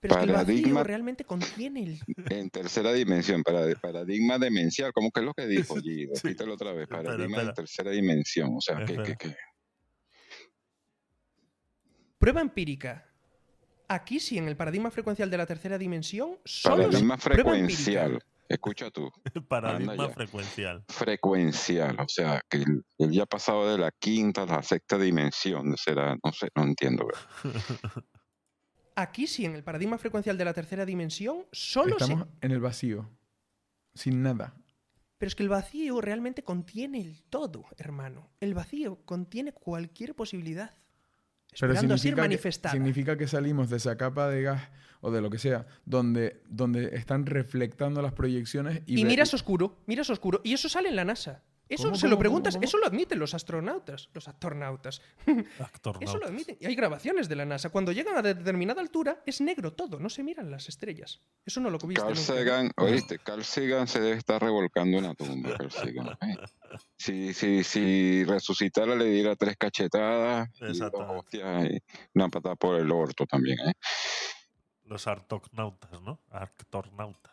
Pero 0.02 0.16
es 0.16 0.20
que 0.20 0.26
el 0.26 0.32
vacío 0.34 0.56
Paradigma- 0.64 0.84
realmente 0.84 1.24
contiene 1.26 1.84
el... 1.84 2.00
En 2.32 2.50
tercera 2.50 2.92
dimensión, 2.92 3.44
para, 3.44 3.72
paradigma 3.76 4.40
demencial, 4.40 4.92
¿cómo 4.94 5.12
que 5.12 5.20
es 5.20 5.26
lo 5.28 5.34
que 5.34 5.46
dijo 5.48 5.76
Guido? 5.82 6.14
Repítelo 6.16 6.56
otra 6.56 6.74
vez, 6.74 6.88
paradigma 6.88 7.26
espera. 7.38 7.44
de 7.46 7.54
tercera 7.54 7.92
dimensión. 7.92 8.50
O 8.58 8.62
sea, 8.62 8.78
que, 8.78 8.94
Espera. 8.94 9.04
que, 9.04 9.16
que- 9.30 9.36
Prueba 12.18 12.42
empírica. 12.42 13.08
Aquí 13.88 14.20
sí, 14.20 14.38
en 14.38 14.48
el 14.48 14.56
paradigma 14.56 14.90
frecuencial 14.92 15.30
de 15.30 15.38
la 15.38 15.46
tercera 15.46 15.78
dimensión, 15.78 16.38
solo 16.46 16.84
paradigma 16.88 17.18
frecuencial. 17.18 18.24
Escucha 18.48 18.90
tú. 18.92 19.10
Paradigma 19.48 20.10
frecuencial. 20.10 20.84
Frecuencial, 20.90 21.98
o 22.00 22.08
sea, 22.10 22.42
que 22.50 22.58
él, 22.58 22.84
él 22.98 23.12
ya 23.12 23.24
ha 23.24 23.26
pasado 23.26 23.72
de 23.72 23.78
la 23.78 23.92
quinta 23.92 24.44
a 24.44 24.46
la 24.46 24.62
sexta 24.62 24.98
dimensión. 24.98 25.76
Será, 25.78 26.18
no 26.24 26.34
sé, 26.34 26.50
no 26.56 26.64
entiendo. 26.64 27.08
Aquí 28.96 29.28
sí, 29.28 29.46
en 29.46 29.56
el 29.56 29.64
paradigma 29.64 29.98
frecuencial 29.98 30.38
de 30.38 30.46
la 30.46 30.54
tercera 30.54 30.86
dimensión, 30.86 31.46
solo 31.52 31.98
se... 31.98 32.06
Estamos 32.06 32.28
en 32.42 32.52
el 32.52 32.60
vacío. 32.60 33.10
Sin 33.94 34.22
nada. 34.22 34.56
Pero 35.18 35.28
es 35.28 35.36
que 35.36 35.44
el 35.44 35.50
vacío 35.50 36.02
realmente 36.02 36.44
contiene 36.44 37.00
el 37.00 37.22
todo, 37.24 37.66
hermano. 37.78 38.32
El 38.40 38.54
vacío 38.54 39.06
contiene 39.06 39.54
cualquier 39.54 40.16
posibilidad. 40.16 40.72
Pero 41.60 41.74
Esperando 41.74 41.96
a 41.96 41.98
ser 41.98 42.16
significa 42.16 42.30
que, 42.30 42.70
significa 42.70 43.18
que 43.18 43.28
salimos 43.28 43.70
de 43.70 43.78
esa 43.78 43.98
capa 43.98 44.30
de 44.30 44.42
gas 44.42 44.70
o 45.02 45.12
de 45.12 45.22
lo 45.22 45.30
que 45.30 45.38
sea, 45.38 45.68
donde, 45.86 46.42
donde 46.48 46.96
están 46.96 47.26
reflectando 47.26 48.02
las 48.02 48.14
proyecciones 48.14 48.82
y, 48.86 49.02
Y 49.02 49.06
miras 49.06 49.34
oscuro, 49.34 49.78
miras 49.86 50.10
oscuro. 50.10 50.42
Y 50.44 50.54
eso 50.54 50.70
sale 50.70 50.90
en 50.90 50.96
la 50.96 51.06
NASA. 51.06 51.44
Eso 51.72 51.86
¿Cómo, 51.86 51.96
se 51.96 52.02
cómo, 52.02 52.12
lo 52.12 52.20
preguntas, 52.20 52.56
cómo? 52.56 52.66
eso 52.66 52.78
lo 52.78 52.86
admiten 52.86 53.18
los 53.18 53.34
astronautas. 53.34 54.10
Los 54.14 54.28
astronautas. 54.28 55.02
Eso 56.02 56.18
lo 56.18 56.28
admiten. 56.28 56.58
Y 56.60 56.66
hay 56.66 56.76
grabaciones 56.76 57.30
de 57.30 57.36
la 57.38 57.46
NASA. 57.46 57.70
Cuando 57.70 57.94
llegan 57.94 58.18
a 58.18 58.22
determinada 58.22 58.82
altura, 58.82 59.24
es 59.26 59.40
negro 59.40 59.72
todo, 59.72 59.98
no 59.98 60.10
se 60.10 60.22
miran 60.22 60.52
las 60.52 60.68
estrellas. 60.68 61.22
Eso 61.46 61.62
no 61.62 61.70
lo 61.70 61.78
viste 61.78 62.02
Carl 62.02 62.16
nunca. 62.16 62.22
Sagan, 62.22 62.72
oíste, 62.76 63.20
Carl 63.20 63.44
Sagan 63.46 63.88
se 63.88 64.02
debe 64.02 64.18
estar 64.18 64.42
revolcando 64.42 64.98
en 64.98 65.04
la 65.06 65.14
tumba. 65.14 65.56
Carl 65.58 65.72
Sagan, 65.72 66.10
¿eh? 66.10 66.36
Si, 66.98 67.34
si, 67.34 67.64
si 67.64 68.26
resucitara 68.26 68.94
le 68.96 69.06
diera 69.06 69.38
tres 69.38 69.56
cachetadas 69.58 70.50
y 70.60 70.78
dos 70.78 70.92
hostias 70.94 71.66
y 71.72 71.82
una 72.14 72.28
patada 72.28 72.56
por 72.56 72.80
el 72.80 72.92
orto 72.92 73.26
también. 73.26 73.58
¿eh? 73.60 73.74
Los 74.84 75.08
artocnautas, 75.08 76.02
¿no? 76.02 76.20
Arctornautas. 76.30 77.31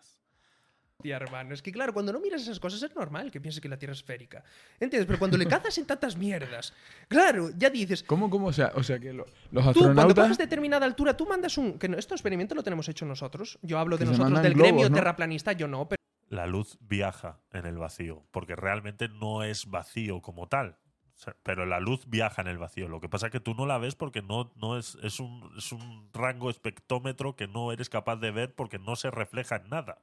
Tía, 1.01 1.15
hermano, 1.15 1.55
es 1.55 1.63
que 1.63 1.71
claro, 1.71 1.93
cuando 1.93 2.13
no 2.13 2.19
miras 2.19 2.43
esas 2.43 2.59
cosas 2.59 2.83
es 2.83 2.93
normal 2.97 3.31
que 3.31 3.41
pienses 3.41 3.61
que 3.61 3.69
la 3.69 3.79
Tierra 3.79 3.93
es 3.93 4.01
esférica. 4.01 4.43
¿Entiendes? 4.81 5.07
Pero 5.07 5.21
cuando 5.21 5.37
le 5.37 5.47
cazas 5.47 5.79
en 5.79 5.87
tantas 5.87 6.17
mierdas, 6.17 6.75
claro, 7.07 7.51
ya 7.57 7.71
dices, 7.71 8.03
¿Cómo, 8.03 8.29
cómo? 8.29 8.49
O 8.49 8.53
sea, 8.53 8.73
o 8.75 8.83
sea 8.83 8.99
que 8.99 9.13
lo- 9.13 9.25
los 9.53 9.65
Tú, 9.73 9.79
cuando 9.79 9.91
astronautas... 9.91 10.25
coges 10.25 10.39
determinada 10.39 10.85
altura, 10.85 11.17
tú 11.17 11.25
mandas 11.25 11.57
un. 11.57 11.79
Que 11.79 11.89
no- 11.89 11.97
este 11.97 12.15
experimento 12.15 12.57
lo 12.57 12.65
tenemos 12.65 12.89
hecho 12.89 13.07
nosotros. 13.07 13.61
Yo 13.63 13.79
hablo 13.79 13.97
de 13.97 14.07
nosotros, 14.07 14.43
del 14.43 14.55
globos, 14.55 14.71
gremio 14.73 14.89
¿no? 14.91 14.95
terraplanista, 14.97 15.53
yo 15.53 15.69
no, 15.69 15.89
pero 15.89 16.03
La 16.31 16.49
luz 16.49 16.77
viaja 16.81 17.39
en 17.53 17.67
el 17.67 17.79
vacío, 17.79 18.25
porque 18.33 18.57
realmente 18.57 19.07
no 19.09 19.45
es 19.45 19.67
vacío 19.71 20.21
como 20.21 20.49
tal. 20.49 20.79
O 21.15 21.21
sea, 21.21 21.37
pero 21.45 21.65
la 21.65 21.79
luz 21.79 22.09
viaja 22.09 22.43
en 22.43 22.49
el 22.49 22.59
vacío. 22.59 22.89
Lo 22.89 23.01
que 23.01 23.09
pasa 23.09 23.27
es 23.27 23.33
que 23.33 23.39
tú 23.41 23.55
no 23.55 23.67
la 23.67 23.79
ves 23.79 23.95
porque 23.95 24.21
no, 24.21 24.51
no 24.57 24.77
es, 24.77 24.99
es, 25.05 25.21
un, 25.21 25.49
es 25.57 25.71
un 25.71 26.11
rango 26.13 26.51
espectrómetro 26.51 27.37
que 27.37 27.47
no 27.47 27.71
eres 27.71 27.89
capaz 27.89 28.17
de 28.17 28.33
ver 28.33 28.53
porque 28.57 28.81
no 28.81 28.97
se 28.97 29.13
refleja 29.13 29.57
en 29.57 29.69
nada. 29.69 30.03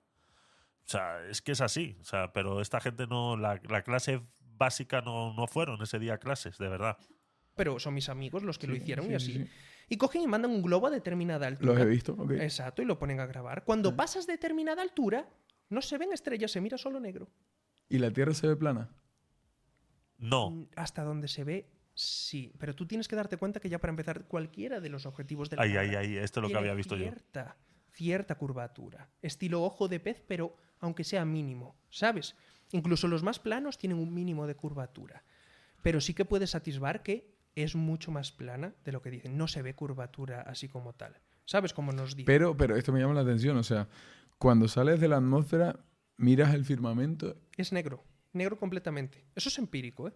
O 0.85 0.89
sea, 0.89 1.25
es 1.29 1.41
que 1.41 1.51
es 1.53 1.61
así. 1.61 1.97
O 2.01 2.03
sea, 2.03 2.31
pero 2.33 2.61
esta 2.61 2.79
gente 2.79 3.07
no. 3.07 3.37
La, 3.37 3.59
la 3.69 3.81
clase 3.83 4.21
básica 4.39 5.01
no, 5.01 5.33
no 5.33 5.47
fueron 5.47 5.81
ese 5.81 5.99
día 5.99 6.17
clases, 6.19 6.57
de 6.57 6.67
verdad. 6.69 6.97
pero 7.55 7.79
son 7.79 7.93
mis 7.93 8.09
amigos 8.09 8.43
los 8.43 8.57
que 8.59 8.67
lo 8.67 8.75
hicieron 8.75 9.05
sí, 9.07 9.13
y 9.13 9.19
sí, 9.19 9.31
así. 9.31 9.43
sí. 9.45 9.49
Y 9.89 9.97
cogen 9.97 10.21
y 10.23 10.27
mandan 10.27 10.51
un 10.51 10.61
globo 10.61 10.87
a 10.87 10.89
determinada 10.91 11.47
altura. 11.47 11.73
Los 11.73 11.81
he 11.81 11.85
visto, 11.85 12.13
ok. 12.13 12.31
Exacto, 12.31 12.81
y 12.81 12.85
lo 12.85 12.97
ponen 12.97 13.19
a 13.19 13.25
grabar. 13.27 13.63
Cuando 13.65 13.95
pasas 13.95 14.25
determinada 14.27 14.81
altura, 14.81 15.29
no 15.69 15.81
se 15.81 15.97
ven 15.97 16.11
estrellas, 16.13 16.51
se 16.51 16.61
mira 16.61 16.77
solo 16.77 16.99
negro. 16.99 17.29
¿Y 17.89 17.99
la 17.99 18.09
Tierra 18.11 18.33
se 18.33 18.47
ve 18.47 18.55
plana? 18.55 18.89
No. 20.17 20.49
Mm, 20.51 20.67
Hasta 20.75 21.03
donde 21.03 21.27
se 21.27 21.43
ve, 21.43 21.69
sí. 21.93 22.53
Pero 22.57 22.73
tú 22.75 22.87
tienes 22.87 23.07
que 23.07 23.15
darte 23.15 23.37
cuenta 23.37 23.59
que 23.59 23.69
ya 23.69 23.79
para 23.79 23.91
empezar, 23.91 24.25
cualquiera 24.27 24.79
de 24.79 24.89
los 24.89 25.05
objetivos 25.05 25.49
de 25.49 25.57
la 25.57 25.63
Ay, 25.63 25.73
cámara 25.73 25.99
ay, 25.99 26.07
ay, 26.13 26.17
esto 26.17 26.39
es 26.39 26.41
lo 26.41 26.47
que 26.47 26.53
tiene 26.53 26.59
había 26.69 26.73
visto 26.75 26.95
yo. 26.95 27.03
cierta, 27.03 27.57
Cierta 27.91 28.35
curvatura. 28.35 29.09
Estilo 29.21 29.61
ojo 29.63 29.87
de 29.87 29.99
pez, 29.99 30.21
pero 30.27 30.57
aunque 30.79 31.03
sea 31.03 31.25
mínimo, 31.25 31.75
¿sabes? 31.89 32.35
Incluso 32.71 33.07
los 33.07 33.23
más 33.23 33.39
planos 33.39 33.77
tienen 33.77 33.99
un 33.99 34.13
mínimo 34.13 34.47
de 34.47 34.55
curvatura. 34.55 35.23
Pero 35.81 36.01
sí 36.01 36.13
que 36.13 36.25
puedes 36.25 36.55
atisbar 36.55 37.03
que 37.03 37.35
es 37.55 37.75
mucho 37.75 38.11
más 38.11 38.31
plana 38.31 38.73
de 38.83 38.91
lo 38.91 39.01
que 39.01 39.11
dicen. 39.11 39.37
No 39.37 39.47
se 39.47 39.61
ve 39.61 39.75
curvatura 39.75 40.41
así 40.41 40.67
como 40.67 40.93
tal. 40.93 41.19
¿Sabes 41.45 41.73
cómo 41.73 41.91
nos 41.91 42.15
dicen? 42.15 42.25
Pero, 42.25 42.57
pero 42.57 42.75
esto 42.75 42.91
me 42.91 42.99
llama 42.99 43.13
la 43.13 43.21
atención. 43.21 43.55
O 43.57 43.63
sea, 43.63 43.87
cuando 44.37 44.67
sales 44.67 44.99
de 44.99 45.07
la 45.07 45.17
atmósfera, 45.17 45.79
miras 46.17 46.53
el 46.53 46.65
firmamento 46.65 47.37
Es 47.55 47.71
negro. 47.71 48.03
Negro 48.33 48.57
completamente. 48.57 49.23
Eso 49.35 49.49
es 49.49 49.57
empírico, 49.57 50.07
¿eh? 50.07 50.13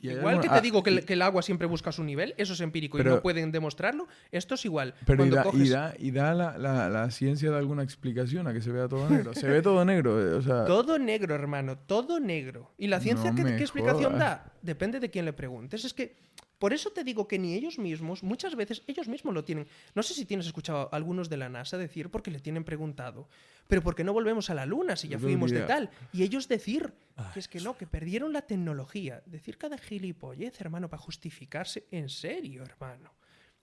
Igual 0.00 0.40
que 0.40 0.48
te 0.48 0.54
ah, 0.54 0.60
digo 0.60 0.82
que, 0.82 0.90
el- 0.90 0.98
y- 1.00 1.02
que 1.02 1.14
el 1.14 1.22
agua 1.22 1.42
siempre 1.42 1.66
busca 1.66 1.90
su 1.90 2.04
nivel, 2.04 2.32
eso 2.38 2.52
es 2.52 2.60
empírico 2.60 3.00
y 3.00 3.04
no 3.04 3.20
pueden 3.20 3.50
demostrarlo. 3.50 4.06
Esto 4.30 4.54
es 4.54 4.64
igual. 4.64 4.94
Pero 5.04 5.24
y 5.24 5.28
Cuando 5.30 5.36
da, 5.36 5.42
y 5.42 5.44
coges 5.44 5.70
da, 5.70 5.94
y 5.98 6.10
da 6.12 6.34
la, 6.34 6.56
la- 6.58 6.88
la 6.88 7.10
ciencia 7.10 7.50
de 7.50 7.56
alguna 7.58 7.82
explicación 7.82 8.46
a 8.46 8.52
que 8.52 8.60
se 8.60 8.70
vea 8.70 8.86
todo 8.88 9.08
negro. 9.10 9.34
Se 9.34 9.48
ve 9.48 9.60
todo 9.60 9.84
negro. 9.84 10.20
eh, 10.20 10.34
O 10.34 10.42
sea, 10.42 10.64
todo 10.66 10.98
negro, 10.98 11.34
hermano, 11.34 11.76
todo 11.78 12.20
negro. 12.20 12.72
¿Y 12.78 12.86
la 12.86 13.00
ciencia 13.00 13.32
No 13.32 13.44
qué, 13.44 13.56
explicación 13.56 14.12
jodas. 14.12 14.18
da? 14.18 14.52
Depende 14.62 15.00
de 15.00 15.10
quién 15.10 15.24
le 15.24 15.32
preguntes. 15.32 15.84
Es 15.84 15.92
que 15.94 16.16
por 16.58 16.72
eso 16.72 16.90
te 16.90 17.04
digo 17.04 17.28
que 17.28 17.38
ni 17.38 17.54
ellos 17.54 17.78
mismos, 17.78 18.22
muchas 18.22 18.56
veces 18.56 18.82
ellos 18.86 19.08
mismos 19.08 19.34
lo 19.34 19.44
tienen. 19.44 19.68
No 19.94 20.02
sé 20.02 20.14
si 20.14 20.24
tienes 20.24 20.46
escuchado 20.46 20.88
a 20.90 20.96
algunos 20.96 21.28
de 21.28 21.36
la 21.36 21.48
NASA 21.48 21.78
decir 21.78 22.10
porque 22.10 22.30
le 22.30 22.40
tienen 22.40 22.64
preguntado, 22.64 23.28
pero 23.68 23.82
¿por 23.82 23.94
qué 23.94 24.02
no 24.02 24.12
volvemos 24.12 24.50
a 24.50 24.54
la 24.54 24.66
Luna 24.66 24.96
si 24.96 25.08
ya 25.08 25.18
fuimos 25.18 25.50
de 25.50 25.60
tal? 25.62 25.90
Y 26.12 26.22
ellos 26.22 26.48
decir 26.48 26.92
que 27.32 27.38
es 27.38 27.48
que 27.48 27.60
no, 27.60 27.76
que 27.76 27.86
perdieron 27.86 28.32
la 28.32 28.42
tecnología. 28.42 29.22
Decir 29.26 29.58
cada 29.58 29.78
gilipollez, 29.78 30.60
hermano, 30.60 30.88
para 30.88 31.02
justificarse. 31.02 31.86
En 31.90 32.08
serio, 32.08 32.62
hermano. 32.64 33.14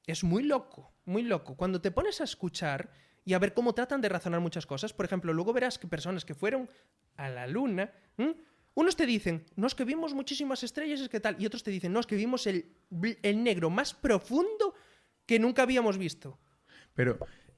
Es 0.06 0.24
muy 0.24 0.44
loco, 0.44 0.94
muy 1.06 1.24
loco. 1.24 1.56
Cuando 1.56 1.82
te 1.82 1.92
pones 1.92 2.22
a 2.22 2.26
escuchar 2.26 2.92
y 3.26 3.34
a 3.34 3.40
ver 3.40 3.54
cómo 3.54 3.74
tratan 3.74 4.02
de 4.02 4.10
razonar 4.10 4.40
muchas 4.40 4.66
cosas, 4.66 4.94
por 4.94 5.06
ejemplo, 5.06 5.34
luego 5.34 5.52
verás 5.52 5.80
que 5.80 5.88
personas 5.88 6.24
que 6.24 6.36
fueron 6.36 6.70
a 7.18 7.28
la 7.30 7.48
luna. 7.48 7.92
Unos 8.76 8.96
te 8.96 9.06
dicen, 9.06 9.44
no 9.56 9.66
es 9.68 9.74
que 9.76 9.84
vimos 9.86 10.14
muchísimas 10.14 10.62
estrellas, 10.64 11.00
es 11.02 11.10
que 11.10 11.20
tal, 11.20 11.36
y 11.42 11.46
otros 11.46 11.64
te 11.64 11.72
dicen, 11.72 11.92
no, 11.92 12.00
es 12.00 12.06
que 12.06 12.16
vimos 12.16 12.46
el, 12.48 12.72
el 13.24 13.44
negro 13.44 13.70
más 13.70 13.94
profundo 13.94 14.74
que 15.26 15.40
nunca 15.40 15.64
habíamos 15.64 15.98
visto. 15.98 16.38
pero, 16.94 17.18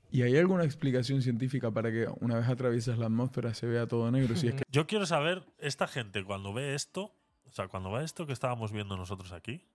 ¿y 0.09 0.21
hay 0.21 0.37
alguna 0.37 0.63
explicación 0.63 1.21
científica 1.21 1.69
para 1.71 1.91
que 1.91 2.07
una 2.21 2.35
vez 2.37 2.47
atraviesas 2.47 2.97
la 2.97 3.07
atmósfera 3.07 3.53
se 3.53 3.67
vea 3.67 3.85
todo 3.87 4.09
negro? 4.11 4.35
Si 4.35 4.47
es 4.47 4.55
que 4.55 4.63
Yo 4.71 4.87
quiero 4.87 5.05
saber, 5.05 5.43
esta 5.57 5.87
gente 5.87 6.23
cuando 6.23 6.53
ve 6.53 6.73
esto, 6.75 7.13
o 7.45 7.51
sea, 7.51 7.67
cuando 7.67 7.91
ve 7.91 8.03
esto 8.05 8.25
que 8.25 8.33
estábamos 8.33 8.71
viendo 8.71 8.95
nosotros 8.95 9.31
aquí, 9.33 9.65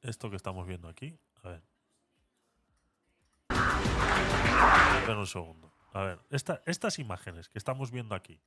esto 0.00 0.30
que 0.30 0.36
estamos 0.36 0.66
viendo 0.66 0.88
aquí, 0.88 1.18
a 1.42 1.48
ver. 1.50 1.62
Espera 4.98 5.18
un 5.18 5.26
segundo. 5.26 5.72
A 5.92 6.02
ver, 6.04 6.18
esta- 6.30 6.62
estas 6.66 6.98
imágenes 6.98 7.48
que 7.48 7.58
estamos 7.58 7.90
viendo 7.90 8.14
aquí, 8.14 8.40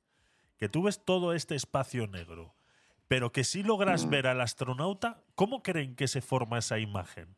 que 0.58 0.68
tú 0.68 0.84
ves 0.84 1.04
todo 1.04 1.32
este 1.32 1.54
espacio 1.54 2.06
negro, 2.06 2.54
pero 3.08 3.32
que 3.32 3.44
si 3.44 3.62
logras 3.62 4.08
ver 4.08 4.26
al 4.26 4.40
astronauta, 4.40 5.22
¿cómo 5.34 5.62
creen 5.62 5.94
que 5.94 6.08
se 6.08 6.20
forma 6.20 6.58
esa 6.58 6.78
imagen? 6.78 7.36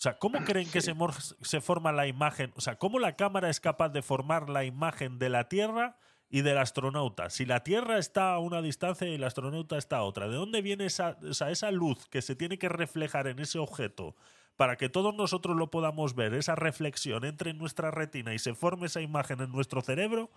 O 0.00 0.02
sea, 0.02 0.18
¿cómo 0.18 0.42
creen 0.44 0.70
que 0.70 0.80
se, 0.80 1.60
forma 1.60 1.92
la 1.92 2.06
imagen? 2.06 2.54
O 2.56 2.62
sea, 2.62 2.76
¿cómo 2.76 2.98
la 2.98 3.16
cámara 3.16 3.50
es 3.50 3.60
capaz 3.60 3.90
de 3.90 4.00
formar 4.00 4.48
la 4.48 4.64
imagen 4.64 5.18
de 5.18 5.28
la 5.28 5.50
Tierra 5.50 5.98
y 6.30 6.40
del 6.40 6.56
astronauta? 6.56 7.28
Si 7.28 7.44
la 7.44 7.62
Tierra 7.64 7.98
está 7.98 8.32
a 8.32 8.38
una 8.38 8.62
distancia 8.62 9.06
y 9.06 9.16
el 9.16 9.24
astronauta 9.24 9.76
está 9.76 9.98
a 9.98 10.04
otra, 10.04 10.26
¿de 10.26 10.36
dónde 10.36 10.62
viene 10.62 10.86
esa, 10.86 11.18
o 11.22 11.34
sea, 11.34 11.50
esa 11.50 11.70
luz 11.70 12.08
que 12.08 12.22
se 12.22 12.34
tiene 12.34 12.58
que 12.58 12.70
reflejar 12.70 13.26
en 13.26 13.40
ese 13.40 13.58
objeto 13.58 14.16
para 14.56 14.76
que 14.76 14.88
todos 14.88 15.14
nosotros 15.14 15.54
lo 15.54 15.70
podamos 15.70 16.14
ver, 16.14 16.32
esa 16.32 16.54
reflexión 16.54 17.26
entre 17.26 17.50
en 17.50 17.58
nuestra 17.58 17.90
retina 17.90 18.32
y 18.32 18.38
se 18.38 18.54
forme 18.54 18.86
esa 18.86 19.02
imagen 19.02 19.42
en 19.42 19.52
nuestro 19.52 19.82
cerebro? 19.82 20.30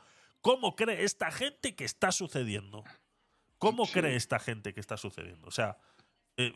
¿Cómo 0.44 0.76
cree 0.76 1.04
esta 1.04 1.32
gente 1.32 1.74
que 1.74 1.86
está 1.86 2.12
sucediendo? 2.12 2.84
¿Cómo 3.58 3.88
cree 3.88 4.16
esta 4.16 4.38
gente 4.40 4.74
que 4.74 4.80
está 4.82 4.98
sucediendo? 4.98 5.48
O 5.48 5.52
sea, 5.52 5.78
eh, 6.38 6.52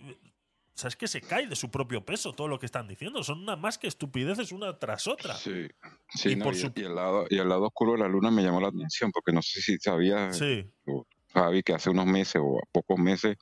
o 0.75 0.77
sea, 0.79 0.89
es 0.89 0.95
que 0.97 1.07
se 1.07 1.21
cae 1.21 1.47
de 1.47 1.55
su 1.55 1.71
propio 1.71 2.03
peso 2.05 2.33
todo 2.33 2.47
lo 2.49 2.59
que 2.59 2.65
están 2.67 2.87
diciendo. 2.87 3.23
Son 3.23 3.45
nada 3.45 3.55
más 3.57 3.77
que 3.77 3.87
estupideces 3.87 4.51
una 4.51 4.77
tras 4.77 5.07
otra. 5.07 5.33
Sí, 5.35 5.67
sí 6.09 6.31
Y 6.31 6.35
no, 6.35 6.43
por 6.43 6.53
y, 6.53 6.57
su- 6.59 6.71
y 6.75 6.81
el 6.83 6.93
lado, 6.95 7.25
y 7.29 7.37
el 7.39 7.47
lado 7.47 7.63
oscuro 7.67 7.93
de 7.93 7.99
la 7.99 8.07
luna 8.09 8.29
me 8.29 8.43
llamó 8.43 8.59
la 8.59 8.67
atención, 8.67 9.09
porque 9.11 9.31
no 9.31 9.41
sé 9.41 9.61
si 9.61 9.77
sabías, 9.79 10.37
Sí. 10.37 10.69
Javi, 11.33 11.63
que 11.63 11.73
hace 11.73 11.89
unos 11.89 12.05
meses 12.07 12.41
o 12.43 12.59
pocos 12.71 12.99
meses 12.99 13.37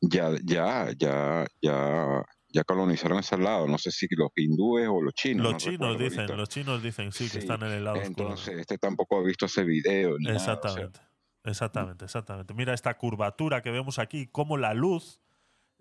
ya, 0.00 0.30
ya, 0.44 0.88
ya, 0.98 1.46
ya, 1.62 2.24
ya 2.54 2.62
colonizaron 2.62 3.18
ese 3.18 3.36
lado. 3.36 3.66
No 3.66 3.78
sé 3.78 3.90
si 3.90 4.06
los 4.10 4.30
hindúes 4.36 4.88
o 4.88 5.02
los 5.02 5.12
chinos. 5.12 5.42
Los 5.42 5.52
no 5.54 5.58
chinos 5.58 5.98
dicen, 5.98 6.20
ahorita. 6.20 6.36
los 6.36 6.48
chinos 6.48 6.82
dicen 6.82 7.12
sí, 7.12 7.28
que 7.28 7.38
están 7.38 7.62
en 7.64 7.72
el 7.72 7.84
lado 7.84 7.96
oscuro. 7.96 8.28
Entonces, 8.28 8.58
este 8.58 8.78
tampoco 8.78 9.18
ha 9.18 9.24
visto 9.24 9.46
ese 9.46 9.64
video. 9.64 10.16
Ni 10.18 10.26
nada, 10.26 10.36
o 10.36 10.40
sea, 10.40 10.54
Exactamente. 10.54 11.00
Exactamente, 11.42 12.04
exactamente. 12.04 12.54
Mira 12.54 12.72
esta 12.72 12.96
curvatura 12.96 13.60
que 13.60 13.70
vemos 13.70 13.98
aquí, 13.98 14.28
cómo 14.28 14.56
la 14.56 14.72
luz 14.72 15.20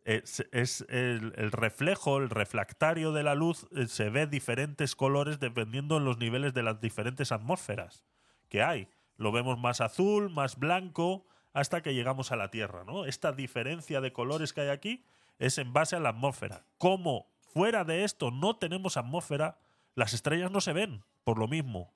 es, 0.04 0.46
es 0.52 0.86
el, 0.90 1.34
el 1.38 1.52
reflejo, 1.52 2.18
el 2.18 2.30
refractario 2.30 3.14
de 3.14 3.24
la 3.24 3.36
luz, 3.36 3.68
eh, 3.72 3.88
se 3.88 4.10
ve 4.10 4.28
diferentes 4.28 4.96
colores 4.96 5.40
dependiendo 5.40 6.00
de 6.00 6.06
los 6.06 6.18
niveles 6.18 6.54
de 6.54 6.64
las 6.64 6.82
diferentes 6.82 7.32
atmósferas 7.32 8.04
que 8.50 8.64
hay. 8.64 8.90
Lo 9.16 9.32
vemos 9.32 9.58
más 9.58 9.80
azul, 9.80 10.30
más 10.30 10.58
blanco, 10.58 11.26
hasta 11.54 11.82
que 11.82 11.94
llegamos 11.94 12.32
a 12.32 12.36
la 12.36 12.50
Tierra, 12.50 12.84
¿no? 12.84 13.06
Esta 13.06 13.32
diferencia 13.32 14.02
de 14.02 14.12
colores 14.12 14.52
que 14.52 14.62
hay 14.62 14.70
aquí 14.70 15.06
es 15.40 15.58
en 15.58 15.74
base 15.74 15.96
a 15.96 16.00
la 16.00 16.10
atmósfera. 16.10 16.66
Como 16.78 17.28
fuera 17.42 17.84
de 17.84 18.04
esto 18.04 18.32
no 18.32 18.58
tenemos 18.58 18.98
atmósfera, 18.98 19.60
las 19.96 20.14
estrellas 20.14 20.52
no 20.52 20.62
se 20.62 20.74
ven, 20.74 21.04
por 21.24 21.38
lo 21.40 21.48
mismo. 21.48 21.94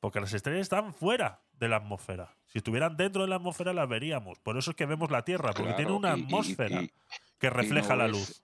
Porque 0.00 0.20
las 0.20 0.32
estrellas 0.34 0.62
están 0.62 0.92
fuera 0.92 1.42
de 1.54 1.68
la 1.68 1.76
atmósfera. 1.76 2.36
Si 2.46 2.58
estuvieran 2.58 2.96
dentro 2.96 3.22
de 3.22 3.28
la 3.28 3.36
atmósfera 3.36 3.72
las 3.72 3.88
veríamos. 3.88 4.38
Por 4.40 4.58
eso 4.58 4.70
es 4.70 4.76
que 4.76 4.86
vemos 4.86 5.10
la 5.10 5.24
Tierra, 5.24 5.48
porque 5.52 5.62
Claro, 5.62 5.76
tiene 5.76 5.92
una 5.92 6.16
y- 6.16 6.20
y- 6.20 6.24
atmósfera 6.24 6.82
y- 6.82 6.90
que 7.38 7.50
refleja 7.50 7.90
no 7.90 7.96
la 7.96 8.04
ves- 8.04 8.12
luz. 8.12 8.42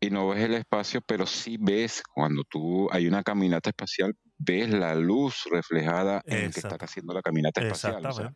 y 0.00 0.10
no 0.10 0.28
ves 0.28 0.44
el 0.44 0.54
espacio, 0.54 1.00
pero 1.02 1.26
sí 1.26 1.56
ves 1.60 2.02
cuando 2.14 2.42
tú 2.44 2.88
hay 2.92 3.06
una 3.06 3.22
caminata 3.22 3.70
espacial, 3.70 4.14
ves 4.38 4.70
la 4.70 4.94
luz 4.94 5.44
reflejada 5.50 6.22
en 6.26 6.34
el 6.36 6.40
que 6.40 6.46
Exacto. 6.60 6.74
está 6.76 6.84
haciendo 6.86 7.12
la 7.14 7.22
caminata 7.22 7.60
espacial. 7.62 8.04
o 8.06 8.12
sea, 8.12 8.32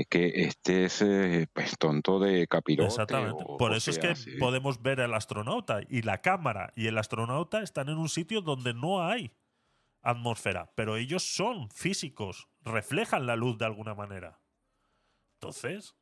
es 0.00 0.06
que 0.08 0.44
este 0.44 0.84
es 0.84 1.02
eh, 1.02 1.48
pues 1.52 1.76
tonto 1.78 2.18
de 2.18 2.46
capirote. 2.46 2.88
Exactamente. 2.88 3.44
o- 3.46 3.56
Por 3.56 3.72
o 3.72 3.74
eso 3.74 3.90
es 3.90 3.98
que 3.98 4.14
sí. 4.14 4.36
podemos 4.38 4.82
ver 4.82 5.00
al 5.00 5.14
astronauta 5.14 5.80
y 5.88 6.02
la 6.02 6.20
cámara 6.22 6.72
y 6.76 6.86
el 6.86 6.98
astronauta 6.98 7.62
están 7.62 7.88
en 7.88 7.98
un 7.98 8.08
sitio 8.08 8.40
donde 8.42 8.74
no 8.74 9.02
hay 9.04 9.32
atmósfera, 10.02 10.70
pero 10.74 10.96
ellos 10.96 11.22
son 11.34 11.68
físicos, 11.70 12.48
reflejan 12.62 13.26
la 13.26 13.36
luz 13.36 13.58
de 13.58 13.64
alguna 13.66 13.94
manera. 13.94 14.38
Entonces, 15.40 15.96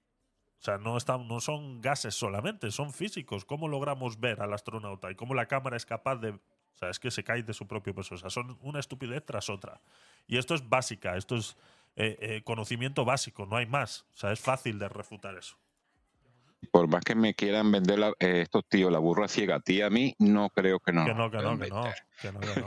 o 0.60 0.62
sea, 0.64 0.78
no, 0.78 0.96
están, 0.96 1.26
no 1.28 1.40
son 1.40 1.80
gases 1.80 2.14
solamente, 2.14 2.70
son 2.70 2.92
físicos. 2.92 3.44
¿Cómo 3.44 3.68
logramos 3.68 4.20
ver 4.20 4.40
al 4.40 4.52
astronauta 4.52 5.10
y 5.10 5.14
cómo 5.14 5.34
la 5.34 5.46
cámara 5.46 5.76
es 5.76 5.86
capaz 5.86 6.16
de... 6.16 6.30
O 6.30 6.76
sea, 6.76 6.90
es 6.90 6.98
que 6.98 7.10
se 7.12 7.22
cae 7.22 7.42
de 7.44 7.52
su 7.54 7.68
propio 7.68 7.94
peso. 7.94 8.16
O 8.16 8.18
sea, 8.18 8.30
son 8.30 8.58
una 8.60 8.80
estupidez 8.80 9.24
tras 9.24 9.48
otra. 9.48 9.80
Y 10.26 10.38
esto 10.38 10.54
es 10.56 10.68
básica, 10.68 11.16
esto 11.16 11.36
es 11.36 11.56
eh, 11.96 12.16
eh, 12.20 12.42
conocimiento 12.44 13.04
básico, 13.04 13.46
no 13.46 13.56
hay 13.56 13.66
más. 13.66 14.06
O 14.14 14.16
sea, 14.16 14.32
es 14.32 14.40
fácil 14.40 14.78
de 14.78 14.88
refutar 14.88 15.36
eso. 15.36 15.56
Por 16.72 16.88
más 16.88 17.04
que 17.04 17.14
me 17.14 17.34
quieran 17.34 17.70
vender 17.70 17.98
la- 17.98 18.14
eh, 18.18 18.40
estos 18.42 18.64
tíos 18.66 18.90
la 18.90 18.98
burra 18.98 19.28
ciega 19.28 19.56
a 19.56 19.60
ti, 19.60 19.82
a 19.82 19.90
mí, 19.90 20.14
no 20.18 20.48
creo 20.48 20.80
que 20.80 20.92
no. 20.92 21.04
Que 21.04 21.14
no, 21.14 21.30
que 21.30 21.36
no, 21.38 21.58
que 21.58 21.68
no, 21.68 21.84
que 22.22 22.32
no, 22.32 22.40
que 22.40 22.60
no. 22.60 22.66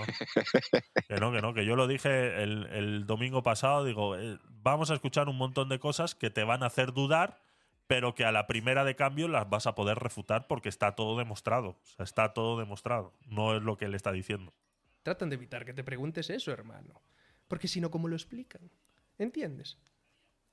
Que 1.08 1.16
no, 1.20 1.32
que 1.32 1.42
no, 1.42 1.54
que 1.56 1.66
yo 1.66 1.76
lo 1.76 1.88
dije 1.88 2.44
el, 2.44 2.68
el 2.68 3.06
domingo 3.08 3.42
pasado, 3.42 3.84
digo, 3.84 4.16
eh, 4.16 4.38
vamos 4.62 4.92
a 4.92 4.94
escuchar 4.94 5.28
un 5.30 5.38
montón 5.38 5.68
de 5.68 5.80
cosas 5.80 6.14
que 6.14 6.30
te 6.30 6.44
van 6.44 6.62
a 6.62 6.68
hacer 6.68 6.94
dudar, 6.94 7.40
pero 7.88 8.14
que 8.14 8.24
a 8.24 8.32
la 8.32 8.46
primera 8.46 8.84
de 8.86 8.96
cambio 8.96 9.28
las 9.28 9.50
vas 9.50 9.66
a 9.66 9.74
poder 9.74 9.98
refutar 9.98 10.46
porque 10.48 10.70
está 10.70 10.94
todo 10.96 11.18
demostrado. 11.18 11.70
O 11.70 11.86
sea, 11.96 12.04
está 12.04 12.34
todo 12.34 12.60
demostrado. 12.60 13.14
No 13.26 13.56
es 13.58 13.64
lo 13.64 13.78
que 13.78 13.86
él 13.86 13.96
está 13.96 14.12
diciendo. 14.12 14.54
Tratan 15.02 15.30
de 15.30 15.36
evitar 15.38 15.66
que 15.66 15.74
te 15.74 15.84
preguntes 15.84 16.30
eso, 16.30 16.52
hermano. 16.52 17.02
Porque 17.48 17.68
si 17.68 17.82
no, 17.82 17.90
¿cómo 17.90 18.08
lo 18.10 18.16
explican? 18.16 18.70
¿Entiendes? 19.18 19.78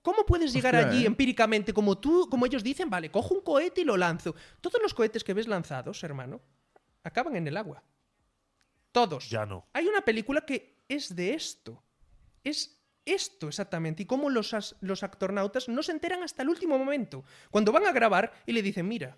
¿Cómo 0.02 0.26
puedes 0.26 0.52
llegar 0.52 0.74
Hostia, 0.74 0.90
allí 0.90 1.04
¿eh? 1.04 1.06
empíricamente 1.06 1.72
como 1.72 1.98
tú, 1.98 2.28
como 2.30 2.44
ellos 2.46 2.62
dicen? 2.62 2.90
Vale, 2.90 3.10
cojo 3.10 3.34
un 3.34 3.40
cohete 3.40 3.80
y 3.80 3.84
lo 3.84 3.96
lanzo. 3.96 4.34
Todos 4.60 4.80
los 4.82 4.92
cohetes 4.92 5.24
que 5.24 5.32
ves 5.34 5.48
lanzados, 5.48 6.02
hermano, 6.04 6.42
acaban 7.02 7.36
en 7.36 7.48
el 7.48 7.56
agua. 7.56 7.82
Todos. 8.92 9.28
Ya 9.30 9.46
no. 9.46 9.66
Hay 9.72 9.86
una 9.86 10.02
película 10.02 10.42
que 10.44 10.82
es 10.88 11.14
de 11.16 11.34
esto. 11.34 11.82
Es 12.42 12.80
esto 13.06 13.48
exactamente. 13.48 14.02
Y 14.02 14.06
cómo 14.06 14.30
los, 14.30 14.54
as- 14.54 14.76
los 14.80 15.02
actornautas 15.02 15.68
no 15.68 15.82
se 15.82 15.92
enteran 15.92 16.22
hasta 16.22 16.42
el 16.42 16.48
último 16.50 16.78
momento. 16.78 17.24
Cuando 17.50 17.72
van 17.72 17.86
a 17.86 17.92
grabar 17.92 18.32
y 18.46 18.52
le 18.52 18.62
dicen, 18.62 18.86
mira, 18.86 19.16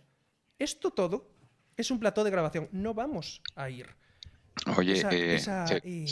esto 0.59 0.91
todo 0.93 1.31
es 1.77 1.91
un 1.91 1.99
plató 1.99 2.23
de 2.25 2.31
grabación. 2.31 2.69
No 2.73 2.95
vamos 2.95 3.43
a 3.55 3.69
ir. 3.71 3.89
Oye, 4.79 4.93
Esa- 4.95 5.13
eh, 5.13 5.35
esa, 5.35 5.67
se- 5.67 5.83
eh, 5.85 6.07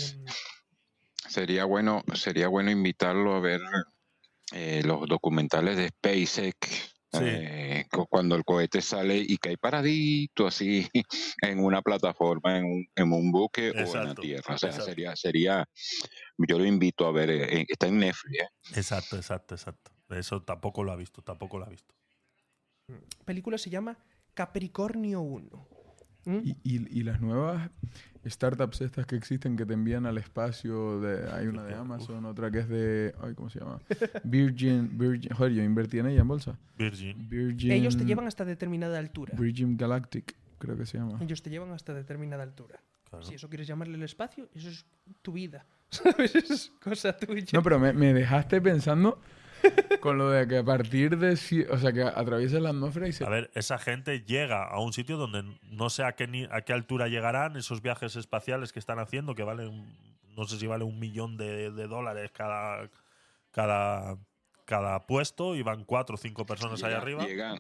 sería 1.28 1.64
bueno, 1.64 2.02
sería 2.14 2.48
bueno 2.48 2.70
invitarlo 2.70 3.34
a 3.34 3.40
ver 3.40 3.60
eh, 4.52 4.82
los 4.84 5.06
documentales 5.08 5.76
de 5.76 5.88
SpaceX. 5.88 6.90
Sí. 7.14 7.20
eh, 7.22 7.86
cu- 7.92 8.08
cuando 8.08 8.34
el 8.34 8.44
cohete 8.44 8.82
sale 8.82 9.16
y 9.16 9.36
cae 9.36 9.56
paradito 9.56 10.48
así 10.48 10.88
en 11.42 11.62
una 11.62 11.80
plataforma, 11.80 12.58
en 12.58 12.64
un, 12.64 12.86
en 12.96 13.12
un 13.12 13.30
buque 13.30 13.70
o 13.70 13.74
en 13.74 14.04
la 14.08 14.14
tierra. 14.16 14.54
O 14.54 14.58
sea, 14.58 14.70
exacto. 14.70 14.90
sería, 14.90 15.14
sería, 15.14 15.68
yo 16.38 16.58
lo 16.58 16.64
invito 16.64 17.06
a 17.06 17.12
ver, 17.12 17.30
eh, 17.30 17.60
eh, 17.60 17.66
está 17.68 17.86
en 17.86 18.00
Netflix. 18.00 18.40
eh. 18.42 18.48
Exacto, 18.74 19.14
exacto, 19.14 19.54
exacto. 19.54 19.92
Eso 20.10 20.42
tampoco 20.42 20.82
lo 20.82 20.90
ha 20.90 20.96
visto, 20.96 21.22
tampoco 21.22 21.56
lo 21.58 21.66
ha 21.66 21.68
visto. 21.68 21.94
película 23.24 23.58
se 23.58 23.70
llama 23.70 23.96
Capricornio 24.34 25.20
1. 25.20 25.68
¿Mm? 26.24 26.38
Y, 26.44 26.56
y- 26.62 27.00
y 27.00 27.02
las 27.02 27.20
nuevas 27.20 27.70
startups 28.26 28.80
estas 28.80 29.06
que 29.06 29.16
existen 29.16 29.56
que 29.56 29.66
te 29.66 29.74
envían 29.74 30.06
al 30.06 30.16
espacio, 30.16 31.00
de, 31.00 31.30
hay 31.30 31.46
una 31.46 31.62
de 31.64 31.74
Amazon, 31.74 32.24
otra 32.24 32.50
que 32.50 32.60
es 32.60 32.68
de, 32.68 33.14
ay, 33.20 33.34
¿cómo 33.34 33.50
se 33.50 33.60
llama? 33.60 33.78
Virgin, 34.24 34.96
Virgin, 34.96 35.30
joder, 35.34 35.52
yo 35.52 35.62
invertí 35.62 35.98
en 35.98 36.06
ella 36.06 36.22
en 36.22 36.28
bolsa. 36.28 36.58
Virgin. 36.78 37.28
Virgin, 37.28 37.72
Ellos 37.72 37.96
te 37.96 38.04
llevan 38.04 38.26
hasta 38.26 38.44
determinada 38.44 38.98
altura. 38.98 39.34
Virgin 39.38 39.76
Galactic, 39.76 40.34
creo 40.58 40.76
que 40.76 40.86
se 40.86 40.96
llama. 40.98 41.18
Ellos 41.20 41.42
te 41.42 41.50
llevan 41.50 41.70
hasta 41.72 41.92
determinada 41.92 42.42
altura. 42.42 42.80
Claro. 43.10 43.24
Si 43.26 43.34
eso 43.34 43.48
quieres 43.48 43.66
llamarle 43.66 43.94
el 43.96 44.02
espacio, 44.02 44.48
eso 44.54 44.70
es 44.70 44.86
tu 45.22 45.32
vida. 45.34 45.66
¿Sabes? 45.90 46.34
Eso 46.34 46.54
es 46.54 46.72
cosa 46.82 47.16
tuya. 47.16 47.44
No, 47.52 47.62
pero 47.62 47.78
me, 47.78 47.92
me 47.92 48.12
dejaste 48.14 48.60
pensando 48.60 49.20
con 50.00 50.18
lo 50.18 50.30
de 50.30 50.46
que 50.46 50.58
a 50.58 50.64
partir 50.64 51.16
de, 51.18 51.32
o 51.70 51.78
sea, 51.78 51.92
que 51.92 52.02
atraviesa 52.02 52.60
la 52.60 52.70
atmósfera 52.70 53.08
y 53.08 53.12
se... 53.12 53.24
A 53.24 53.28
ver, 53.28 53.50
esa 53.54 53.78
gente 53.78 54.20
llega 54.20 54.64
a 54.64 54.80
un 54.80 54.92
sitio 54.92 55.16
donde 55.16 55.44
no 55.62 55.90
sé 55.90 56.04
a 56.04 56.12
qué, 56.12 56.26
ni- 56.26 56.48
a 56.50 56.62
qué 56.62 56.72
altura 56.72 57.08
llegarán 57.08 57.56
esos 57.56 57.82
viajes 57.82 58.16
espaciales 58.16 58.72
que 58.72 58.78
están 58.78 58.98
haciendo, 58.98 59.34
que 59.34 59.42
valen, 59.44 59.96
no 60.36 60.44
sé 60.44 60.58
si 60.58 60.66
vale 60.66 60.84
un 60.84 60.98
millón 60.98 61.36
de, 61.36 61.70
de 61.70 61.86
dólares 61.86 62.30
cada, 62.32 62.88
cada, 63.50 64.16
cada 64.64 65.06
puesto 65.06 65.54
y 65.56 65.62
van 65.62 65.84
cuatro 65.84 66.14
o 66.14 66.18
cinco 66.18 66.46
personas 66.46 66.82
ahí 66.82 66.90
Llega- 66.90 67.00
arriba. 67.02 67.24
Llegan, 67.26 67.58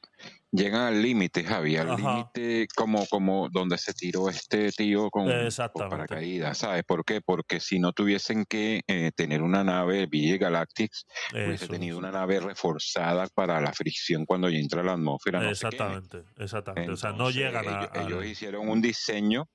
llegan 0.50 0.80
al 0.82 1.02
límite, 1.02 1.44
Javi, 1.44 1.76
al 1.76 1.96
límite 1.96 2.66
como, 2.74 3.06
como 3.06 3.48
donde 3.50 3.76
se 3.78 3.92
tiró 3.92 4.28
este 4.28 4.70
tío 4.72 5.10
con, 5.10 5.26
con 5.72 5.88
paracaídas, 5.90 6.58
¿sabes? 6.58 6.82
¿Por 6.84 7.04
qué? 7.04 7.20
Porque 7.20 7.60
si 7.60 7.78
no 7.78 7.92
tuviesen 7.92 8.44
que 8.48 8.80
eh, 8.86 9.10
tener 9.14 9.42
una 9.42 9.62
nave 9.64 10.06
VG 10.06 10.38
Galactics, 10.38 11.04
hubiese 11.32 11.64
Eso, 11.64 11.72
tenido 11.72 11.98
eso. 11.98 11.98
una 11.98 12.10
nave 12.12 12.40
reforzada 12.40 13.26
para 13.34 13.60
la 13.60 13.72
fricción 13.72 14.24
cuando 14.24 14.48
ya 14.48 14.58
entra 14.58 14.82
la 14.82 14.92
atmósfera. 14.92 15.40
no 15.40 15.50
exactamente, 15.50 16.24
exactamente. 16.38 16.90
o 16.92 16.96
sea, 16.96 17.12
no 17.12 17.30
llegan 17.30 17.66
a. 17.68 17.90
ellos, 17.94 18.06
ellos 18.06 18.26
hicieron 18.26 18.68
un 18.68 18.80
diseño 18.80 19.48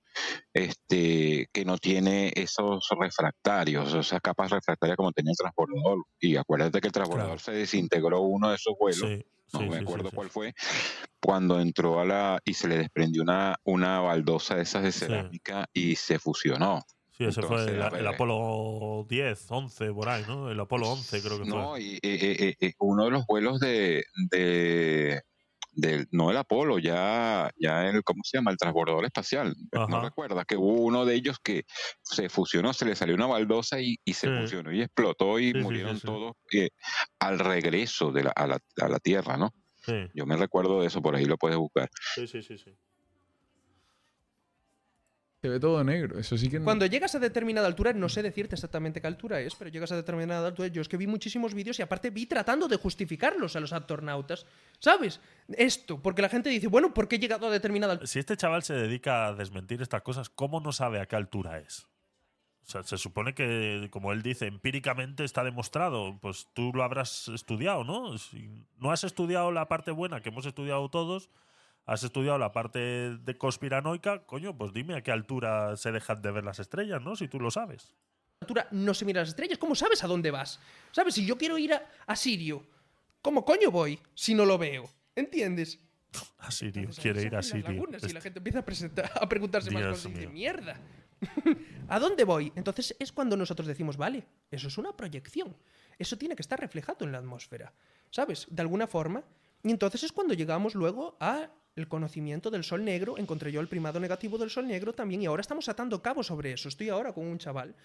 este 0.53 1.47
que 1.53 1.65
no 1.65 1.77
tiene 1.77 2.31
esos 2.35 2.87
refractarios, 2.99 3.93
esas 3.93 4.21
capas 4.21 4.51
refractarias 4.51 4.97
como 4.97 5.11
tenía 5.11 5.31
el 5.31 5.37
transbordador. 5.37 6.03
Y 6.19 6.35
acuérdate 6.37 6.81
que 6.81 6.87
el 6.87 6.93
transbordador 6.93 7.37
Claro. 7.37 7.39
se 7.39 7.51
desintegró 7.51 8.21
uno 8.21 8.49
de 8.49 8.55
esos 8.55 8.73
vuelos 8.79 9.07
Sí, 9.07 9.25
no 9.53 9.59
sí, 9.59 9.69
me 9.69 9.77
acuerdo 9.77 10.09
sí, 10.09 10.15
cuál 10.15 10.29
fue, 10.29 10.53
cuando 11.21 11.59
entró 11.59 11.99
a 11.99 12.05
la 12.05 12.39
y 12.45 12.53
se 12.53 12.67
le 12.67 12.77
desprendió 12.77 13.23
una, 13.23 13.55
una 13.63 13.99
baldosa 13.99 14.55
de 14.55 14.63
esas 14.63 14.83
de 14.83 14.91
cerámica 14.91 15.65
y 15.73 15.95
se 15.95 16.19
fusionó. 16.19 16.81
Sí, 17.11 17.25
ese 17.25 17.41
fue 17.41 17.65
el, 17.65 18.07
Apolo 18.07 19.05
10, 19.09 19.51
11, 19.51 19.91
por 19.91 20.07
ahí, 20.07 20.23
¿no? 20.25 20.49
El 20.49 20.59
Apolo 20.59 20.89
11 20.91 21.21
creo 21.21 21.37
que 21.39 21.45
No, 21.45 21.71
fue. 21.71 21.81
y 21.81 21.95
eh, 21.95 21.99
eh, 22.03 22.35
eh, 22.39 22.55
eh, 22.61 22.73
uno 22.79 23.05
de 23.05 23.11
los 23.11 23.25
vuelos 23.25 23.59
de, 23.59 24.03
de 24.29 25.21
del, 25.71 26.07
no 26.11 26.31
el 26.31 26.37
Apolo, 26.37 26.79
ya, 26.79 27.49
ya 27.59 27.87
el, 27.89 28.03
¿cómo 28.03 28.21
se 28.23 28.37
llama? 28.37 28.51
El 28.51 28.57
transbordador 28.57 29.05
espacial. 29.05 29.53
No 29.85 29.99
recuerdas 29.99 30.45
que 30.47 30.57
hubo 30.57 30.81
uno 30.83 31.05
de 31.05 31.15
ellos 31.15 31.37
que 31.43 31.63
se 32.03 32.29
fusionó, 32.29 32.73
se 32.73 32.85
le 32.85 32.95
salió 32.95 33.15
una 33.15 33.27
baldosa 33.27 33.79
y, 33.81 33.95
y 34.05 34.13
se 34.13 34.27
Sí. 34.27 34.29
fusionó 34.31 34.71
y 34.73 34.81
explotó 34.81 35.39
y 35.39 35.53
Sí, 35.53 35.63
murieron 35.63 35.95
sí. 35.95 36.01
todos 36.01 36.33
eh, 36.53 36.69
al 37.19 37.39
regreso 37.39 38.11
de 38.11 38.23
la, 38.25 38.31
a, 38.35 38.47
la, 38.47 38.59
a 38.81 38.87
la 38.89 38.99
Tierra, 38.99 39.37
¿no? 39.37 39.51
Yo 40.13 40.25
me 40.25 40.37
recuerdo 40.37 40.81
de 40.81 40.87
eso, 40.87 41.01
por 41.01 41.15
ahí 41.15 41.25
lo 41.25 41.37
puedes 41.37 41.57
buscar. 41.57 41.89
sí, 42.07 42.27
sí, 42.27 42.41
sí. 42.43 42.57
sí. 42.57 42.77
Se 45.41 45.47
ve 45.47 45.57
todo 45.57 45.81
negro, 45.85 46.19
eso 46.19 46.37
sí 46.37 46.49
que 46.49 46.59
no- 46.59 46.65
Cuando 46.65 46.85
llegas 46.85 47.15
a 47.15 47.19
determinada 47.19 47.65
altura, 47.65 47.93
no 47.93 48.09
sé 48.09 48.21
decirte 48.21 48.55
exactamente 48.55 48.99
qué 48.99 49.07
altura 49.07 49.39
es, 49.39 49.55
pero 49.55 49.69
llegas 49.69 49.89
a 49.93 49.95
determinada 49.95 50.45
altura. 50.45 50.67
Yo 50.67 50.81
es 50.81 50.89
que 50.89 50.97
vi 50.97 51.07
muchísimos 51.07 51.53
vídeos 51.53 51.79
y 51.79 51.81
aparte 51.81 52.09
vi 52.09 52.25
tratando 52.25 52.67
de 52.67 52.75
justificarlos 52.75 53.55
a 53.55 53.61
los 53.61 53.71
astronautas. 53.71 54.45
¿Sabes? 54.79 55.21
Esto, 55.47 56.01
porque 56.01 56.21
la 56.21 56.27
gente 56.27 56.49
dice, 56.49 56.67
bueno, 56.67 56.93
¿por 56.93 57.07
qué 57.07 57.15
he 57.15 57.19
llegado 57.19 57.47
a 57.47 57.51
determinada 57.51 57.93
altura? 57.93 58.07
Si 58.07 58.19
este 58.19 58.35
chaval 58.35 58.63
se 58.63 58.73
dedica 58.73 59.27
a 59.27 59.33
desmentir 59.33 59.81
estas 59.81 60.01
cosas, 60.01 60.29
¿cómo 60.29 60.59
no 60.59 60.73
sabe 60.73 60.99
a 60.99 61.05
qué 61.05 61.15
altura 61.15 61.59
es? 61.59 61.87
O 62.67 62.71
sea, 62.71 62.83
se 62.83 62.97
supone 62.97 63.33
que, 63.33 63.87
como 63.91 64.11
él 64.11 64.21
dice, 64.21 64.45
empíricamente 64.45 65.23
está 65.23 65.45
demostrado. 65.45 66.19
Pues 66.21 66.47
tú 66.53 66.71
lo 66.73 66.83
habrás 66.83 67.29
estudiado, 67.29 67.85
¿no? 67.85 68.17
Si 68.17 68.49
no 68.77 68.91
has 68.91 69.05
estudiado 69.05 69.51
la 69.53 69.69
parte 69.69 69.91
buena 69.91 70.21
que 70.21 70.29
hemos 70.29 70.45
estudiado 70.45 70.87
todos, 70.89 71.29
has 71.91 72.03
estudiado 72.03 72.37
la 72.37 72.51
parte 72.51 72.79
de 73.17 73.37
conspiranoica, 73.37 74.25
coño, 74.25 74.55
pues 74.57 74.73
dime 74.73 74.95
a 74.95 75.01
qué 75.01 75.11
altura 75.11 75.75
se 75.75 75.91
dejan 75.91 76.21
de 76.21 76.31
ver 76.31 76.43
las 76.43 76.59
estrellas, 76.59 77.01
¿no? 77.01 77.15
Si 77.15 77.27
tú 77.27 77.39
lo 77.39 77.49
sabes. 77.51 77.93
altura 78.41 78.67
no 78.71 78.93
se 78.93 79.05
mira 79.05 79.21
las 79.21 79.29
estrellas. 79.29 79.57
¿Cómo 79.57 79.75
sabes 79.75 80.03
a 80.03 80.07
dónde 80.07 80.31
vas? 80.31 80.59
¿Sabes? 80.91 81.15
Si 81.15 81.25
yo 81.25 81.37
quiero 81.37 81.57
ir 81.57 81.73
a, 81.73 81.83
a 82.05 82.15
Sirio, 82.15 82.63
¿cómo 83.21 83.43
coño 83.43 83.71
voy 83.71 83.99
si 84.13 84.33
no 84.35 84.45
lo 84.45 84.57
veo? 84.57 84.89
¿Entiendes? 85.15 85.79
A 86.39 86.49
Sirio, 86.51 86.81
Entonces, 86.81 87.01
quiere 87.03 87.21
ir 87.23 87.35
a 87.35 87.43
Sirio. 87.43 87.71
lagunas 87.71 88.03
y 88.03 88.13
la 88.13 88.21
gente 88.21 88.39
empieza 88.39 88.59
a, 88.59 88.65
presentar- 88.65 89.11
a 89.21 89.29
preguntarse 89.29 89.69
más 89.69 89.83
cosas 89.85 90.05
y 90.05 90.09
dice, 90.09 90.21
mío. 90.21 90.29
mierda. 90.31 90.79
¿A 91.89 91.99
dónde 91.99 92.23
voy? 92.23 92.51
Entonces 92.55 92.95
es 92.99 93.11
cuando 93.11 93.35
nosotros 93.37 93.67
decimos, 93.67 93.97
vale, 93.97 94.25
eso 94.49 94.67
es 94.69 94.77
una 94.77 94.95
proyección. 94.95 95.55
Eso 95.97 96.17
tiene 96.17 96.35
que 96.35 96.41
estar 96.41 96.59
reflejado 96.59 97.05
en 97.05 97.11
la 97.11 97.17
atmósfera. 97.19 97.73
¿Sabes? 98.09 98.47
De 98.49 98.61
alguna 98.61 98.87
forma. 98.87 99.23
Y 99.63 99.69
entonces 99.71 100.03
es 100.03 100.11
cuando 100.11 100.33
llegamos 100.33 100.73
luego 100.75 101.17
a 101.19 101.49
el 101.75 101.87
conocimiento 101.87 102.51
del 102.51 102.63
sol 102.63 102.83
negro. 102.83 103.17
Encontré 103.17 103.51
yo 103.51 103.61
el 103.61 103.67
primado 103.67 103.99
negativo 103.99 104.37
del 104.37 104.49
sol 104.49 104.67
negro 104.67 104.93
también. 104.93 105.21
Y 105.21 105.25
ahora 105.25 105.41
estamos 105.41 105.69
atando 105.69 106.01
cabos 106.01 106.27
sobre 106.27 106.51
eso. 106.53 106.69
Estoy 106.69 106.89
ahora 106.89 107.13
con 107.13 107.25
un 107.25 107.37
chaval 107.37 107.75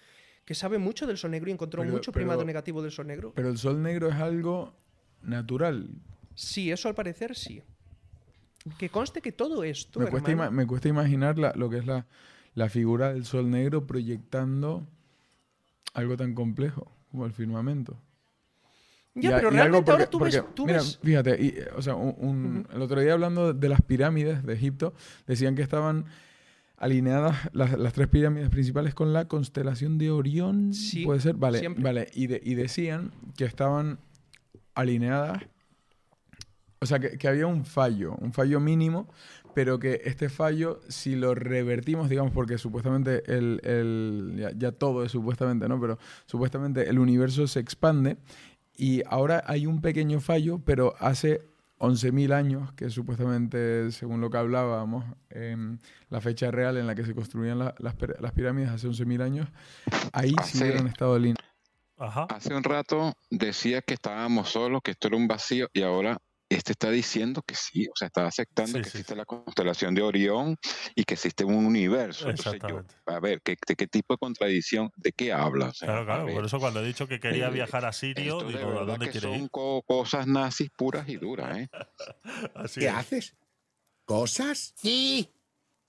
que 0.43 0.53
sabe 0.55 0.77
mucho 0.77 1.07
del 1.07 1.17
sol 1.17 1.31
negro 1.31 1.49
y 1.49 1.53
encontró 1.53 1.81
Pero- 1.81 1.93
mucho 1.93 2.11
pero- 2.11 2.23
primado 2.23 2.45
negativo 2.45 2.81
del 2.81 2.91
sol 2.91 3.07
negro. 3.07 3.31
Pero 3.35 3.49
el 3.49 3.57
sol 3.57 3.81
negro 3.81 4.09
es 4.09 4.15
algo 4.15 4.75
natural. 5.21 5.89
Sí, 6.35 6.71
eso 6.71 6.87
al 6.89 6.95
parecer 6.95 7.35
sí. 7.35 7.61
Que 8.77 8.89
conste 8.89 9.21
que 9.21 9.31
todo 9.31 9.63
esto. 9.63 9.99
Me 9.99 10.07
cuesta, 10.07 10.31
hermano, 10.31 10.51
ima- 10.51 10.53
me 10.55 10.67
cuesta 10.67 10.87
imaginar 10.89 11.37
la- 11.37 11.53
lo 11.55 11.69
que 11.69 11.77
es 11.77 11.85
la, 11.85 12.05
la 12.55 12.69
figura 12.69 13.13
del 13.13 13.25
sol 13.25 13.49
negro 13.49 13.85
proyectando 13.87 14.87
algo 15.93 16.17
tan 16.17 16.33
complejo 16.33 16.91
como 17.11 17.25
el 17.25 17.31
firmamento. 17.31 17.97
Ya, 19.17 19.37
pero 19.37 19.49
realmente 19.49 19.89
ahora 19.91 20.05
porque- 20.09 20.11
tú 20.11 20.19
ves. 20.41 20.55
tú 20.55 20.65
mira, 20.65 20.77
ves- 20.79 20.99
fíjate, 21.01 21.41
y, 21.41 21.55
o 21.77 21.81
sea, 21.81 21.95
un- 21.95 22.15
un- 22.17 22.67
el 22.73 22.81
otro 22.81 22.99
día 22.99 23.13
hablando 23.13 23.53
de 23.53 23.69
las 23.69 23.81
pirámides 23.81 24.43
de 24.43 24.53
Egipto, 24.53 24.93
decían 25.25 25.55
que 25.55 25.61
estaban 25.61 26.05
alineadas 26.77 27.37
las, 27.53 27.77
las 27.79 27.93
tres 27.93 28.09
pirámides 28.09 28.49
principales 28.49 28.93
con 28.93 29.13
la 29.13 29.27
constelación 29.29 29.97
de 29.97 30.11
Orión. 30.11 30.73
Sí, 30.73 31.05
puede 31.05 31.21
ser, 31.21 31.35
vale, 31.35 31.59
siempre. 31.59 31.81
vale. 31.83 32.07
Y, 32.13 32.27
de- 32.27 32.41
y 32.43 32.55
decían 32.55 33.11
que 33.37 33.45
estaban 33.45 33.99
alineadas, 34.73 35.41
o 36.79 36.85
sea, 36.85 36.99
que, 36.99 37.17
que 37.17 37.27
había 37.29 37.47
un 37.47 37.63
fallo, 37.63 38.15
un 38.19 38.33
fallo 38.33 38.59
mínimo, 38.59 39.07
pero 39.53 39.79
que 39.79 40.01
este 40.03 40.27
fallo, 40.27 40.81
si 40.89 41.15
lo 41.15 41.33
revertimos, 41.33 42.09
digamos, 42.09 42.33
porque 42.33 42.57
supuestamente 42.57 43.23
el, 43.33 43.61
el- 43.63 44.33
ya, 44.37 44.51
ya 44.53 44.71
todo 44.73 45.05
es 45.05 45.13
supuestamente, 45.13 45.69
¿no? 45.69 45.79
Pero 45.79 45.97
supuestamente 46.25 46.89
el 46.89 46.99
universo 46.99 47.47
se 47.47 47.61
expande 47.61 48.17
y 48.77 49.01
ahora 49.07 49.43
hay 49.47 49.65
un 49.67 49.81
pequeño 49.81 50.19
fallo, 50.19 50.59
pero 50.65 50.95
hace 50.99 51.41
11.000 51.77 52.31
años, 52.33 52.71
que 52.73 52.89
supuestamente, 52.89 53.91
según 53.91 54.21
lo 54.21 54.29
que 54.29 54.37
hablábamos, 54.37 55.03
em, 55.29 55.77
la 56.09 56.21
fecha 56.21 56.49
real 56.51 56.77
en 56.77 56.87
la 56.87 56.95
que 56.95 57.05
se 57.05 57.13
construían 57.13 57.59
la- 57.59 57.75
las, 57.79 57.95
las 58.19 58.31
pirámides 58.31 58.69
hace 58.69 58.87
11.000 58.87 59.21
años, 59.21 59.47
ahí 60.13 60.29
sí 60.29 60.35
Hace- 60.37 60.63
hubieran 60.63 60.87
estado. 60.87 61.19
Ajá. 61.97 62.27
Hace 62.29 62.53
un 62.53 62.63
rato 62.63 63.13
decía 63.29 63.81
que 63.81 63.93
estábamos 63.93 64.49
solos, 64.49 64.81
que 64.83 64.91
esto 64.91 65.07
era 65.07 65.17
un 65.17 65.27
vacío, 65.27 65.69
y 65.73 65.81
ahora 65.81 66.17
este 66.49 66.73
está 66.73 66.91
diciendo 66.91 67.41
que 67.41 67.55
sí, 67.55 67.87
o 67.87 67.91
sea, 67.95 68.07
está 68.07 68.27
aceptando 68.27 68.77
Sí, 68.77 68.83
que 68.83 68.89
sí, 68.89 68.97
existe 68.99 69.13
sí. 69.13 69.17
la 69.17 69.25
constelación 69.25 69.95
de 69.95 70.01
Orión 70.03 70.55
y 70.95 71.03
que 71.03 71.15
existe 71.15 71.43
un 71.43 71.65
universo. 71.65 72.29
Entonces 72.29 72.61
yo, 72.67 72.83
a 73.07 73.19
ver, 73.19 73.41
¿qué, 73.41 73.55
de 73.67 73.75
qué 73.75 73.87
tipo 73.87 74.13
de 74.13 74.17
contradicción? 74.19 74.89
¿De 74.95 75.11
qué 75.11 75.33
hablas? 75.33 75.69
O 75.69 75.73
sea, 75.73 75.87
Claro, 75.87 76.05
claro. 76.05 76.27
Por 76.27 76.45
eso 76.45 76.59
cuando 76.59 76.81
he 76.81 76.85
dicho 76.85 77.07
que 77.07 77.19
quería 77.19 77.47
eh, 77.47 77.51
viajar 77.51 77.85
a 77.85 77.91
Sirio, 77.93 78.39
de 78.41 78.57
digo, 78.59 78.79
¿a 78.79 78.85
dónde 78.85 79.05
que 79.07 79.11
quiere 79.13 79.27
son 79.27 79.43
ir? 79.45 79.49
co- 79.51 79.81
cosas 79.87 80.27
nazis 80.27 80.69
puras 80.77 81.07
y 81.09 81.17
duras, 81.17 81.57
¿eh? 81.57 81.69
Así 82.55 82.79
¿Qué 82.81 82.87
es. 82.87 82.93
haces? 82.93 83.35
¿Cosas? 84.05 84.73
Sí, 84.77 85.31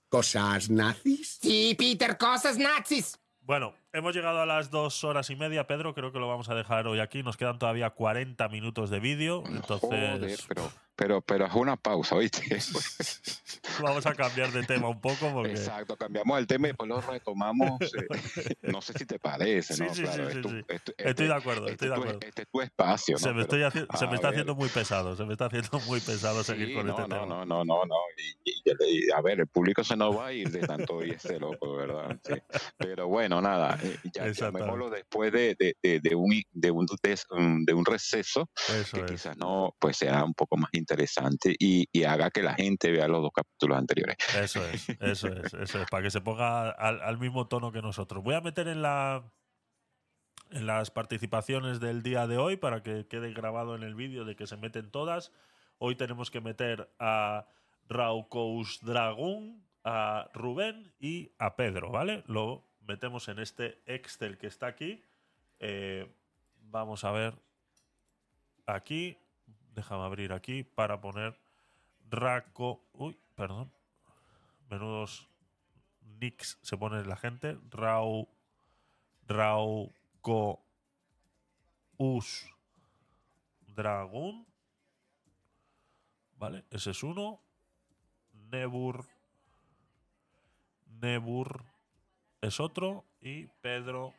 ¿Cosas 0.09 0.69
nazis? 0.69 1.37
sí, 1.41 1.75
Peter, 1.77 2.17
cosas 2.17 2.57
nazis. 2.57 3.19
Bueno, 3.41 3.75
hemos 3.97 4.15
llegado 4.15 4.41
a 4.41 4.45
las 4.45 4.69
dos 4.71 5.03
horas 5.03 5.29
y 5.29 5.35
media, 5.35 5.67
Pedro. 5.67 5.93
Creo 5.93 6.11
que 6.11 6.19
lo 6.19 6.27
vamos 6.27 6.49
a 6.49 6.55
dejar 6.55 6.87
hoy 6.87 6.99
aquí. 6.99 7.23
Nos 7.23 7.37
quedan 7.37 7.59
todavía 7.59 7.89
40 7.89 8.47
minutos 8.49 8.89
de 8.89 8.99
vídeo. 8.99 9.41
Joder, 9.41 9.55
Entonces, 9.57 10.45
pero, 10.47 10.71
pero, 10.95 11.21
pero 11.21 11.45
haz 11.45 11.55
una 11.55 11.75
pausa, 11.75 12.15
¿oíste? 12.15 12.41
vamos 13.81 14.05
a 14.05 14.13
cambiar 14.15 14.51
de 14.51 14.63
tema 14.63 14.89
un 14.89 14.99
poco 14.99 15.31
porque. 15.33 15.51
Exacto, 15.51 15.95
cambiamos 15.95 16.39
el 16.39 16.47
tema 16.47 16.67
y 16.67 16.69
después 16.71 16.89
lo 16.89 17.01
retomamos. 17.01 17.79
eh, 17.81 18.55
no 18.63 18.81
sé 18.81 18.93
si 18.93 19.05
te 19.05 19.19
parece, 19.19 19.75
Sí, 19.75 19.83
¿no? 19.83 19.93
sí, 19.93 20.01
claro, 20.03 20.23
sí, 20.23 20.29
es 20.29 20.33
sí, 20.35 20.41
tu- 20.41 20.49
sí. 20.49 20.61
es 20.67 20.83
tu- 20.83 20.93
Estoy 20.97 21.27
de 21.27 21.33
acuerdo, 21.33 21.67
estoy 21.67 21.89
de 21.89 21.95
tu- 21.95 22.01
acuerdo. 22.01 22.19
Este 22.21 22.41
es 22.43 22.47
tu 22.49 22.61
espacio, 22.61 23.13
¿no? 23.15 23.19
Se 23.19 23.33
me, 23.33 23.41
estoy 23.41 23.61
se 23.71 24.07
me 24.07 24.15
está 24.15 24.27
ver, 24.27 24.35
haciendo 24.35 24.55
muy 24.55 24.69
pesado, 24.69 25.15
se 25.15 25.25
me 25.25 25.33
está 25.33 25.45
haciendo 25.45 25.79
muy 25.81 25.99
pesado 25.99 26.43
seguir 26.43 26.73
con 26.75 26.85
no, 26.87 26.91
este 26.91 27.01
no, 27.03 27.07
tema. 27.07 27.25
no, 27.25 27.45
no, 27.45 27.63
no, 27.65 27.85
no. 27.85 27.95
Y, 28.43 28.49
y- 28.51 29.07
y- 29.07 29.11
a 29.11 29.21
ver, 29.21 29.39
el 29.41 29.47
público 29.47 29.83
se 29.83 29.95
nos 29.95 30.15
va 30.17 30.27
a 30.27 30.33
ir 30.33 30.49
de 30.49 30.65
tanto 30.65 31.03
y 31.05 31.11
este 31.11 31.39
loco, 31.39 31.75
¿verdad? 31.75 32.17
Sí. 32.27 32.33
Pero 32.77 33.07
bueno, 33.07 33.41
nada, 33.41 33.77
eh, 33.87 33.99
ya, 34.13 34.31
llamémoslo 34.31 34.89
después 34.89 35.31
de, 35.31 35.55
de, 35.57 35.75
de, 35.81 35.99
de 35.99 36.15
un, 36.15 36.41
de, 36.51 36.71
un, 36.71 36.85
um, 37.31 37.63
de 37.65 37.73
un 37.73 37.85
receso 37.85 38.49
Eso 38.67 38.97
que 38.97 39.05
es. 39.05 39.11
quizás 39.11 39.37
no 39.37 39.75
pues 39.79 39.97
sea 39.97 40.23
un 40.23 40.33
poco 40.33 40.57
más 40.57 40.69
interesante 40.73 41.55
y, 41.57 41.87
y 41.91 42.03
haga 42.03 42.29
que 42.29 42.43
la 42.43 42.53
gente 42.55 42.91
vea 42.91 43.07
los 43.07 43.21
dos 43.21 43.31
capítulos 43.33 43.77
anteriores. 43.77 44.17
Eso 44.35 44.65
es, 44.67 44.89
eso 44.99 45.27
es, 45.27 45.53
eso 45.53 45.81
es, 45.81 45.89
para 45.89 46.03
que 46.03 46.11
se 46.11 46.21
ponga 46.21 46.69
al, 46.69 47.01
al 47.01 47.17
mismo 47.17 47.47
tono 47.47 47.71
que 47.71 47.81
nosotros. 47.81 48.23
Voy 48.23 48.35
a 48.35 48.41
meter 48.41 48.67
en 48.67 48.81
la 48.81 49.31
en 50.51 50.65
las 50.65 50.91
participaciones 50.91 51.79
del 51.79 52.03
día 52.03 52.25
de 52.27 52.37
hoy 52.37 52.55
para 52.55 52.81
que 52.81 53.07
quede 53.07 53.33
grabado 53.33 53.75
en 53.75 53.83
el 53.83 53.95
vídeo 53.95 54.23
de 54.23 54.35
que 54.35 54.47
se 54.47 54.57
meten 54.57 54.91
todas. 54.91 55.31
Hoy 55.77 55.95
tenemos 55.95 56.31
que 56.31 56.41
meter 56.41 56.89
a 56.99 57.47
Raukous 57.89 58.79
Dragon, 58.81 59.63
a 59.83 60.29
Rubén 60.33 60.93
y 60.99 61.33
a 61.37 61.55
Pedro, 61.55 61.91
¿vale? 61.91 62.23
Lo 62.27 62.66
metemos 62.87 63.27
en 63.27 63.39
este 63.39 63.81
Excel 63.85 64.37
que 64.37 64.47
está 64.47 64.67
aquí. 64.67 65.03
Eh, 65.59 66.09
vamos 66.71 67.03
a 67.03 67.11
ver 67.11 67.35
aquí. 68.65 69.17
Déjame 69.75 70.03
abrir 70.03 70.33
aquí 70.33 70.63
para 70.63 70.99
poner 70.99 71.37
Raco. 72.09 72.81
Uy, 72.93 73.17
perdón. 73.35 73.71
Menudos 74.69 75.27
nicks 76.19 76.57
se 76.61 76.77
pone 76.77 77.03
la 77.05 77.17
gente. 77.17 77.57
Rau. 77.69 78.27
Rauco. 79.27 80.61
Us. 81.97 82.49
Dragón. 83.67 84.47
Vale, 86.37 86.63
ese 86.71 86.91
es 86.91 87.03
uno. 87.03 87.41
Nebur. 88.49 89.05
Nebur 91.01 91.76
es 92.41 92.59
otro. 92.59 93.05
Y 93.21 93.47
Pedro 93.61 94.13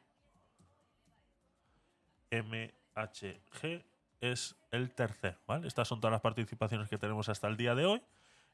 MHG 2.31 3.85
es 4.21 4.57
el 4.71 4.91
tercer, 4.95 5.39
¿vale? 5.47 5.67
Estas 5.69 5.89
son 5.89 6.01
todas 6.01 6.13
las 6.13 6.21
participaciones 6.21 6.89
que 6.89 6.99
tenemos 6.99 7.29
hasta 7.29 7.49
el 7.49 7.57
día 7.57 7.75
de 7.75 7.87
hoy. 7.87 8.03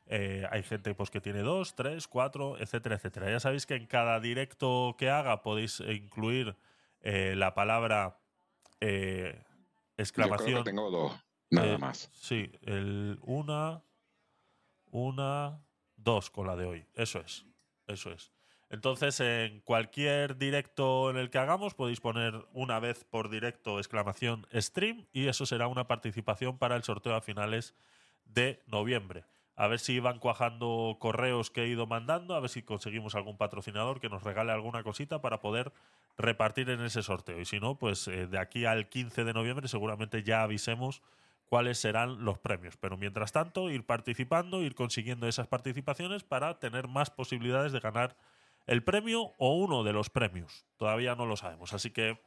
Eh, 0.07 0.47
hay 0.51 0.63
gente 0.63 0.95
pues, 0.95 1.11
que 1.11 1.21
tiene 1.21 1.41
dos, 1.41 1.75
tres, 1.75 2.07
cuatro, 2.07 2.59
etcétera, 2.59 2.97
etcétera. 2.97 3.31
Ya 3.31 3.41
sabéis 3.41 3.65
que 3.65 3.75
en 3.75 3.87
cada 3.87 4.21
directo 4.21 4.97
que 4.99 5.09
haga 5.09 5.43
podéis 5.43 5.81
incluir 5.81 6.57
eh, 7.01 7.35
la 7.37 7.55
palabra 7.55 8.19
eh, 8.81 9.33
Yo 9.35 9.43
creo 9.43 9.55
exclamación. 9.97 10.65
que 10.65 10.71
tengo 10.71 10.91
dos, 10.91 11.13
nada 11.51 11.79
más. 11.79 12.11
Sí, 12.13 12.53
el 12.63 13.19
una, 13.23 13.83
una, 14.91 15.59
dos 15.97 16.31
con 16.31 16.47
la 16.47 16.57
de 16.57 16.67
hoy. 16.67 16.87
Eso 16.95 17.21
es, 17.21 17.47
eso 17.87 18.13
es. 18.13 18.34
Entonces, 18.75 19.21
en 19.21 19.61
cualquier 19.61 20.37
directo 20.37 21.09
en 21.09 21.17
el 21.17 21.31
que 21.31 21.39
hagamos, 21.39 21.75
podéis 21.75 22.01
poner 22.01 22.45
una 22.53 22.81
vez 22.81 23.05
por 23.05 23.31
directo 23.31 23.79
exclamación 23.79 24.49
stream 24.53 25.07
y 25.13 25.29
eso 25.29 25.47
será 25.47 25.69
una 25.69 25.87
participación 25.87 26.59
para 26.59 26.75
el 26.75 26.83
sorteo 26.83 27.15
a 27.15 27.21
finales 27.21 27.77
de 28.25 28.61
noviembre. 28.67 29.27
A 29.55 29.69
ver 29.69 29.79
si 29.79 30.01
van 30.01 30.19
cuajando 30.19 30.97
correos 30.99 31.53
que 31.53 31.63
he 31.63 31.69
ido 31.69 31.87
mandando, 31.87 32.35
a 32.35 32.41
ver 32.41 32.51
si 32.51 32.63
conseguimos 32.63 33.15
algún 33.15 33.37
patrocinador 33.37 34.01
que 34.01 34.09
nos 34.09 34.25
regale 34.25 34.51
alguna 34.51 34.83
cosita 34.83 35.21
para 35.21 35.41
poder 35.41 35.73
repartir 36.19 36.69
en 36.69 36.81
ese 36.81 37.05
sorteo. 37.05 37.41
Y 37.41 37.45
si 37.45 37.61
no, 37.61 37.79
pues 37.79 38.09
eh, 38.09 38.27
de 38.27 38.39
aquí 38.41 38.65
al 38.65 38.89
15 38.89 39.23
de 39.23 39.35
noviembre 39.35 39.69
seguramente 39.69 40.25
ya 40.25 40.43
avisemos 40.43 41.01
cuáles 41.45 41.79
serán 41.79 42.25
los 42.25 42.41
premios. 42.41 42.77
Pero 42.77 42.97
mientras 42.97 43.31
tanto, 43.31 43.71
ir 43.71 43.87
participando, 43.87 44.63
ir 44.63 44.75
consiguiendo 44.75 45.29
esas 45.29 45.47
participaciones 45.47 46.25
para 46.25 46.59
tener 46.59 46.89
más 46.89 47.11
posibilidades 47.11 47.71
de 47.71 47.79
ganar 47.79 48.17
el 48.67 48.83
premio 48.83 49.33
o 49.39 49.55
uno 49.55 49.85
de 49.85 49.93
los 49.93 50.11
premios. 50.11 50.67
Todavía 50.77 51.15
no 51.15 51.27
lo 51.27 51.37
sabemos. 51.37 51.73
Así 51.73 51.91
que 51.91 52.19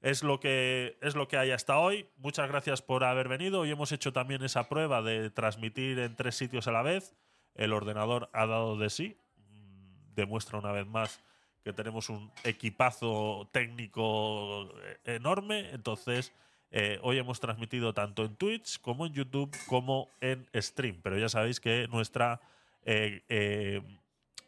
es 0.00 0.22
lo 0.22 0.38
que 0.40 0.98
es 1.00 1.14
lo 1.14 1.28
que 1.28 1.38
hay 1.38 1.50
hasta 1.50 1.78
hoy. 1.78 2.08
Muchas 2.16 2.48
gracias 2.48 2.82
por 2.82 3.04
haber 3.04 3.28
venido. 3.28 3.60
Hoy 3.60 3.70
hemos 3.70 3.92
hecho 3.92 4.12
también 4.12 4.42
esa 4.42 4.68
prueba 4.68 5.02
de 5.02 5.30
transmitir 5.30 5.98
en 5.98 6.14
tres 6.16 6.34
sitios 6.34 6.68
a 6.68 6.72
la 6.72 6.82
vez. 6.82 7.14
El 7.54 7.72
ordenador 7.72 8.28
ha 8.32 8.46
dado 8.46 8.76
de 8.76 8.90
sí. 8.90 9.16
Mm, 9.36 10.14
Demuestra 10.14 10.58
una 10.58 10.72
vez 10.72 10.86
más 10.86 11.22
que 11.64 11.72
tenemos 11.72 12.10
un 12.10 12.30
equipazo 12.44 13.48
técnico 13.50 14.68
eh, 14.82 14.98
enorme. 15.16 15.70
Entonces, 15.70 16.34
eh, 16.70 16.98
hoy 17.02 17.18
hemos 17.18 17.40
transmitido 17.40 17.94
tanto 17.94 18.24
en 18.24 18.36
Twitch 18.36 18.80
como 18.80 19.06
en 19.06 19.14
YouTube 19.14 19.56
como 19.66 20.10
en 20.20 20.46
stream. 20.54 21.00
Pero 21.02 21.18
ya 21.18 21.30
sabéis 21.30 21.60
que 21.60 21.88
nuestra, 21.88 22.40
eh, 22.84 23.80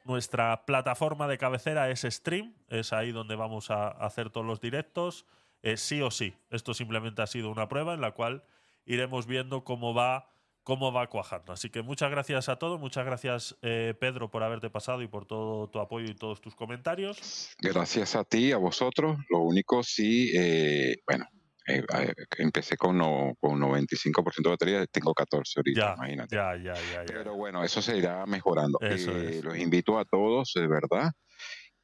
nuestra 0.07 0.65
plataforma 0.65 1.29
de 1.29 1.39
cabecera 1.39 1.91
es 1.91 2.03
stream. 2.03 2.55
Es 2.69 2.93
ahí 2.93 3.13
donde 3.13 3.37
vamos 3.37 3.71
a 3.71 3.89
hacer 3.89 4.31
todos 4.31 4.47
los 4.47 4.61
directos. 4.61 5.27
eh, 5.63 5.77
sí 5.77 6.01
o 6.03 6.11
sí. 6.11 6.35
Esto 6.51 6.75
simplemente 6.75 7.23
ha 7.23 7.27
sido 7.27 7.51
una 7.51 7.69
prueba 7.69 7.95
en 7.95 8.01
la 8.01 8.13
cual 8.13 8.45
iremos 8.85 9.27
viendo 9.27 9.65
cómo 9.65 9.95
va 9.95 10.31
cómo 10.67 10.93
va 10.93 11.07
cuajando. 11.07 11.53
Así 11.53 11.71
que 11.71 11.81
muchas 11.81 12.11
gracias 12.11 12.49
a 12.49 12.57
todos, 12.57 12.81
muchas 12.81 13.07
gracias 13.07 13.57
eh, 13.63 13.95
Pedro 14.01 14.33
por 14.33 14.43
haberte 14.43 14.69
pasado 14.69 15.01
y 15.01 15.07
por 15.07 15.25
todo 15.25 15.69
tu 15.71 15.79
apoyo 15.79 16.11
y 16.11 16.15
todos 16.17 16.41
tus 16.41 16.57
comentarios. 16.57 17.55
Gracias 17.61 18.17
a 18.17 18.25
ti, 18.25 18.51
a 18.51 18.57
vosotros. 18.57 19.17
Lo 19.31 19.39
único 19.39 19.85
sí, 19.85 20.33
eh, 20.35 20.97
bueno, 21.07 21.25
eh, 21.67 21.85
eh, 21.95 22.15
empecé 22.39 22.77
con, 22.77 22.97
no, 22.99 23.35
con 23.41 23.59
95% 23.61 24.51
de 24.51 24.51
batería, 24.51 24.87
tengo 24.87 25.13
14 25.15 25.61
ahorita, 25.61 25.81
Ya, 25.81 25.95
imagínate. 25.95 26.37
ya, 26.37 26.57
ya, 26.57 26.75
ya, 26.75 27.05
ya. 27.05 27.05
Pero 27.07 27.35
bueno, 27.37 27.65
eso 27.65 27.83
se 27.83 27.97
irá 27.97 28.25
mejorando. 28.27 28.79
Eso 28.81 29.11
Eh. 29.13 29.41
Los 29.43 29.57
invito 29.59 29.99
a 29.99 30.05
todos, 30.05 30.53
de 30.55 30.67
verdad, 30.69 31.11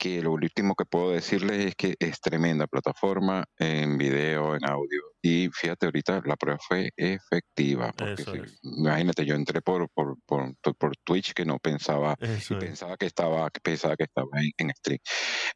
que 0.03 0.21
lo 0.23 0.33
último 0.33 0.75
que 0.75 0.85
puedo 0.85 1.13
decirles 1.13 1.67
es 1.67 1.75
que 1.77 1.95
es 2.01 2.21
tremenda 2.21 2.67
plataforma 2.67 3.45
en 3.59 3.97
video, 3.99 4.57
en 4.57 4.65
audio. 4.65 5.01
Y 5.23 5.49
fíjate, 5.53 5.87
ahorita 5.87 6.21
la 6.27 6.37
prueba 6.37 6.59
fue 6.67 6.91
efectiva. 6.97 7.93
Porque 7.97 8.25
si- 8.25 8.39
imagínate, 8.63 9.25
yo 9.25 9.35
entré 9.37 9.63
por, 9.63 9.89
por, 9.95 10.17
por, 10.27 10.55
por 10.77 10.97
Twitch 11.05 11.33
que 11.35 11.45
no 11.45 11.59
pensaba 11.61 12.17
y 12.49 12.57
pensaba 12.57 12.97
que 12.97 13.07
estaba 13.07 13.49
pensaba 13.63 13.97
que 13.97 14.05
estaba 14.05 14.29
en, 14.41 14.51
en 14.59 14.75
stream. 14.77 14.99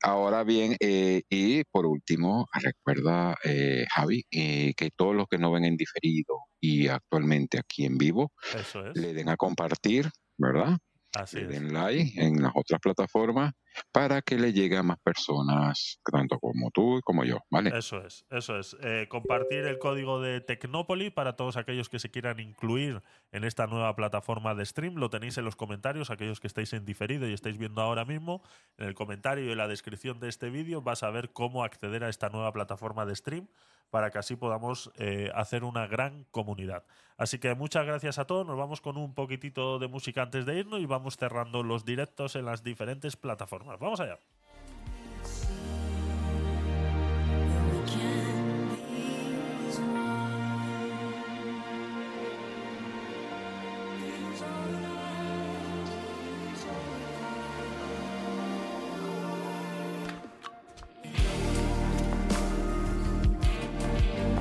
Ahora 0.02 0.44
bien, 0.44 0.76
eh, 0.80 1.22
y 1.28 1.64
por 1.64 1.86
último, 1.86 2.46
recuerda, 2.52 3.36
eh, 3.44 3.86
Javi, 3.94 4.24
eh, 4.30 4.74
que 4.76 4.90
todos 4.96 5.14
los 5.16 5.26
que 5.28 5.38
no 5.38 5.50
ven 5.52 5.64
en 5.64 5.76
diferido 5.76 6.36
y 6.60 6.88
actualmente 6.88 7.58
aquí 7.58 7.84
en 7.86 7.98
vivo, 7.98 8.32
es. 8.54 8.96
le 8.96 9.14
den 9.14 9.28
a 9.28 9.36
compartir, 9.36 10.10
¿verdad? 10.38 10.78
Así 11.16 11.40
den 11.40 11.72
like 11.72 12.20
en 12.20 12.42
las 12.42 12.52
otras 12.54 12.78
plataformas 12.78 13.54
para 13.90 14.20
que 14.20 14.38
le 14.38 14.52
llegue 14.52 14.76
a 14.76 14.82
más 14.82 14.98
personas, 14.98 15.98
tanto 16.10 16.38
como 16.38 16.70
tú 16.70 16.98
y 16.98 17.00
como 17.00 17.24
yo, 17.24 17.38
¿vale? 17.50 17.76
Eso 17.76 18.04
es, 18.04 18.26
eso 18.30 18.58
es. 18.58 18.76
Eh, 18.82 19.06
compartir 19.08 19.64
el 19.66 19.78
código 19.78 20.20
de 20.20 20.40
Tecnópoli 20.40 21.10
para 21.10 21.36
todos 21.36 21.56
aquellos 21.56 21.88
que 21.88 21.98
se 21.98 22.10
quieran 22.10 22.38
incluir 22.40 23.02
en 23.32 23.44
esta 23.44 23.66
nueva 23.66 23.94
plataforma 23.96 24.54
de 24.54 24.66
stream. 24.66 24.96
Lo 24.96 25.08
tenéis 25.08 25.38
en 25.38 25.44
los 25.44 25.56
comentarios, 25.56 26.10
aquellos 26.10 26.40
que 26.40 26.46
estáis 26.46 26.72
en 26.74 26.84
diferido 26.84 27.28
y 27.28 27.32
estáis 27.32 27.56
viendo 27.56 27.80
ahora 27.80 28.04
mismo. 28.04 28.42
En 28.76 28.86
el 28.86 28.94
comentario 28.94 29.46
y 29.46 29.52
en 29.52 29.58
la 29.58 29.68
descripción 29.68 30.20
de 30.20 30.28
este 30.28 30.50
vídeo 30.50 30.82
vas 30.82 31.02
a 31.02 31.10
ver 31.10 31.32
cómo 31.32 31.64
acceder 31.64 32.04
a 32.04 32.10
esta 32.10 32.28
nueva 32.28 32.52
plataforma 32.52 33.06
de 33.06 33.16
stream 33.16 33.48
para 33.90 34.10
que 34.10 34.18
así 34.18 34.36
podamos 34.36 34.90
eh, 34.96 35.30
hacer 35.34 35.64
una 35.64 35.86
gran 35.86 36.24
comunidad. 36.30 36.84
Así 37.16 37.38
que 37.38 37.54
muchas 37.54 37.86
gracias 37.86 38.18
a 38.18 38.26
todos. 38.26 38.46
Nos 38.46 38.58
vamos 38.58 38.80
con 38.80 38.96
un 38.96 39.14
poquitito 39.14 39.78
de 39.78 39.88
música 39.88 40.22
antes 40.22 40.44
de 40.44 40.58
irnos 40.58 40.80
y 40.80 40.86
vamos 40.86 41.16
cerrando 41.16 41.62
los 41.62 41.84
directos 41.84 42.36
en 42.36 42.44
las 42.44 42.62
diferentes 42.62 43.16
plataformas. 43.16 43.78
Vamos 43.78 44.00
allá. 44.00 44.18